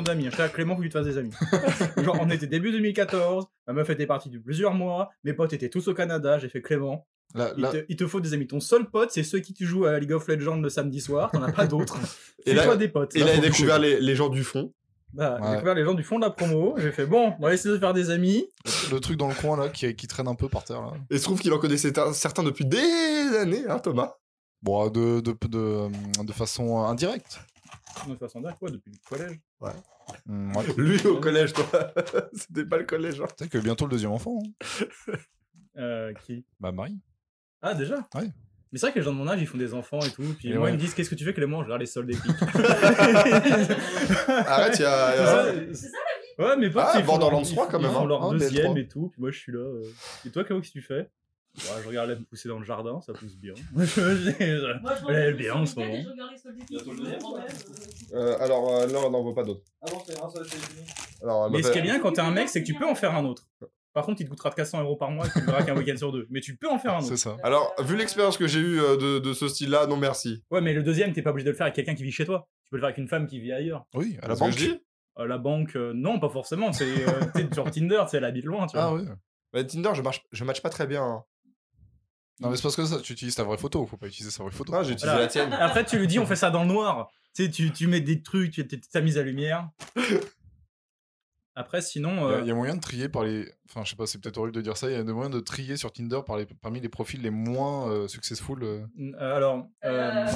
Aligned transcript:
besoin 0.00 0.14
d'amis. 0.14 0.24
J'étais 0.30 0.42
à 0.42 0.48
Clément, 0.48 0.74
faut 0.74 0.80
que 0.82 0.86
tu 0.86 0.92
te 0.92 0.98
fasses 0.98 1.06
des 1.06 1.18
amis. 1.18 1.32
Genre, 2.04 2.16
on 2.20 2.30
était 2.30 2.46
début 2.46 2.72
2014, 2.72 3.46
ma 3.66 3.72
meuf 3.72 3.90
était 3.90 4.06
partie 4.06 4.28
depuis 4.30 4.42
plusieurs 4.42 4.74
mois, 4.74 5.10
mes 5.24 5.32
potes 5.32 5.52
étaient 5.52 5.68
tous 5.70 5.88
au 5.88 5.94
Canada, 5.94 6.38
j'ai 6.38 6.48
fait 6.48 6.62
Clément. 6.62 7.06
Là, 7.34 7.52
Il, 7.56 7.62
là- 7.62 7.70
te, 7.72 7.84
il 7.88 7.96
te 7.96 8.06
faut 8.06 8.20
des 8.20 8.32
amis. 8.34 8.46
Ton 8.46 8.60
seul 8.60 8.88
pote, 8.88 9.10
c'est 9.10 9.22
ceux 9.24 9.40
qui 9.40 9.52
tu 9.52 9.66
joues 9.66 9.84
à 9.86 9.98
League 9.98 10.12
of 10.12 10.26
Legends 10.28 10.56
le 10.60 10.68
samedi 10.68 11.00
soir, 11.00 11.30
t'en 11.32 11.42
as 11.42 11.52
pas 11.52 11.66
d'autres. 11.66 11.98
Et 12.46 12.50
C'est 12.50 12.54
là- 12.54 12.64
toi 12.64 12.76
des 12.76 12.88
potes. 12.88 13.14
Et 13.16 13.20
là, 13.20 13.34
il 13.34 13.38
a 13.38 13.42
découvert 13.42 13.78
les, 13.78 14.00
les 14.00 14.14
gens 14.14 14.28
du 14.28 14.44
fond. 14.44 14.72
J'ai 15.18 15.24
Ouais. 15.24 15.52
découvert 15.52 15.74
les 15.74 15.84
gens 15.84 15.94
du 15.94 16.02
fond 16.02 16.18
de 16.18 16.24
la 16.24 16.30
promo, 16.30 16.74
j'ai 16.78 16.92
fait 16.92 17.06
bon, 17.06 17.32
on 17.38 17.42
va 17.42 17.54
essayer 17.54 17.74
de 17.74 17.78
faire 17.78 17.94
des 17.94 18.10
amis. 18.10 18.46
le 18.92 18.98
truc 19.00 19.16
dans 19.16 19.28
le 19.28 19.34
coin 19.34 19.56
là 19.56 19.68
qui, 19.70 19.94
qui 19.96 20.06
traîne 20.08 20.28
un 20.28 20.34
peu 20.34 20.48
par 20.48 20.64
terre 20.64 20.82
là. 20.82 20.92
Et 21.10 21.14
il 21.14 21.18
se 21.18 21.24
trouve 21.24 21.40
qu'il 21.40 21.52
en 21.54 21.58
connaissait 21.58 21.98
un- 21.98 22.12
certains 22.12 22.42
depuis 22.42 22.66
des 22.66 22.78
années, 23.40 23.64
hein, 23.68 23.78
Thomas? 23.78 24.14
Bon, 24.62 24.88
de, 24.88 25.20
de, 25.20 25.34
de, 25.48 25.88
de 26.24 26.32
façon 26.32 26.78
indirecte. 26.84 27.40
De 28.06 28.10
toute 28.10 28.18
façon, 28.20 28.42
quoi, 28.58 28.70
depuis 28.70 28.92
le 28.92 28.98
collège? 29.08 29.38
Hmm, 30.26 30.54
ouais. 30.56 30.64
Lui, 30.76 31.04
au 31.06 31.18
collège, 31.18 31.52
toi. 31.52 31.66
C'était 32.32 32.64
pas 32.64 32.78
le 32.78 32.84
collège. 32.84 33.20
hein. 33.20 33.26
Peut-être 33.36 33.50
que 33.50 33.58
bientôt 33.58 33.86
le 33.86 33.90
deuxième 33.92 34.12
enfant. 34.12 34.38
hein. 34.42 34.84
Euh, 35.78 36.14
qui? 36.24 36.42
Bah, 36.58 36.72
Marie. 36.72 36.98
Ah, 37.60 37.74
déjà? 37.74 37.96
Ouais. 38.14 38.30
Mais 38.72 38.78
c'est 38.78 38.86
vrai 38.86 38.92
que 38.94 38.98
les 38.98 39.04
gens 39.04 39.12
de 39.12 39.18
mon 39.18 39.28
âge, 39.28 39.38
ils 39.42 39.46
font 39.46 39.58
des 39.58 39.74
enfants 39.74 40.00
et 40.00 40.10
tout. 40.10 40.22
Puis 40.38 40.48
Et 40.50 40.54
moi, 40.54 40.64
ouais. 40.64 40.70
ils 40.70 40.74
me 40.76 40.78
disent 40.78 40.94
Qu'est-ce 40.94 41.10
que 41.10 41.14
tu 41.14 41.24
fais, 41.24 41.34
Clément 41.34 41.60
Je 41.60 41.64
regarde 41.66 41.80
les 41.82 41.86
soldes 41.86 42.08
épiques. 42.10 42.22
Arrête, 44.28 44.78
il 44.78 44.82
y 44.82 44.84
a. 44.86 45.14
il 45.14 45.18
y 45.20 45.24
a- 45.24 45.52
Ouais, 46.38 46.44
Ouais, 46.46 46.56
mes 46.56 46.68
potes, 46.70 46.82
Ah, 46.86 46.92
ils 46.96 47.00
font 47.00 47.06
Borderlands 47.06 47.40
leur, 47.40 47.48
3 47.50 47.64
ils- 47.66 47.70
quand 47.70 47.78
ils 47.78 47.82
même, 47.82 47.92
font 47.92 48.00
hein. 48.04 48.06
leur 48.06 48.30
deuxième 48.30 48.72
BL3. 48.74 48.78
et 48.80 48.88
tout. 48.88 49.08
Puis 49.08 49.20
moi, 49.20 49.30
je 49.30 49.38
suis 49.38 49.52
là. 49.52 49.58
euh. 49.58 49.82
Et 50.26 50.30
toi, 50.30 50.44
qu'est-ce 50.44 50.60
que 50.60 50.72
tu 50.72 50.82
fais? 50.82 51.08
Ouais, 51.58 51.82
Je 51.82 51.88
regarde 51.88 52.10
la 52.10 52.16
pousser 52.16 52.48
dans 52.48 52.58
le 52.58 52.64
jardin, 52.64 53.00
ça 53.00 53.12
pousse 53.14 53.36
bien. 53.36 53.54
Moi, 53.72 53.84
je 53.84 54.00
Elle 54.00 54.28
est 54.28 54.52
regarde 54.52 55.36
bien, 55.36 55.36
les 55.36 55.50
en 55.50 55.66
ce 55.66 55.74
soldes 55.74 55.86
moment. 55.86 56.04
euh, 58.14 58.38
alors, 58.40 58.74
euh, 58.74 58.86
là, 58.86 58.98
on 59.06 59.10
n'en 59.10 59.22
voit 59.22 59.34
pas 59.34 59.42
d'autres. 59.44 59.62
Ah 59.82 59.86
bon, 59.90 59.98
c'est 60.06 60.20
un 60.22 60.28
seul, 60.28 60.46
c'est 60.46 60.56
fini. 60.58 60.86
Alors, 61.22 61.50
Mais 61.50 61.62
ce 61.62 61.70
qui 61.72 61.78
est 61.78 61.82
bien 61.82 61.98
quand 62.00 62.12
t'es 62.12 62.20
un 62.20 62.30
mec, 62.30 62.48
c'est 62.48 62.60
que 62.62 62.66
tu 62.66 62.74
peux 62.74 62.86
en 62.86 62.94
faire 62.94 63.14
un 63.14 63.24
autre. 63.24 63.44
Par 63.92 64.04
contre, 64.04 64.20
il 64.20 64.24
te 64.24 64.30
coûtera 64.30 64.50
400 64.50 64.82
euros 64.82 64.96
par 64.96 65.10
mois 65.10 65.26
et 65.26 65.30
tu 65.30 65.40
le 65.40 65.46
verras 65.46 65.62
qu'un 65.62 65.74
week-end 65.74 65.96
sur 65.96 66.12
deux. 66.12 66.26
Mais 66.28 66.40
tu 66.42 66.54
peux 66.56 66.68
en 66.68 66.78
faire 66.78 66.92
un 66.94 66.98
autre. 66.98 67.06
C'est 67.08 67.16
ça. 67.16 67.36
Alors, 67.42 67.74
vu 67.82 67.96
l'expérience 67.96 68.36
que 68.36 68.46
j'ai 68.46 68.60
eue 68.60 68.78
euh, 68.78 68.96
de, 68.98 69.18
de 69.18 69.32
ce 69.32 69.48
style-là, 69.48 69.86
non 69.86 69.96
merci. 69.96 70.44
Ouais, 70.50 70.60
mais 70.60 70.74
le 70.74 70.82
deuxième, 70.82 71.14
t'es 71.14 71.22
pas 71.22 71.30
obligé 71.30 71.46
de 71.46 71.50
le 71.52 71.56
faire 71.56 71.64
avec 71.64 71.74
quelqu'un 71.76 71.94
qui 71.94 72.02
vit 72.02 72.12
chez 72.12 72.26
toi. 72.26 72.46
Tu 72.64 72.70
peux 72.70 72.76
le 72.76 72.80
faire 72.82 72.88
avec 72.88 72.98
une 72.98 73.08
femme 73.08 73.26
qui 73.26 73.40
vit 73.40 73.52
ailleurs. 73.52 73.86
Oui, 73.94 74.18
à 74.22 74.28
la 74.28 74.34
C'est 74.36 74.40
ce 74.40 74.44
que 74.44 74.50
banque. 74.50 74.58
je 74.58 74.64
dis 74.74 74.80
Euh, 75.18 75.26
la 75.26 75.38
banque, 75.38 75.74
euh, 75.76 75.92
non, 75.94 76.20
pas 76.20 76.28
forcément. 76.28 76.74
C'est 76.74 76.84
euh, 77.08 77.20
t'es 77.34 77.48
sur 77.54 77.70
Tinder, 77.70 78.00
tu 78.02 78.10
sais, 78.10 78.16
elle 78.18 78.24
habite 78.26 78.44
loin, 78.44 78.66
tu 78.66 78.76
vois. 78.76 78.84
Ah 78.86 78.92
oui. 78.94 79.00
Bah, 79.54 79.64
Tinder, 79.64 79.92
je, 79.94 80.02
marche, 80.02 80.22
je 80.30 80.44
match 80.44 80.60
pas 80.60 80.68
très 80.68 80.86
bien. 80.86 81.02
hein. 81.02 81.24
Non, 82.40 82.50
mais 82.50 82.56
c'est 82.56 82.62
parce 82.62 82.76
que 82.76 82.84
ça, 82.84 83.00
tu 83.00 83.12
utilises 83.14 83.34
ta 83.34 83.44
vraie 83.44 83.56
photo. 83.58 83.86
Faut 83.86 83.96
pas 83.96 84.06
utiliser 84.08 84.30
sa 84.30 84.42
vraie 84.42 84.52
photo. 84.52 84.74
Ah, 84.74 84.82
j'ai 84.82 84.92
utilisé 84.92 85.06
Voilà. 85.06 85.22
la 85.22 85.26
tienne. 85.28 85.52
Après, 85.54 85.84
tu 85.84 85.98
lui 85.98 86.06
dis, 86.06 86.18
on 86.18 86.26
fait 86.26 86.36
ça 86.36 86.50
dans 86.50 86.62
le 86.62 86.68
noir. 86.68 87.08
Tu 87.34 87.44
sais, 87.44 87.50
tu, 87.50 87.70
tu 87.72 87.86
mets 87.86 88.00
des 88.00 88.22
trucs, 88.22 88.52
tu 88.52 88.66
tu 88.66 88.80
t'amuses 88.80 89.16
à 89.18 89.22
lumière. 89.22 89.68
Après, 91.58 91.80
sinon, 91.80 92.10
Il 92.10 92.16
y, 92.16 92.18
a- 92.18 92.26
euh, 92.36 92.40
il 92.42 92.48
y 92.48 92.50
a 92.50 92.54
moyen 92.54 92.74
de 92.76 92.80
trier 92.80 93.08
par 93.08 93.24
les. 93.24 93.50
Enfin, 93.70 93.82
je 93.84 93.90
sais 93.90 93.96
pas, 93.96 94.06
c'est 94.06 94.20
peut-être 94.20 94.36
horrible 94.36 94.54
de 94.56 94.60
dire 94.60 94.76
ça. 94.76 94.90
Il 94.90 94.92
y 94.92 94.96
a 94.96 95.02
des 95.02 95.12
moyens 95.12 95.34
de 95.34 95.40
trier 95.40 95.78
sur 95.78 95.90
Tinder 95.90 96.20
par 96.26 96.36
les... 96.36 96.44
parmi 96.44 96.80
les 96.80 96.90
profils 96.90 97.20
les 97.22 97.30
moins 97.30 97.88
euh, 97.90 98.08
successful. 98.08 98.62
euh. 98.62 98.84
euh, 99.00 99.36
alors, 99.36 99.66
euh, 99.84 100.26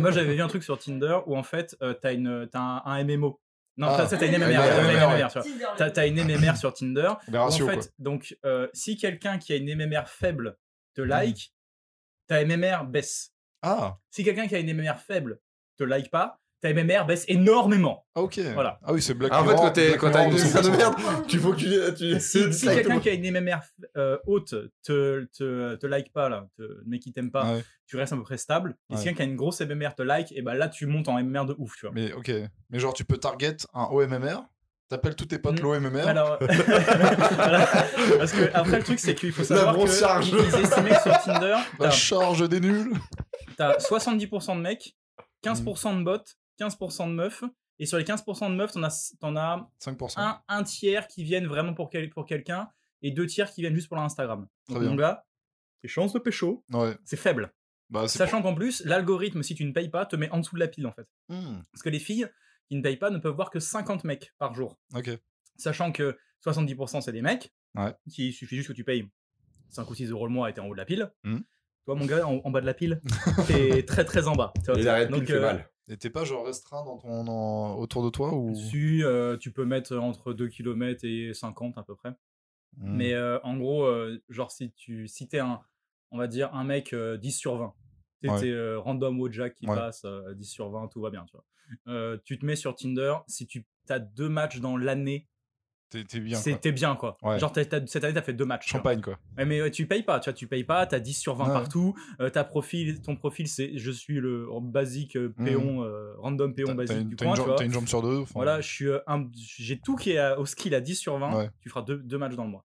moi 0.00 0.12
j'avais 0.12 0.34
vu 0.36 0.40
un 0.40 0.46
truc 0.46 0.62
sur 0.62 0.78
Tinder 0.78 1.18
où 1.26 1.36
en 1.36 1.42
fait, 1.42 1.76
euh, 1.82 1.94
t'as 2.00 2.12
une, 2.14 2.48
t'as 2.50 2.60
un, 2.60 2.82
un 2.84 3.02
MMO. 3.04 3.40
Non, 3.76 3.88
Ah. 3.90 3.96
t'as 3.98 4.06
ça, 4.06 4.16
t'as 4.18 4.26
une 4.26 4.38
MMR. 4.38 4.54
t'as 4.54 4.82
une 4.82 4.98
MMR. 4.98 5.28
Tinder, 5.32 5.64
T'as 5.76 5.90
t'as 5.90 6.06
une 6.06 6.54
sur 6.56 6.72
Tinder. 6.74 7.10
Les 7.26 7.38
où 7.38 7.40
en 7.40 7.50
fait, 7.50 7.64
quoi. 7.64 7.82
donc, 7.98 8.36
euh, 8.44 8.68
si 8.72 8.96
quelqu'un 8.96 9.38
qui 9.38 9.52
a 9.52 9.56
une 9.56 9.66
MMR 9.74 10.04
faible 10.06 10.56
te 10.94 11.02
like, 11.02 11.52
ta 12.26 12.44
MMR 12.44 12.84
baisse. 12.86 13.32
Ah, 13.62 13.98
Si 14.10 14.24
quelqu'un 14.24 14.46
qui 14.48 14.54
a 14.54 14.58
une 14.58 14.72
MMR 14.74 14.98
faible 14.98 15.38
te 15.76 15.84
like 15.84 16.10
pas, 16.10 16.38
ta 16.60 16.72
MMR 16.72 17.04
baisse 17.06 17.24
énormément. 17.28 18.06
ah, 18.14 18.22
ok. 18.22 18.38
Voilà. 18.54 18.78
Ah 18.84 18.92
oui, 18.92 19.02
c'est 19.02 19.14
Black 19.14 19.32
Ah, 19.34 19.40
en 19.42 19.44
fait, 19.44 19.50
Mirror- 19.50 19.98
quand 19.98 20.10
t'as 20.12 20.24
une 20.28 20.32
MMR 20.34 20.62
de 20.62 20.70
100%. 20.70 20.76
merde, 20.76 20.94
tu 21.28 21.38
faut 21.38 21.52
que 21.52 21.56
tu. 21.56 21.94
tu 21.96 22.20
Si, 22.20 22.66
quelqu'un 22.66 23.00
qui 23.00 23.08
a 23.08 23.12
une 23.14 23.24
MMR 23.32 23.58
euh, 23.96 24.18
haute 24.26 24.54
te, 24.84 25.24
te, 25.36 25.74
te 25.74 25.86
like 25.86 26.12
pas, 26.12 26.28
là, 26.28 26.48
te, 26.56 26.62
mec 26.86 27.02
qui 27.02 27.12
t'aime 27.12 27.30
pas, 27.32 27.54
Ouais, 27.56 27.64
tu 27.86 27.96
restes 27.96 28.12
à 28.12 28.16
peu 28.16 28.22
près 28.22 28.38
stable. 28.38 28.76
Et 28.90 28.96
si 28.96 29.04
quelqu'un 29.04 29.16
qui 29.16 29.22
a 29.22 29.24
une 29.26 29.36
grosse 29.36 29.60
MMR 29.60 29.94
te 29.96 30.02
like, 30.02 30.30
et 30.32 30.42
ben 30.42 30.54
là 30.54 30.68
tu 30.68 30.86
montes 30.86 31.08
en 31.08 31.18
MMR 31.20 31.46
de 31.46 31.54
ouf, 31.58 31.74
tu 31.76 31.86
vois. 31.86 31.94
mais 31.94 32.12
ok. 32.12 32.30
Mais 32.70 32.78
genre, 32.78 32.94
tu 32.94 33.04
peux 33.04 33.18
target 33.18 33.56
un 33.74 33.84
OMMR, 33.90 34.42
t'appelles 34.92 35.16
tous 35.16 35.26
tes 35.26 35.38
potes 35.38 35.58
Mm. 35.60 35.62
l'OMMR. 35.62 36.06
Alors, 36.08 36.38
voilà. 36.40 37.66
parce 38.18 38.32
que 38.32 38.50
après 38.54 38.78
le 38.78 38.84
truc 38.84 38.98
c'est 38.98 39.14
qu'il 39.14 39.32
faut 39.32 39.44
savoir 39.44 39.74
grosse 39.74 39.90
que 39.94 39.98
charge. 40.00 40.28
ils 40.28 40.60
estimaient 40.60 40.90
que 40.90 41.02
sur 41.02 41.18
Tinder, 41.22 41.56
La 41.80 41.90
charge 41.90 42.48
des 42.48 42.60
nuls. 42.60 42.92
t'as 43.56 43.76
70% 43.78 44.56
de 44.56 44.60
mecs, 44.60 44.96
15% 45.44 45.98
de 45.98 46.04
bots, 46.04 46.18
15% 46.60 47.08
de 47.08 47.12
meufs, 47.14 47.44
et 47.78 47.86
sur 47.86 47.98
les 47.98 48.04
15% 48.04 48.50
de 48.50 48.54
meufs, 48.54 48.72
t'en 48.72 48.82
as, 48.84 49.14
t'en 49.20 49.34
as 49.36 49.68
5%. 49.84 50.14
un, 50.18 50.40
un 50.48 50.62
tiers 50.62 51.06
qui 51.08 51.24
viennent 51.24 51.46
vraiment 51.46 51.74
pour, 51.74 51.90
quel- 51.90 52.10
pour 52.10 52.26
quelqu'un, 52.26 52.68
et 53.02 53.10
deux 53.10 53.26
tiers 53.26 53.50
qui 53.50 53.60
viennent 53.62 53.74
juste 53.74 53.88
pour 53.88 53.96
l'Instagram. 53.96 54.46
Très 54.68 54.78
Donc 54.80 54.98
gars, 54.98 55.24
tes 55.80 55.88
chances 55.88 56.12
de 56.12 56.18
pécho, 56.20 56.64
Ouais. 56.72 56.96
c'est 57.04 57.16
faible. 57.16 57.52
Bah, 57.90 58.08
Sachant 58.08 58.40
qu'en 58.40 58.54
plus, 58.54 58.82
l'algorithme, 58.86 59.42
si 59.42 59.54
tu 59.54 59.64
ne 59.64 59.72
payes 59.72 59.90
pas, 59.90 60.06
te 60.06 60.16
met 60.16 60.30
en 60.30 60.38
dessous 60.38 60.54
de 60.54 60.60
la 60.60 60.68
pile 60.68 60.86
en 60.86 60.92
fait. 60.92 61.06
Hmm, 61.28 61.60
Parce 61.72 61.82
que 61.82 61.90
les 61.90 61.98
filles 61.98 62.26
qui 62.72 62.76
ne 62.78 62.82
payent 62.82 62.96
pas 62.96 63.10
ne 63.10 63.18
peuvent 63.18 63.34
voir 63.34 63.50
que 63.50 63.60
50 63.60 64.04
mecs 64.04 64.32
par 64.38 64.54
jour. 64.54 64.78
Sachant 65.58 65.92
que 65.92 66.16
70% 66.42 67.02
c'est 67.02 67.12
des 67.12 67.20
mecs, 67.20 67.52
Ouais. 67.74 67.94
qui 68.10 68.28
il 68.28 68.32
suffit 68.32 68.56
juste 68.56 68.68
que 68.68 68.72
tu 68.72 68.82
payes 68.82 69.06
5 69.68 69.90
ou 69.90 69.94
6 69.94 70.08
euros 70.10 70.26
le 70.26 70.32
mois 70.32 70.48
et 70.48 70.54
t'es 70.54 70.60
en 70.62 70.68
haut 70.68 70.72
de 70.72 70.78
la 70.78 70.86
pile. 70.86 71.12
Mhm. 71.24 71.42
Toi, 71.84 71.96
mon 71.96 72.06
gars, 72.06 72.26
en, 72.26 72.40
en 72.42 72.50
bas 72.50 72.62
de 72.62 72.66
la 72.66 72.72
pile, 72.72 73.02
t'es 73.48 73.82
très 73.84 74.06
très 74.06 74.26
en 74.26 74.36
bas. 74.36 74.54
Et 74.56 74.82
de 75.04 75.10
Donc, 75.10 75.20
pile 75.24 75.26
fait 75.26 75.32
euh, 75.34 75.40
mal. 75.42 75.70
Et 75.90 75.98
t'es 75.98 76.08
pas 76.08 76.24
genre 76.24 76.46
restreint 76.46 76.82
dans 76.82 76.96
ton, 76.96 77.26
en- 77.28 77.74
autour 77.76 78.02
de 78.04 78.08
toi 78.08 78.32
ou? 78.34 78.54
Euh, 79.02 79.36
tu 79.36 79.52
peux 79.52 79.66
mettre 79.66 79.94
entre 79.98 80.32
2 80.32 80.48
km 80.48 81.04
et 81.04 81.34
50 81.34 81.76
à 81.76 81.82
peu 81.82 81.94
près. 81.94 82.10
Hmm. 82.78 82.96
Mais 82.96 83.12
euh, 83.12 83.38
en 83.42 83.58
gros, 83.58 83.84
euh, 83.84 84.18
genre 84.30 84.50
si 84.50 84.72
tu 84.72 85.08
si 85.08 85.28
t'es 85.28 85.40
un, 85.40 85.60
on 86.10 86.16
va 86.16 86.26
dire 86.26 86.54
un 86.54 86.64
mec 86.64 86.94
euh, 86.94 87.18
10 87.18 87.32
sur 87.32 87.56
20, 87.58 87.74
t'es 88.28 88.30
Ouais. 88.46 88.50
euh, 88.50 88.78
random 88.78 89.20
ou 89.20 89.30
jack 89.30 89.54
qui 89.54 89.66
Ouais. 89.66 89.74
passe 89.76 90.02
euh, 90.04 90.34
10 90.34 90.44
sur 90.46 90.70
20, 90.70 90.88
tout 90.88 91.00
va 91.00 91.10
bien, 91.10 91.24
tu 91.26 91.32
vois. 91.36 91.44
Euh, 91.88 92.18
tu 92.24 92.38
te 92.38 92.44
mets 92.46 92.56
sur 92.56 92.74
Tinder, 92.74 93.14
si 93.28 93.46
tu 93.46 93.64
as 93.88 93.98
deux 93.98 94.28
matchs 94.28 94.58
dans 94.60 94.76
l'année, 94.76 95.28
T'es 95.90 96.20
bien. 96.20 96.40
t'es 96.40 96.72
bien 96.72 96.96
quoi. 96.96 97.18
Ouais. 97.22 97.38
Genre 97.38 97.52
t'as- 97.52 97.66
t'as- 97.66 97.86
cette 97.86 98.02
année 98.02 98.14
t'as 98.14 98.22
fait 98.22 98.32
deux 98.32 98.46
matchs. 98.46 98.66
Champagne 98.66 99.02
quoi. 99.02 99.18
Ouais, 99.36 99.44
mais 99.44 99.60
ouais, 99.60 99.70
tu 99.70 99.86
payes 99.86 100.02
pas, 100.02 100.20
tu 100.20 100.30
vois, 100.30 100.32
tu 100.32 100.46
payes 100.46 100.64
pas, 100.64 100.86
t'as 100.86 101.00
10 101.00 101.12
sur 101.12 101.34
20 101.34 101.48
Ouais. 101.48 101.52
partout, 101.52 101.94
euh, 102.20 102.30
ta 102.30 102.44
profil, 102.44 103.02
ton 103.02 103.14
profil 103.14 103.46
c'est 103.46 103.76
je 103.76 103.90
suis 103.90 104.14
le 104.18 104.46
basique 104.62 105.16
euh, 105.16 105.34
péon, 105.44 105.82
euh, 105.84 106.14
random 106.16 106.54
péon 106.54 106.74
basique 106.74 107.08
du 107.10 107.16
coin, 107.16 107.34
t'as 107.34 107.64
une 107.64 107.72
jambe 107.72 107.86
sur 107.88 108.00
deux. 108.00 108.24
Voilà, 108.32 108.62
je 108.62 108.68
suis 108.68 108.86
euh, 108.88 109.00
un- 109.06 109.28
j'ai 109.34 109.78
tout 109.80 109.96
qui 109.96 110.12
est 110.12 110.18
à- 110.18 110.40
au 110.40 110.46
skill 110.46 110.74
à 110.74 110.80
10 110.80 110.94
sur 110.96 111.18
20, 111.18 111.36
Ouais. 111.36 111.50
tu 111.60 111.68
feras 111.68 111.82
deux, 111.82 111.98
deux 111.98 112.16
matchs 112.16 112.36
dans 112.36 112.44
le 112.44 112.50
mois. 112.50 112.64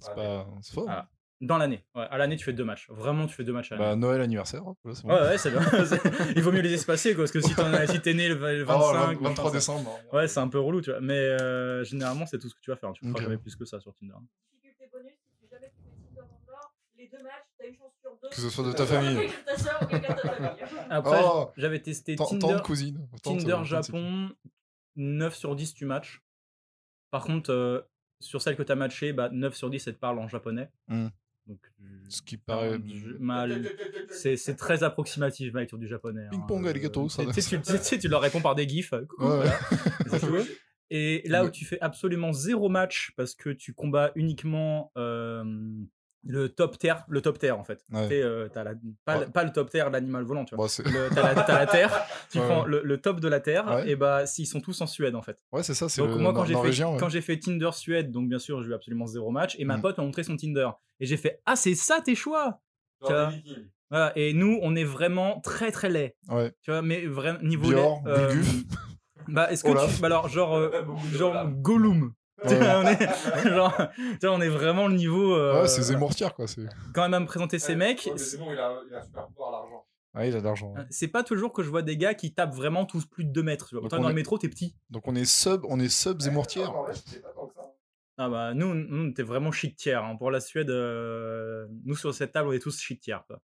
C'est 0.00 0.14
pas. 0.16 0.48
C'est 0.62 0.74
fort. 0.74 0.86
Ah. 0.88 1.08
Dans 1.42 1.58
l'année. 1.58 1.84
Ouais, 1.96 2.06
à 2.08 2.18
l'année, 2.18 2.36
tu 2.36 2.44
fais 2.44 2.52
deux 2.52 2.64
matchs. 2.64 2.86
Vraiment, 2.88 3.26
tu 3.26 3.34
fais 3.34 3.42
deux 3.42 3.52
matchs 3.52 3.72
à 3.72 3.76
Bah, 3.76 3.84
l'année. 3.88 4.00
Noël, 4.00 4.20
anniversaire. 4.20 4.62
là, 4.84 4.94
c'est 4.94 5.02
bon. 5.02 5.12
Ouais, 5.12 5.20
ouais, 5.22 5.38
c'est 5.38 5.50
bien. 5.50 5.60
Il 6.36 6.42
vaut 6.42 6.52
mieux 6.52 6.60
les 6.60 6.72
espacer, 6.72 7.14
quoi, 7.16 7.24
parce 7.24 7.32
que 7.32 7.40
si 7.40 8.00
t'es 8.00 8.14
né 8.14 8.28
le 8.28 8.34
v- 8.36 8.58
le 8.58 8.62
Oh, 8.62 8.66
25, 8.66 9.10
le 9.18 9.24
23 9.24 9.44
25, 9.46 9.52
décembre. 9.52 9.98
Ouais, 10.12 10.28
c'est 10.28 10.38
un 10.38 10.46
peu 10.48 10.60
relou, 10.60 10.80
tu 10.80 10.90
vois. 10.90 11.00
Mais 11.00 11.18
euh, 11.18 11.82
généralement, 11.82 12.26
c'est 12.26 12.38
tout 12.38 12.48
ce 12.48 12.54
que 12.54 12.60
tu 12.60 12.70
vas 12.70 12.76
faire. 12.76 12.90
hein. 12.90 12.92
Tu 12.94 13.00
feras 13.04 13.12
Ok. 13.18 13.22
jamais 13.22 13.38
plus 13.38 13.56
que 13.56 13.64
ça 13.64 13.80
sur 13.80 13.92
Tinder. 13.94 14.14
Difficulté 14.52 14.88
bonus, 14.92 15.12
si 15.40 15.48
jamais 15.50 15.66
tu 15.76 15.82
fais 15.82 15.90
Tinder 16.14 16.20
en 16.20 16.52
or, 16.52 16.74
les 16.96 17.08
deux 17.08 17.22
matchs, 17.24 17.48
t'as 17.58 17.66
une 17.66 17.74
chance 17.76 17.92
sur 18.00 18.12
deux. 18.22 18.28
Que 18.28 18.36
ce 18.36 18.48
soit 18.48 18.64
de 18.64 18.72
ta 18.72 18.86
famille. 18.86 19.28
Après, 20.90 21.20
Oh. 21.24 21.50
j'avais 21.56 21.80
testé 21.80 22.14
Tant- 22.14 22.26
Tinder, 22.26 22.58
cousine. 22.62 23.04
Tinder 23.24 23.58
Japon, 23.64 24.30
9 24.94 25.34
sur 25.34 25.56
10 25.56 25.74
tu 25.74 25.86
matches. 25.86 26.22
Par 27.10 27.24
contre, 27.24 27.50
euh, 27.50 27.80
sur 28.20 28.40
celle 28.40 28.56
que 28.56 28.62
tu 28.62 28.70
as 28.70 28.76
matché, 28.76 29.12
bah, 29.12 29.28
9 29.32 29.54
sur 29.56 29.70
10 29.70 29.86
elle 29.88 29.94
te 29.94 29.98
parle 29.98 30.20
en 30.20 30.28
japonais. 30.28 30.70
Hmm. 30.86 31.08
Donc, 31.46 31.58
Ce 32.08 32.22
qui 32.22 32.36
paraît. 32.36 32.78
mal. 33.18 33.64
C'est 34.10 34.36
c'est 34.36 34.54
très 34.54 34.82
approximatif, 34.82 35.52
mec, 35.54 35.68
sur 35.68 35.78
du 35.78 35.88
japonais. 35.88 36.26
Ping 36.30 36.40
hein. 36.40 36.44
pong, 36.46 36.66
Euh, 36.66 36.70
arigato, 36.70 37.08
ça- 37.08 37.24
tu 37.26 37.40
sais, 37.40 37.56
tu, 37.56 37.62
tu 37.62 37.78
sais, 37.78 37.98
tu 37.98 38.08
leur 38.08 38.20
réponds 38.22 38.40
par 38.40 38.54
des 38.54 38.68
gifs. 38.68 38.90
Coucou, 39.08 39.24
Ouais, 39.28 39.46
voilà. 40.06 40.44
Et 40.90 41.22
là 41.26 41.44
où 41.44 41.50
tu 41.50 41.64
fais 41.64 41.80
absolument 41.80 42.32
zéro 42.32 42.68
match 42.68 43.12
parce 43.16 43.34
que 43.34 43.48
tu 43.50 43.72
combats 43.72 44.12
uniquement 44.14 44.92
euh, 44.98 45.42
le 46.24 46.48
top 46.48 46.78
terre, 46.78 47.04
le 47.08 47.20
top 47.20 47.38
terre 47.38 47.58
en 47.58 47.64
fait. 47.64 47.82
Ouais. 47.92 48.08
Euh, 48.12 48.48
la, 48.54 48.64
pas, 49.04 49.18
Ouais. 49.18 49.24
le- 49.26 49.30
pas 49.32 49.42
le 49.44 49.50
top 49.52 49.70
terre, 49.70 49.90
l'animal 49.90 50.22
volant, 50.24 50.44
tu 50.44 50.54
vois. 50.54 50.66
Bon, 50.66 50.70
T'as 51.14 51.34
la, 51.34 51.66
terre, 51.66 51.90
tu 52.30 52.38
Ouais, 52.38 52.46
prends 52.46 52.64
le, 52.64 52.80
le 52.84 53.00
top 53.00 53.18
de 53.20 53.28
la 53.28 53.40
terre, 53.40 53.66
Ouais. 53.66 53.90
et 53.90 53.96
bah 53.96 54.24
s'ils 54.26 54.46
sont 54.46 54.60
tous 54.60 54.80
en 54.80 54.86
Suède 54.86 55.14
en 55.16 55.22
fait. 55.22 55.38
Ouais, 55.50 55.62
c'est 55.62 55.74
ça. 55.74 55.88
C'est 55.88 56.00
Donc 56.00 56.10
le 56.10 56.16
moi 56.18 56.32
quand 56.32 56.44
j'ai 56.44 56.54
fait, 56.54 56.82
quand 56.98 57.08
j'ai 57.08 57.20
fait 57.22 57.38
Tinder 57.38 57.70
Suède, 57.72 58.10
donc 58.12 58.28
bien 58.28 58.38
sûr 58.38 58.62
j'ai 58.62 58.70
eu 58.70 58.74
absolument 58.74 59.06
zéro 59.06 59.30
match, 59.30 59.56
et 59.58 59.64
ma 59.64 59.76
Mm. 59.78 59.82
pote 59.82 59.98
m'a 59.98 60.04
montré 60.04 60.22
son 60.22 60.36
Tinder. 60.36 60.68
Et 61.00 61.06
j'ai 61.06 61.16
fait 61.16 61.40
ah 61.46 61.56
c'est 61.56 61.74
ça 61.74 62.00
tes 62.00 62.14
choix. 62.14 62.60
Voilà, 63.90 64.12
et 64.16 64.32
nous 64.32 64.58
on 64.62 64.74
est 64.74 64.84
vraiment 64.84 65.40
très 65.40 65.70
très 65.70 65.90
laid. 65.90 66.14
Ouais. 66.28 66.52
Tu 66.62 66.70
vois, 66.70 66.80
mais 66.82 67.04
vraiment 67.06 67.40
niveau 67.42 67.68
Bior, 67.68 68.00
lait, 68.06 68.12
euh. 68.12 68.42
Bah 69.28 69.50
est-ce 69.52 69.62
que 69.64 69.68
Olaf. 69.68 69.94
tu, 69.94 70.00
bah 70.00 70.06
alors 70.06 70.28
genre 70.28 70.54
euh, 70.56 70.70
genre. 71.12 71.46
Gollum. 71.48 72.12
Ouais. 72.50 72.58
on 72.76 72.86
est 72.86 73.48
genre, 73.54 73.76
tu 74.20 74.26
vois, 74.26 74.36
on 74.36 74.40
est 74.40 74.48
vraiment 74.48 74.88
le 74.88 74.94
niveau. 74.94 75.34
euh, 75.34 75.62
Ouais, 75.62 75.68
c'est 75.68 75.82
Zemmourtière 75.82 76.34
quoi. 76.34 76.46
c'est- 76.46 76.66
Quand 76.94 77.02
même 77.02 77.14
à 77.14 77.20
me 77.20 77.26
présenter 77.26 77.58
ces 77.58 77.74
mecs. 77.76 78.04
Ouais, 78.06 78.12
mais 78.12 78.18
c'est 78.18 78.38
bon, 78.38 78.52
il 78.52 78.58
a, 78.58 78.74
il 78.88 78.94
a 78.94 79.02
super 79.02 79.26
pouvoir, 79.28 79.52
l'argent. 79.52 79.84
Ah, 80.14 80.26
il 80.26 80.36
a 80.36 80.40
de 80.40 80.44
l'argent. 80.44 80.74
ouais. 80.74 80.82
C'est 80.90 81.08
pas 81.08 81.22
toujours 81.22 81.52
que 81.52 81.62
je 81.62 81.70
vois 81.70 81.80
des 81.82 81.96
gars 81.96 82.12
qui 82.14 82.34
tapent 82.34 82.54
vraiment 82.54 82.84
tous 82.84 83.06
plus 83.06 83.24
de 83.24 83.30
2 83.32 83.42
mètres. 83.42 83.70
dans 83.88 84.04
est- 84.04 84.08
le 84.08 84.14
métro, 84.14 84.36
t'es 84.38 84.48
petit. 84.48 84.76
Donc 84.90 85.08
on 85.08 85.14
est 85.14 85.24
sub, 85.24 85.64
on 85.68 85.80
est 85.80 85.88
sub 85.88 86.20
Zemmourtière. 86.20 86.72
Ah 88.18 88.28
bah, 88.28 88.52
nous, 88.54 88.74
nous 88.74 89.06
on 89.06 89.10
était 89.10 89.22
vraiment 89.22 89.50
chic 89.52 89.74
tiers. 89.76 90.04
hein. 90.04 90.16
Pour 90.16 90.30
la 90.30 90.40
Suède, 90.40 90.68
euh, 90.70 91.66
nous 91.84 91.96
sur 91.96 92.12
cette 92.14 92.32
table, 92.32 92.48
on 92.48 92.52
est 92.52 92.58
tous 92.58 92.78
chic 92.78 93.00
tiers. 93.00 93.24
quoi. 93.26 93.40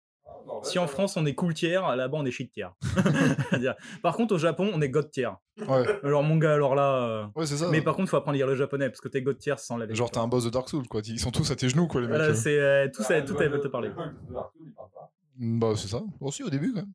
Si 0.62 0.78
en 0.78 0.86
France, 0.86 1.16
on 1.16 1.24
est 1.26 1.34
cool 1.34 1.54
tiers, 1.54 1.94
là-bas, 1.94 2.18
on 2.18 2.24
est 2.24 2.30
chic 2.30 2.50
tiers. 2.52 2.74
Par 4.02 4.16
contre, 4.16 4.34
au 4.34 4.38
Japon, 4.38 4.70
on 4.74 4.80
est 4.80 4.88
god 4.88 5.10
tiers. 5.10 5.36
Ouais, 5.68 5.84
Alors, 6.02 6.22
mon 6.22 6.36
gars, 6.36 6.54
alors 6.54 6.74
là. 6.74 7.02
euh, 7.04 7.26
ouais 7.36 7.46
c'est 7.46 7.56
ça. 7.58 7.68
Mais 7.70 7.80
par 7.82 7.94
contre, 7.96 8.10
faut 8.10 8.16
apprendre 8.16 8.34
à 8.34 8.38
lire 8.38 8.46
le 8.46 8.54
japonais 8.56 8.88
parce 8.88 9.00
que 9.00 9.08
t'es 9.08 9.22
god 9.22 9.38
tiers 9.38 9.58
sans 9.58 9.76
la 9.76 9.92
Genre 9.92 10.10
t'es 10.10 10.18
un 10.18 10.26
boss 10.28 10.44
de 10.44 10.50
Dark 10.50 10.68
Souls 10.68 10.88
quoi. 10.88 11.00
Ils 11.04 11.20
sont 11.20 11.30
tous 11.30 11.50
à 11.50 11.56
tes 11.56 11.68
genoux 11.68 11.86
quoi 11.86 12.00
les 12.00 12.06
mecs. 12.06 12.16
Voilà, 12.16 12.30
euh. 12.32 12.34
c'est 12.34 12.58
euh, 12.58 12.88
tout, 12.92 13.02
ça, 13.02 13.20
tout 13.22 13.36
elle 13.40 13.50
veut 13.50 13.60
te 13.60 13.68
parler. 13.68 13.90
Bah 15.36 15.72
c'est 15.76 15.88
ça. 15.88 16.02
Aussi 16.20 16.42
au 16.42 16.50
début 16.50 16.72
quand 16.72 16.80
même. 16.80 16.92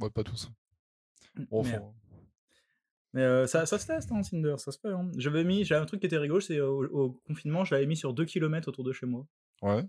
Ouais, 0.00 0.10
pas 0.10 0.22
tous. 0.24 0.50
Bon, 1.50 1.62
Mais, 1.62 1.72
faut- 1.76 1.94
mais, 3.12 3.22
euh, 3.22 3.46
ça, 3.46 3.66
ça 3.66 3.78
se 3.78 3.86
teste, 3.86 4.10
hein, 4.12 4.20
Tinder, 4.22 4.54
ça 4.58 4.72
se 4.72 4.78
fait. 4.78 4.88
hein. 4.88 5.10
J'avais 5.16 5.44
mis, 5.44 5.64
j'avais 5.64 5.80
un 5.80 5.86
truc 5.86 6.00
qui 6.00 6.06
était 6.06 6.16
rigolo, 6.18 6.40
c'est 6.40 6.60
au, 6.60 6.84
au 6.86 7.20
confinement, 7.26 7.64
je 7.64 7.74
l'avais 7.74 7.86
mis 7.86 7.96
sur 7.96 8.12
2 8.14 8.24
km 8.24 8.68
autour 8.68 8.84
de 8.84 8.92
chez 8.92 9.06
moi. 9.06 9.26
Ouais. 9.62 9.84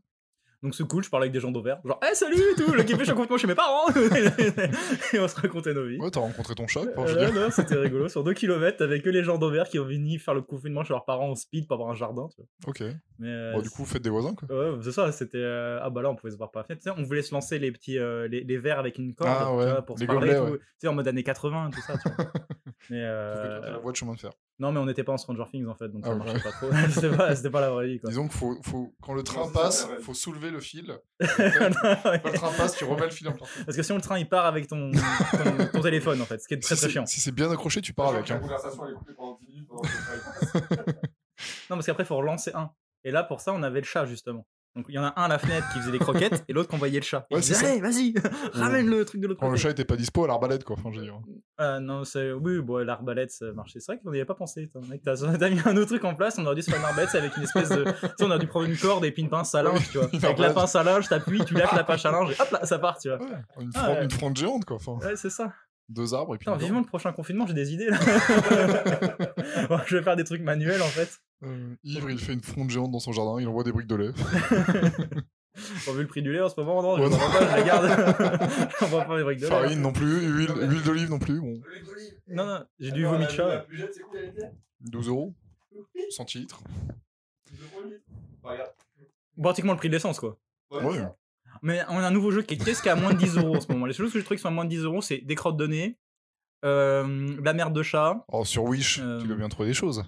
Donc 0.65 0.73
c'est 0.73 0.88
cool, 0.88 1.03
je 1.03 1.12
parlais 1.12 1.25
avec 1.25 1.31
des 1.33 1.39
gens 1.39 1.51
d'Auvert, 1.51 1.79
genre, 1.85 2.00
hey, 2.01 2.15
salut 2.15 2.35
et 2.38 2.56
tout, 2.56 2.73
le 2.73 2.81
kiffé, 2.81 2.97
je 3.00 3.03
suis 3.03 3.12
en 3.12 3.15
confinement 3.15 3.38
chez 3.38 3.45
mes 3.45 3.53
parents 3.53 3.85
Et 5.13 5.19
on 5.19 5.27
se 5.27 5.35
racontait 5.39 5.75
nos 5.75 5.85
vies. 5.85 6.00
Ouais, 6.00 6.09
t'as 6.09 6.21
rencontré 6.21 6.56
ton 6.56 6.65
chat 6.65 6.88
quoi. 6.88 7.06
je 7.06 7.15
Euh, 7.15 7.31
non, 7.31 7.51
c'était 7.51 7.75
rigolo. 7.75 8.09
Sur 8.09 8.23
2 8.23 8.33
km, 8.33 8.75
t'avais 8.77 9.00
que 9.00 9.09
les 9.12 9.23
gens 9.23 9.38
d'Auvert 9.38 9.69
qui 9.69 9.77
ont 9.77 9.85
venu 9.85 10.17
faire 10.17 10.33
le 10.33 10.41
confinement 10.41 10.83
chez 10.83 10.94
leurs 10.94 11.06
parents 11.06 11.29
en 11.29 11.35
speed 11.35 11.67
pour 11.67 11.75
avoir 11.75 11.91
un 11.91 11.94
jardin. 11.94 12.27
Tu 12.35 12.41
vois. 12.41 12.47
Ok. 12.71 12.81
Mais, 13.19 13.29
euh, 13.29 13.53
Bon, 13.53 13.62
du 13.62 13.69
coup, 13.69 13.85
faites 13.85 14.01
des 14.01 14.09
voisins 14.09 14.33
quoi. 14.33 14.47
Ouais, 14.51 14.79
c'est 14.81 14.91
ça, 14.91 15.12
c'était. 15.12 15.38
euh, 15.38 15.77
Ah 15.83 15.91
bah 15.91 16.01
là, 16.01 16.09
on 16.09 16.15
pouvait 16.15 16.31
se 16.31 16.38
voir 16.38 16.50
par 16.50 16.63
la 16.63 16.65
fenêtre. 16.68 16.81
Tu 16.83 16.89
sais, 16.89 16.95
on 17.00 17.03
voulait 17.03 17.21
se 17.21 17.33
lancer 17.33 17.59
les 17.59 17.71
petits 17.71 18.00
euh, 18.00 18.27
les, 18.27 18.44
les 18.44 18.57
verres 18.57 18.79
avec 18.79 18.97
une 18.97 19.13
corde 19.13 19.29
Ah 19.31 19.47
tu 19.51 19.57
ouais, 19.57 19.65
vois, 19.71 19.81
pour 19.83 20.00
se 20.00 20.06
parler. 20.06 20.33
gobelets, 20.33 20.39
ouais. 20.51 20.57
Tu 20.57 20.65
sais, 20.79 20.88
en 20.88 20.94
mode 20.94 21.07
années 21.07 21.23
80, 21.23 21.69
tout 21.73 21.81
ça. 21.81 21.94
Tu 22.01 22.09
vois. 22.09 22.25
mais 22.89 23.01
euh, 23.03 23.59
la 23.73 23.77
voie 23.77 23.91
de 23.91 23.97
chemin 23.97 24.15
de 24.15 24.19
fer. 24.19 24.31
Non, 24.57 24.72
mais 24.72 24.80
on 24.80 24.86
n'était 24.86 25.04
pas 25.04 25.12
en 25.12 25.18
Stranger 25.18 25.44
Things 25.52 25.68
en 25.68 25.75
fait, 25.75 25.90
donc 25.90 26.06
ça 26.06 26.12
Ah, 26.13 26.16
marchait 26.16 26.34
ouais. 26.36 26.42
pas 26.42 26.52
trop. 26.54 26.69
c'était, 26.90 27.10
pas, 27.16 27.36
c'était 27.36 27.50
pas 27.50 27.60
la 27.60 27.72
vraie 27.72 27.88
vie 27.88 28.00
quoi. 28.00 28.10
Disons 28.10 28.28
qu'il 28.30 28.38
faut, 28.38 28.57
faut, 28.63 28.94
quand 29.02 29.13
le 29.13 29.22
train 29.24 29.52
passe, 29.52 29.88
la 29.90 29.98
vie. 29.98 30.02
faut 30.04 30.13
soulever 30.13 30.50
le 30.50 30.60
fil. 30.62 30.98
Ouais. 31.19 31.28
Quand 31.38 32.30
le 32.31 32.31
train 32.34 32.52
passe, 32.54 32.75
tu 32.78 32.86
remets 32.86 33.04
le 33.06 33.10
fil 33.12 33.28
en 33.28 33.34
place. 33.34 33.50
Parce 33.66 33.75
que 33.75 33.84
sinon, 33.84 33.98
le 33.98 34.02
train 34.02 34.18
il 34.18 34.30
part 34.30 34.46
avec 34.46 34.68
ton, 34.68 34.92
ton, 34.92 35.68
ton 35.74 35.81
téléphone 35.81 36.22
en 36.22 36.25
fait, 36.25 36.40
ce 36.42 36.48
qui 36.48 36.54
est 36.54 36.60
très 36.60 36.75
Si 36.75 36.80
très 36.81 36.88
c'est- 36.88 36.94
chiant. 36.94 37.06
Si 37.06 37.19
c'est 37.19 37.31
bien 37.34 37.52
accroché, 37.52 37.81
tu 37.81 37.94
pars 37.94 38.10
avec. 38.10 38.30
La 38.30 38.36
Hein. 38.36 38.40
conversation 38.40 38.86
elle 38.86 38.92
est 38.94 38.96
coupée 38.96 39.13
pendant 39.13 39.38
10 39.42 39.48
minutes. 39.48 39.68
pendant 39.68 39.81
que 39.81 39.88
le 39.88 40.52
train 40.52 40.62
passe. 40.62 40.96
Non, 41.69 41.75
parce 41.75 41.86
qu'après, 41.86 42.04
il 42.04 42.07
faut 42.07 42.16
relancer 42.16 42.52
un. 42.54 42.72
Et 43.04 43.12
là, 43.12 43.24
pour 43.24 43.42
ça, 43.42 43.52
on 43.54 43.62
avait 43.62 43.81
le 43.81 43.86
chat 43.86 44.06
justement. 44.06 44.48
Donc 44.75 44.86
il 44.89 44.95
y 44.95 45.00
en 45.00 45.04
a 45.06 45.13
un 45.16 45.24
à 45.24 45.27
la 45.30 45.38
fenêtre 45.39 45.66
qui 45.72 45.80
faisait 45.80 45.92
des 45.94 46.00
croquettes 46.00 46.44
et 46.50 46.54
l'autre 46.54 46.68
qui 46.69 46.75
envoyait 46.75 47.00
le 47.00 47.06
chat. 47.06 47.25
Ouais, 47.31 47.39
il 47.39 47.56
allez, 47.66 47.80
vas-y, 47.80 48.13
ramène 48.54 48.89
le 48.89 49.06
truc 49.06 49.22
de 49.22 49.27
l'autre 49.27 49.39
Quand 49.39 49.45
le 49.48 49.54
côté. 49.54 49.63
chat 49.63 49.69
était 49.69 49.86
pas 49.86 49.95
dispo 49.95 50.25
à 50.25 50.27
l'arbalète 50.27 50.66
quoi. 50.66 50.75
Enfin, 50.77 50.89
je 50.92 51.00
veux 51.00 51.06
dire. 51.06 51.18
Ah 51.57 51.80
non, 51.80 52.04
c'est. 52.04 52.33
Oui, 52.33 52.60
bon, 52.60 52.77
l'arbalète, 52.86 53.31
ça 53.31 53.54
marchait. 53.54 53.80
C'est 53.80 53.94
vrai 53.94 54.01
qu'on 54.04 54.12
n'y 54.12 54.18
avait 54.18 54.25
pas 54.25 54.36
pensé. 54.36 54.69
T'as 55.06 55.50
mis 55.50 55.60
un 55.63 55.77
autre 55.77 55.88
truc 55.88 56.04
en 56.04 56.13
place, 56.13 56.38
on 56.38 56.45
aurait 56.45 56.56
dû 56.56 56.62
se 56.62 56.69
faire 56.72 56.80
une 56.80 56.86
arbalète 56.86 57.16
avec 57.16 57.38
une 57.38 57.44
espèce 57.44 57.69
de. 57.69 57.83
Tu 57.86 57.92
sais, 58.00 58.24
on 58.24 58.30
aurait 58.30 58.39
dû 58.39 58.48
prendre 58.48 58.68
une 58.68 58.77
corde 58.77 59.06
et 59.06 59.12
puis 59.12 59.22
une 59.22 59.30
pince 59.30 59.56
à 59.56 59.63
linge, 59.63 59.89
tu 59.92 59.98
vois. 59.98 60.07
Avec 60.12 60.39
la 60.39 60.51
pince 60.54 60.75
à 60.75 60.83
linge, 60.83 61.07
t'appuies, 61.07 61.45
tu 61.45 61.54
lâches 61.54 61.71
la 61.74 61.83
pince 61.86 62.06
à 62.06 62.12
linge 62.12 62.31
et 62.31 62.42
hop 62.42 62.51
là, 62.51 62.66
ça 62.66 62.78
part, 62.78 62.98
tu 62.98 63.07
vois. 63.07 63.18
Ouais, 63.19 63.28
une, 63.62 63.71
Ah, 63.75 63.92
ouais. 63.92 64.04
une 64.04 64.12
fronde 64.12 64.36
géante 64.36 64.66
quoi. 64.66 64.75
Enfin, 64.75 64.98
Ouais, 65.07 65.16
c'est 65.16 65.30
ça. 65.30 65.54
deux 65.88 66.13
arbres 66.13 66.36
et 66.36 66.38
puis. 66.38 66.45
Putain, 66.45 66.57
vivement 66.57 66.80
le 66.81 66.86
prochain 66.86 67.13
confinement, 67.13 67.48
j'ai 67.48 67.54
des 67.54 67.74
idées 67.74 67.89
là. 67.89 67.98
Bon, 69.69 69.80
je 69.86 69.98
vais 69.98 70.04
faire 70.04 70.16
des 70.16 70.24
trucs 70.25 70.42
manuels 70.42 70.81
en 70.81 70.86
fait. 70.88 71.19
Euh, 71.43 71.75
Ivre, 71.83 72.09
il 72.09 72.17
fait 72.19 72.33
une 72.33 72.41
fronde 72.41 72.69
géante 72.69 72.91
dans 72.91 72.99
son 72.99 73.11
jardin, 73.11 73.39
il 73.39 73.47
envoie 73.47 73.63
des 73.63 73.71
briques 73.71 73.87
de 73.87 73.95
lait. 73.95 74.11
Bon, 75.85 75.93
vu 75.93 76.01
le 76.01 76.07
prix 76.07 76.21
du 76.21 76.33
lait 76.33 76.41
en 76.41 76.49
ce 76.49 76.59
moment, 76.59 76.81
non, 76.83 77.01
Ouais, 77.01 77.09
pas, 77.09 77.17
je 77.39 77.45
la 77.55 77.63
garde. 77.63 77.85
On 78.81 78.85
va 78.87 79.05
pas 79.05 79.17
les 79.17 79.23
briques 79.23 79.39
de 79.39 79.43
lait. 79.45 79.49
Farine 79.49 79.79
non 79.79 79.93
plus, 79.93 80.19
huile, 80.27 80.51
huile 80.69 80.83
d'olive 80.83 81.09
non 81.09 81.17
plus. 81.17 81.39
Bon. 81.39 81.61
Non, 82.27 82.45
non, 82.45 82.65
j'ai 82.77 82.91
du 82.91 83.05
Attends, 83.05 83.13
vomi 83.13 83.23
la- 83.23 83.29
de 83.31 83.35
chat. 83.35 83.47
La 83.47 83.57
plus 83.59 83.77
jeune, 83.77 83.87
c'est 83.93 84.01
combien 84.01 84.19
elle 84.21 84.29
était? 84.31 84.51
12 84.81 85.07
euros, 85.07 85.33
centilitres. 86.09 86.59
12 87.49 87.59
euros 87.71 87.83
le 87.85 87.89
litre. 87.95 88.03
Enfin, 88.43 88.51
Regarde. 88.53 88.71
Pratiquement 89.41 89.71
le 89.71 89.77
prix 89.77 89.87
de 89.87 89.93
l'essence 89.93 90.19
quoi. 90.19 90.37
Ouais. 90.71 91.01
Mais 91.61 91.81
on 91.87 91.99
a 91.99 92.07
un 92.07 92.11
nouveau 92.11 92.31
jeu 92.31 92.41
qui 92.41 92.55
est 92.55 92.57
qu'est-ce 92.57 92.81
qui 92.81 92.89
est 92.89 92.91
à 92.91 92.95
moins 92.97 93.13
de 93.13 93.17
10 93.19 93.37
euros 93.37 93.55
en 93.55 93.61
ce 93.61 93.71
moment? 93.71 93.85
Les 93.85 93.93
choses 93.93 94.11
que 94.11 94.19
je 94.19 94.25
trouve 94.25 94.35
qui 94.35 94.41
sont 94.41 94.49
à 94.49 94.51
moins 94.51 94.65
de 94.65 94.69
10 94.69 94.83
euros, 94.83 95.01
c'est 95.01 95.19
des 95.19 95.35
crottes 95.35 95.55
de 95.55 95.67
nez, 95.67 95.97
euh, 96.65 97.37
la 97.41 97.53
merde 97.53 97.73
de 97.73 97.81
chat, 97.81 98.25
Oh, 98.27 98.43
sur 98.43 98.65
Wish, 98.65 98.99
Euh, 99.01 99.21
tu 99.21 99.27
dois 99.27 99.37
bien 99.37 99.47
trouver 99.47 99.69
des 99.69 99.73
choses. 99.73 100.03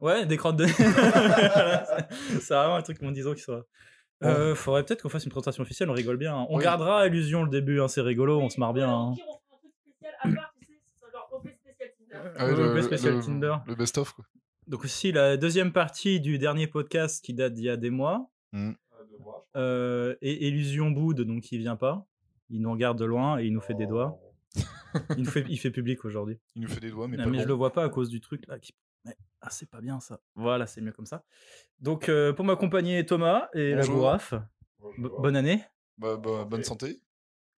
Ouais, 0.00 0.26
des 0.26 0.36
crottes 0.36 0.56
de 0.56 0.64
nez. 0.66 0.72
c'est 2.40 2.54
vraiment 2.54 2.76
un 2.76 2.82
truc 2.82 3.02
10 3.02 3.20
euros 3.22 3.34
qui 3.34 3.42
soit. 3.42 3.66
Euh, 4.22 4.54
faudrait 4.54 4.84
peut-être 4.84 5.02
qu'on 5.02 5.08
fasse 5.08 5.24
une 5.24 5.30
présentation 5.30 5.62
officielle, 5.62 5.88
on 5.88 5.94
rigole 5.94 6.18
bien. 6.18 6.36
hein. 6.36 6.46
On 6.50 6.58
Oui. 6.58 6.62
gardera 6.62 7.06
Illusion 7.06 7.42
le 7.42 7.48
début, 7.48 7.80
hein, 7.80 7.88
c'est 7.88 8.02
rigolo, 8.02 8.38
on 8.40 8.50
se 8.50 8.60
marre 8.60 8.74
bien. 8.74 8.88
hein. 8.90 9.10
Au 9.12 9.14
pire, 9.14 9.24
on 9.28 9.38
fera 9.38 9.56
un 9.56 9.68
truc 9.68 9.82
spécial 9.82 10.14
à 10.22 10.28
part, 10.34 10.54
tu 10.60 10.66
sais, 10.66 10.72
c'est 10.84 11.12
genre 11.12 11.28
OP 11.32 11.48
spécial 11.48 11.90
Tinder. 11.98 12.32
Ah 12.36 12.46
ouais, 12.46 12.52
le- 12.56 12.64
le, 12.68 12.74
le 12.74 12.82
spécial 12.82 13.14
le- 13.14 13.20
Tinder. 13.22 13.54
Le 13.66 13.74
best-of, 13.74 14.12
quoi. 14.12 14.24
Donc 14.66 14.84
aussi 14.84 15.10
la 15.10 15.36
deuxième 15.36 15.72
partie 15.72 16.20
du 16.20 16.38
dernier 16.38 16.66
podcast 16.66 17.24
qui 17.24 17.32
date 17.34 17.54
d'il 17.54 17.64
y 17.64 17.70
a 17.70 17.76
des 17.76 17.90
mois. 17.90 18.28
Ah, 18.52 18.72
crois. 19.18 19.46
Euh, 19.56 20.14
et 20.22 20.46
Illusion 20.48 20.90
Boud, 20.90 21.22
donc 21.22 21.50
il 21.50 21.58
vient 21.58 21.76
pas. 21.76 22.04
Il 22.50 22.60
nous 22.60 22.70
regarde 22.72 22.98
de 22.98 23.04
loin 23.04 23.38
et 23.40 23.46
il 23.46 23.52
nous 23.52 23.60
fait 23.60 23.74
des 23.74 23.86
doigts. 23.86 24.18
Il, 25.16 25.22
nous 25.24 25.30
fait, 25.30 25.44
il 25.48 25.56
fait 25.56 25.70
public 25.70 26.04
aujourd'hui. 26.04 26.38
Il 26.56 26.62
nous 26.62 26.68
fait 26.68 26.80
des 26.80 26.90
doigts, 26.90 27.06
mais 27.08 27.16
Mais, 27.16 27.22
pas 27.24 27.30
mais 27.30 27.36
bon. 27.38 27.42
je 27.44 27.48
le 27.48 27.54
vois 27.54 27.72
pas 27.72 27.84
à 27.84 27.88
cause 27.88 28.10
du 28.10 28.20
truc 28.20 28.42
là. 28.48 28.58
Qui... 28.58 28.74
Ah, 29.42 29.48
c'est 29.50 29.68
pas 29.70 29.80
bien 29.80 30.00
ça. 30.00 30.20
Voilà, 30.34 30.66
c'est 30.66 30.80
mieux 30.80 30.92
comme 30.92 31.06
ça. 31.06 31.24
Donc, 31.78 32.08
euh, 32.08 32.32
pour 32.32 32.44
m'accompagner, 32.44 33.04
Thomas 33.06 33.48
et 33.54 33.74
la. 33.74 33.86
Gouraf. 33.86 34.34
Bonne 34.98 35.36
année. 35.36 35.62
Bah, 35.98 36.16
bah, 36.16 36.44
bonne 36.44 36.62
santé. 36.64 37.00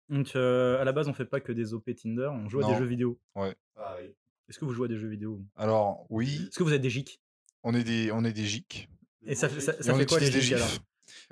Donc, 0.09 0.35
euh, 0.35 0.79
à 0.79 0.83
la 0.83 0.91
base, 0.91 1.07
on 1.07 1.13
fait 1.13 1.25
pas 1.25 1.39
que 1.39 1.51
des 1.51 1.73
OP 1.73 1.89
Tinder, 1.95 2.29
on 2.33 2.49
joue 2.49 2.59
à 2.59 2.67
des 2.67 2.77
jeux 2.77 2.85
vidéo. 2.85 3.19
Ah 3.35 3.95
oui. 3.99 4.13
Est-ce 4.49 4.59
que 4.59 4.65
vous 4.65 4.73
jouez 4.73 4.85
à 4.85 4.89
des 4.89 4.97
jeux 4.97 5.07
vidéo 5.07 5.41
Alors, 5.55 6.05
oui, 6.09 6.45
Est-ce 6.47 6.57
que 6.59 6.63
vous 6.63 6.73
êtes 6.73 6.81
des 6.81 6.89
geeks? 6.89 7.21
On 7.63 7.73
est 7.73 7.83
des, 7.83 8.11
on 8.11 8.23
est 8.25 8.33
des 8.33 8.43
gics. 8.45 8.89
Et 9.23 9.35
ça, 9.35 9.47
fait- 9.47 9.61
ça, 9.61 9.73
Et 9.79 9.83
ça 9.83 9.93
on 9.93 9.97
fait 9.97 10.05
quoi 10.05 10.19
les 10.19 10.29
geeks 10.31 10.53
alors? 10.53 10.67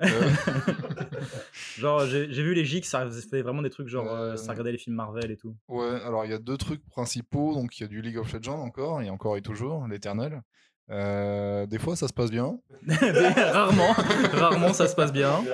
Genre, 1.78 2.06
j'ai 2.06 2.26
vu 2.26 2.54
les 2.54 2.64
geeks, 2.64 2.84
ça 2.84 3.08
fait 3.30 3.42
vraiment 3.42 3.62
des 3.62 3.70
trucs 3.70 3.88
genre, 3.88 4.06
euh, 4.06 4.32
Euh, 4.32 4.36
ça 4.36 4.52
regardait 4.52 4.72
les 4.72 4.78
films 4.78 4.96
Marvel 4.96 5.30
et 5.30 5.36
tout. 5.36 5.56
ouais, 5.68 6.00
alors 6.04 6.24
il 6.24 6.30
y 6.30 6.34
a 6.34 6.38
deux 6.38 6.56
trucs 6.56 6.84
principaux. 6.86 7.54
Donc, 7.54 7.78
il 7.78 7.82
y 7.82 7.84
a 7.84 7.88
du 7.88 8.02
League 8.02 8.18
of 8.18 8.32
Legends 8.32 8.60
encore, 8.60 9.02
et 9.02 9.10
encore 9.10 9.36
et 9.36 9.42
toujours, 9.42 9.86
l'éternel. 9.86 10.42
Euh, 10.90 11.66
des 11.66 11.78
fois, 11.78 11.94
ça 11.96 12.08
se 12.08 12.12
passe 12.12 12.30
bien. 12.30 12.58
rarement, 12.88 13.92
rarement 14.32 14.72
ça 14.72 14.88
se 14.88 14.94
passe 14.94 15.12
bien. 15.12 15.44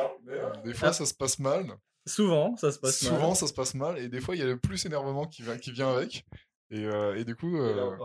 Des 0.64 0.75
fois, 0.75 0.92
ça 0.92 1.04
se 1.06 1.14
passe 1.14 1.38
mal. 1.38 1.66
Souvent, 2.06 2.56
ça 2.56 2.71
se 2.71 2.78
passe 2.78 3.02
mal. 3.02 3.12
Souvent, 3.12 3.35
ça 3.35 3.47
se 3.47 3.52
passe 3.52 3.75
mal. 3.75 3.99
Et 3.99 4.09
des 4.09 4.21
fois, 4.21 4.35
il 4.37 4.38
y 4.38 4.42
a 4.42 4.47
le 4.47 4.56
plus 4.56 4.87
énervement 4.87 5.26
qui 5.26 5.42
vient 5.42 5.92
avec. 5.92 6.25
Et, 6.70 6.85
euh, 6.85 7.16
et 7.16 7.25
du 7.25 7.37
coup, 7.37 7.56
euh. 7.56 7.96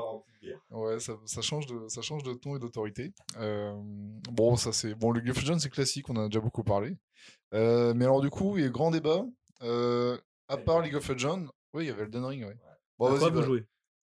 Ouais, 0.69 0.99
ça, 0.99 1.13
ça 1.25 1.41
change 1.41 1.65
de, 1.67 1.87
ça 1.89 2.01
change 2.01 2.23
de 2.23 2.33
ton 2.33 2.55
et 2.55 2.59
d'autorité. 2.59 3.11
Euh, 3.37 3.73
bon, 4.31 4.55
ça 4.55 4.71
c'est 4.71 4.95
bon. 4.95 5.11
Le 5.11 5.19
League 5.19 5.31
of 5.31 5.41
Legends 5.41 5.59
c'est 5.59 5.69
classique, 5.69 6.09
on 6.09 6.15
en 6.15 6.25
a 6.25 6.27
déjà 6.27 6.39
beaucoup 6.39 6.63
parlé. 6.63 6.97
Euh, 7.53 7.93
mais 7.93 8.05
alors 8.05 8.21
du 8.21 8.29
coup, 8.29 8.57
il 8.57 8.63
y 8.63 8.67
a 8.67 8.69
grand 8.69 8.91
débat. 8.91 9.25
Euh, 9.63 10.17
à 10.47 10.57
part 10.57 10.81
League 10.81 10.95
of 10.95 11.07
Legends, 11.09 11.45
oui, 11.73 11.83
il 11.85 11.87
y 11.87 11.89
avait 11.89 12.03
Elden 12.03 12.23
Ring. 12.25 12.45
Ouais. 12.45 12.57
Bon, 12.97 13.07
À 13.07 13.15
vas-y, 13.15 13.31
bah, 13.31 13.41
jouez? 13.41 13.65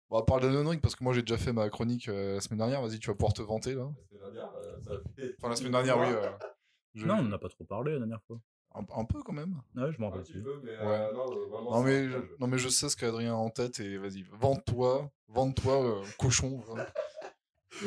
bon, 0.09 0.17
à 0.17 0.25
part 0.25 0.43
Elden 0.43 0.67
Ring 0.67 0.81
parce 0.81 0.95
que 0.95 1.03
moi 1.03 1.13
j'ai 1.13 1.21
déjà 1.21 1.37
fait 1.37 1.53
ma 1.53 1.69
chronique 1.69 2.07
euh, 2.09 2.35
la 2.35 2.41
semaine 2.41 2.57
dernière. 2.59 2.81
Vas-y, 2.81 2.99
tu 2.99 3.07
vas 3.09 3.13
pouvoir 3.15 3.33
te 3.33 3.41
vanter 3.43 3.75
là. 3.75 3.83
La 3.95 4.03
semaine 4.07 4.33
dernière, 4.33 4.55
euh, 4.57 4.79
ça 4.81 4.91
fait- 5.15 5.35
Enfin 5.39 5.49
la 5.49 5.55
semaine 5.55 5.71
dernière, 5.71 5.97
oui. 5.99 6.07
euh, 6.07 6.29
je- 6.95 7.07
Non, 7.07 7.15
on 7.19 7.23
n'a 7.23 7.37
pas 7.37 7.49
trop 7.49 7.63
parlé 7.65 7.91
la 7.93 7.99
dernière 7.99 8.21
fois. 8.27 8.39
Un, 8.75 8.99
un 9.01 9.05
peu 9.05 9.21
quand 9.23 9.33
même. 9.33 9.61
Ouais, 9.75 9.91
je 9.91 9.99
m'en 9.99 10.07
Un 10.07 10.09
rappelle 10.11 10.23
petit 10.23 10.33
plus. 10.33 10.43
peu, 10.43 10.59
mais 10.63 10.71
Ouais. 10.71 10.77
euh, 10.81 11.13
non, 11.13 11.25
vraiment, 11.25 11.71
Non 11.71 11.77
c'est 11.79 11.85
mais, 11.85 12.09
je, 12.09 12.17
non 12.39 12.47
mais 12.47 12.57
je 12.57 12.69
sais 12.69 12.89
ce 12.89 12.95
qu'Adrien 12.97 13.33
a 13.33 13.37
en 13.37 13.49
tête 13.49 13.79
et 13.79 13.97
vas-y, 13.97 14.23
vante-toi, 14.31 15.09
vante-toi, 15.27 15.83
euh, 15.85 16.03
cochon. 16.19 16.61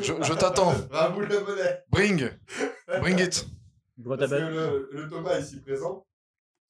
Je, 0.01 0.13
je 0.21 0.33
t'attends. 0.33 0.71
Raboule 0.91 1.25
le 1.27 1.39
bonnet. 1.39 1.83
Bring, 1.89 2.29
bring 3.01 3.19
it. 3.19 3.47
Parce 4.05 4.29
que 4.29 4.35
le, 4.35 4.89
le 4.91 5.09
Thomas 5.09 5.39
ici 5.39 5.59
présent 5.61 6.05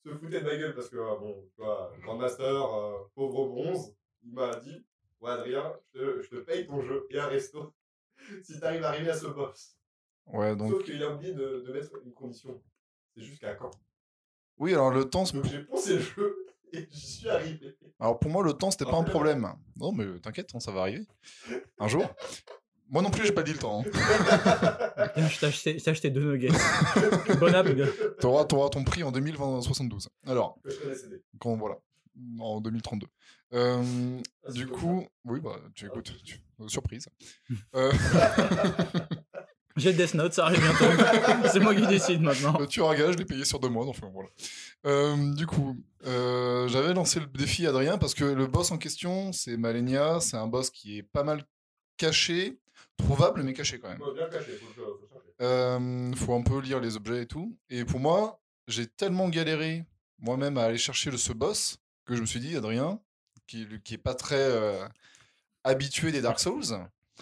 se 0.06 0.10
foutait 0.16 0.40
de 0.40 0.46
ma 0.46 0.56
gueule 0.56 0.74
parce 0.74 0.88
que, 0.90 0.96
euh, 0.96 1.18
bon, 1.20 1.46
tu 1.54 1.62
vois, 1.62 1.92
Grandmaster, 2.02 2.46
euh, 2.46 2.98
pauvre 3.16 3.48
bronze, 3.50 3.94
il 4.24 4.34
m'a 4.34 4.56
dit 4.56 4.86
Ouais, 5.20 5.32
Adrien, 5.32 5.74
je 5.94 6.00
te, 6.00 6.22
je 6.22 6.30
te 6.30 6.36
paye 6.38 6.66
ton 6.66 6.82
jeu 6.82 7.06
et 7.10 7.20
un 7.20 7.28
resto 7.28 7.74
si 8.44 8.58
t'arrives 8.58 8.86
à 8.86 8.88
arriver 8.90 9.10
à 9.10 9.18
ce 9.18 9.28
boss. 9.28 9.76
Ouais, 10.28 10.56
donc 10.56 10.72
Sauf 10.72 10.84
qu'il 10.86 11.04
a 11.04 11.14
oublié 11.14 11.34
de, 11.34 11.66
de 11.68 11.74
mettre 11.74 11.92
une 12.06 12.14
condition. 12.14 12.64
C'est 13.14 13.22
jusqu'à 13.22 13.54
quand? 13.56 13.72
Oui, 14.60 14.74
alors 14.74 14.92
le 14.92 15.06
temps, 15.06 15.25
c'est- 15.25 15.34
Donc 15.36 15.46
j'ai 15.46 15.60
poncé 15.63 15.96
le 15.96 16.01
jeu 16.01 16.36
et 16.74 16.88
j'y 16.92 17.08
suis 17.08 17.30
arrivé. 17.30 17.78
Alors 18.00 18.20
pour 18.20 18.30
moi, 18.32 18.44
le 18.44 18.54
temps, 18.54 18.72
c'était 18.72 18.86
pas 18.86 18.98
un 18.98 19.04
problème. 19.04 19.48
Non, 19.78 19.92
mais 19.92 20.06
t'inquiète, 20.20 20.50
hein, 20.54 20.60
ça 20.60 20.72
va 20.72 20.82
arriver. 20.82 21.06
Un 21.80 21.88
jour. 21.88 22.06
Moi 22.92 23.04
non 23.04 23.12
plus, 23.12 23.25
j'ai 23.25 23.32
pas 23.34 23.44
dit 23.44 23.54
le 23.54 23.60
temps. 23.60 23.84
hein. 23.86 23.89
Je 25.18 25.39
t'ai 25.39 25.46
acheté, 25.46 25.78
je 25.78 25.84
t'ai 25.84 25.92
acheté 25.92 26.10
deux 26.10 26.32
nuggets. 26.32 26.50
bon 27.39 27.54
app, 27.54 27.68
gars. 27.75 27.86
T'auras, 28.20 28.46
t'auras 28.46 28.70
ton 28.70 28.84
prix 28.84 29.04
en 29.04 29.12
2072. 29.12 30.10
Alors, 30.25 30.58
Que 30.63 30.72
je 30.72 30.78
connais 30.80 31.22
quand, 31.39 31.56
voilà. 31.56 31.75
En 32.39 32.60
2032. 32.62 33.06
Euh, 33.54 34.20
Ah, 34.48 34.51
du 34.51 34.66
coup, 34.68 35.08
oui, 35.25 35.39
bah, 35.39 35.56
tu 35.75 35.86
écoutes. 35.86 36.13
tu- 36.24 36.39
euh, 36.62 36.68
surprise. 36.68 37.08
Euh, 37.75 37.92
J'ai 39.80 39.94
Death 39.94 40.14
Note, 40.14 40.34
ça 40.34 40.46
arrive 40.46 40.60
bientôt. 40.62 40.86
c'est 41.52 41.60
moi 41.60 41.74
qui 41.76 41.86
décide 41.88 42.22
maintenant. 42.22 42.54
tueur 42.66 42.90
à 42.90 42.96
gage, 42.96 43.14
je 43.14 43.18
l'ai 43.18 43.26
payé 43.26 43.46
sur 43.46 43.60
deux 43.60 43.70
mois. 43.70 43.86
Enfin, 43.88 44.10
voilà. 44.14 44.30
Euh, 44.86 45.34
du 45.34 45.46
coup, 45.48 45.76
euh, 46.06 46.68
j'avais 46.68 46.94
lancé 46.94 47.20
le 47.20 47.26
défi 47.28 47.66
à 47.66 47.70
Adrien 47.70 47.98
parce 47.98 48.14
que 48.14 48.24
le 48.26 48.48
boss 48.48 48.72
en 48.72 48.78
question, 48.78 49.32
c'est 49.34 49.58
Malenia. 49.58 50.20
C'est 50.20 50.38
un 50.38 50.48
boss 50.48 50.70
qui 50.70 50.98
est 50.98 51.04
pas 51.04 51.24
mal 51.24 51.44
caché, 51.98 52.60
trouvable, 52.98 53.44
mais 53.44 53.54
caché 53.54 53.80
quand 53.80 53.90
même. 53.90 54.02
Ouais, 54.02 54.14
bien 54.14 54.30
caché, 54.30 54.52
faut, 54.58 54.68
le- 54.82 54.86
faut. 54.86 55.22
Euh, 55.42 56.12
faut 56.16 56.34
un 56.36 56.42
peu 56.44 56.60
lire 56.60 56.80
les 56.80 56.96
objets 56.98 57.24
et 57.24 57.26
tout. 57.26 57.58
Et 57.70 57.86
pour 57.86 58.00
moi, 58.00 58.42
j'ai 58.68 58.88
tellement 58.88 59.30
galéré 59.30 59.86
moi-même 60.20 60.58
à 60.58 60.64
aller 60.66 60.78
chercher 60.78 61.12
le, 61.12 61.18
ce 61.18 61.32
boss 61.34 61.78
que 62.06 62.16
je 62.16 62.22
me 62.22 62.26
suis 62.26 62.40
dit, 62.42 62.56
Adrien, 62.58 63.00
qui, 63.48 63.66
qui 63.84 63.94
est 63.94 63.98
pas 64.00 64.16
très 64.16 64.36
euh, 64.38 64.86
habitué 65.64 66.12
des 66.12 66.22
Dark 66.22 66.40
Souls, 66.40 66.64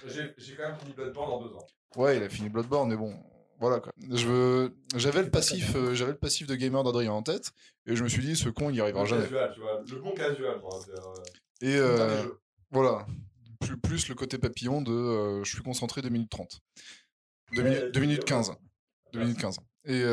J'ai 0.07 0.33
j'ai 0.37 0.55
quand 0.55 0.67
même 0.69 0.77
fini 0.79 0.93
Bloodborne 0.93 1.31
en 1.31 1.41
deux 1.43 1.53
ans. 1.55 1.65
Ouais, 1.95 2.17
il 2.17 2.23
a 2.23 2.29
fini 2.29 2.49
Bloodborne, 2.49 2.89
mais 2.89 2.95
bon, 2.97 3.15
voilà 3.59 3.79
quoi. 3.79 3.91
Je 4.11 4.27
veux- 4.27 4.77
j'avais 4.95 5.23
le 5.23 5.31
passif, 5.31 5.75
euh, 5.75 5.93
j'avais 5.95 6.11
le 6.11 6.17
passif 6.17 6.47
de 6.47 6.55
gamer 6.55 6.83
d'Adrien 6.83 7.11
en 7.13 7.23
tête, 7.23 7.51
et 7.85 7.95
je 7.95 8.03
me 8.03 8.09
suis 8.09 8.21
dit, 8.21 8.35
ce 8.35 8.49
con, 8.49 8.69
il 8.69 8.75
y 8.75 8.81
arrivera 8.81 9.03
Le 9.03 9.09
jamais. 9.09 9.23
casual, 9.23 9.51
tu 9.53 9.59
vois. 9.61 9.81
Le 9.89 9.99
bon 10.01 10.11
casual, 10.13 10.59
quoi. 10.61 10.79
euh, 10.89 11.13
Et 11.61 11.75
euh, 11.77 12.23
voilà, 12.71 13.07
plus, 13.59 13.77
plus 13.77 14.09
le 14.09 14.15
côté 14.15 14.37
papillon 14.37 14.81
de, 14.81 14.91
euh, 14.91 15.43
je 15.43 15.49
suis 15.53 15.63
concentré 15.63 16.01
2 16.01 16.09
minutes 16.09 16.29
30, 16.29 16.61
2, 17.53 17.63
Ouais, 17.63 17.69
minutes, 17.69 17.85
tu 17.85 17.91
deux 17.91 17.99
minutes 18.01 18.19
dis, 18.19 18.25
15. 18.25 18.51
2 19.13 19.19
minutes 19.19 19.39
15. 19.39 19.57
Et 19.85 20.03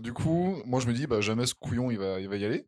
du 0.00 0.12
coup, 0.12 0.62
moi 0.64 0.80
je 0.80 0.86
me 0.86 0.92
dis, 0.92 1.06
bah, 1.06 1.20
jamais 1.20 1.46
ce 1.46 1.54
couillon 1.54 1.90
il 1.90 1.98
va, 1.98 2.20
il 2.20 2.28
va 2.28 2.36
y 2.36 2.44
aller. 2.44 2.64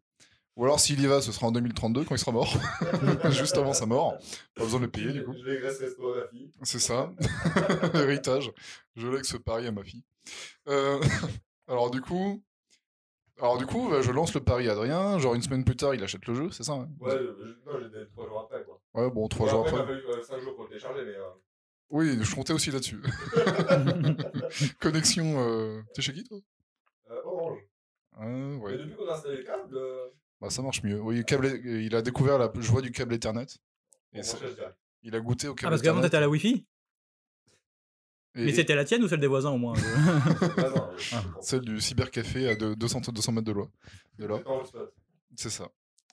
Ou 0.59 0.65
alors 0.65 0.79
s'il 0.81 1.01
y 1.01 1.07
va, 1.07 1.23
ce 1.23 1.31
sera 1.33 1.47
en 1.47 1.53
2032 1.53 2.05
quand 2.05 2.15
il 2.15 2.19
sera 2.19 2.33
mort. 2.33 2.53
Juste 3.31 3.57
avant 3.57 3.73
sa 3.73 3.87
mort. 3.87 4.19
Pas 4.57 4.65
besoin 4.65 4.81
de 4.81 4.85
le 4.87 4.91
payer 4.91 5.13
du 5.13 5.25
coup. 5.25 5.33
Je 5.33 5.45
vais 5.45 5.59
resto 5.59 6.13
à 6.13 6.17
ma 6.19 6.27
fille. 6.29 6.53
C'est 6.65 6.81
ça. 6.81 7.13
Héritage. 7.95 8.53
Je 8.97 9.07
lègue 9.07 9.25
ce 9.25 9.37
pari 9.37 9.67
à 9.69 9.73
ma 9.73 9.85
fille. 9.85 10.03
Euh, 10.69 11.01
alors 11.69 11.91
du 11.91 12.01
coup. 12.01 12.43
Alors 13.41 13.57
du 13.57 13.67
coup, 13.67 13.89
bah, 13.89 14.03
je 14.03 14.11
lance 14.11 14.35
le 14.35 14.41
pari 14.41 14.69
à 14.69 14.73
Adrien. 14.73 15.19
Genre 15.21 15.35
une 15.37 15.43
semaine 15.43 15.65
plus 15.65 15.77
tard, 15.77 15.95
il 15.95 16.03
achète 16.03 16.27
le 16.27 16.35
jeu, 16.35 16.51
c'est 16.51 16.65
ça 16.65 16.73
hein? 16.73 16.89
Ouais, 16.99 17.13
je- 17.13 17.71
non, 17.71 17.79
j'ai 17.81 18.09
trois 18.09 18.27
jours 18.27 18.41
après, 18.41 18.65
quoi. 18.65 18.81
Ouais, 18.95 19.09
bon, 19.13 19.29
trois 19.29 19.49
jours 19.49 19.61
après. 19.65 19.79
après. 19.81 19.95
Il 19.95 20.07
m'a 20.09 20.13
fallu 20.13 20.25
5 20.25 20.41
jours 20.41 20.55
pour 20.57 20.65
le 20.65 20.71
télécharger, 20.71 21.05
mais. 21.05 21.15
euh, 21.15 21.29
Oui, 21.91 22.19
je 22.21 22.35
comptais 22.35 22.53
aussi 22.53 22.73
là-dessus. 22.73 23.01
Connexion. 24.81 25.35
Euh... 25.39 25.83
T'es 25.95 26.03
chez 26.03 26.13
qui 26.15 26.25
toi? 26.25 26.39
Orange. 27.25 27.59
Ah, 28.17 28.25
Mais 28.27 28.57
ouais. 28.57 28.77
depuis 28.79 28.97
qu'on 28.97 29.09
a 29.09 29.15
installé 29.15 29.37
le 29.37 29.43
câble, 29.45 29.79
Bah 30.41 30.51
ça 30.51 30.63
marche 30.63 30.83
mieux. 30.83 31.01
Oui, 31.01 31.25
câble... 31.25 31.61
il 31.65 31.95
a 31.97 32.03
découvert 32.03 32.39
la 32.39 32.51
joie 32.61 32.81
du 32.81 32.91
câble 32.93 33.15
Ethernet. 33.15 33.47
Et 34.13 34.23
ça- 34.23 34.39
il 35.03 35.15
a 35.15 35.21
goûté 35.21 35.49
au 35.49 35.53
Ah, 35.53 35.55
câble 35.55 35.71
parce 35.71 35.83
qu'avant, 35.83 36.01
t'étais 36.01 36.17
à 36.17 36.21
la 36.21 36.29
Wi-Fi? 36.29 36.65
Et- 38.35 38.45
Mais 38.45 38.53
c'était 38.53 38.75
la 38.77 38.85
tienne 38.85 39.03
ou 39.03 39.09
celle 39.09 39.21
des 39.21 39.27
voisins 39.27 39.51
au 39.51 39.59
moins 39.59 39.75
Ah. 40.59 40.91
Celle 41.41 41.63
du 41.63 41.81
cybercafé 41.81 42.49
à 42.51 42.55
de- 42.57 42.75
200, 42.75 43.01
200 43.13 43.33
mètres 43.33 43.47
de 43.47 43.53
là. 43.53 43.65
De 44.19 44.27
là. 44.27 44.39
C'est 45.35 45.51
ça. 45.51 45.69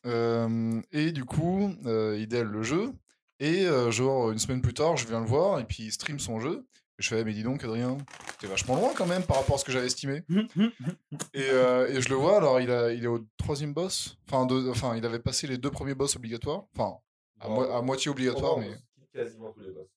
Euh, 0.05 0.81
et 0.91 1.11
du 1.11 1.25
coup, 1.25 1.75
euh, 1.85 2.17
il 2.19 2.27
déle 2.27 2.47
le 2.47 2.63
jeu. 2.63 2.91
Et 3.39 3.65
euh, 3.67 3.91
genre, 3.91 4.31
une 4.31 4.39
semaine 4.39 4.61
plus 4.61 4.73
tard, 4.73 4.97
je 4.97 5.07
viens 5.07 5.19
le 5.19 5.25
voir 5.25 5.59
et 5.59 5.65
puis 5.65 5.83
il 5.83 5.91
stream 5.91 6.19
son 6.19 6.39
jeu. 6.39 6.65
Je 6.97 7.09
fais, 7.09 7.23
mais 7.25 7.33
dis 7.33 7.43
donc, 7.43 7.63
Adrien, 7.63 7.97
t'es 8.39 8.47
vachement 8.47 8.75
loin 8.77 8.93
quand 8.95 9.05
même 9.05 9.23
par 9.23 9.37
rapport 9.37 9.55
à 9.55 9.57
ce 9.57 9.65
que 9.65 9.71
j'avais 9.71 9.87
estimé. 9.87 10.23
Et, 11.33 11.49
euh, 11.49 11.87
et 11.89 12.01
je 12.01 12.07
le 12.09 12.15
vois, 12.15 12.37
alors 12.37 12.59
il, 12.61 12.71
a, 12.71 12.91
il 12.93 13.03
est 13.03 13.07
au 13.07 13.25
troisième 13.37 13.73
boss. 13.73 14.17
Enfin, 14.27 14.45
deux- 14.45 14.69
enfin, 14.69 14.95
il 14.95 15.05
avait 15.05 15.19
passé 15.19 15.45
les 15.47 15.57
deux 15.57 15.71
premiers 15.71 15.93
boss 15.95 16.15
obligatoires. 16.15 16.63
Enfin, 16.73 16.97
à, 17.41 17.47
Bon, 17.47 17.55
mo- 17.55 17.69
à 17.69 17.81
moitié 17.81 18.09
obligatoire, 18.09 18.57
mais. 18.57 18.71
quasiment 19.13 19.51
tous 19.51 19.59
les 19.61 19.71
boss. 19.71 19.87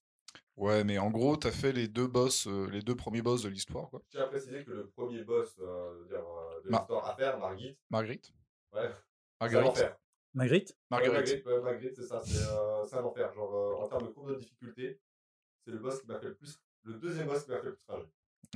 Ouais, 0.57 0.83
mais 0.83 0.97
en 0.97 1.09
gros, 1.09 1.37
t'as 1.37 1.51
fait 1.51 1.71
les 1.71 1.87
deux 1.87 2.07
boss, 2.07 2.45
euh, 2.47 2.67
les 2.69 2.81
deux 2.81 2.95
premiers 2.95 3.21
boss 3.21 3.43
de 3.43 3.49
l'histoire, 3.49 3.89
quoi. 3.89 4.01
Je 4.11 4.17
tiens 4.17 4.25
à 4.25 4.27
préciser 4.27 4.63
que 4.65 4.71
le 4.71 4.87
premier 4.89 5.23
boss 5.23 5.55
euh, 5.61 6.05
euh, 6.11 6.61
de 6.65 6.69
Ma- 6.69 6.79
l'histoire 6.79 7.07
à 7.07 7.15
faire, 7.15 7.39
Margit, 7.39 7.77
Marguerite 7.89 8.33
ouais, 8.73 8.89
Marguerite 9.39 9.85
Marguerite. 10.33 10.77
Marguerite, 10.91 11.45
ouais, 11.45 11.61
Marguerite, 11.61 11.95
c'est 11.95 12.03
ça, 12.03 12.21
c'est 12.25 12.37
euh, 12.43 12.85
c'est 12.85 12.97
un 12.97 13.03
enfer. 13.05 13.31
Genre, 13.33 13.55
euh, 13.55 13.83
en 13.83 13.87
termes 13.87 14.03
de 14.07 14.11
courbe 14.11 14.31
de 14.31 14.35
difficulté, 14.35 14.99
c'est 15.65 15.71
le 15.71 15.79
boss 15.79 16.01
qui 16.01 16.07
m'a 16.07 16.19
fait 16.19 16.27
le 16.27 16.35
plus. 16.35 16.59
Le 16.83 16.93
deuxième 16.95 17.27
plus 17.27 17.53
rager. 17.53 17.69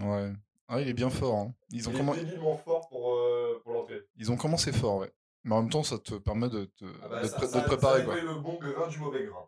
Ouais. 0.01 0.33
Ah, 0.67 0.81
il 0.81 0.87
est 0.87 0.93
bien 0.93 1.09
fort. 1.09 1.35
hein. 1.35 1.53
Ils, 1.71 1.87
ont 1.87 1.91
Il 1.91 1.97
commen- 1.99 2.15
est 2.17 2.57
fort 2.63 2.87
pour, 2.89 3.13
euh, 3.15 3.59
pour 3.63 3.73
l'entrée. 3.73 4.01
Ils 4.17 4.31
ont 4.31 4.37
commencé 4.37 4.71
fort, 4.71 4.97
ouais. 4.97 5.11
Mais 5.43 5.53
en 5.55 5.61
même 5.61 5.69
temps, 5.69 5.83
ça 5.83 5.99
te 5.99 6.15
permet 6.15 6.49
de 6.49 6.65
te, 6.65 6.85
Ah 7.03 7.07
bah, 7.09 7.21
de 7.21 7.27
te 7.27 7.31
ça- 7.33 7.47
de 7.47 7.59
te 7.59 7.65
préparer, 7.67 7.99
ça 7.99 8.05
quoi. 8.05 8.21
le 8.21 8.35
bon 8.35 8.57
grain 8.59 8.87
du 8.87 8.97
mauvais 8.97 9.25
grain. 9.25 9.45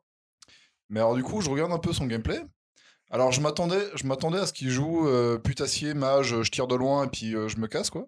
Mais 0.90 1.00
alors, 1.00 1.16
du 1.16 1.24
coup, 1.24 1.42
je 1.42 1.50
regarde 1.50 1.72
un 1.72 1.80
peu 1.80 1.94
son 1.94 2.06
gameplay. 2.06 2.42
Alors, 3.10 3.32
je 3.32 3.40
m'attendais, 3.40 3.82
je 3.96 4.06
m'attendais 4.06 4.40
à 4.40 4.46
ce 4.46 4.54
qu'il 4.54 4.70
joue 4.70 5.08
euh, 5.08 5.38
putassier, 5.40 5.94
mage, 5.94 6.42
je 6.42 6.52
tire 6.52 6.68
de 6.68 6.76
loin 6.76 7.06
et 7.06 7.10
puis 7.10 7.36
euh, 7.36 7.48
je 7.48 7.58
me 7.58 7.68
casse, 7.68 7.90
quoi. 7.90 8.08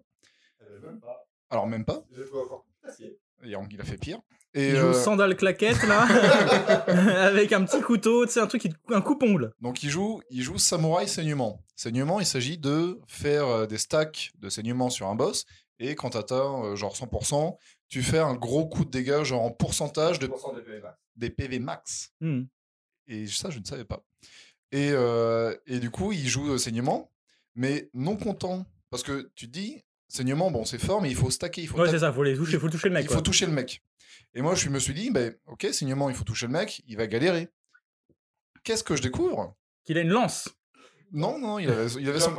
Même 0.82 1.00
pas. 1.00 1.26
Alors, 1.50 1.66
même 1.66 1.84
pas. 1.84 2.04
Il 2.12 3.80
a 3.80 3.84
fait 3.84 3.96
pire. 3.96 4.20
Et 4.54 4.70
Il 4.70 4.76
joue 4.76 4.86
euh, 4.86 4.92
sandales 4.94 5.36
claquettes 5.36 5.82
là, 5.84 6.02
avec 7.26 7.52
un 7.52 7.64
petit 7.64 7.80
couteau, 7.80 8.24
tu 8.26 8.32
sais, 8.32 8.40
un 8.40 8.46
truc, 8.46 8.62
qui... 8.62 8.72
un 8.90 9.00
coupe-ongle. 9.00 9.52
donc, 9.60 9.82
il 9.82 9.90
joue, 9.90 10.20
il 10.30 10.42
joue 10.42 10.58
samouraï 10.58 11.06
saignement. 11.06 11.62
Saignement, 11.76 12.18
il 12.18 12.26
s'agit 12.26 12.58
de 12.58 12.98
faire 13.06 13.46
euh, 13.46 13.66
des 13.66 13.78
stacks 13.78 14.32
de 14.38 14.48
saignement 14.48 14.90
sur 14.90 15.06
un 15.06 15.14
boss. 15.14 15.44
Et 15.78 15.94
quand 15.94 16.10
t'atteins 16.10 16.64
euh, 16.64 16.76
genre 16.76 16.94
100%, 16.96 17.56
tu 17.88 18.02
fais 18.02 18.18
un 18.18 18.34
gros 18.34 18.66
coup 18.66 18.84
de 18.84 18.90
dégâts, 18.90 19.22
genre 19.22 19.42
en 19.42 19.50
pourcentage 19.50 20.18
de, 20.18 20.26
10% 20.26 20.56
des 20.56 20.62
PV 20.62 20.80
max. 20.80 20.98
des 21.16 21.30
PV 21.30 21.58
max. 21.60 22.12
Hmm. 22.20 22.42
Et 23.06 23.26
ça, 23.26 23.50
je 23.50 23.60
ne 23.60 23.64
savais 23.64 23.84
pas. 23.84 24.02
Et, 24.72 24.90
euh, 24.92 25.54
et 25.66 25.78
du 25.78 25.90
coup, 25.90 26.12
il 26.12 26.26
joue 26.26 26.58
saignement, 26.58 27.12
mais 27.54 27.90
non 27.94 28.16
content. 28.16 28.66
Parce 28.90 29.02
que 29.02 29.30
tu 29.34 29.46
te 29.46 29.52
dis, 29.52 29.84
saignement, 30.08 30.50
bon, 30.50 30.64
c'est 30.64 30.78
fort, 30.78 31.00
mais 31.02 31.10
il 31.10 31.16
faut 31.16 31.30
stacker, 31.30 31.62
il 31.62 31.68
faut, 31.68 31.78
Ouais, 31.78 31.88
c'est 31.90 32.00
ça, 32.00 32.12
faut, 32.12 32.22
les 32.22 32.34
toucher, 32.36 32.58
faut 32.58 32.68
toucher 32.68 32.88
le 32.88 32.94
mec. 32.94 33.04
il 33.04 33.08
quoi. 33.08 33.16
faut 33.16 33.22
toucher 33.22 33.46
le 33.46 33.52
mec. 33.52 33.82
Et 34.34 34.42
moi, 34.42 34.54
je 34.54 34.68
me 34.68 34.78
suis 34.78 34.94
dit, 34.94 35.10
ben, 35.10 35.34
ok, 35.46 35.66
saignement, 35.72 36.10
il 36.10 36.16
faut 36.16 36.24
toucher 36.24 36.46
le 36.46 36.52
mec, 36.52 36.82
il 36.86 36.96
va 36.96 37.06
galérer. 37.06 37.48
Qu'est-ce 38.64 38.84
que 38.84 38.96
je 38.96 39.02
découvre? 39.02 39.54
Qu'il 39.84 39.96
a 39.98 40.02
une 40.02 40.10
lance. 40.10 40.48
Non, 41.12 41.38
non, 41.38 41.58
il 41.58 41.70
avait, 41.70 41.86
il 41.92 42.20
son. 42.20 42.34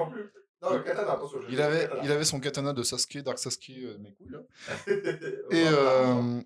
Non, 0.61 0.73
le 0.73 0.83
katana, 0.83 1.13
attention. 1.13 1.39
il 1.49 1.55
le 1.55 1.63
avait, 1.63 1.81
katana. 1.87 2.01
il 2.03 2.11
avait 2.11 2.25
son 2.25 2.39
katana 2.39 2.73
de 2.73 2.83
Sasuke, 2.83 3.19
Dark 3.23 3.39
Sasuke, 3.39 3.71
euh, 3.77 3.97
mes 3.99 4.11
couilles, 4.13 4.29
là. 4.31 4.39
Et 5.51 5.57
Et, 5.61 5.67
euh, 5.67 6.41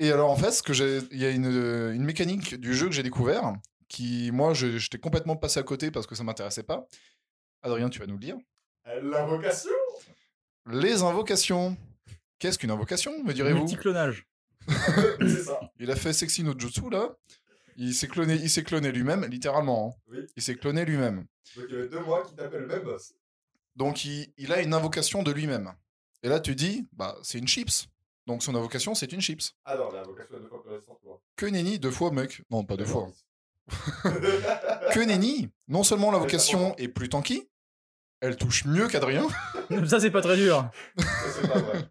et 0.00 0.10
alors, 0.10 0.30
en 0.30 0.36
fait, 0.36 0.50
ce 0.50 0.62
que 0.62 0.72
j'ai, 0.72 1.00
il 1.10 1.18
y 1.18 1.26
a 1.26 1.30
une, 1.30 1.46
euh, 1.46 1.92
une 1.92 2.02
mécanique 2.04 2.54
du 2.54 2.72
jeu 2.74 2.86
que 2.86 2.92
j'ai 2.92 3.02
découvert, 3.02 3.52
qui, 3.86 4.30
moi, 4.32 4.54
je- 4.54 4.78
j'étais 4.78 4.96
complètement 4.98 5.36
passé 5.36 5.60
à 5.60 5.62
côté 5.62 5.90
parce 5.90 6.06
que 6.06 6.14
ça 6.14 6.24
m'intéressait 6.24 6.62
pas. 6.62 6.86
Adrien, 7.62 7.90
tu 7.90 7.98
vas 7.98 8.06
nous 8.06 8.14
le 8.14 8.20
dire. 8.20 8.36
L'invocation? 9.02 9.70
Les 10.72 11.02
invocations. 11.02 11.76
Qu'est-ce 12.38 12.58
qu'une 12.58 12.70
invocation, 12.70 13.22
me 13.24 13.32
direz-vous 13.32 13.58
Multiclonage. 13.60 14.26
C'est 15.20 15.42
ça. 15.44 15.60
Il 15.78 15.90
a 15.90 15.96
fait 15.96 16.12
Sexy 16.12 16.42
no 16.42 16.58
Jutsu, 16.58 16.88
là. 16.90 17.10
Il 17.76 17.94
s'est 17.94 18.08
cloné, 18.08 18.34
il 18.34 18.50
s'est 18.50 18.62
cloné 18.62 18.92
lui-même, 18.92 19.24
littéralement. 19.26 19.94
hein. 19.96 20.02
Oui. 20.08 20.18
Il 20.36 20.42
s'est 20.42 20.54
cloné 20.56 20.84
lui-même. 20.84 21.26
Donc 21.56 21.64
il 21.68 21.74
y 21.74 21.78
avait 21.78 21.88
deux 21.88 22.00
mois 22.00 22.22
qui 22.24 22.34
le 22.36 22.66
même 22.66 22.82
boss. 22.82 23.14
Donc, 23.76 24.04
il, 24.04 24.32
il 24.36 24.52
a 24.52 24.60
une 24.60 24.74
invocation 24.74 25.22
de 25.22 25.30
lui-même. 25.30 25.72
Et 26.22 26.28
là, 26.28 26.40
tu 26.40 26.54
dis, 26.54 26.86
bah, 26.92 27.16
c'est 27.22 27.38
une 27.38 27.48
chips. 27.48 27.86
Donc, 28.26 28.42
son 28.42 28.54
invocation, 28.54 28.94
c'est 28.94 29.12
une 29.12 29.20
chips. 29.20 29.52
Ah 29.64 29.76
non, 29.76 29.90
l'invocation 29.92 30.36
est 30.36 30.40
deux 30.40 30.48
fois 30.48 30.62
plus 30.62 30.72
récente, 30.74 30.98
toi. 31.02 31.22
Que 31.36 31.46
nenni, 31.46 31.78
deux 31.78 31.90
fois, 31.90 32.10
mec. 32.10 32.42
Non, 32.50 32.64
pas 32.64 32.76
deux 32.76 32.84
fois. 32.84 33.08
que 34.02 34.92
Que 34.94 35.00
nenni, 35.00 35.48
non 35.68 35.82
seulement 35.84 36.10
l'invocation 36.12 36.74
est 36.76 36.88
plus 36.88 37.08
tanky, 37.08 37.48
elle 38.20 38.36
touche 38.36 38.64
mieux 38.64 38.88
qu'Adrien. 38.88 39.26
ça, 39.86 40.00
c'est 40.00 40.10
pas 40.10 40.20
très 40.22 40.36
dur. 40.36 40.68
C'est 40.96 41.48
pas 41.48 41.58
vrai. 41.58 41.88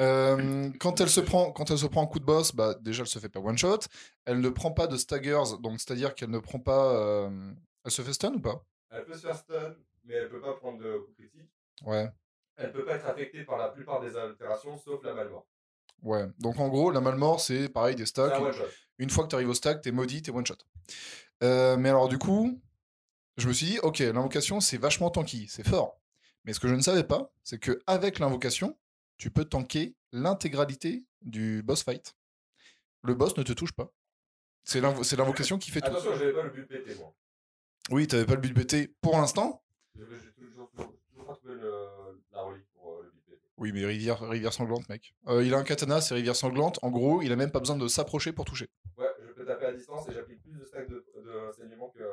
Euh, 0.00 0.70
quand, 0.80 1.00
elle 1.00 1.10
se 1.10 1.20
prend, 1.20 1.52
quand 1.52 1.70
elle 1.70 1.78
se 1.78 1.86
prend 1.86 2.02
un 2.02 2.06
coup 2.06 2.20
de 2.20 2.24
boss, 2.24 2.54
bah, 2.54 2.74
déjà, 2.80 3.02
elle 3.02 3.08
se 3.08 3.18
fait 3.18 3.28
pas 3.28 3.40
one 3.40 3.58
shot. 3.58 3.80
Elle 4.24 4.40
ne 4.40 4.48
prend 4.48 4.70
pas 4.72 4.86
de 4.86 4.96
staggers, 4.96 5.58
donc 5.60 5.78
c'est-à-dire 5.78 6.14
qu'elle 6.14 6.30
ne 6.30 6.38
prend 6.38 6.58
pas. 6.58 6.94
euh, 6.94 7.52
Elle 7.84 7.90
se 7.90 8.00
fait 8.02 8.12
stun 8.14 8.32
ou 8.32 8.40
pas? 8.40 8.64
Elle 8.90 9.04
peut 9.04 9.12
se 9.14 9.26
faire 9.26 9.36
stun, 9.36 9.74
mais 10.04 10.14
elle 10.14 10.28
peut 10.30 10.40
pas 10.40 10.54
prendre 10.54 10.78
de 10.78 10.96
coup 10.98 11.12
critique. 11.12 11.50
Ouais. 11.84 12.08
Elle 12.56 12.72
peut 12.72 12.84
pas 12.84 12.94
être 12.96 13.06
affectée 13.06 13.44
par 13.44 13.58
la 13.58 13.68
plupart 13.68 14.00
des 14.00 14.16
altérations, 14.16 14.76
sauf 14.78 15.02
la 15.04 15.12
malmort. 15.14 15.46
Ouais. 16.02 16.26
Donc 16.38 16.58
en 16.58 16.68
gros, 16.68 16.90
la 16.90 17.00
malmort, 17.02 17.40
c'est 17.40 17.68
pareil 17.68 17.94
des 17.94 18.04
C'est 18.04 18.10
stacks. 18.10 18.32
un 18.32 18.40
one 18.40 18.52
shot. 18.54 18.64
Une 18.98 19.10
fois 19.10 19.24
que 19.24 19.28
tu 19.28 19.34
arrives 19.34 19.48
au 19.50 19.54
stack, 19.54 19.82
t'es 19.82 19.92
maudit, 19.92 20.22
t'es 20.22 20.30
one 20.30 20.46
shot. 20.46 20.56
Euh, 21.42 21.76
mais 21.76 21.88
alors 21.90 22.08
du 22.08 22.18
coup, 22.18 22.58
je 23.36 23.48
me 23.48 23.52
suis 23.52 23.66
dit, 23.66 23.78
ok, 23.80 23.98
l'invocation, 24.00 24.60
c'est 24.60 24.76
vachement 24.78 25.10
tanky, 25.10 25.46
c'est 25.48 25.66
fort. 25.66 25.98
Mais 26.44 26.52
ce 26.52 26.60
que 26.60 26.68
je 26.68 26.74
ne 26.74 26.80
savais 26.80 27.04
pas, 27.04 27.32
c'est 27.42 27.58
que 27.58 27.80
avec 27.86 28.18
l'invocation, 28.18 28.76
tu 29.18 29.30
peux 29.30 29.44
tanker 29.44 29.94
l'intégralité 30.12 31.04
du 31.22 31.62
boss 31.62 31.82
fight. 31.82 32.14
Le 33.02 33.14
boss 33.14 33.36
ne 33.36 33.42
te 33.42 33.52
touche 33.52 33.72
pas. 33.72 33.92
C'est 34.64 34.80
l'invo- 34.80 35.02
c'est 35.02 35.16
l'invocation 35.16 35.58
qui 35.58 35.70
fait 35.70 35.80
tout. 35.80 35.86
Attention, 35.88 36.12
j'avais 36.18 36.32
pas 36.32 36.42
le 36.42 36.50
but 36.50 36.66
péter, 36.66 36.94
moi. 36.96 37.14
Oui, 37.90 38.06
t'avais 38.06 38.26
pas 38.26 38.34
le 38.34 38.40
but 38.40 38.54
péter 38.54 38.88
pour 39.00 39.16
l'instant. 39.18 39.62
J'ai 39.96 40.04
toujours, 40.04 40.70
toujours, 40.70 40.94
toujours 41.10 41.26
pas 41.26 41.34
trouvé 41.34 41.54
le- 41.54 42.22
la 42.32 42.42
relique 42.42 42.66
pour 42.74 42.92
euh, 42.94 43.02
le 43.04 43.10
but 43.10 43.22
péter. 43.26 43.40
Oui, 43.56 43.72
mais 43.72 43.84
rivière, 43.84 44.20
rivière 44.20 44.52
sanglante, 44.52 44.88
mec. 44.88 45.14
Euh, 45.28 45.44
il 45.44 45.52
a 45.54 45.58
un 45.58 45.64
katana, 45.64 46.00
c'est 46.00 46.14
rivière 46.14 46.36
sanglante. 46.36 46.78
En 46.82 46.90
gros, 46.90 47.22
il 47.22 47.32
a 47.32 47.36
même 47.36 47.50
pas 47.50 47.60
besoin 47.60 47.76
de 47.76 47.88
s'approcher 47.88 48.32
pour 48.32 48.44
toucher. 48.44 48.68
Ouais, 48.96 49.06
je 49.26 49.32
peux 49.32 49.44
taper 49.46 49.66
à 49.66 49.72
distance 49.72 50.08
et 50.08 50.12
j'applique 50.14 50.42
plus 50.42 50.52
de 50.58 50.64
stacks 50.64 50.88
de, 50.88 51.04
de 51.16 51.52
saignement 51.56 51.88
que, 51.90 52.00
euh, 52.02 52.10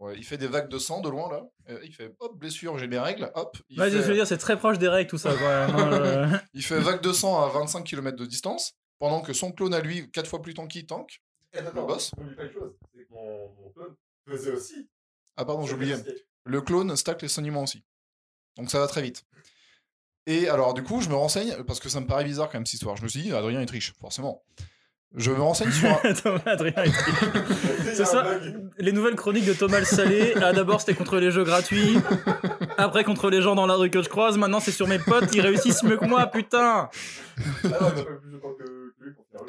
Ouais, 0.00 0.14
il 0.16 0.24
fait 0.24 0.38
des 0.38 0.46
vagues 0.46 0.68
de 0.68 0.78
sang 0.78 1.00
de 1.02 1.08
loin 1.10 1.30
là. 1.30 1.42
Euh, 1.68 1.78
il 1.84 1.92
fait 1.94 2.14
hop, 2.20 2.36
blessure, 2.38 2.78
j'ai 2.78 2.86
mes 2.88 2.98
règles, 2.98 3.30
hop. 3.34 3.56
Ouais, 3.76 3.90
je 3.90 3.98
veux 3.98 4.14
dire, 4.14 4.26
c'est 4.26 4.38
très 4.38 4.56
proche 4.58 4.78
des 4.78 4.88
règles, 4.88 5.10
tout 5.10 5.18
ça. 5.18 5.34
Quoi. 5.34 5.66
Je- 5.68 6.38
il 6.54 6.62
fait 6.64 6.80
vague 6.80 7.02
de 7.02 7.12
sang 7.12 7.42
à 7.44 7.48
25 7.50 7.84
km 7.84 8.16
de 8.16 8.24
distance, 8.24 8.72
pendant 8.98 9.20
que 9.20 9.32
son 9.34 9.52
clone 9.52 9.74
à 9.74 9.80
lui, 9.80 10.10
4 10.10 10.26
fois 10.26 10.40
plus 10.40 10.54
tanky, 10.54 10.86
tank. 10.86 11.20
Et 11.52 11.58
attends, 11.58 11.86
boss. 11.86 12.12
N'oublie 12.16 12.34
pas 12.34 12.44
une 12.44 12.52
chose, 12.52 12.72
c'est 12.94 13.04
que 13.04 13.12
mon, 13.12 13.50
mon 13.60 13.70
clone 13.70 13.94
faisait 14.26 14.52
aussi. 14.52 14.88
Ah 15.36 15.44
pardon, 15.44 15.66
j'oubliais. 15.66 15.96
Le 16.44 16.62
clone 16.62 16.96
stack 16.96 17.20
les 17.20 17.28
soignements 17.28 17.64
aussi. 17.64 17.84
Donc 18.56 18.70
ça 18.70 18.78
va 18.80 18.86
très 18.88 19.02
vite. 19.02 19.24
Et 20.26 20.48
alors 20.48 20.72
du 20.74 20.82
coup, 20.82 21.00
je 21.02 21.08
me 21.10 21.14
renseigne, 21.14 21.62
parce 21.64 21.78
que 21.80 21.88
ça 21.90 22.00
me 22.00 22.06
paraît 22.06 22.24
bizarre 22.24 22.48
quand 22.48 22.54
même 22.58 22.64
cette 22.66 22.74
histoire. 22.74 22.96
Je 22.96 23.02
me 23.02 23.08
suis 23.08 23.20
dit, 23.20 23.32
Adrien 23.32 23.60
il 23.60 23.66
triche, 23.66 23.92
forcément. 24.00 24.42
Je 25.16 25.30
me 25.32 25.40
renseigne 25.40 25.70
sur 25.72 25.88
un... 25.88 26.14
Thomas 26.22 26.40
Adrien 26.46 26.72
C'est 27.94 28.04
ça, 28.04 28.24
les 28.78 28.92
nouvelles 28.92 29.16
chroniques 29.16 29.44
de 29.44 29.52
Thomas 29.52 29.80
le 29.80 29.84
Salé. 29.84 30.34
Ah, 30.40 30.52
D'abord, 30.52 30.80
c'était 30.80 30.94
contre 30.94 31.18
les 31.18 31.30
jeux 31.32 31.42
gratuits. 31.44 31.96
Après, 32.78 33.02
contre 33.02 33.28
les 33.28 33.42
gens 33.42 33.54
dans 33.56 33.66
la 33.66 33.74
rue 33.74 33.90
que 33.90 34.02
je 34.02 34.08
croise. 34.08 34.38
Maintenant, 34.38 34.60
c'est 34.60 34.70
sur 34.70 34.86
mes 34.86 34.98
potes 35.00 35.26
qui 35.30 35.40
réussissent 35.40 35.82
mieux 35.82 35.96
que 35.96 36.06
moi, 36.06 36.26
putain. 36.28 36.88
Ah. 37.64 37.92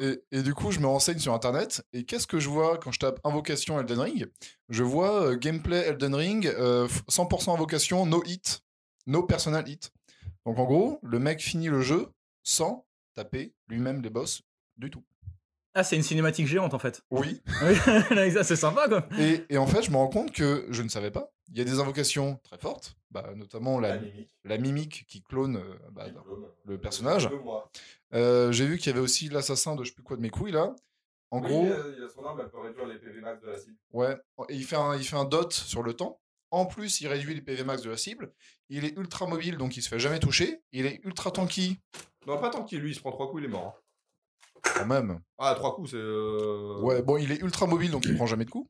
Et, 0.00 0.20
et 0.32 0.42
du 0.42 0.54
coup, 0.54 0.72
je 0.72 0.80
me 0.80 0.86
renseigne 0.86 1.18
sur 1.18 1.32
Internet. 1.32 1.84
Et 1.92 2.04
qu'est-ce 2.04 2.26
que 2.26 2.40
je 2.40 2.48
vois 2.48 2.78
quand 2.78 2.90
je 2.92 2.98
tape 2.98 3.20
Invocation 3.24 3.78
Elden 3.78 4.00
Ring 4.00 4.26
Je 4.68 4.82
vois 4.82 5.26
euh, 5.26 5.36
gameplay 5.36 5.86
Elden 5.86 6.14
Ring, 6.14 6.46
euh, 6.46 6.88
f- 6.88 7.02
100% 7.08 7.52
invocation, 7.54 8.04
no 8.06 8.22
hit, 8.24 8.62
no 9.06 9.22
personal 9.22 9.68
hit. 9.68 9.92
Donc 10.46 10.58
en 10.58 10.64
gros, 10.64 10.98
le 11.02 11.18
mec 11.20 11.40
finit 11.40 11.68
le 11.68 11.82
jeu 11.82 12.08
sans 12.42 12.84
taper 13.14 13.52
lui-même 13.68 14.02
les 14.02 14.10
boss 14.10 14.42
du 14.76 14.90
tout. 14.90 15.04
Ah, 15.74 15.82
c'est 15.84 15.96
une 15.96 16.02
cinématique 16.02 16.46
géante 16.46 16.74
en 16.74 16.78
fait. 16.78 17.02
Oui. 17.10 17.40
Ça, 18.32 18.44
c'est 18.44 18.56
sympa 18.56 18.88
quoi. 18.88 19.06
Et, 19.18 19.44
et 19.48 19.58
en 19.58 19.66
fait, 19.66 19.82
je 19.82 19.90
me 19.90 19.96
rends 19.96 20.08
compte 20.08 20.32
que 20.32 20.66
je 20.70 20.82
ne 20.82 20.88
savais 20.88 21.10
pas. 21.10 21.32
Il 21.50 21.58
y 21.58 21.60
a 21.60 21.64
des 21.64 21.80
invocations 21.80 22.38
très 22.44 22.58
fortes, 22.58 22.96
bah, 23.10 23.32
notamment 23.36 23.78
la, 23.80 23.96
La 23.96 24.00
mimique. 24.00 24.30
la 24.44 24.58
mimique 24.58 25.04
qui 25.08 25.22
clone 25.22 25.56
euh, 25.56 25.74
bah, 25.92 26.04
qui 26.06 26.12
clone. 26.14 26.46
le 26.64 26.78
personnage. 26.78 27.28
Euh, 28.14 28.52
J'ai 28.52 28.66
vu 28.66 28.78
qu'il 28.78 28.88
y 28.88 28.90
avait 28.90 29.00
aussi 29.00 29.28
l'assassin 29.28 29.74
de 29.76 29.84
je 29.84 29.88
sais 29.88 29.94
plus 29.94 30.02
quoi 30.02 30.16
de 30.16 30.22
mes 30.22 30.30
couilles 30.30 30.52
là. 30.52 30.74
En 31.30 31.40
Oui, 31.40 31.48
gros, 31.48 31.64
euh, 31.66 31.94
il 31.98 32.04
a 32.04 32.08
son 32.10 32.24
arme, 32.26 32.40
elle 32.42 32.50
peut 32.50 32.60
réduire 32.60 32.86
les 32.86 32.98
PV 32.98 33.20
max 33.22 33.40
de 33.42 33.48
la 33.50 33.56
cible. 33.56 33.76
ouais, 33.92 34.16
et 34.50 34.54
il 34.54 34.64
fait, 34.64 34.76
un, 34.76 34.94
il 34.96 35.04
fait 35.04 35.16
un 35.16 35.24
dot 35.24 35.50
sur 35.52 35.82
le 35.82 35.94
temps. 35.94 36.20
En 36.50 36.66
plus, 36.66 37.00
il 37.00 37.08
réduit 37.08 37.34
les 37.34 37.40
PV 37.40 37.64
max 37.64 37.80
de 37.80 37.88
la 37.88 37.96
cible. 37.96 38.34
Il 38.68 38.84
est 38.84 38.94
ultra 38.98 39.26
mobile, 39.26 39.56
donc 39.56 39.74
il 39.78 39.82
se 39.82 39.88
fait 39.88 39.98
jamais 39.98 40.18
toucher. 40.18 40.60
Il 40.72 40.84
est 40.84 41.00
ultra 41.04 41.30
tanky, 41.30 41.78
Non, 42.26 42.38
pas 42.38 42.50
qu'il 42.66 42.80
lui, 42.80 42.90
il 42.90 42.94
se 42.94 43.00
prend 43.00 43.12
trois 43.12 43.30
coups, 43.30 43.42
il 43.42 43.46
est 43.46 43.52
mort. 43.52 43.82
Quand 44.62 44.86
même. 44.86 45.20
Ah, 45.38 45.54
trois 45.56 45.74
coups, 45.74 45.90
c'est. 45.90 45.96
euh, 45.96 46.80
Ouais, 46.80 47.02
bon, 47.02 47.16
il 47.16 47.30
est 47.32 47.40
ultra 47.40 47.66
mobile, 47.66 47.90
donc 47.90 48.04
il 48.06 48.14
prend 48.16 48.26
jamais 48.26 48.44
de 48.44 48.50
coups. 48.50 48.68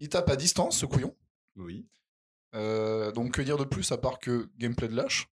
Il 0.00 0.08
tape 0.08 0.28
à 0.30 0.36
distance, 0.36 0.78
ce 0.78 0.86
couillon. 0.86 1.14
Oui. 1.56 1.86
Euh, 2.54 3.12
donc, 3.12 3.32
que 3.32 3.42
dire 3.42 3.56
de 3.56 3.64
plus 3.64 3.90
à 3.92 3.98
part 3.98 4.18
que 4.18 4.48
gameplay 4.58 4.88
de 4.88 4.96
lâche? 4.96 5.28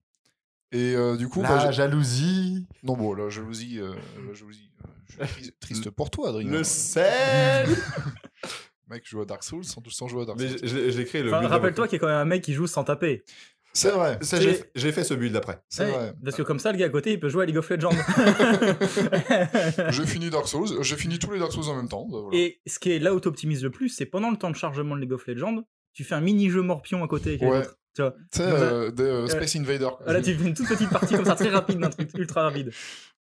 Et 0.72 0.96
euh, 0.96 1.16
du 1.16 1.28
coup, 1.30 1.42
La 1.42 1.50
bah, 1.50 1.72
jalousie. 1.72 2.68
non, 2.84 2.98
bon, 2.98 3.14
la 3.14 3.30
jalousie, 3.30 3.80
euh, 3.80 3.94
la 4.28 4.34
jalousie 4.34 4.70
euh, 4.84 4.88
je 5.08 5.14
suis 5.26 5.34
triste, 5.34 5.60
triste 5.60 5.90
pour 5.92 6.10
toi, 6.10 6.30
Adrien. 6.30 6.50
Le 6.52 6.64
sel. 6.64 7.70
mec 8.90 9.08
joue 9.08 9.22
à 9.22 9.26
Dark 9.26 9.44
Souls 9.44 9.64
sans, 9.66 9.82
sans 9.90 10.08
jouer 10.08 10.24
à 10.24 10.26
Dark 10.26 10.40
Mais 10.40 10.48
Souls. 10.50 10.60
je- 10.64 10.68
je 10.68 10.76
l'ai 10.78 10.92
je 10.92 10.98
l'ai 11.00 11.06
créé 11.06 11.24
le. 11.24 11.34
Enfin, 11.34 11.48
Rappelle-toi 11.48 11.88
qu'il 11.88 11.94
y 11.96 11.96
a 11.98 12.00
quand 12.00 12.08
même 12.08 12.18
un 12.18 12.26
mec 12.26 12.44
qui 12.44 12.54
joue 12.54 12.68
sans 12.68 12.84
taper. 12.84 13.24
C'est 13.77 13.91
vrai, 13.91 14.17
Ça, 14.22 14.38
j'ai 14.74 14.91
fait 14.94 15.03
ce 15.03 15.13
build 15.13 15.36
après. 15.36 15.60
c'est 15.67 15.84
Ouais, 15.86 15.91
vrai. 15.91 16.13
Parce 16.24 16.38
que 16.38 16.44
comme 16.44 16.60
ça, 16.60 16.72
le 16.72 16.77
gars 16.77 16.86
à 16.86 16.89
côté, 16.89 17.12
il 17.12 17.20
peut 17.20 17.27
jouer 17.29 17.44
à 17.44 17.46
League 17.46 17.58
of 17.58 17.70
Legends. 17.70 17.89
J'ai 19.89 20.05
fini 20.05 20.29
Dark 20.29 20.48
Souls, 20.48 20.82
j'ai 20.82 20.96
fini 20.96 21.20
tous 21.20 21.32
les 21.32 21.39
Dark 21.39 21.51
Souls 21.51 21.70
en 21.70 21.75
même 21.75 21.89
temps. 21.89 22.08
voilà. 22.10 22.29
Et 22.38 22.62
ce 22.65 22.79
qui 22.79 22.91
est 22.91 23.00
là 23.00 23.13
où 23.13 23.20
t'optimises 23.20 23.64
le 23.64 23.72
plus, 23.72 23.90
c'est 23.90 24.05
pendant 24.05 24.31
le 24.31 24.38
temps 24.38 24.50
de 24.50 24.55
chargement 24.55 24.96
de 24.96 25.01
League 25.01 25.11
of 25.11 25.25
Legends, 25.27 25.64
tu 25.94 26.03
fais 26.03 26.16
un 26.16 26.22
mini-jeu 26.22 26.61
morpion 26.61 27.03
à 27.03 27.07
côté. 27.07 27.35
avec 27.35 27.42
Ouais. 27.42 27.68
Tu 27.96 28.01
vois. 28.01 28.11
Tu 28.31 28.40
sais, 28.40 28.44
euh, 28.44 28.92
des 28.92 29.03
euh, 29.03 29.27
Space 29.27 29.55
Invader. 29.55 29.88
quoi. 29.98 30.01
Ah, 30.07 30.14
là, 30.14 30.22
tu 30.22 30.33
fais 30.35 30.48
une 30.48 30.53
toute 30.53 30.68
petite 30.68 30.90
partie 30.90 31.16
comme 31.16 31.25
ça, 31.25 31.35
très 31.35 31.50
rapide, 31.50 31.79
d'un 31.79 31.90
truc 31.90 32.09
ultra 32.18 32.44
rapide. 32.44 32.72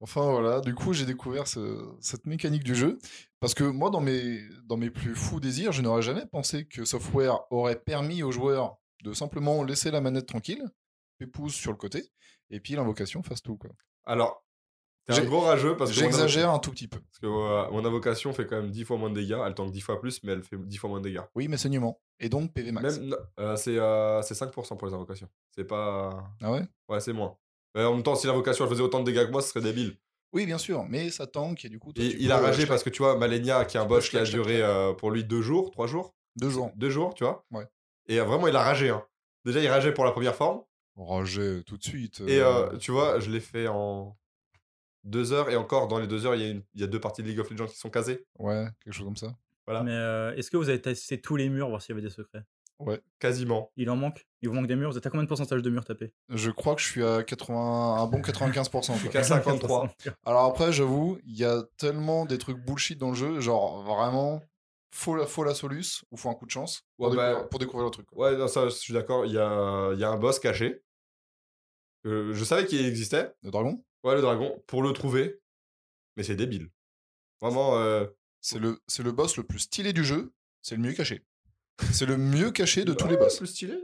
Enfin 0.03 0.31
voilà, 0.31 0.61
du 0.61 0.73
coup 0.73 0.93
j'ai 0.93 1.05
découvert 1.05 1.45
ce- 1.45 1.77
cette 1.99 2.25
mécanique 2.25 2.63
du 2.63 2.73
jeu. 2.73 2.97
Parce 3.39 3.53
que 3.53 3.63
moi, 3.63 3.89
dans 3.91 4.01
mes, 4.01 4.39
dans 4.65 4.77
mes 4.77 4.89
plus 4.89 5.13
fous 5.13 5.39
désirs, 5.39 5.71
je 5.73 5.81
n'aurais 5.81 6.01
jamais 6.01 6.23
pensé 6.31 6.65
que 6.65 6.85
Software 6.85 7.39
aurait 7.51 7.75
permis 7.79 8.23
aux 8.23 8.31
joueurs 8.31 8.77
de 9.03 9.13
simplement 9.13 9.63
laisser 9.63 9.91
la 9.91 10.01
manette 10.01 10.27
tranquille, 10.27 10.63
pépouze 11.17 11.53
sur 11.53 11.71
le 11.71 11.77
côté, 11.77 12.11
et 12.49 12.59
puis 12.59 12.73
l'invocation 12.75 13.23
fasse 13.23 13.41
tout. 13.41 13.57
quoi. 13.57 13.69
Alors, 14.05 14.43
t'es 15.05 15.13
un 15.19 15.25
gros 15.25 15.41
rageux 15.41 15.75
parce 15.77 15.91
que. 15.91 15.97
J'exagère 15.97 16.49
un 16.51 16.59
tout 16.59 16.71
petit 16.71 16.87
peu. 16.87 16.99
Parce 16.99 17.19
que 17.19 17.27
euh, 17.27 17.71
mon 17.71 17.85
invocation 17.85 18.33
fait 18.33 18.45
quand 18.45 18.57
même 18.61 18.71
10 18.71 18.83
fois 18.85 18.97
moins 18.97 19.09
de 19.09 19.15
dégâts. 19.15 19.39
Elle 19.45 19.53
tank 19.53 19.71
10 19.71 19.81
fois 19.81 19.99
plus, 19.99 20.21
mais 20.23 20.33
elle 20.33 20.43
fait 20.43 20.57
10 20.57 20.77
fois 20.77 20.89
moins 20.89 20.99
de 20.99 21.05
dégâts. 21.05 21.21
Oui, 21.35 21.47
mais 21.47 21.57
saignement. 21.57 22.01
Et 22.19 22.29
donc 22.29 22.53
PV 22.53 22.71
max. 22.71 22.99
Euh, 23.39 23.55
c'est 23.55 23.77
euh, 23.77 24.21
c'est 24.21 24.35
5% 24.35 24.77
pour 24.77 24.87
les 24.87 24.93
invocations. 24.93 25.29
C'est 25.55 25.63
pas. 25.65 26.23
Ah 26.41 26.51
ouais? 26.51 26.63
Ouais, 26.89 26.99
c'est 26.99 27.13
moins. 27.13 27.35
Mais 27.75 27.83
en 27.83 27.93
même 27.93 28.03
temps, 28.03 28.15
si 28.15 28.27
l'invocation 28.27 28.67
faisait 28.67 28.81
autant 28.81 28.99
de 28.99 29.05
dégâts 29.05 29.25
que 29.25 29.31
moi, 29.31 29.41
ce 29.41 29.49
serait 29.49 29.61
débile. 29.61 29.97
Oui, 30.33 30.45
bien 30.45 30.57
sûr, 30.57 30.85
mais 30.87 31.09
ça 31.09 31.27
tank 31.27 31.65
et 31.65 31.69
du 31.69 31.77
coup. 31.79 31.91
toi, 31.91 32.03
Et 32.03 32.09
tu 32.09 32.17
il 32.21 32.31
a 32.31 32.37
ragé 32.37 32.65
parce 32.65 32.83
que 32.83 32.89
tu 32.89 33.01
vois, 33.01 33.17
Malenia, 33.17 33.65
qui 33.65 33.75
est 33.77 33.79
un 33.79 33.85
boss 33.85 34.09
qui 34.09 34.17
a 34.17 34.23
duré 34.23 34.61
euh, 34.61 34.93
pour 34.93 35.11
lui 35.11 35.23
2 35.25 35.41
jours, 35.41 35.71
3 35.71 35.87
jours, 35.87 36.15
Deux 36.37 36.49
jours. 36.49 36.71
2 36.75 36.89
jours, 36.89 37.13
tu 37.15 37.23
vois? 37.25 37.45
Ouais. 37.51 37.65
Et 38.07 38.19
euh, 38.19 38.23
vraiment, 38.23 38.47
il 38.47 38.55
a 38.55 38.63
ragé. 38.63 38.89
Hein. 38.89 39.03
Déjà, 39.45 39.59
il 39.61 39.67
rageait 39.67 39.93
pour 39.93 40.05
la 40.05 40.11
première 40.11 40.35
forme. 40.35 40.61
Rager 40.97 41.63
tout 41.65 41.77
de 41.77 41.83
suite. 41.83 42.21
Et 42.27 42.39
euh, 42.41 42.67
euh, 42.73 42.77
tu 42.77 42.91
vois, 42.91 43.19
je 43.19 43.31
l'ai 43.31 43.39
fait 43.39 43.67
en 43.67 44.17
2 45.05 45.31
heures. 45.33 45.49
Et 45.49 45.55
encore, 45.55 45.87
dans 45.87 45.99
les 45.99 46.07
2 46.07 46.25
heures, 46.25 46.35
il 46.35 46.41
y, 46.41 46.45
a 46.45 46.49
une- 46.49 46.63
il 46.73 46.81
y 46.81 46.83
a 46.83 46.87
deux 46.87 46.99
parties 46.99 47.23
de 47.23 47.27
League 47.27 47.39
of 47.39 47.49
Legends 47.49 47.67
qui 47.67 47.77
sont 47.77 47.89
casées. 47.89 48.25
Ouais, 48.39 48.67
quelque 48.83 48.93
chose 48.93 49.05
comme 49.05 49.15
ça. 49.17 49.35
Voilà. 49.65 49.83
Mais 49.83 49.91
euh, 49.93 50.35
est-ce 50.35 50.51
que 50.51 50.57
vous 50.57 50.69
avez 50.69 50.81
testé 50.81 51.21
tous 51.21 51.35
les 51.35 51.49
murs, 51.49 51.69
voir 51.69 51.81
s'il 51.81 51.95
y 51.95 51.97
avait 51.97 52.07
des 52.07 52.13
secrets? 52.13 52.43
Quasiment. 53.19 53.71
Il 53.77 53.91
en 53.91 53.95
manque? 53.95 54.25
Il 54.41 54.49
vous 54.49 54.55
manque 54.55 54.65
des 54.65 54.75
murs? 54.75 54.89
Vous 54.91 54.97
êtes 54.97 55.05
à 55.05 55.11
combien 55.11 55.23
de 55.23 55.27
pourcentage 55.27 55.61
de 55.61 55.69
murs 55.69 55.85
tapés? 55.85 56.11
Je 56.29 56.49
crois 56.49 56.73
que 56.73 56.81
je 56.81 56.87
suis 56.87 57.05
à 57.05 57.21
80, 57.23 57.97
un 58.01 58.07
bon 58.07 58.21
95%. 58.21 58.99
quoi. 58.99 59.11
qu'à 59.11 59.21
53. 59.23 59.93
Alors 60.25 60.45
après, 60.45 60.73
j'avoue, 60.73 61.19
il 61.23 61.37
y 61.37 61.45
a 61.45 61.61
tellement 61.77 62.25
des 62.25 62.39
trucs 62.39 62.57
bullshit 62.57 62.97
dans 62.97 63.09
le 63.09 63.15
jeu, 63.15 63.39
genre 63.39 63.83
vraiment, 63.83 64.41
faut 64.93 65.15
la, 65.15 65.25
faut 65.25 65.43
la 65.43 65.53
solus 65.55 66.03
ou 66.11 66.17
faut 66.17 66.29
un 66.29 66.33
coup 66.35 66.45
de 66.45 66.51
chance 66.51 66.83
pour, 66.97 67.09
Ouais, 67.09 67.15
bah, 67.15 67.27
découvrir, 67.29 67.49
pour 67.49 67.59
découvrir 67.59 67.85
le 67.85 67.91
truc. 67.91 68.05
quoi. 68.07 68.29
Ouais, 68.31 68.37
non, 68.37 68.47
ça, 68.47 68.65
je 68.65 68.75
suis 68.75 68.93
d'accord. 68.93 69.25
Il 69.25 69.31
y 69.33 69.37
a, 69.39 69.93
y 69.93 70.03
a 70.03 70.09
un 70.09 70.17
boss 70.17 70.39
caché. 70.39 70.83
Euh, 72.05 72.33
je 72.33 72.43
savais 72.43 72.65
qu'il 72.65 72.85
existait. 72.85 73.33
Le 73.43 73.51
dragon, 73.51 73.83
Ouais, 74.03 74.15
le 74.15 74.21
dragon. 74.21 74.61
Pour 74.67 74.81
le 74.83 74.91
trouver. 74.93 75.39
Mais 76.17 76.23
c'est 76.23 76.35
débile. 76.35 76.69
Vraiment. 77.41 77.77
euh, 77.77 78.05
c'est 78.41 78.59
le, 78.59 78.79
le 78.99 79.11
boss 79.11 79.37
le 79.37 79.43
plus 79.43 79.59
stylé 79.59 79.93
du 79.93 80.03
jeu, 80.03 80.33
c'est 80.61 80.75
le 80.75 80.81
mieux 80.81 80.93
caché. 80.93 81.23
C'est 81.93 82.05
le 82.05 82.17
mieux 82.17 82.51
caché 82.51 82.85
de 82.85 82.93
tous 82.93 83.07
les 83.07 83.17
boss. 83.17 83.37
plus 83.37 83.47
stylé? 83.47 83.77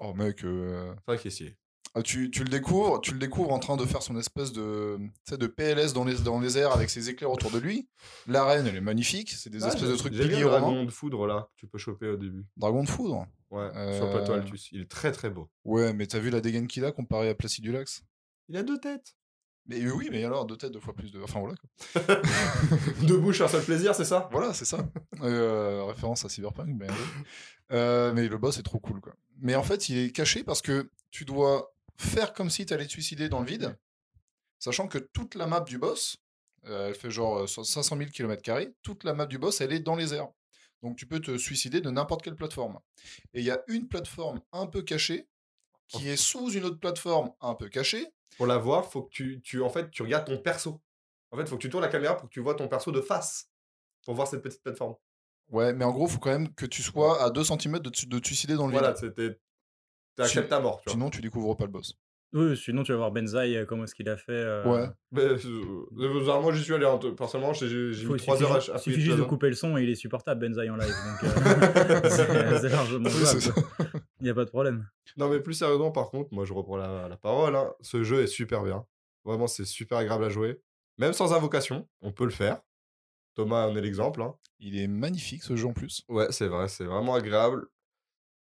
Oh 0.00 0.14
mec, 0.14 0.44
euh, 0.44 0.94
C'est 0.96 1.04
vrai 1.06 1.18
qu'il 1.18 1.28
est 1.28 1.30
stylé. 1.34 1.56
Tu, 2.04 2.30
tu 2.30 2.42
le 2.42 2.48
découvres, 2.48 3.00
tu 3.02 3.12
le 3.12 3.18
découvres 3.18 3.52
en 3.52 3.58
train 3.58 3.76
de 3.76 3.84
faire 3.84 4.02
son 4.02 4.16
espèce 4.16 4.52
de, 4.52 4.98
de 5.30 5.46
PLS 5.46 5.92
dans 5.92 6.04
les, 6.04 6.14
dans 6.20 6.40
les 6.40 6.56
airs 6.56 6.72
avec 6.72 6.88
ses 6.88 7.10
éclairs 7.10 7.30
autour 7.30 7.50
de 7.50 7.58
lui. 7.58 7.88
L'arène, 8.26 8.66
elle 8.66 8.76
est 8.76 8.80
magnifique, 8.80 9.30
c'est 9.30 9.50
des 9.50 9.62
Ah, 9.64 9.68
espèces 9.68 9.88
de 9.90 9.96
trucs 9.96 10.14
J'ai 10.14 10.26
vu 10.26 10.36
romains. 10.44 10.60
dragon 10.60 10.84
de 10.84 10.90
foudre 10.90 11.26
là, 11.26 11.48
que 11.54 11.60
tu 11.60 11.66
peux 11.66 11.78
choper 11.78 12.08
au 12.08 12.16
début. 12.16 12.44
Dragon 12.56 12.82
de 12.82 12.88
foudre? 12.88 13.26
Ouais, 13.50 13.68
Euh, 13.76 13.98
sur 13.98 14.10
Plateau 14.10 14.32
Altus. 14.32 14.70
Il 14.72 14.80
est 14.80 14.90
très 14.90 15.12
très 15.12 15.28
beau. 15.28 15.50
Ouais, 15.64 15.92
mais 15.92 16.06
t'as 16.06 16.18
vu 16.18 16.30
la 16.30 16.40
dégaine 16.40 16.66
qu'il 16.66 16.84
a 16.86 16.92
comparé 16.92 17.28
à 17.28 17.34
Placidulax 17.34 18.02
Il 18.48 18.56
a 18.56 18.62
deux 18.62 18.78
têtes. 18.78 19.14
Mais 19.66 19.88
oui, 19.90 20.08
mais 20.10 20.24
alors 20.24 20.44
deux 20.46 20.56
têtes, 20.56 20.72
deux 20.72 20.80
fois 20.80 20.92
plus 20.94 21.12
de. 21.12 21.20
Enfin 21.22 21.38
voilà. 21.40 21.54
quoi. 21.56 22.16
deux 23.06 23.18
bouches, 23.18 23.42
un 23.42 23.48
seul 23.48 23.62
plaisir, 23.62 23.94
c'est 23.94 24.04
ça? 24.04 24.28
Voilà, 24.32 24.52
c'est 24.54 24.64
ça. 24.64 24.88
Euh, 25.20 25.84
référence 25.84 26.24
à 26.24 26.28
Cyberpunk, 26.28 26.70
mais, 26.76 26.88
euh, 27.70 28.12
mais 28.12 28.26
le 28.26 28.38
boss 28.38 28.58
est 28.58 28.62
trop 28.64 28.80
cool, 28.80 29.00
quoi. 29.00 29.14
Mais 29.40 29.54
en 29.54 29.62
fait, 29.62 29.88
il 29.88 29.98
est 29.98 30.10
caché 30.10 30.42
parce 30.42 30.62
que 30.62 30.90
tu 31.12 31.24
dois 31.24 31.71
faire 31.96 32.32
comme 32.32 32.50
si 32.50 32.66
tu 32.66 32.74
allais 32.74 32.86
te 32.86 32.90
suicider 32.92 33.28
dans 33.28 33.40
le 33.40 33.46
vide, 33.46 33.76
sachant 34.58 34.88
que 34.88 34.98
toute 34.98 35.34
la 35.34 35.46
map 35.46 35.60
du 35.60 35.78
boss, 35.78 36.16
euh, 36.66 36.88
elle 36.88 36.94
fait 36.94 37.10
genre 37.10 37.38
euh, 37.40 37.46
500 37.46 37.96
000 37.96 38.10
km, 38.10 38.42
toute 38.82 39.04
la 39.04 39.14
map 39.14 39.26
du 39.26 39.38
boss, 39.38 39.60
elle 39.60 39.72
est 39.72 39.80
dans 39.80 39.96
les 39.96 40.14
airs. 40.14 40.28
Donc 40.82 40.96
tu 40.96 41.06
peux 41.06 41.20
te 41.20 41.36
suicider 41.38 41.80
de 41.80 41.90
n'importe 41.90 42.22
quelle 42.22 42.34
plateforme. 42.36 42.78
Et 43.34 43.40
il 43.40 43.44
y 43.44 43.50
a 43.50 43.62
une 43.68 43.88
plateforme 43.88 44.40
un 44.52 44.66
peu 44.66 44.82
cachée 44.82 45.28
qui 45.88 46.08
est 46.08 46.16
sous 46.16 46.50
une 46.52 46.64
autre 46.64 46.78
plateforme 46.80 47.32
un 47.40 47.54
peu 47.54 47.68
cachée. 47.68 48.06
Pour 48.36 48.46
la 48.46 48.56
voir, 48.58 48.90
faut 48.90 49.02
que 49.02 49.10
tu, 49.10 49.40
tu, 49.42 49.60
en 49.62 49.68
fait, 49.68 49.90
tu 49.90 50.02
regardes 50.02 50.26
ton 50.26 50.38
perso. 50.38 50.80
En 51.30 51.36
fait, 51.36 51.46
faut 51.48 51.56
que 51.56 51.62
tu 51.62 51.70
tournes 51.70 51.82
la 51.84 51.88
caméra 51.90 52.16
pour 52.16 52.28
que 52.28 52.32
tu 52.34 52.40
vois 52.40 52.54
ton 52.54 52.66
perso 52.66 52.90
de 52.90 53.00
face. 53.00 53.48
Pour 54.04 54.14
voir 54.14 54.26
cette 54.26 54.42
petite 54.42 54.62
plateforme. 54.62 54.94
Ouais, 55.50 55.72
mais 55.74 55.84
en 55.84 55.92
gros, 55.92 56.06
il 56.06 56.12
faut 56.12 56.18
quand 56.18 56.30
même 56.30 56.52
que 56.54 56.66
tu 56.66 56.82
sois 56.82 57.22
à 57.22 57.30
2 57.30 57.44
cm 57.44 57.78
de, 57.78 57.90
te- 57.90 58.06
de 58.06 58.18
te 58.18 58.26
suicider 58.26 58.54
dans 58.54 58.66
le 58.66 58.72
Voilà, 58.72 58.92
vide. 58.92 58.96
c'était. 59.00 59.38
T'acceptes 60.16 60.48
ta 60.50 60.60
mort, 60.60 60.80
tu 60.80 60.84
vois. 60.90 60.92
Sinon, 60.94 61.10
tu 61.10 61.20
découvres 61.20 61.56
pas 61.56 61.64
le 61.64 61.70
boss. 61.70 61.98
Oui, 62.34 62.56
sinon 62.56 62.82
tu 62.82 62.92
vas 62.92 62.96
voir 62.98 63.12
Benzaï, 63.12 63.56
euh, 63.56 63.66
comment 63.66 63.84
est-ce 63.84 63.94
qu'il 63.94 64.08
a 64.08 64.16
fait. 64.16 64.32
euh, 64.32 64.64
Ouais. 64.64 64.88
Mais, 65.10 65.20
euh, 65.20 65.36
euh, 65.98 66.40
moi, 66.40 66.52
j'y 66.54 66.64
suis 66.64 66.72
allé. 66.72 66.86
hein, 66.86 66.98
personnellement, 67.14 67.52
j'ai 67.52 67.92
j'ai 67.92 68.06
faut- 68.06 68.12
mis 68.14 68.18
il 68.18 68.22
3 68.22 68.36
suffit, 68.38 68.50
heures 68.50 68.56
à, 68.56 68.72
à 68.72 68.76
il 68.76 68.80
suffit 68.80 69.00
juste 69.02 69.18
de 69.18 69.22
couper 69.24 69.48
le 69.50 69.54
son 69.54 69.76
et 69.76 69.82
il 69.82 69.90
est 69.90 69.94
supportable, 69.94 70.40
Benzaï 70.40 70.70
en 70.70 70.76
live. 70.76 70.88
Donc, 70.88 71.24
euh, 71.24 72.00
c'est 72.08 72.58
c'est 72.60 72.68
largement 72.70 73.10
Oui, 73.10 73.26
c'est 73.26 73.40
jouable. 73.40 73.62
Il 74.20 74.24
n'y 74.24 74.30
a 74.30 74.34
pas 74.34 74.46
de 74.46 74.50
problème. 74.50 74.88
Non, 75.18 75.28
mais 75.28 75.40
plus 75.40 75.52
sérieusement, 75.52 75.90
par 75.90 76.08
contre, 76.08 76.32
moi, 76.32 76.46
je 76.46 76.54
reprends 76.54 76.78
la, 76.78 77.06
la 77.06 77.16
parole. 77.18 77.54
hein. 77.54 77.70
Ce 77.82 78.02
jeu 78.02 78.22
est 78.22 78.26
super 78.26 78.62
bien. 78.62 78.86
Vraiment, 79.26 79.46
c'est 79.46 79.66
super 79.66 79.98
agréable 79.98 80.24
à 80.24 80.28
jouer. 80.30 80.58
Même 80.96 81.12
sans 81.12 81.34
invocation, 81.34 81.86
on 82.00 82.12
peut 82.12 82.24
le 82.24 82.30
faire. 82.30 82.62
Thomas 83.34 83.66
en 83.66 83.76
est 83.76 83.80
l'exemple. 83.82 84.22
hein. 84.22 84.34
Il 84.58 84.78
est 84.78 84.88
magnifique 84.88 85.42
ce 85.42 85.54
jeu 85.56 85.66
en 85.66 85.72
plus. 85.74 86.02
Ouais, 86.08 86.28
c'est 86.30 86.46
vrai, 86.48 86.68
c'est 86.68 86.84
vraiment 86.84 87.14
agréable. 87.14 87.66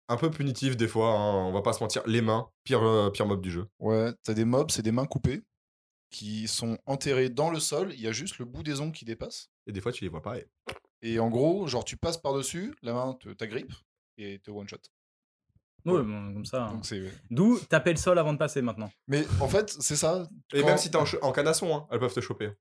Un 0.09 0.17
peu 0.17 0.29
punitif 0.31 0.75
des 0.77 0.87
fois, 0.87 1.09
hein, 1.13 1.45
on 1.47 1.51
va 1.51 1.61
pas 1.61 1.73
se 1.73 1.81
mentir. 1.81 2.01
Les 2.05 2.21
mains, 2.21 2.49
pire, 2.63 2.83
euh, 2.83 3.09
pire 3.09 3.25
mob 3.25 3.41
du 3.41 3.51
jeu. 3.51 3.67
Ouais, 3.79 4.11
t'as 4.23 4.33
des 4.33 4.45
mobs, 4.45 4.71
c'est 4.71 4.81
des 4.81 4.91
mains 4.91 5.05
coupées 5.05 5.41
qui 6.09 6.47
sont 6.47 6.77
enterrées 6.85 7.29
dans 7.29 7.49
le 7.49 7.59
sol. 7.59 7.93
Il 7.93 8.01
y 8.01 8.07
a 8.07 8.11
juste 8.11 8.37
le 8.39 8.45
bout 8.45 8.63
des 8.63 8.81
ongles 8.81 8.91
qui 8.91 9.05
dépasse. 9.05 9.49
Et 9.67 9.71
des 9.71 9.79
fois, 9.81 9.91
tu 9.91 10.03
les 10.03 10.09
vois 10.09 10.21
pas. 10.21 10.37
et- 10.37 10.47
Et 11.01 11.19
en 11.19 11.29
gros, 11.29 11.65
genre, 11.67 11.85
tu 11.85 11.97
passes 11.97 12.17
par-dessus, 12.17 12.75
la 12.81 12.93
main 12.93 13.17
t'agrippe 13.37 13.71
et 14.17 14.39
te 14.39 14.51
one-shot. 14.51 14.77
Ouais, 15.85 16.03
bon, 16.03 16.33
comme 16.33 16.45
ça. 16.45 16.65
hein. 16.65 16.81
D'où 17.31 17.57
taper 17.59 17.91
le 17.91 17.97
sol 17.97 18.19
avant 18.19 18.33
de 18.33 18.37
passer 18.37 18.61
maintenant. 18.61 18.91
Mais 19.07 19.25
en 19.39 19.47
fait, 19.47 19.69
c'est 19.79 19.95
ça. 19.95 20.27
Et 20.53 20.61
Quand- 20.61 20.67
même 20.67 20.77
si 20.77 20.91
t'es 20.91 20.97
en, 20.97 21.05
en 21.23 21.31
canasson, 21.31 21.75
hein, 21.75 21.87
elles 21.89 21.99
peuvent 21.99 22.13
te 22.13 22.19
choper. 22.19 22.51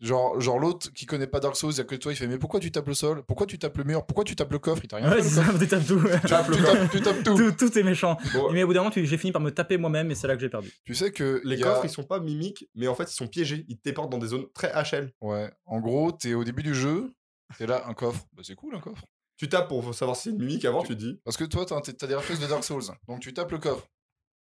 Genre, 0.00 0.40
genre 0.40 0.58
l'autre 0.58 0.90
qui 0.94 1.04
connaît 1.04 1.26
pas 1.26 1.40
Dark 1.40 1.56
Souls, 1.56 1.72
il 1.72 1.78
y 1.78 1.80
a 1.80 1.84
que 1.84 1.94
toi, 1.94 2.10
il 2.12 2.16
fait 2.16 2.26
Mais 2.26 2.38
pourquoi 2.38 2.58
tu 2.58 2.72
tapes 2.72 2.86
le 2.88 2.94
sol? 2.94 3.22
Pourquoi 3.26 3.46
tu 3.46 3.58
tapes 3.58 3.76
le 3.76 3.84
mur? 3.84 4.06
Pourquoi 4.06 4.24
tu 4.24 4.34
tapes 4.34 4.50
le 4.50 4.58
coffre? 4.58 4.80
Il 4.82 4.88
t'a 4.88 4.96
rien 4.96 5.10
Ouais, 5.10 5.22
fait. 5.22 5.28
ça, 5.28 5.44
tu 5.58 5.68
tapes 5.68 5.86
tout. 5.86 6.00
Tu 6.00 6.28
tapes, 6.28 6.50
tu 6.50 6.62
tapes- 6.62 6.90
tu 6.90 7.00
tapes 7.02 7.22
tout. 7.22 7.36
tout. 7.36 7.52
Tout 7.52 7.78
est 7.78 7.82
méchant. 7.82 8.16
Bon, 8.32 8.50
Mais 8.50 8.62
au 8.62 8.66
bout 8.66 8.72
d'un 8.72 8.80
moment, 8.80 8.90
tu- 8.90 9.04
j'ai 9.04 9.18
fini 9.18 9.30
par 9.32 9.42
me 9.42 9.50
taper 9.50 9.76
moi-même 9.76 10.10
et 10.10 10.14
c'est 10.14 10.26
là 10.26 10.34
que 10.36 10.40
j'ai 10.40 10.48
perdu. 10.48 10.72
Tu 10.84 10.94
sais 10.94 11.12
que. 11.12 11.42
les 11.44 11.56
y 11.58 11.62
a- 11.62 11.66
coffres, 11.66 11.84
ils 11.84 11.90
sont 11.90 12.04
pas 12.04 12.18
mimiques, 12.18 12.66
mais 12.74 12.88
en 12.88 12.94
fait, 12.94 13.04
ils 13.10 13.14
sont 13.14 13.26
piégés. 13.26 13.66
Ils 13.68 13.76
te 13.76 13.82
téléportent 13.82 14.10
dans 14.10 14.18
des 14.18 14.28
zones 14.28 14.46
très 14.54 14.72
HL. 14.72 15.12
Ouais, 15.20 15.50
en 15.66 15.80
gros, 15.80 16.12
t'es 16.12 16.32
au 16.32 16.44
début 16.44 16.62
du 16.62 16.74
jeu, 16.74 17.12
t'es 17.58 17.66
là, 17.66 17.84
un 17.86 17.92
coffre. 17.94 18.24
Bah, 18.32 18.42
c'est 18.44 18.54
cool, 18.54 18.74
un 18.74 18.80
coffre. 18.80 19.04
Tu 19.36 19.48
tapes 19.50 19.68
pour 19.68 19.94
savoir 19.94 20.16
si 20.16 20.24
c'est 20.24 20.30
une 20.30 20.38
mimique 20.38 20.64
avant, 20.64 20.82
tu 20.82 20.88
te 20.88 20.92
dis. 20.94 21.20
Parce 21.24 21.36
que 21.36 21.44
toi, 21.44 21.64
t'as 21.66 21.80
t'as 21.80 22.06
des 22.06 22.14
réflexes 22.14 22.40
de 22.40 22.46
Dark 22.46 22.64
Souls. 22.64 22.82
Donc 23.06 23.20
tu 23.20 23.32
tapes 23.34 23.50
le 23.52 23.58
coffre. 23.58 23.86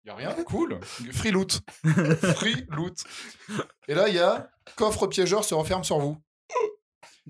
Y 0.06 0.10
a 0.10 0.16
rien, 0.16 0.34
cool. 0.44 0.80
Free 1.14 1.32
loot. 1.32 1.62
Free 2.36 2.66
loot. 2.70 2.96
Et 3.88 3.94
là, 3.96 4.10
il 4.10 4.16
y 4.16 4.20
a 4.20 4.50
coffre 4.76 5.08
piégeur 5.08 5.44
se 5.46 5.54
referme 5.56 5.84
sur 5.84 6.00
vous. 6.00 6.18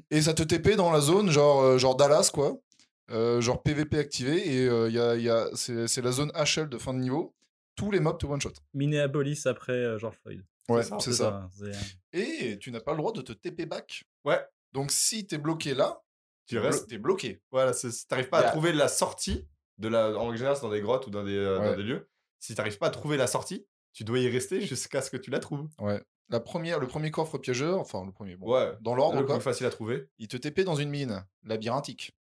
Et 0.09 0.21
ça 0.21 0.33
te 0.33 0.41
TP 0.43 0.75
dans 0.75 0.91
la 0.91 0.99
zone, 1.01 1.29
genre, 1.29 1.61
euh, 1.61 1.77
genre 1.77 1.95
Dallas, 1.95 2.31
quoi. 2.33 2.57
Euh, 3.11 3.41
genre 3.41 3.61
PVP 3.61 3.99
activé. 3.99 4.55
Et 4.55 4.67
euh, 4.67 4.89
y 4.89 4.97
a, 4.99 5.15
y 5.15 5.29
a, 5.29 5.47
c'est 5.53 5.87
c'est 5.87 6.01
la 6.01 6.11
zone 6.11 6.31
HL 6.35 6.67
de 6.69 6.77
fin 6.79 6.93
de 6.93 6.99
niveau. 6.99 7.35
Tous 7.75 7.91
les 7.91 7.99
mobs 7.99 8.17
te 8.19 8.25
one-shot. 8.25 8.53
Minneapolis 8.73 9.45
après 9.45 9.73
euh, 9.73 9.99
George 9.99 10.15
Floyd. 10.21 10.43
Ouais, 10.69 10.81
c'est 10.99 11.13
ça. 11.13 11.47
Et 12.11 12.57
tu 12.59 12.71
n'as 12.71 12.79
pas 12.79 12.91
le 12.93 12.97
droit 12.97 13.11
de 13.11 13.21
te 13.21 13.33
TP 13.33 13.67
back. 13.67 14.03
Ouais, 14.25 14.39
Donc 14.71 14.91
si 14.91 15.27
t'es 15.27 15.37
bloqué 15.37 15.73
là, 15.75 16.01
tu 16.47 16.57
restes. 16.57 16.87
t'es 16.89 16.97
bloqué. 16.97 17.41
Voilà, 17.51 17.73
c'est- 17.73 18.07
t'arrives 18.07 18.29
pas 18.29 18.39
à 18.39 18.47
a- 18.47 18.51
trouver 18.51 18.71
la 18.73 18.87
sortie 18.87 19.47
de 19.77 19.89
la. 19.89 20.09
En 20.17 20.33
général, 20.35 20.55
c'est 20.55 20.61
dans 20.63 20.69
des 20.71 20.81
grottes 20.81 21.05
ou 21.07 21.09
dans 21.09 21.23
des, 21.23 21.35
euh, 21.37 21.57
dans 21.59 21.75
des 21.75 21.83
lieux. 21.83 22.09
Si 22.43 22.55
t'arrives 22.55 22.77
pas 22.77 22.87
à 22.87 22.89
trouver 22.89 23.15
la 23.15 23.25
sortie, 23.27 23.65
tu 23.93 24.03
dois 24.03 24.19
y 24.19 24.27
rester 24.27 24.59
jusqu'à 24.59 25.01
ce 25.01 25.09
que 25.09 25.15
tu 25.15 25.31
la 25.31 25.39
trouves. 25.39 25.69
Ouais. 25.79 26.03
La 26.27 26.41
première, 26.41 26.77
le 26.81 26.87
premier 26.87 27.09
coffre 27.09 27.37
piégeur, 27.37 27.79
enfin 27.79 28.05
le 28.05 28.11
premier, 28.11 28.35
bon, 28.35 28.51
Ouais. 28.53 28.73
dans 28.81 28.95
l'ordre, 28.95 29.21
Le 29.21 29.25
quoi, 29.25 29.35
plus 29.35 29.43
facile 29.45 29.65
à 29.65 29.69
trouver. 29.69 30.09
il 30.17 30.27
te 30.27 30.35
TP 30.35 30.65
dans 30.65 30.75
une 30.75 30.89
mine 30.89 31.25
labyrinthique, 31.43 32.11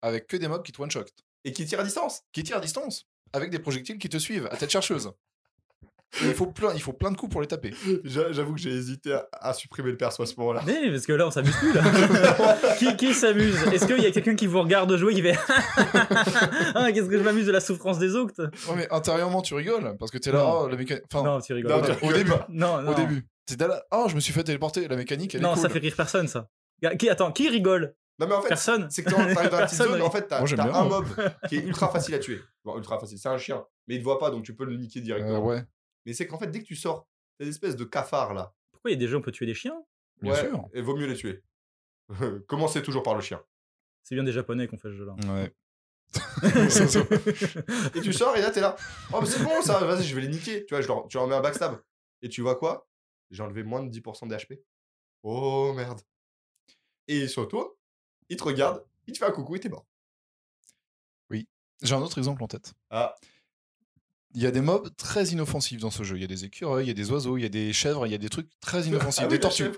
avec 0.00 0.26
que 0.26 0.38
des 0.38 0.48
mobs 0.48 0.62
qui 0.64 0.72
te 0.72 0.80
one-shot, 0.80 1.04
Et 1.44 1.52
qui 1.52 1.66
tire 1.66 1.80
à 1.80 1.84
distance. 1.84 2.22
qui 2.32 2.42
tirent 2.44 2.56
à 2.56 2.60
distance, 2.60 3.06
avec 3.34 3.50
des 3.50 3.58
projectiles 3.58 3.98
qui 3.98 4.08
te 4.08 4.16
suivent, 4.16 4.48
à 4.50 4.56
tête 4.56 4.70
chercheuse. 4.70 5.12
Il, 6.22 6.32
faut 6.34 6.46
plein, 6.46 6.72
il 6.74 6.80
faut 6.80 6.92
plein 6.94 7.10
de 7.10 7.16
coups 7.16 7.30
pour 7.30 7.40
les 7.42 7.46
taper. 7.46 7.74
J'a- 8.04 8.32
J'avoue 8.32 8.54
que 8.54 8.60
j'ai 8.60 8.70
hésité 8.70 9.12
à, 9.12 9.28
à 9.32 9.52
supprimer 9.52 9.90
le 9.90 9.96
perso 9.96 10.22
à 10.22 10.26
ce 10.26 10.34
moment-là. 10.38 10.62
Mais 10.66 10.90
parce 10.90 11.04
que 11.06 11.12
là, 11.12 11.26
on 11.26 11.30
s'amuse 11.30 11.54
plus 11.56 11.72
là. 11.72 11.82
qui 12.78 12.96
qui 12.96 13.12
s'amuse? 13.14 13.56
Est-ce 13.72 13.86
qu'il 13.86 14.00
y 14.02 14.06
a 14.06 14.10
quelqu'un 14.10 14.34
qui 14.34 14.46
vous 14.46 14.60
regarde 14.62 14.94
jouer 14.96 15.14
qui 15.14 15.22
fait 15.22 15.36
Ah, 16.74 16.92
qu'est-ce 16.92 17.08
que 17.08 17.18
je 17.18 17.22
m'amuse 17.22 17.46
de 17.46 17.52
la 17.52 17.60
souffrance 17.60 17.98
des 17.98 18.14
autres? 18.14 18.42
Ouais, 18.68 18.76
mais 18.76 18.88
intérieurement, 18.92 19.42
tu 19.42 19.54
rigoles, 19.54 19.96
parce 19.98 20.10
que 20.10 20.18
t'es 20.18 20.32
là, 20.32 20.38
Non. 20.38 20.60
oh, 20.62 20.68
la 20.68 20.76
mécanique. 20.76 21.04
Enfin, 21.12 21.24
Non, 21.24 21.40
tu 21.40 21.52
rigoles. 21.52 21.72
Non, 21.72 22.08
au 22.08 22.12
début. 22.12 22.30
Non, 22.48 22.82
non. 22.82 22.92
au 22.92 22.94
début. 22.94 23.26
T'es 23.46 23.66
là, 23.66 23.82
oh, 23.92 24.06
je 24.08 24.14
me 24.14 24.20
suis 24.20 24.32
fait 24.32 24.44
téléporter, 24.44 24.86
la 24.88 24.96
mécanique, 24.96 25.34
elle 25.34 25.40
Non, 25.42 25.50
est 25.50 25.54
cool. 25.54 25.62
ça 25.62 25.68
fait 25.68 25.78
rire 25.78 25.94
personne 25.96 26.28
ça. 26.28 26.48
Qui, 26.98 27.08
attends, 27.08 27.32
qui 27.32 27.48
rigole? 27.48 27.94
Non, 28.20 28.26
mais 28.26 28.34
en 28.34 28.42
fait, 28.42 28.48
Personne? 28.48 28.88
c'est 28.90 29.04
que 29.04 29.10
t'arrives 29.10 29.34
dans 29.50 29.58
la 29.58 29.66
petite 29.66 29.78
zone, 29.78 30.02
en 30.02 30.10
fait, 30.10 30.26
t'as 30.26 30.42
un 30.42 30.84
mob 30.84 31.06
qui 31.48 31.56
est 31.56 31.60
ultra 31.64 31.88
facile 31.88 32.14
à 32.16 32.18
tuer. 32.18 32.40
Bon, 32.64 32.76
ultra 32.76 32.98
facile, 32.98 33.16
c'est 33.18 33.28
un 33.28 33.38
chien. 33.38 33.64
Mais 33.86 33.94
il 33.94 33.98
te 34.00 34.04
voit 34.04 34.18
pas, 34.18 34.30
donc 34.30 34.42
tu 34.42 34.54
peux 34.56 34.64
le 34.64 34.76
niquer 34.76 34.98
Euh, 34.98 35.02
directement. 35.02 35.44
ouais, 35.46 35.62
Mais 36.08 36.14
c'est 36.14 36.26
qu'en 36.26 36.38
fait, 36.38 36.46
dès 36.46 36.60
que 36.60 36.64
tu 36.64 36.74
sors, 36.74 37.06
t'as 37.38 37.44
des 37.44 37.50
espèces 37.50 37.76
de 37.76 37.84
cafards 37.84 38.32
là. 38.32 38.54
Pourquoi 38.72 38.90
il 38.90 38.94
y 38.94 38.96
a 38.96 39.06
des 39.06 39.12
où 39.14 39.18
on 39.18 39.20
peut 39.20 39.30
tuer 39.30 39.44
des 39.44 39.52
chiens? 39.52 39.78
Bien 40.22 40.32
Ouais, 40.32 40.40
sûr. 40.48 40.66
Et 40.72 40.80
vaut 40.80 40.96
mieux 40.96 41.06
les 41.06 41.16
tuer. 41.16 41.42
Commencez 42.48 42.82
toujours 42.82 43.02
par 43.02 43.14
le 43.14 43.20
chien. 43.20 43.44
C'est 44.02 44.14
bien 44.14 44.24
des 44.24 44.32
japonais 44.32 44.66
qu'on 44.68 44.78
fait 44.78 44.88
ce 44.88 44.94
jeu 44.94 45.04
là. 45.04 45.14
Ouais. 45.34 45.54
Et 47.94 48.00
tu 48.00 48.14
sors 48.14 48.34
et 48.34 48.40
là, 48.40 48.50
t'es 48.50 48.62
là. 48.62 48.74
Oh, 49.12 49.18
mais 49.20 49.26
c'est 49.26 49.42
bon 49.44 49.60
ça, 49.60 49.80
vas-y, 49.84 50.04
je 50.04 50.14
vais 50.14 50.22
les 50.22 50.28
niquer. 50.28 50.64
Tu 50.64 50.72
vois, 50.74 50.80
je 50.80 50.88
leur, 50.88 51.06
tu 51.08 51.18
leur 51.18 51.26
mets 51.26 51.34
un 51.34 51.42
backstab. 51.42 51.78
Et 52.22 52.30
tu 52.30 52.40
vois 52.40 52.56
quoi? 52.56 52.88
J'ai 53.30 53.42
enlevé 53.42 53.62
moins 53.62 53.82
de 53.82 53.90
10% 53.90 54.28
de 54.28 54.34
HP. 54.34 54.62
Oh 55.24 55.74
merde. 55.76 56.00
Et 57.06 57.28
sur 57.28 57.46
toi, 57.48 57.76
il 58.30 58.38
te 58.38 58.44
regarde, 58.44 58.82
il 59.06 59.12
te 59.12 59.18
fait 59.18 59.26
un 59.26 59.30
coucou 59.30 59.56
et 59.56 59.60
t'es 59.60 59.68
mort. 59.68 59.86
J'ai 61.82 61.94
un 61.94 62.02
autre 62.02 62.18
exemple 62.18 62.42
en 62.42 62.48
tête. 62.48 62.74
Ah, 62.90 63.14
Il 64.34 64.42
y 64.42 64.46
a 64.46 64.50
des 64.50 64.60
mobs 64.60 64.88
très 64.96 65.24
inoffensifs 65.26 65.80
dans 65.80 65.90
ce 65.90 66.02
jeu. 66.02 66.16
Il 66.16 66.20
y 66.20 66.24
a 66.24 66.28
des 66.28 66.44
écureuils, 66.44 66.84
il 66.84 66.88
y 66.88 66.90
a 66.90 66.94
des 66.94 67.10
oiseaux, 67.10 67.36
il 67.38 67.42
y 67.42 67.46
a 67.46 67.48
des 67.48 67.72
chèvres, 67.72 68.06
il 68.06 68.12
y 68.12 68.14
a 68.14 68.18
des 68.18 68.28
trucs 68.28 68.48
très 68.60 68.82
inoffensifs. 68.82 69.22
Ah 69.24 69.26
oui, 69.26 69.32
des 69.34 69.40
tortues. 69.40 69.70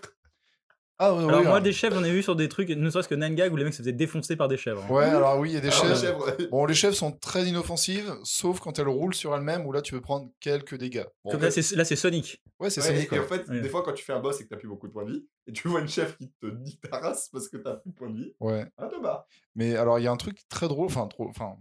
Ah 1.03 1.15
ouais, 1.15 1.25
Alors 1.25 1.43
moi, 1.45 1.61
des 1.63 1.73
chèvres, 1.73 1.95
j'en 1.97 2.05
ai 2.05 2.11
vu 2.13 2.23
sur 2.23 2.37
des 2.37 2.47
trucs, 2.51 2.69
ne 2.69 2.91
serait-ce 2.91 3.09
que 3.09 3.15
Nangag 3.15 3.51
où 3.51 3.57
les 3.57 3.65
mecs 3.65 3.73
se 3.73 3.79
faisaient 3.79 3.93
défoncer 3.95 4.37
par 4.37 4.49
des 4.49 4.59
chèvres. 4.59 4.85
hein. 4.87 4.93
Ouais, 4.93 5.05
alors 5.05 5.39
oui, 5.39 5.49
il 5.49 5.55
y 5.55 5.57
a 5.57 5.61
des 5.61 5.69
Alors, 5.69 5.87
la 5.87 5.95
chèvres. 5.95 6.27
chèvre, 6.37 6.51
Bon, 6.51 6.67
les 6.67 6.75
chèvres 6.75 6.95
sont 6.95 7.13
très 7.13 7.45
inoffensives, 7.47 8.13
sauf 8.23 8.61
quand 8.61 8.79
elles 8.79 8.87
roulent 8.89 9.15
sur 9.15 9.35
elles-mêmes, 9.35 9.65
où 9.65 9.73
là 9.73 9.81
tu 9.81 9.95
peux 9.95 10.03
prendre 10.03 10.29
quelques 10.41 10.77
dégâts. 10.77 11.07
Bon, 11.25 11.31
Comme 11.31 11.41
là, 11.41 11.51
c'est 11.51 11.75
là, 11.75 11.87
c'est 11.87 11.97
Sonic. 11.97 12.43
ouais, 12.59 12.69
c'est 12.69 12.83
Ouais, 12.83 12.87
ça. 13.07 13.15
et, 13.15 13.17
et 13.17 13.19
en 13.19 13.23
fait, 13.25 13.49
Ouais. 13.49 13.63
des 13.63 13.69
fois, 13.71 13.83
quand 13.83 13.95
tu 13.95 14.05
fais 14.05 14.13
un 14.13 14.21
boss 14.21 14.43
et 14.43 14.45
que 14.45 14.51
t'as 14.51 14.57
plus 14.57 14.69
beaucoup 14.69 14.89
de 14.89 14.93
points 14.93 15.05
de 15.07 15.13
vie, 15.13 15.27
et 15.46 15.53
tu 15.53 15.68
vois 15.68 15.81
une 15.81 15.88
chef 15.88 16.16
qui 16.18 16.31
te 16.40 16.46
dit 16.46 16.79
ta 16.79 16.98
race 16.98 17.29
parce 17.33 17.48
que 17.48 17.57
t'as 17.57 17.74
plus 17.74 17.90
de 17.90 17.94
points 17.96 18.11
de 18.11 18.16
vie, 18.16 18.35
Ouais. 18.40 18.66
ah. 18.79 19.26
Mais 19.57 19.76
alors, 19.76 19.98
il 19.98 20.03
y 20.03 20.07
a 20.07 20.12
un 20.12 20.16
truc 20.16 20.38
très 20.48 20.68
drôle, 20.68 20.87
enfin, 20.87 21.07
trop, 21.09 21.29
enfin, 21.29 21.57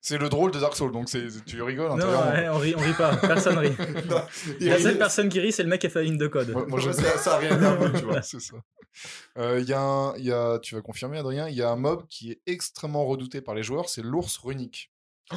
c'est 0.00 0.18
le 0.18 0.28
drôle 0.28 0.52
de 0.52 0.60
Dark 0.60 0.76
Souls, 0.76 0.92
donc 0.92 1.08
c'est, 1.08 1.26
tu 1.44 1.60
rigoles 1.62 1.88
Non, 1.88 1.94
intérieurement. 1.96 2.30
ouais, 2.32 2.48
on 2.50 2.58
rit, 2.58 2.74
on 2.76 2.80
rit 2.80 2.92
pas. 2.94 3.16
Personne 3.16 3.58
rit. 3.58 3.72
Non, 4.08 4.22
La 4.60 4.78
seule 4.78 4.98
personne 4.98 5.28
qui 5.28 5.40
rit, 5.40 5.50
c'est 5.52 5.62
le 5.64 5.68
mec 5.68 5.80
qui 5.80 5.86
a 5.88 5.90
fait 5.90 5.98
la 6.00 6.04
ligne 6.04 6.18
de 6.18 6.28
code. 6.28 6.50
Moi, 6.50 6.66
moi, 6.68 6.78
je- 6.78 6.92
ça, 6.92 7.18
ça 7.18 7.34
a 7.34 7.38
rien 7.38 7.60
à 7.62 7.90
tu 7.98 8.04
vois. 8.04 8.22
c'est 8.22 8.40
ça. 8.40 8.56
Euh, 9.38 9.58
Il 9.60 9.68
y, 9.68 9.72
a 9.72 9.80
un- 9.80 10.16
y 10.18 10.30
a, 10.30 10.58
tu 10.60 10.74
vas 10.76 10.80
confirmer, 10.82 11.18
Adrien, 11.18 11.48
il 11.48 11.54
y 11.56 11.62
a 11.62 11.70
un 11.70 11.76
mob 11.76 12.06
qui 12.08 12.30
est 12.30 12.40
extrêmement 12.46 13.04
redouté 13.04 13.40
par 13.40 13.54
les 13.54 13.62
joueurs, 13.62 13.88
c'est 13.88 14.02
l'ours 14.02 14.36
runique. 14.38 14.92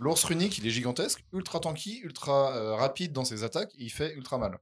L'ours 0.00 0.24
runique, 0.24 0.58
il 0.58 0.66
est 0.66 0.70
gigantesque, 0.70 1.24
ultra 1.32 1.60
tanky, 1.60 2.00
ultra 2.02 2.54
euh, 2.56 2.74
rapide 2.74 3.12
dans 3.12 3.24
ses 3.24 3.44
attaques, 3.44 3.72
et 3.78 3.84
il 3.84 3.90
fait 3.90 4.12
ultra 4.14 4.38
mal. 4.38 4.58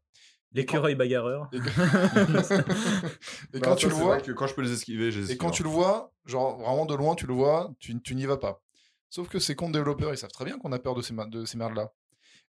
L'écureuil 0.54 0.94
bagarreur. 0.94 1.48
Et, 1.52 1.56
et 1.56 1.60
Bah, 3.54 3.60
quand 3.62 3.76
tu 3.76 3.86
ça, 3.86 3.88
le 3.88 3.94
vois, 3.94 4.20
que 4.20 4.32
quand 4.32 4.46
je 4.46 4.54
peux 4.54 4.62
les 4.62 4.72
esquiver, 4.72 5.08
et 5.30 5.36
quand 5.36 5.50
tu 5.50 5.62
le 5.62 5.68
vois, 5.68 6.12
genre 6.26 6.58
vraiment 6.58 6.86
de 6.86 6.94
loin, 6.94 7.14
tu 7.14 7.26
le 7.26 7.34
vois, 7.34 7.72
tu, 7.78 7.98
tu 8.02 8.14
n'y 8.14 8.26
vas 8.26 8.36
pas. 8.36 8.60
Sauf 9.08 9.28
que 9.28 9.38
ces 9.38 9.54
comptes 9.54 9.72
développeurs, 9.72 10.12
ils 10.12 10.18
savent 10.18 10.30
très 10.32 10.44
bien 10.44 10.58
qu'on 10.58 10.72
a 10.72 10.78
peur 10.78 10.94
de 10.94 11.02
ces, 11.02 11.12
ma- 11.12 11.26
de 11.26 11.44
ces 11.44 11.56
merdes-là. 11.58 11.92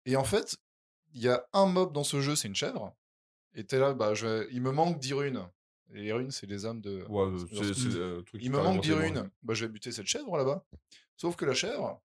Et 0.06 0.16
en 0.16 0.24
fait, 0.24 0.56
il 1.14 1.22
y 1.22 1.28
a 1.28 1.44
un 1.52 1.66
mob 1.66 1.92
dans 1.92 2.04
ce 2.04 2.20
jeu, 2.20 2.36
c'est 2.36 2.48
une 2.48 2.54
chèvre. 2.54 2.94
Et 3.54 3.64
t'es 3.64 3.78
là, 3.78 3.92
bah, 3.94 4.14
je 4.14 4.46
il 4.50 4.62
me 4.62 4.70
manque 4.70 4.98
10 4.98 5.12
runes. 5.14 5.46
Et 5.92 6.02
les 6.02 6.12
runes, 6.12 6.30
c'est 6.30 6.46
les 6.46 6.66
âmes 6.66 6.80
de. 6.80 7.04
Ouais, 7.08 7.22
euh, 7.24 7.38
c'est 7.50 7.54
lorsque- 7.54 7.74
c'est 7.74 7.88
le 7.98 8.22
truc 8.24 8.40
qui 8.40 8.46
Il 8.46 8.52
me 8.52 8.58
manque 8.62 8.80
10 8.80 8.90
dans 8.90 8.94
tes 8.96 9.00
mains. 9.12 9.20
runes. 9.20 9.30
Bah, 9.42 9.54
je 9.54 9.64
vais 9.64 9.72
buter 9.72 9.90
cette 9.92 10.06
chèvre 10.06 10.36
là-bas. 10.36 10.64
Sauf 11.16 11.34
que 11.36 11.44
la 11.44 11.54
chèvre, 11.54 12.00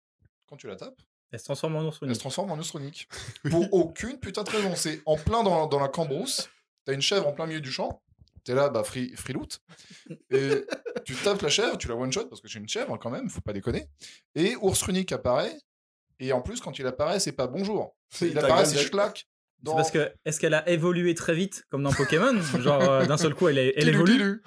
quand 0.47 0.57
tu 0.57 0.67
la 0.69 0.77
tapes, 0.77 1.01
Elle 1.33 1.39
se 1.39 1.45
transforme 1.45 1.77
en 1.77 1.83
ours 1.85 1.97
elle 2.03 2.09
Sonic. 2.09 2.15
se 2.17 2.21
transforme 2.21 2.51
en 2.53 2.59
ostronique. 2.59 3.09
Pour 3.51 3.73
aucune 3.73 4.19
putain 4.19 4.43
de 4.43 4.51
raison. 4.51 4.75
C'est 4.77 5.01
en 5.07 5.17
plein 5.17 5.43
dans, 5.43 5.67
dans 5.67 5.81
la 5.81 5.89
cambrousse. 5.89 6.49
T'as 6.85 6.93
une 6.93 7.01
chèvre 7.03 7.27
en 7.27 7.33
plein 7.33 7.47
milieu 7.47 7.61
du 7.61 7.71
champ. 7.73 8.03
T'es 8.45 8.55
là, 8.55 8.69
bah, 8.69 8.83
free, 8.85 9.13
free 9.17 9.33
loot. 9.35 9.61
Et 10.31 10.65
tu 11.05 11.15
tapes 11.15 11.41
la 11.43 11.49
chèvre, 11.49 11.79
tu 11.79 11.89
la 11.89 11.95
one-shot 11.95 12.27
parce 12.27 12.41
que 12.41 12.49
c'est 12.49 12.59
une 12.59 12.69
chèvre 12.69 12.97
quand 12.99 13.11
même, 13.11 13.31
faut 13.31 13.41
pas 13.41 13.53
déconner. 13.53 13.87
Et 14.35 14.57
ours 14.57 14.83
runique 14.83 15.13
apparaît. 15.13 15.57
Et 16.19 16.33
en 16.33 16.41
plus, 16.43 16.61
quand 16.61 16.79
il 16.79 16.87
apparaît, 16.87 17.21
c'est 17.21 17.33
pas 17.33 17.47
bonjour. 17.47 17.97
Il 18.21 18.37
apparaît, 18.39 18.67
c'est 18.67 18.79
schlack. 18.79 19.27
C'est 19.65 19.73
parce 19.75 19.93
que, 19.93 20.13
est-ce 20.25 20.41
qu'elle 20.41 20.55
a 20.55 20.69
évolué 20.69 21.15
très 21.15 21.35
vite, 21.35 21.65
comme 21.71 21.85
dans 21.85 21.93
Pokémon? 21.93 22.35
Genre, 22.59 22.83
euh, 22.83 23.07
d'un 23.07 23.17
seul 23.17 23.33
coup, 23.33 23.47
elle, 23.47 23.59
est- 23.59 23.75
elle 23.77 23.91
évolue. 23.91 24.43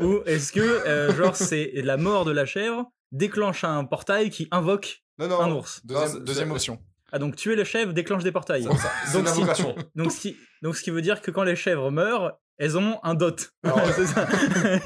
Ou 0.00 0.20
est-ce 0.26 0.52
que, 0.52 0.60
euh, 0.60 1.14
genre, 1.16 1.34
c'est 1.34 1.72
la 1.76 1.96
mort 1.96 2.26
de 2.26 2.30
la 2.30 2.44
chèvre 2.44 2.90
déclenche 3.14 3.64
un 3.64 3.84
portail 3.84 4.28
qui 4.30 4.48
invoque 4.50 5.02
Non, 5.18 5.28
non. 5.28 5.40
un 5.40 5.50
ours 5.52 5.80
Deuxième, 5.84 6.50
option. 6.52 6.78
Ah, 7.12 7.18
donc 7.18 7.36
tuer 7.36 7.54
les 7.56 7.64
chèvres 7.64 7.92
déclenche 7.92 8.24
des 8.24 8.32
portails. 8.32 8.64
ça- 8.64 8.76
ça- 8.76 8.90
C'est 9.06 9.12
Donc, 9.18 9.26
une 9.28 9.32
si- 9.32 9.38
invocation. 9.42 9.76
Donc 9.94 10.12
ce, 10.12 10.20
qui, 10.20 10.36
donc, 10.62 10.76
ce 10.76 10.82
qui 10.82 10.90
veut 10.90 11.00
dire 11.02 11.22
que 11.22 11.30
quand 11.30 11.44
les 11.44 11.54
chèvres 11.56 11.90
meurent, 11.92 12.38
elles 12.58 12.76
ont 12.76 12.98
un 13.04 13.14
dot. 13.14 13.52
Alors- 13.62 13.80
C'est 13.96 14.06
ça. 14.06 14.26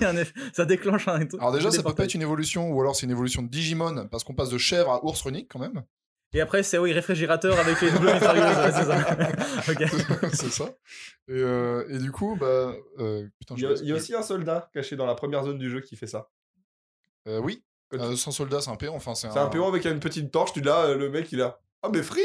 En 0.07 0.17
effet, 0.17 0.35
ça 0.53 0.65
déclenche 0.67 1.09
un. 1.09 1.21
Alors 1.39 1.53
déjà, 1.53 1.71
ça 1.71 1.83
peut 1.83 1.95
pas 1.95 2.05
être 2.05 2.15
une 2.15 2.23
évolution, 2.23 2.71
ou 2.71 2.81
alors 2.81 2.95
c'est 2.97 3.07
une 3.07 3.13
évolution 3.13 3.43
de 3.43 3.49
Digimon, 3.49 4.07
parce 4.09 4.25
qu'on 4.25 4.35
passe 4.35 4.51
de 4.51 4.59
chèvre 4.59 4.91
à 4.91 5.05
ours 5.05 5.21
runique 5.23 5.49
quand 5.51 5.59
même. 5.59 5.83
Et 6.35 6.43
après, 6.43 6.63
c'est 6.63 6.77
oui, 6.77 6.93
réfrigérateur 6.93 7.59
avec 7.59 7.81
les 7.81 7.91
doubles 7.91 8.07
ouais, 8.09 8.21
c'est 8.21 8.85
ça. 8.85 9.17
ok. 9.71 10.31
c'est 10.35 10.51
ça. 10.51 10.65
Et, 11.29 11.33
euh, 11.33 11.87
et 11.89 11.97
du 11.97 12.13
coup, 12.13 12.37
bah... 12.39 12.75
euh, 12.99 13.27
putain, 13.41 13.55
Il 13.57 13.61
je 13.61 13.67
y, 13.67 13.73
a, 13.73 13.77
sais 13.77 13.83
il 13.85 13.89
y 13.89 13.93
a 13.93 13.95
pas. 13.95 14.01
aussi 14.03 14.15
un 14.15 14.21
soldat 14.23 14.69
caché 14.75 14.97
dans 14.97 15.07
la 15.07 15.15
première 15.15 15.45
zone 15.45 15.57
du 15.57 15.71
jeu 15.71 15.81
qui 15.81 15.97
fait 15.97 16.07
ça. 16.07 16.29
Euh, 17.29 17.39
oui, 17.41 17.65
Euh, 17.95 18.17
sans 18.17 18.31
soldat, 18.31 18.61
c'est 18.61 18.71
un 18.71 18.77
péon. 18.77 18.95
Enfin, 18.95 19.15
c'est 19.15 19.29
un 19.29 19.47
péon 19.47 19.67
avec 19.69 19.85
une 19.87 20.01
petite 20.01 20.31
torche, 20.31 20.53
tu 20.53 20.61
l'as, 20.61 20.87
euh, 20.87 20.97
le 20.97 21.09
mec 21.11 21.31
il 21.33 21.41
a. 21.43 21.59
Ah, 21.83 21.89
mais 21.93 22.03
free 22.03 22.21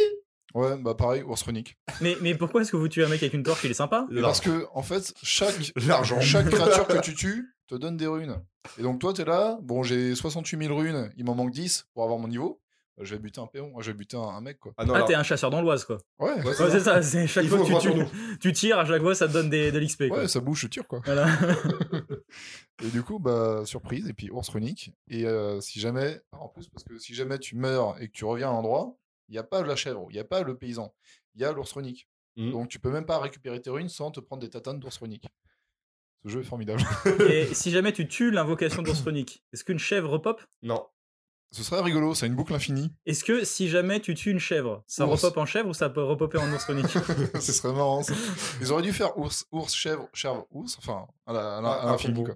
Ouais, 0.54 0.78
bah 0.78 0.94
pareil, 0.94 1.24
runique. 1.46 1.78
Mais, 2.00 2.16
mais 2.22 2.36
pourquoi 2.36 2.62
est-ce 2.62 2.72
que 2.72 2.78
vous 2.78 2.88
tuez 2.88 3.04
un 3.04 3.08
mec 3.08 3.24
avec 3.24 3.34
une 3.34 3.42
torche? 3.44 3.64
Il 3.64 3.72
est 3.72 3.76
sympa 3.76 4.06
Parce 4.22 4.40
que, 4.40 4.68
en 4.74 4.84
fait, 4.84 5.14
chaque, 5.24 5.56
L'argent. 5.88 6.22
chaque 6.22 6.48
créature 6.50 6.86
que 6.88 7.02
tu 7.02 7.16
tues 7.16 7.56
te 7.68 7.76
donne 7.76 7.98
des 7.98 8.08
runes. 8.08 8.40
Et 8.78 8.84
donc 8.84 9.00
toi, 9.00 9.14
t'es 9.14 9.26
là, 9.26 9.58
bon, 9.62 9.82
j'ai 9.84 10.14
68 10.16 10.66
000 10.68 10.78
runes, 10.78 11.12
il 11.18 11.26
m'en 11.26 11.34
manque 11.34 11.52
10 11.52 11.88
pour 11.94 12.04
avoir 12.04 12.20
mon 12.20 12.28
niveau. 12.28 12.60
Bah, 12.98 13.04
je 13.06 13.16
vais 13.16 13.20
buter 13.20 13.42
un 13.42 13.48
péon, 13.48 13.74
je 13.80 13.88
vais 13.90 13.98
buter 13.98 14.18
un, 14.18 14.22
un 14.22 14.42
mec, 14.42 14.60
quoi. 14.60 14.74
Ah 14.78 14.86
non, 14.86 14.94
Ah, 14.94 15.02
t'es 15.02 15.16
un 15.16 15.24
chasseur 15.24 15.50
dans 15.50 15.62
l'Oise, 15.62 15.86
quoi. 15.86 15.98
Ouais, 16.20 16.34
Ouais, 16.46 16.54
c'est 16.54 16.80
ça, 16.80 17.02
c'est 17.02 17.26
chaque 17.26 17.46
Il 17.46 17.50
fois 17.50 17.58
faut 17.66 17.78
que 17.80 17.82
tu, 17.82 18.38
tu 18.40 18.54
tires, 18.54 18.78
à 18.78 18.86
chaque 18.86 19.02
fois, 19.02 19.16
ça 19.16 19.28
te 19.28 19.34
donne 19.34 19.50
des, 19.50 19.72
de 19.72 19.80
l'XP, 19.80 20.02
ouais, 20.12 20.28
ça 20.28 20.40
bouge, 20.40 20.60
je 20.60 20.68
tire, 20.68 20.88
quoi. 20.88 21.02
Voilà. 21.04 21.26
Et 22.82 22.90
du 22.90 23.04
coup, 23.04 23.20
bah, 23.20 23.64
surprise, 23.66 24.08
et 24.08 24.14
puis 24.14 24.30
ours 24.32 24.50
runique. 24.50 24.92
Et 25.08 25.26
euh, 25.26 25.62
si 25.62 25.80
jamais, 25.80 26.20
en 26.32 26.48
plus, 26.50 26.68
parce 26.70 26.84
que 26.84 26.98
si 26.98 27.14
jamais 27.14 27.38
tu 27.38 27.56
meurs 27.56 28.02
et 28.02 28.08
que 28.08 28.14
tu 28.14 28.26
reviens 28.26 28.50
à 28.50 28.52
un 28.52 28.56
endroit, 28.56 28.98
il 29.30 29.34
n'y 29.34 29.38
a 29.38 29.44
pas 29.44 29.62
la 29.62 29.76
chèvre, 29.76 30.08
il 30.10 30.14
n'y 30.14 30.20
a 30.20 30.24
pas 30.26 30.42
le 30.42 30.58
paysan, 30.58 30.94
il 31.36 31.42
y 31.42 31.46
a 31.46 31.52
l'ours 31.52 31.72
runique. 31.72 32.08
Mhm. 32.36 32.52
Donc 32.52 32.70
tu 32.70 32.80
peux 32.80 32.90
même 32.92 33.06
pas 33.06 33.20
récupérer 33.20 33.62
tes 33.62 33.70
runes 33.70 33.90
sans 33.90 34.10
te 34.12 34.20
prendre 34.20 34.42
des 34.42 34.50
tatanes 34.50 34.80
d'ours 34.80 34.98
runique. 34.98 35.28
Ce 36.26 36.30
jeu 36.30 36.40
est 36.42 36.46
formidable. 36.46 36.82
Et 37.30 37.46
si 37.54 37.70
jamais 37.70 37.92
tu 37.94 38.08
tues 38.08 38.32
l'invocation 38.32 38.82
d'Orsronic, 38.82 39.44
est-ce 39.54 39.64
qu'une 39.64 39.78
chèvre 39.80 40.18
pop? 40.18 40.42
Non. 40.62 40.88
Ce 41.52 41.62
serait 41.64 41.82
rigolo, 41.82 42.16
c'est 42.16 42.26
une 42.26 42.36
boucle 42.36 42.54
infinie. 42.56 42.92
Est-ce 43.06 43.24
que 43.24 43.44
si 43.44 43.70
jamais 43.70 44.00
tu 44.00 44.16
tues 44.16 44.32
une 44.32 44.40
chèvre, 44.40 44.84
ça 44.88 45.06
Ours. 45.06 45.22
repop 45.22 45.38
en 45.38 45.46
chèvre 45.46 45.70
ou 45.70 45.74
ça 45.74 45.90
peut 45.90 46.02
repopper 46.02 46.38
en 46.40 46.52
Orsronic 46.52 46.88
Ce 47.40 47.52
serait 47.54 47.74
marrant. 47.74 48.02
ça. 48.02 48.14
Ils 48.62 48.72
auraient 48.72 48.82
dû 48.82 48.94
faire 48.94 49.16
ours, 49.18 49.46
ours, 49.52 49.74
chèvre, 49.76 50.10
chèvre, 50.14 50.48
ours, 50.50 50.78
enfin, 50.80 51.06
à 51.28 51.34
la- 51.34 51.58
à 51.58 51.62
la- 51.62 51.68
Un- 51.68 51.72
à 51.72 51.84
un 51.88 51.92
l'infini, 51.92 52.24
quoi. 52.24 52.36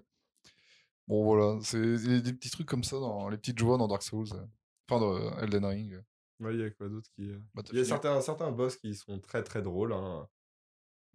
Bon, 1.07 1.23
voilà, 1.23 1.59
c'est 1.61 1.79
des, 1.79 2.21
des 2.21 2.33
petits 2.33 2.49
trucs 2.49 2.67
comme 2.67 2.83
ça, 2.83 2.97
dans 2.99 3.29
les 3.29 3.37
petites 3.37 3.57
joies 3.57 3.77
dans 3.77 3.87
Dark 3.87 4.03
Souls. 4.03 4.27
euh. 4.33 4.45
Enfin, 4.89 4.99
dans 5.01 5.15
euh, 5.15 5.41
Elden 5.41 5.65
Ring. 5.65 6.03
Ouais, 6.39 6.53
il 6.53 6.59
y 6.59 6.63
a 6.63 6.69
quoi 6.71 6.87
d'autre 6.89 7.09
qui. 7.15 7.29
euh, 7.29 7.39
Bah, 7.53 7.63
Il 7.71 7.77
y 7.77 7.81
a 7.81 7.85
certains, 7.85 8.19
certains 8.21 8.51
boss 8.51 8.75
qui 8.75 8.93
sont 8.93 9.19
très 9.19 9.43
très 9.43 9.61
drôles. 9.61 9.93
hein. 9.93 10.27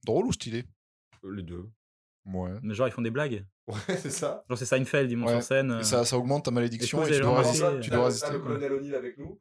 Drôle 0.05 0.27
ou 0.27 0.33
stylé? 0.33 0.65
Euh, 1.25 1.35
Les 1.35 1.43
deux. 1.43 1.69
Ouais. 2.27 2.51
Mais 2.63 2.75
genre, 2.75 2.89
ils 2.89 2.93
font 2.93 3.03
des 3.03 3.11
blagues. 3.11 3.45
Ouais, 3.69 3.97
c'est 3.97 4.11
ça. 4.11 4.45
Genre, 4.49 4.59
c'est 4.59 4.65
Seinfeld, 4.67 5.09
ils 5.11 5.17
montent 5.17 5.29
Ouais. 5.29 5.35
sur 5.37 5.45
scène. 5.45 5.71
Et 5.71 5.75
euh, 5.75 5.83
ça, 5.85 6.05
ça 6.05 6.19
augmente 6.19 6.45
ta 6.47 6.51
malédiction 6.51 7.05
et 7.05 7.11
les 7.11 7.17
tu 7.17 7.23
dois 7.23 7.39
résister. 7.43 7.65
euh, 7.65 7.81
Tu 7.81 7.91
T'as- 7.91 7.97
dois 7.97 8.05
résister. 8.07 8.33
le 8.33 8.41
colonel 8.41 8.73
O'Neill 8.73 8.95
avec 8.97 9.19
nous? 9.19 9.41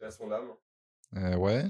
Il 0.00 0.04
a 0.04 0.10
son 0.12 0.30
âme. 0.30 0.50
Euh, 1.16 1.36
ouais. 1.36 1.64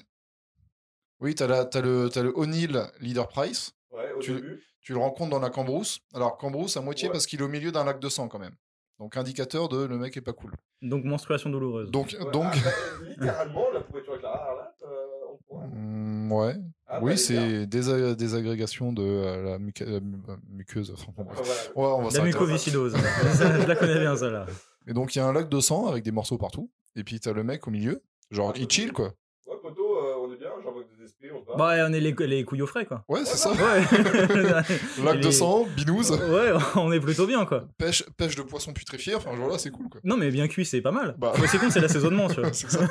Oui, 1.20 1.34
t'as 1.34 1.46
la- 1.46 1.64
t'as 1.64 1.80
le, 1.80 2.10
t'as 2.12 2.22
le 2.22 2.36
O'Neill 2.36 2.82
Leader 3.00 3.28
Price. 3.28 3.72
Ouais, 3.90 4.12
au 4.12 4.18
Tu- 4.20 4.34
début. 4.34 4.62
Tu 4.84 4.92
le 4.92 4.98
rencontres 5.00 5.30
dans 5.30 5.40
la 5.40 5.50
Cambrousse. 5.50 5.98
Alors, 6.14 6.36
Cambrousse 6.36 6.76
à 6.76 6.80
moitié 6.82 7.08
Ouais. 7.08 7.12
parce 7.12 7.26
qu'il 7.26 7.40
est 7.40 7.42
au 7.42 7.48
milieu 7.48 7.72
d'un 7.72 7.84
lac 7.84 7.98
de 7.98 8.08
sang 8.08 8.28
quand 8.28 8.38
même. 8.38 8.54
Donc, 9.00 9.16
indicateur 9.16 9.68
de 9.68 9.82
le 9.84 9.98
mec 9.98 10.16
est 10.16 10.20
pas 10.20 10.32
cool. 10.34 10.52
Donc, 10.82 11.04
menstruation 11.04 11.50
douloureuse. 11.50 11.90
Donc, 11.90 12.14
Ouais, 12.20 12.30
donc 12.30 12.44
ah, 12.46 12.54
bah, 12.64 12.70
littéralement, 13.08 13.64
la 13.72 13.80
pourriture 13.80 14.12
avec 14.12 14.22
la 14.22 14.30
Harlate, 14.30 14.76
euh, 14.84 15.06
on 15.32 15.36
pourra. 15.48 15.66
mm, 15.66 16.32
ouais. 16.32 16.54
Ah, 16.86 17.00
bah, 17.00 17.06
oui, 17.06 17.18
c'est 17.18 17.66
désagrégation 17.66 18.92
de 18.92 19.02
euh, 19.02 19.42
la, 19.42 19.58
muca- 19.58 19.86
la 19.86 20.00
mu- 20.00 20.18
euh, 20.28 20.36
muqueuse. 20.50 20.92
Enfin, 20.92 21.12
bon, 21.16 21.24
gars. 21.24 21.32
bref. 21.34 21.72
Voilà. 21.74 21.90
Ouais, 21.94 21.98
on 21.98 22.02
va 22.06 22.10
La 22.12 22.18
là. 22.18 22.24
mucoviscidose. 22.26 22.94
Ça, 23.32 23.60
je 23.60 23.66
la 23.66 23.74
connais 23.76 23.98
bien, 23.98 24.14
celle-là. 24.16 24.46
Et 24.86 24.92
donc, 24.92 25.16
il 25.16 25.18
y 25.18 25.22
a 25.22 25.26
un 25.26 25.32
lac 25.32 25.48
de 25.48 25.60
sang 25.60 25.86
avec 25.88 26.04
des 26.04 26.12
morceaux 26.12 26.36
partout. 26.38 26.70
Et 26.94 27.02
puis, 27.04 27.18
t'as 27.18 27.32
le 27.32 27.42
mec 27.42 27.66
au 27.66 27.70
milieu. 27.70 28.02
Genre, 28.30 28.52
Ah, 28.54 28.58
il 28.58 28.70
chill, 28.70 28.92
quoi. 28.92 29.14
Ouais, 29.46 29.56
poteau, 29.62 29.96
euh, 29.98 30.14
on 30.20 30.32
est 30.32 30.36
on 31.32 31.42
va. 31.50 31.56
Bah, 31.56 31.68
ouais, 31.68 31.82
on 31.88 31.92
est 31.92 32.00
les, 32.00 32.12
les 32.26 32.44
couilles 32.44 32.62
au 32.62 32.66
frais, 32.66 32.86
quoi. 32.86 33.04
Ouais, 33.08 33.24
c'est 33.24 33.36
ça. 33.36 33.52
Ouais. 33.52 33.82
Lac 35.04 35.20
de 35.20 35.30
sang, 35.30 35.66
binouze, 35.76 36.10
Ouais, 36.10 36.52
on 36.76 36.92
est 36.92 37.00
plutôt 37.00 37.26
bien, 37.26 37.44
quoi. 37.46 37.68
pêche, 37.78 38.04
pêche 38.16 38.36
de 38.36 38.42
poissons 38.42 38.72
putréfiés. 38.72 39.14
Enfin, 39.14 39.30
voilà, 39.36 39.58
c'est 39.58 39.70
cool, 39.70 39.88
quoi. 39.88 40.00
Non, 40.04 40.16
mais 40.16 40.30
bien 40.30 40.48
cuit, 40.48 40.64
c'est 40.64 40.80
pas 40.82 40.92
mal. 40.92 41.14
Bah. 41.18 41.32
Ouais, 41.40 41.46
c'est 41.48 41.58
con, 41.58 41.70
c'est 41.70 41.80
l'assaisonnement, 41.80 42.28
tu 42.28 42.40
vois. 42.40 42.52
c'est 42.52 42.70
ça. 42.70 42.86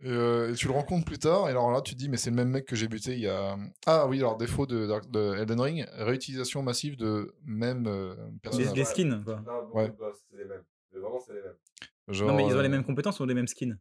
Et, 0.00 0.08
euh, 0.10 0.52
et 0.52 0.54
tu 0.54 0.68
le 0.68 0.72
rencontres 0.74 1.04
plus 1.04 1.18
tard, 1.18 1.48
et 1.48 1.50
alors 1.50 1.72
là, 1.72 1.80
tu 1.80 1.94
te 1.94 1.98
dis, 1.98 2.08
mais 2.08 2.16
c'est 2.16 2.30
le 2.30 2.36
même 2.36 2.50
mec 2.50 2.64
que 2.66 2.76
j'ai 2.76 2.86
buté 2.86 3.14
il 3.14 3.18
y 3.20 3.26
a. 3.28 3.56
Ah 3.84 4.06
oui, 4.06 4.18
alors 4.18 4.36
défaut 4.36 4.64
de, 4.66 4.88
Elden 5.36 5.60
Ring, 5.60 5.86
réutilisation 5.96 6.62
massive 6.62 6.96
de 6.96 7.34
même 7.44 7.86
euh, 7.88 8.14
Des, 8.14 8.38
personnage. 8.40 8.72
des 8.74 8.84
skins, 8.84 9.22
quoi. 9.24 9.40
Non, 9.44 9.68
Ouais. 9.74 9.92
c'est 10.30 10.38
les 10.38 10.44
mêmes. 10.44 10.62
Mais 10.94 11.00
vraiment, 11.00 11.18
c'est 11.18 11.32
les 11.34 11.40
mêmes. 11.40 11.52
Genre, 12.10 12.28
Non, 12.28 12.36
mais 12.36 12.46
ils 12.46 12.54
ont 12.54 12.58
euh, 12.58 12.62
les 12.62 12.68
mêmes 12.68 12.84
compétences 12.84 13.18
ou 13.18 13.26
les 13.26 13.34
mêmes 13.34 13.48
skins? 13.48 13.76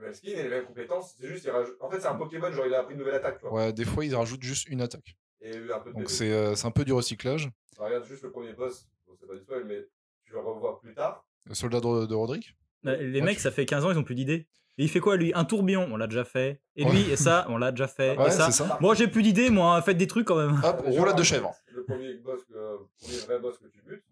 Le 0.00 0.06
même 0.06 0.14
skin 0.14 0.30
et 0.30 0.42
les 0.44 0.48
mêmes 0.48 0.64
compétences, 0.64 1.14
c'est 1.18 1.28
juste, 1.28 1.44
il 1.44 1.50
rajoute... 1.50 1.76
en 1.80 1.90
fait, 1.90 2.00
c'est 2.00 2.06
un 2.06 2.14
Pokémon, 2.14 2.50
genre 2.52 2.66
il 2.66 2.72
a 2.74 2.80
appris 2.80 2.94
une 2.94 3.00
nouvelle 3.00 3.16
attaque. 3.16 3.42
Ouais, 3.50 3.70
des 3.72 3.84
fois, 3.84 4.04
ils 4.04 4.14
rajoutent 4.14 4.42
juste 4.42 4.66
une 4.68 4.80
attaque. 4.80 5.14
Et 5.42 5.50
un 5.72 5.78
peu 5.80 5.90
de 5.90 5.94
Donc 5.96 6.08
c'est 6.10 6.30
euh, 6.32 6.54
c'est 6.54 6.66
un 6.66 6.70
peu 6.70 6.84
du 6.84 6.92
recyclage. 6.92 7.50
Alors, 7.76 7.88
regarde 7.88 8.04
juste 8.06 8.22
le 8.22 8.30
premier 8.30 8.52
boss, 8.54 8.86
bon, 9.06 9.14
c'est 9.18 9.26
pas 9.26 9.34
du 9.34 9.40
spoil, 9.40 9.64
mais 9.64 9.86
tu 10.24 10.32
le 10.32 10.38
revois 10.40 10.80
plus 10.80 10.94
tard. 10.94 11.24
Le 11.46 11.54
soldat 11.54 11.80
de, 11.80 12.06
de 12.06 12.14
Roderick? 12.14 12.54
Bah, 12.82 12.96
Les 12.96 13.20
Ouais, 13.20 13.26
mecs, 13.26 13.36
tu- 13.36 13.42
ça 13.42 13.50
fait 13.50 13.66
15 13.66 13.84
ans, 13.84 13.90
ils 13.90 13.98
ont 13.98 14.04
plus 14.04 14.14
d'idées. 14.14 14.46
Et 14.78 14.84
il 14.84 14.88
fait 14.88 15.00
quoi, 15.00 15.16
lui? 15.16 15.32
Un 15.34 15.44
tourbillon, 15.44 15.86
on 15.90 15.96
l'a 15.98 16.06
déjà 16.06 16.24
fait. 16.24 16.60
Et 16.76 16.84
lui, 16.84 17.10
et 17.10 17.16
ça, 17.16 17.44
on 17.50 17.58
l'a 17.58 17.70
déjà 17.70 17.88
fait. 17.88 18.16
Ouais, 18.16 18.28
et 18.28 18.30
ça. 18.30 18.46
c'est 18.50 18.64
ça. 18.64 18.78
Moi, 18.80 18.94
j'ai 18.94 19.08
plus 19.08 19.22
d'idées, 19.22 19.50
moi, 19.50 19.80
faites 19.82 19.98
des 19.98 20.06
trucs 20.06 20.26
quand 20.26 20.36
même. 20.36 20.58
Hop, 20.64 20.80
roulade 20.86 21.16
de 21.18 21.22
chèvre. 21.22 21.54
Le 21.72 21.84
premier 21.84 22.14
boss, 22.14 22.42
que... 22.44 22.78
premier 22.98 23.18
vrai 23.26 23.38
boss 23.40 23.58
que 23.58 23.66
tu 23.66 23.82
butes, 23.82 24.04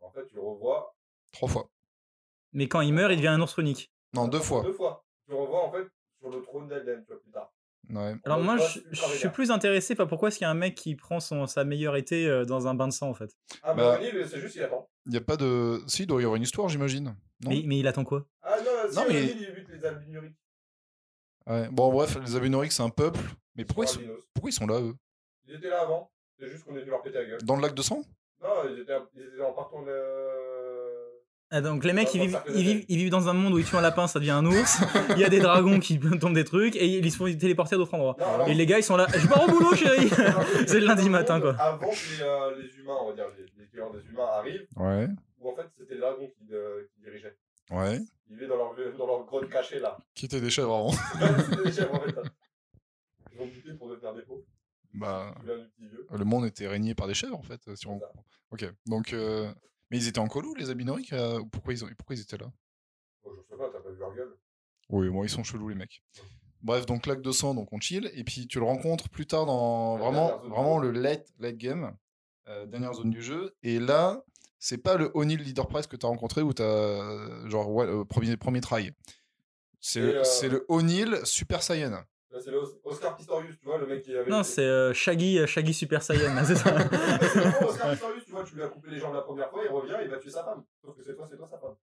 en 0.00 0.10
fait, 0.10 0.24
tu 0.26 0.34
le 0.36 0.40
revois 0.42 0.94
Trois 1.32 1.48
fois. 1.48 1.68
Mais 2.52 2.68
quand 2.68 2.80
il 2.80 2.92
meurt, 2.92 3.12
il 3.12 3.16
devient 3.16 3.28
un 3.28 3.40
ours 3.40 3.54
runique. 3.54 3.92
Non, 4.14 4.28
deux 4.28 4.40
fois. 4.40 4.62
Deux 4.62 4.72
fois. 4.72 5.04
Tu 5.28 5.34
revois 5.34 5.64
en 5.64 5.72
fait 5.72 5.86
sur 6.18 6.30
le 6.30 6.42
trône 6.42 6.68
d'Elden, 6.68 7.02
tu 7.02 7.12
vois, 7.12 7.20
plus 7.22 7.30
tard. 7.30 7.52
Ouais. 7.88 8.14
Alors 8.24 8.40
moi, 8.40 8.56
je, 8.58 9.16
suis 9.16 9.28
plus 9.30 9.50
intéressé 9.50 9.94
par 9.94 10.06
pourquoi 10.06 10.28
est-ce 10.28 10.38
qu'il 10.38 10.44
y 10.44 10.48
a 10.48 10.50
un 10.50 10.54
mec 10.54 10.74
qui 10.74 10.94
prend 10.94 11.18
son, 11.18 11.46
sa 11.46 11.64
meilleure 11.64 11.96
été 11.96 12.28
euh, 12.28 12.44
dans 12.44 12.68
un 12.68 12.74
bain 12.74 12.86
de 12.86 12.92
sang, 12.92 13.08
en 13.08 13.14
fait. 13.14 13.34
Ah, 13.62 13.74
Bah- 13.74 13.98
bah, 13.98 14.26
c'est 14.28 14.40
juste, 14.40 14.54
il 14.56 14.62
attend. 14.62 14.88
Il 15.06 15.12
n'y 15.12 15.18
a 15.18 15.22
pas 15.22 15.36
de. 15.36 15.80
Si, 15.86 16.02
il 16.02 16.06
doit 16.06 16.20
y 16.20 16.24
avoir 16.24 16.36
une 16.36 16.42
histoire, 16.42 16.68
j'imagine. 16.68 17.16
Mais, 17.46 17.62
mais 17.64 17.78
il 17.78 17.86
attend 17.88 18.04
quoi? 18.04 18.26
Ah 18.42 18.56
non, 18.58 18.90
si, 18.90 18.96
Non, 18.96 19.04
mais- 19.08 19.24
il 19.24 19.52
bute 19.54 19.68
les 19.70 19.84
albinuriques. 19.84 20.36
Ouais. 21.46 21.68
Bon, 21.70 21.90
bref, 21.90 22.16
les 22.20 22.36
Abunoriques, 22.36 22.72
c'est 22.72 22.82
un 22.82 22.90
peuple. 22.90 23.20
Mais 23.56 23.64
pourquoi 23.64 23.86
ils, 23.86 23.88
sont... 23.88 23.98
albinos. 23.98 24.24
pourquoi 24.34 24.50
ils 24.50 24.54
sont 24.54 24.66
là, 24.66 24.80
eux? 24.80 24.94
Ils 25.46 25.54
étaient 25.54 25.70
là 25.70 25.80
avant, 25.80 26.12
c'est 26.38 26.48
juste 26.48 26.64
qu'on 26.64 26.76
est 26.76 26.82
dû 26.82 26.90
leur 26.90 27.02
péter 27.02 27.18
la 27.18 27.24
gueule. 27.24 27.42
Dans 27.42 27.56
le 27.56 27.62
lac 27.62 27.74
de 27.74 27.82
sang? 27.82 28.02
Non, 28.42 28.48
ils 28.70 28.80
étaient, 28.80 28.96
ils 29.14 29.22
étaient 29.22 29.42
en 29.42 29.52
partant 29.52 29.82
de. 29.82 29.90
Ah, 31.52 31.60
Donc 31.60 31.84
les 31.84 31.92
mecs, 31.92 32.14
ils 32.14 32.20
vivent, 32.20 32.40
ils, 32.54 32.62
vivent, 32.62 32.84
ils 32.88 32.96
vivent 32.96 33.10
dans 33.10 33.28
un 33.28 33.32
monde 33.32 33.54
où 33.54 33.58
ils 33.58 33.64
tuent 33.64 33.76
un 33.76 33.80
lapin, 33.80 34.06
ça 34.06 34.20
devient 34.20 34.30
un 34.30 34.46
ours. 34.46 34.78
Il 35.10 35.18
y 35.18 35.24
a 35.24 35.28
des 35.28 35.40
dragons 35.40 35.80
qui 35.80 35.98
tombent 36.20 36.34
des 36.34 36.44
trucs 36.44 36.76
et 36.76 36.86
ils 36.86 37.10
se 37.10 37.16
font 37.16 37.24
téléporter 37.36 37.74
à 37.74 37.78
d'autres 37.78 37.94
endroits. 37.94 38.16
Non, 38.20 38.34
alors- 38.34 38.48
Et 38.48 38.54
les 38.54 38.66
gars, 38.66 38.78
ils 38.78 38.84
sont 38.84 38.96
là. 38.96 39.06
Je 39.16 39.26
pars 39.26 39.42
au 39.42 39.50
boulot, 39.50 39.74
chérie 39.74 40.08
C'est 40.68 40.78
le 40.80 40.86
lundi 40.86 41.08
matin, 41.10 41.40
monde, 41.40 41.54
quoi. 41.56 41.64
Avant 41.64 41.90
que 41.90 41.94
les, 42.16 42.22
euh, 42.22 42.56
les 42.62 42.76
humains, 42.78 42.96
on 43.02 43.08
va 43.08 43.14
dire, 43.14 43.24
les, 43.36 43.46
les 43.62 43.68
clients 43.68 43.90
des 43.92 43.98
humains 44.08 44.28
arrivent, 44.32 44.66
Ouais. 44.76 45.08
où 45.40 45.50
en 45.50 45.56
fait 45.56 45.66
c'était 45.76 45.94
les 45.94 46.00
dragons 46.00 46.28
qui, 46.38 46.54
euh, 46.54 46.82
qui 46.94 47.00
dirigeaient. 47.02 47.36
Ouais. 47.72 47.98
Ils 48.28 48.34
vivaient 48.36 48.46
dans 48.46 48.56
leur, 48.56 48.74
dans 48.96 49.06
leur 49.08 49.24
grotte 49.24 49.48
cachée 49.50 49.80
là. 49.80 49.96
Qui 50.14 50.26
étaient 50.26 50.40
des 50.40 50.50
chèvres 50.50 50.72
avant 50.74 50.92
c'était 51.50 51.64
des 51.64 51.72
chèvres 51.72 51.94
en 51.94 52.00
fait. 52.00 52.14
Ils 53.34 53.40
ont 53.40 53.46
buté 53.46 53.72
pour 53.74 53.88
devenir 53.88 54.14
des 54.14 54.22
faux. 54.22 54.44
Bah. 54.94 55.34
Le 56.16 56.24
monde 56.24 56.46
était 56.46 56.66
régné 56.68 56.94
par 56.94 57.06
des 57.08 57.14
chèvres, 57.14 57.36
en 57.38 57.42
fait. 57.42 57.60
Si 57.74 57.86
on... 57.88 58.00
Ok. 58.52 58.64
Donc. 58.86 59.12
euh, 59.12 59.50
Mais 59.90 59.98
ils 59.98 60.08
étaient 60.08 60.18
en 60.18 60.28
colo, 60.28 60.54
les 60.54 60.70
Abunoriques 60.70 61.12
euh, 61.12 61.42
pourquoi, 61.50 61.72
ils 61.72 61.84
ont... 61.84 61.88
pourquoi 61.98 62.16
ils 62.16 62.22
étaient 62.22 62.38
là? 62.38 62.50
Bon, 63.24 63.30
je 63.36 63.42
sais 63.42 63.56
pas, 63.56 63.68
t'as 63.70 63.80
pas 63.80 63.90
vu 63.90 63.98
leur 63.98 64.14
gueule? 64.14 64.36
Oui, 64.88 65.08
moi, 65.08 65.24
ils 65.24 65.30
sont 65.30 65.44
chelous, 65.44 65.68
les 65.68 65.74
mecs. 65.74 66.02
Bref, 66.62 66.84
donc 66.86 67.06
lac 67.06 67.22
de 67.22 67.32
sang, 67.32 67.54
donc 67.54 67.72
on 67.72 67.80
chill. 67.80 68.10
Et 68.14 68.24
puis 68.24 68.46
tu 68.46 68.58
le 68.58 68.64
rencontres 68.64 69.08
plus 69.08 69.26
tard 69.26 69.46
dans 69.46 69.96
La 69.96 70.02
vraiment, 70.02 70.38
vraiment 70.48 70.78
le 70.78 70.90
late, 70.90 71.26
late 71.38 71.56
game, 71.56 71.96
euh, 72.48 72.66
dernière 72.66 72.92
zone 72.94 73.10
du 73.10 73.22
jeu. 73.22 73.54
Et 73.62 73.78
là, 73.78 74.22
c'est 74.58 74.78
pas 74.78 74.96
le 74.96 75.10
O'Neill 75.14 75.40
Leader 75.40 75.66
Price 75.68 75.86
que 75.86 75.96
tu 75.96 76.04
as 76.04 76.08
rencontré 76.08 76.42
où 76.42 76.52
tu 76.52 76.62
as 76.62 77.48
genre 77.48 77.70
ouais, 77.70 77.86
euh, 77.86 78.04
premier, 78.04 78.36
premier 78.36 78.60
try. 78.60 78.92
C'est 79.80 80.00
le, 80.00 80.18
euh, 80.18 80.24
c'est 80.24 80.48
le 80.48 80.66
O'Neill 80.68 81.20
Super 81.24 81.62
Saiyan. 81.62 82.04
Là, 82.32 82.38
c'est 82.38 82.50
Oscar 82.84 83.16
Pistorius, 83.16 83.58
tu 83.58 83.66
vois, 83.66 83.78
le 83.78 83.86
mec 83.86 84.02
qui 84.02 84.14
avait. 84.14 84.30
Non, 84.30 84.42
c'est 84.44 84.62
euh, 84.62 84.92
Shaggy, 84.94 85.38
euh, 85.40 85.46
Shaggy 85.46 85.74
Super 85.74 86.00
Saiyan, 86.02 86.32
c'est 86.44 86.54
ça 86.54 86.74
c'est 87.32 87.64
Oscar 87.64 87.90
Pistorius, 87.90 88.24
tu 88.24 88.30
vois, 88.30 88.44
tu 88.44 88.54
lui 88.54 88.62
as 88.62 88.68
coupé 88.68 88.90
les 88.90 89.00
jambes 89.00 89.14
la 89.14 89.22
première 89.22 89.50
fois, 89.50 89.62
il 89.64 89.70
revient, 89.70 89.96
il 90.04 90.08
va 90.08 90.18
tuer 90.18 90.30
sa 90.30 90.44
femme. 90.44 90.62
Sauf 90.84 90.96
que 90.96 91.02
c'est 91.04 91.16
toi, 91.16 91.26
c'est 91.28 91.36
toi 91.36 91.48
sa 91.50 91.58
femme. 91.58 91.74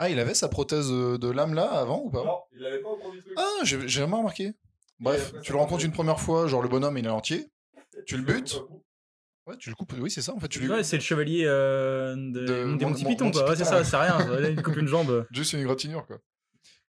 Ah, 0.00 0.08
il 0.10 0.18
avait 0.18 0.34
sa 0.34 0.48
prothèse 0.48 0.90
euh, 0.90 1.16
de 1.16 1.30
lame 1.30 1.54
là 1.54 1.70
avant 1.70 2.02
ou 2.02 2.10
pas? 2.10 2.24
Non, 2.24 2.40
il 2.52 2.60
l'avait 2.60 2.80
pas 2.80 2.88
au 2.90 2.96
premier 2.96 3.20
truc. 3.20 3.34
Ah, 3.36 3.60
j'ai 3.62 3.86
jamais 3.86 4.16
remarqué. 4.16 4.52
Bref, 4.98 5.32
tu 5.42 5.52
le 5.52 5.58
rencontres 5.58 5.84
une 5.84 5.92
première 5.92 6.18
fois, 6.20 6.46
genre 6.48 6.62
le 6.62 6.68
bonhomme 6.68 6.98
il 6.98 7.06
est 7.06 7.10
entier. 7.10 7.46
tu 8.06 8.16
le 8.16 8.24
butes. 8.24 8.60
Ouais, 9.46 9.56
tu 9.58 9.68
le 9.68 9.74
coupes. 9.76 9.92
Oui, 10.00 10.10
c'est 10.10 10.22
ça 10.22 10.32
en 10.34 10.40
fait. 10.40 10.48
Tu 10.48 10.58
lui 10.58 10.68
Ouais, 10.70 10.82
c'est 10.82 10.96
le 10.96 11.02
chevalier 11.02 11.44
euh, 11.46 12.14
de, 12.16 12.40
De 12.40 12.46
des 12.46 12.64
Mon- 12.64 12.88
Monty 12.90 13.04
Mon- 13.04 13.10
Python, 13.10 13.30
quoi. 13.30 13.48
Ouais, 13.50 13.56
c'est 13.56 13.64
ça, 13.64 13.84
c'est 13.84 13.96
rien. 13.96 14.18
Il 14.50 14.62
coupe 14.62 14.76
une 14.78 14.88
jambe. 14.88 15.26
Juste 15.32 15.52
une 15.52 15.60
égratignure, 15.60 16.06
quoi. 16.06 16.16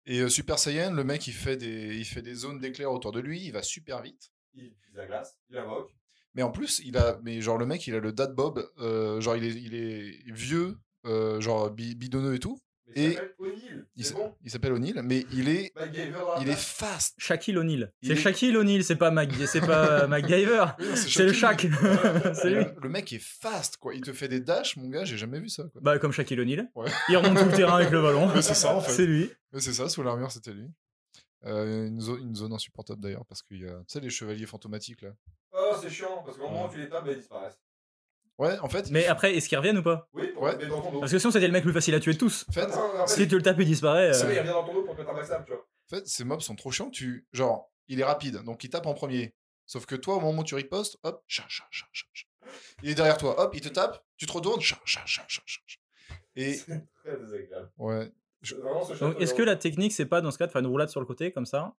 Et 0.05 0.19
euh, 0.19 0.29
Super 0.29 0.59
Saiyan, 0.59 0.91
le 0.93 1.03
mec, 1.03 1.27
il 1.27 1.33
fait 1.33 1.57
des, 1.57 1.95
il 1.95 2.05
fait 2.05 2.21
des 2.21 2.35
zones 2.35 2.59
d'éclair 2.59 2.91
autour 2.91 3.11
de 3.11 3.19
lui, 3.19 3.41
il 3.45 3.51
va 3.51 3.61
super 3.61 4.01
vite. 4.01 4.31
Il 4.53 4.65
utilise 4.65 4.95
la 4.95 5.05
glace, 5.05 5.37
il 5.49 5.57
invoque. 5.57 5.95
Mais 6.35 6.41
en 6.43 6.51
plus, 6.51 6.81
il 6.83 6.97
a, 6.97 7.19
mais 7.23 7.41
genre 7.41 7.57
le 7.57 7.65
mec, 7.65 7.85
il 7.87 7.95
a 7.95 7.99
le 7.99 8.11
dad 8.11 8.33
bob, 8.33 8.67
euh, 8.79 9.21
genre 9.21 9.35
il 9.35 9.43
est, 9.45 9.53
il 9.53 9.75
est 9.75 10.31
vieux, 10.31 10.77
euh, 11.05 11.39
genre 11.39 11.69
bi- 11.69 11.95
bidonneux 11.95 12.35
et 12.35 12.39
tout. 12.39 12.59
Il 12.95 13.13
s'appelle 13.13 13.33
O'Neill. 13.39 13.85
Bon. 14.13 14.33
O'Neill, 14.75 15.01
mais 15.03 15.25
il 15.33 15.49
est, 15.49 15.71
MacGyver 15.75 16.23
il 16.41 16.49
est 16.49 16.55
fast. 16.57 17.15
Shaquille 17.17 17.57
O'Neal. 17.57 17.91
Il 18.01 18.07
C'est 18.09 18.13
est- 18.13 18.17
Shaquille 18.17 18.55
O'Neal, 18.57 18.83
c'est 18.83 18.95
pas, 18.95 19.11
Mac... 19.11 19.31
c'est 19.47 19.61
pas 19.61 20.07
MacGyver. 20.07 20.65
Oui, 20.79 20.85
non, 20.89 20.95
C'est 20.95 21.23
le. 21.25 21.33
Shaq. 21.33 21.61
c'est 22.33 22.49
lui. 22.49 22.65
Le, 22.81 22.89
mec 22.89 23.11
est 23.13 23.21
fast, 23.23 23.77
quoi. 23.77 23.93
Il 23.95 24.01
te 24.01 24.13
fait 24.13 24.27
des 24.27 24.39
dashs, 24.39 24.75
mon 24.77 24.89
gars, 24.89 25.05
j'ai 25.05 25.17
jamais 25.17 25.39
vu 25.39 25.49
ça, 25.49 25.63
quoi. 25.71 25.81
Bah, 25.81 25.99
comme 25.99 26.11
Shaquille. 26.11 26.33
Ouais. 26.75 26.89
Il 27.09 27.17
remonte 27.17 27.37
tout 27.39 27.45
le 27.45 27.51
terrain 27.55 27.77
avec 27.77 27.91
le 27.91 28.01
ballon. 28.01 28.29
C'est 28.41 28.53
ça, 28.53 28.75
en 28.75 28.81
fait. 28.81 28.91
C'est 28.91 29.05
lui. 29.05 29.31
Mais 29.51 29.59
c'est 29.59 29.73
ça, 29.73 29.87
sous 29.89 30.01
l'armure, 30.03 30.31
c'était 30.31 30.51
lui. 30.53 30.67
Euh, 31.45 31.87
une, 31.87 31.99
zo- 31.99 32.17
une 32.17 32.35
zone 32.35 32.53
insupportable 32.53 33.01
d'ailleurs, 33.01 33.25
parce 33.25 33.43
qu'il 33.43 33.59
y 33.61 33.65
a, 33.67 33.73
tu 33.79 33.83
sais, 33.87 33.99
les 33.99 34.09
chevaliers 34.09 34.45
fantomatiques 34.45 35.01
là. 35.01 35.09
Oh, 35.51 35.73
c'est 35.81 35.89
chiant, 35.89 36.23
parce 36.25 36.37
qu'au 36.37 36.43
moment 36.49 36.67
où 36.67 36.71
tu 36.71 36.79
les 36.79 36.87
tapes, 36.87 37.05
bah, 37.05 37.11
ils 37.11 37.17
disparaissent. 37.17 37.59
Ouais, 38.43 38.59
en 38.59 38.67
fait, 38.69 38.89
Mais 38.91 39.05
après, 39.07 39.35
est-ce 39.35 39.47
qu'ils 39.47 39.57
reviennent 39.57 39.77
ou 39.77 39.83
pas? 39.83 40.07
Oui, 40.13 40.27
pour 40.33 40.43
Ouais. 40.43 40.57
dans 40.67 40.81
ton 40.81 40.91
dos. 40.91 40.99
Parce 40.99 41.11
que 41.11 41.19
sinon, 41.19 41.31
c'était 41.31 41.47
le 41.47 41.53
mec 41.53 41.63
le 41.63 41.69
plus 41.71 41.73
facile 41.73 41.95
à 41.95 41.99
tuer 41.99 42.13
de 42.13 42.17
tous. 42.17 42.45
en 42.49 42.51
fait, 42.51 42.65
en 42.65 43.07
fait, 43.07 43.13
Si 43.13 43.27
tu 43.27 43.35
le 43.35 43.41
tapes, 43.41 43.57
il 43.59 43.65
disparaît. 43.65 44.09
euh, 44.09 44.31
il 44.33 44.39
revient 44.39 44.49
dans 44.49 44.63
ton 44.63 44.73
dos 44.73 44.83
pour 44.83 44.93
te 44.95 44.99
mettre 44.99 45.11
un 45.11 45.15
maximum, 45.15 45.43
tu 45.45 45.51
vois. 45.53 45.61
En 45.61 45.95
fait, 45.95 46.07
ces 46.07 46.23
mobs 46.23 46.41
sont 46.41 46.55
trop 46.55 46.71
chiants. 46.71 46.89
Tu... 46.89 47.25
Genre, 47.31 47.71
il 47.87 47.99
est 47.99 48.03
rapide, 48.03 48.43
donc 48.43 48.63
il 48.63 48.69
tape 48.69 48.85
en 48.85 48.93
premier. 48.93 49.33
Sauf 49.65 49.85
que 49.85 49.95
toi, 49.95 50.15
au 50.15 50.19
moment 50.19 50.41
où 50.41 50.43
tu 50.43 50.55
ripostes, 50.55 50.97
hop, 51.03 51.23
chat, 51.27 51.45
chat, 51.47 51.63
chat, 51.71 51.85
chat, 51.93 52.07
chat. 52.13 52.27
Il 52.81 52.89
est 52.89 52.95
derrière 52.95 53.17
toi, 53.17 53.39
hop, 53.39 53.51
il 53.55 53.61
te 53.61 53.69
tape, 53.69 54.03
tu 54.17 54.25
te 54.25 54.31
retournes, 54.33 54.59
chat, 54.61 54.79
chat, 54.85 55.05
chat, 55.05 55.23
chat, 55.27 55.43
chat, 55.45 55.61
chat. 55.65 55.79
Et 56.35 56.53
C'est 56.67 56.85
très 57.03 57.17
désagréable. 57.17 57.71
ouais, 57.77 58.11
château, 58.41 59.17
est-ce 59.19 59.33
que 59.33 59.41
la 59.43 59.55
technique, 59.55 59.93
c'est 59.93 60.05
pas 60.05 60.19
dans 60.21 60.31
ce 60.31 60.37
cas 60.37 60.47
de 60.47 60.51
faire 60.51 60.61
une 60.61 60.67
roulade 60.67 60.89
sur 60.89 60.99
le 60.99 61.05
côté, 61.05 61.31
comme 61.31 61.45
ça? 61.45 61.73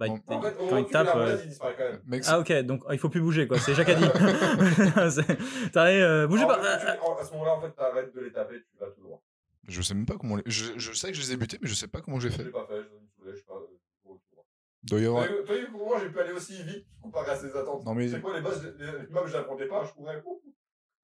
Bah, 0.00 0.06
il- 0.08 0.12
En- 0.34 0.42
fait, 0.42 0.56
Quand 0.68 0.76
il 0.78 0.86
tape. 0.86 1.08
euh, 1.08 1.12
roulade, 1.12 1.42
il 1.44 2.10
même. 2.10 2.20
Ah, 2.26 2.38
ok, 2.40 2.52
donc 2.62 2.82
il 2.90 2.98
faut 2.98 3.08
plus 3.10 3.20
bouger, 3.20 3.46
quoi. 3.46 3.58
C'est 3.60 3.74
Jacques 3.74 3.90
a 3.90 3.94
dit. 3.94 4.04
T'arrives, 5.72 6.02
euh, 6.02 6.26
bougez 6.26 6.44
En 6.44 6.48
pas. 6.48 6.62
fait, 6.78 6.96
tu- 6.96 7.00
en- 7.02 7.16
À 7.16 7.24
ce 7.24 7.32
moment-là, 7.32 7.54
en 7.54 7.60
fait, 7.60 7.70
t'arrêtes 7.72 8.14
de 8.14 8.20
les 8.20 8.32
taper, 8.32 8.56
tu 8.72 8.78
vas 8.78 8.86
tout 8.90 9.02
droit. 9.02 9.22
je 9.68 9.82
sais 9.82 9.94
même 9.94 10.06
pas 10.06 10.16
comment. 10.16 10.36
les- 10.36 10.42
Je, 10.46 10.72
je 10.78 10.92
sais 10.92 11.08
que 11.08 11.16
je 11.16 11.20
les 11.20 11.32
ai 11.32 11.36
butés, 11.36 11.58
mais 11.60 11.68
je 11.68 11.74
sais 11.74 11.86
pas 11.86 12.00
comment 12.00 12.18
j'ai 12.18 12.30
Je 12.30 12.36
fait. 12.36 12.44
l'ai 12.44 12.50
pas 12.50 12.66
fait, 12.66 12.80
je 13.24 13.30
je 13.30 13.36
sais 13.36 13.42
pas. 13.46 13.54
euh, 13.54 13.66
tout 14.04 14.18
droit. 14.32 14.44
Il 14.82 14.88
doit 14.90 15.00
y 15.00 15.06
avoir. 15.06 15.26
T'as 15.46 15.54
vu- 15.54 15.70
pour 15.70 15.86
moi, 15.86 15.98
j'ai 16.00 16.08
pu 16.08 16.18
aller 16.18 16.32
aussi 16.32 16.62
vite 16.62 16.86
comparé 17.02 17.30
à 17.32 17.36
ses 17.36 17.54
attentes? 17.54 17.84
Non, 17.84 17.94
mais- 17.94 18.08
C'est 18.08 18.20
quoi 18.20 18.34
les 18.34 18.40
boss, 18.40 18.58
les 18.78 18.86
les 18.86 19.06
mobs, 19.10 19.26
je 19.26 19.32
l'affrontais 19.34 19.66
pas, 19.66 19.84
je 19.84 19.92
courais. 19.92 20.22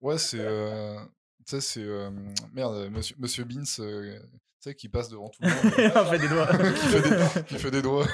Ouais, 0.01 0.19
c'est. 0.19 0.41
Euh... 0.41 0.97
Tu 1.47 1.51
sais, 1.57 1.61
c'est. 1.61 1.83
euh, 1.85 2.11
Merde, 2.55 2.91
monsieur, 2.91 3.15
monsieur 3.19 3.45
Beans, 3.45 3.63
euh, 3.81 4.19
tu 4.19 4.71
sais, 4.71 4.75
qui 4.75 4.89
passe 4.89 5.09
devant 5.11 5.29
tout 5.29 5.39
le 5.43 5.49
monde, 5.49 5.57
On 5.97 6.05
fait 6.11 6.19
des 6.19 6.29
doigts. 6.29 6.47
qui, 6.49 6.87
fait 6.89 7.03
des... 7.03 7.45
qui 7.45 7.55
fait 7.59 7.71
des 7.71 7.83
doigts. 7.83 8.07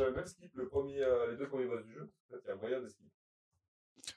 J'avais 0.00 0.12
même 0.16 0.26
skip 0.26 0.50
le 0.54 0.66
premier, 0.68 1.02
euh, 1.02 1.30
les 1.30 1.36
deux 1.36 1.48
premiers 1.48 1.66
boss 1.66 1.84
du 1.84 1.92
jeu. 1.92 2.10
En 2.30 2.34
fait, 2.34 2.40
il 2.44 2.48
y 2.48 2.50
a 2.50 2.54
moyen 2.56 2.80
de 2.80 2.88
skip. 2.88 3.06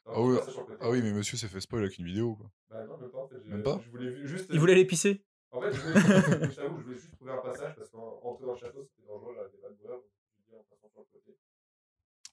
Ah 0.05 0.21
oui, 0.21 0.37
côté. 0.37 0.77
Ah 0.79 0.89
oui, 0.89 1.01
mais 1.01 1.11
monsieur 1.13 1.37
s'est 1.37 1.47
fait 1.47 1.59
spoil 1.59 1.83
avec 1.83 1.97
une 1.97 2.05
vidéo, 2.05 2.35
quoi. 2.35 2.49
Bah 2.69 2.85
non, 2.85 2.97
même 2.97 3.09
pas. 3.11 3.17
En 3.19 3.27
fait, 3.27 3.35
j'ai- 3.43 3.49
Même 3.51 3.63
pas 3.63 3.81
Je 3.85 3.89
voulais 3.91 4.09
vu- 4.09 4.27
juste. 4.27 4.47
Il 4.49 4.59
voulait 4.59 4.75
les 4.75 4.85
pisser. 4.85 5.23
En 5.51 5.61
fait, 5.61 5.71
je 5.73 5.79
voulais, 5.81 5.99
je 6.49 6.55
t'avoue, 6.55 6.79
je 6.79 6.83
voulais 6.85 6.97
juste 6.97 7.11
trouver 7.11 7.31
un 7.31 7.37
passage 7.37 7.75
parce 7.75 7.89
qu'entrer 7.89 8.45
dans 8.45 8.53
le 8.53 8.57
château, 8.59 8.83
c'était 8.83 9.07
dangereux, 9.07 9.33
j'arrêtais 9.35 9.57
pas 9.57 9.69
de 9.69 9.75
mourir. 9.75 9.91
Donc, 9.97 10.03
je 10.03 10.23
me 10.25 10.33
suis 10.33 10.43
dit, 10.49 10.55
en 10.55 10.63
passant 10.69 10.89
sur 10.89 11.01
le 11.01 11.19
côté. 11.19 11.37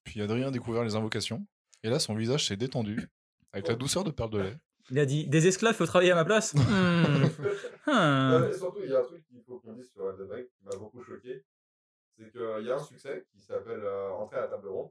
Puis 0.05 0.23
Adrien 0.23 0.49
a 0.49 0.51
découvert 0.51 0.85
les 0.85 0.95
invocations. 0.95 1.45
Et 1.83 1.91
là, 1.91 1.99
son 1.99 2.15
visage 2.15 2.47
s'est 2.47 2.57
détendu. 2.57 3.09
Avec 3.53 3.67
la 3.69 3.75
douceur 3.75 4.05
de 4.05 4.11
perle 4.11 4.31
de 4.31 4.39
lait. 4.39 4.57
Il 4.91 4.99
a 4.99 5.05
dit 5.07 5.27
Des 5.27 5.47
esclaves, 5.49 5.75
faut 5.75 5.87
travailler 5.87 6.13
à 6.13 6.15
ma 6.15 6.25
place? 6.25 6.55
Hmm. 7.87 7.91
Non, 7.93 8.39
Hmm. 8.39 8.43
mais 8.49 8.53
surtout, 8.57 8.81
il 8.85 8.91
y 8.91 8.95
a 8.95 9.01
un 9.01 9.03
truc 9.05 9.27
qu'il 9.27 9.43
faut 9.43 9.59
qu'on 9.59 9.73
dise 9.73 9.91
sur 9.91 10.09
Elden 10.11 10.31
Ring 10.31 10.47
qui 10.47 10.65
m'a 10.65 10.77
beaucoup 10.77 11.03
choqué. 11.03 11.43
C'est 12.21 12.31
qu'il 12.33 12.67
y 12.67 12.71
a 12.71 12.75
un 12.75 12.79
succès 12.85 13.27
qui 13.33 13.41
s'appelle 13.41 13.81
euh, 13.83 14.11
Entrer 14.11 14.37
à 14.37 14.41
la 14.43 14.49
table 14.49 14.69
ronde. 14.69 14.91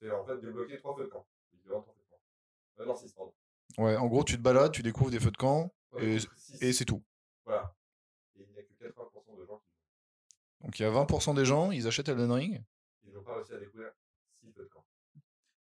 C'est 0.00 0.10
en 0.10 0.24
fait 0.24 0.38
débloquer 0.40 0.76
trois 0.78 0.96
feux 0.96 1.04
de 1.04 1.08
camp. 1.08 1.24
Équivalent 1.54 1.82
trois 1.82 1.94
feux 1.94 2.02
de 2.02 2.10
camp. 2.10 2.20
Euh, 2.80 2.86
non, 2.86 2.96
6, 2.96 3.12
pardon. 3.12 3.32
Ouais, 3.78 3.96
en 3.96 4.06
gros, 4.08 4.24
tu 4.24 4.36
te 4.36 4.42
balades, 4.42 4.72
tu 4.72 4.82
découvres 4.82 5.10
des 5.10 5.20
feux 5.20 5.30
de 5.30 5.36
camp, 5.36 5.72
Ouais, 5.92 6.04
Et- 6.04 6.18
six. 6.36 6.72
c'est 6.72 6.84
tout. 6.84 7.02
Voilà. 7.44 7.72
Et 8.36 8.42
il 8.42 8.50
n'y 8.52 8.58
a 8.58 8.62
que 8.64 8.72
80% 8.74 9.36
de 9.38 9.46
gens 9.46 9.58
qui 9.58 10.64
Donc 10.64 10.78
il 10.78 10.82
y 10.82 10.84
a 10.84 10.90
20% 10.90 11.34
des 11.34 11.44
gens, 11.44 11.70
ils 11.70 11.86
achètent 11.86 12.08
Elden 12.08 12.32
Ring. 12.32 12.64
qui 13.02 13.10
n'ont 13.12 13.22
pas 13.22 13.36
réussi 13.36 13.52
à 13.52 13.58
découvrir 13.58 13.92
6 14.32 14.50
feux 14.52 14.64
de 14.64 14.68
camp. 14.68 14.84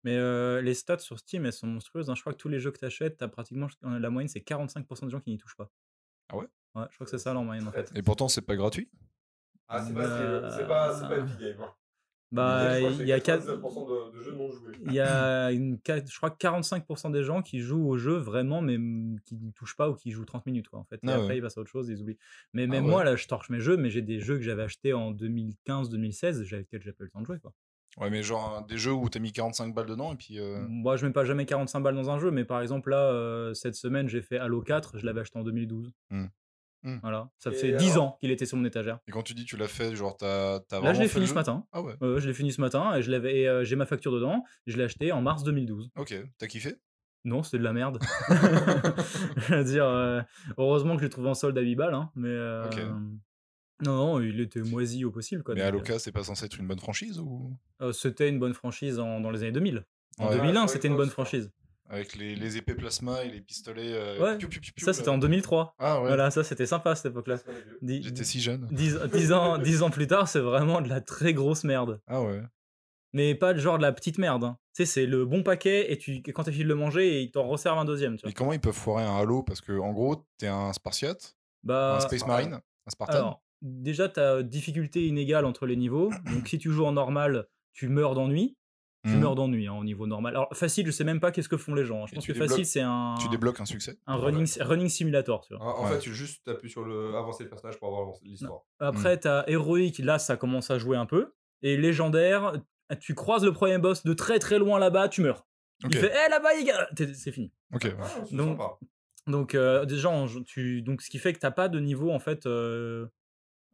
Mais 0.05 0.17
euh, 0.17 0.61
les 0.63 0.75
stats 0.75 0.99
sur 1.01 1.19
Steam, 1.19 1.45
elles 1.45 1.53
sont 1.53 1.67
monstrueuses. 1.67 2.09
hein. 2.09 2.15
Je 2.15 2.21
crois 2.21 2.33
que 2.33 2.39
tous 2.39 2.49
les 2.49 2.61
jeux 2.61 2.71
que 2.71 2.79
t'achètes, 2.79 3.17
t'as 3.19 3.29
pratiquement. 3.29 3.67
La 3.83 4.09
moyenne, 4.11 4.29
c'est 4.29 4.41
45% 4.41 5.07
des 5.07 5.11
gens 5.11 5.21
qui 5.21 5.31
n'y 5.31 5.39
touchent 5.39 5.57
pas. 5.57 5.71
Ah 6.29 6.37
ouais? 6.37 6.47
Ouais, 6.77 6.85
je 6.91 6.95
crois 6.95 7.05
que 7.05 7.11
c'est 7.11 7.19
ça 7.19 7.33
leur 7.35 7.43
moyenne 7.43 7.67
en 7.67 7.73
fait. 7.73 7.91
Et 7.97 8.03
pourtant, 8.03 8.29
c'est 8.29 8.43
pas 8.43 8.55
gratuit. 8.57 8.89
Ah, 9.71 9.83
c'est 9.87 9.95
pas, 9.95 10.01
Euh, 10.01 10.51
c'est 10.51 10.67
pas, 10.67 10.95
c'est 10.95 11.09
pas 11.09 11.19
Epic 11.19 11.39
Game. 11.39 11.61
Hein. 11.61 11.73
Bah, 12.33 12.79
il 12.79 13.07
y 13.09 13.13
a 13.13 13.17
c'est 13.17 13.23
quatre- 13.25 13.45
99% 13.45 13.87
de, 14.13 14.17
de 14.17 14.23
jeux 14.23 14.35
non 14.37 14.51
joués. 14.53 14.73
Il 14.87 14.93
y 14.93 15.01
a 15.01 15.51
une, 15.51 15.79
je 15.85 16.17
crois 16.17 16.31
que 16.31 16.37
45% 16.39 17.11
des 17.11 17.25
gens 17.25 17.43
qui 17.43 17.59
jouent 17.59 17.89
au 17.89 17.97
jeu 17.97 18.15
vraiment, 18.19 18.63
mais 18.63 18.79
mm, 18.79 19.19
qui 19.25 19.35
ne 19.37 19.51
touchent 19.51 19.77
pas 19.77 19.91
ou 19.91 19.95
qui 19.95 20.13
jouent 20.13 20.25
30 20.25 20.47
minutes, 20.47 20.69
quoi, 20.69 20.79
en 20.79 20.85
fait. 20.85 20.97
Et 21.03 21.09
Ah 21.09 21.15
après, 21.15 21.27
ouais. 21.27 21.37
ils 21.39 21.43
passent 21.43 21.59
à 21.59 21.61
autre 21.61 21.71
chose, 21.71 21.89
ils 21.89 22.01
oublient. 22.01 22.19
Mais 22.53 22.65
Ah 22.65 22.67
même 22.69 22.85
ouais. 22.85 22.91
moi, 22.91 23.03
là, 23.05 23.17
je 23.17 23.27
torche 23.27 23.51
mes 23.51 23.59
jeux, 23.59 23.77
mais 23.77 23.91
j'ai 23.91 24.03
des 24.03 24.21
jeux 24.21 24.37
que 24.37 24.43
j'avais 24.43 24.63
achetés 24.63 24.93
en 24.93 25.11
2015-2016, 25.13 26.45
j'avais 26.45 26.63
peut-être 26.65 26.83
j'ai 26.83 26.93
pas 26.93 27.03
eu 27.03 27.07
le 27.07 27.11
temps 27.11 27.21
de 27.21 27.27
jouer, 27.27 27.41
quoi. 27.41 27.53
Ouais, 27.99 28.09
mais 28.11 28.23
genre 28.23 28.59
hein, 28.59 28.67
des 28.69 28.79
jeux 28.79 28.93
où 28.93 29.09
t'as 29.09 29.19
mis 29.19 29.33
45 29.33 29.75
balles 29.75 29.87
dedans 29.87 30.13
et 30.13 30.17
puis. 30.17 30.39
euh, 30.39 30.65
Moi, 30.69 30.97
je 30.97 31.05
mets 31.07 31.13
pas 31.13 31.25
jamais 31.25 31.45
45 31.47 31.81
balles 31.81 31.97
dans 31.97 32.11
un 32.11 32.21
jeu, 32.21 32.31
mais 32.31 32.45
par 32.45 32.61
exemple, 32.61 32.91
là, 32.91 33.11
euh, 33.11 33.53
cette 33.55 33.75
semaine, 33.75 34.09
j'ai 34.09 34.23
fait 34.23 34.39
Halo 34.39 34.63
4, 34.63 34.99
je 34.99 35.05
l'avais 35.05 35.23
acheté 35.23 35.37
en 35.41 35.43
2012. 35.43 35.91
Hmm. 36.11 36.27
Hmm. 36.83 36.99
Voilà. 37.03 37.29
Ça 37.39 37.51
Et 37.51 37.55
fait 37.55 37.73
10 37.73 37.93
alors 37.93 38.05
ans 38.05 38.17
qu'il 38.21 38.31
était 38.31 38.47
sur 38.47 38.57
mon 38.57 38.65
étagère. 38.65 38.99
Et 39.07 39.11
quand 39.13 39.23
tu 39.23 39.35
dis 39.35 39.45
tu 39.45 39.57
l'as 39.57 39.69
fait, 39.69 39.95
genre 39.95 40.17
t'as 40.17 40.61
t'as 40.61 40.81
Là, 40.81 40.95
je 40.95 41.01
l'ai 41.01 41.09
fait 41.09 41.15
fini 41.15 41.27
ce 41.27 41.35
matin. 41.35 41.67
Ah 41.73 41.83
ouais. 41.83 41.95
Euh, 42.03 42.19
je 42.21 42.27
l'ai 42.27 42.33
fini 42.35 42.53
ce 42.53 42.61
matin 42.61 42.95
et 42.97 43.03
je 43.03 43.11
l'avais, 43.11 43.41
et, 43.41 43.49
euh, 43.49 43.65
j'ai 43.65 43.77
ma 43.77 43.85
facture 43.87 44.13
dedans. 44.13 44.45
Je 44.67 44.77
l'ai 44.79 44.85
acheté 44.85 45.13
en 45.13 45.21
mars 45.21 45.45
2012. 45.45 45.91
Ok, 45.97 46.15
t'as 46.39 46.47
kiffé? 46.47 46.77
Non, 47.25 47.43
c'était 47.43 47.59
de 47.59 47.65
la 47.65 47.75
merde. 47.75 47.99
je 48.31 49.55
veux 49.55 49.65
dire, 49.65 49.85
euh, 49.85 50.23
heureusement 50.57 50.95
que 50.95 51.01
je 51.01 51.07
l'ai 51.07 51.11
trouvé 51.11 51.29
en 51.29 51.35
solde 51.35 51.57
à 51.59 51.61
8 51.61 51.75
balles, 51.77 51.95
hein, 51.95 52.11
mais 52.15 52.29
euh, 52.29 52.65
Ok. 52.67 52.79
non, 53.83 53.95
non, 53.97 54.21
il 54.21 54.41
était 54.41 54.63
moisi 54.63 55.05
au 55.05 55.11
possible. 55.11 55.43
Quoi, 55.43 55.55
Mais 55.55 55.71
c'est 55.99 56.13
pas 56.13 56.23
censé 56.25 56.47
être 56.47 56.59
une 56.59 56.67
bonne 56.67 56.79
franchise 56.79 57.19
ou? 57.21 57.53
Euh, 57.83 57.93
c'était 57.93 58.29
une 58.31 58.39
bonne 58.39 58.55
franchise 58.55 58.99
en- 58.99 59.21
dans 59.21 59.31
les 59.31 59.43
années 59.43 59.53
2000. 59.53 59.85
En 60.19 60.29
Ouais. 60.29 60.37
2001, 60.37 60.63
Ouais, 60.63 60.69
c'était 60.69 60.89
une 60.89 60.97
bonne 60.97 61.11
franchise. 61.11 61.51
Avec 61.93 62.15
les, 62.17 62.37
les 62.37 62.57
épées 62.57 62.75
plasma 62.75 63.25
et 63.25 63.29
les 63.29 63.41
pistolets. 63.41 63.93
euh, 63.93 64.21
Ouais, 64.23 64.39
piou, 64.39 64.49
piou, 64.49 64.61
piou, 64.61 64.73
piou, 64.77 64.85
Ça, 64.87 64.93
c'était 64.93 65.09
en 65.09 65.19
2003. 65.19 65.75
Ah 65.79 66.01
ouais. 66.01 66.07
Voilà, 66.07 66.31
ça, 66.31 66.45
c'était 66.45 66.65
sympa 66.67 66.93
à 66.93 66.95
cette 66.95 67.11
époque-là. 67.11 67.37
J'étais 67.83 68.25
si 68.25 68.41
jeune. 68.41 68.69
dix- 68.71 68.97
dix 69.13 69.33
ans, 69.33 69.59
dix 69.59 69.83
ans 69.83 69.91
plus 69.91 70.07
tard, 70.07 70.29
c'est 70.29 70.39
vraiment 70.41 70.81
de 70.81 70.89
la 70.89 71.01
très 71.01 71.35
grosse 71.35 71.65
merde. 71.65 72.01
Ah 72.07 72.23
ouais. 72.23 72.41
Mais 73.13 73.35
pas 73.35 73.55
de 73.55 73.59
genre 73.59 73.77
de 73.77 73.83
la 73.83 73.93
petite 73.93 74.19
merde. 74.19 74.45
hein. 74.45 74.57
Tu 74.73 74.85
sais, 74.85 74.87
c'est 74.87 75.07
le 75.07 75.25
bon 75.27 75.43
paquet 75.43 75.91
et 75.93 75.99
tu, 75.99 76.23
quand 76.23 76.45
t'as 76.45 76.53
fini 76.53 76.63
de 76.63 76.69
le 76.69 76.77
manger, 76.77 77.23
ils 77.23 77.33
t'en 77.33 77.49
resservent 77.49 77.79
un 77.79 77.85
deuxième. 77.85 78.15
Tu 78.17 78.23
vois. 78.23 78.29
Mais 78.29 78.35
comment 78.35 78.53
ils 78.53 78.61
peuvent 78.61 78.73
foirer 78.73 79.03
un 79.03 79.17
Halo? 79.17 79.43
Parce 79.43 79.61
que 79.61 79.77
en 79.77 79.93
gros, 79.93 80.25
t'es 80.39 80.47
un 80.47 80.73
Spartiate, 80.73 81.37
Bah, 81.65 81.97
un 81.97 82.01
Space 82.01 82.25
Marine, 82.25 82.55
un 82.87 82.91
Spartan. 82.91 83.13
Alors, 83.19 83.43
déjà, 83.63 84.09
tu 84.09 84.21
as 84.21 84.45
difficulté 84.45 85.09
inégale 85.09 85.45
entre 85.45 85.67
les 85.67 85.75
niveaux. 85.75 86.11
Donc, 86.33 86.47
si 86.47 86.59
tu 86.59 86.71
joues 86.71 86.85
en 86.87 86.93
normal, 86.93 87.49
tu 87.73 87.89
meurs 87.89 88.15
d'ennui. 88.15 88.57
Tu 89.05 89.13
Mhm. 89.13 89.21
meurs 89.21 89.35
d'ennui 89.35 89.67
hein, 89.67 89.73
au 89.73 89.83
niveau 89.85 90.07
normal. 90.07 90.35
Alors, 90.37 90.49
facile, 90.53 90.85
je 90.87 90.91
sais 90.91 91.05
même 91.05 91.21
pas 91.21 91.33
qu'est-ce 91.33 91.49
que 91.49 91.57
font 91.57 91.75
les 91.75 91.87
gens. 91.87 92.07
Je 92.07 92.13
Et 92.13 92.15
pense 92.17 92.27
que 92.27 92.35
facile, 92.35 92.67
c'est 92.67 92.83
un, 92.83 93.15
Tu 93.19 93.29
débloques 93.31 93.59
un 93.61 93.65
succès. 93.65 93.99
un 94.07 94.17
running, 94.17 94.47
running 94.61 94.89
simulator. 94.91 95.47
Tu 95.47 95.55
vois. 95.55 95.65
En, 95.65 95.81
en 95.81 95.85
Ouais. 95.87 95.93
fait, 95.93 96.01
tu 96.01 96.15
juste 96.15 96.47
appuies 96.49 96.69
sur 96.69 96.85
le 96.85 97.15
avancer 97.17 97.45
le 97.45 97.49
personnage 97.49 97.79
pour 97.79 97.89
avoir 97.89 98.11
l'histoire. 98.23 98.61
Après, 98.79 99.19
tu 99.19 99.27
as 99.27 99.49
héroïque, 99.49 99.99
là, 100.01 100.19
ça 100.19 100.37
commence 100.37 100.71
à 100.71 100.79
jouer 100.79 100.99
un 100.99 101.07
peu. 101.07 101.33
Et 101.63 101.79
légendaire, 101.79 102.53
tu 103.01 103.15
croises 103.15 103.43
le 103.45 103.53
premier 103.55 103.79
boss 103.79 104.03
de 104.05 104.13
très 104.13 104.39
très 104.39 104.59
loin 104.59 104.79
là-bas, 104.79 105.09
tu 105.09 105.23
meurs. 105.23 105.47
Ok. 105.85 105.93
Il 105.95 105.99
fait 105.99 106.13
Eh 106.27 106.31
là-bas, 106.31 106.55
les 106.59 106.65
gars 106.65 106.87
C'est 107.15 107.33
fini. 107.33 107.51
Ok. 107.73 107.85
ouais. 107.85 107.97
Ah, 108.03 108.07
Donc, 108.33 108.49
sympa. 108.59 108.79
Donc, 109.29 109.55
euh, 109.55 109.87
déjà, 109.87 110.11
tu, 110.45 110.83
donc, 110.83 111.01
ce 111.01 111.09
qui 111.09 111.19
fait 111.19 111.33
que 111.33 111.39
t'as 111.39 111.51
pas 111.51 111.69
de 111.71 111.81
niveau, 111.81 112.11
en 112.11 112.19
fait, 112.19 112.45
euh, 112.45 113.07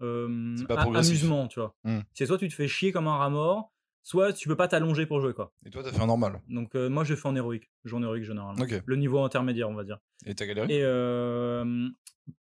euh, 0.03 0.55
pas 0.69 0.83
amusement, 0.83 1.49
tu 1.49 1.59
vois. 1.61 1.75
Hmm. 1.85 2.01
C'est 2.15 2.27
soit 2.27 2.39
tu 2.39 2.49
te 2.49 2.55
fais 2.55 2.69
chier 2.69 2.93
comme 2.93 3.09
un 3.09 3.17
rat 3.17 3.31
mort, 3.31 3.73
soit 4.07 4.33
tu 4.33 4.47
peux 4.47 4.55
pas 4.57 4.69
t'allonger 4.69 5.05
pour 5.05 5.21
jouer, 5.21 5.35
quoi. 5.35 5.53
Et 5.65 5.71
toi, 5.71 5.83
t'as 5.83 5.91
fait 5.91 6.01
un 6.01 6.07
normal. 6.07 6.41
Donc, 6.49 6.77
euh, 6.77 6.89
moi, 6.89 7.03
j'ai 7.03 7.17
fait 7.17 7.27
en 7.27 7.35
héroïque. 7.35 7.69
Je 7.85 7.91
joue 7.91 7.97
en 7.97 8.03
héroïque, 8.05 8.23
généralement. 8.25 8.63
Ok. 8.63 8.81
Le 8.87 8.97
niveau 8.97 9.19
intermédiaire, 9.25 9.69
on 9.69 9.75
va 9.75 9.83
dire. 9.83 9.99
Et 10.25 10.35
t'as 10.37 10.47
galéré 10.47 10.73
Et 10.73 10.83
euh, 10.85 11.89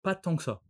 pas 0.02 0.14
tant 0.16 0.36
que 0.36 0.44
ça. 0.44 0.62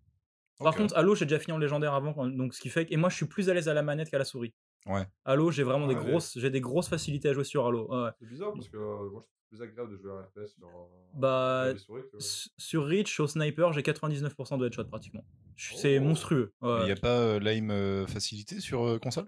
Par 0.59 0.75
contre, 0.75 0.95
Halo, 0.95 1.15
j'ai 1.15 1.25
déjà 1.25 1.39
fini 1.39 1.51
en 1.53 1.57
légendaire 1.57 1.93
avant, 1.95 2.27
donc 2.27 2.53
ce 2.53 2.61
qui 2.61 2.69
fait 2.69 2.85
que. 2.85 2.93
Et 2.93 2.97
moi, 2.97 3.09
je 3.09 3.15
suis 3.15 3.25
plus 3.25 3.49
à 3.49 3.53
l'aise 3.55 3.67
à 3.69 3.73
la 3.73 3.81
manette 3.81 4.09
qu'à 4.11 4.19
la 4.19 4.23
souris. 4.25 4.53
Ouais. 4.85 5.05
Halo, 5.25 5.49
j'ai 5.49 5.63
vraiment 5.63 5.87
des 5.87 5.95
grosses, 5.95 6.37
j'ai 6.37 6.49
des 6.51 6.61
grosses 6.61 6.89
facilités 6.89 7.29
à 7.29 7.33
jouer 7.33 7.43
sur 7.43 7.65
Halo. 7.65 7.87
Ouais. 7.91 8.11
C'est 8.19 8.27
bizarre 8.27 8.53
parce 8.53 8.69
que 8.69 8.77
euh, 8.77 9.09
moi 9.09 9.21
je 9.21 9.27
trouve 9.27 9.27
plus 9.49 9.61
agréable 9.61 9.91
de 9.93 9.97
jouer 9.97 10.11
à 10.11 10.23
FPS 10.25 10.53
sur 10.57 10.67
euh, 10.67 10.71
Bah, 11.15 11.61
clavier 11.63 11.79
souris 11.79 12.01
que- 12.11 12.17
S- 12.17 12.49
Sur 12.57 12.85
Reach, 12.85 13.19
au 13.19 13.27
sniper, 13.27 13.71
j'ai 13.73 13.81
99% 13.81 14.57
de 14.59 14.65
headshot 14.67 14.83
pratiquement. 14.85 15.25
C'est 15.57 15.97
Oh. 15.99 16.03
monstrueux. 16.03 16.53
Ouais. 16.61 16.79
Il 16.81 16.85
n'y 16.85 16.91
a 16.91 16.95
pas 16.97 17.17
euh, 17.17 17.39
l'aim 17.39 17.69
euh, 17.71 18.05
facilité 18.07 18.59
sur 18.59 18.85
euh, 18.85 18.99
console? 18.99 19.25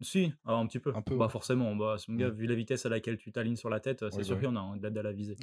Si, 0.00 0.32
ah, 0.46 0.54
un 0.54 0.66
petit 0.66 0.78
peu. 0.78 0.92
Un 0.94 1.02
peu, 1.02 1.16
Bah 1.16 1.24
ouais. 1.26 1.30
forcément, 1.30 1.74
bah, 1.74 1.96
ce 1.98 2.10
gars, 2.12 2.28
Mm. 2.28 2.32
vu 2.34 2.46
la 2.46 2.54
vitesse 2.54 2.86
à 2.86 2.88
laquelle 2.88 3.16
tu 3.16 3.32
t'alignes 3.32 3.56
sur 3.56 3.68
la 3.68 3.80
tête, 3.80 4.04
c'est 4.10 4.16
Oui, 4.18 4.24
sûr 4.24 4.36
bah 4.36 4.40
qu'il 4.42 4.48
y 4.48 4.52
en 4.52 4.56
a 4.56 4.60
un 4.60 4.76
de 4.76 4.82
l'aide 4.82 4.96
à 4.98 5.02
la 5.02 5.12
visée. 5.12 5.36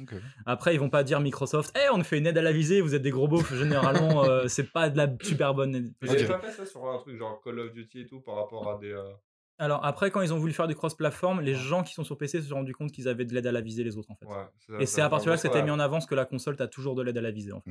Après, 0.46 0.74
ils 0.74 0.78
vont 0.78 0.88
pas 0.90 1.04
dire 1.04 1.20
Microsoft, 1.20 1.76
Eh, 1.76 1.90
on 1.92 2.02
fait 2.04 2.18
une 2.18 2.26
aide 2.26 2.38
à 2.38 2.42
la 2.42 2.52
visée, 2.52 2.80
vous 2.80 2.94
êtes 2.94 3.02
des 3.02 3.10
gros 3.10 3.28
beaufs. 3.28 3.54
Généralement, 3.54 4.24
euh, 4.24 4.44
c'est 4.48 4.72
pas 4.72 4.88
de 4.88 4.96
la 4.96 5.08
super 5.22 5.52
bonne 5.54 5.74
aide. 5.74 5.92
Vous 6.00 6.08
Ok. 6.08 6.14
avez 6.16 6.26
pas 6.26 6.38
fait 6.40 6.52
ça 6.52 6.64
sur 6.66 6.88
un 6.88 6.98
truc 6.98 7.18
genre 7.18 7.40
Call 7.42 7.58
of 7.60 7.72
Duty 7.72 8.00
et 8.00 8.06
tout 8.06 8.20
par 8.20 8.36
rapport 8.36 8.70
à 8.70 8.78
des. 8.78 8.92
euh, 8.92 9.12
Alors 9.58 9.84
après, 9.84 10.10
quand 10.10 10.20
ils 10.22 10.32
ont 10.34 10.38
voulu 10.38 10.52
faire 10.52 10.68
du 10.68 10.74
cross-platform, 10.74 11.40
les 11.40 11.54
gens 11.54 11.82
qui 11.82 11.92
sont 11.94 12.04
sur 12.04 12.16
PC 12.18 12.40
se 12.42 12.48
sont 12.48 12.56
rendus 12.56 12.74
compte 12.74 12.92
qu'ils 12.92 13.08
avaient 13.08 13.24
de 13.24 13.34
l'aide 13.34 13.46
à 13.46 13.52
la 13.52 13.60
visée 13.62 13.84
les 13.84 13.96
autres 13.96 14.10
en 14.10 14.14
fait. 14.16 14.26
Ouais, 14.26 14.46
ça- 14.66 14.80
Et 14.80 14.86
c'est 14.86 15.00
à 15.00 15.08
partir 15.08 15.26
de 15.26 15.30
là 15.30 15.36
que 15.36 15.42
ça- 15.42 15.48
c'était 15.48 15.62
mis 15.62 15.70
en 15.70 15.78
avance 15.78 16.04
que 16.06 16.14
la 16.14 16.24
console, 16.26 16.56
t'as 16.56 16.66
toujours 16.66 16.94
de 16.94 17.02
l'aide 17.02 17.16
à 17.18 17.22
la 17.22 17.30
visée 17.30 17.52
en 17.52 17.60
fait. 17.60 17.70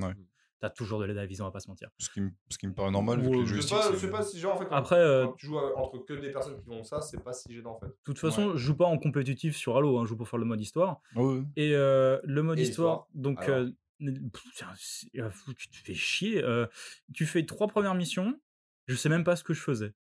Ouais. 0.56 0.70
T'as 0.70 0.70
toujours 0.70 1.00
de 1.00 1.06
l'aide 1.06 1.18
à 1.18 1.22
la 1.22 1.26
visée, 1.28 1.42
on 1.42 1.46
va 1.46 1.52
pas 1.52 1.60
se 1.60 1.68
mentir. 1.68 1.90
Ce 2.00 2.10
qui, 2.10 2.22
me, 2.22 2.32
ce 2.50 2.58
qui 2.58 2.66
me 2.68 2.74
paraît 2.74 2.92
normal 2.92 3.20
vu 3.20 3.28
Ouais, 3.28 3.34
que 3.34 3.40
les 3.42 3.46
je 3.48 3.62
sais 3.62 3.76
pas, 4.10 4.22
je 4.22 4.24
si 4.30 4.40
genre 4.40 4.56
en 4.56 4.58
fait. 4.58 4.66
quand- 4.66 4.76
Après, 4.76 4.96
euh, 5.00 5.26
quand 5.26 5.34
tu 5.34 5.46
joues 5.48 5.58
entre 5.58 6.00
que 6.06 6.14
des 6.14 6.32
personnes 6.32 6.58
qui 6.58 6.64
font 6.66 6.84
ça, 6.84 7.02
c'est 7.02 7.24
pas 7.24 7.34
si 7.34 7.54
gênant 7.54 7.72
en 7.76 7.80
fait. 7.80 7.88
De 7.88 7.96
toute 8.04 8.20
façon, 8.20 8.52
je 8.56 8.58
joue 8.66 8.76
pas 8.76 8.86
en 8.86 8.98
compétitif 8.98 9.56
sur 9.56 9.76
Halo, 9.78 9.98
hein, 10.00 10.04
je 10.06 10.10
joue 10.10 10.18
pour 10.18 10.30
faire 10.30 10.40
le 10.40 10.46
mode 10.46 10.62
histoire. 10.62 11.02
Ouais, 11.16 11.24
ouais. 11.24 11.44
Et 11.58 11.76
euh, 11.76 12.20
le 12.24 12.42
mode 12.42 12.60
Et 12.60 12.64
histoire, 12.64 13.08
donc 13.14 13.42
Alors 13.44 13.60
euh, 13.60 13.72
pff, 14.00 15.06
euh, 15.18 15.30
tu 15.58 15.70
te 15.70 15.76
fais 15.78 15.94
chier. 15.94 16.44
euh, 16.44 16.68
tu 17.14 17.26
fais 17.26 17.46
trois 17.46 17.68
premières 17.68 17.96
missions, 17.96 18.40
je 18.88 18.96
sais 18.96 19.10
même 19.10 19.24
pas 19.24 19.36
ce 19.36 19.44
que 19.44 19.54
je 19.54 19.62
faisais. 19.62 19.94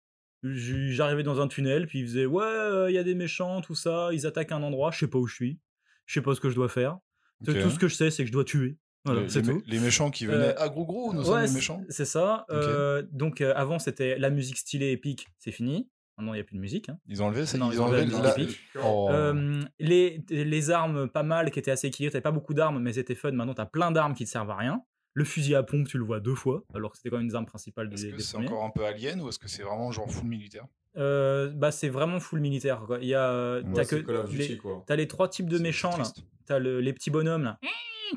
J'arrivais 0.42 1.22
dans 1.22 1.40
un 1.40 1.48
tunnel, 1.48 1.86
puis 1.86 2.00
ils 2.00 2.06
faisaient 2.06 2.26
ouais, 2.26 2.90
il 2.90 2.94
y 2.94 2.98
a 2.98 3.02
des 3.02 3.14
méchants, 3.14 3.60
tout 3.60 3.74
ça, 3.74 4.10
ils 4.12 4.26
attaquent 4.26 4.52
un 4.52 4.62
endroit, 4.62 4.90
je 4.90 4.98
sais 5.00 5.08
pas 5.08 5.18
où 5.18 5.26
je 5.26 5.34
suis, 5.34 5.58
je 6.06 6.14
sais 6.14 6.22
pas 6.22 6.34
ce 6.34 6.40
que 6.40 6.50
je 6.50 6.54
dois 6.54 6.68
faire. 6.68 6.98
Tout 7.44 7.52
ce 7.70 7.78
que 7.78 7.88
je 7.88 7.94
sais, 7.94 8.10
c'est 8.10 8.22
que 8.24 8.28
je 8.28 8.32
dois 8.32 8.44
tuer. 8.44 8.76
Voilà, 9.04 9.22
les, 9.22 9.28
c'est 9.28 9.42
les 9.42 9.48
mé- 9.52 9.58
tout. 9.58 9.62
les 9.66 9.78
méchants 9.80 10.10
qui 10.10 10.26
venaient. 10.26 10.48
Euh, 10.48 10.54
ah, 10.58 10.68
gros 10.68 10.84
gros, 10.86 11.12
nous 11.12 11.24
sommes 11.24 11.34
Ouais, 11.34 11.42
les 11.42 11.48
c'est- 11.48 11.54
méchants. 11.54 11.82
C'est 11.88 12.04
ça. 12.04 12.46
Euh, 12.50 13.02
donc 13.12 13.40
euh, 13.40 13.52
avant, 13.56 13.78
c'était 13.78 14.18
la 14.18 14.30
musique 14.30 14.56
stylée 14.56 14.92
épique, 14.92 15.28
c'est 15.38 15.52
fini. 15.52 15.88
Maintenant, 16.16 16.32
il 16.32 16.36
n'y 16.36 16.40
a 16.40 16.44
plus 16.44 16.54
de 16.56 16.60
musique. 16.60 16.88
hein. 16.88 16.98
Ils 17.08 17.22
ont 17.22 17.26
enlevé 17.26 17.44
ça. 17.44 17.58
Non, 17.58 17.70
ils 17.70 17.74
ils 17.74 17.80
ont 17.80 17.84
enlevé 17.86 18.02
enlevé 18.02 18.16
la- 18.22 18.22
la 18.30 18.36
musique 18.36 18.60
Oh. 18.82 19.08
Euh, 19.10 19.60
les, 19.80 20.22
les 20.30 20.70
armes 20.70 21.08
pas 21.08 21.24
mal, 21.24 21.50
qui 21.50 21.58
étaient 21.58 21.72
assez 21.72 21.88
équilibrées, 21.88 22.12
t'avais 22.12 22.22
pas 22.22 22.30
beaucoup 22.30 22.54
d'armes, 22.54 22.78
mais 22.80 22.92
c'était 22.92 23.14
fun. 23.16 23.32
Maintenant, 23.32 23.54
t'as 23.54 23.66
plein 23.66 23.90
d'armes 23.90 24.14
qui 24.14 24.24
te 24.24 24.30
servent 24.30 24.50
à 24.50 24.56
rien. 24.56 24.80
Le 25.12 25.24
fusil 25.24 25.54
à 25.54 25.62
pompe, 25.62 25.86
tu 25.88 25.98
le 25.98 26.04
vois 26.04 26.20
deux 26.20 26.34
fois, 26.34 26.64
alors 26.74 26.90
que 26.92 26.96
c'était 26.96 27.10
quand 27.10 27.18
même 27.18 27.26
une 27.26 27.34
arme 27.34 27.46
principale 27.46 27.88
des, 27.88 27.94
Est-ce 27.96 28.06
que 28.12 28.16
des 28.16 28.22
c'est 28.22 28.32
premiers. 28.34 28.48
encore 28.48 28.64
un 28.64 28.70
peu 28.70 28.84
alien 28.84 29.20
ou 29.20 29.28
est-ce 29.28 29.38
que 29.38 29.48
c'est 29.48 29.62
vraiment 29.62 29.90
genre 29.92 30.10
full 30.10 30.26
militaire? 30.28 30.66
Euh, 30.96 31.50
bah, 31.54 31.70
c'est 31.72 31.88
vraiment 31.88 32.20
full 32.20 32.40
militaire. 32.40 32.82
Quoi. 32.86 32.98
Il 33.02 33.08
y 33.08 33.14
a, 33.14 33.28
euh, 33.30 33.62
Ouais, 33.62 33.72
t'as 33.74 33.84
que 33.84 34.26
Duty, 34.28 34.48
les, 34.52 34.56
quoi. 34.56 34.84
t'as 34.86 34.96
les 34.96 35.08
trois 35.08 35.28
types 35.28 35.48
de 35.48 35.56
C'est- 35.56 35.62
méchants 35.62 35.96
là. 35.96 36.04
T'as 36.46 36.58
le- 36.60 36.80
les 36.80 36.92
petits 36.92 37.10
bonhommes 37.10 37.42
là 37.44 37.58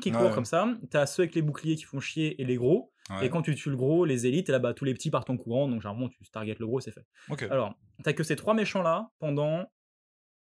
qui 0.00 0.10
courent 0.10 0.22
Ouais. 0.28 0.34
comme 0.34 0.44
ça. 0.44 0.66
T'as 0.90 1.06
ceux 1.06 1.22
avec 1.22 1.34
les 1.34 1.42
boucliers 1.42 1.76
qui 1.76 1.84
font 1.84 2.00
chier 2.00 2.40
et 2.40 2.44
les 2.44 2.56
gros. 2.56 2.92
Ouais. 3.10 3.26
Et 3.26 3.30
quand 3.30 3.42
tu 3.42 3.54
tues 3.54 3.70
le 3.70 3.76
gros, 3.76 4.04
les 4.04 4.26
élites, 4.26 4.48
et 4.48 4.52
là, 4.52 4.58
bah, 4.58 4.74
tous 4.74 4.84
les 4.84 4.92
petits 4.94 5.10
partent 5.10 5.30
en 5.30 5.36
courant. 5.36 5.66
Donc, 5.68 5.80
généralement, 5.80 6.08
tu 6.08 6.18
targetes 6.30 6.58
le 6.58 6.66
gros, 6.66 6.80
c'est 6.80 6.92
fait. 6.92 7.06
Ok. 7.30 7.42
Alors, 7.50 7.74
t'as 8.02 8.12
que 8.12 8.22
ces 8.22 8.36
trois 8.36 8.52
méchants 8.54 8.82
là 8.82 9.10
pendant 9.18 9.64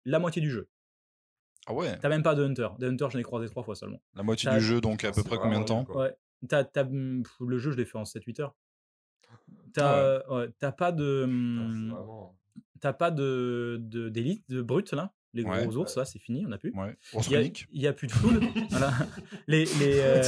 la 0.05 0.19
moitié 0.19 0.41
du 0.41 0.49
jeu. 0.49 0.67
Ah 1.67 1.73
ouais. 1.73 1.97
T'as 1.99 2.09
même 2.09 2.23
pas 2.23 2.33
de 2.33 2.43
Hunter. 2.43 2.69
Des 2.79 2.87
Hunter, 2.87 3.07
j'en 3.11 3.19
ai 3.19 3.23
croisé 3.23 3.47
trois 3.47 3.61
fois 3.63 3.75
seulement. 3.75 4.01
La 4.15 4.23
moitié 4.23 4.49
du 4.51 4.59
jeu, 4.61 4.79
donc 4.81 5.03
à 5.03 5.11
peu 5.11 5.21
près 5.23 5.37
combien 5.37 5.59
de 5.59 5.65
temps. 5.65 5.85
Ouais. 5.93 6.15
T'as, 6.47 6.63
t'as- 6.63 6.85
pff, 6.85 7.35
le 7.41 7.57
jeu, 7.57 7.71
je 7.71 7.77
l'ai 7.77 7.85
fait 7.85 7.97
en 7.97 8.05
7-8 8.05 8.39
heures. 8.39 8.55
T'as, 9.73 10.21
Ah 10.27 10.33
ouais, 10.33 10.49
t'as 10.59 10.71
pas 10.71 10.91
de. 10.91 11.21
Vraiment- 11.23 12.35
T'as 12.79 12.93
pas 12.93 13.09
de, 13.09 13.77
de, 13.81 14.07
d'élite, 14.09 14.47
de 14.49 14.61
brutes 14.61 14.91
là? 14.93 15.11
Les 15.37 15.43
gros 15.43 15.53
Ouais. 15.53 15.75
ours, 15.75 15.95
là, 15.95 16.05
c'est 16.05 16.19
fini, 16.19 16.45
on 16.47 16.51
a 16.51 16.57
plus. 16.57 16.73
Ouais. 16.73 16.95
Il 17.29 17.81
y 17.81 17.87
a, 17.87 17.93
plus 17.93 18.07
de 18.07 18.13
voilà. 18.71 18.93
Les, 19.47 19.65
les, 19.65 19.99
euh, 19.99 20.21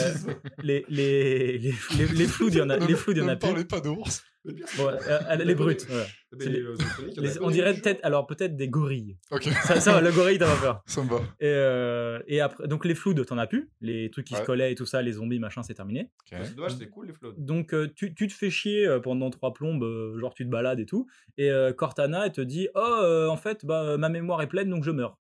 les, 0.63 0.85
les, 0.89 1.57
les, 1.57 1.73
les, 1.97 2.07
les 2.07 2.27
floods, 2.27 2.49
il 2.49 2.57
y 2.57 2.61
en 2.61 2.69
a, 2.69 2.77
les 2.77 2.95
il 3.07 3.17
y 3.17 3.21
en 3.21 3.27
a 3.27 3.35
plus. 3.35 3.65
pas 3.65 3.81
d'ours. 3.81 4.23
Mais 4.45 4.53
bien, 4.53 4.65
Bon, 4.77 4.87
euh, 4.87 4.97
euh, 5.07 5.35
les 5.35 5.53
voilà. 5.53 6.05
c'est 6.39 6.45
les, 6.45 6.49
les- 6.51 6.61
euh, 6.61 6.75
Les- 7.17 7.37
pas 7.37 7.43
on 7.43 7.49
dirait 7.49 7.73
peut-être, 7.73 7.99
alors 8.03 8.25
peut-être 8.25 8.55
des 8.55 8.69
gorilles. 8.69 9.17
Ok, 9.31 9.43
Ça, 9.65 9.81
ça 9.81 9.91
va, 9.93 10.01
le 10.01 10.11
gorille, 10.11 10.37
t'as 10.37 10.47
pas 10.55 10.61
peur. 10.61 10.81
ça 10.85 11.03
me 11.03 11.09
va. 11.09 11.17
Et, 11.41 11.45
euh, 11.47 12.19
et 12.27 12.39
après, 12.39 12.67
donc 12.67 12.85
les 12.85 12.95
floods, 12.95 13.25
t'en 13.25 13.37
as 13.37 13.47
plus. 13.47 13.69
Les 13.81 14.09
trucs 14.09 14.25
qui 14.27 14.35
se 14.35 14.41
collaient 14.45 14.71
et 14.71 14.75
tout 14.75 14.85
ça, 14.85 15.01
les 15.01 15.13
zombies, 15.13 15.39
machin, 15.39 15.61
c'est 15.61 15.73
terminé. 15.73 16.09
Ok. 16.31 16.39
C'est 16.43 16.55
dommage, 16.55 16.71
c'était 16.71 16.87
cool 16.87 17.07
les. 17.07 17.33
Donc 17.37 17.73
euh, 17.73 17.89
tu, 17.95 18.13
tu 18.13 18.27
te 18.27 18.33
fais 18.33 18.49
chier 18.49 18.87
pendant 19.03 19.29
trois 19.29 19.53
plombes, 19.53 19.83
genre 20.17 20.33
tu 20.33 20.45
te 20.45 20.49
balades 20.49 20.79
et 20.79 20.85
tout. 20.85 21.07
Et 21.37 21.51
euh, 21.51 21.73
Cortana, 21.73 22.25
elle 22.27 22.31
te 22.31 22.41
dit 22.41 22.69
Oh, 22.75 23.27
en 23.29 23.37
fait, 23.37 23.65
bah, 23.65 23.97
ma 23.97 24.07
mémoire 24.09 24.41
est 24.41 24.47
pleine, 24.47 24.69
donc 24.69 24.83
je 24.85 24.91
meurs. 24.91 25.17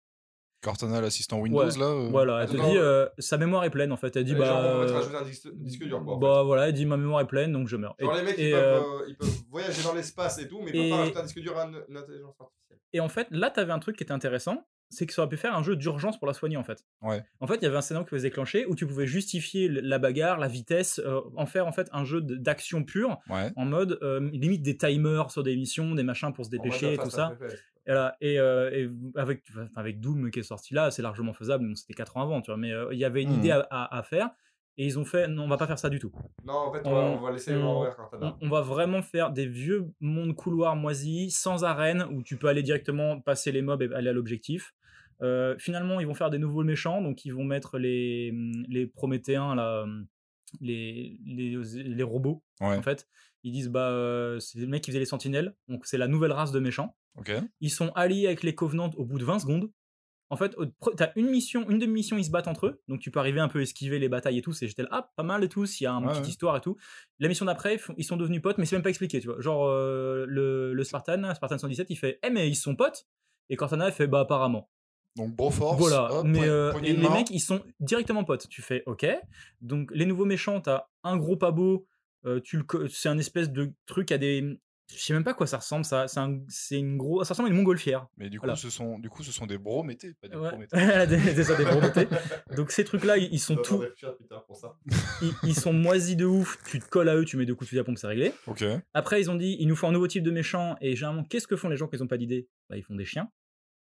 Cortana, 0.62 1.00
l'assistant 1.00 1.40
Windows, 1.40 1.58
Ouais. 1.58 1.78
là. 1.78 1.84
euh, 1.86 2.08
Voilà, 2.10 2.42
elle 2.44 2.48
te 2.48 2.54
dit 2.56 2.76
euh, 2.78 3.06
Sa 3.18 3.36
mémoire 3.36 3.64
est 3.64 3.70
pleine, 3.70 3.92
en 3.92 3.96
fait. 3.96 4.16
Elle 4.16 4.24
dit 4.24 4.32
Et 4.32 4.36
Bah. 4.36 4.46
genre, 4.46 4.58
on 4.76 4.78
va 4.78 4.86
te 4.86 4.90
euh, 4.90 4.94
rajouter 4.94 5.16
un 5.16 5.22
disque, 5.24 5.48
disque 5.54 5.84
dur, 5.84 6.02
quoi. 6.04 6.16
bah 6.20 6.42
voilà, 6.44 6.68
elle 6.68 6.74
dit 6.74 6.86
Ma 6.86 6.96
mémoire 6.96 7.20
est 7.20 7.26
pleine, 7.26 7.52
donc 7.52 7.68
je 7.68 7.76
meurs. 7.76 7.94
Genre, 7.98 8.14
et, 8.14 8.18
les 8.20 8.24
mecs, 8.24 8.38
et, 8.38 8.48
ils, 8.48 8.52
peuvent, 8.52 8.82
euh, 8.82 9.04
ils 9.08 9.16
peuvent 9.16 9.42
voyager 9.50 9.82
dans 9.82 9.94
l'espace 9.94 10.38
et 10.38 10.48
tout, 10.48 10.60
mais 10.62 10.70
ils 10.72 10.80
peuvent 10.80 10.90
pas 10.90 10.96
rajouter 10.98 11.18
un 11.18 11.22
disque 11.24 11.40
dur 11.40 11.58
à 11.58 11.64
une, 11.66 11.96
intelligence 11.96 12.34
artificielle. 12.40 12.78
et 12.92 13.00
en 13.00 13.08
fait, 13.08 13.26
là, 13.30 13.50
t'avais 13.50 13.72
un 13.72 13.78
truc 13.80 13.96
qui 13.96 14.04
était 14.04 14.12
intéressant 14.12 14.64
c'est 14.94 15.06
que 15.06 15.14
ça 15.14 15.22
aurait 15.22 15.30
pu 15.30 15.38
faire 15.38 15.56
un 15.56 15.62
jeu 15.62 15.74
d'urgence 15.74 16.18
pour 16.18 16.26
la 16.28 16.34
soigner, 16.34 16.58
en 16.58 16.64
fait. 16.64 16.84
Ouais. 17.00 17.24
En 17.40 17.46
fait, 17.46 17.54
il 17.54 17.62
y 17.62 17.66
avait 17.66 17.78
un 17.78 17.80
scénario 17.80 18.04
qui 18.04 18.10
pouvait 18.10 18.18
se 18.18 18.24
déclencher 18.26 18.66
où 18.66 18.74
tu 18.74 18.86
pouvais 18.86 19.06
justifier 19.06 19.66
la 19.70 19.98
bagarre, 19.98 20.36
la 20.38 20.48
vitesse, 20.48 21.00
euh, 21.02 21.22
en 21.34 21.46
faire 21.46 21.66
en 21.66 21.72
fait 21.72 21.88
un 21.92 22.04
jeu 22.04 22.20
d'action 22.20 22.84
pure, 22.84 23.18
Ouais. 23.30 23.50
en 23.56 23.64
mode 23.64 23.98
euh, 24.02 24.20
limite 24.34 24.60
des 24.60 24.76
timers 24.76 25.30
sur 25.30 25.42
des 25.42 25.56
missions, 25.56 25.94
des 25.94 26.02
machins 26.02 26.30
pour 26.34 26.44
se 26.44 26.50
dépêcher 26.50 26.92
et 26.92 26.98
tout 26.98 27.08
ça. 27.08 27.32
Là, 27.86 28.16
et, 28.20 28.38
euh, 28.38 28.70
et 28.72 28.90
avec, 29.16 29.42
enfin, 29.50 29.68
avec 29.76 30.00
Doom 30.00 30.30
qui 30.30 30.38
est 30.40 30.42
sorti 30.44 30.74
là, 30.74 30.90
c'est 30.90 31.02
largement 31.02 31.32
faisable. 31.32 31.66
Bon, 31.66 31.74
c'était 31.74 31.94
4 31.94 32.16
ans 32.16 32.22
avant, 32.22 32.40
tu 32.40 32.50
vois, 32.50 32.58
mais 32.58 32.72
euh, 32.72 32.88
il 32.92 32.98
y 32.98 33.04
avait 33.04 33.22
une 33.22 33.32
idée 33.32 33.50
à, 33.50 33.66
à- 33.70 33.98
à 33.98 34.02
faire. 34.02 34.30
Et 34.78 34.86
ils 34.86 34.98
ont 34.98 35.04
fait, 35.04 35.28
non, 35.28 35.44
on 35.44 35.48
va 35.48 35.58
pas 35.58 35.66
faire 35.66 35.78
ça 35.78 35.90
du 35.90 35.98
tout. 35.98 36.10
Non, 36.46 36.54
en 36.54 36.72
fait, 36.72 36.80
on, 36.86 36.92
va, 36.94 37.00
On- 37.00 37.18
on 37.18 37.20
va 37.20 37.32
laisser 37.32 37.54
on-. 37.54 37.82
On, 38.22 38.36
on 38.40 38.48
va 38.48 38.62
vraiment 38.62 39.02
faire 39.02 39.30
des 39.30 39.46
vieux 39.46 39.86
mondes 40.00 40.34
couloirs 40.34 40.76
moisis, 40.76 41.38
sans 41.38 41.62
arène, 41.64 42.06
où 42.10 42.22
tu 42.22 42.38
peux 42.38 42.46
aller 42.48 42.62
directement 42.62 43.20
passer 43.20 43.52
les 43.52 43.60
mobs 43.60 43.82
et 43.82 43.92
aller 43.94 44.08
à 44.08 44.12
l'objectif. 44.14 44.72
Euh, 45.20 45.56
finalement, 45.58 46.00
ils 46.00 46.06
vont 46.06 46.14
faire 46.14 46.30
des 46.30 46.38
nouveaux 46.38 46.64
méchants, 46.64 47.02
donc 47.02 47.24
ils 47.26 47.34
vont 47.34 47.44
mettre 47.44 47.78
les, 47.78 48.32
les 48.68 48.86
Prométhéens, 48.86 49.54
là, 49.54 49.84
les, 50.60 51.18
les, 51.26 51.56
les 51.74 52.02
robots, 52.02 52.42
Ouais. 52.60 52.76
en 52.76 52.82
fait. 52.82 53.06
Ils 53.44 53.52
disent, 53.52 53.68
bah, 53.70 53.90
euh, 53.90 54.38
c'est 54.38 54.58
les 54.58 54.66
mecs 54.66 54.82
qui 54.82 54.90
faisaient 54.90 55.00
les 55.00 55.04
sentinelles, 55.04 55.54
donc 55.68 55.84
c'est 55.86 55.98
la 55.98 56.08
nouvelle 56.08 56.32
race 56.32 56.52
de 56.52 56.60
méchants. 56.60 56.96
Ils 57.60 57.70
sont 57.70 57.90
alliés 57.94 58.26
avec 58.26 58.42
les 58.42 58.54
Covenants 58.54 58.90
au 58.96 59.04
bout 59.04 59.18
de 59.18 59.24
20 59.24 59.38
secondes. 59.40 59.70
En 60.30 60.36
fait, 60.36 60.56
t'as 60.96 61.10
une 61.14 61.26
mission, 61.28 61.68
une 61.68 61.78
demi-mission, 61.78 62.16
ils 62.16 62.24
se 62.24 62.30
battent 62.30 62.48
entre 62.48 62.66
eux, 62.68 62.80
donc 62.88 63.00
tu 63.00 63.10
peux 63.10 63.18
arriver 63.20 63.38
un 63.40 63.48
peu 63.48 63.60
esquiver 63.60 63.98
les 63.98 64.08
batailles 64.08 64.38
et 64.38 64.40
tout. 64.42 64.54
C'est 64.54 64.66
j'étais 64.66 64.82
là, 64.82 64.88
ah, 64.90 65.10
pas 65.14 65.22
mal 65.22 65.44
et 65.44 65.48
tout. 65.50 65.66
S'il 65.66 65.84
y 65.84 65.86
a 65.86 65.92
une 65.92 66.04
Ouais, 66.04 66.08
petite 66.12 66.22
ouais. 66.24 66.30
histoire 66.30 66.56
et 66.56 66.62
tout. 66.62 66.78
La 67.18 67.28
mission 67.28 67.44
d'après, 67.44 67.78
ils 67.98 68.04
sont 68.04 68.16
devenus 68.16 68.40
potes, 68.40 68.56
mais 68.56 68.64
c'est 68.64 68.74
même 68.76 68.82
pas 68.82 68.88
expliqué, 68.88 69.20
tu 69.20 69.26
vois. 69.28 69.38
Genre 69.42 69.66
euh, 69.68 70.24
le, 70.26 70.72
le 70.72 70.84
Spartan, 70.84 71.34
Spartan 71.34 71.58
117, 71.58 71.88
il 71.90 71.96
fait, 71.96 72.18
eh 72.22 72.30
mais 72.30 72.48
ils 72.48 72.54
sont 72.54 72.74
potes. 72.76 73.06
Et 73.50 73.56
Cortana 73.56 73.88
elle 73.88 73.92
fait, 73.92 74.06
bah 74.06 74.20
apparemment. 74.20 74.70
Donc, 75.16 75.36
Broforce. 75.36 75.78
Voilà, 75.78 76.10
hop, 76.10 76.26
mais 76.26 76.48
euh, 76.48 76.72
les 76.80 76.94
main. 76.96 77.12
mecs, 77.12 77.28
ils 77.28 77.38
sont 77.40 77.60
directement 77.80 78.24
potes. 78.24 78.48
Tu 78.48 78.62
fais 78.62 78.82
OK. 78.86 79.04
Donc, 79.60 79.90
les 79.92 80.06
nouveaux 80.06 80.24
méchants, 80.24 80.62
t'as 80.62 80.86
un 81.04 81.18
gros 81.18 81.36
pabo, 81.36 81.86
euh, 82.24 82.40
tu 82.40 82.62
c'est 82.88 83.10
un 83.10 83.18
espèce 83.18 83.50
de 83.50 83.74
truc 83.84 84.10
à 84.10 84.16
des. 84.16 84.58
Je 84.94 85.02
sais 85.02 85.12
même 85.12 85.24
pas 85.24 85.30
à 85.32 85.34
quoi 85.34 85.46
ça 85.46 85.58
ressemble, 85.58 85.84
ça. 85.84 86.06
C'est 86.08 86.20
un... 86.20 86.40
c'est 86.48 86.78
une 86.78 86.96
gros. 86.96 87.24
Ça 87.24 87.34
ressemble 87.34 87.48
à 87.48 87.50
une 87.50 87.56
montgolfière. 87.56 88.06
Mais 88.16 88.28
du 88.30 88.38
coup, 88.38 88.46
Voilà. 88.46 88.56
ce 88.56 88.70
sont, 88.70 88.98
du 88.98 89.08
coup, 89.08 89.22
ce 89.22 89.32
sont 89.32 89.46
des 89.46 89.58
brométés, 89.58 90.14
pas 90.20 90.28
des 90.28 90.36
Ouais. 90.36 90.48
prométhées. 90.50 90.76
des, 91.06 92.04
des. 92.04 92.56
Donc, 92.56 92.70
ces 92.70 92.84
trucs-là, 92.84 93.16
ils 93.18 93.32
ils 93.32 93.38
sont 93.38 93.56
ça. 94.54 94.76
Ils, 95.22 95.32
ils 95.44 95.54
sont 95.54 95.72
moisis 95.72 96.16
de 96.16 96.24
ouf. 96.24 96.58
Tu 96.68 96.78
te 96.80 96.88
colles 96.88 97.08
à 97.08 97.16
eux, 97.16 97.24
tu 97.24 97.36
mets 97.36 97.46
deux 97.46 97.54
coups 97.54 97.66
de 97.66 97.70
fusil 97.70 97.80
à 97.80 97.84
pompe, 97.84 97.98
c'est 97.98 98.06
réglé. 98.06 98.32
Ok. 98.46 98.64
Après, 98.94 99.20
ils 99.20 99.30
ont 99.30 99.34
dit, 99.36 99.56
il 99.58 99.66
nous 99.68 99.76
faut 99.76 99.86
un 99.86 99.92
nouveau 99.92 100.06
type 100.08 100.22
de 100.22 100.30
méchant. 100.30 100.76
Et 100.80 100.94
généralement, 100.96 101.24
qu'est-ce 101.24 101.46
que 101.46 101.56
font 101.56 101.68
les 101.68 101.76
gens 101.76 101.88
qui 101.88 101.96
n'ont 101.98 102.06
pas 102.06 102.18
d'idée? 102.18 102.48
Bah, 102.68 102.76
Ils 102.76 102.82
font 102.82 102.94
des 102.94 103.04
chiens. 103.04 103.30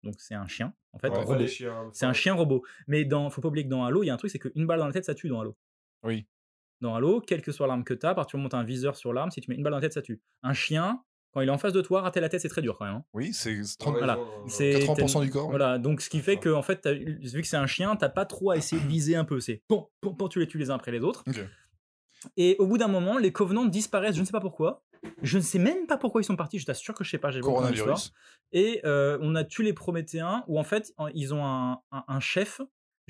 Donc, 0.03 0.16
c'est 0.18 0.34
un 0.34 0.47
chien, 0.47 0.74
en 0.93 0.99
fait. 0.99 1.09
Ouais, 1.09 1.18
robot. 1.20 1.36
les 1.36 1.47
chiens, 1.47 1.89
C'est 1.93 2.05
un 2.05 2.14
chien 2.14 2.34
robot. 2.34 2.64
Mais 2.88 3.05
dans, 3.05 3.30
faut 3.30 3.41
pas 3.41 3.49
oublier 3.49 3.66
que 3.66 3.70
dans 3.70 3.84
Halo, 3.86 4.03
il 4.03 4.07
y 4.07 4.09
a 4.09 4.14
un 4.14 4.18
truc, 4.18 4.32
c'est 4.32 4.39
qu'une 4.39 4.66
balle 4.66 4.80
dans 4.80 4.88
la 4.88 4.93
tête, 4.93 5.05
ça 5.05 5.14
tue 5.14 5.28
dans 5.30 5.41
Halo. 5.41 5.55
Oui. 6.03 6.26
Dans 6.82 6.95
Halo, 6.95 7.21
quelle 7.21 7.41
que 7.41 7.51
soit 7.51 7.67
l'arme 7.67 7.84
que 7.84 7.93
tu 7.93 8.05
as, 8.05 8.09
à 8.09 8.15
partir 8.15 8.32
du 8.32 8.38
moment 8.38 8.47
où 8.47 8.49
tu 8.49 8.55
as 8.55 8.59
un 8.59 8.63
viseur 8.63 8.95
sur 8.95 9.13
l'arme, 9.13 9.32
si 9.32 9.39
tu 9.41 9.49
mets 9.49 9.55
une 9.55 9.63
balle 9.63 9.71
dans 9.71 9.77
la 9.77 9.82
tête, 9.82 9.93
ça 9.93 10.01
tue. 10.01 10.19
Un 10.43 10.53
chien, 10.53 11.01
quand 11.32 11.41
il 11.41 11.47
est 11.47 11.51
en 11.51 11.57
face 11.57 11.73
de 11.73 11.82
toi, 11.82 12.01
rater 12.01 12.19
la 12.19 12.27
tête, 12.27 12.41
c'est 12.41 12.49
très 12.49 12.61
dur 12.61 12.75
quand 12.77 12.86
même. 12.86 12.95
hein. 12.95 13.05
Oui, 13.13 13.32
c'est 13.34 13.63
c'est 13.63 13.77
Ah 13.79 13.84
30 13.84 13.93
ouais, 13.93 13.99
voilà. 13.99 14.17
ils 14.17 14.21
ont- 14.45 14.47
C'est- 14.49 14.79
80% 14.79 15.21
du 15.21 15.29
corps. 15.29 15.49
Voilà, 15.49 15.77
donc 15.77 16.01
ce 16.01 16.09
qui 16.09 16.19
fait 16.19 16.38
que, 16.38 16.49
en 16.49 16.61
fait, 16.63 16.86
vu 16.88 17.41
que 17.41 17.47
c'est 17.47 17.55
un 17.57 17.67
chien, 17.67 17.95
t'as 17.95 18.09
pas 18.09 18.25
trop 18.25 18.51
à 18.51 18.57
essayer 18.57 18.82
de 18.82 18.88
viser 18.88 19.15
un 19.15 19.23
peu. 19.25 19.39
C'est 19.39 19.61
bon, 19.69 19.88
bon, 20.01 20.11
bon, 20.11 20.27
tu 20.27 20.39
les 20.39 20.47
tues 20.47 20.57
les 20.57 20.69
uns 20.71 20.75
après 20.75 20.91
les 20.91 20.99
autres. 21.01 21.23
Et 22.38 22.55
au 22.59 22.67
bout 22.67 22.77
d'un 22.77 22.88
moment, 22.88 23.17
les 23.17 23.32
Covenants 23.32 23.65
disparaissent, 23.65 24.15
je 24.15 24.21
ne 24.21 24.25
sais 24.25 24.32
pas 24.32 24.41
pourquoi. 24.41 24.84
Je 25.23 25.38
ne 25.39 25.43
sais 25.43 25.57
même 25.57 25.88
pas 25.88 25.97
pourquoi 25.97 26.21
ils 26.21 26.25
sont 26.25 26.36
partis, 26.36 26.59
je 26.59 26.65
t'assure 26.67 26.93
que 26.93 27.03
je 27.03 27.09
sais 27.09 27.17
pas, 27.17 27.32
j'ai. 27.32 27.39
Coronavirus. 27.39 28.13
Et 28.51 28.82
euh, 28.86 29.17
on 29.21 29.34
a 29.34 29.43
tué 29.43 29.63
les 29.63 29.73
Prométhéens, 29.73 30.43
où 30.47 30.59
en 30.59 30.63
fait, 30.63 30.93
en- 30.97 31.07
ils 31.07 31.34
ont 31.34 31.43
un, 31.43 31.79
un- 31.91 32.03
un 32.07 32.19
chef, 32.19 32.61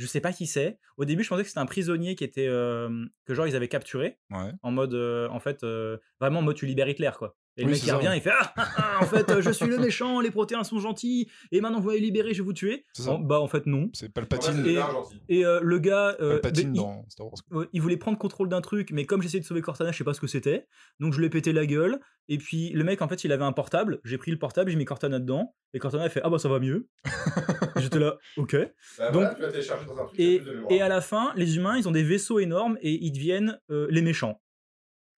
je 0.01 0.07
sais 0.07 0.21
pas 0.21 0.33
qui 0.33 0.47
c'est. 0.47 0.79
Au 0.97 1.05
début, 1.05 1.23
je 1.23 1.29
pensais 1.29 1.43
que 1.43 1.47
c'était 1.47 1.59
un 1.59 1.65
prisonnier 1.65 2.15
qui 2.15 2.23
était. 2.23 2.47
euh, 2.47 3.05
que 3.25 3.33
genre, 3.33 3.47
ils 3.47 3.55
avaient 3.55 3.67
capturé, 3.67 4.17
Ouais. 4.31 4.51
en 4.63 4.71
mode. 4.71 4.93
euh, 4.93 5.27
en 5.29 5.39
fait, 5.39 5.63
euh, 5.63 5.97
vraiment 6.19 6.39
en 6.39 6.43
mode 6.43 6.55
tu 6.55 6.65
libères 6.65 6.89
Hitler, 6.89 7.11
quoi. 7.17 7.35
Et 7.57 7.63
le 7.65 7.71
mec 7.71 7.83
il 7.83 7.87
ça, 7.87 7.97
revient, 7.97 8.11
il 8.15 8.21
fait 8.21 8.31
ah, 8.33 8.53
ah, 8.55 8.67
ah, 8.77 8.99
en 9.01 9.05
fait, 9.05 9.41
je 9.41 9.51
suis 9.51 9.65
le 9.67 9.77
méchant, 9.77 10.21
les 10.21 10.31
Protéins 10.31 10.63
sont 10.63 10.79
gentils, 10.79 11.29
et 11.51 11.59
maintenant 11.59 11.81
vous 11.81 11.89
allez 11.89 11.99
libérer, 11.99 12.33
je 12.33 12.41
vais 12.41 12.45
vous 12.45 12.53
tuer. 12.53 12.85
En- 13.07 13.19
bah, 13.19 13.41
en 13.41 13.47
fait, 13.49 13.65
non. 13.65 13.89
C'est 13.93 14.05
En 14.05 14.07
fait, 14.07 14.13
Palpatine. 14.13 14.65
Et-. 14.65 14.79
Et 15.27 15.45
euh, 15.45 15.59
le 15.61 15.79
gars. 15.79 16.15
euh, 16.21 16.39
Palpatine 16.39 16.73
il- 16.73 16.77
dans 16.77 17.05
Star 17.09 17.27
Wars. 17.27 17.67
Il 17.73 17.81
voulait 17.81 17.97
prendre 17.97 18.17
contrôle 18.17 18.47
d'un 18.47 18.61
truc, 18.61 18.91
mais 18.91 19.05
comme 19.05 19.21
j'essayais 19.21 19.41
de 19.41 19.45
sauver 19.45 19.61
Cortana, 19.61 19.91
je 19.91 19.97
sais 19.97 20.05
pas 20.05 20.13
ce 20.13 20.21
que 20.21 20.27
c'était. 20.27 20.65
Donc 21.01 21.13
je 21.13 21.19
lui 21.19 21.25
ai 21.25 21.29
pété 21.29 21.51
la 21.51 21.65
gueule. 21.65 21.99
Et 22.29 22.37
puis 22.37 22.69
le 22.69 22.85
mec, 22.85 23.01
en 23.01 23.09
fait, 23.09 23.25
il 23.25 23.31
avait 23.33 23.43
un 23.43 23.51
portable. 23.51 23.99
J'ai 24.05 24.17
pris 24.17 24.31
le 24.31 24.39
portable, 24.39 24.71
j'ai 24.71 24.77
mis 24.77 24.85
Cortana 24.85 25.19
dedans. 25.19 25.53
Et 25.73 25.79
Cortana 25.79 26.03
a 26.05 26.09
fait 26.09 26.21
Ah 26.23 26.29
bah 26.29 26.39
ça 26.39 26.47
va 26.47 26.59
mieux. 26.59 26.87
J'étais 27.81 27.99
là, 27.99 28.17
ok. 28.37 28.55
Bah, 28.97 29.11
donc- 29.11 29.21
voilà, 29.21 29.35
tu 29.35 29.41
vas 29.41 29.51
télécharger 29.51 29.85
dans 29.85 29.97
un 29.97 30.05
truc. 30.05 30.19
Et, 30.19 30.39
de 30.39 30.63
et 30.69 30.81
à 30.81 30.87
la 30.87 31.01
fin, 31.01 31.33
les 31.35 31.57
humains, 31.57 31.77
ils 31.77 31.87
ont 31.87 31.91
des 31.91 32.03
vaisseaux 32.03 32.39
énormes 32.39 32.77
et 32.81 32.91
ils 33.03 33.11
deviennent 33.11 33.59
euh, 33.69 33.87
les 33.89 34.01
méchants. 34.01 34.41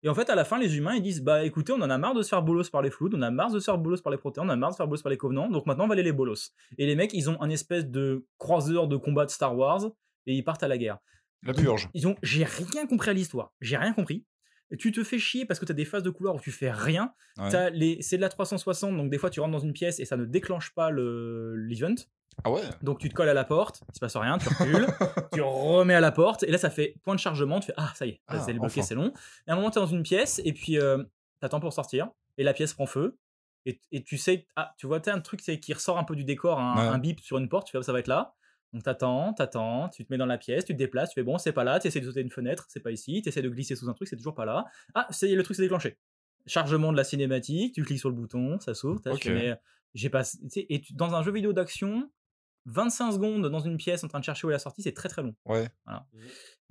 Et 0.05 0.09
en 0.09 0.15
fait, 0.15 0.31
à 0.31 0.35
la 0.35 0.45
fin, 0.45 0.59
les 0.59 0.77
humains, 0.77 0.95
ils 0.95 1.03
disent 1.03 1.23
Bah 1.23 1.45
écoutez, 1.45 1.73
on 1.73 1.81
en 1.81 1.89
a 1.91 1.97
marre 1.99 2.15
de 2.15 2.23
se 2.23 2.29
faire 2.29 2.43
bolos 2.43 2.69
par 2.71 2.83
les 2.83 2.91
floods, 2.91 3.11
on 3.15 3.23
a 3.23 3.31
marre 3.31 3.53
de 3.53 3.61
se 3.61 3.65
faire 3.65 3.79
bolos 3.79 4.01
par 4.03 4.11
les 4.11 4.19
protéins, 4.19 4.45
on 4.45 4.49
a 4.49 4.57
marre 4.57 4.71
de 4.71 4.75
se 4.75 4.79
faire 4.79 4.89
bolos 4.89 5.03
par 5.03 5.11
les 5.11 5.17
covenants, 5.17 5.49
donc 5.49 5.67
maintenant 5.67 5.85
on 5.85 5.89
va 5.89 5.93
aller 5.93 6.03
les 6.03 6.13
bolos. 6.13 6.53
Et 6.79 6.87
les 6.87 6.97
mecs, 6.97 7.13
ils 7.15 7.31
ont 7.31 7.41
un 7.41 7.51
espèce 7.51 7.87
de 7.87 8.27
croiseur 8.39 8.89
de 8.89 8.97
combat 8.97 9.27
de 9.27 9.31
Star 9.31 9.57
Wars 9.57 9.85
et 10.27 10.35
ils 10.35 10.43
partent 10.43 10.63
à 10.65 10.69
la 10.69 10.77
guerre. 10.79 10.99
La 11.45 11.55
purge. 11.55 11.89
Ils 11.95 12.07
ont, 12.07 12.17
j'ai 12.23 12.45
rien 12.45 12.87
compris 12.87 13.11
à 13.11 13.13
l'histoire. 13.13 13.53
J'ai 13.61 13.77
rien 13.77 13.93
compris. 13.93 14.25
Tu 14.79 14.93
te 14.93 15.05
fais 15.05 15.18
chier 15.18 15.45
parce 15.45 15.61
que 15.61 15.64
t'as 15.64 15.75
des 15.75 15.85
phases 15.85 16.03
de 16.03 16.11
couloir 16.11 16.35
où 16.35 16.41
tu 16.41 16.51
fais 16.51 16.70
rien. 16.70 17.12
Ouais. 17.39 17.70
Les, 17.73 18.01
c'est 18.03 18.16
de 18.16 18.23
la 18.23 18.29
360, 18.29 18.97
donc 18.97 19.11
des 19.11 19.18
fois 19.18 19.29
tu 19.31 19.41
rentres 19.41 19.53
dans 19.53 19.59
une 19.59 19.73
pièce 19.73 20.01
et 20.01 20.05
ça 20.05 20.16
ne 20.16 20.25
déclenche 20.25 20.75
pas 20.75 20.91
le 20.91 21.55
l'event. 21.57 21.95
Ah 22.45 22.51
ouais 22.51 22.62
Donc 22.83 22.99
tu 22.99 23.11
te 23.11 23.14
colles 23.14 23.29
à 23.29 23.35
la 23.35 23.45
porte, 23.45 23.83
il 23.91 23.95
se 23.95 24.01
passe 24.01 24.16
rien, 24.16 24.39
tu 24.39 24.49
recules, 24.49 24.87
tu 25.35 25.43
remets 25.43 25.95
à 25.95 26.01
la 26.01 26.12
porte 26.12 26.43
et 26.45 26.51
là 26.51 26.57
ça 26.57 26.70
fait 26.70 26.95
point 27.05 27.14
de 27.14 27.20
chargement. 27.20 27.61
Tu 27.61 27.66
fais 27.66 27.75
ah 27.77 27.93
ça 27.95 28.07
y 28.07 28.11
est, 28.11 28.20
Ah, 28.27 28.39
c'est 28.41 28.55
bloqué, 28.55 28.66
enfin. 28.81 28.83
c'est 28.83 28.95
long. 28.95 29.12
Et 29.47 29.51
à 29.51 29.53
un 29.53 29.57
moment 29.57 29.70
t'es 29.70 29.81
dans 29.81 29.87
une 29.87 30.03
pièce 30.03 30.41
et 30.45 30.53
puis 30.55 30.79
euh, 30.79 31.03
t'attends 31.41 31.61
pour 31.61 31.73
sortir 31.75 32.09
et 32.39 32.43
la 32.45 32.55
pièce 32.55 32.73
prend 32.73 32.87
feu. 32.87 33.18
Et, 33.66 33.79
et 33.93 34.03
tu 34.03 34.16
sais, 34.18 34.47
ah, 34.57 34.75
tu 34.79 34.87
vois, 34.89 34.99
t'as 34.99 35.14
un 35.14 35.20
truc 35.20 35.41
qui 35.41 35.73
ressort 35.75 35.97
un 35.99 36.03
peu 36.05 36.16
du 36.16 36.25
décor, 36.25 36.59
un, 36.59 36.75
Ouais. 36.77 36.89
un 36.89 36.99
bip 36.99 37.20
sur 37.20 37.39
une 37.39 37.49
porte, 37.49 37.66
tu 37.68 37.73
fais 37.77 37.83
ça 37.83 37.93
va 37.93 38.01
être 38.01 38.09
là. 38.09 38.35
Donc 38.73 38.83
t'attends, 38.85 39.35
t'attends, 39.35 39.89
tu 39.91 40.05
te 40.05 40.12
mets 40.12 40.16
dans 40.16 40.27
la 40.27 40.39
pièce, 40.39 40.64
tu 40.64 40.73
te 40.73 40.79
déplaces, 40.79 41.11
tu 41.11 41.14
fais 41.14 41.23
bon, 41.23 41.37
c'est 41.39 41.53
pas 41.53 41.62
là, 41.64 41.79
tu 41.79 41.89
essaies 41.89 42.01
de 42.01 42.07
sauter 42.07 42.20
une 42.23 42.31
fenêtre, 42.31 42.64
c'est 42.68 42.81
pas 42.81 42.91
ici, 42.91 43.20
tu 43.23 43.29
essaies 43.29 43.43
de 43.43 43.49
glisser 43.51 43.77
sous 43.77 43.89
un 43.89 43.93
truc, 43.93 44.09
c'est 44.09 44.16
toujours 44.16 44.35
pas 44.35 44.47
là. 44.47 44.64
Ah, 44.95 45.07
c'est 45.11 45.35
le 45.35 45.43
truc 45.43 45.57
s'est 45.57 45.62
déclenché. 45.62 45.99
Chargement 46.47 46.91
de 46.91 46.97
la 46.97 47.05
cinématique, 47.05 47.75
tu 47.75 47.83
cliques 47.85 47.99
sur 48.01 48.09
le 48.09 48.14
bouton, 48.16 48.59
ça 48.61 48.75
s'ouvre, 48.75 49.01
tac, 49.01 49.12
Ok. 49.14 49.20
tu 49.20 49.33
mets- 49.33 49.57
j'ai 49.95 50.09
pas, 50.09 50.23
et 50.57 50.81
tu- 50.81 50.95
dans 50.95 51.14
un 51.14 51.23
jeu 51.23 51.33
vidéo 51.33 51.53
d'action, 51.53 52.11
25 52.64 53.12
secondes 53.12 53.47
dans 53.51 53.61
une 53.61 53.77
pièce 53.77 54.05
en 54.05 54.09
train 54.09 54.20
de 54.20 54.25
chercher 54.25 54.47
où 54.47 54.51
est 54.51 54.55
la 54.55 54.59
sortie, 54.59 54.83
c'est 54.83 54.93
très 54.93 55.09
très 55.09 55.20
long. 55.23 55.35
Ouais. 55.45 55.68
Voilà. 55.85 56.07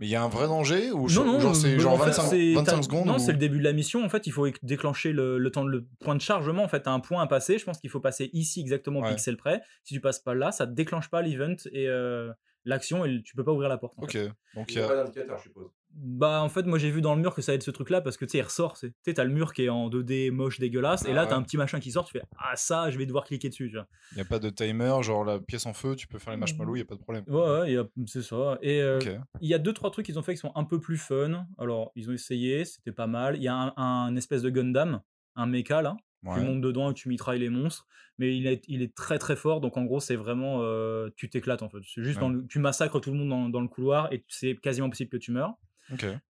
Mais 0.01 0.07
il 0.07 0.09
y 0.09 0.15
a 0.15 0.23
un 0.23 0.27
vrai 0.29 0.47
danger 0.47 0.91
ou 0.91 1.07
Non, 1.11 1.23
non, 1.25 1.39
genre 1.39 1.55
c'est 1.55 1.79
genre 1.79 1.93
en 1.93 1.97
fait, 1.99 2.05
25, 2.09 2.23
c'est- 2.23 2.53
25 2.55 2.75
t'as- 2.75 2.81
secondes 2.81 3.05
Non, 3.05 3.15
ou- 3.15 3.19
c'est 3.19 3.31
le 3.31 3.37
début 3.37 3.59
de 3.59 3.63
la 3.63 3.71
mission. 3.71 4.03
En 4.03 4.09
fait, 4.09 4.25
il 4.27 4.31
faut 4.31 4.47
éc- 4.47 4.57
déclencher 4.63 5.13
le, 5.13 5.37
le 5.37 5.51
temps, 5.51 5.63
le 5.63 5.85
point 5.99 6.15
de 6.15 6.21
chargement. 6.21 6.63
En 6.63 6.67
fait, 6.67 6.81
t'as 6.81 6.91
un 6.91 6.99
point 6.99 7.21
à 7.21 7.27
passer. 7.27 7.59
Je 7.59 7.65
pense 7.65 7.77
qu'il 7.79 7.89
faut 7.91 7.99
passer 8.01 8.29
ici 8.33 8.59
exactement 8.61 8.99
au 8.99 9.03
Ouais. 9.03 9.11
pixel 9.11 9.37
près. 9.37 9.61
Si 9.83 9.93
tu 9.93 10.01
passes 10.01 10.19
pas 10.19 10.33
là, 10.33 10.51
ça 10.51 10.65
déclenche 10.65 11.09
pas 11.09 11.21
l'event 11.21 11.55
et 11.71 11.87
euh, 11.87 12.31
l'action 12.65 13.05
et 13.05 13.21
tu 13.23 13.35
peux 13.35 13.43
pas 13.43 13.51
ouvrir 13.51 13.69
la 13.69 13.77
porte. 13.77 13.93
Ok. 13.97 14.11
fait. 14.13 14.31
Donc 14.55 14.71
Il 14.71 14.77
y 14.77 14.81
a 14.81 14.85
a... 14.85 14.87
pas 14.87 14.95
d'indicateur, 14.95 15.37
je 15.37 15.43
suppose. 15.43 15.69
Bah, 15.93 16.41
en 16.41 16.49
fait, 16.49 16.63
moi 16.65 16.77
j'ai 16.79 16.89
vu 16.89 17.01
dans 17.01 17.15
le 17.15 17.21
mur 17.21 17.35
que 17.35 17.41
ça 17.41 17.53
aide 17.53 17.63
ce 17.63 17.71
truc-là 17.71 18.01
parce 18.01 18.15
que 18.17 18.25
tu 18.25 18.31
sais, 18.31 18.37
il 18.37 18.41
ressort. 18.43 18.77
Tu 18.79 18.93
sais, 19.03 19.13
t'as 19.13 19.23
le 19.23 19.29
mur 19.31 19.53
qui 19.53 19.63
est 19.65 19.69
en 19.69 19.89
2D 19.89 20.31
moche, 20.31 20.59
dégueulasse. 20.59 21.03
et 21.05 21.09
Ah 21.11 21.13
là, 21.13 21.23
ouais. 21.23 21.29
t'as 21.29 21.35
un 21.35 21.43
petit 21.43 21.57
machin 21.57 21.79
qui 21.79 21.91
sort. 21.91 22.05
Tu 22.05 22.13
fais 22.13 22.23
Ah, 22.37 22.55
ça, 22.55 22.89
je 22.89 22.97
vais 22.97 23.05
devoir 23.05 23.25
cliquer 23.25 23.49
dessus. 23.49 23.69
tu 23.69 23.75
vois. 23.75 23.87
y 24.15 24.21
a 24.21 24.25
pas 24.25 24.39
de 24.39 24.49
timer, 24.49 24.93
genre 25.01 25.25
la 25.25 25.39
pièce 25.39 25.65
en 25.65 25.73
feu, 25.73 25.95
tu 25.95 26.07
peux 26.07 26.17
faire 26.19 26.31
les 26.31 26.37
marshmallows, 26.39 26.75
il 26.75 26.79
y 26.79 26.81
a 26.81 26.85
pas 26.85 26.95
de 26.95 27.01
problème. 27.01 27.23
Ouais, 27.27 27.59
ouais, 27.61 27.77
a- 27.77 27.87
c'est 28.07 28.21
ça. 28.23 28.57
Et 28.61 28.81
euh. 28.81 28.99
Il 29.41 29.49
y 29.49 29.53
a 29.53 29.59
deux 29.59 29.73
trois 29.73 29.91
trucs 29.91 30.05
qu'ils 30.05 30.17
ont 30.17 30.23
fait 30.23 30.33
qui 30.33 30.39
sont 30.39 30.51
un 30.55 30.63
peu 30.63 30.79
plus 30.79 30.97
fun. 30.97 31.45
Alors 31.57 31.91
ils 31.95 32.09
ont 32.09 32.13
essayé, 32.13 32.63
c'était 32.65 32.91
pas 32.93 33.07
mal. 33.07 33.35
Il 33.35 33.43
y 33.43 33.47
a 33.47 33.53
un, 33.55 33.73
un 33.77 34.15
espèce 34.15 34.41
de 34.41 34.49
Gundam, 34.49 35.01
un 35.35 35.45
mecha 35.45 35.81
là. 35.81 35.97
Tu 36.35 36.39
montes 36.39 36.61
dedans 36.61 36.91
et 36.91 36.93
tu 36.93 37.09
mitrailles 37.09 37.39
les 37.39 37.49
monstres, 37.49 37.87
mais 38.19 38.37
il 38.37 38.45
est, 38.45 38.63
il 38.67 38.83
est 38.83 38.93
très 38.93 39.17
très 39.17 39.35
fort. 39.35 39.59
Donc 39.59 39.75
en 39.75 39.83
gros 39.85 39.99
c'est 39.99 40.15
vraiment 40.15 40.59
euh, 40.61 41.09
tu 41.15 41.29
t'éclates 41.29 41.63
en 41.63 41.69
fait. 41.69 41.79
C'est 41.83 42.03
juste 42.03 42.17
Ouais. 42.17 42.21
dans 42.21 42.29
le- 42.29 42.45
tu 42.47 42.59
massacres 42.59 43.01
tout 43.01 43.11
le 43.11 43.17
monde 43.17 43.29
dans, 43.29 43.49
dans 43.49 43.59
le 43.61 43.67
couloir 43.67 44.13
et 44.13 44.23
c'est 44.27 44.55
quasiment 44.55 44.87
possible 44.89 45.09
que 45.09 45.17
tu 45.17 45.31
meurs. 45.31 45.55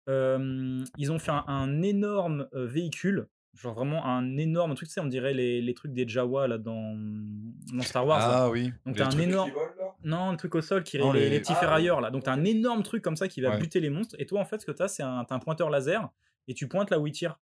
Euh, 0.07 0.83
ils 0.97 1.11
ont 1.11 1.19
fait 1.19 1.31
un, 1.31 1.43
un 1.47 1.81
énorme 1.81 2.47
euh, 2.53 2.65
véhicule. 2.65 3.27
Genre 3.55 3.73
vraiment 3.73 4.05
un 4.05 4.37
énorme 4.37 4.75
truc, 4.75 4.87
tu 4.87 4.93
sais, 4.93 5.01
on 5.01 5.07
dirait 5.07 5.33
les, 5.33 5.61
les 5.61 5.73
trucs 5.73 5.91
des 5.91 6.07
Jawa 6.07 6.47
là 6.47 6.57
dans, 6.57 6.95
dans 7.73 7.81
Star 7.81 8.05
Wars. 8.05 8.19
là. 8.19 8.43
Ah 8.43 8.49
oui. 8.49 8.71
Donc 8.85 8.95
t'as 8.95 9.07
un 9.07 9.19
énorme. 9.19 9.51
Non, 10.03 10.31
le 10.31 10.37
truc 10.37 10.55
au 10.55 10.61
sol 10.61 10.83
qui 10.83 10.97
Non, 10.99 11.11
les, 11.11 11.29
les- 11.29 11.39
petits 11.39 11.53
Ah, 11.55 11.59
ferrailleurs 11.59 11.99
là. 11.99 12.09
Donc 12.11 12.23
t'as 12.23 12.31
un 12.33 12.45
énorme 12.45 12.83
truc 12.83 13.03
comme 13.03 13.15
ça 13.17 13.27
qui 13.27 13.41
va 13.41 13.49
Ouais. 13.49 13.57
buter 13.59 13.79
les 13.81 13.89
monstres. 13.89 14.15
Et 14.19 14.25
toi 14.25 14.39
en 14.39 14.45
fait 14.45 14.61
ce 14.61 14.65
que 14.65 14.71
t'as 14.71 14.87
c'est 14.87 15.03
un, 15.03 15.25
pointeur 15.43 15.69
laser 15.69 16.09
et 16.47 16.53
tu 16.53 16.67
pointes 16.67 16.89
là 16.91 16.99
où 16.99 17.07
il 17.07 17.11
tire. 17.11 17.39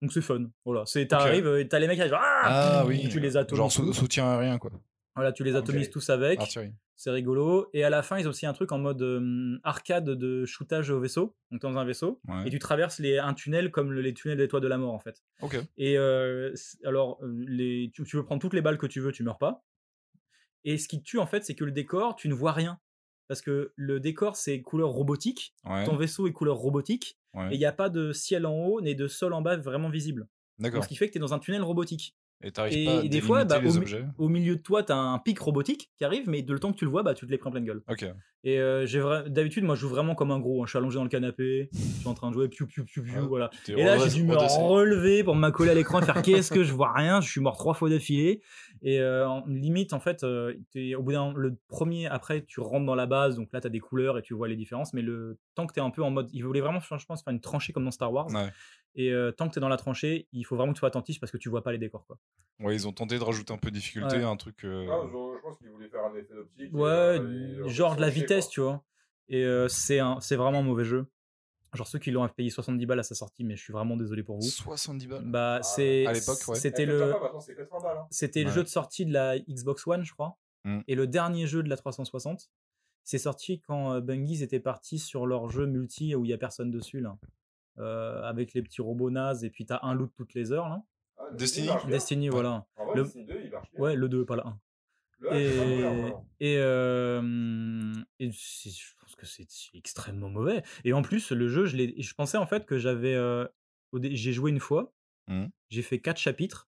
Donc 0.00 0.12
c'est 0.12 0.22
fun. 0.22 0.46
Voilà, 0.64 0.84
c'est 0.86 1.06
t'arrives 1.08 1.46
euh, 1.46 1.60
et 1.60 1.68
t'as 1.68 1.78
les 1.78 1.88
mecs 1.88 1.96
qui 1.96 2.02
arrivent, 2.02 2.16
ah, 2.18 2.80
Ah 2.80 2.84
oui. 2.86 3.06
tu 3.10 3.20
les 3.20 3.36
atomises. 3.36 3.58
Genre 3.58 3.72
sou- 3.72 3.92
soutien 3.92 4.30
aérien 4.30 4.56
quoi. 4.58 4.70
Voilà, 5.14 5.32
tu 5.32 5.44
les 5.44 5.52
atomises 5.56 5.90
tous 5.90 6.10
avec. 6.10 6.40
C'est 6.96 7.10
rigolo. 7.10 7.68
Et 7.72 7.82
à 7.84 7.90
la 7.90 8.02
fin 8.02 8.18
ils 8.18 8.26
ont 8.26 8.30
aussi 8.30 8.46
un 8.46 8.52
truc 8.52 8.70
en 8.72 8.78
mode 8.78 9.02
euh, 9.02 9.58
arcade 9.64 10.08
de 10.10 10.44
shootage 10.44 10.90
au 10.90 11.00
vaisseau. 11.00 11.36
Donc 11.50 11.60
t'es 11.60 11.66
dans 11.66 11.76
un 11.76 11.84
vaisseau 11.84 12.20
Ouais. 12.28 12.46
et 12.46 12.50
tu 12.50 12.58
traverses 12.60 12.98
les, 13.00 13.18
un 13.18 13.34
tunnel 13.34 13.70
comme 13.72 13.92
le- 13.92 14.00
les 14.00 14.14
tunnels 14.14 14.38
des 14.38 14.46
toits 14.48 14.60
de 14.60 14.68
la 14.68 14.78
mort 14.78 14.94
en 14.94 14.98
fait. 15.00 15.22
Ok. 15.42 15.56
Et 15.76 15.98
euh, 15.98 16.54
alors, 16.84 17.18
euh, 17.22 17.44
les, 17.48 17.90
tu, 17.92 18.04
tu 18.04 18.16
peux 18.16 18.24
prendre 18.24 18.40
toutes 18.40 18.54
les 18.54 18.62
balles 18.62 18.78
que 18.78 18.86
tu 18.86 19.00
veux, 19.00 19.10
tu 19.12 19.22
meurs 19.24 19.38
pas. 19.38 19.64
Et 20.64 20.78
ce 20.78 20.88
qui 20.88 20.98
te 21.00 21.04
tue, 21.04 21.18
en 21.18 21.26
fait, 21.26 21.44
c'est 21.44 21.54
que 21.54 21.64
le 21.64 21.72
décor, 21.72 22.16
tu 22.16 22.28
ne 22.28 22.34
vois 22.34 22.52
rien. 22.52 22.78
Parce 23.28 23.40
que 23.42 23.72
le 23.76 24.00
décor, 24.00 24.36
c'est 24.36 24.62
couleur 24.62 24.90
robotique. 24.90 25.54
Ouais. 25.64 25.84
Ton 25.84 25.96
vaisseau 25.96 26.26
est 26.26 26.32
couleur 26.32 26.56
robotique. 26.56 27.18
ouais. 27.34 27.50
Et 27.50 27.54
il 27.54 27.58
n'y 27.58 27.64
a 27.66 27.72
pas 27.72 27.88
de 27.88 28.12
ciel 28.12 28.46
en 28.46 28.54
haut, 28.54 28.80
ni 28.80 28.94
de 28.94 29.08
sol 29.08 29.32
en 29.32 29.42
bas 29.42 29.56
vraiment 29.56 29.88
visible. 29.90 30.28
Ce 30.82 30.88
qui 30.88 30.96
fait 30.96 31.08
que 31.08 31.12
tu 31.12 31.18
es 31.18 31.20
dans 31.20 31.34
un 31.34 31.38
tunnel 31.38 31.62
robotique. 31.62 32.14
Et 32.44 32.52
t'arrives 32.52 32.76
Et, 32.76 32.84
pas 32.84 33.02
et 33.04 33.08
des 33.08 33.20
fois, 33.20 33.44
bah, 33.44 33.58
au, 33.58 33.72
mi- 33.80 33.86
au 34.18 34.28
milieu 34.28 34.56
de 34.56 34.60
toi, 34.62 34.82
tu 34.82 34.92
as 34.92 34.96
un 34.96 35.18
pic 35.18 35.38
robotique 35.38 35.90
qui 35.96 36.04
arrive, 36.04 36.28
mais 36.28 36.42
de 36.42 36.52
le 36.52 36.58
temps 36.60 36.72
que 36.72 36.76
tu 36.78 36.84
le 36.84 36.90
vois, 36.90 37.02
bah, 37.02 37.14
tu 37.14 37.26
te 37.26 37.30
les 37.30 37.38
prends 37.38 37.50
plein 37.50 37.60
de 37.60 37.66
gueule. 37.66 37.82
Ok. 37.88 38.04
Et 38.46 38.58
euh, 38.58 38.84
j'ai 38.84 39.02
d'habitude, 39.28 39.64
moi, 39.64 39.74
je 39.74 39.80
joue 39.80 39.88
vraiment 39.88 40.14
comme 40.14 40.30
un 40.30 40.38
gros. 40.38 40.62
hein. 40.62 40.66
Je 40.66 40.70
suis 40.70 40.76
allongé 40.78 40.96
dans 40.96 41.04
le 41.04 41.08
canapé, 41.08 41.70
je 41.72 41.78
suis 41.78 42.06
en 42.08 42.12
train 42.12 42.28
de 42.28 42.34
jouer, 42.34 42.48
piou, 42.48 42.66
piou, 42.66 42.84
piou, 42.84 43.02
piou, 43.02 43.14
Ah, 43.16 43.26
voilà. 43.26 43.50
T'es 43.64 43.72
Et 43.72 43.84
là, 43.84 43.96
j'ai 43.96 44.10
dû 44.10 44.24
me 44.24 44.34
relever 44.68 45.24
pour 45.24 45.34
m'accoler 45.34 45.70
à 45.70 45.74
l'écran 45.74 46.00
et 46.00 46.04
faire 46.04 46.20
qu'est-ce 46.22 46.50
que 46.50 46.62
je 46.62 46.74
vois? 46.74 46.92
Rien. 46.92 47.22
Je 47.22 47.30
suis 47.30 47.40
mort 47.40 47.56
trois 47.56 47.72
fois 47.72 47.88
d'affilée. 47.88 48.42
Et 48.82 48.98
euh, 49.00 49.26
limite, 49.46 49.94
en 49.94 50.00
fait, 50.00 50.24
euh, 50.24 50.52
t'es- 50.72 50.94
au 50.94 51.02
bout 51.02 51.12
d'un 51.12 51.32
le 51.34 51.56
premier, 51.68 52.06
après, 52.06 52.44
tu 52.44 52.60
rentres 52.60 52.84
dans 52.84 52.94
la 52.94 53.06
base. 53.06 53.36
Donc 53.36 53.48
là, 53.54 53.62
tu 53.62 53.66
as 53.66 53.70
des 53.70 53.80
couleurs 53.80 54.18
et 54.18 54.22
tu 54.22 54.34
vois 54.34 54.46
les 54.46 54.56
différences. 54.56 54.92
Mais 54.92 55.00
le 55.00 55.38
tant 55.54 55.66
que 55.66 55.72
tu 55.72 55.80
es 55.80 55.82
un 55.82 55.88
peu 55.90 56.02
en 56.02 56.10
mode. 56.10 56.28
Ils 56.34 56.44
voulaient 56.44 56.60
vraiment, 56.60 56.80
je 56.80 57.06
pense, 57.06 57.22
faire 57.22 57.32
une 57.32 57.40
tranchée 57.40 57.72
comme 57.72 57.84
dans 57.86 57.90
Star 57.90 58.12
Wars. 58.12 58.26
Ouais. 58.26 58.50
Et 58.96 59.10
euh, 59.12 59.32
tant 59.32 59.48
que 59.48 59.52
tu 59.54 59.58
es 59.58 59.60
dans 59.60 59.68
la 59.68 59.76
tranchée, 59.76 60.28
il 60.32 60.44
faut 60.44 60.56
vraiment 60.56 60.72
que 60.72 60.76
tu 60.76 60.80
sois 60.80 60.88
attentif 60.88 61.18
parce 61.20 61.32
que 61.32 61.36
tu 61.36 61.48
vois 61.48 61.62
pas 61.62 61.72
les 61.72 61.78
décors. 61.78 62.06
Quoi. 62.06 62.16
Ouais, 62.60 62.74
ils 62.74 62.86
ont 62.86 62.92
tenté 62.92 63.18
de 63.18 63.24
rajouter 63.24 63.52
un 63.52 63.58
peu 63.58 63.70
de 63.70 63.74
difficulté, 63.76 64.16
Ouais. 64.18 64.22
un 64.24 64.36
truc. 64.36 64.64
euh, 64.64 64.86
Ah, 64.90 65.00
je, 65.04 65.08
je 65.08 65.42
pense 65.42 65.58
qu'ils 65.58 65.70
voulaient 65.70 65.88
faire 65.88 66.04
un 66.04 66.14
effet 66.14 66.32
d'optique. 66.34 66.70
et, 66.72 66.76
Ouais, 66.76 66.88
euh, 66.90 67.64
et- 67.66 67.68
genre 67.68 67.96
de 67.96 68.00
la 68.00 68.08
vitesse, 68.10 68.44
quoi. 68.46 68.52
tu 68.52 68.60
vois. 68.60 68.84
Et 69.28 69.44
euh, 69.44 69.66
c'est 69.68 69.98
un- 69.98 70.20
c'est 70.20 70.36
vraiment 70.36 70.58
un 70.60 70.62
mauvais 70.62 70.84
jeu. 70.84 71.06
Genre 71.72 71.88
ceux 71.88 71.98
qui 71.98 72.12
l'ont 72.12 72.28
payé 72.28 72.50
70 72.50 72.86
balles 72.86 73.00
à 73.00 73.02
sa 73.02 73.16
sortie, 73.16 73.42
mais 73.42 73.56
je 73.56 73.62
suis 73.64 73.72
vraiment 73.72 73.96
désolé 73.96 74.22
pour 74.22 74.36
vous. 74.36 74.42
70 74.48 75.08
balles. 75.08 75.24
Bah, 75.24 75.56
Ah, 75.58 75.62
c'est 75.64 76.06
à 76.06 76.12
l'époque, 76.12 76.38
ouais. 76.46 76.54
c'était 76.54 76.84
Eh, 76.84 76.86
le 76.86 76.98
80, 77.00 77.20
maintenant, 77.20 77.40
c'est 77.40 77.56
80 77.56 77.82
balles. 77.82 77.96
hein. 77.98 78.06
c'était 78.12 78.42
le 78.42 78.48
Ouais. 78.50 78.54
jeu 78.54 78.62
de 78.62 78.68
sortie 78.68 79.04
de 79.06 79.12
la 79.12 79.38
Xbox 79.40 79.84
One, 79.88 80.04
je 80.04 80.12
crois. 80.12 80.38
Mm. 80.64 80.80
Et 80.86 80.94
le 80.94 81.08
dernier 81.08 81.48
jeu 81.48 81.64
de 81.64 81.68
la 81.68 81.76
360, 81.76 82.48
c'est 83.02 83.18
sorti 83.18 83.60
quand 83.60 84.00
Bungie 84.00 84.40
était 84.44 84.60
parti 84.60 85.00
sur 85.00 85.26
leur 85.26 85.48
jeu 85.50 85.66
multi 85.66 86.14
où 86.14 86.24
il 86.24 86.30
y 86.30 86.32
a 86.32 86.38
personne 86.38 86.70
dessus 86.70 87.00
là. 87.00 87.18
Euh, 87.78 88.22
avec 88.22 88.54
les 88.54 88.62
petits 88.62 88.80
robots 88.82 89.10
nazes 89.10 89.42
et 89.42 89.50
puis 89.50 89.66
t'as 89.66 89.80
un 89.82 89.94
loot 89.94 90.12
toutes 90.16 90.32
les 90.34 90.52
heures 90.52 90.68
là. 90.68 90.82
Ah, 91.18 91.24
Destiny. 91.32 91.68
Destiny, 91.88 92.28
voilà. 92.28 92.66
En 92.76 92.84
vrai, 92.86 92.94
Le- 92.96 93.02
Destiny 93.02 93.24
2, 93.26 93.40
il 93.44 93.50
marche 93.50 93.70
bien. 93.72 93.80
Ouais, 93.80 93.96
le 93.96 94.08
2, 94.08 94.24
pas 94.24 94.36
le 94.36 94.46
1. 94.46 94.60
Le 95.18 95.32
1, 95.32 95.34
c'est 95.34 95.56
pas 95.58 95.64
mauvais, 95.92 96.14
Et, 96.38 96.52
et, 96.52 96.58
euh, 96.58 97.92
et 98.20 98.30
je 98.30 98.94
pense 99.00 99.16
que 99.16 99.26
c'est 99.26 99.46
extrêmement 99.74 100.28
mauvais. 100.30 100.62
Et 100.84 100.92
en 100.92 101.02
plus, 101.02 101.32
le 101.32 101.48
jeu, 101.48 101.66
je, 101.66 101.76
l'ai- 101.76 102.00
je 102.00 102.14
pensais 102.14 102.36
en 102.38 102.46
fait 102.46 102.64
que 102.66 102.78
j'avais. 102.78 103.14
euh, 103.14 103.46
j'ai 104.02 104.32
joué 104.32 104.50
une 104.50 104.60
fois, 104.60 104.92
Mhm. 105.28 105.50
j'ai 105.70 105.82
fait 105.82 106.00
4 106.00 106.18
chapitres, 106.18 106.68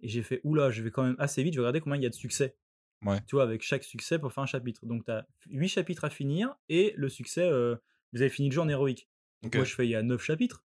et 0.00 0.08
j'ai 0.08 0.22
fait 0.22 0.40
oula, 0.44 0.70
je 0.70 0.82
vais 0.82 0.90
quand 0.90 1.02
même 1.04 1.16
assez 1.18 1.42
vite, 1.42 1.54
je 1.54 1.58
vais 1.60 1.64
regarder 1.64 1.80
combien 1.80 1.96
il 1.98 2.02
y 2.02 2.06
a 2.06 2.10
de 2.10 2.14
succès. 2.14 2.56
Ouais. 3.04 3.20
Tu 3.26 3.34
vois, 3.36 3.42
avec 3.44 3.62
chaque 3.62 3.82
succès 3.84 4.18
pour 4.18 4.32
faire 4.32 4.42
un 4.42 4.46
chapitre. 4.46 4.84
Donc, 4.86 5.04
tu 5.04 5.10
as 5.10 5.26
8 5.48 5.68
chapitres 5.68 6.04
à 6.04 6.10
finir, 6.10 6.54
et 6.68 6.92
le 6.96 7.08
succès, 7.08 7.48
euh, 7.48 7.74
vous 8.12 8.20
avez 8.22 8.30
fini 8.30 8.48
le 8.48 8.54
jeu 8.54 8.60
en 8.60 8.68
héroïque. 8.68 9.08
Moi, 9.42 9.64
je 9.64 9.74
fais 9.74 9.86
il 9.86 9.90
y 9.90 9.94
a 9.94 10.02
9 10.02 10.22
chapitres. 10.22 10.64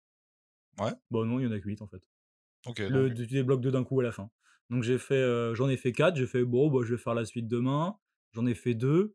Ouais. 0.78 0.92
Bon, 1.10 1.24
non, 1.24 1.38
il 1.38 1.44
y 1.44 1.46
en 1.46 1.52
a 1.52 1.58
que 1.60 1.66
8 1.66 1.80
en 1.82 1.86
fait. 1.86 2.02
Ok. 2.66 2.78
Le, 2.80 3.08
donc- 3.10 3.16
tu 3.18 3.26
débloques 3.26 3.60
deux 3.60 3.70
d'un 3.70 3.84
coup 3.84 4.00
à 4.00 4.02
la 4.02 4.12
fin. 4.12 4.30
Donc 4.70 4.82
j'ai 4.82 4.98
fait, 4.98 5.14
euh, 5.14 5.54
j'en 5.54 5.68
ai 5.68 5.76
fait 5.76 5.92
quatre. 5.92 6.16
J'ai 6.16 6.26
fait 6.26 6.44
bon, 6.44 6.70
bah, 6.70 6.80
je 6.84 6.94
vais 6.94 7.00
faire 7.00 7.14
la 7.14 7.24
suite 7.24 7.46
demain. 7.46 7.96
J'en 8.32 8.46
ai 8.46 8.54
fait 8.54 8.74
deux. 8.74 9.14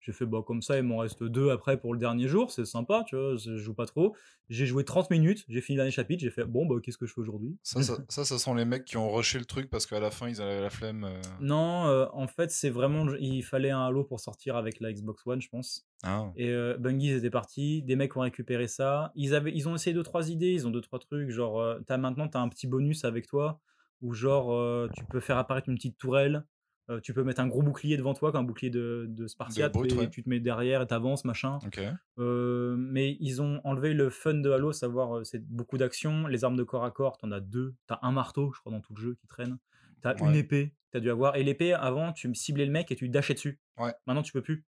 J'ai 0.00 0.12
fait 0.12 0.26
bah 0.26 0.38
comme 0.46 0.62
ça, 0.62 0.76
il 0.76 0.84
m'en 0.84 0.98
reste 0.98 1.24
deux 1.24 1.50
après 1.50 1.80
pour 1.80 1.92
le 1.92 1.98
dernier 1.98 2.28
jour. 2.28 2.52
C'est 2.52 2.64
sympa, 2.64 3.04
tu 3.08 3.16
vois. 3.16 3.34
Je 3.36 3.56
joue 3.56 3.74
pas 3.74 3.86
trop. 3.86 4.14
J'ai 4.48 4.64
joué 4.64 4.84
30 4.84 5.10
minutes. 5.10 5.44
J'ai 5.48 5.60
fini 5.60 5.76
le 5.76 5.80
dernier 5.80 5.90
chapitre. 5.90 6.22
J'ai 6.22 6.30
fait 6.30 6.44
bon, 6.44 6.64
bah 6.64 6.76
qu'est-ce 6.80 6.96
que 6.96 7.06
je 7.06 7.12
fais 7.12 7.20
aujourd'hui? 7.20 7.58
Ça, 7.64 7.82
ça, 7.82 7.96
ça, 8.08 8.24
ça 8.24 8.38
sont 8.38 8.54
les 8.54 8.64
mecs 8.64 8.84
qui 8.84 8.96
ont 8.96 9.10
rushé 9.12 9.38
le 9.40 9.44
truc 9.44 9.68
parce 9.68 9.84
qu'à 9.84 9.98
la 9.98 10.12
fin, 10.12 10.28
ils 10.28 10.40
avaient 10.40 10.60
la 10.60 10.70
flemme. 10.70 11.04
euh. 11.04 11.20
Non, 11.40 11.86
euh, 11.86 12.06
en 12.12 12.28
fait, 12.28 12.52
c'est 12.52 12.70
vraiment, 12.70 13.04
il 13.18 13.42
fallait 13.42 13.70
un 13.70 13.84
Halo 13.84 14.04
pour 14.04 14.20
sortir 14.20 14.56
avec 14.56 14.78
la 14.80 14.92
Xbox 14.92 15.26
One, 15.26 15.40
je 15.40 15.48
pense. 15.48 15.88
Ah. 16.04 16.30
Et 16.36 16.50
euh, 16.50 16.76
Bungie 16.78 17.08
ils 17.08 17.16
étaient 17.16 17.30
partis, 17.30 17.82
des 17.82 17.96
mecs 17.96 18.16
ont 18.16 18.20
récupéré 18.20 18.68
ça. 18.68 19.10
Ils, 19.16 19.34
avaient, 19.34 19.52
ils 19.52 19.68
ont 19.68 19.74
essayé 19.74 19.92
deux 19.92 20.04
trois 20.04 20.30
idées, 20.30 20.52
ils 20.52 20.66
ont 20.68 20.70
deux 20.70 20.80
trois 20.82 21.00
trucs. 21.00 21.30
Genre, 21.30 21.60
as, 21.88 21.98
maintenant, 21.98 22.28
tu 22.28 22.36
as 22.36 22.40
un 22.40 22.48
petit 22.48 22.68
bonus 22.68 23.04
avec 23.04 23.26
toi 23.26 23.60
où, 24.02 24.12
genre, 24.12 24.88
tu 24.94 25.04
peux 25.06 25.20
faire 25.20 25.38
apparaître 25.38 25.68
une 25.68 25.74
petite 25.74 25.98
tourelle. 25.98 26.44
Euh, 26.88 27.00
tu 27.00 27.12
peux 27.12 27.24
mettre 27.24 27.40
un 27.40 27.48
gros 27.48 27.62
bouclier 27.62 27.96
devant 27.96 28.14
toi, 28.14 28.30
comme 28.30 28.42
un 28.42 28.44
bouclier 28.44 28.70
de, 28.70 29.06
de 29.08 29.26
Spartiate, 29.26 29.74
et 29.74 29.94
ouais. 29.94 30.08
tu 30.08 30.22
te 30.22 30.28
mets 30.28 30.40
derrière 30.40 30.82
et 30.82 30.86
t'avances, 30.86 31.24
machin. 31.24 31.58
Ok. 31.66 31.80
Euh, 32.18 32.76
mais 32.78 33.16
ils 33.20 33.42
ont 33.42 33.60
enlevé 33.64 33.92
le 33.92 34.08
fun 34.10 34.34
de 34.34 34.50
Halo, 34.50 34.72
savoir 34.72 35.18
euh, 35.18 35.24
c'est 35.24 35.44
beaucoup 35.44 35.78
d'action. 35.78 36.26
Les 36.26 36.44
armes 36.44 36.56
de 36.56 36.62
corps 36.62 36.84
à 36.84 36.90
corps, 36.90 37.18
t'en 37.18 37.32
as 37.32 37.40
deux. 37.40 37.74
T'as 37.86 37.98
un 38.02 38.12
marteau, 38.12 38.52
je 38.54 38.60
crois, 38.60 38.72
dans 38.72 38.80
tout 38.80 38.94
le 38.94 39.00
jeu 39.00 39.14
qui 39.20 39.26
traîne. 39.26 39.58
T'as 40.02 40.14
une 40.18 40.36
épée, 40.36 40.74
t'as 40.92 41.00
dû 41.00 41.10
avoir. 41.10 41.36
Et 41.36 41.42
l'épée, 41.42 41.72
avant, 41.72 42.12
tu 42.12 42.32
ciblais 42.34 42.66
le 42.66 42.70
mec 42.70 42.92
et 42.92 42.96
tu 42.96 43.08
dashais 43.08 43.34
dessus. 43.34 43.58
Ouais. 43.78 43.92
Maintenant, 44.06 44.22
tu 44.22 44.32
peux 44.32 44.42
plus. 44.42 44.64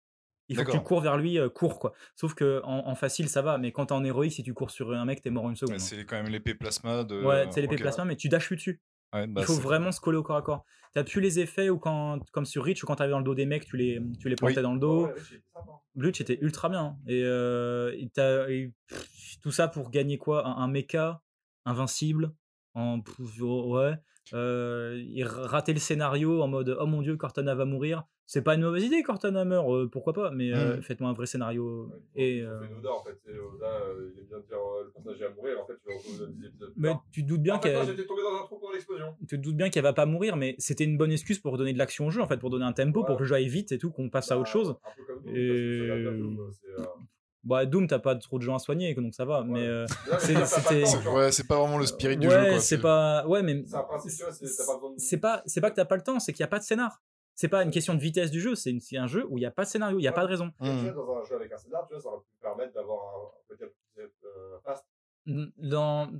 Il 0.50 0.56
faut 0.56 0.64
que 0.64 0.72
tu 0.72 0.80
cours 0.80 1.02
vers 1.02 1.18
lui, 1.18 1.38
euh, 1.38 1.50
cours 1.50 1.78
quoi. 1.78 1.94
Sauf 2.16 2.34
que 2.34 2.62
en, 2.64 2.88
en 2.88 2.96
facile, 2.96 3.28
ça 3.28 3.42
va, 3.42 3.58
mais 3.58 3.72
quand 3.72 3.88
t'es 3.88 3.94
en 3.94 4.04
héroïque, 4.04 4.32
si 4.32 4.44
tu 4.44 4.54
cours 4.54 4.72
sur 4.72 4.94
un 4.94 5.06
mec, 5.06 5.22
t'es 5.22 5.30
mort 5.30 5.46
en 5.46 5.50
une 5.50 5.56
seconde. 5.56 5.76
Hein. 5.76 5.80
c'est 5.80 6.06
quand 6.06 6.16
même 6.16 6.32
l'épée 6.32 6.56
plasma 6.56 7.04
de. 7.04 7.22
Ouais, 7.24 7.48
c'est 7.52 7.62
l'épée 7.62 7.76
plasma, 7.76 8.06
mais 8.06 8.16
tu 8.16 8.30
dashes 8.30 8.48
plus 8.48 8.56
dessus. 8.56 8.82
Ouais, 9.14 9.26
bah, 9.28 9.42
Il 9.42 9.46
faut 9.46 9.54
vraiment 9.54 9.92
se 9.92 10.00
coller 10.02 10.18
au 10.18 10.24
corps 10.24 10.38
à 10.38 10.42
corps. 10.42 10.66
T'as 10.94 11.04
plus 11.04 11.22
les 11.22 11.40
effets 11.40 11.70
ou 11.70 11.78
quand, 11.78 12.20
comme 12.32 12.46
sur 12.46 12.64
Reach, 12.64 12.84
ou 12.84 12.88
quand 12.88 12.96
t'arrives 12.96 13.12
dans 13.12 13.20
le 13.20 13.24
dos 13.24 13.36
des 13.36 13.46
mecs, 13.46 13.66
tu 13.66 13.78
les, 13.78 14.02
tu 14.20 14.30
les 14.30 14.36
plantais 14.36 14.58
Oui. 14.58 14.64
dans 14.64 14.74
le 14.74 14.80
dos. 14.80 15.06
Ouais, 15.06 15.14
ouais. 15.14 15.62
Bleach 15.96 16.22
était 16.22 16.38
ultra 16.42 16.70
bien. 16.70 16.98
Et, 17.08 17.22
euh, 17.24 17.94
et 17.98 18.10
t'as- 18.10 18.50
et 18.50 18.72
pff, 18.88 19.40
tout 19.42 19.52
ça 19.52 19.68
pour 19.68 19.90
gagner 19.92 20.18
quoi? 20.18 20.46
Un, 20.48 20.58
un 20.58 20.68
mecha 20.68 21.22
invincible? 21.66 22.34
En 22.74 23.02
pff, 23.02 23.42
oh, 23.42 23.76
ouais. 23.78 23.94
Euh, 24.34 25.02
et 25.16 25.24
rater 25.24 25.74
le 25.74 25.80
scénario 25.80 26.42
en 26.42 26.48
mode 26.48 26.76
oh 26.80 26.86
mon 26.86 27.02
dieu 27.02 27.16
Cortana 27.16 27.56
va 27.56 27.66
mourir? 27.66 28.04
C'est 28.30 28.42
pas 28.42 28.56
une 28.56 28.62
mauvaise 28.64 28.84
idée, 28.84 29.04
Cortana 29.04 29.46
meurt, 29.46 29.70
euh, 29.72 29.88
pourquoi 29.90 30.12
pas, 30.12 30.32
mais 30.32 30.54
euh, 30.54 30.76
Mm. 30.78 30.82
faites-moi 30.82 31.10
un 31.10 31.14
vrai 31.14 31.26
scénario. 31.28 31.86
Ouais, 31.86 31.96
et, 32.16 32.42
euh, 32.42 32.60
fait 32.60 32.74
Oda 32.78 32.92
en 32.92 33.02
fait. 33.04 33.18
C'est 33.26 33.32
Oda, 33.32 33.66
euh, 33.66 34.12
il 34.14 34.20
aime 34.20 34.26
bien 34.28 34.40
dire 34.40 34.58
euh, 34.58 34.84
le 34.84 34.92
personnage 34.92 35.20
va 35.22 35.30
mourir. 35.30 35.62
En 35.64 35.66
fait, 35.66 35.74
tu 35.82 35.88
vas 35.90 35.96
retrouver 35.98 36.20
dans 36.20 36.32
10 36.34 36.46
épisodes. 36.48 36.74
mais 36.76 36.88
tard. 36.90 37.06
tu 37.14 37.24
te 37.24 37.28
doutes 37.30 37.42
bien 37.42 37.56
en 37.56 37.62
fait, 37.62 37.72
moi, 37.74 37.86
qu'elle 37.86 37.96
j'étais 37.96 38.06
tombé 38.08 38.22
dans 38.24 38.36
un 38.36 38.44
trou 38.46 38.60
pour 38.60 38.72
l'explosion. 38.74 39.16
tu 39.22 39.38
te 39.38 39.42
doutes 39.42 39.56
bien 39.56 39.70
qu'elle 39.70 39.84
va 39.84 39.94
pas 39.94 40.06
mourir, 40.06 40.36
mais 40.36 40.56
c'était 40.60 40.84
une 40.84 40.98
bonne 40.98 41.14
excuse 41.14 41.40
pour 41.40 41.58
donner 41.58 41.72
de 41.72 41.78
l'action 41.78 42.08
au 42.08 42.10
jeu, 42.12 42.22
en 42.22 42.28
fait, 42.28 42.36
pour 42.38 42.50
donner 42.50 42.66
un 42.66 42.74
tempo, 42.74 43.06
pour 43.06 43.16
que 43.16 43.24
le 43.24 43.28
jeu 43.30 43.36
aille 43.36 43.48
vite 43.48 43.72
et 43.72 43.78
tout, 43.78 43.92
qu'on 43.92 44.10
passe 44.10 44.30
à 44.30 44.36
autre 44.38 44.44
Bah, 44.48 44.52
chose. 44.52 44.70
Un 44.84 44.90
peu 44.98 45.04
comme 45.06 45.24
Doom, 45.24 45.34
Et- 45.34 45.48
parce 45.88 46.00
que 46.00 46.04
c'est 46.04 46.12
de 46.12 46.18
Doom, 46.20 46.52
c'est, 46.52 46.82
euh, 46.82 46.86
Bah, 47.46 47.66
Doom, 47.66 47.88
t'as 47.88 48.00
pas 48.00 48.14
trop 48.16 48.40
de 48.40 48.44
gens 48.44 48.56
à 48.56 48.60
soigner, 48.60 48.94
donc 48.94 49.14
ça 49.16 49.24
va, 49.24 49.46
mais. 49.46 49.54
Ouais. 49.62 49.68
euh, 49.68 49.86
C'est- 50.20 50.34
mais 50.34 50.84
tu 50.84 50.98
vois. 50.98 51.14
Ouais, 51.14 51.32
c'est 51.32 51.48
pas 51.48 51.58
vraiment 51.58 51.78
le 51.78 51.86
spirit 51.86 52.18
du 52.18 52.28
ouais, 52.28 52.34
jeu. 52.34 52.50
quoi, 52.50 52.60
c'est 52.60 52.82
pas. 52.82 53.26
Ouais, 53.26 53.42
mais. 53.42 53.64
C'est 53.64 54.10
c'est- 54.10 54.66
pas 54.66 54.74
de. 54.74 54.94
C'est 54.98 55.18
pas, 55.18 55.44
c'est 55.46 55.62
pas 55.62 55.70
que 55.72 55.76
t'as 55.78 55.86
pas 55.86 55.96
le 55.96 56.02
temps, 56.04 56.20
c'est 56.20 56.34
qu'il 56.34 56.44
n'y 56.44 56.48
a 56.48 56.50
pas 56.50 56.60
de 56.60 56.64
scénar. 56.66 57.02
C'est 57.40 57.50
pas 57.50 57.62
une 57.64 57.70
question 57.70 57.94
de 57.94 58.00
vitesse 58.00 58.32
du 58.32 58.42
jeu, 58.42 58.56
c'est 58.56 58.76
un 58.98 59.06
jeu 59.06 59.24
où 59.30 59.38
il 59.38 59.42
n'y 59.42 59.46
a 59.46 59.52
pas 59.52 59.64
de 59.64 59.70
scénario, 59.70 60.00
il 60.00 60.02
n'y 60.02 60.08
a 60.08 60.12
Ouais. 60.12 60.16
pas 60.16 60.24
de 60.24 60.28
raison. 60.28 60.52
Tu 60.60 60.66
vois, 60.92 61.06
dans 61.06 61.18
un 61.20 61.24
jeu 61.24 61.36
avec 61.36 61.52
un 61.52 61.58
scénar, 61.58 61.88
tu 61.88 61.94
vois, 61.94 62.02
ça 62.02 62.10
aurait 62.10 62.22
pu 62.24 62.32
te 62.36 62.42
permettre 62.42 62.74
d'avoir 62.74 63.00
un 63.16 63.30
peut-être 63.48 63.76
euh, 64.26 64.60
fast. 64.66 64.84
Dans... 65.26 66.12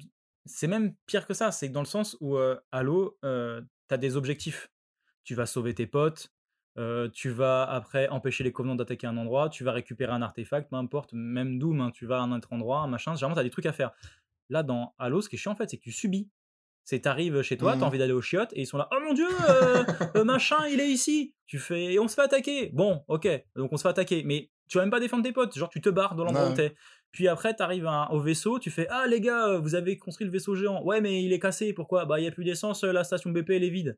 C'est 0.46 0.68
même 0.68 0.94
pire 1.08 1.26
que 1.26 1.34
ça, 1.34 1.52
c'est 1.52 1.70
que 1.70 1.74
dans 1.74 1.82
le 1.82 1.88
sens 1.88 2.16
où 2.22 2.38
euh, 2.38 2.56
Halo, 2.72 3.18
euh, 3.26 3.62
t'as 3.88 3.98
des 3.98 4.16
objectifs. 4.16 4.72
Tu 5.24 5.34
vas 5.36 5.46
sauver 5.48 5.74
tes 5.74 5.88
potes, 5.88 6.32
euh, 6.78 7.10
tu 7.10 7.30
vas 7.32 7.64
après 7.64 8.08
empêcher 8.10 8.44
les 8.44 8.52
Covenants 8.54 8.76
d'attaquer 8.76 9.08
un 9.08 9.18
endroit, 9.18 9.50
tu 9.50 9.64
vas 9.64 9.72
récupérer 9.72 10.12
un 10.14 10.22
artefact, 10.22 10.70
peu 10.70 10.76
importe, 10.76 11.12
même 11.14 11.58
Doom, 11.60 11.82
hein, 11.82 11.92
tu 11.92 12.06
vas 12.06 12.20
à 12.20 12.22
un 12.22 12.32
autre 12.32 12.54
endroit, 12.54 12.80
un 12.82 12.88
machin, 12.88 13.16
généralement 13.16 13.36
t'as 13.36 13.44
des 13.44 13.50
trucs 13.50 13.66
à 13.66 13.74
faire. 13.74 13.92
Là, 14.50 14.62
dans 14.64 14.94
Halo, 15.00 15.20
ce 15.22 15.28
qui 15.30 15.36
est 15.36 15.40
chiant 15.40 15.52
en 15.54 15.56
fait, 15.56 15.70
c'est 15.70 15.78
que 15.78 15.84
tu 15.84 15.92
subis. 15.92 16.30
C'est 16.90 17.02
t'arrives 17.02 17.42
chez 17.42 17.58
toi, 17.58 17.76
t'as 17.78 17.86
envie 17.86 17.98
d'aller 17.98 18.14
aux 18.14 18.22
chiottes, 18.22 18.54
et 18.54 18.62
ils 18.62 18.66
sont 18.66 18.78
là, 18.78 18.88
oh 18.94 18.98
mon 19.04 19.14
dieu, 19.14 19.28
euh, 19.50 19.84
le 20.16 20.24
machin, 20.24 20.56
il 20.72 20.80
est 20.80 20.88
ici. 20.88 21.34
Tu 21.46 21.60
fais, 21.60 21.84
et 21.94 22.00
on 22.00 22.08
se 22.08 22.16
fait 22.16 22.22
attaquer. 22.22 22.70
Bon, 22.72 23.04
ok, 23.10 23.28
donc 23.58 23.74
on 23.74 23.76
se 23.78 23.82
fait 23.82 23.90
attaquer, 23.90 24.24
mais 24.24 24.50
tu 24.70 24.78
vas 24.78 24.86
même 24.86 24.90
pas 24.92 25.02
défendre 25.02 25.22
tes 25.22 25.34
potes, 25.34 25.54
genre 25.58 25.68
tu 25.68 25.82
te 25.82 25.90
barres 25.90 26.16
de 26.16 26.24
l'endroit 26.24 26.46
Ouais. 26.46 26.52
où 26.54 26.56
t'es. 26.56 26.76
Puis 27.12 27.28
après, 27.28 27.54
t'arrives 27.54 27.90
au 28.12 28.22
vaisseau, 28.22 28.58
tu 28.58 28.72
fais, 28.72 28.88
ah 28.90 29.06
les 29.06 29.20
gars, 29.20 29.50
euh, 29.50 29.60
vous 29.60 29.76
avez 29.76 29.98
construit 29.98 30.26
le 30.26 30.32
vaisseau 30.32 30.56
géant. 30.56 30.82
Ouais, 30.82 31.02
mais 31.02 31.22
il 31.24 31.34
est 31.34 31.40
cassé, 31.40 31.74
pourquoi? 31.74 32.06
Bah, 32.06 32.22
il 32.22 32.24
y 32.24 32.28
a 32.28 32.32
plus 32.32 32.46
d'essence, 32.46 32.86
euh, 32.86 32.94
la 32.94 33.04
station 33.04 33.32
BP, 33.32 33.50
elle 33.50 33.66
est 33.66 33.70
vide. 33.70 33.98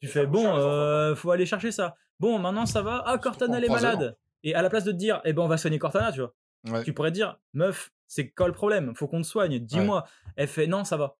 Tu 0.00 0.06
fais, 0.06 0.24
bon, 0.26 0.46
euh, 0.46 1.16
faut 1.16 1.32
aller 1.32 1.46
chercher 1.46 1.72
ça. 1.72 1.96
Bon, 2.20 2.38
maintenant 2.38 2.66
ça 2.66 2.82
va. 2.82 3.02
Ah, 3.04 3.18
Cortana, 3.18 3.58
elle 3.58 3.64
est 3.64 3.68
malade. 3.68 4.16
Et 4.44 4.54
à 4.54 4.62
la 4.62 4.70
place 4.70 4.84
de 4.84 4.92
te 4.92 4.96
dire, 4.96 5.20
eh 5.24 5.32
ben, 5.32 5.42
on 5.42 5.48
va 5.48 5.56
soigner 5.56 5.80
Cortana, 5.80 6.12
tu 6.12 6.20
vois. 6.20 6.34
Ouais. 6.70 6.84
Tu 6.84 6.92
pourrais 6.92 7.10
dire, 7.10 7.40
meuf, 7.52 7.90
c'est 8.06 8.30
quoi 8.30 8.46
le 8.46 8.52
problème? 8.54 8.94
Faut 8.94 9.08
qu'on 9.08 9.22
te 9.22 9.26
soigne, 9.26 9.58
dis-moi. 9.58 10.04
Elle 10.36 10.46
fait, 10.46 10.68
non, 10.68 10.84
ça 10.84 10.96
va. 10.96 11.16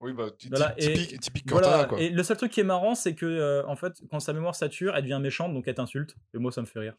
Oui, 0.00 0.12
bah, 0.12 0.26
Voilà, 0.50 0.70
ty- 0.78 0.90
et- 0.90 0.92
typique, 0.94 1.20
typique 1.20 1.46
Cortana, 1.48 1.72
Voilà. 1.72 1.88
quoi. 1.88 2.00
Et 2.00 2.10
le 2.10 2.22
seul 2.22 2.36
truc 2.36 2.52
qui 2.52 2.60
est 2.60 2.64
marrant, 2.64 2.94
c'est 2.94 3.14
que, 3.14 3.24
euh, 3.24 3.62
en 3.66 3.76
fait, 3.76 3.94
quand 4.10 4.20
sa 4.20 4.34
mémoire 4.34 4.54
sature, 4.54 4.94
elle 4.94 5.02
devient 5.02 5.18
méchante, 5.22 5.54
donc 5.54 5.64
elle 5.68 5.74
t'insulte. 5.74 6.14
Et 6.34 6.38
moi, 6.38 6.52
ça 6.52 6.60
me 6.60 6.66
fait 6.66 6.80
rire. 6.80 6.94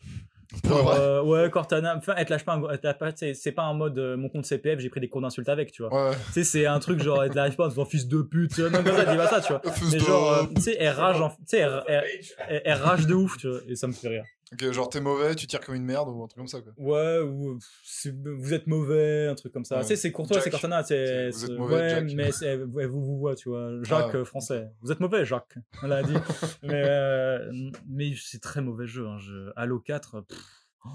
Genre, 0.66 0.92
euh, 0.94 1.22
ouais, 1.22 1.50
Cortana, 1.52 1.96
enfin, 1.98 2.16
elle 2.18 2.26
te 2.26 2.32
lâche 2.34 2.44
pas 2.46 2.54
un, 2.56 3.34
c'est 3.34 3.52
pas 3.52 3.64
un 3.64 3.74
mode 3.76 4.00
euh, 4.00 4.18
mon 4.18 4.30
compte 4.30 4.46
CPF, 4.46 4.80
j'ai 4.80 4.90
pris 4.90 5.00
des 5.02 5.10
cours 5.10 5.22
d'insulte 5.22 5.50
avec, 5.50 5.72
tu 5.72 5.84
vois. 5.84 6.10
Ouais. 6.10 6.16
Tu 6.28 6.32
sais, 6.34 6.44
c'est 6.44 6.66
un 6.66 6.80
truc 6.80 7.04
genre, 7.04 7.24
elle 7.24 7.30
te 7.32 7.36
lâche 7.36 7.56
pas 7.56 7.66
en 7.66 7.70
disant 7.70 7.86
fils 7.86 8.08
de 8.08 8.22
pute, 8.24 8.58
non, 8.58 8.72
comme 8.82 8.86
ça, 8.96 9.04
elle 9.04 9.12
dit 9.12 9.18
pas 9.18 9.28
ça, 9.28 9.42
tu 9.42 9.54
vois. 9.54 9.62
Mais 9.92 10.00
genre, 10.00 10.32
euh, 10.34 10.44
tu 10.56 10.62
sais, 10.62 10.76
elle 10.80 10.90
rage, 10.96 11.22
en- 11.22 11.30
tu 11.30 11.36
sais, 11.46 11.58
elle, 11.60 11.84
elle- 11.88 12.04
elle- 12.48 12.62
elle 12.66 12.78
rage 12.82 13.06
de 13.06 13.14
ouf, 13.14 13.38
tu 13.38 13.48
vois, 13.50 13.60
et 13.68 13.76
ça 13.76 13.88
me 13.88 13.94
fait 13.94 14.08
rire. 14.08 14.24
Ok, 14.54 14.72
genre 14.72 14.90
t'es 14.90 15.02
mauvais, 15.02 15.36
tu 15.36 15.46
tires 15.48 15.60
comme 15.60 15.76
une 15.76 15.84
merde 15.84 16.08
ou 16.10 16.24
un 16.24 16.28
truc 16.28 16.38
comme 16.38 16.48
ça, 16.48 16.62
quoi. 16.62 16.72
Ouais, 16.78 17.20
ou 17.20 17.52
euh, 17.56 18.12
vous 18.38 18.54
êtes 18.54 18.66
mauvais, 18.68 19.28
un 19.28 19.36
truc 19.36 19.52
comme 19.52 19.66
ça. 19.66 19.76
Ouais. 19.78 19.82
Tu 19.82 19.90
sais, 19.90 19.96
c'est 19.98 20.12
courtois, 20.12 20.40
c'est 20.42 20.50
Cortana, 20.50 20.84
c'est. 20.84 21.30
Vous 21.32 21.44
êtes 21.44 21.50
c'est- 21.52 21.58
mauvais, 21.58 21.76
ouais, 21.76 21.90
Jack. 21.90 22.14
mais 22.14 22.64
ouais, 22.74 22.86
vous 22.86 23.04
vous 23.04 23.18
voit, 23.18 23.36
tu 23.36 23.50
vois. 23.50 23.72
Jacques 23.84 24.12
Ah. 24.14 24.18
euh, 24.18 24.26
français. 24.26 24.70
Vous 24.82 24.92
êtes 24.92 25.00
mauvais, 25.02 25.26
Jacques. 25.26 25.58
On 25.84 25.88
l'a 25.88 26.02
dit. 26.04 26.14
mais 26.64 26.84
euh, 26.88 27.52
mais 27.90 28.14
c'est 28.16 28.42
très 28.42 28.62
mauvais 28.62 28.88
jeu. 28.88 29.06
Hein. 29.08 29.18
Je... 29.20 29.52
Halo 29.56 29.80
4, 29.80 30.22
pff, 30.22 30.40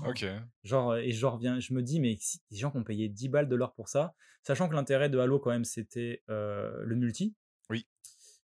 Ok. 0.06 0.24
genre, 0.64 0.96
et 0.96 1.10
je 1.12 1.26
reviens, 1.26 1.60
je 1.60 1.74
me 1.74 1.82
dis, 1.82 2.00
mais 2.00 2.16
si 2.18 2.38
des 2.50 2.56
gens 2.56 2.70
qui 2.70 2.78
ont 2.78 2.84
payé 2.84 3.08
10 3.10 3.28
balles 3.28 3.48
de 3.48 3.56
l'or 3.56 3.74
pour 3.74 3.88
ça, 3.88 4.14
sachant 4.42 4.68
que 4.68 4.74
l'intérêt 4.74 5.10
de 5.10 5.18
Halo, 5.18 5.38
quand 5.38 5.50
même, 5.50 5.64
c'était 5.64 6.22
euh, 6.30 6.72
le 6.84 6.96
multi. 6.96 7.34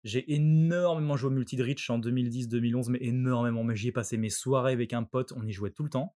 J'ai 0.04 0.34
énormément 0.34 1.16
joué 1.16 1.28
au 1.30 1.34
multi 1.34 1.56
de 1.56 1.64
Reach 1.64 1.90
en 1.90 1.98
2010-2011, 2.00 2.90
mais 2.90 3.00
énormément. 3.02 3.64
Mais 3.64 3.76
j'y 3.76 3.88
ai 3.88 3.92
passé 3.92 4.18
mes 4.18 4.30
soirées 4.30 4.74
avec 4.74 4.92
un 4.94 5.04
pote, 5.04 5.32
on 5.36 5.46
y 5.46 5.52
jouait 5.54 5.72
tout 5.72 5.84
le 5.84 5.90
temps. 5.90 6.16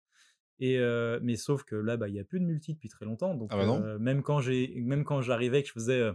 Et 0.59 0.79
euh, 0.79 1.19
mais 1.21 1.35
sauf 1.35 1.63
que 1.63 1.75
là, 1.75 1.97
bah, 1.97 2.07
il 2.07 2.15
y 2.15 2.19
a 2.19 2.23
plus 2.23 2.39
de 2.39 2.45
multi 2.45 2.73
depuis 2.73 2.89
très 2.89 3.05
longtemps. 3.05 3.35
Donc 3.35 3.49
Ah 3.53 3.57
bah 3.57 3.63
euh, 3.83 3.99
même 3.99 4.23
quand 4.23 4.39
j'ai, 4.39 4.73
même 4.81 5.03
quand 5.03 5.21
j'arrivais, 5.21 5.61
que 5.61 5.67
je 5.67 5.73
faisais, 5.73 5.99
euh, 5.99 6.13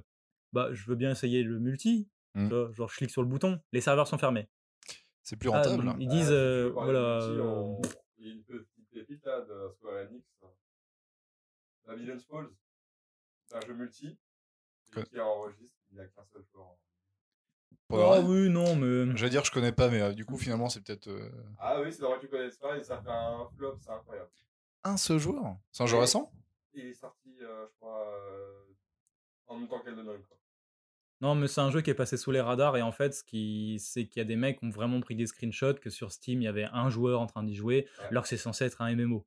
bah, 0.53 0.71
je 0.73 0.85
veux 0.89 0.97
bien 0.97 1.11
essayer 1.12 1.43
le 1.43 1.59
multi. 1.61 2.09
Mm. 2.35 2.49
vois, 2.49 2.73
genre, 2.73 2.89
je 2.89 2.97
clique 2.97 3.11
sur 3.11 3.23
le 3.23 3.29
bouton, 3.29 3.61
les 3.73 3.81
serveurs 3.81 4.07
sont 4.09 4.18
fermés. 4.18 4.49
C'est 5.23 5.37
plus 5.37 5.51
Ah, 5.51 5.62
rentable. 5.62 5.85
donc, 5.85 5.97
ils 6.01 6.09
Ah, 6.09 6.11
disent, 6.11 6.31
euh, 6.33 6.73
parler 6.73 6.93
voilà. 6.93 7.79
Il 8.18 8.27
y 8.27 8.31
a 8.31 8.33
une 8.35 8.43
petite 8.45 8.89
pépite 8.91 9.25
là 9.27 9.43
de 9.43 9.68
Square 9.75 10.07
Enix. 10.09 10.25
Babylon's 11.87 12.25
Falls. 12.27 12.51
C'est 13.47 13.57
un 13.57 13.61
jeu 13.66 13.75
multi. 13.75 14.18
Que- 14.93 15.01
Qui 15.01 15.21
enregistre, 15.21 15.77
il 15.91 15.95
n'y 15.97 16.01
a 16.01 16.07
qu'un 16.07 16.25
seul 16.33 16.43
joueur. 16.53 16.77
Ah 17.93 18.20
oui, 18.20 18.49
non, 18.49 18.76
mais 18.76 19.16
J'allais 19.16 19.30
dire, 19.30 19.45
je 19.45 19.51
connais 19.51 19.72
pas, 19.72 19.88
mais 19.88 20.01
euh, 20.01 20.12
du 20.12 20.24
coup, 20.24 20.36
finalement, 20.36 20.68
c'est 20.68 20.82
peut-être 20.82 21.09
euh, 21.09 21.30
Ah 21.59 21.80
oui, 21.80 21.93
c'est 21.93 22.03
vrai 22.03 22.16
que 22.16 22.20
tu 22.22 22.28
connais 22.28 22.49
pas 22.61 22.76
et 22.76 22.82
ça 22.84 23.01
fait 23.03 23.11
un 23.11 23.47
flop, 23.57 23.76
c'est 23.80 23.91
incroyable. 23.91 24.30
un 24.84 24.97
seul 24.97 25.18
joueur? 25.18 25.57
C'est 25.72 25.82
un 25.82 25.86
jeu 25.86 25.97
Oui. 25.97 26.01
récent? 26.03 26.32
Il 26.74 26.86
est 26.86 26.95
sorti, 26.95 27.36
euh, 27.43 27.66
je 27.68 27.74
crois, 27.80 28.07
euh, 28.07 28.62
en 29.49 29.57
même 29.59 29.68
temps 29.68 29.80
qu'Elden 29.80 30.09
Ring. 30.09 30.24
Quoi. 30.26 30.36
Non, 31.20 31.34
mais 31.34 31.49
c'est 31.49 31.61
un 31.61 31.70
jeu 31.70 31.80
qui 31.82 31.91
est 31.91 31.95
passé 31.95 32.16
sous 32.16 32.30
les 32.30 32.41
radars 32.41 32.76
et 32.76 32.82
en 32.82 32.93
fait, 32.93 33.12
ce 33.12 33.22
qui, 33.24 33.78
c'est 33.78 34.07
qu'il 34.07 34.20
y 34.20 34.22
a 34.22 34.24
des 34.24 34.36
mecs 34.36 34.59
qui 34.61 34.64
ont 34.66 34.70
vraiment 34.70 35.01
pris 35.01 35.14
des 35.16 35.26
screenshots 35.26 35.74
que 35.74 35.91
sur 35.91 36.12
Steam, 36.12 36.41
il 36.41 36.45
y 36.45 36.49
avait 36.49 36.68
un 36.72 36.88
joueur 36.88 37.20
en 37.20 37.26
train 37.26 37.43
d'y 37.43 37.55
jouer, 37.55 37.86
Ouais. 38.01 38.07
alors 38.07 38.22
que 38.22 38.28
c'est 38.30 38.36
censé 38.38 38.64
être 38.64 38.80
un 38.80 38.95
MMO. 38.95 39.26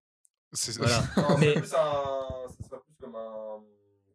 C'est 0.54 0.78
Voilà. 0.78 1.02
Non, 1.18 1.38
Mais- 1.40 1.54
c'est 1.54 1.60
plus 1.60 1.74
un. 1.74 2.48
Ça 2.70 2.78
plus 2.78 2.96
comme 3.00 3.16
un. 3.16 3.60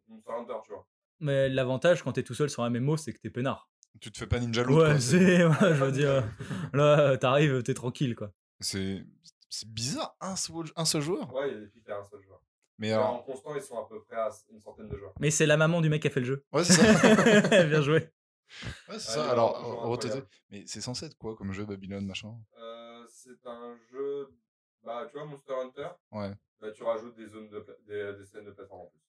Monster 0.07 0.31
Hunter, 0.31 0.53
tu 0.65 0.71
vois. 0.71 0.87
Mais 1.19 1.49
l'avantage 1.49 2.01
quand 2.01 2.13
t'es 2.13 2.23
tout 2.23 2.33
seul 2.33 2.49
sur 2.49 2.63
un 2.63 2.69
MMO, 2.69 2.97
c'est 2.97 3.13
que 3.13 3.19
t'es 3.19 3.29
peinard. 3.29 3.69
Tu 4.01 4.11
te 4.11 4.17
fais 4.17 4.27
pas 4.27 4.39
Ninja 4.39 4.63
Loot. 4.63 4.77
Ouais, 4.77 4.89
quoi. 4.91 4.99
c'est, 4.99 5.45
ouais, 5.45 5.53
je 5.61 5.83
veux 5.83 5.91
dire, 5.91 6.23
là, 6.73 7.17
t'arrives, 7.17 7.63
t'es 7.63 7.73
tranquille, 7.73 8.15
quoi. 8.15 8.31
C'est 8.59 9.03
c'est 9.51 9.67
bizarre, 9.67 10.15
un 10.21 10.35
seul, 10.35 10.65
un 10.75 10.85
seul 10.85 11.01
joueur. 11.01 11.33
Ouais, 11.33 11.49
il 11.49 11.53
y 11.53 11.57
a 11.57 11.59
des 11.61 11.67
filles 11.67 11.81
qui 11.83 11.91
un 11.91 12.03
seul 12.03 12.21
joueur. 12.21 12.39
Mais 12.77 12.91
alors, 12.91 13.15
en 13.15 13.19
constant, 13.23 13.55
ils 13.55 13.61
sont 13.61 13.77
à 13.77 13.87
peu 13.89 14.01
près 14.03 14.15
à 14.15 14.29
une 14.51 14.59
centaine 14.61 14.87
de 14.87 14.95
joueurs. 14.97 15.13
Mais 15.19 15.31
c'est 15.31 15.45
la 15.47 15.57
maman 15.57 15.81
du 15.81 15.89
mec 15.89 16.01
qui 16.01 16.07
a 16.07 16.11
fait 16.11 16.19
le 16.21 16.25
jeu. 16.27 16.45
ouais, 16.53 16.63
c'est 16.63 16.73
ça. 16.73 17.63
Bien 17.65 17.81
joué. 17.81 17.95
Ouais, 17.99 18.09
c'est 18.89 18.91
Ouais, 18.91 18.99
ça. 18.99 19.31
Alors. 19.31 19.97
Mais 20.49 20.63
c'est 20.67 20.81
censé 20.81 21.05
être 21.07 21.17
quoi 21.17 21.35
comme 21.35 21.51
jeu 21.51 21.65
Babylone, 21.65 22.05
machin? 22.05 22.35
Euh, 22.57 23.05
c'est 23.09 23.45
un 23.47 23.75
jeu. 23.91 24.29
Bah, 24.83 25.05
tu 25.11 25.17
vois, 25.17 25.25
Monster 25.25 25.53
Hunter, 25.61 25.89
Ouais. 26.11 26.31
bah, 26.61 26.71
tu 26.71 26.83
rajoutes 26.83 27.15
des 27.17 27.27
zones 27.27 27.49
de 27.49 27.59
pla- 27.59 27.73
des, 27.85 28.17
des 28.17 28.25
scènes 28.25 28.45
de 28.45 28.51
plateforme 28.51 28.81
en 28.81 28.85
plus. 28.85 29.01